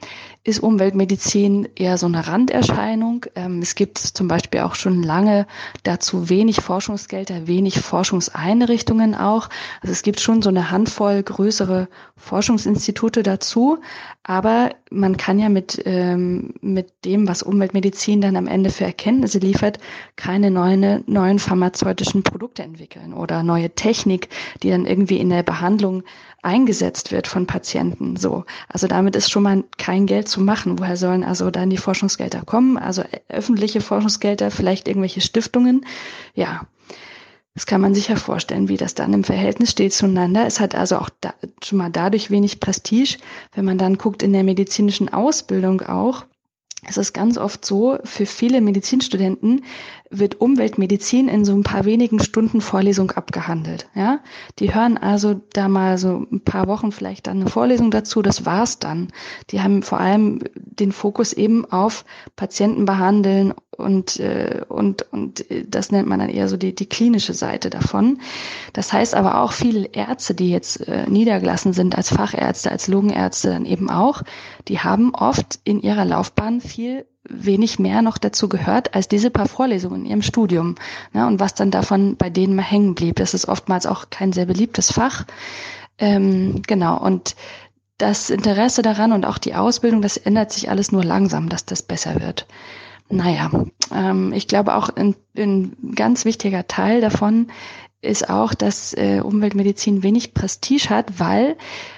[0.45, 3.25] ist Umweltmedizin eher so eine Randerscheinung.
[3.35, 5.47] Ähm, es gibt zum Beispiel auch schon lange
[5.85, 9.49] dazu wenig Forschungsgelder, wenig Forschungseinrichtungen auch.
[9.81, 13.79] Also es gibt schon so eine Handvoll größere Forschungsinstitute dazu,
[14.23, 19.39] aber man kann ja mit, ähm, mit dem, was Umweltmedizin dann am Ende für Erkenntnisse
[19.39, 19.79] liefert,
[20.17, 24.29] keine neuen, neuen pharmazeutischen Produkte entwickeln oder neue Technik,
[24.63, 26.03] die dann irgendwie in der Behandlung
[26.45, 28.17] eingesetzt wird von Patienten.
[28.17, 30.79] So, also damit ist schon mal kein Geld zu machen.
[30.79, 32.77] Woher sollen also dann die Forschungsgelder kommen?
[32.77, 35.87] Also öffentliche Forschungsgelder, vielleicht irgendwelche Stiftungen.
[36.35, 36.67] Ja,
[37.55, 40.45] das kann man sich ja vorstellen, wie das dann im Verhältnis steht zueinander.
[40.47, 43.19] Es hat also auch da, schon mal dadurch wenig Prestige.
[43.55, 46.25] Wenn man dann guckt in der medizinischen Ausbildung auch,
[46.87, 49.65] es ist ganz oft so, für viele Medizinstudenten
[50.19, 53.89] wird Umweltmedizin in so ein paar wenigen Stunden Vorlesung abgehandelt.
[53.95, 54.21] Ja,
[54.59, 58.23] die hören also da mal so ein paar Wochen vielleicht dann eine Vorlesung dazu.
[58.23, 59.09] Das war's dann.
[59.51, 62.05] Die haben vor allem den Fokus eben auf
[62.37, 67.35] Patienten behandeln und äh, und und das nennt man dann eher so die die klinische
[67.35, 68.21] Seite davon.
[68.73, 73.51] Das heißt aber auch viele Ärzte, die jetzt äh, niedergelassen sind als Fachärzte, als Lungenärzte
[73.51, 74.23] dann eben auch,
[74.69, 79.49] die haben oft in ihrer Laufbahn viel wenig mehr noch dazu gehört als diese paar
[79.49, 80.75] Vorlesungen in ihrem Studium.
[81.13, 81.27] Ne?
[81.27, 83.17] Und was dann davon bei denen mal hängen blieb.
[83.17, 85.25] Das ist oftmals auch kein sehr beliebtes Fach.
[85.99, 86.99] Ähm, genau.
[86.99, 87.35] Und
[87.99, 91.83] das Interesse daran und auch die Ausbildung, das ändert sich alles nur langsam, dass das
[91.83, 92.47] besser wird.
[93.09, 93.51] Naja,
[93.95, 97.49] ähm, ich glaube auch ein, ein ganz wichtiger Teil davon
[98.01, 101.57] ist auch, dass äh, Umweltmedizin wenig Prestige hat, weil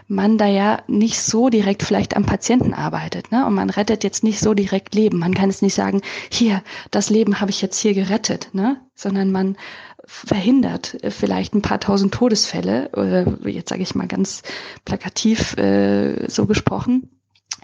[0.09, 3.33] man da ja nicht so direkt vielleicht am Patienten arbeitet.
[3.33, 3.47] Ne?
[3.47, 5.19] Und man rettet jetzt nicht so direkt Leben.
[5.19, 8.81] Man kann es nicht sagen, hier, das Leben habe ich jetzt hier gerettet, ne?
[8.95, 9.57] sondern man
[10.05, 14.43] verhindert vielleicht ein paar tausend Todesfälle, oder jetzt sage ich mal ganz
[14.85, 17.11] plakativ äh, so gesprochen.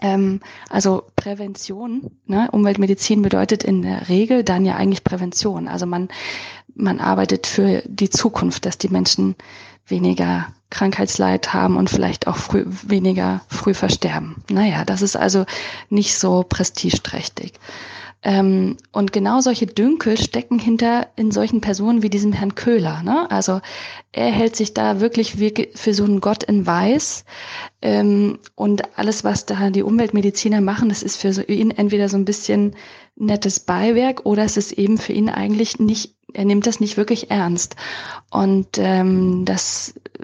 [0.01, 2.49] Ähm, also Prävention, ne?
[2.51, 5.69] Umweltmedizin bedeutet in der Regel dann ja eigentlich Prävention.
[5.69, 6.09] Also man
[6.75, 9.35] man arbeitet für die Zukunft, dass die Menschen
[9.87, 14.43] weniger Krankheitsleid haben und vielleicht auch früh, weniger früh versterben.
[14.49, 15.45] Naja, das ist also
[15.89, 17.53] nicht so prestigeträchtig.
[18.25, 23.03] Ähm, und genau solche Dünkel stecken hinter in solchen Personen wie diesem Herrn Köhler.
[23.03, 23.29] Ne?
[23.29, 23.59] Also
[24.13, 25.35] er hält sich da wirklich
[25.75, 27.25] für so einen Gott in Weiß.
[27.81, 32.25] Ähm, und alles, was da die Umweltmediziner machen, das ist für ihn entweder so ein
[32.25, 32.75] bisschen
[33.17, 37.31] nettes Beiwerk oder es ist eben für ihn eigentlich nicht, er nimmt das nicht wirklich
[37.31, 37.75] ernst.
[38.29, 40.23] Und ähm, das äh,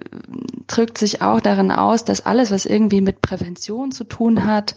[0.67, 4.75] drückt sich auch darin aus, dass alles, was irgendwie mit Prävention zu tun hat,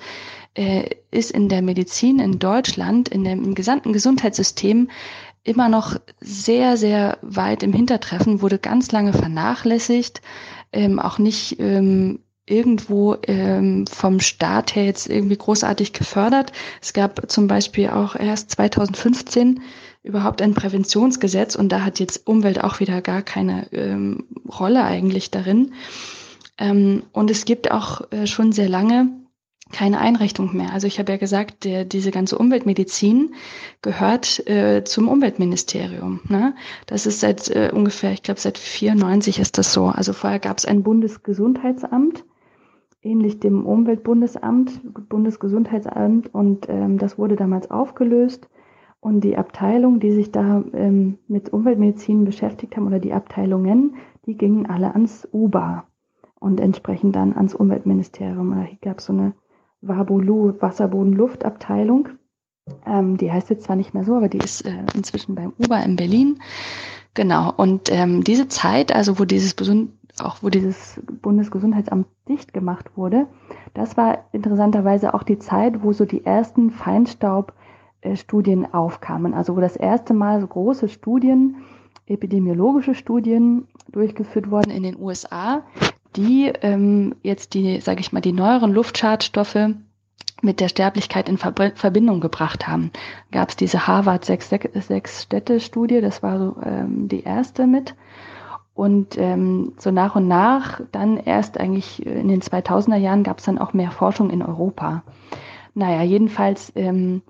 [0.54, 4.88] äh, ist in der Medizin in Deutschland, in dem im gesamten Gesundheitssystem
[5.44, 10.22] immer noch sehr, sehr weit im Hintertreffen, wurde ganz lange vernachlässigt,
[10.72, 16.52] ähm, auch nicht ähm, irgendwo ähm, vom Staat her jetzt irgendwie großartig gefördert.
[16.80, 19.62] Es gab zum Beispiel auch erst 2015
[20.02, 25.30] überhaupt ein Präventionsgesetz und da hat jetzt Umwelt auch wieder gar keine ähm, Rolle eigentlich
[25.30, 25.72] darin.
[26.58, 29.08] Ähm, und es gibt auch äh, schon sehr lange
[29.72, 30.72] keine Einrichtung mehr.
[30.72, 33.34] Also ich habe ja gesagt, der, diese ganze Umweltmedizin
[33.80, 36.20] gehört äh, zum Umweltministerium.
[36.28, 36.54] Ne?
[36.86, 39.86] Das ist seit äh, ungefähr, ich glaube seit 94 ist das so.
[39.86, 42.24] Also vorher gab es ein Bundesgesundheitsamt,
[43.02, 48.48] ähnlich dem Umweltbundesamt, Bundesgesundheitsamt, und ähm, das wurde damals aufgelöst.
[49.02, 54.36] Und die Abteilungen, die sich da ähm, mit Umweltmedizin beschäftigt haben, oder die Abteilungen, die
[54.36, 55.88] gingen alle ans UBA
[56.38, 58.54] und entsprechend dann ans Umweltministerium.
[58.54, 59.32] Da gab es so eine
[59.80, 62.10] Wabulu Wasserboden-Luftabteilung.
[62.86, 65.82] Ähm, die heißt jetzt zwar nicht mehr so, aber die ist äh, inzwischen beim UBA
[65.82, 66.38] in Berlin.
[67.14, 67.52] Genau.
[67.56, 69.56] Und ähm, diese Zeit, also wo dieses
[70.22, 73.26] auch wo dieses Bundesgesundheitsamt dicht gemacht wurde,
[73.74, 76.70] das war interessanterweise auch die Zeit, wo so die ersten
[78.02, 79.34] Feinstaubstudien aufkamen.
[79.34, 81.56] Also wo das erste Mal so große Studien,
[82.06, 85.62] epidemiologische Studien durchgeführt wurden in den USA,
[86.16, 89.70] die ähm, jetzt die, sage ich mal, die neueren Luftschadstoffe
[90.42, 92.90] mit der Sterblichkeit in Verbindung gebracht haben.
[93.30, 97.94] Gab es diese Harvard Sechs-Städte-Studie, das war so ähm, die erste mit.
[98.74, 103.44] Und ähm, so nach und nach, dann erst eigentlich in den 2000er Jahren, gab es
[103.44, 105.04] dann auch mehr Forschung in Europa.
[105.74, 107.22] Naja, jedenfalls ähm,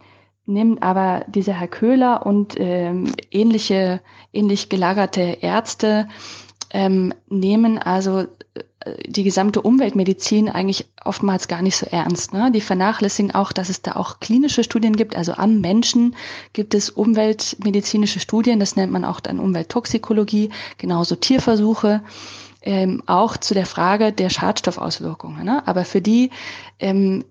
[0.46, 4.00] nimmt aber dieser Herr Köhler und ähm, ähnliche,
[4.32, 6.08] ähnlich gelagerte Ärzte
[6.70, 8.26] ähm, nehmen also
[9.06, 12.32] die gesamte Umweltmedizin eigentlich oftmals gar nicht so ernst.
[12.32, 12.50] Ne?
[12.52, 15.16] Die vernachlässigen auch, dass es da auch klinische Studien gibt.
[15.16, 16.16] Also am Menschen
[16.52, 22.02] gibt es umweltmedizinische Studien, das nennt man auch dann Umwelttoxikologie, genauso Tierversuche.
[22.64, 25.44] Ähm, auch zu der Frage der Schadstoffauswirkungen.
[25.44, 25.66] Ne?
[25.66, 26.30] Aber für die
[26.78, 27.24] ähm,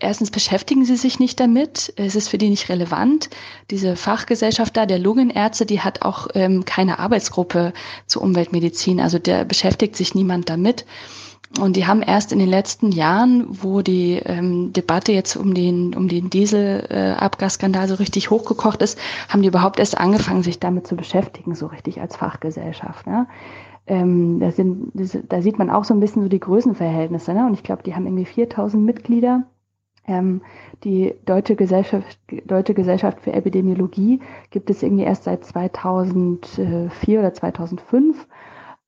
[0.00, 3.30] erstens beschäftigen sie sich nicht damit, es ist für die nicht relevant.
[3.70, 7.72] Diese Fachgesellschaft da, der Lungenärzte, die hat auch ähm, keine Arbeitsgruppe
[8.06, 10.84] zur Umweltmedizin, also der beschäftigt sich niemand damit.
[11.60, 15.94] Und die haben erst in den letzten Jahren, wo die ähm, Debatte jetzt um den,
[15.94, 18.98] um den Dieselabgasskandal äh, so richtig hochgekocht ist,
[19.30, 23.06] haben die überhaupt erst angefangen, sich damit zu beschäftigen, so richtig als Fachgesellschaft.
[23.06, 23.26] Ne?
[23.88, 24.92] Ähm, da, sind,
[25.28, 27.32] da sieht man auch so ein bisschen so die Größenverhältnisse.
[27.34, 27.46] Ne?
[27.46, 29.44] Und ich glaube, die haben irgendwie 4000 Mitglieder
[30.08, 30.40] ähm,
[30.84, 38.26] die Deutsche Gesellschaft, Deutsche Gesellschaft für Epidemiologie gibt es irgendwie erst seit 2004 oder 2005.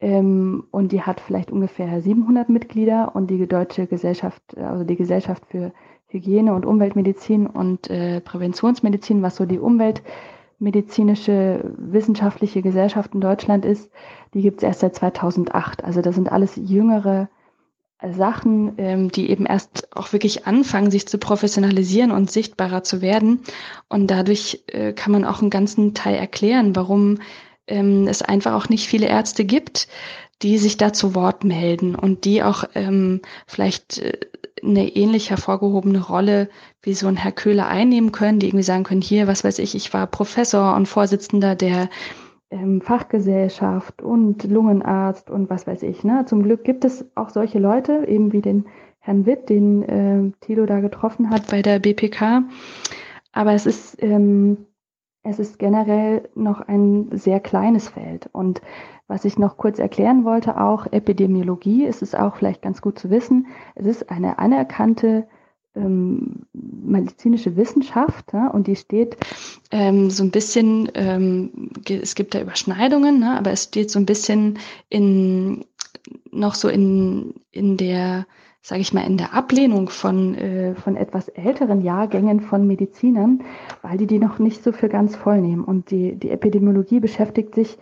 [0.01, 5.45] Ähm, und die hat vielleicht ungefähr 700 Mitglieder und die Deutsche Gesellschaft, also die Gesellschaft
[5.47, 5.73] für
[6.09, 9.59] Hygiene und Umweltmedizin und äh, Präventionsmedizin, was so die
[10.61, 13.91] umweltmedizinische wissenschaftliche Gesellschaft in Deutschland ist,
[14.35, 15.83] die gibt es erst seit 2008.
[15.83, 17.29] Also das sind alles jüngere
[18.13, 23.41] Sachen, ähm, die eben erst auch wirklich anfangen, sich zu professionalisieren und sichtbarer zu werden.
[23.89, 27.19] Und dadurch äh, kann man auch einen ganzen Teil erklären, warum
[27.67, 29.89] ähm, es einfach auch nicht viele Ärzte gibt,
[30.43, 34.19] die sich da zu Wort melden und die auch ähm, vielleicht äh,
[34.63, 36.49] eine ähnlich hervorgehobene Rolle
[36.83, 39.75] wie so ein Herr Köhler einnehmen können, die irgendwie sagen können, hier, was weiß ich,
[39.75, 41.89] ich war Professor und Vorsitzender der
[42.51, 46.05] ähm, Fachgesellschaft und Lungenarzt und was weiß ich.
[46.05, 46.25] Ne?
[46.27, 48.67] Zum Glück gibt es auch solche Leute, eben wie den
[48.99, 52.45] Herrn Witt, den äh, Thilo da getroffen hat bei der BPK.
[53.33, 54.67] Aber es ist, ähm,
[55.23, 58.29] es ist generell noch ein sehr kleines Feld.
[58.33, 58.61] Und
[59.11, 63.11] was ich noch kurz erklären wollte, auch Epidemiologie, ist es auch vielleicht ganz gut zu
[63.11, 65.27] wissen, es ist eine anerkannte
[65.75, 69.17] ähm, medizinische Wissenschaft ja, und die steht
[69.73, 74.07] ähm, so ein bisschen, ähm, es gibt da Überschneidungen, ne, aber es steht so ein
[74.07, 75.65] bisschen in
[76.31, 78.27] noch so in, in der,
[78.63, 83.43] sage ich mal, in der Ablehnung von, äh, von etwas älteren Jahrgängen von Medizinern,
[83.83, 85.65] weil die die noch nicht so für ganz voll nehmen.
[85.65, 87.77] Und die, die Epidemiologie beschäftigt sich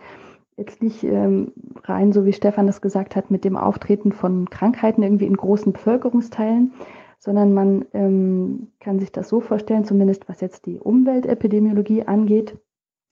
[0.59, 5.01] jetzt nicht ähm, rein, so wie Stefan das gesagt hat, mit dem Auftreten von Krankheiten
[5.01, 6.73] irgendwie in großen Bevölkerungsteilen,
[7.17, 12.57] sondern man ähm, kann sich das so vorstellen, zumindest was jetzt die Umweltepidemiologie angeht,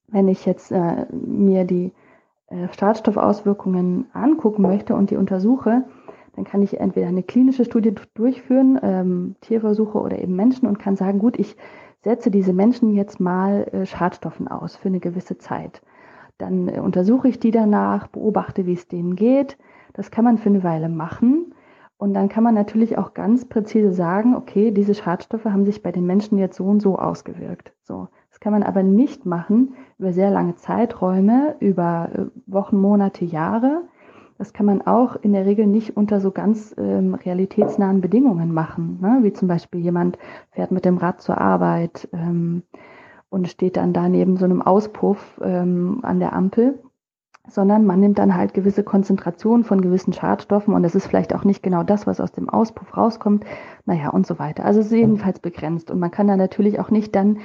[0.07, 1.91] wenn ich jetzt äh, mir die
[2.47, 5.83] äh, Schadstoffauswirkungen angucken möchte und die untersuche,
[6.35, 10.95] dann kann ich entweder eine klinische Studie durchführen, ähm, Tierversuche oder eben Menschen und kann
[10.95, 11.57] sagen, gut, ich
[12.03, 15.81] setze diese Menschen jetzt mal äh, Schadstoffen aus für eine gewisse Zeit.
[16.37, 19.57] Dann äh, untersuche ich die danach, beobachte, wie es denen geht.
[19.93, 21.53] Das kann man für eine Weile machen.
[21.97, 25.91] Und dann kann man natürlich auch ganz präzise sagen, okay, diese Schadstoffe haben sich bei
[25.91, 27.73] den Menschen jetzt so und so ausgewirkt.
[27.81, 28.07] So.
[28.29, 33.81] Das kann man aber nicht machen über sehr lange Zeiträume, über äh, Wochen, Monate, Jahre.
[34.37, 38.99] Das kann man auch in der Regel nicht unter so ganz ähm, realitätsnahen Bedingungen machen,
[39.01, 39.19] ne?
[39.23, 40.19] wie zum Beispiel jemand
[40.51, 42.61] fährt mit dem Rad zur Arbeit ähm,
[43.29, 46.79] und steht dann da neben so einem Auspuff ähm, an der Ampel,
[47.49, 51.43] sondern man nimmt dann halt gewisse Konzentrationen von gewissen Schadstoffen und es ist vielleicht auch
[51.43, 53.45] nicht genau das, was aus dem Auspuff rauskommt,
[53.85, 54.65] naja und so weiter.
[54.65, 57.39] Also es ist jedenfalls begrenzt und man kann da natürlich auch nicht dann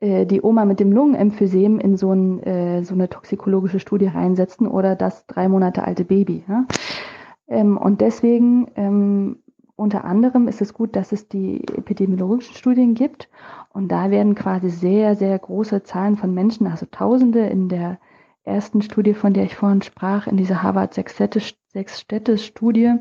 [0.00, 4.66] äh, die Oma mit dem Lungenemphysem in so, ein, äh, so eine toxikologische Studie reinsetzen
[4.66, 6.44] oder das drei Monate alte Baby.
[6.48, 6.66] Ja?
[7.46, 9.41] Ähm, und deswegen ähm,
[9.76, 13.28] unter anderem ist es gut, dass es die epidemiologischen Studien gibt.
[13.70, 17.98] Und da werden quasi sehr, sehr große Zahlen von Menschen, also Tausende in der
[18.44, 22.94] ersten Studie, von der ich vorhin sprach, in dieser Harvard Sechs-Städte-Studie,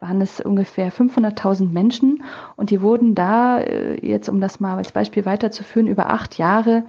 [0.00, 2.24] waren es ungefähr 500.000 Menschen
[2.56, 6.84] und die wurden da, äh, jetzt um das mal als Beispiel weiterzuführen, über acht Jahre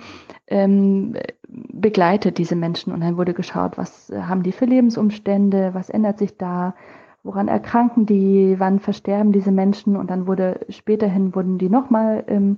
[0.48, 1.16] ähm,
[1.48, 2.94] begleitet, diese Menschen.
[2.94, 6.76] Und dann wurde geschaut, was haben die für Lebensumstände, was ändert sich da,
[7.24, 12.58] woran erkranken die, wann versterben diese Menschen und dann wurde späterhin wurden die nochmal ähm,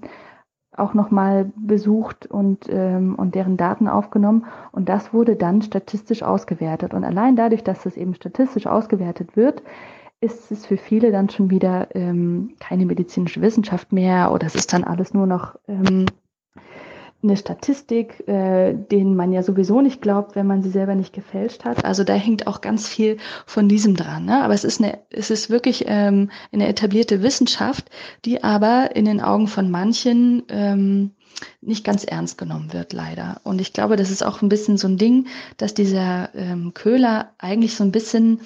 [0.80, 4.46] auch nochmal besucht und, ähm, und deren Daten aufgenommen.
[4.72, 6.94] Und das wurde dann statistisch ausgewertet.
[6.94, 9.62] Und allein dadurch, dass das eben statistisch ausgewertet wird,
[10.22, 14.74] ist es für viele dann schon wieder ähm, keine medizinische Wissenschaft mehr oder es ist
[14.74, 16.06] dann alles nur noch ähm,
[17.22, 21.66] eine Statistik, äh, denen man ja sowieso nicht glaubt, wenn man sie selber nicht gefälscht
[21.66, 21.84] hat.
[21.84, 24.26] Also da hängt auch ganz viel von diesem dran.
[24.26, 24.42] Ne?
[24.42, 27.90] Aber es ist eine, es ist wirklich ähm, eine etablierte Wissenschaft,
[28.24, 31.12] die aber in den Augen von manchen ähm,
[31.62, 33.42] nicht ganz ernst genommen wird, leider.
[33.44, 37.32] Und ich glaube, das ist auch ein bisschen so ein Ding, dass dieser ähm, Köhler
[37.38, 38.42] eigentlich so ein bisschen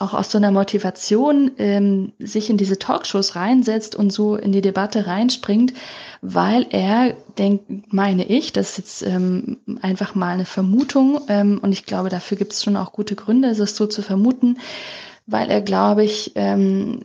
[0.00, 4.62] auch aus so einer Motivation ähm, sich in diese Talkshows reinsetzt und so in die
[4.62, 5.74] Debatte reinspringt,
[6.22, 11.72] weil er denkt, meine ich, das ist jetzt ähm, einfach mal eine Vermutung ähm, und
[11.72, 14.58] ich glaube, dafür gibt es schon auch gute Gründe, es so zu vermuten,
[15.26, 17.04] weil er, glaube ich, ähm,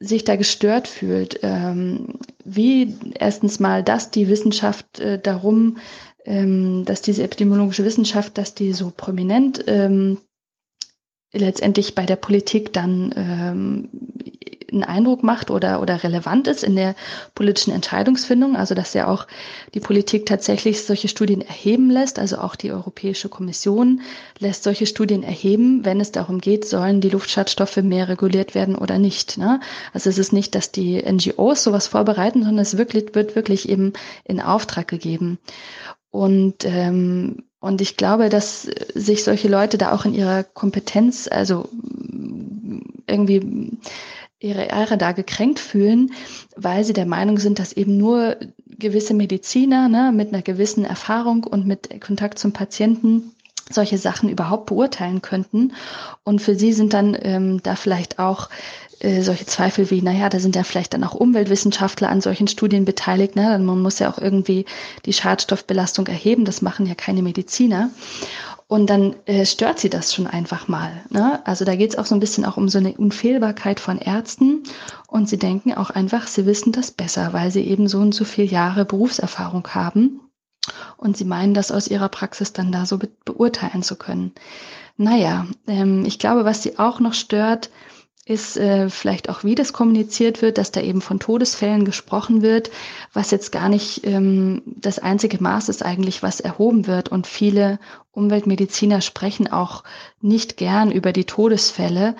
[0.00, 5.78] sich da gestört fühlt, ähm, wie erstens mal, dass die Wissenschaft äh, darum,
[6.24, 10.18] ähm, dass diese epidemiologische Wissenschaft, dass die so prominent ähm,
[11.32, 13.88] letztendlich bei der Politik dann ähm,
[14.74, 16.94] einen Eindruck macht oder, oder relevant ist in der
[17.34, 18.56] politischen Entscheidungsfindung.
[18.56, 19.26] Also dass ja auch
[19.74, 22.18] die Politik tatsächlich solche Studien erheben lässt.
[22.18, 24.02] Also auch die Europäische Kommission
[24.38, 28.98] lässt solche Studien erheben, wenn es darum geht, sollen die Luftschadstoffe mehr reguliert werden oder
[28.98, 29.38] nicht.
[29.38, 29.60] Ne?
[29.92, 33.92] Also es ist nicht, dass die NGOs sowas vorbereiten, sondern es wirklich, wird wirklich eben
[34.24, 35.38] in Auftrag gegeben.
[36.10, 41.70] Und ähm, und ich glaube, dass sich solche Leute da auch in ihrer Kompetenz, also
[43.06, 43.70] irgendwie
[44.40, 46.12] ihre Ehre da gekränkt fühlen,
[46.56, 51.44] weil sie der Meinung sind, dass eben nur gewisse Mediziner ne, mit einer gewissen Erfahrung
[51.44, 53.32] und mit Kontakt zum Patienten
[53.70, 55.72] solche Sachen überhaupt beurteilen könnten.
[56.22, 58.50] Und für sie sind dann ähm, da vielleicht auch
[59.00, 62.84] äh, solche Zweifel wie, naja, da sind ja vielleicht dann auch Umweltwissenschaftler an solchen Studien
[62.84, 63.36] beteiligt.
[63.36, 63.58] Ne?
[63.58, 64.66] Man muss ja auch irgendwie
[65.06, 66.44] die Schadstoffbelastung erheben.
[66.44, 67.90] Das machen ja keine Mediziner.
[68.66, 71.04] Und dann äh, stört sie das schon einfach mal.
[71.10, 71.46] Ne?
[71.46, 74.62] Also da geht es auch so ein bisschen auch um so eine Unfehlbarkeit von Ärzten.
[75.06, 78.24] Und sie denken auch einfach, sie wissen das besser, weil sie eben so und so
[78.24, 80.20] viele Jahre Berufserfahrung haben.
[80.96, 84.32] Und sie meinen, das aus ihrer Praxis dann da so be beurteilen zu können.
[84.96, 87.70] Naja, ähm, ich glaube, was sie auch noch stört,
[88.26, 92.70] ist äh, vielleicht auch, wie das kommuniziert wird, dass da eben von Todesfällen gesprochen wird,
[93.12, 97.10] was jetzt gar nicht ähm, das einzige Maß ist eigentlich, was erhoben wird.
[97.10, 97.78] Und viele
[98.12, 99.84] Umweltmediziner sprechen auch
[100.22, 102.16] nicht gern über die Todesfälle.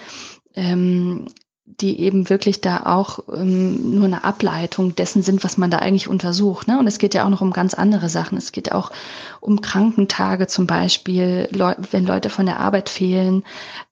[0.55, 1.27] Ähm,
[1.67, 6.09] die eben wirklich da auch ähm, nur eine Ableitung dessen sind, was man da eigentlich
[6.09, 6.69] untersucht.
[6.69, 6.79] Ne?
[6.79, 8.37] Und es geht ja auch noch um ganz andere Sachen.
[8.37, 8.93] Es geht auch
[9.41, 13.45] um Krankentage zum Beispiel, Leu wenn Leute von der Arbeit fehlen,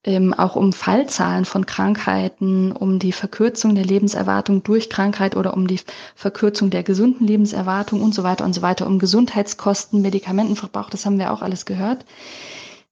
[0.04, 5.66] ähm, auch um Fallzahlen von Krankheiten, um die Verkürzung der Lebenserwartung durch Krankheit oder um
[5.66, 5.80] die
[6.14, 11.18] Verkürzung der gesunden Lebenserwartung und so weiter und so weiter, um Gesundheitskosten, Medikamentenverbrauch, das haben
[11.18, 12.04] wir auch alles gehört.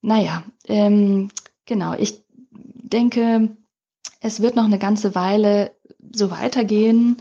[0.01, 1.29] Naja, ähm,
[1.67, 3.51] genau, ich denke,
[4.21, 5.71] es wird noch eine ganze Weile
[6.13, 7.17] so weitergehen,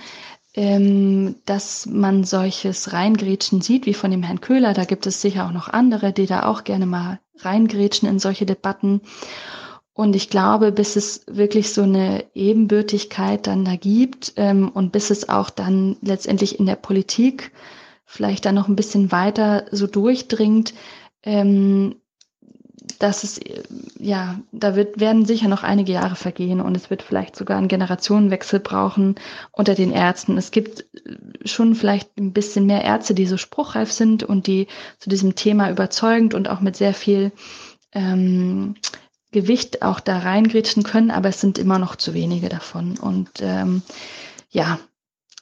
[0.55, 4.75] ähm, dass man solches Reingrätschen sieht, wie von dem Herrn Köhler.
[4.75, 8.47] Da gibt es sicher auch noch andere, die da auch gerne mal reingrätschen in solche
[8.47, 9.01] Debatten.
[9.95, 15.11] Und ich glaube, bis es wirklich so eine Ebenbürtigkeit dann da gibt ähm, und bis
[15.11, 17.53] es auch dann letztendlich in der Politik
[18.05, 20.75] vielleicht dann noch ein bisschen weiter so durchdringt,
[21.23, 21.97] ähm,
[23.01, 23.41] dass es,
[23.99, 27.67] ja, da wird, werden sicher noch einige Jahre vergehen und es wird vielleicht sogar einen
[27.67, 29.15] Generationenwechsel brauchen
[29.53, 30.37] unter den Ärzten.
[30.37, 30.85] Es gibt
[31.45, 34.67] schon vielleicht ein bisschen mehr Ärzte, die so spruchreif sind und die
[34.99, 37.33] zu diesem Thema überzeugend und auch mit sehr viel
[37.93, 38.75] ähm,
[39.33, 42.99] Gewicht auch da reingrätschen können, aber es sind immer noch zu wenige davon.
[42.99, 43.81] Und ähm,
[44.51, 44.79] ja,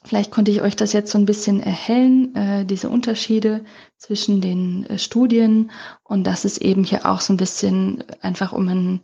[0.03, 3.63] vielleicht konnte ich euch das jetzt so ein bisschen erhellen, äh, diese Unterschiede
[3.97, 5.71] zwischen den äh, Studien
[6.03, 9.01] und dass es eben hier auch so ein bisschen einfach um ein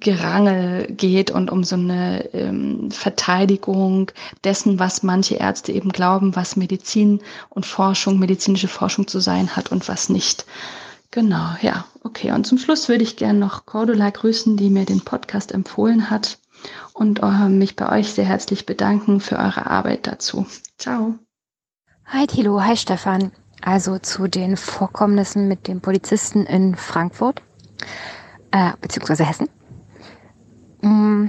[0.00, 4.10] Gerangel geht und um so eine ähm, Verteidigung
[4.42, 9.70] dessen, was manche Ärzte eben glauben, was Medizin und Forschung, medizinische Forschung zu sein hat
[9.70, 10.46] und was nicht.
[11.12, 12.32] Genau, ja, okay.
[12.32, 16.37] Und zum Schluss würde ich gerne noch Cordula grüßen, die mir den Podcast empfohlen hat
[16.92, 20.46] und äh, mich bei euch sehr herzlich bedanken für eure Arbeit dazu.
[20.78, 21.14] Ciao.
[22.06, 23.32] Hi Thilo, hi Stefan.
[23.60, 27.42] Also zu den Vorkommnissen mit dem Polizisten in Frankfurt,
[28.52, 29.48] äh, beziehungsweise Hessen.
[30.80, 31.26] Mm,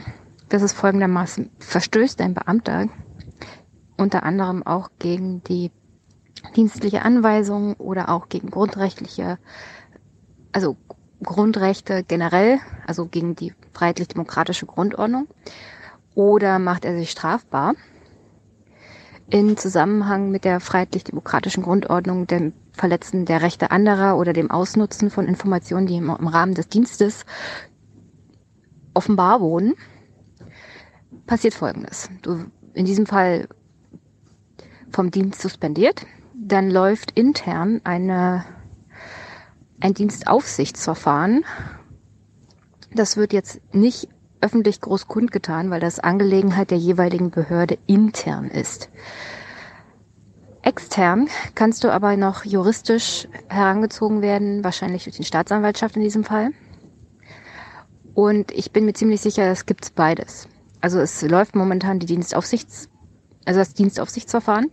[0.47, 2.87] das ist folgendermaßen, verstößt ein Beamter
[3.97, 5.71] unter anderem auch gegen die
[6.55, 9.37] dienstliche Anweisung oder auch gegen grundrechtliche,
[10.51, 10.77] also
[11.21, 15.27] Grundrechte generell, also gegen die freiheitlich-demokratische Grundordnung,
[16.15, 17.75] oder macht er sich strafbar
[19.29, 25.27] in Zusammenhang mit der freiheitlich-demokratischen Grundordnung, dem Verletzen der Rechte anderer oder dem Ausnutzen von
[25.27, 27.25] Informationen, die im, Rahmen des Dienstes
[28.93, 29.75] offenbar wurden,
[31.27, 32.09] passiert Folgendes.
[32.21, 33.47] Du in diesem Fall
[34.91, 38.45] vom Dienst suspendiert, dann läuft intern eine,
[39.79, 41.45] ein Dienstaufsichtsverfahren.
[42.93, 44.09] Das wird jetzt nicht
[44.41, 48.89] öffentlich groß kundgetan, weil das Angelegenheit der jeweiligen Behörde intern ist.
[50.61, 56.49] Extern kannst du aber noch juristisch herangezogen werden, wahrscheinlich durch die Staatsanwaltschaft in diesem Fall.
[58.13, 60.47] Und ich bin mir ziemlich sicher, es gibt beides.
[60.81, 62.89] Also es läuft momentan die Dienstaufsichts,
[63.45, 64.71] also das Dienstaufsichtsverfahren.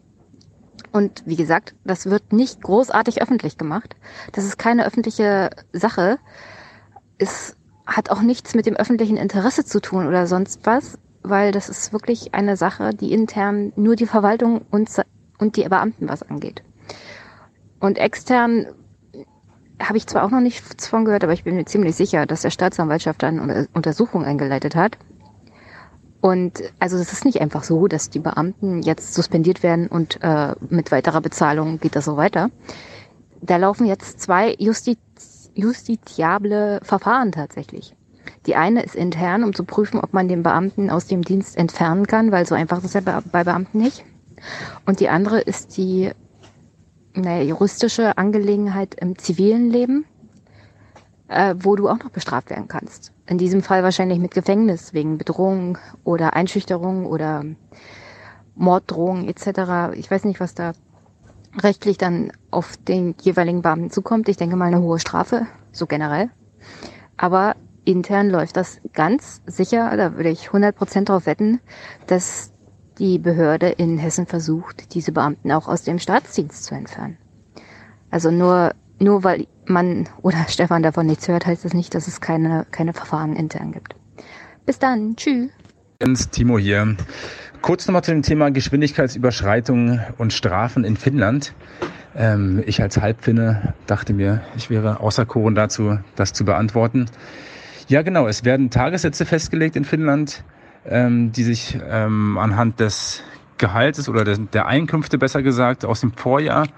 [0.92, 3.96] Und wie gesagt, das wird nicht großartig öffentlich gemacht.
[4.32, 6.18] Das ist keine öffentliche Sache.
[7.18, 7.56] Es
[7.86, 11.92] hat auch nichts mit dem öffentlichen Interesse zu tun oder sonst was, weil das ist
[11.92, 14.90] wirklich eine Sache, die intern nur die Verwaltung und,
[15.38, 16.62] und die Beamten was angeht.
[17.80, 18.66] Und extern
[19.80, 22.42] habe ich zwar auch noch nichts von gehört, aber ich bin mir ziemlich sicher, dass
[22.42, 24.96] der Staatsanwaltschaft eine Untersuchung eingeleitet hat
[26.26, 30.54] und also es ist nicht einfach so, dass die Beamten jetzt suspendiert werden und äh,
[30.70, 32.50] mit weiterer Bezahlung geht das so weiter.
[33.42, 34.98] Da laufen jetzt zwei Justiz
[35.56, 37.94] justiziable Verfahren tatsächlich.
[38.46, 42.06] Die eine ist intern, um zu prüfen, ob man den Beamten aus dem Dienst entfernen
[42.06, 44.04] kann, weil so einfach ist es ja bei Beamten nicht.
[44.84, 46.10] Und die andere ist die
[47.14, 50.04] naja, juristische Angelegenheit im zivilen Leben,
[51.28, 55.18] äh, wo du auch noch bestraft werden kannst in diesem Fall wahrscheinlich mit Gefängnis wegen
[55.18, 57.44] Bedrohung oder Einschüchterung oder
[58.54, 59.94] Morddrohung etc.
[59.94, 60.72] Ich weiß nicht, was da
[61.62, 64.28] rechtlich dann auf den jeweiligen Beamten zukommt.
[64.28, 66.30] Ich denke mal eine hohe Strafe, so generell.
[67.16, 71.60] Aber intern läuft das ganz sicher, da würde ich 100% drauf wetten,
[72.06, 72.52] dass
[72.98, 77.18] die Behörde in Hessen versucht, diese Beamten auch aus dem Staatsdienst zu entfernen.
[78.10, 82.20] Also nur, nur weil man oder Stefan davon nichts hört, heißt das nicht, dass es
[82.20, 83.94] keine, keine Verfahren intern gibt.
[84.64, 85.16] Bis dann.
[85.16, 85.50] Tschüss.
[86.30, 86.96] Timo hier.
[87.66, 91.52] Kurz nochmal zu dem Thema Geschwindigkeitsüberschreitung und Strafen in Finnland.
[92.14, 97.06] Ähm, ich als Halbfinne dachte mir, ich wäre außer Koren dazu, das zu beantworten.
[97.88, 98.28] Ja, genau.
[98.28, 100.44] Es werden Tagessätze festgelegt in Finnland,
[100.84, 103.24] ähm, die sich ähm, anhand des
[103.58, 106.68] Gehaltes oder der, der Einkünfte besser gesagt aus dem Vorjahr,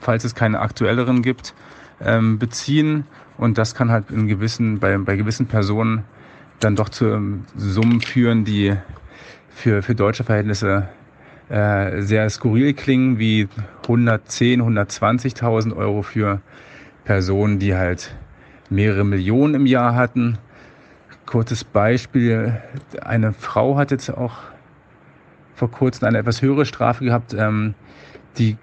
[0.00, 1.54] falls es keine aktuelleren gibt,
[2.00, 3.04] ähm, beziehen.
[3.38, 6.02] Und das kann halt in gewissen, bei, bei gewissen Personen
[6.58, 8.76] dann doch zu ähm, Summen führen, die
[9.54, 10.88] für, für deutsche Verhältnisse
[11.48, 13.48] äh, sehr skurril klingen, wie
[13.82, 16.40] 110, 120.000 Euro für
[17.04, 18.14] Personen, die halt
[18.70, 20.38] mehrere Millionen im Jahr hatten.
[21.26, 22.60] Kurzes Beispiel,
[23.02, 24.38] eine Frau hat jetzt auch
[25.54, 27.34] vor kurzem eine etwas höhere Strafe gehabt.
[27.34, 27.74] Ähm,
[28.38, 28.56] die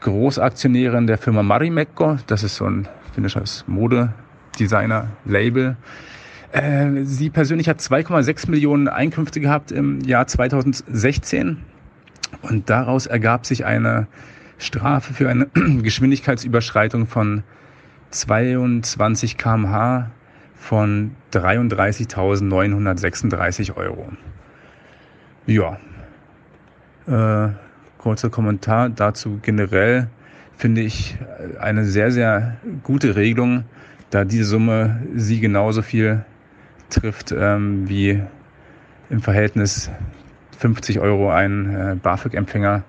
[0.00, 2.18] Großaktionärin der Firma Marimekko.
[2.26, 5.76] Das ist so ein finnisches Modedesigner-Label.
[6.54, 11.56] Äh, sie persönlich hat 2,6 Millionen Einkünfte gehabt im Jahr 2016
[12.42, 14.06] und daraus ergab sich eine
[14.58, 15.46] Strafe für eine
[15.82, 17.42] Geschwindigkeitsüberschreitung von
[18.10, 20.12] 22 km/h
[20.54, 24.12] von 33.936 Euro.
[25.46, 25.78] Ja,
[27.08, 27.48] äh,
[27.98, 30.06] kurzer Kommentar dazu generell
[30.56, 31.18] finde ich
[31.60, 33.64] eine sehr, sehr gute Regelung,
[34.10, 36.24] da diese Summe sie genauso viel
[36.94, 38.22] trifft ähm, wie
[39.10, 39.90] im Verhältnis
[40.58, 42.84] 50 Euro ein äh, BAföG-Empfänger,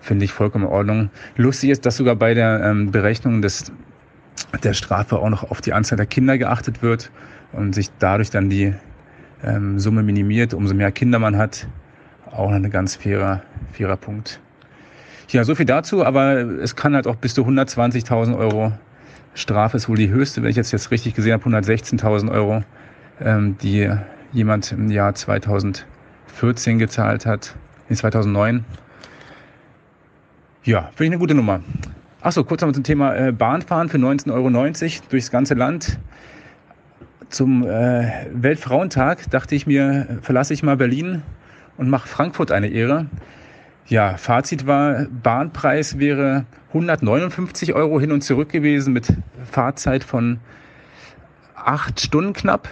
[0.00, 1.10] finde ich vollkommen in Ordnung.
[1.36, 3.72] Lustig ist, dass sogar bei der ähm, Berechnung des,
[4.62, 7.10] der Strafe auch noch auf die Anzahl der Kinder geachtet wird
[7.52, 8.72] und sich dadurch dann die
[9.44, 10.54] ähm, Summe minimiert.
[10.54, 11.66] Umso mehr Kinder man hat,
[12.30, 13.42] auch noch ein ganz fairer,
[13.72, 14.40] fairer Punkt.
[15.28, 18.72] Ja, so viel dazu, aber es kann halt auch bis zu 120.000 Euro
[19.36, 22.64] Strafe ist wohl die höchste, wenn ich jetzt, jetzt richtig gesehen habe, 116.000 Euro,
[23.20, 23.90] ähm, die
[24.32, 27.54] jemand im Jahr 2014 gezahlt hat,
[27.88, 28.64] in 2009.
[30.64, 31.60] Ja, finde ich eine gute Nummer.
[32.20, 35.98] Achso, kurz noch zum Thema äh, Bahnfahren für 19,90 Euro durchs ganze Land.
[37.28, 41.22] Zum äh, Weltfrauentag dachte ich mir, verlasse ich mal Berlin
[41.76, 43.06] und mache Frankfurt eine Ehre.
[43.86, 49.12] Ja, Fazit war, Bahnpreis wäre 159 Euro hin und zurück gewesen mit
[49.50, 50.40] Fahrzeit von
[51.54, 52.68] acht Stunden knapp.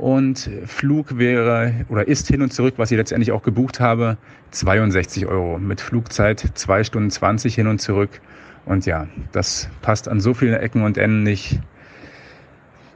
[0.00, 4.16] Und Flug wäre oder ist hin und zurück, was ich letztendlich auch gebucht habe,
[4.50, 5.58] 62 Euro.
[5.58, 8.22] Mit Flugzeit zwei Stunden 20 hin und zurück.
[8.64, 11.60] Und ja, das passt an so vielen Ecken und Enden nicht.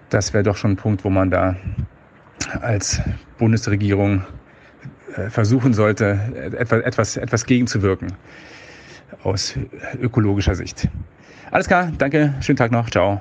[0.08, 1.56] Das wäre doch schon ein Punkt, wo man da
[2.62, 3.02] als
[3.36, 4.22] Bundesregierung
[5.14, 6.18] äh, versuchen sollte,
[6.56, 8.14] etwas, etwas gegenzuwirken
[9.22, 9.58] aus
[10.00, 10.88] ökologischer Sicht.
[11.50, 13.20] Alles klar, danke, schönen Tag noch, ciao.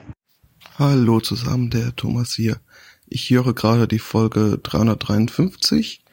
[0.79, 2.55] Hallo zusammen, der Thomas hier.
[3.07, 6.03] Ich höre gerade die Folge 353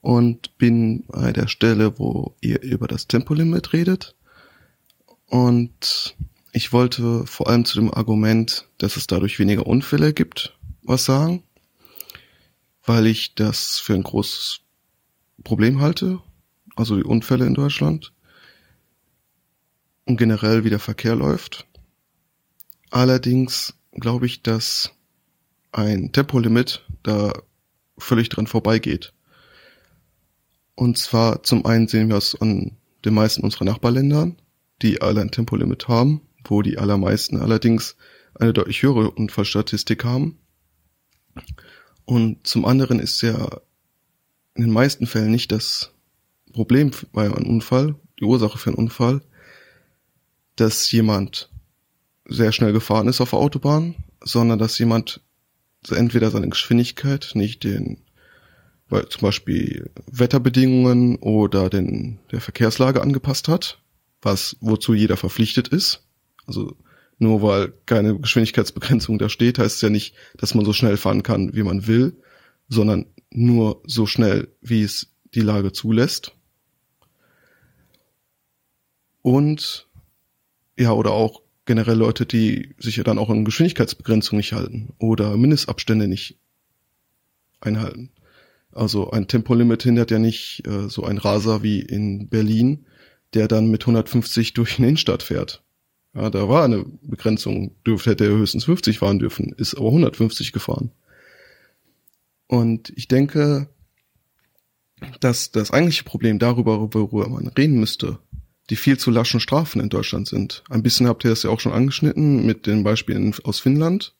[0.00, 4.14] und bin bei der Stelle, wo ihr über das Tempolimit redet.
[5.26, 6.16] Und
[6.52, 11.44] ich wollte vor allem zu dem Argument, dass es dadurch weniger Unfälle gibt, was sagen,
[12.84, 14.60] weil ich das für ein großes
[15.44, 16.20] Problem halte,
[16.76, 18.12] also die Unfälle in Deutschland
[20.06, 21.66] und generell wie der Verkehr läuft.
[22.90, 24.92] Allerdings glaube ich, dass
[25.72, 27.32] ein Tempolimit da
[27.98, 29.12] völlig dran vorbeigeht.
[30.74, 34.36] Und zwar zum einen sehen wir es an den meisten unserer Nachbarländern,
[34.82, 37.96] die alle ein Tempolimit haben, wo die allermeisten allerdings
[38.34, 40.38] eine deutlich höhere Unfallstatistik haben.
[42.04, 43.60] Und zum anderen ist ja
[44.54, 45.92] in den meisten Fällen nicht das
[46.52, 49.20] Problem bei einem Unfall, die Ursache für einen Unfall,
[50.56, 51.50] dass jemand
[52.26, 55.20] sehr schnell gefahren ist auf der Autobahn, sondern dass jemand
[55.88, 58.02] entweder seine Geschwindigkeit nicht den,
[58.88, 63.82] weil zum Beispiel Wetterbedingungen oder den, der Verkehrslage angepasst hat,
[64.20, 66.04] was, wozu jeder verpflichtet ist.
[66.46, 66.76] Also,
[67.18, 71.22] nur weil keine Geschwindigkeitsbegrenzung da steht, heißt es ja nicht, dass man so schnell fahren
[71.22, 72.16] kann, wie man will,
[72.68, 76.32] sondern nur so schnell, wie es die Lage zulässt.
[79.22, 79.88] Und
[80.78, 85.36] ja, oder auch generell Leute, die sich ja dann auch an Geschwindigkeitsbegrenzung nicht halten oder
[85.36, 86.38] Mindestabstände nicht
[87.60, 88.10] einhalten.
[88.72, 92.86] Also ein Tempolimit hindert ja nicht äh, so ein Raser wie in Berlin,
[93.34, 95.62] der dann mit 150 durch eine Innenstadt fährt.
[96.14, 100.52] Ja, da war eine Begrenzung, dürfte hätte er höchstens 50 fahren dürfen, ist aber 150
[100.52, 100.90] gefahren.
[102.48, 103.68] Und ich denke,
[105.20, 108.18] dass das eigentliche Problem darüber, worüber man reden müsste,
[108.70, 110.62] die viel zu laschen Strafen in Deutschland sind.
[110.70, 114.14] Ein bisschen habt ihr das ja auch schon angeschnitten mit den Beispielen aus Finnland.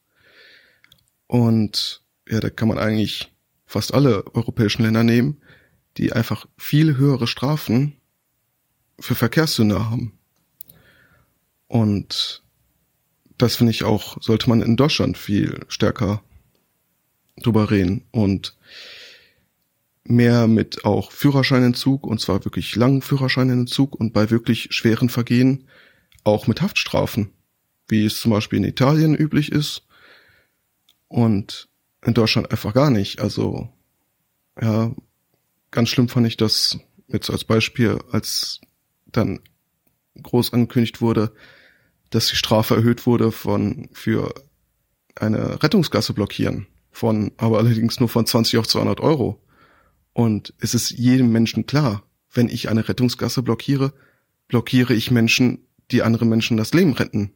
[1.28, 3.32] Und ja, da kann man eigentlich
[3.64, 5.40] fast alle europäischen Länder nehmen,
[5.96, 7.96] die einfach viel höhere Strafen
[8.98, 10.18] für Verkehrssünder haben.
[11.68, 12.42] Und
[13.38, 16.22] das finde ich auch, sollte man in Deutschland viel stärker
[17.40, 18.56] drüber reden und
[20.10, 25.68] mehr mit auch Führerscheinentzug und zwar wirklich langen Führerscheinentzug und bei wirklich schweren Vergehen
[26.24, 27.32] auch mit Haftstrafen,
[27.88, 29.86] wie es zum Beispiel in Italien üblich ist
[31.08, 31.68] und
[32.04, 33.20] in Deutschland einfach gar nicht.
[33.20, 33.68] Also
[34.60, 34.94] ja,
[35.70, 38.60] ganz schlimm fand ich das jetzt als Beispiel, als
[39.06, 39.40] dann
[40.20, 41.32] groß angekündigt wurde,
[42.10, 44.34] dass die Strafe erhöht wurde von für
[45.14, 49.40] eine Rettungsgasse blockieren von, aber allerdings nur von 20 auf 200 Euro.
[50.12, 53.92] Und es ist jedem Menschen klar, wenn ich eine Rettungsgasse blockiere,
[54.48, 57.32] blockiere ich Menschen, die andere Menschen das Leben retten.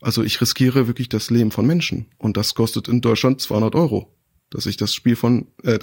[0.00, 2.06] Also ich riskiere wirklich das Leben von Menschen.
[2.18, 4.14] Und das kostet in Deutschland 200 Euro,
[4.50, 5.78] dass ich das Spiel von, äh,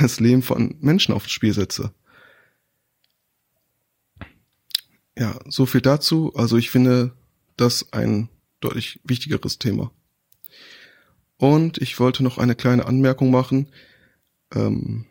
[0.00, 1.92] das Leben von Menschen aufs Spiel setze.
[5.18, 6.34] Ja, so viel dazu.
[6.34, 7.16] Also ich finde
[7.56, 8.28] das ein
[8.60, 9.90] deutlich wichtigeres Thema.
[11.38, 13.68] Und ich wollte noch eine kleine Anmerkung machen,
[14.54, 15.06] ähm,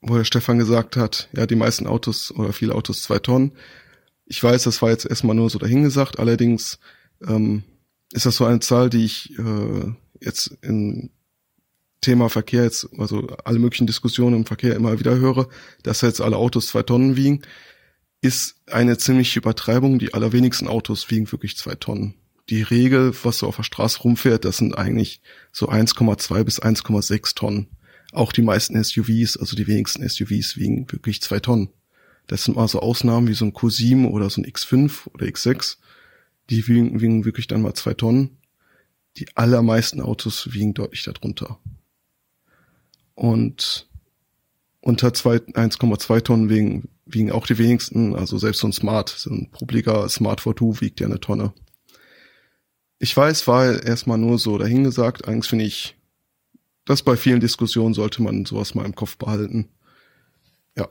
[0.00, 3.52] wo der Stefan gesagt hat, ja, die meisten Autos oder viele Autos zwei Tonnen.
[4.26, 6.78] Ich weiß, das war jetzt erstmal nur so dahingesagt, allerdings
[7.26, 7.62] ähm,
[8.12, 11.10] ist das so eine Zahl, die ich äh, jetzt in
[12.00, 15.48] Thema Verkehr jetzt, also alle möglichen Diskussionen im Verkehr immer wieder höre,
[15.82, 17.42] dass jetzt alle Autos zwei Tonnen wiegen,
[18.20, 19.98] ist eine ziemliche Übertreibung.
[19.98, 22.14] Die allerwenigsten Autos wiegen wirklich zwei Tonnen.
[22.48, 25.20] Die Regel, was so auf der Straße rumfährt, das sind eigentlich
[25.52, 27.68] so 1,2 bis 1,6 Tonnen.
[28.12, 31.70] Auch die meisten SUVs, also die wenigsten SUVs wiegen wirklich zwei Tonnen.
[32.26, 35.76] Das sind mal so Ausnahmen wie so ein Q7 oder so ein X5 oder X6.
[36.50, 38.38] Die wiegen, wiegen wirklich dann mal zwei Tonnen.
[39.16, 41.58] Die allermeisten Autos wiegen deutlich darunter.
[43.14, 43.88] Und
[44.80, 49.50] unter 1,2 Tonnen wiegen, wiegen auch die wenigsten, also selbst so ein Smart, so ein
[49.50, 51.52] Publiger Smart 42 wiegt ja eine Tonne.
[53.02, 55.96] Ich weiß, war erstmal nur so dahingesagt, eigentlich finde ich,
[56.84, 59.68] dass bei vielen Diskussionen sollte man sowas mal im Kopf behalten.
[60.76, 60.86] Ja.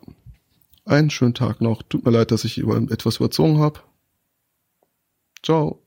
[0.84, 1.84] Einen schönen Tag noch.
[1.84, 3.80] Tut mir leid, dass ich über etwas überzogen habe.
[5.42, 5.82] Ciao.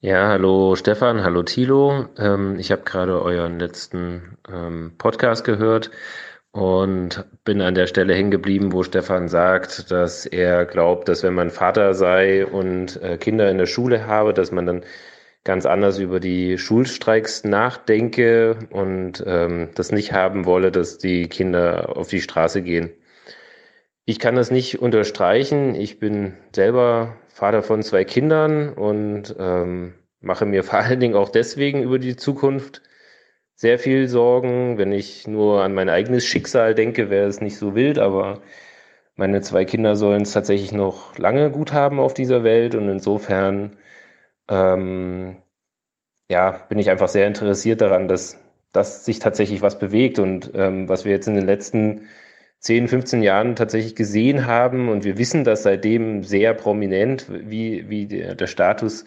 [0.00, 2.08] Ja, hallo Stefan, hallo Thilo.
[2.18, 5.90] Ähm, ich habe gerade euren letzten ähm, Podcast gehört
[6.50, 11.32] und bin an der Stelle hängen geblieben, wo Stefan sagt, dass er glaubt, dass wenn
[11.32, 14.84] man Vater sei und äh, Kinder in der Schule habe, dass man dann
[15.44, 21.96] ganz anders über die Schulstreiks nachdenke und ähm, das nicht haben wolle, dass die Kinder
[21.96, 22.90] auf die Straße gehen.
[24.04, 25.74] Ich kann das nicht unterstreichen.
[25.74, 31.28] Ich bin selber Vater von zwei Kindern und ähm, mache mir vor allen Dingen auch
[31.28, 32.82] deswegen über die Zukunft
[33.54, 34.78] sehr viel Sorgen.
[34.78, 38.42] Wenn ich nur an mein eigenes Schicksal denke, wäre es nicht so wild, aber
[39.16, 43.76] meine zwei Kinder sollen es tatsächlich noch lange gut haben auf dieser Welt und insofern
[44.48, 45.36] ähm,
[46.30, 48.38] ja, bin ich einfach sehr interessiert daran, dass,
[48.72, 52.08] dass sich tatsächlich was bewegt und ähm, was wir jetzt in den letzten
[52.60, 58.06] 10, 15 Jahren tatsächlich gesehen haben und wir wissen das seitdem sehr prominent, wie, wie
[58.06, 59.04] der, der Status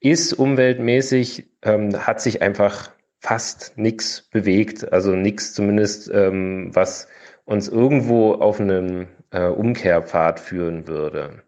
[0.00, 7.08] ist umweltmäßig, ähm, hat sich einfach fast nichts bewegt, also nichts zumindest, ähm, was
[7.44, 11.42] uns irgendwo auf einen äh, Umkehrpfad führen würde.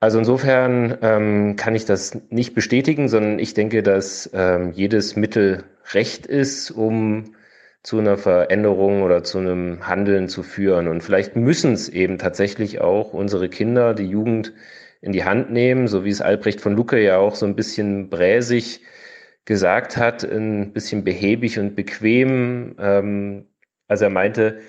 [0.00, 5.64] Also insofern ähm, kann ich das nicht bestätigen, sondern ich denke, dass ähm, jedes Mittel
[5.92, 7.34] recht ist, um
[7.82, 10.88] zu einer Veränderung oder zu einem Handeln zu führen.
[10.88, 14.52] Und vielleicht müssen es eben tatsächlich auch unsere Kinder, die Jugend
[15.00, 18.08] in die Hand nehmen, so wie es Albrecht von Lucke ja auch so ein bisschen
[18.10, 18.82] bräsig
[19.44, 22.76] gesagt hat, ein bisschen behäbig und bequem.
[22.78, 23.46] Ähm,
[23.88, 24.60] also er meinte,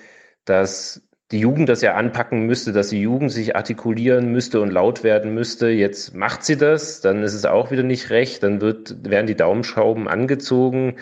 [0.44, 5.04] dass die Jugend das ja anpacken müsste, dass die Jugend sich artikulieren müsste und laut
[5.04, 5.68] werden müsste.
[5.68, 9.36] Jetzt macht sie das, dann ist es auch wieder nicht recht, dann wird, werden die
[9.36, 10.96] Daumenschrauben angezogen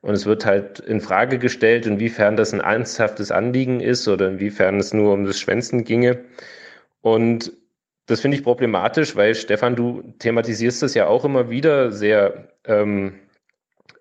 [0.00, 4.78] und es wird halt in Frage gestellt, inwiefern das ein ernsthaftes Anliegen ist oder inwiefern
[4.78, 6.24] es nur um das Schwänzen ginge.
[7.00, 7.52] Und
[8.06, 13.14] das finde ich problematisch, weil Stefan, du thematisierst das ja auch immer wieder sehr ähm,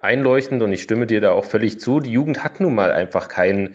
[0.01, 2.01] einleuchtend und ich stimme dir da auch völlig zu.
[2.01, 3.72] Die Jugend hat nun mal einfach kein äh,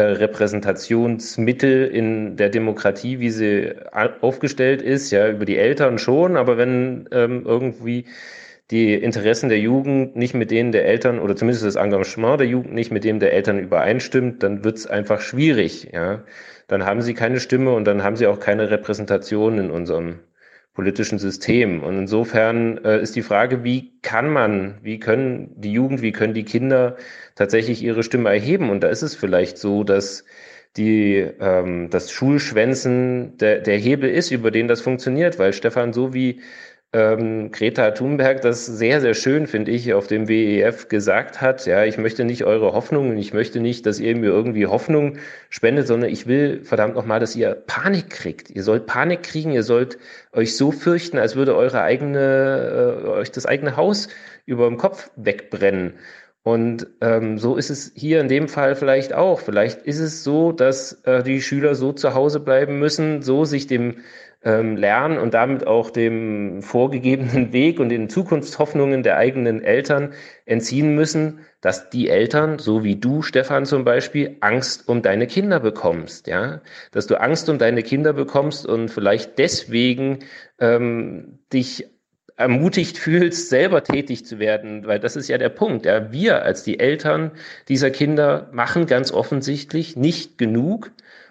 [0.00, 3.74] Repräsentationsmittel in der Demokratie, wie sie
[4.20, 8.06] aufgestellt ist, ja, über die Eltern schon, aber wenn ähm, irgendwie
[8.70, 12.72] die Interessen der Jugend nicht mit denen der Eltern oder zumindest das Engagement der Jugend
[12.72, 15.90] nicht mit dem der Eltern übereinstimmt, dann wird es einfach schwierig.
[15.92, 16.24] Ja?
[16.68, 20.20] Dann haben sie keine Stimme und dann haben sie auch keine Repräsentation in unserem
[20.74, 21.82] politischen System.
[21.82, 26.34] Und insofern äh, ist die Frage, wie kann man, wie können die Jugend, wie können
[26.34, 26.96] die Kinder
[27.34, 28.70] tatsächlich ihre Stimme erheben?
[28.70, 30.24] Und da ist es vielleicht so, dass
[30.76, 36.14] die ähm, das Schulschwänzen der, der Hebel ist, über den das funktioniert, weil Stefan, so
[36.14, 36.40] wie
[36.94, 41.64] ähm, Greta Thunberg das sehr, sehr schön, finde ich, auf dem WEF gesagt hat.
[41.66, 45.16] Ja, ich möchte nicht eure Hoffnungen, ich möchte nicht, dass ihr mir irgendwie Hoffnung
[45.48, 48.50] spendet, sondern ich will verdammt nochmal, dass ihr Panik kriegt.
[48.50, 49.98] Ihr sollt Panik kriegen, ihr sollt
[50.32, 54.08] euch so fürchten, als würde eure eigene, äh, euch das eigene Haus
[54.44, 55.94] über dem Kopf wegbrennen.
[56.44, 59.40] Und ähm, so ist es hier in dem Fall vielleicht auch.
[59.40, 63.68] Vielleicht ist es so, dass äh, die Schüler so zu Hause bleiben müssen, so sich
[63.68, 63.98] dem
[64.44, 70.96] ähm, Lernen und damit auch dem vorgegebenen Weg und den Zukunftshoffnungen der eigenen Eltern entziehen
[70.96, 76.26] müssen, dass die Eltern, so wie du, Stefan zum Beispiel, Angst um deine Kinder bekommst,
[76.26, 76.60] ja,
[76.90, 80.20] dass du Angst um deine Kinder bekommst und vielleicht deswegen
[80.58, 81.86] ähm, dich
[82.36, 85.86] ermutigt fühlst, selber tätig zu werden, weil das ist ja der Punkt.
[85.86, 86.12] Ja.
[86.12, 87.32] Wir als die Eltern
[87.68, 90.90] dieser Kinder machen ganz offensichtlich nicht genug,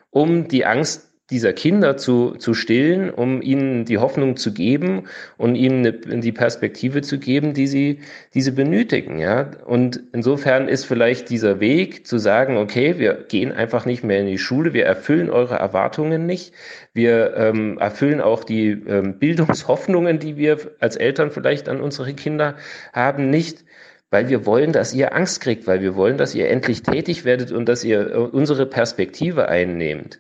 [0.10, 5.04] um die Angst dieser Kinder zu, zu stillen, um ihnen die Hoffnung zu geben
[5.38, 8.00] und ihnen eine, die Perspektive zu geben, die sie,
[8.34, 9.18] die sie benötigen.
[9.18, 9.50] Ja?
[9.66, 14.28] Und insofern ist vielleicht dieser Weg zu sagen, okay, wir gehen einfach nicht mehr in
[14.28, 16.54] die Schule, wir erfüllen eure Erwartungen nicht,
[16.94, 22.56] wir ähm, erfüllen auch die ähm, Bildungshoffnungen, die wir als Eltern vielleicht an unsere Kinder
[22.94, 23.64] haben, nicht
[24.12, 27.52] weil wir wollen, dass ihr Angst kriegt, weil wir wollen, dass ihr endlich tätig werdet
[27.52, 30.20] und dass ihr äh, unsere Perspektive einnehmt.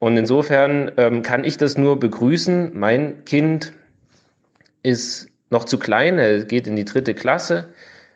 [0.00, 2.72] Und insofern ähm, kann ich das nur begrüßen.
[2.74, 3.74] Mein Kind
[4.82, 7.68] ist noch zu klein, er geht in die dritte Klasse.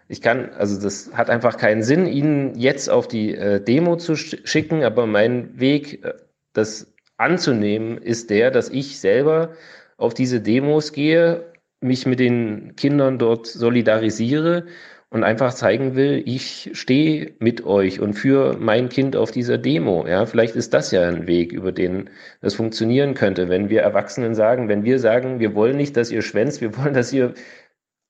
[0.09, 4.17] Ich kann, also das hat einfach keinen Sinn, ihn jetzt auf die äh, Demo zu
[4.17, 6.15] schicken, aber mein Weg, äh,
[6.55, 9.53] das anzunehmen, ist der, dass ich selber
[9.99, 11.45] auf diese Demos gehe,
[11.81, 14.65] mich mit den Kindern dort solidarisiere
[15.15, 20.05] und einfach zeigen will, ich stehe mit euch und für mein Kind auf dieser Demo.
[20.09, 24.35] Ja, vielleicht ist das ja ein Weg, über den das funktionieren könnte, wenn wir Erwachsenen
[24.35, 27.35] sagen, wenn wir sagen, wir wollen nicht, dass ihr schwänzt, wir wollen, dass ihr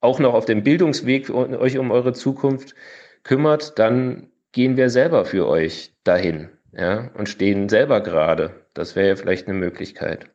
[0.01, 2.75] auch noch auf dem Bildungsweg euch um eure Zukunft
[3.23, 8.65] kümmert, dann gehen wir selber für euch dahin, ja, und stehen selber gerade.
[8.73, 10.31] Das wäre ja vielleicht eine Möglichkeit.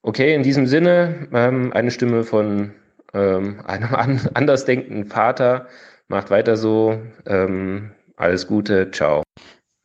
[0.00, 2.72] Okay, in diesem Sinne, ähm, eine Stimme von
[3.16, 5.68] ähm, einem an, andersdenkenden Vater.
[6.08, 7.02] Macht weiter so.
[7.26, 8.90] Ähm, alles Gute.
[8.90, 9.22] Ciao.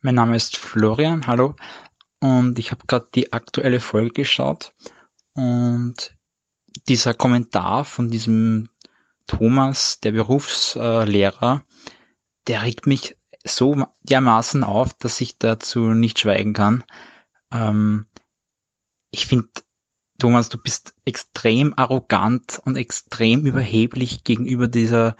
[0.02, 1.26] Mein Name ist Florian.
[1.26, 1.54] Hallo.
[2.20, 4.72] Und ich habe gerade die aktuelle Folge geschaut.
[5.34, 6.14] Und
[6.88, 8.68] dieser Kommentar von diesem
[9.26, 11.64] Thomas, der Berufslehrer,
[12.46, 16.84] der regt mich so dermaßen auf, dass ich dazu nicht schweigen kann.
[17.52, 18.06] Ähm,
[19.10, 19.48] ich finde,
[20.22, 25.16] Thomas, du bist extrem arrogant und extrem überheblich gegenüber dieser,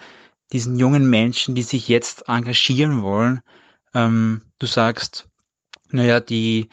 [0.53, 3.41] diesen jungen Menschen, die sich jetzt engagieren wollen.
[3.95, 5.29] Ähm, du sagst,
[5.91, 6.69] naja, die,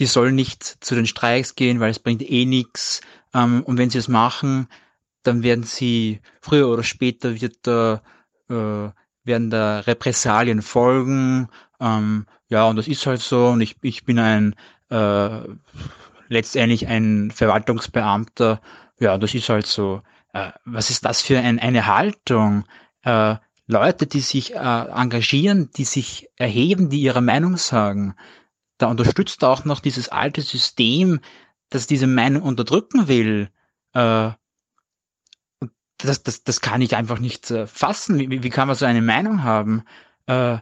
[0.00, 3.00] die sollen nicht zu den Streiks gehen, weil es bringt eh nichts.
[3.32, 4.66] Ähm, und wenn sie es machen,
[5.22, 8.02] dann werden sie früher oder später wird da,
[8.50, 8.90] äh,
[9.22, 11.46] werden da Repressalien folgen.
[11.78, 13.50] Ähm, ja, und das ist halt so.
[13.50, 14.56] Und ich, ich bin ein
[14.90, 15.42] äh,
[16.28, 18.60] letztendlich ein Verwaltungsbeamter,
[19.00, 20.02] ja, das ist halt so.
[20.32, 22.64] Äh, was ist das für ein, eine Haltung?
[23.02, 28.14] Äh, Leute, die sich äh, engagieren, die sich erheben, die ihre Meinung sagen.
[28.78, 31.20] Da unterstützt auch noch dieses alte System,
[31.68, 33.50] das diese Meinung unterdrücken will.
[33.92, 34.30] Äh,
[35.98, 38.18] das, das, das kann ich einfach nicht äh, fassen.
[38.18, 39.84] Wie, wie kann man so eine Meinung haben?
[40.26, 40.58] Äh,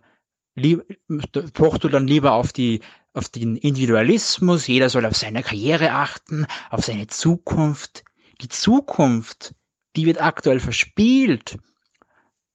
[1.53, 2.81] pocht du dann lieber auf die
[3.17, 8.05] auf den Individualismus, jeder soll auf seine Karriere achten, auf seine Zukunft.
[8.43, 9.55] Die Zukunft,
[9.97, 11.59] die wird aktuell verspielt.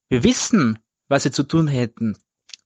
[0.10, 0.78] Wir wissen,
[1.08, 2.16] was sie zu tun hätten,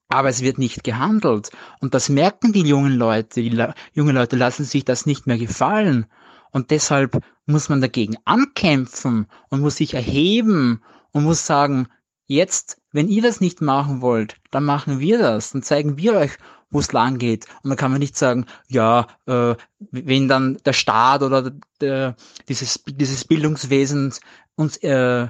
[0.10, 1.52] aber es wird nicht gehandelt.
[1.80, 3.42] Und das merken die jungen Leute.
[3.42, 6.06] Die jungen Leute lassen sich das nicht mehr gefallen.
[6.52, 11.88] Und deshalb muss man dagegen ankämpfen und muss sich erheben und muss sagen,
[12.28, 15.52] jetzt, wenn ihr das nicht machen wollt, dann machen wir das.
[15.52, 16.38] Dann zeigen wir euch,
[16.70, 17.46] wo es lang geht.
[17.64, 19.56] Und dann kann man nicht sagen, ja, äh,
[19.92, 22.16] wenn dann der Staat oder der,
[22.50, 24.14] dieses, dieses Bildungswesen
[24.56, 25.28] uns äh,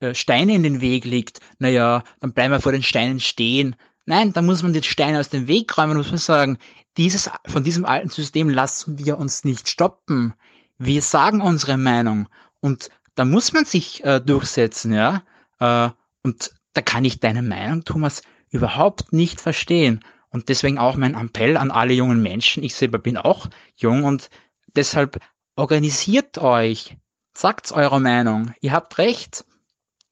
[0.00, 3.76] äh, Steine in den Weg legt, naja, dann bleiben wir vor den Steinen stehen.
[4.06, 6.58] Nein, da muss man die Steine aus dem Weg räumen, muss man sagen,
[6.96, 10.34] dieses, von diesem alten System lassen wir uns nicht stoppen.
[10.78, 12.28] Wir sagen unsere Meinung
[12.60, 15.22] und da muss man sich äh, durchsetzen, ja.
[15.58, 15.90] Äh,
[16.22, 20.04] und da kann ich deine Meinung, Thomas, überhaupt nicht verstehen.
[20.30, 22.62] Und deswegen auch mein Appell an alle jungen Menschen.
[22.62, 24.28] Ich selber bin auch jung und
[24.76, 25.18] deshalb
[25.56, 26.96] organisiert euch.
[27.34, 28.52] Sagt eure Meinung.
[28.60, 29.44] Ihr habt recht.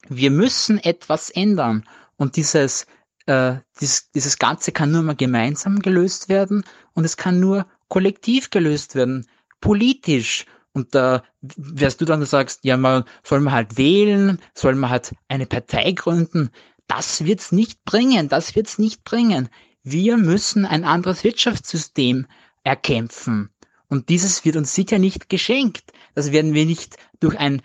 [0.08, 1.84] Wir müssen etwas ändern.
[2.16, 2.86] Und dieses,
[3.26, 8.50] äh, dieses, dieses Ganze kann nur mal gemeinsam gelöst werden und es kann nur kollektiv
[8.50, 9.26] gelöst werden.
[9.60, 10.46] Politisch.
[10.72, 15.14] Und da wirst du dann sagst, ja, man soll man halt wählen, soll man halt
[15.28, 16.50] eine Partei gründen.
[16.86, 19.48] Das wird's nicht bringen, das wird's nicht bringen.
[19.88, 22.26] Wir müssen ein anderes Wirtschaftssystem
[22.64, 23.50] erkämpfen.
[23.86, 25.92] Und dieses wird uns sicher nicht geschenkt.
[26.16, 27.62] Das werden wir nicht durch ein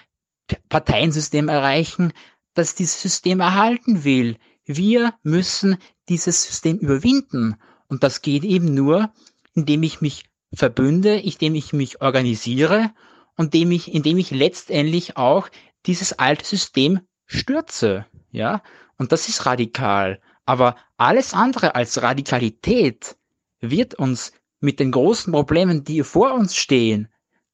[0.70, 2.14] Parteiensystem erreichen,
[2.54, 4.38] das dieses System erhalten will.
[4.66, 5.78] Wir müssen
[6.10, 7.56] dieses System überwinden.
[7.88, 9.12] Und das geht eben nur,
[9.56, 12.92] indem ich mich verbünde, indem ich mich organisiere
[13.36, 15.50] und indem ich, indem ich letztendlich auch
[15.88, 18.06] dieses alte System stürze.
[18.30, 18.62] Ja,
[19.00, 20.22] und das ist radikal.
[20.46, 23.18] Aber alles andere als Radikalität
[23.60, 27.08] wird uns mit den großen Problemen, die vor uns stehen,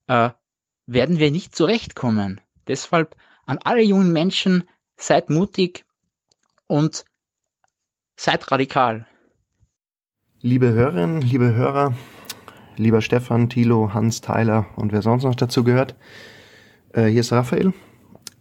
[0.08, 0.32] äh,
[0.86, 2.42] werden wir nicht zurechtkommen.
[2.68, 3.16] Deshalb
[3.46, 4.66] an alle jungen Menschen,
[4.98, 5.86] seid mutig
[6.68, 7.06] und
[8.18, 9.08] seid radikal.
[10.42, 11.96] Liebe Hörerinnen, liebe Hörer,
[12.76, 15.96] lieber Stefan, Thilo, Hans, Tyler und wer sonst noch dazu gehört.
[16.92, 17.74] Äh, hier ist Raphael.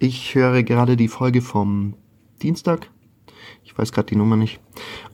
[0.00, 1.96] Ich höre gerade die Folge vom
[2.42, 2.90] Dienstag.
[3.76, 4.58] Ich weiß gerade die Nummer nicht.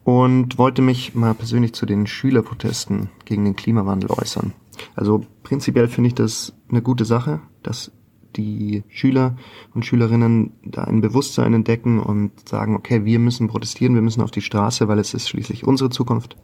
[0.04, 4.52] Und wollte mich mal persönlich zu den Schülerprotesten gegen den Klimawandel äußern.
[4.94, 7.90] Also prinzipiell finde ich das eine gute Sache, dass
[8.36, 9.36] die Schüler
[9.74, 14.30] und Schülerinnen da ein Bewusstsein entdecken und sagen, okay, wir müssen protestieren, wir müssen auf
[14.30, 16.36] die Straße, weil es ist schließlich unsere Zukunft,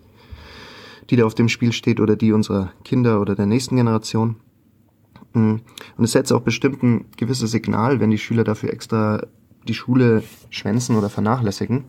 [1.10, 4.38] die da auf dem Spiel steht oder die unserer Kinder oder der nächsten Generation.
[5.34, 5.58] Mm.
[5.96, 9.22] Und es setzt auch bestimmt ein gewisses Signal, wenn die Schüler dafür extra
[9.68, 11.84] die Schule schwänzen oder vernachlässigen.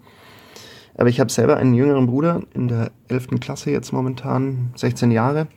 [1.00, 3.40] Aber ich habe selber einen jüngeren Bruder in der 11.
[3.40, 5.48] Klasse jetzt momentan, 16 Jahre,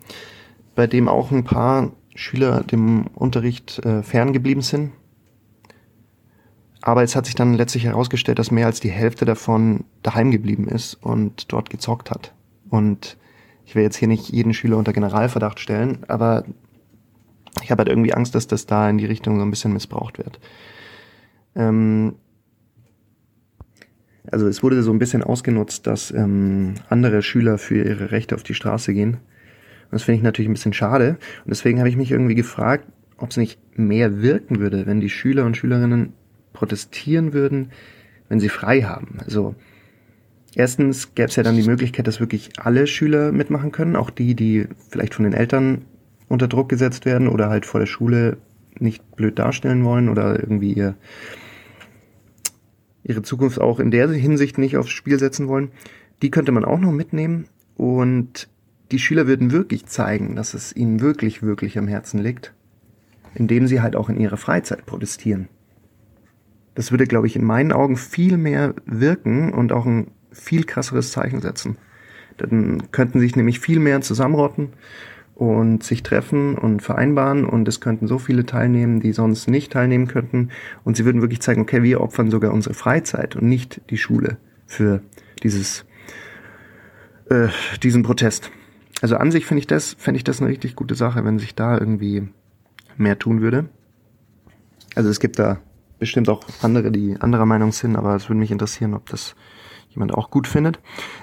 [0.77, 4.93] bei dem auch ein paar Schüler dem Unterricht äh, ferngeblieben sind.
[6.81, 10.69] Aber es hat sich dann letztlich herausgestellt, dass mehr als die Hälfte davon daheim geblieben
[10.69, 12.33] ist und dort gezockt hat.
[12.71, 13.17] Und
[13.65, 16.45] ich will jetzt hier nicht jeden Schüler unter Generalverdacht stellen, aber
[17.65, 20.19] ich habe halt irgendwie Angst, dass das da in die Richtung so ein bisschen missbraucht
[20.19, 20.39] wird.
[21.57, 22.15] Ähm
[24.33, 28.43] also es wurde so ein bisschen ausgenutzt, dass ähm, andere Schüler für ihre Rechte auf
[28.43, 29.19] die Straße gehen
[29.93, 31.19] das finde ich natürlich ein bisschen schade.
[31.45, 32.87] Und deswegen habe ich mich irgendwie gefragt,
[33.19, 36.15] ob es nicht mehr wirken würde, wenn die Schüler und Schülerinnen
[36.53, 37.71] protestieren würden,
[38.29, 39.19] wenn sie frei haben.
[39.23, 39.55] Also
[40.55, 44.35] erstens gäbe es ja dann die Möglichkeit, dass wirklich alle Schüler mitmachen können, auch die,
[44.35, 45.85] die vielleicht von den Eltern
[46.29, 48.39] unter Druck gesetzt werden oder halt vor der Schule
[48.79, 50.95] nicht blöd darstellen wollen oder irgendwie ihr,
[53.05, 55.71] ihre Zukunft auch in der Hinsicht nicht aufs Spiel setzen wollen.
[56.23, 58.49] Die könnte man auch noch mitnehmen und
[58.91, 62.53] die Schüler würden wirklich zeigen, dass es ihnen wirklich, wirklich am Herzen liegt,
[63.35, 65.49] indem sie halt auch in ihrer Freizeit protestieren.
[66.75, 71.13] Das würde, glaube ich, in meinen Augen viel mehr wirken und auch ein viel krasseres
[71.13, 71.77] Zeichen setzen.
[72.39, 74.71] Dann könnten sich nämlich viel mehr zusammenrotten
[75.35, 80.07] und sich treffen und vereinbaren und es könnten so viele teilnehmen, die sonst nicht teilnehmen
[80.07, 80.51] könnten
[80.85, 84.37] und sie würden wirklich zeigen, okay, wir opfern sogar unsere Freizeit und nicht die Schule
[84.67, 85.03] für
[85.43, 85.85] dieses
[87.29, 87.49] äh,
[87.83, 88.51] diesen Protest.
[89.01, 91.55] Also an sich finde ich das, fände ich das eine richtig gute Sache, wenn sich
[91.55, 92.29] da irgendwie
[92.97, 93.69] mehr tun würde.
[94.95, 95.59] Also es gibt da
[95.99, 99.35] bestimmt auch andere, die anderer Meinung sind, aber es würde mich interessieren, ob das
[99.91, 100.81] jemand auch gut findet.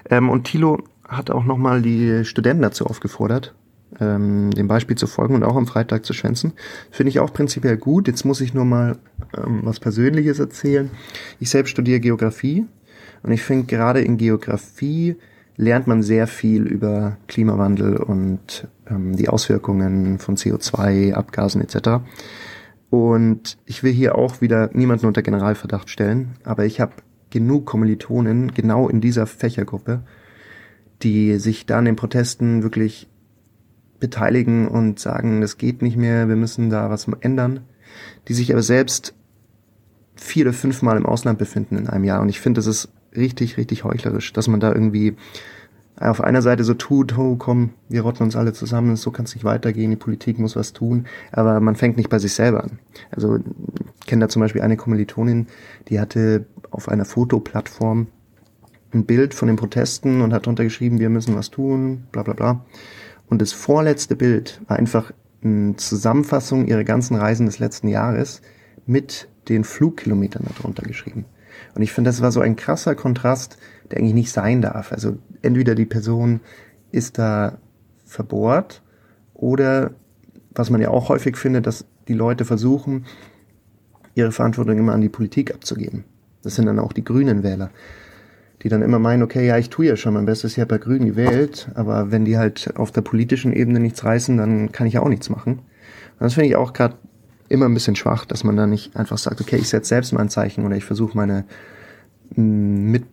[0.10, 3.56] Ähm, und Thilo hat auch nochmal die Studenten dazu aufgefordert,
[4.00, 6.54] ähm, dem Beispiel zu folgen und auch am Freitag zu schwänzen.
[6.92, 8.08] Finde ich auch prinzipiell gut.
[8.08, 8.98] Jetzt muss ich nur mal
[9.36, 10.90] ähm, was Persönliches erzählen.
[11.40, 12.66] Ich selbst studiere Geografie
[13.24, 15.16] und ich finde gerade in Geografie
[15.60, 22.02] lernt man sehr viel über Klimawandel und ähm, die Auswirkungen von CO2, Abgasen etc.
[22.90, 26.94] Und ich will hier auch wieder niemanden unter Generalverdacht stellen, aber ich habe
[27.30, 30.02] genug Kommilitonen genau in dieser Fächergruppe,
[31.04, 33.09] die sich da an den Protesten wirklich
[34.00, 37.62] beteiligen und sagen, das geht nicht mehr, wir müssen da was ändern,
[38.28, 39.14] die sich aber selbst
[40.16, 42.22] vier oder fünfmal im Ausland befinden in einem Jahr.
[42.22, 45.16] Und ich finde, das ist richtig, richtig heuchlerisch, dass man da irgendwie
[46.00, 49.36] auf einer Seite so tut, oh komm, wir rotten uns alle zusammen, so kann es
[49.36, 52.80] nicht weitergehen, die Politik muss was tun, aber man fängt nicht bei sich selber an.
[53.12, 53.40] Also
[54.00, 55.48] ich kenne da zum Beispiel eine Kommilitonin,
[55.90, 58.08] die hatte auf einer Fotoplattform
[58.94, 62.34] ein Bild von den Protesten und hat drunter geschrieben, wir müssen was tun, bla bla
[62.34, 62.66] bla.
[63.30, 65.14] Und das vorletzte Bild war einfach
[65.44, 68.42] eine Zusammenfassung ihrer ganzen Reisen des letzten Jahres
[68.86, 71.26] mit den Flugkilometern darunter geschrieben.
[71.76, 73.58] Und ich finde, das war so ein krasser Kontrast,
[73.90, 74.92] der eigentlich nicht sein darf.
[74.92, 76.42] Also entweder die Person
[76.92, 77.60] ist da
[78.06, 78.82] verbohrt
[79.34, 79.92] oder,
[80.52, 83.06] was man ja auch häufig findet, dass die Leute versuchen,
[84.16, 86.04] ihre Verantwortung immer an die Politik abzugeben.
[86.42, 87.70] Das sind dann auch die grünen Wähler,
[88.62, 90.80] die dann immer meinen, okay, ja, ich tue ja schon mein Bestes, ich habe ja
[90.80, 94.94] grün gewählt, aber wenn die halt auf der politischen Ebene nichts reißen, dann kann ich
[94.94, 95.60] ja auch nichts machen.
[95.60, 96.96] Und das finde ich auch gerade
[97.48, 100.22] immer ein bisschen schwach, dass man da nicht einfach sagt, okay, ich setze selbst mal
[100.22, 101.46] ein Zeichen oder ich versuche meine
[102.36, 103.06] mm, mit,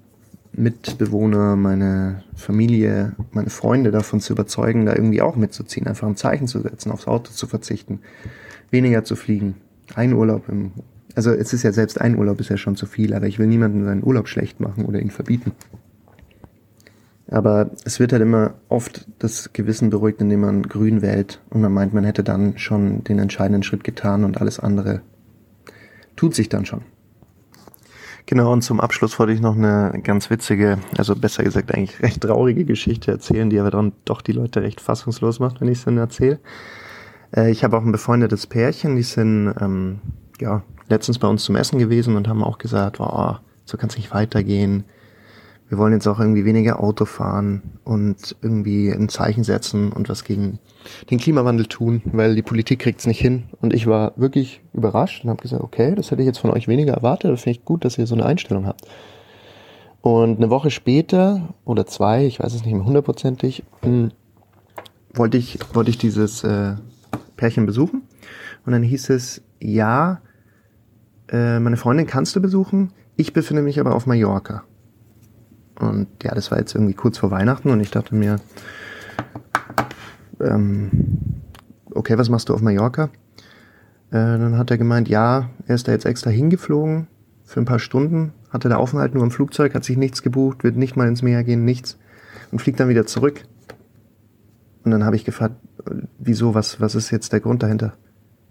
[0.53, 6.49] Mitbewohner, meine Familie, meine Freunde davon zu überzeugen, da irgendwie auch mitzuziehen, einfach ein Zeichen
[6.49, 8.01] zu setzen, aufs Auto zu verzichten,
[8.71, 9.57] weniger zu fliegen,
[9.95, 10.73] ein Urlaub im,
[11.17, 13.47] also es ist ja selbst ein Urlaub ist ja schon zu viel, aber ich will
[13.47, 15.53] niemanden seinen Urlaub schlecht machen oder ihn verbieten.
[17.29, 21.73] Aber es wird halt immer oft das Gewissen beruhigt, indem man grün wählt und man
[21.73, 25.01] meint, man hätte dann schon den entscheidenden Schritt getan und alles andere
[26.15, 26.83] tut sich dann schon.
[28.27, 32.21] Genau, und zum Abschluss wollte ich noch eine ganz witzige, also besser gesagt eigentlich recht
[32.21, 35.85] traurige Geschichte erzählen, die aber dann doch die Leute recht fassungslos macht, wenn ich es
[35.85, 36.41] dann erzähle.
[37.35, 40.01] Äh, ich habe auch ein befreundetes Pärchen, die sind ähm,
[40.41, 43.97] ja letztens bei uns zum Essen gewesen und haben auch gesagt, oh, so kann es
[43.97, 44.85] nicht weitergehen
[45.69, 50.23] wir wollen jetzt auch irgendwie weniger Auto fahren und irgendwie ein Zeichen setzen und was
[50.23, 50.61] gegen
[51.11, 53.45] den Klimawandel tun, weil die Politik kriegt's nicht hin.
[53.61, 56.69] Und ich war wirklich überrascht und habe gesagt, okay, das hätte ich jetzt von euch
[56.69, 57.33] weniger erwartet.
[57.33, 58.83] Das finde ich gut, dass ihr so eine Einstellung habt.
[60.03, 64.13] Und eine Woche später oder zwei, ich weiß es nicht mehr hundertprozentig, hm,
[65.15, 66.77] wollte ich, wollte ich dieses äh,
[67.37, 68.03] Pärchen besuchen.
[68.65, 70.21] Und dann hieß es, ja,
[71.31, 74.65] äh, meine Freundin kannst du besuchen, ich befinde mich aber auf Mallorca.
[75.79, 78.41] Und ja, das war jetzt irgendwie kurz vor Weihnachten und ich dachte mir,
[80.41, 80.91] ähm,
[81.91, 83.11] okay, was machst du auf Mallorca?
[84.11, 87.09] Äh, dann hat er gemeint, ja, er ist da jetzt extra hingeflogen
[87.45, 90.77] für ein paar Stunden, hatte da Aufenthalt nur im Flugzeug, hat sich nichts gebucht, wird
[90.77, 91.99] nicht mal ins Meer gehen, nichts
[92.53, 93.45] und fliegt dann wieder zurück.
[94.85, 95.57] Und dann habe ich gefragt,
[96.19, 97.95] wieso, was, was ist jetzt der Grund dahinter?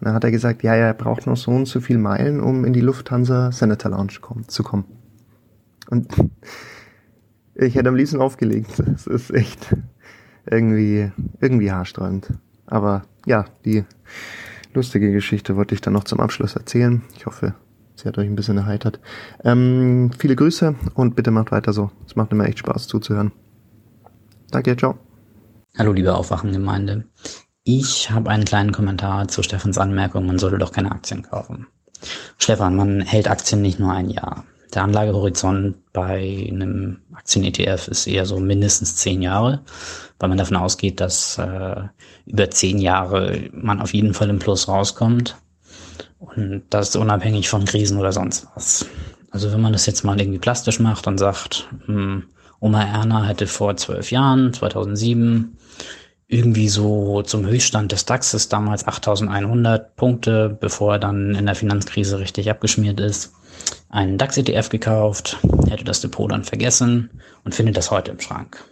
[0.05, 2.73] Dann hat er gesagt, ja, er braucht noch so und so viel Meilen, um in
[2.73, 4.85] die Lufthansa Senator Lounge kommen, zu kommen.
[5.89, 6.07] Und
[7.55, 8.83] ich hätte am liebsten aufgelegt.
[8.85, 9.75] Das ist echt
[10.45, 12.33] irgendwie, irgendwie haarsträubend.
[12.67, 13.83] Aber ja, die
[14.75, 17.01] lustige Geschichte wollte ich dann noch zum Abschluss erzählen.
[17.17, 17.55] Ich hoffe,
[17.95, 18.99] sie hat euch ein bisschen erheitert.
[19.43, 21.89] Ähm, viele Grüße und bitte macht weiter so.
[22.05, 23.31] Es macht immer echt Spaß zuzuhören.
[24.51, 24.99] Danke, ciao.
[25.75, 27.05] Hallo, liebe Aufwachengemeinde.
[27.67, 31.65] Ich habe einen kleinen Kommentar zu Stefans Anmerkung, man sollte doch keine Aktien kaufen.
[32.37, 34.45] Stefan, man hält Aktien nicht nur ein Jahr.
[34.75, 39.61] Der Anlagehorizont bei einem Aktien-ETF ist eher so mindestens zehn Jahre,
[40.19, 41.81] weil man davon ausgeht, dass äh,
[42.27, 45.35] über zehn Jahre man auf jeden Fall im Plus rauskommt.
[46.19, 48.85] Und das unabhängig von Krisen oder sonst was.
[49.31, 52.23] Also wenn man das jetzt mal irgendwie plastisch macht und sagt, mh, hm,
[52.59, 55.57] Oma Erna hätte vor zwölf Jahren, 2007,
[56.27, 62.19] irgendwie so zum Höchststand des DAXes damals 8100 Punkte, bevor er dann in der Finanzkrise
[62.19, 63.33] richtig abgeschmiert ist,
[63.89, 65.37] einen DAX-ETF gekauft,
[65.69, 68.63] hätte das Depot dann vergessen und findet das heute im Schrank.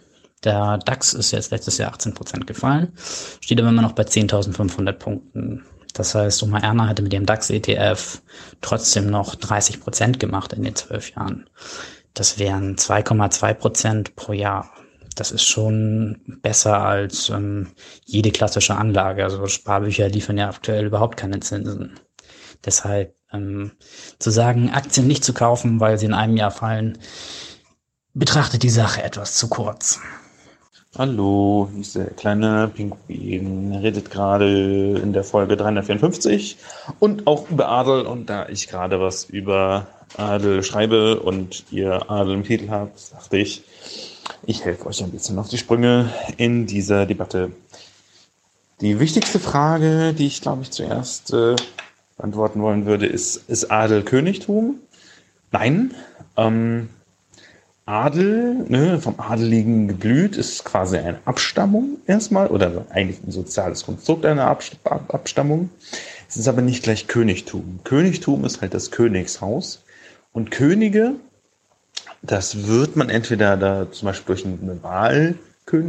[0.42, 2.92] Der DAX ist jetzt letztes Jahr 18% gefallen,
[3.40, 5.64] steht aber immer noch bei 10.500 Punkten.
[5.94, 8.20] Das heißt, Oma Erna hatte mit dem DAX-ETF
[8.60, 11.48] trotzdem noch 30% gemacht in den zwölf Jahren.
[12.14, 14.70] Das wären 2,2% pro Jahr
[15.14, 17.68] das ist schon besser als ähm,
[18.04, 19.24] jede klassische Anlage.
[19.24, 21.98] Also Sparbücher liefern ja aktuell überhaupt keine Zinsen.
[22.64, 23.72] Deshalb ähm,
[24.18, 26.98] zu sagen, Aktien nicht zu kaufen, weil sie in einem Jahr fallen,
[28.14, 30.00] betrachtet die Sache etwas zu kurz.
[30.96, 36.56] Hallo, der kleine Pinguin, redet gerade in der Folge 354
[37.00, 38.06] und auch über Adel.
[38.06, 43.38] Und da ich gerade was über Adel schreibe und ihr Adel im Titel habt, dachte
[43.38, 43.64] ich,
[44.46, 47.52] ich helfe euch ein bisschen auf die Sprünge in dieser Debatte.
[48.80, 51.56] Die wichtigste Frage, die ich glaube ich zuerst äh,
[52.16, 54.80] beantworten wollen würde, ist, ist Adel Königtum?
[55.52, 55.94] Nein.
[56.36, 56.88] Ähm,
[57.86, 64.24] Adel, ne, vom Adeligen geblüht, ist quasi eine Abstammung erstmal oder eigentlich ein soziales Konstrukt
[64.24, 65.68] einer Abstammung.
[66.26, 67.80] Es ist aber nicht gleich Königtum.
[67.84, 69.82] Königtum ist halt das Königshaus
[70.32, 71.16] und Könige
[72.26, 75.34] das wird man entweder da zum Beispiel durch eine Wahl,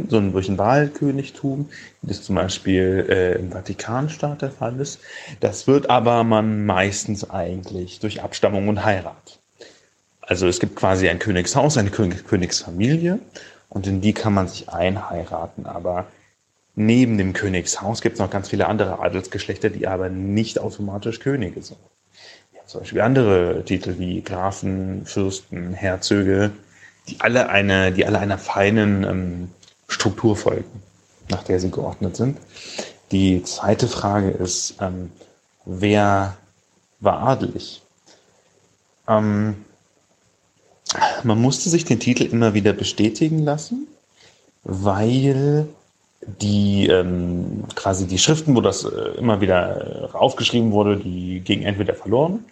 [0.08, 1.68] so ein, durch ein Wahlkönigtum,
[2.02, 5.00] wie das zum Beispiel äh, im Vatikanstaat der Fall ist.
[5.40, 9.38] Das wird aber man meistens eigentlich durch Abstammung und Heirat.
[10.20, 13.18] Also es gibt quasi ein Königshaus, eine Königsfamilie
[13.68, 15.66] und in die kann man sich einheiraten.
[15.66, 16.06] Aber
[16.74, 21.62] neben dem Königshaus gibt es noch ganz viele andere Adelsgeschlechter, die aber nicht automatisch Könige
[21.62, 21.78] sind
[22.76, 26.50] zum Beispiel andere Titel wie Grafen, Fürsten, Herzöge,
[27.08, 29.50] die alle eine, die alle einer feinen ähm,
[29.88, 30.82] Struktur folgen,
[31.30, 32.36] nach der sie geordnet sind.
[33.12, 35.10] Die zweite Frage ist, ähm,
[35.64, 36.36] wer
[37.00, 37.80] war adelig?
[39.08, 39.64] Ähm,
[41.22, 43.86] man musste sich den Titel immer wieder bestätigen lassen,
[44.64, 45.66] weil
[46.20, 51.62] die ähm, quasi die Schriften, wo das äh, immer wieder äh, aufgeschrieben wurde, die gingen
[51.62, 52.44] entweder verloren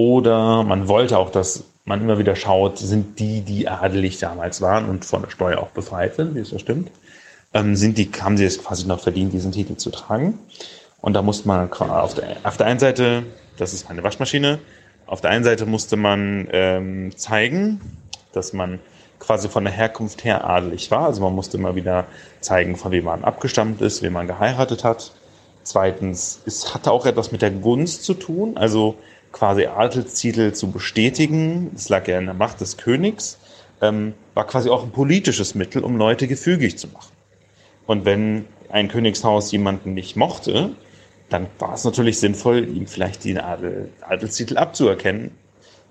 [0.00, 4.88] oder man wollte auch, dass man immer wieder schaut, sind die, die adelig damals waren
[4.88, 6.90] und von der Steuer auch befreit sind, wie es ja stimmt,
[7.52, 10.38] ähm, sind die, haben sie es quasi noch verdient, diesen Titel zu tragen.
[11.02, 13.24] Und da musste man auf der, auf der einen Seite,
[13.58, 14.58] das ist meine Waschmaschine,
[15.06, 17.80] auf der einen Seite musste man ähm, zeigen,
[18.32, 18.78] dass man
[19.18, 21.06] quasi von der Herkunft her adelig war.
[21.06, 22.06] Also man musste immer wieder
[22.40, 25.12] zeigen, von wem man abgestammt ist, wem man geheiratet hat.
[25.62, 28.96] Zweitens, es hatte auch etwas mit der Gunst zu tun, also
[29.32, 31.70] quasi Adelstitel zu bestätigen.
[31.72, 33.38] Das lag ja in der Macht des Königs,
[33.80, 37.12] ähm, war quasi auch ein politisches Mittel, um Leute gefügig zu machen.
[37.86, 40.70] Und wenn ein Königshaus jemanden nicht mochte,
[41.28, 45.32] dann war es natürlich sinnvoll, ihm vielleicht den Adel, Adelstitel abzuerkennen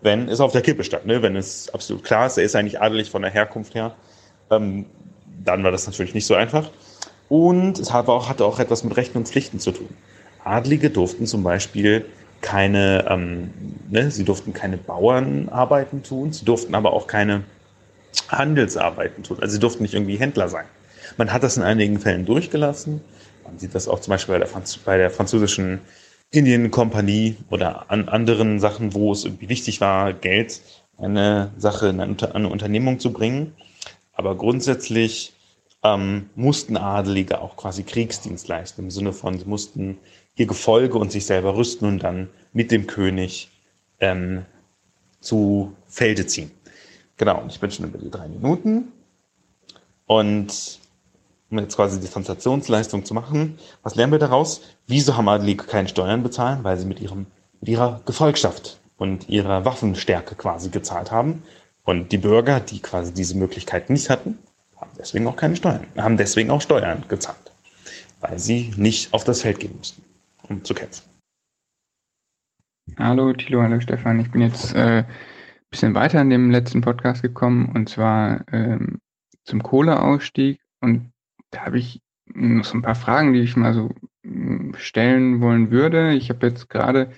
[0.02, 1.06] wenn es auf der Kippe stand.
[1.06, 1.22] Ne?
[1.22, 3.96] Wenn es absolut klar ist, er ist eigentlich adelig von der Herkunft her,
[4.50, 4.86] ähm,
[5.44, 6.70] dann war das natürlich nicht so einfach.
[7.28, 9.90] Und es hatte auch, hatte auch etwas mit Rechten und Pflichten zu tun.
[10.44, 12.06] Adlige durften zum Beispiel
[12.42, 13.52] keine, ähm,
[13.90, 17.44] ne, sie durften keine Bauernarbeiten tun, sie durften aber auch keine
[18.30, 19.38] Handelsarbeiten tun.
[19.42, 20.66] Also sie durften nicht irgendwie Händler sein.
[21.18, 23.02] Man hat das in einigen Fällen durchgelassen.
[23.44, 25.82] Man sieht das auch zum Beispiel bei der, Franz bei der französischen
[26.32, 30.62] Indienkompanie oder an anderen Sachen, wo es irgendwie wichtig war, Geld
[30.98, 33.54] eine Sache in eine Unternehmung zu bringen.
[34.14, 35.34] Aber grundsätzlich
[35.84, 39.98] ähm, mussten Adelige auch quasi Kriegsdienst leisten, im Sinne von, sie mussten
[40.40, 43.50] ihr Gefolge und sich selber rüsten und dann mit dem König
[44.00, 44.46] ähm,
[45.20, 46.52] zu Felde ziehen.
[47.18, 48.94] Genau, und ich bin schon über die drei Minuten.
[50.08, 50.80] Und
[51.52, 54.62] um jetzt quasi die Transaktionsleistung zu machen, was lernen wir daraus?
[54.88, 56.64] Wieso haben Adelige keine Steuern bezahlen?
[56.64, 57.26] Weil sie mit, ihrem,
[57.60, 61.44] mit ihrer Gefolgschaft und ihrer Waffenstärke quasi gezahlt haben.
[61.84, 64.38] Und die Bürger, die quasi diese Möglichkeit nicht hatten,
[64.78, 67.52] haben deswegen auch keine Steuern, haben deswegen auch Steuern gezahlt,
[68.22, 70.04] weil sie nicht auf das Feld gehen mussten,
[70.50, 71.10] um zu kämpfen.
[72.98, 74.20] Hallo Thilo, hallo Stefan.
[74.20, 75.08] Ich bin jetzt äh, ein
[75.70, 79.00] bisschen weiter in dem letzten Podcast gekommen und zwar ähm,
[79.46, 81.12] zum Kohleausstieg und
[81.52, 82.02] da habe ich
[82.34, 83.90] noch so ein paar Fragen, die ich mal so
[84.24, 86.14] hm, stellen wollen würde.
[86.14, 87.12] Ich habe jetzt gerade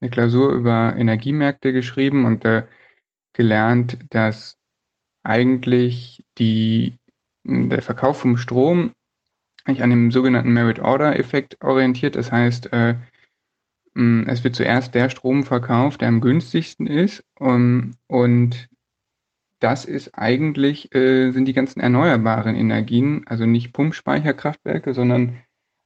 [0.00, 2.66] eine Klausur über Energiemärkte geschrieben und äh,
[3.34, 4.58] gelernt, dass
[5.22, 6.98] eigentlich die,
[7.44, 8.92] der Verkauf vom Strom
[9.66, 12.16] sich an dem sogenannten Merit-Order-Effekt orientiert.
[12.16, 12.94] Das heißt, äh,
[14.26, 17.24] es wird zuerst der Strom verkauft, der am günstigsten ist.
[17.38, 18.68] Um, und
[19.58, 25.36] das ist eigentlich, äh, sind die ganzen erneuerbaren Energien, also nicht Pumpspeicherkraftwerke, sondern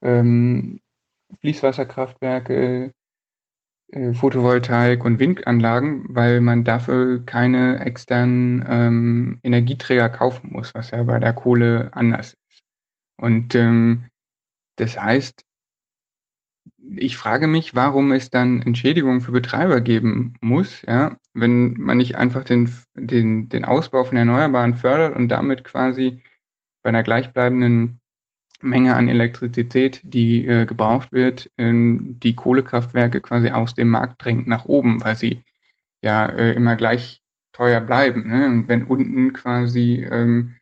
[0.03, 0.81] ähm,
[1.41, 2.93] Fließwasserkraftwerke,
[3.89, 11.03] äh, Photovoltaik und Windanlagen, weil man dafür keine externen ähm, Energieträger kaufen muss, was ja
[11.03, 12.44] bei der Kohle anders ist.
[13.17, 14.07] Und ähm,
[14.77, 15.45] das heißt,
[16.97, 22.17] ich frage mich, warum es dann Entschädigungen für Betreiber geben muss, ja, wenn man nicht
[22.17, 26.23] einfach den, den, den Ausbau von Erneuerbaren fördert und damit quasi
[26.83, 28.01] bei einer gleichbleibenden
[28.61, 34.47] Menge an Elektrizität, die äh, gebraucht wird, ähm, die Kohlekraftwerke quasi aus dem Markt drängt
[34.47, 35.43] nach oben, weil sie
[36.03, 38.29] ja äh, immer gleich teuer bleiben.
[38.29, 38.47] Ne?
[38.47, 40.57] Und wenn unten quasi ähm,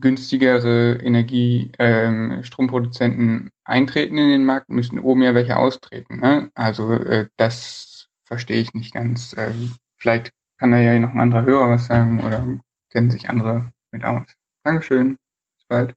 [0.00, 6.20] günstigere Energie, ähm, Stromproduzenten eintreten in den Markt, müssen oben ja welche austreten.
[6.20, 6.50] Ne?
[6.54, 9.32] Also äh, das verstehe ich nicht ganz.
[9.34, 9.52] Äh,
[9.96, 12.46] vielleicht kann da ja noch ein anderer Hörer was sagen oder
[12.90, 14.26] kennen sich andere mit aus.
[14.64, 15.16] Dankeschön.
[15.56, 15.94] Bis bald.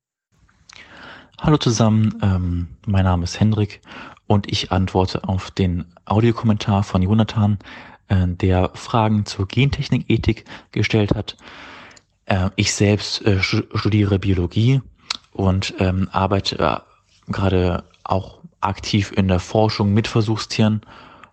[1.40, 3.82] Hallo zusammen, ähm, mein Name ist Hendrik
[4.26, 7.60] und ich antworte auf den Audiokommentar von Jonathan,
[8.08, 11.38] äh, der Fragen zur Gentechnik-Ethik gestellt hat.
[12.28, 14.82] Äh, ich selbst äh, studiere Biologie
[15.34, 20.82] und ähm, arbeite äh, gerade auch aktiv in der Forschung mit Versuchstieren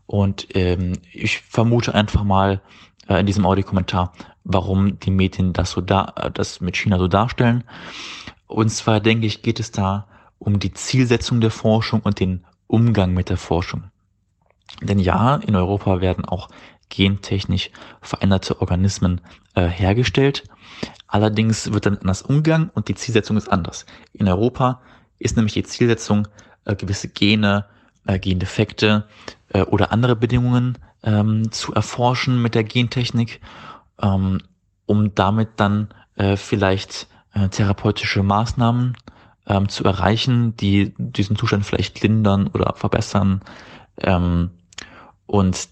[0.07, 2.60] und ähm, ich vermute einfach mal
[3.09, 4.12] äh, in diesem Audiokommentar,
[4.44, 7.65] warum die Medien das so da, äh, das mit China so darstellen.
[8.47, 10.07] Und zwar denke ich, geht es da
[10.39, 13.85] um die Zielsetzung der Forschung und den Umgang mit der Forschung.
[14.83, 16.49] Denn ja, in Europa werden auch
[16.88, 19.20] gentechnisch veränderte Organismen
[19.54, 20.44] äh, hergestellt.
[21.06, 23.86] Allerdings wird dann anders Umgang und die Zielsetzung ist anders.
[24.12, 24.81] In Europa
[25.18, 26.28] ist nämlich die Zielsetzung,
[26.65, 27.67] äh, gewisse Gene,
[28.06, 29.06] äh, Gendefekte
[29.49, 33.40] äh, oder andere Bedingungen ähm, zu erforschen mit der Gentechnik,
[34.00, 34.40] ähm,
[34.86, 38.97] um damit dann äh, vielleicht äh, therapeutische Maßnahmen
[39.47, 43.42] ähm, zu erreichen, die diesen Zustand vielleicht lindern oder verbessern.
[43.99, 44.50] Ähm,
[45.26, 45.68] und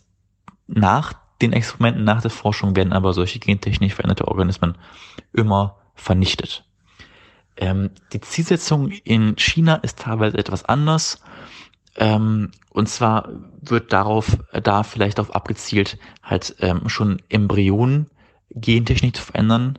[0.66, 4.76] nach den Experimenten, nach der Forschung werden aber solche gentechnisch veränderte Organismen
[5.32, 6.64] immer vernichtet.
[7.56, 11.20] Ähm, die Zielsetzung in China ist teilweise etwas anders.
[11.96, 13.28] Ähm, und zwar
[13.60, 18.08] wird darauf, da vielleicht darauf abgezielt, halt ähm, schon Embryonen
[18.50, 19.78] Gentechnik zu verändern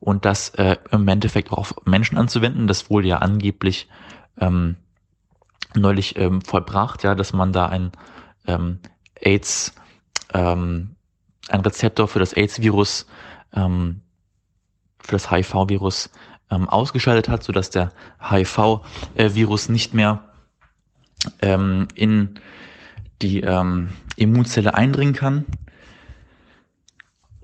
[0.00, 3.88] und das äh, im Endeffekt auch auf Menschen anzuwenden, das wohl ja angeblich
[4.38, 4.76] ähm,
[5.74, 7.92] neulich ähm, vollbracht, ja, dass man da ein
[8.46, 8.78] ähm,
[9.20, 9.74] AIDS,
[10.36, 10.96] ähm,
[11.48, 13.06] ein Rezeptor für das AIDS-Virus,
[13.54, 14.02] ähm,
[14.98, 16.10] für das HIV-Virus
[16.50, 20.24] ähm, ausgeschaltet hat, sodass der HIV-Virus nicht mehr
[21.40, 22.38] ähm, in
[23.22, 25.46] die ähm, Immunzelle eindringen kann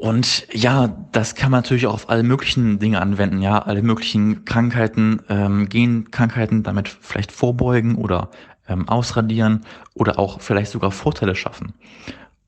[0.02, 4.44] und ja, das kann man natürlich auch auf alle möglichen Dinge anwenden, ja, alle möglichen
[4.44, 8.30] Krankheiten, ähm, Genkrankheiten damit vielleicht vorbeugen oder
[8.66, 9.60] ähm, ausradieren
[9.94, 11.74] oder auch vielleicht sogar Vorteile schaffen.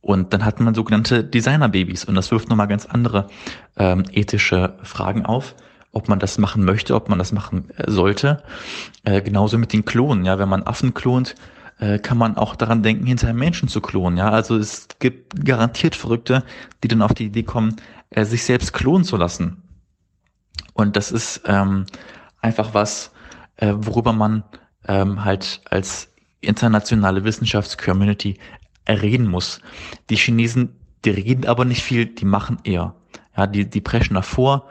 [0.04, 3.28] Und dann hat man sogenannte Designerbabys und das wirft nochmal ganz andere
[3.78, 5.54] ähm, ethische Fragen auf,
[5.92, 8.42] ob man das machen möchte, ob man das machen äh, sollte.
[9.04, 11.36] Äh, genauso mit den Klonen, ja, wenn man Affen klont,
[11.78, 14.28] äh, kann man auch daran denken, hinterher Menschen zu klonen, ja.
[14.28, 16.44] Also es gibt garantiert Verrückte,
[16.82, 17.76] die dann auf die Idee kommen,
[18.10, 19.62] äh, sich selbst klonen zu lassen.
[20.74, 21.86] Und das ist ähm,
[22.42, 23.10] einfach was,
[23.56, 24.44] äh, worüber man
[24.86, 28.38] ähm, halt als internationale Wissenschaftscommunity
[28.88, 29.60] reden muss.
[30.10, 32.94] Die Chinesen, die reden aber nicht viel, die machen eher.
[33.36, 34.68] Ja, die, die preschen davor,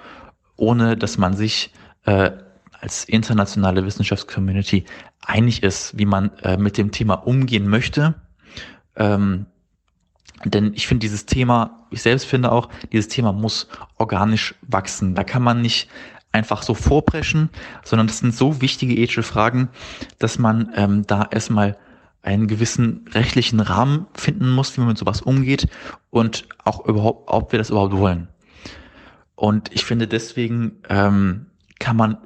[0.55, 1.71] ohne dass man sich
[2.05, 2.31] äh,
[2.79, 4.85] als internationale Wissenschaftscommunity
[5.21, 8.15] einig ist, wie man äh, mit dem Thema umgehen möchte.
[8.95, 9.45] Ähm,
[10.45, 15.15] denn ich finde dieses Thema, ich selbst finde auch, dieses Thema muss organisch wachsen.
[15.15, 15.89] Da kann man nicht
[16.33, 17.49] einfach so vorpreschen,
[17.83, 19.69] sondern das sind so wichtige ethische Fragen,
[20.19, 21.77] dass man ähm, da erstmal
[22.23, 25.67] einen gewissen rechtlichen Rahmen finden muss, wie man mit sowas umgeht
[26.09, 28.29] und auch überhaupt, ob wir das überhaupt wollen.
[29.35, 31.47] Und ich finde deswegen ähm,
[31.79, 32.17] kann man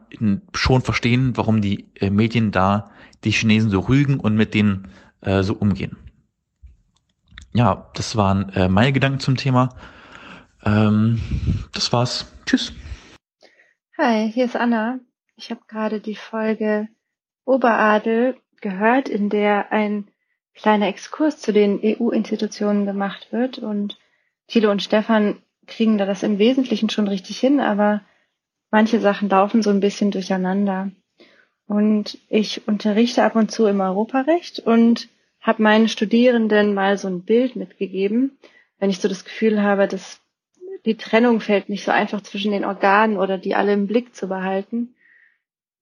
[0.54, 2.92] schon verstehen, warum die äh, Medien da
[3.24, 4.90] die Chinesen so rügen und mit denen
[5.22, 5.98] äh, so umgehen.
[7.54, 9.70] Ja, das waren äh, meine Gedanken zum Thema.
[10.64, 11.20] Ähm,
[11.74, 12.32] das war's.
[12.46, 12.72] Tschüss.
[13.98, 15.00] Hi, hier ist Anna.
[15.36, 16.88] Ich habe gerade die Folge
[17.46, 20.08] Oberadel gehört, in der ein
[20.54, 23.60] kleiner Exkurs zu den EU-Institutionen gemacht wird.
[23.60, 23.98] Und
[24.48, 28.02] Thilo und Stefan kriegen da das im Wesentlichen schon richtig hin, aber
[28.72, 30.92] manche Sachen laufen so ein bisschen durcheinander.
[31.68, 35.10] Und ich unterrichte ab und zu im Europarecht und
[35.42, 38.38] habe meinen Studierenden mal so ein Bild mitgegeben,
[38.80, 40.22] wenn ich so das Gefühl habe, dass
[40.86, 44.28] die Trennung fällt nicht so einfach zwischen den Organen oder die alle im Blick zu
[44.28, 44.96] behalten.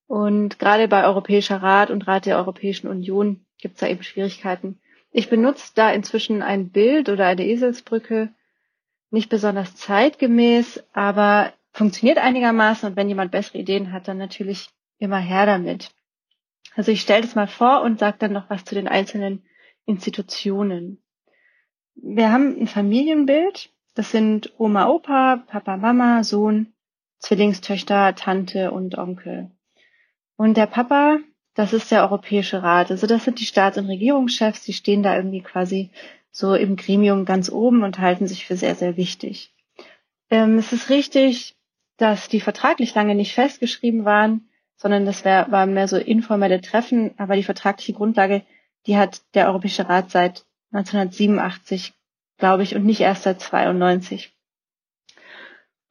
[0.07, 4.79] Und gerade bei Europäischer Rat und Rat der Europäischen Union gibt es da eben Schwierigkeiten.
[5.11, 8.33] Ich benutze da inzwischen ein Bild oder eine Eselsbrücke,
[9.11, 15.19] nicht besonders zeitgemäß, aber funktioniert einigermaßen und wenn jemand bessere Ideen hat, dann natürlich immer
[15.19, 15.91] her damit.
[16.75, 19.43] Also ich stelle das mal vor und sage dann noch was zu den einzelnen
[19.85, 21.01] Institutionen.
[21.95, 26.73] Wir haben ein Familienbild, das sind Oma, Opa, Papa, Mama, Sohn,
[27.19, 29.54] Zwillingstöchter, Tante und Onkel.
[30.37, 31.19] Und der Papa,
[31.53, 32.91] das ist der Europäische Rat.
[32.91, 35.91] Also das sind die Staats- und Regierungschefs, die stehen da irgendwie quasi
[36.31, 39.53] so im Gremium ganz oben und halten sich für sehr, sehr wichtig.
[40.29, 41.55] Ähm, es ist richtig,
[41.97, 47.13] dass die vertraglich lange nicht festgeschrieben waren, sondern das wär, waren mehr so informelle Treffen,
[47.17, 48.43] aber die vertragliche Grundlage,
[48.85, 51.93] die hat der Europäische Rat seit 1987,
[52.37, 54.34] glaube ich, und nicht erst seit 92.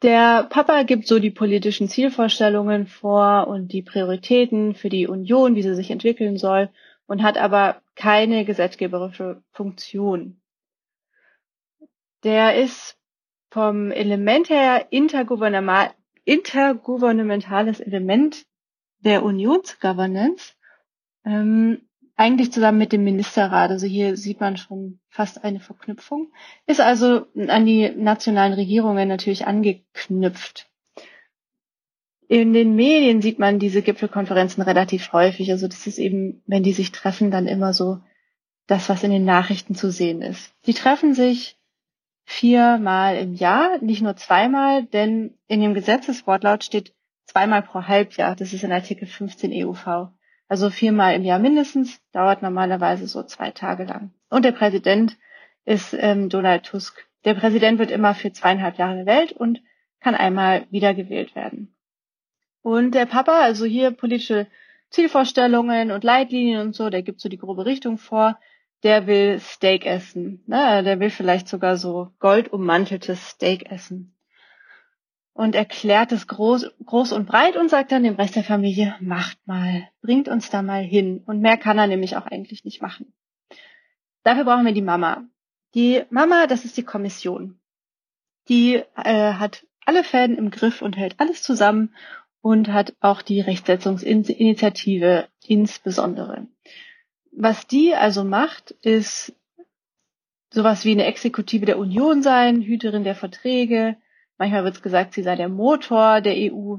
[0.04, 5.62] Der Papa gibt so die politischen Zielvorstellungen vor und die Prioritäten für die Union, wie
[5.62, 6.69] sie sich entwickeln soll,
[7.06, 10.42] und hat aber keine gesetzgeberische Funktion.
[12.22, 12.99] Der ist
[13.51, 18.44] vom Element her intergouvernementales Element
[18.99, 20.53] der Unionsgovernance,
[21.24, 21.81] ähm,
[22.16, 23.70] eigentlich zusammen mit dem Ministerrat.
[23.70, 26.32] Also hier sieht man schon fast eine Verknüpfung.
[26.66, 30.68] Ist also an die nationalen Regierungen natürlich angeknüpft.
[32.28, 35.50] In den Medien sieht man diese Gipfelkonferenzen relativ häufig.
[35.50, 38.00] Also das ist eben, wenn die sich treffen, dann immer so
[38.66, 40.54] das, was in den Nachrichten zu sehen ist.
[40.66, 41.58] Die treffen sich
[42.24, 46.94] viermal im Jahr, nicht nur zweimal, denn in dem Gesetzeswortlaut steht
[47.26, 48.36] zweimal pro Halbjahr.
[48.36, 50.08] Das ist in Artikel 15 EUV.
[50.54, 54.12] Also viermal im Jahr mindestens, dauert normalerweise so zwei Tage lang.
[54.31, 55.17] Und der Präsident
[55.65, 57.08] ist ähm, Donald Tusk.
[57.24, 59.60] Der Präsident wird immer für zweieinhalb Jahre gewählt und
[59.99, 61.74] kann einmal wiedergewählt werden.
[62.62, 64.47] Und der Papa, also hier politische
[64.90, 68.38] Zielvorstellungen und Leitlinien und so, der gibt so die grobe Richtung vor.
[68.85, 70.44] Der will Steak essen.
[70.47, 70.85] Ne?
[70.85, 74.13] Der will vielleicht sogar so goldummanteltes Steak essen
[75.34, 79.36] und erklärt es groß, groß und breit und sagt dann dem Rest der Familie, macht
[79.47, 81.22] mal, bringt uns da mal hin.
[81.26, 83.12] Und mehr kann er nämlich auch eigentlich nicht machen.
[84.22, 85.24] Dafür brauchen wir die Mama.
[85.74, 87.58] Die Mama, das ist die Kommission.
[88.49, 91.94] Die äh, hat alle Fäden im Griff und hält alles zusammen
[92.40, 96.47] und hat auch die Rechtsetzungsinitiative insbesondere.
[97.33, 99.34] Was die also macht, ist
[100.50, 103.97] sowas wie eine Exekutive der Union sein, Hüterin der Verträge,
[104.38, 106.76] Manchmal wird gesagt, sie sei der Motor der EU.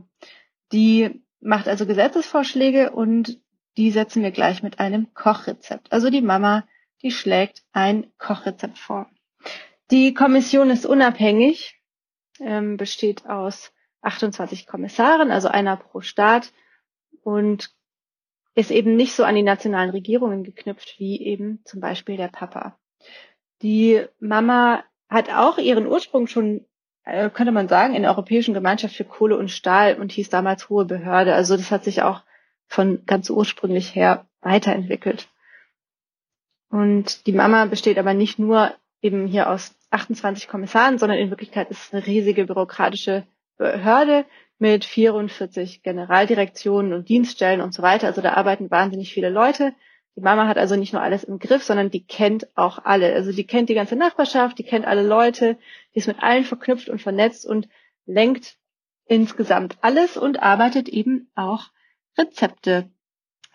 [0.72, 3.40] Die macht also Gesetzesvorschläge und
[3.78, 5.92] die setzen wir gleich mit einem Kochrezept.
[5.92, 6.68] Also die Mama,
[7.02, 9.10] die schlägt ein Kochrezept vor.
[9.92, 11.80] Die Kommission ist unabhängig,
[12.40, 13.72] ähm, besteht aus
[14.02, 16.52] 28 Kommissaren, also einer pro Staat
[17.24, 17.72] und
[18.56, 22.80] ist eben nicht so an die nationalen Regierungen geknüpft wie eben zum Beispiel der Papa.
[23.62, 26.66] Die Mama hat auch ihren Ursprung schon,
[27.06, 30.70] äh, könnte man sagen, in der Europäischen Gemeinschaft für Kohle und Stahl und hieß damals
[30.70, 31.34] Hohe Behörde.
[31.34, 32.24] Also das hat sich auch
[32.68, 35.30] von ganz ursprünglich her weiterentwickelt.
[36.70, 41.70] Und die Mama besteht aber nicht nur eben hier aus 28 Kommissaren, sondern in Wirklichkeit
[41.70, 43.26] ist es eine riesige bürokratische
[43.58, 44.26] Behörde
[44.58, 48.08] mit 44 Generaldirektionen und Dienststellen und so weiter.
[48.08, 49.74] Also da arbeiten wahnsinnig viele Leute.
[50.16, 53.14] Die Mama hat also nicht nur alles im Griff, sondern die kennt auch alle.
[53.14, 55.58] Also die kennt die ganze Nachbarschaft, die kennt alle Leute,
[55.94, 57.68] die ist mit allen verknüpft und vernetzt und
[58.06, 58.58] lenkt
[59.06, 61.70] insgesamt alles und arbeitet eben auch
[62.18, 62.90] Rezepte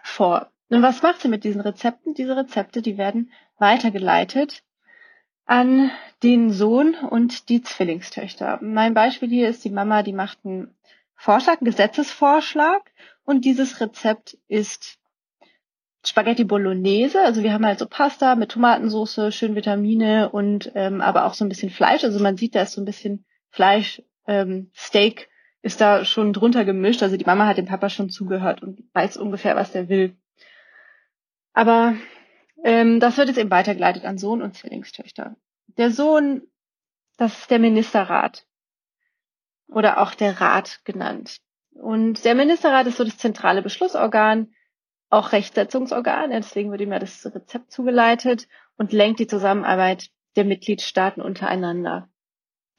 [0.03, 0.51] vor.
[0.69, 2.15] Und was macht sie mit diesen Rezepten?
[2.15, 4.63] Diese Rezepte, die werden weitergeleitet
[5.47, 5.91] an
[6.23, 8.61] den Sohn und die Zwillingstöchter.
[8.63, 10.77] Mein Beispiel hier ist die Mama, die macht einen
[11.17, 12.93] Vorschlag, einen Gesetzesvorschlag
[13.25, 15.00] und dieses Rezept ist
[16.05, 17.21] Spaghetti Bolognese.
[17.23, 21.45] Also wir haben halt so Pasta mit Tomatensauce, schön Vitamine und ähm, aber auch so
[21.45, 22.05] ein bisschen Fleisch.
[22.05, 25.29] Also man sieht, da ist so ein bisschen Fleisch, ähm, Steak
[25.63, 27.03] ist da schon drunter gemischt.
[27.03, 30.17] Also die Mama hat dem Papa schon zugehört und weiß ungefähr, was der will.
[31.53, 31.95] Aber
[32.65, 35.37] ähm, das wird jetzt eben weitergeleitet an Sohn und Zwillingstöchter.
[35.77, 36.43] Der Sohn,
[37.19, 38.47] das ist der Ministerrat
[39.69, 41.41] oder auch der Rat genannt.
[41.73, 44.53] Und der Ministerrat ist so das zentrale Beschlussorgan,
[45.11, 51.21] auch Rechtsetzungsorgan, deswegen wird ihm ja das Rezept zugeleitet und lenkt die Zusammenarbeit der Mitgliedstaaten
[51.21, 52.09] untereinander.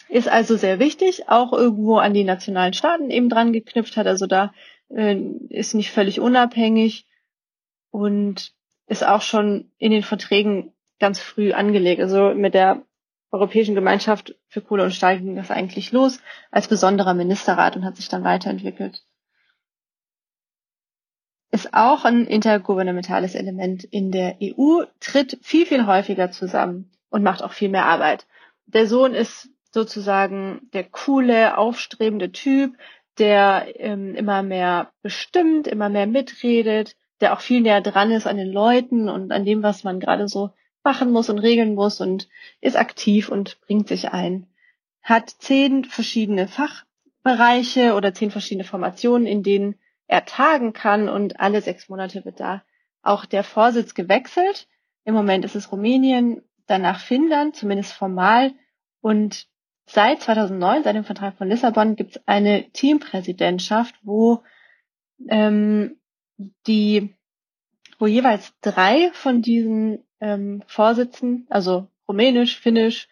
[0.08, 4.26] Ist also sehr wichtig, auch irgendwo an die nationalen Staaten eben dran geknüpft hat, also
[4.26, 4.54] da
[4.90, 5.16] äh,
[5.50, 7.06] ist nicht völlig unabhängig
[7.92, 8.54] und
[8.88, 12.02] ist auch schon in den Verträgen ganz früh angelegt.
[12.02, 12.84] Also mit der
[13.32, 16.20] Europäischen Gemeinschaft für Kohle und Stahl ging das eigentlich los
[16.52, 19.04] als besonderer Ministerrat und hat sich dann weiterentwickelt.
[21.52, 27.44] Ist auch ein intergouvernementales Element in der EU, tritt viel, viel häufiger zusammen und macht
[27.44, 28.26] auch viel mehr Arbeit.
[28.68, 32.78] Der Sohn ist sozusagen der coole, aufstrebende Typ,
[33.18, 38.38] der ähm, immer mehr bestimmt, immer mehr mitredet, der auch viel näher dran ist an
[38.38, 40.52] den Leuten und an dem, was man gerade so
[40.84, 42.28] machen muss und regeln muss und
[42.60, 44.48] ist aktiv und bringt sich ein.
[45.02, 49.76] Hat zehn verschiedene Fachbereiche oder zehn verschiedene Formationen, in denen
[50.12, 52.64] er tagen kann und alle sechs Monate wird da
[53.02, 54.68] auch der Vorsitz gewechselt.
[55.06, 58.52] Im Moment ist es Rumänien, danach Finnland, zumindest formal.
[59.00, 59.48] Und
[59.86, 64.44] seit 2009, seit dem Vertrag von Lissabon, gibt es eine Teampräsidentschaft, wo
[65.30, 65.96] ähm,
[66.68, 67.16] die,
[67.98, 73.08] wo jeweils drei von diesen ähm, Vorsitzen, also Rumänisch, Finnisch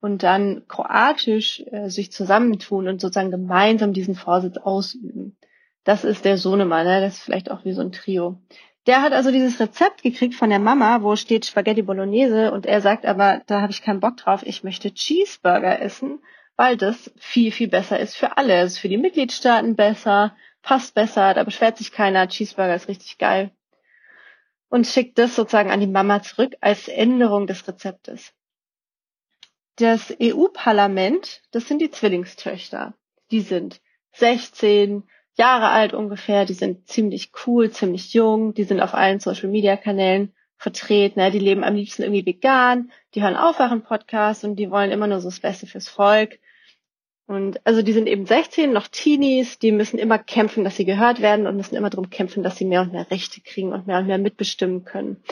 [0.00, 5.38] und dann Kroatisch, äh, sich zusammentun und sozusagen gemeinsam diesen Vorsitz ausüben.
[5.84, 7.00] Das ist der Sohnemann, ne?
[7.02, 8.38] das ist vielleicht auch wie so ein Trio.
[8.86, 12.80] Der hat also dieses Rezept gekriegt von der Mama, wo steht Spaghetti Bolognese und er
[12.80, 16.22] sagt aber, da habe ich keinen Bock drauf, ich möchte Cheeseburger essen,
[16.56, 18.60] weil das viel, viel besser ist für alle.
[18.60, 23.18] Es ist für die Mitgliedstaaten besser, passt besser, da beschwert sich keiner, Cheeseburger ist richtig
[23.18, 23.50] geil.
[24.68, 28.32] Und schickt das sozusagen an die Mama zurück als Änderung des Rezeptes.
[29.76, 32.94] Das EU-Parlament, das sind die Zwillingstöchter.
[33.30, 33.80] Die sind
[34.12, 35.04] 16
[35.36, 41.20] Jahre alt ungefähr, die sind ziemlich cool, ziemlich jung, die sind auf allen Social-Media-Kanälen vertreten,
[41.32, 45.28] die leben am liebsten irgendwie vegan, die hören Aufwachen-Podcasts und die wollen immer nur so
[45.28, 46.38] das Beste fürs Volk
[47.26, 51.22] und also die sind eben 16, noch Teenies, die müssen immer kämpfen, dass sie gehört
[51.22, 53.98] werden und müssen immer darum kämpfen, dass sie mehr und mehr Rechte kriegen und mehr
[53.98, 55.22] und mehr mitbestimmen können.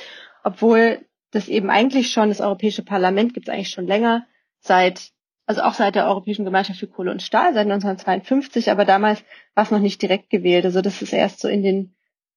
[0.42, 4.26] Obwohl das eben eigentlich schon, das Europäische Parlament gibt es eigentlich schon länger,
[4.60, 5.10] seit,
[5.58, 9.22] also auch seit der Europäischen Gemeinschaft für Kohle und Stahl, seit 1952, aber damals
[9.54, 10.64] war es noch nicht direkt gewählt.
[10.64, 11.94] Also das ist erst so in den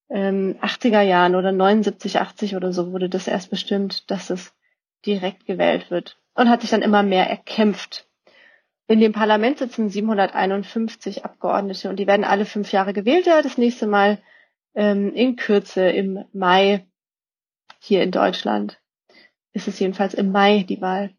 [0.09, 4.53] ähm, 80er Jahren oder 79, 80 oder so wurde das erst bestimmt, dass es
[5.05, 8.07] direkt gewählt wird und hat sich dann immer mehr erkämpft
[8.87, 13.25] in dem Parlament sitzen 751 Abgeordnete und die werden alle fünf Jahre gewählt.
[13.25, 14.19] Ja, das nächste Mal
[14.75, 16.85] ähm, in Kürze im Mai
[17.79, 18.79] hier in Deutschland.
[19.53, 21.11] Ist es jedenfalls im Mai die Wahl.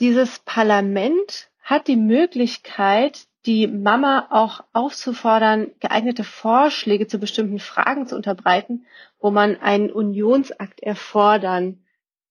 [0.00, 8.16] Dieses Parlament hat die Möglichkeit, die Mama auch aufzufordern, geeignete Vorschläge zu bestimmten Fragen zu
[8.16, 8.86] unterbreiten,
[9.20, 11.84] wo man einen Unionsakt erfordern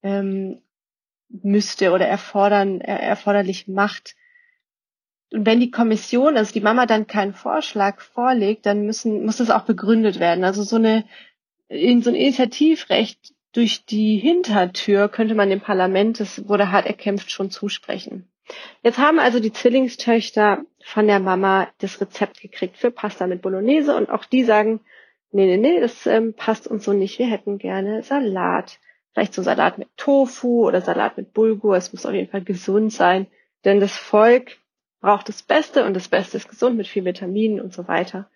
[0.03, 0.61] ähm,
[1.29, 4.15] müsste oder erfordern, erforderlich macht.
[5.31, 9.49] Und wenn die Kommission, also die Mama dann keinen Vorschlag vorlegt, dann müssen, muss das
[9.49, 10.43] auch begründet werden.
[10.43, 11.05] Also so eine,
[11.67, 17.31] in so ein Initiativrecht durch die Hintertür könnte man dem Parlament, das wurde hart erkämpft,
[17.31, 18.27] schon zusprechen.
[18.83, 23.95] Jetzt haben also die Zwillingstöchter von der Mama das Rezept gekriegt für Pasta mit Bolognese
[23.95, 24.81] und auch die sagen,
[25.31, 27.17] nee, nee, nee, das ähm, passt uns so nicht.
[27.17, 28.79] Wir hätten gerne Salat
[29.15, 31.77] vielleicht so Salat mit Tofu oder Salat mit Bulgur.
[31.77, 33.27] Es muss auf jeden Fall gesund sein,
[33.63, 34.57] denn das Volk
[34.99, 38.29] braucht das Beste und das Beste ist gesund mit viel Vitaminen und so weiter.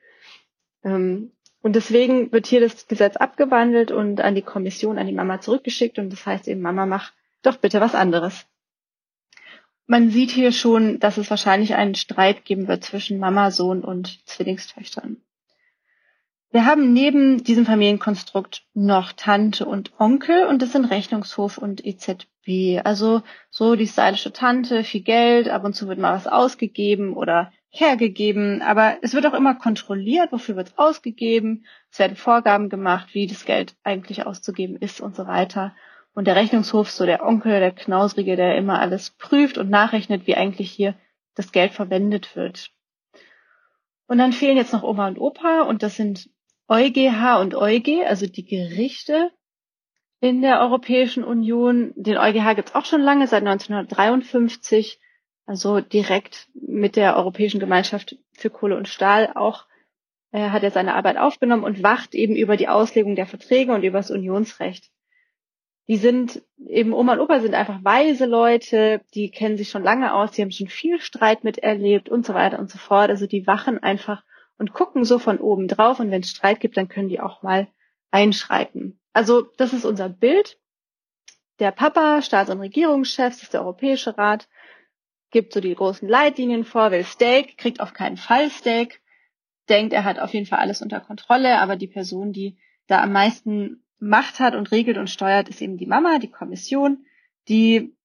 [0.84, 5.42] Ähm, und deswegen wird hier das Gesetz abgewandelt und an die Kommission, an die Mama
[5.42, 7.12] zurückgeschickt und das heißt eben, Mama, mach
[7.42, 8.46] doch bitte was anderes.
[9.86, 14.26] Man sieht hier schon, dass es wahrscheinlich einen Streit geben wird zwischen Mama, Sohn und
[14.28, 15.18] Zwillingstöchtern.
[16.52, 22.82] Wir haben neben diesem Familienkonstrukt noch Tante und Onkel und das sind Rechnungshof und EZB.
[22.84, 27.52] Also so die stylische Tante, viel Geld, ab und zu wird mal was ausgegeben oder
[27.70, 33.14] hergegeben, aber es wird auch immer kontrolliert, wofür wird es ausgegeben, es werden Vorgaben gemacht,
[33.14, 35.76] wie das Geld eigentlich auszugeben ist und so weiter.
[36.14, 40.36] Und der Rechnungshof, so der Onkel, der Knausrige, der immer alles prüft und nachrechnet, wie
[40.36, 40.96] eigentlich hier
[41.36, 42.72] das Geld verwendet wird.
[44.08, 46.30] Und dann fehlen jetzt noch Oma und Opa und das sind
[46.68, 49.32] EuGH und EuG, also die Gerichte
[50.20, 51.94] in der Europäischen Union.
[51.96, 55.00] Den EuGH gibt es auch schon lange, seit 1953
[55.50, 59.66] also direkt mit der Europäischen Gemeinschaft für Kohle und Stahl auch
[60.32, 63.82] äh, hat er seine Arbeit aufgenommen und wacht eben über die Auslegung der Verträge und
[63.82, 64.92] über das Unionsrecht.
[65.88, 70.14] Die sind eben Oma und Opa sind einfach weise Leute, die kennen sich schon lange
[70.14, 73.10] aus, die haben schon viel Streit miterlebt und so weiter und so fort.
[73.10, 74.24] Also die wachen einfach
[74.60, 77.42] und gucken so von oben drauf und wenn es Streit gibt, dann können die auch
[77.42, 77.68] mal
[78.12, 79.00] einschreiten.
[79.14, 80.60] Also das ist unser Bild.
[81.58, 84.48] Der Papa, Staats- und Regierungschef, das ist der Europäische Rat
[85.32, 89.02] gibt so die großen Leitlinien vor, will Steak, kriegt auf keinen Fall Steak,
[89.70, 93.12] denkt, er hat auf jeden Fall alles unter Kontrolle, aber die Person, die da am
[93.12, 97.06] meisten Macht hat und regelt und steuert, ist eben die Mama, die Kommission,
[97.48, 97.96] die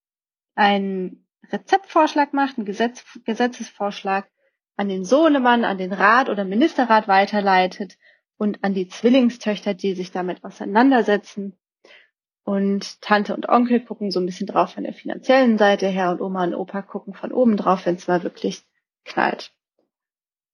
[0.54, 4.28] einen Rezeptvorschlag macht, einen Gesetz, Gesetzesvorschlag
[4.76, 7.96] an den Sohnemann, an den Rat oder Ministerrat weiterleitet
[8.36, 11.56] und an die Zwillingstöchter, die sich damit auseinandersetzen
[12.44, 16.20] und Tante und Onkel gucken so ein bisschen drauf von der finanziellen Seite her und
[16.20, 18.62] Oma und Opa gucken von oben drauf, wenn es mal wirklich
[19.04, 19.50] knallt.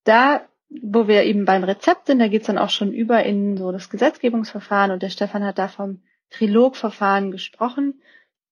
[0.04, 3.72] Da, wo wir eben beim Rezept sind, da geht's dann auch schon über in so
[3.72, 8.00] das Gesetzgebungsverfahren und der Stefan hat da vom Trilogverfahren gesprochen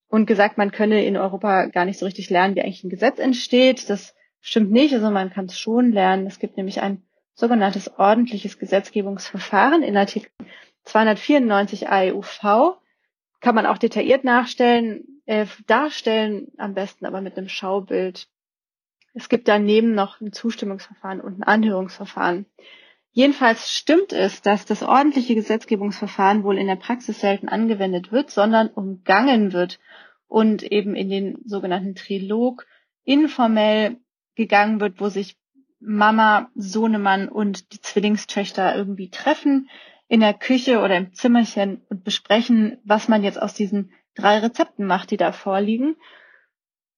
[0.09, 3.21] und gesagt, man könne in Europa gar nicht so richtig lernen, wie eigentlich ein Gesetz
[3.21, 3.89] entsteht.
[3.89, 6.27] Das stimmt nicht, also man kann es schon lernen.
[6.27, 7.03] Es gibt nämlich ein
[7.35, 10.29] sogenanntes ordentliches Gesetzgebungsverfahren in Artikel
[10.85, 12.79] 294 AEUV
[13.41, 18.29] kann man auch detailliert nachstellen, äh, darstellen, am besten aber mit einem Schaubild.
[19.15, 22.47] Es gibt daneben noch ein Zustimmungsverfahren und ein Anhörungsverfahren.
[23.13, 28.69] Jedenfalls stimmt es, dass das ordentliche Gesetzgebungsverfahren wohl in der Praxis selten angewendet wird, sondern
[28.69, 29.81] umgangen wird
[30.29, 32.67] und eben in den sogenannten Trilog
[33.05, 33.97] informell
[34.35, 35.37] gegangen wird, wo sich
[35.81, 39.69] Mama, Sohnemann und die Zwillingstöchter irgendwie treffen,
[40.09, 44.87] in der Küche oder im Zimmerchen und besprechen, was man jetzt aus diesen drei Rezepten
[44.87, 45.97] macht, die da vorliegen.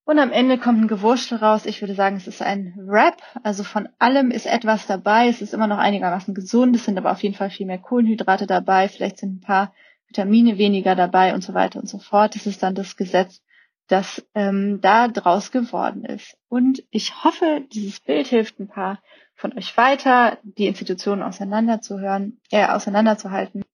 [0.03, 1.65] Und am Ende kommt ein Gewurschtel raus.
[1.65, 3.21] Ich würde sagen, es ist ein Wrap.
[3.43, 5.27] Also von allem ist etwas dabei.
[5.27, 6.75] Es ist immer noch einigermaßen gesund.
[6.75, 8.87] Es sind aber auf jeden Fall viel mehr Kohlenhydrate dabei.
[8.87, 9.73] Vielleicht sind ein paar
[10.07, 12.35] Vitamine weniger dabei und so weiter und so fort.
[12.35, 13.41] Das ist dann das Gesetz,
[13.87, 16.35] das ähm, da draus geworden ist.
[16.49, 19.01] Und ich hoffe, dieses Bild hilft ein paar
[19.41, 23.65] von euch weiter, die Institutionen auseinanderzuhören, äh, auseinanderzuhalten.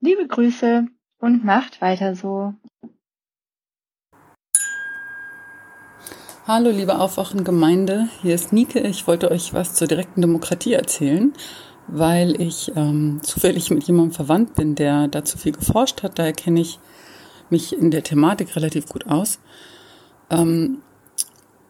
[0.00, 0.86] Liebe Grüße
[1.18, 2.54] und macht weiter so.
[6.46, 8.08] Hallo, liebe Aufwachen-Gemeinde.
[8.22, 8.80] Hier ist Nike.
[8.80, 11.32] Ich wollte euch was zur direkten Demokratie erzählen,
[11.86, 16.18] weil ich ähm, zufällig mit jemandem verwandt bin, der dazu viel geforscht hat.
[16.18, 16.80] Daher kenne ich
[17.48, 19.38] mich in der Thematik relativ gut aus.
[20.30, 20.82] Ähm,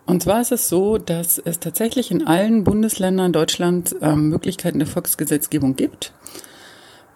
[0.06, 4.86] und zwar ist es so, dass es tatsächlich in allen Bundesländern Deutschland ähm, Möglichkeiten der
[4.88, 6.12] Volksgesetzgebung gibt.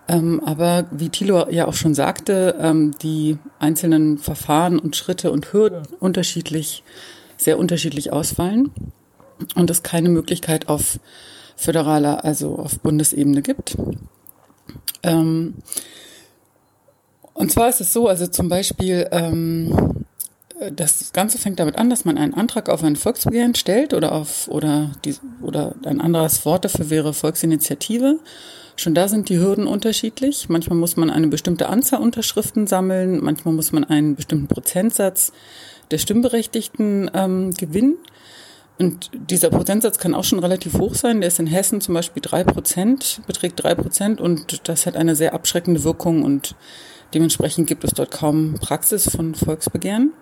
[0.09, 5.53] Ähm, aber wie Thilo ja auch schon sagte, ähm, die einzelnen Verfahren und Schritte und
[5.53, 6.83] Hürden unterschiedlich,
[7.37, 8.73] sehr unterschiedlich ausfallen
[9.55, 10.99] und es keine Möglichkeit auf
[11.55, 13.77] föderaler, also auf Bundesebene gibt.
[15.05, 15.55] Ähm,
[17.35, 20.05] und zwar ist es so, also zum Beispiel, ähm,
[20.73, 24.49] das Ganze fängt damit an, dass man einen Antrag auf ein Volksbegehren stellt oder auf
[24.49, 28.19] oder die, oder ein anderes Wort dafür wäre Volksinitiative.
[28.77, 30.49] Schon da sind die Hürden unterschiedlich.
[30.49, 35.33] Manchmal muss man eine bestimmte Anzahl Unterschriften sammeln, manchmal muss man einen bestimmten Prozentsatz
[35.91, 37.97] der Stimmberechtigten ähm, gewinnen.
[38.79, 41.21] Und dieser Prozentsatz kann auch schon relativ hoch sein.
[41.21, 45.15] Der ist in Hessen zum Beispiel drei Prozent, beträgt drei Prozent und das hat eine
[45.15, 46.55] sehr abschreckende Wirkung und
[47.13, 50.13] dementsprechend gibt es dort kaum Praxis von Volksbegehren.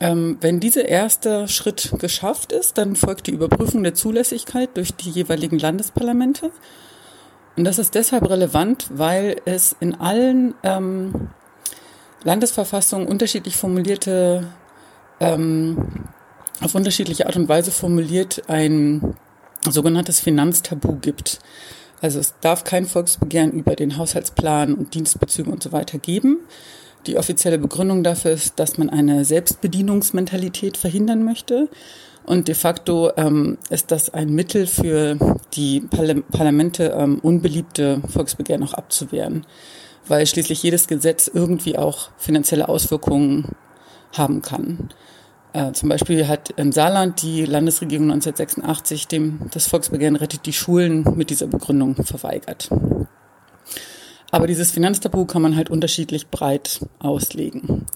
[0.00, 5.10] Ähm, wenn dieser erste Schritt geschafft ist, dann folgt die Überprüfung der Zulässigkeit durch die
[5.10, 6.50] jeweiligen Landesparlamente.
[7.56, 11.30] Und das ist deshalb relevant, weil es in allen ähm,
[12.24, 14.48] Landesverfassungen unterschiedlich formulierte,
[15.20, 16.04] ähm,
[16.60, 19.16] auf unterschiedliche Art und Weise formuliert ein
[19.68, 21.38] sogenanntes Finanztabu gibt.
[22.00, 26.38] Also es darf kein Volksbegehren über den Haushaltsplan und Dienstbezüge und so weiter geben.
[27.06, 31.68] Die offizielle Begründung dafür ist, dass man eine Selbstbedienungsmentalität verhindern möchte.
[32.24, 35.18] Und de facto ähm, ist das ein Mittel für
[35.52, 39.44] die Parla Parlamente, ähm, unbeliebte Volksbegehren auch abzuwehren,
[40.08, 43.50] weil schließlich jedes Gesetz irgendwie auch finanzielle Auswirkungen
[44.12, 44.88] haben kann.
[45.52, 51.04] Äh, zum Beispiel hat in Saarland die Landesregierung 1986 dem das Volksbegehren rettet die Schulen
[51.16, 52.70] mit dieser Begründung verweigert.
[54.34, 57.86] Aber dieses Finanztabu kann man halt unterschiedlich breit auslegen.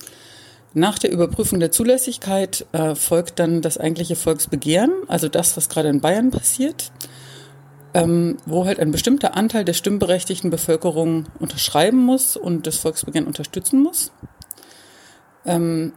[0.72, 5.88] Nach der Überprüfung der Zulässigkeit äh, folgt dann das eigentliche Volksbegehren, also das, was gerade
[5.88, 6.92] in Bayern passiert,
[7.92, 13.82] ähm, wo halt ein bestimmter Anteil der stimmberechtigten Bevölkerung unterschreiben muss und das Volksbegehren unterstützen
[13.82, 14.12] muss.
[15.44, 15.92] Ähm,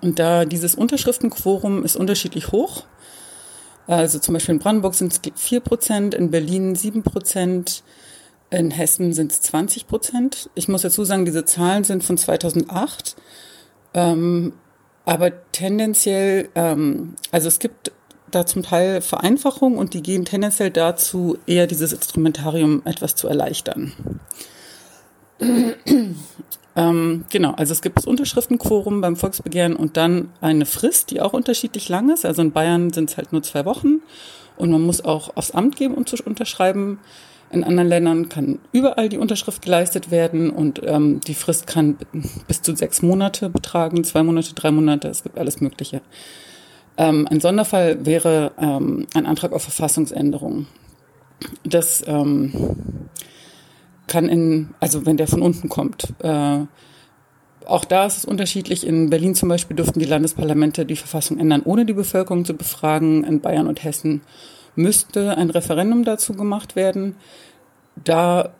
[0.00, 2.84] und da dieses Unterschriftenquorum ist unterschiedlich hoch,
[3.88, 7.82] also zum Beispiel in Brandenburg sind es 4 Prozent, in Berlin 7 Prozent,
[8.50, 10.50] in Hessen sind es 20 Prozent.
[10.54, 13.16] Ich muss dazu sagen, diese Zahlen sind von 2008.
[13.94, 14.52] Ähm,
[15.04, 17.92] aber tendenziell, ähm, also es gibt
[18.30, 23.92] da zum Teil Vereinfachungen und die gehen tendenziell dazu, eher dieses Instrumentarium etwas zu erleichtern.
[26.76, 31.32] ähm, genau, also es gibt das Unterschriftenquorum beim Volksbegehren und dann eine Frist, die auch
[31.32, 32.24] unterschiedlich lang ist.
[32.24, 34.02] Also in Bayern sind es halt nur zwei Wochen
[34.56, 36.98] und man muss auch aufs Amt geben, um zu unterschreiben.
[37.50, 41.98] In anderen Ländern kann überall die Unterschrift geleistet werden und ähm, die Frist kann
[42.46, 46.00] bis zu sechs Monate betragen, zwei Monate, drei Monate, es gibt alles Mögliche.
[46.96, 50.66] Ähm, ein Sonderfall wäre ähm, ein Antrag auf Verfassungsänderung.
[51.64, 52.52] Das ähm,
[54.06, 56.60] kann in, also wenn der von unten kommt, äh,
[57.66, 58.86] auch da ist es unterschiedlich.
[58.86, 63.24] In Berlin zum Beispiel durften die Landesparlamente die Verfassung ändern, ohne die Bevölkerung zu befragen.
[63.24, 64.22] In Bayern und Hessen
[64.76, 67.16] müsste ein Referendum dazu gemacht werden.
[68.02, 68.52] Da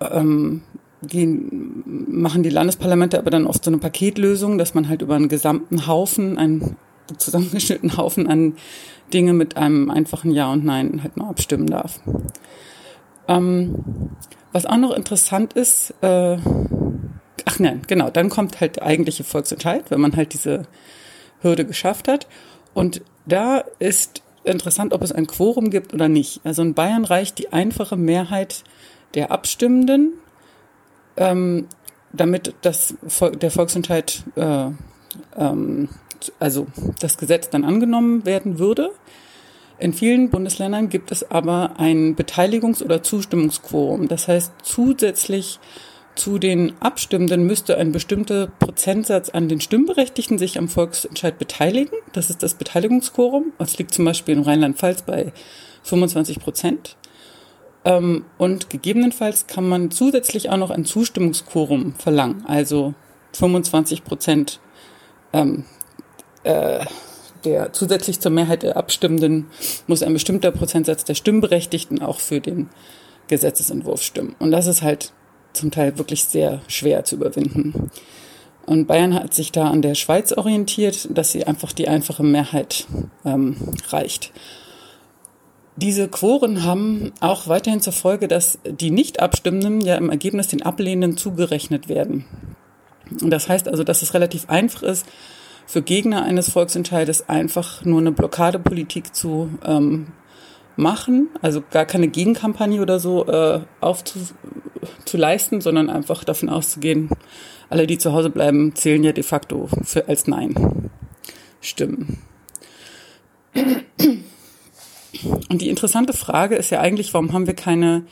[0.00, 0.62] ähm,
[1.02, 5.28] gehen, machen die Landesparlamente aber dann oft so eine Paketlösung, dass man halt über einen
[5.28, 6.76] gesamten Haufen, einen
[7.18, 8.54] zusammengeschnittenen Haufen an
[9.12, 12.00] Dinge mit einem einfachen Ja und Nein halt nur abstimmen darf.
[13.28, 14.10] Ähm,
[14.52, 16.38] was auch noch interessant ist, äh,
[17.44, 20.66] ach nein, genau, dann kommt halt der eigentliche Volksentscheid, wenn man halt diese
[21.40, 22.26] Hürde geschafft hat.
[22.74, 26.40] Und da ist interessant, ob es ein Quorum gibt oder nicht.
[26.44, 28.64] Also in Bayern reicht die einfache Mehrheit
[29.14, 30.14] der Abstimmenden,
[31.16, 31.68] ähm,
[32.12, 32.94] damit das,
[33.40, 34.70] der Volksentscheid, äh,
[35.36, 35.88] ähm,
[36.38, 36.66] also
[37.00, 38.90] das Gesetz dann angenommen werden würde.
[39.78, 44.08] In vielen Bundesländern gibt es aber ein Beteiligungs- oder Zustimmungsquorum.
[44.08, 45.60] Das heißt, zusätzlich
[46.16, 51.96] zu den Abstimmenden müsste ein bestimmter Prozentsatz an den Stimmberechtigten sich am Volksentscheid beteiligen.
[52.12, 53.52] Das ist das Beteiligungsquorum.
[53.58, 55.32] Das liegt zum Beispiel in Rheinland-Pfalz bei
[55.82, 56.96] 25 Prozent.
[57.84, 62.94] Ähm, und gegebenenfalls kann man zusätzlich auch noch ein Zustimmungsquorum verlangen, also
[63.32, 64.60] 25 Prozent
[65.32, 65.64] ähm,
[66.42, 66.84] äh,
[67.44, 69.46] der zusätzlich zur Mehrheit der Abstimmenden
[69.86, 72.68] muss ein bestimmter Prozentsatz der Stimmberechtigten auch für den
[73.28, 74.34] Gesetzesentwurf stimmen.
[74.38, 75.12] Und das ist halt
[75.56, 77.90] zum Teil wirklich sehr schwer zu überwinden.
[78.66, 82.86] Und Bayern hat sich da an der Schweiz orientiert, dass sie einfach die einfache Mehrheit
[83.24, 83.56] ähm,
[83.90, 84.32] reicht.
[85.76, 91.16] Diese Quoren haben auch weiterhin zur Folge, dass die Nicht-Abstimmenden ja im Ergebnis den Ablehnenden
[91.16, 92.24] zugerechnet werden.
[93.22, 95.06] Und das heißt also, dass es relativ einfach ist,
[95.66, 100.08] für Gegner eines Volksentscheides einfach nur eine Blockadepolitik zu ähm,
[100.76, 103.60] machen, also gar keine Gegenkampagne oder so äh,
[104.86, 107.10] aufzuleisten, sondern einfach davon auszugehen,
[107.68, 110.90] alle, die zu Hause bleiben, zählen ja de facto für, als Nein
[111.60, 112.18] Stimmen.
[115.48, 118.04] Und die interessante Frage ist ja eigentlich, warum haben wir keine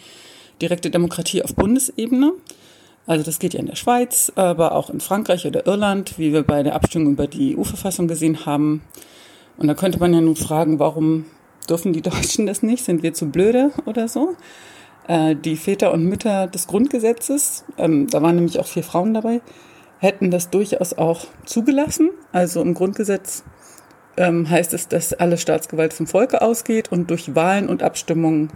[0.61, 2.33] direkte Demokratie auf Bundesebene?
[3.07, 6.43] Also das geht ja in der Schweiz, aber auch in Frankreich oder Irland, wie wir
[6.43, 8.83] bei der Abstimmung über die EU-Verfassung gesehen haben.
[9.59, 11.27] Und da könnte man ja nun fragen, warum
[11.69, 12.85] dürfen die Deutschen das nicht?
[12.85, 14.35] Sind wir zu blöde oder so?
[15.07, 19.41] Äh, die Väter und Mütter des Grundgesetzes, ähm, da waren nämlich auch vier Frauen dabei,
[19.99, 22.11] hätten das durchaus auch zugelassen.
[22.33, 23.45] Also im Grundgesetz
[24.17, 28.51] ähm, heißt es, dass alle Staatsgewalt vom Volke ausgeht und durch Wahlen und Abstimmungen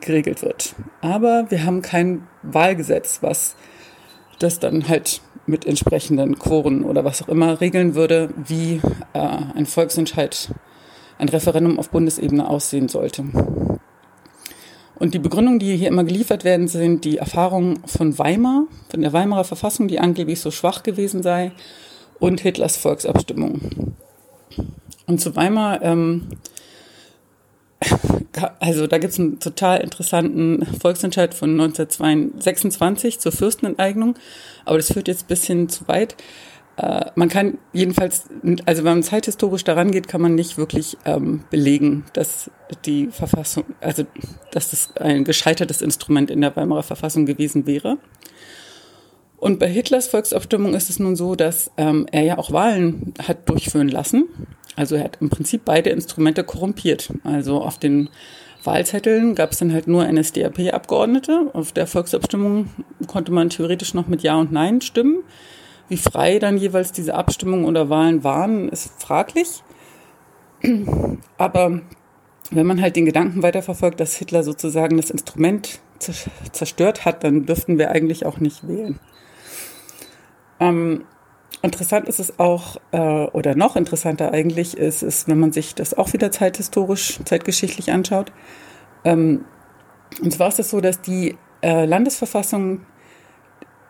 [0.00, 0.74] geregelt wird.
[1.00, 3.56] Aber wir haben kein Wahlgesetz, was
[4.38, 8.80] das dann halt mit entsprechenden Quoren oder was auch immer regeln würde, wie
[9.12, 10.50] äh, ein Volksentscheid
[11.18, 13.24] ein Referendum auf Bundesebene aussehen sollte.
[14.96, 19.12] Und die Begründungen, die hier immer geliefert werden, sind die Erfahrungen von Weimar, von der
[19.12, 21.52] Weimarer Verfassung, die angeblich so schwach gewesen sei,
[22.20, 23.94] und Hitlers Volksabstimmung.
[25.06, 26.28] Und zu Weimar, ähm,
[28.60, 34.14] also da gibt es einen total interessanten Volksentscheid von 1926 zur Fürstenenteignung,
[34.64, 36.16] aber das führt jetzt ein bisschen zu weit.
[36.76, 38.24] Äh, man kann jedenfalls,
[38.66, 42.50] also wenn man zeithistorisch daran geht, kann man nicht wirklich ähm, belegen, dass
[42.84, 44.04] die Verfassung, also
[44.50, 47.98] dass das ein gescheitertes Instrument in der Weimarer Verfassung gewesen wäre.
[49.36, 53.48] Und bei Hitlers Volksabstimmung ist es nun so, dass ähm, er ja auch Wahlen hat
[53.48, 54.24] durchführen lassen.
[54.74, 57.12] Also er hat im Prinzip beide Instrumente korrumpiert.
[57.24, 58.08] Also auf den
[58.64, 61.50] Wahlzetteln gab es dann halt nur NSDAP-Abgeordnete.
[61.52, 62.70] Auf der Volksabstimmung
[63.06, 65.22] konnte man theoretisch noch mit Ja und Nein stimmen.
[65.88, 69.62] Wie frei dann jeweils diese Abstimmungen oder Wahlen waren, ist fraglich.
[71.36, 71.80] Aber
[72.50, 75.80] wenn man halt den Gedanken weiterverfolgt, dass Hitler sozusagen das Instrument
[76.52, 78.98] zerstört hat, dann dürften wir eigentlich auch nicht wählen.
[80.60, 81.04] Ähm,
[81.62, 85.96] interessant ist es auch, äh, oder noch interessanter eigentlich ist es, wenn man sich das
[85.96, 88.32] auch wieder zeithistorisch, zeitgeschichtlich anschaut.
[89.04, 89.44] Ähm,
[90.22, 92.82] und zwar ist es so, dass die äh, Landesverfassung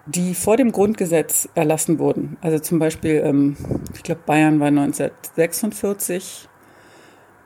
[0.06, 2.36] die vor dem Grundgesetz erlassen wurden.
[2.40, 3.56] Also zum Beispiel, ähm,
[3.94, 6.48] ich glaube, Bayern war 1946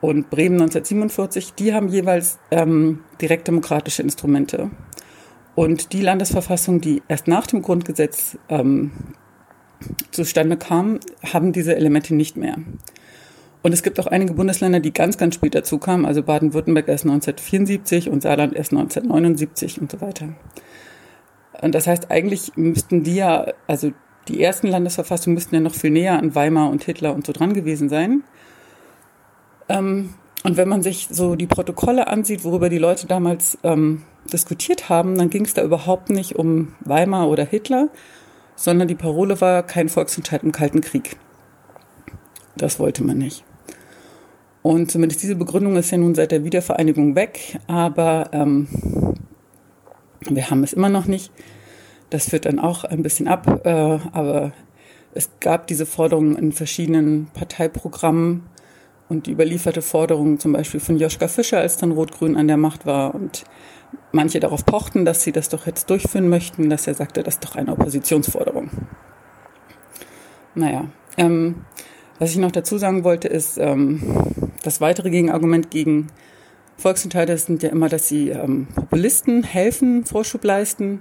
[0.01, 4.71] und Bremen 1947, die haben jeweils ähm, direktdemokratische Instrumente.
[5.55, 8.93] Und die Landesverfassung, die erst nach dem Grundgesetz ähm,
[10.11, 11.01] zustande kam,
[11.33, 12.57] haben diese Elemente nicht mehr.
[13.63, 17.05] Und es gibt auch einige Bundesländer, die ganz, ganz spät dazu kamen, also Baden-Württemberg erst
[17.05, 20.29] 1974 und Saarland erst 1979 und so weiter.
[21.61, 23.93] Und das heißt, eigentlich müssten die ja, also
[24.29, 27.55] die ersten Landesverfassungen müssten ja noch viel näher an Weimar und Hitler und so dran
[27.55, 28.23] gewesen sein.
[29.69, 34.89] Ähm, und wenn man sich so die Protokolle ansieht, worüber die Leute damals ähm, diskutiert
[34.89, 37.89] haben, dann ging es da überhaupt nicht um Weimar oder Hitler,
[38.55, 41.17] sondern die Parole war kein Volksentscheid im Kalten Krieg.
[42.57, 43.45] Das wollte man nicht.
[44.63, 48.69] Und zumindest diese Begründung ist ja nun seit der Wiedervereinigung weg, aber ähm,
[50.21, 51.33] wir haben es immer noch nicht.
[52.11, 54.53] Das führt dann auch ein bisschen ab, äh, aber
[55.15, 58.45] es gab diese Forderungen in verschiedenen Parteiprogrammen
[59.09, 62.87] und die überlieferte Forderung zum Beispiel von Joschka Fischer, als dann Rot-Grün an der Macht
[62.87, 63.45] war und
[64.13, 67.45] manche darauf pochten, dass sie das doch jetzt durchführen möchten, dass er sagte, das ist
[67.45, 68.71] doch eine Oppositionsforderung.
[70.55, 70.87] Naja,
[71.17, 71.65] ähm,
[72.19, 74.03] was ich noch dazu sagen wollte, ist, ähm,
[74.63, 76.09] das weitere Gegenargument gegen
[76.79, 81.01] Volksentscheide sind ja immer, dass sie ähm, Populisten helfen, Vorschub leisten,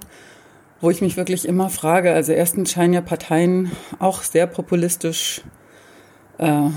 [0.81, 5.41] wo ich mich wirklich immer frage, also erstens scheinen ja Parteien auch sehr populistisch
[6.39, 6.69] äh,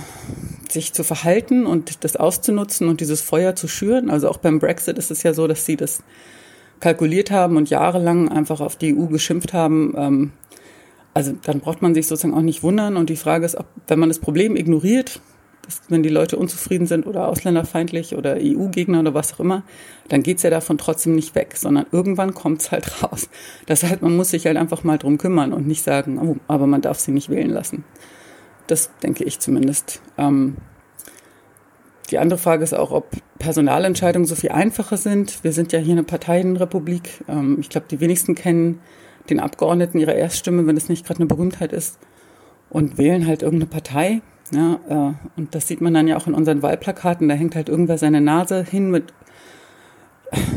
[0.69, 4.11] sich zu verhalten und das auszunutzen und dieses Feuer zu schüren.
[4.11, 6.03] Also auch beim Brexit ist es ja so, dass sie das
[6.81, 9.95] kalkuliert haben und jahrelang einfach auf die EU geschimpft haben.
[9.97, 10.33] Ähm,
[11.15, 12.97] also dann braucht man sich sozusagen auch nicht wundern.
[12.97, 15.21] Und die Frage ist, ob, wenn man das Problem ignoriert,
[15.71, 19.63] dass, wenn die Leute unzufrieden sind oder ausländerfeindlich oder EU-Gegner oder was auch immer,
[20.09, 23.29] dann geht's ja davon trotzdem nicht weg, sondern irgendwann kommt's halt raus.
[23.67, 26.67] Das heißt, man muss sich halt einfach mal drum kümmern und nicht sagen, oh, aber
[26.67, 27.85] man darf sie nicht wählen lassen.
[28.67, 30.03] Das denke ich zumindest.
[30.19, 30.57] Ähm,
[32.11, 35.45] die andere Frage ist auch, ob Personalentscheidungen so viel einfacher sind.
[35.45, 37.25] Wir sind ja hier eine Parteienrepublik.
[37.29, 38.81] Ähm, ich glaube, die wenigsten kennen
[39.29, 41.99] den Abgeordneten ihre Erststimme, wenn es nicht gerade eine Berühmtheit ist,
[42.71, 44.23] und wählen halt irgendeine Partei.
[44.53, 47.29] Ja, äh, und das sieht man dann ja auch in unseren Wahlplakaten.
[47.29, 49.13] Da hängt halt irgendwer seine Nase hin mit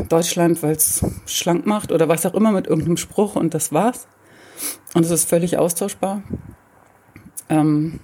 [0.08, 4.06] Deutschland, weil es schlank macht oder was auch immer mit irgendeinem Spruch und das war's.
[4.94, 6.22] Und es ist völlig austauschbar.
[7.48, 8.00] Ähm,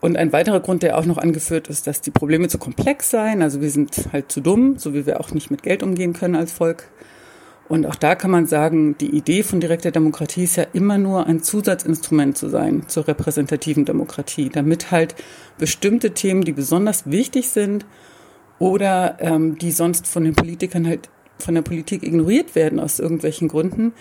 [0.00, 3.40] und ein weiterer Grund, der auch noch angeführt ist, dass die Probleme zu komplex seien.
[3.40, 6.34] Also wir sind halt zu dumm, so wie wir auch nicht mit Geld umgehen können
[6.34, 6.88] als Volk.
[7.68, 11.26] Und auch da kann man sagen, die Idee von direkter Demokratie ist ja immer nur
[11.26, 15.14] ein Zusatzinstrument zu sein zur repräsentativen Demokratie, damit halt
[15.58, 17.86] bestimmte Themen, die besonders wichtig sind
[18.58, 23.48] oder ähm, die sonst von den Politikern halt von der Politik ignoriert werden aus irgendwelchen
[23.48, 23.92] Gründen,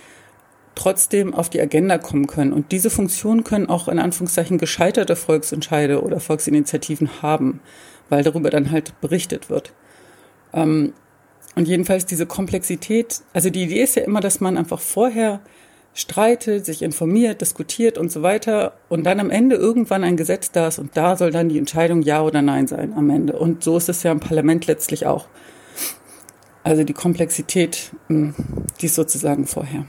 [0.75, 2.53] trotzdem auf die Agenda kommen können.
[2.53, 7.59] Und diese Funktion können auch in Anführungszeichen gescheiterte Volksentscheide oder Volksinitiativen haben,
[8.09, 9.73] weil darüber dann halt berichtet wird.
[10.53, 10.93] Ähm,
[11.55, 15.41] und jedenfalls diese Komplexität, also die Idee ist ja immer, dass man einfach vorher
[15.93, 20.67] streitet, sich informiert, diskutiert und so weiter und dann am Ende irgendwann ein Gesetz da
[20.67, 23.37] ist und da soll dann die Entscheidung Ja oder Nein sein am Ende.
[23.37, 25.27] Und so ist es ja im Parlament letztlich auch.
[26.63, 28.33] Also die Komplexität, hm,
[28.79, 29.85] die ist sozusagen vorher.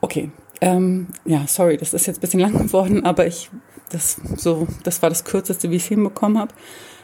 [0.00, 3.50] Okay, ähm, ja, sorry, das ist jetzt ein bisschen lang geworden, aber ich
[3.90, 6.54] das, so, das war das Kürzeste, wie ich es hinbekommen habe.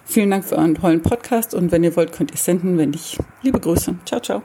[0.05, 3.19] Vielen Dank für euren tollen Podcast und wenn ihr wollt, könnt ihr senden, wenn ich.
[3.43, 3.97] Liebe Grüße.
[4.05, 4.43] Ciao, ciao.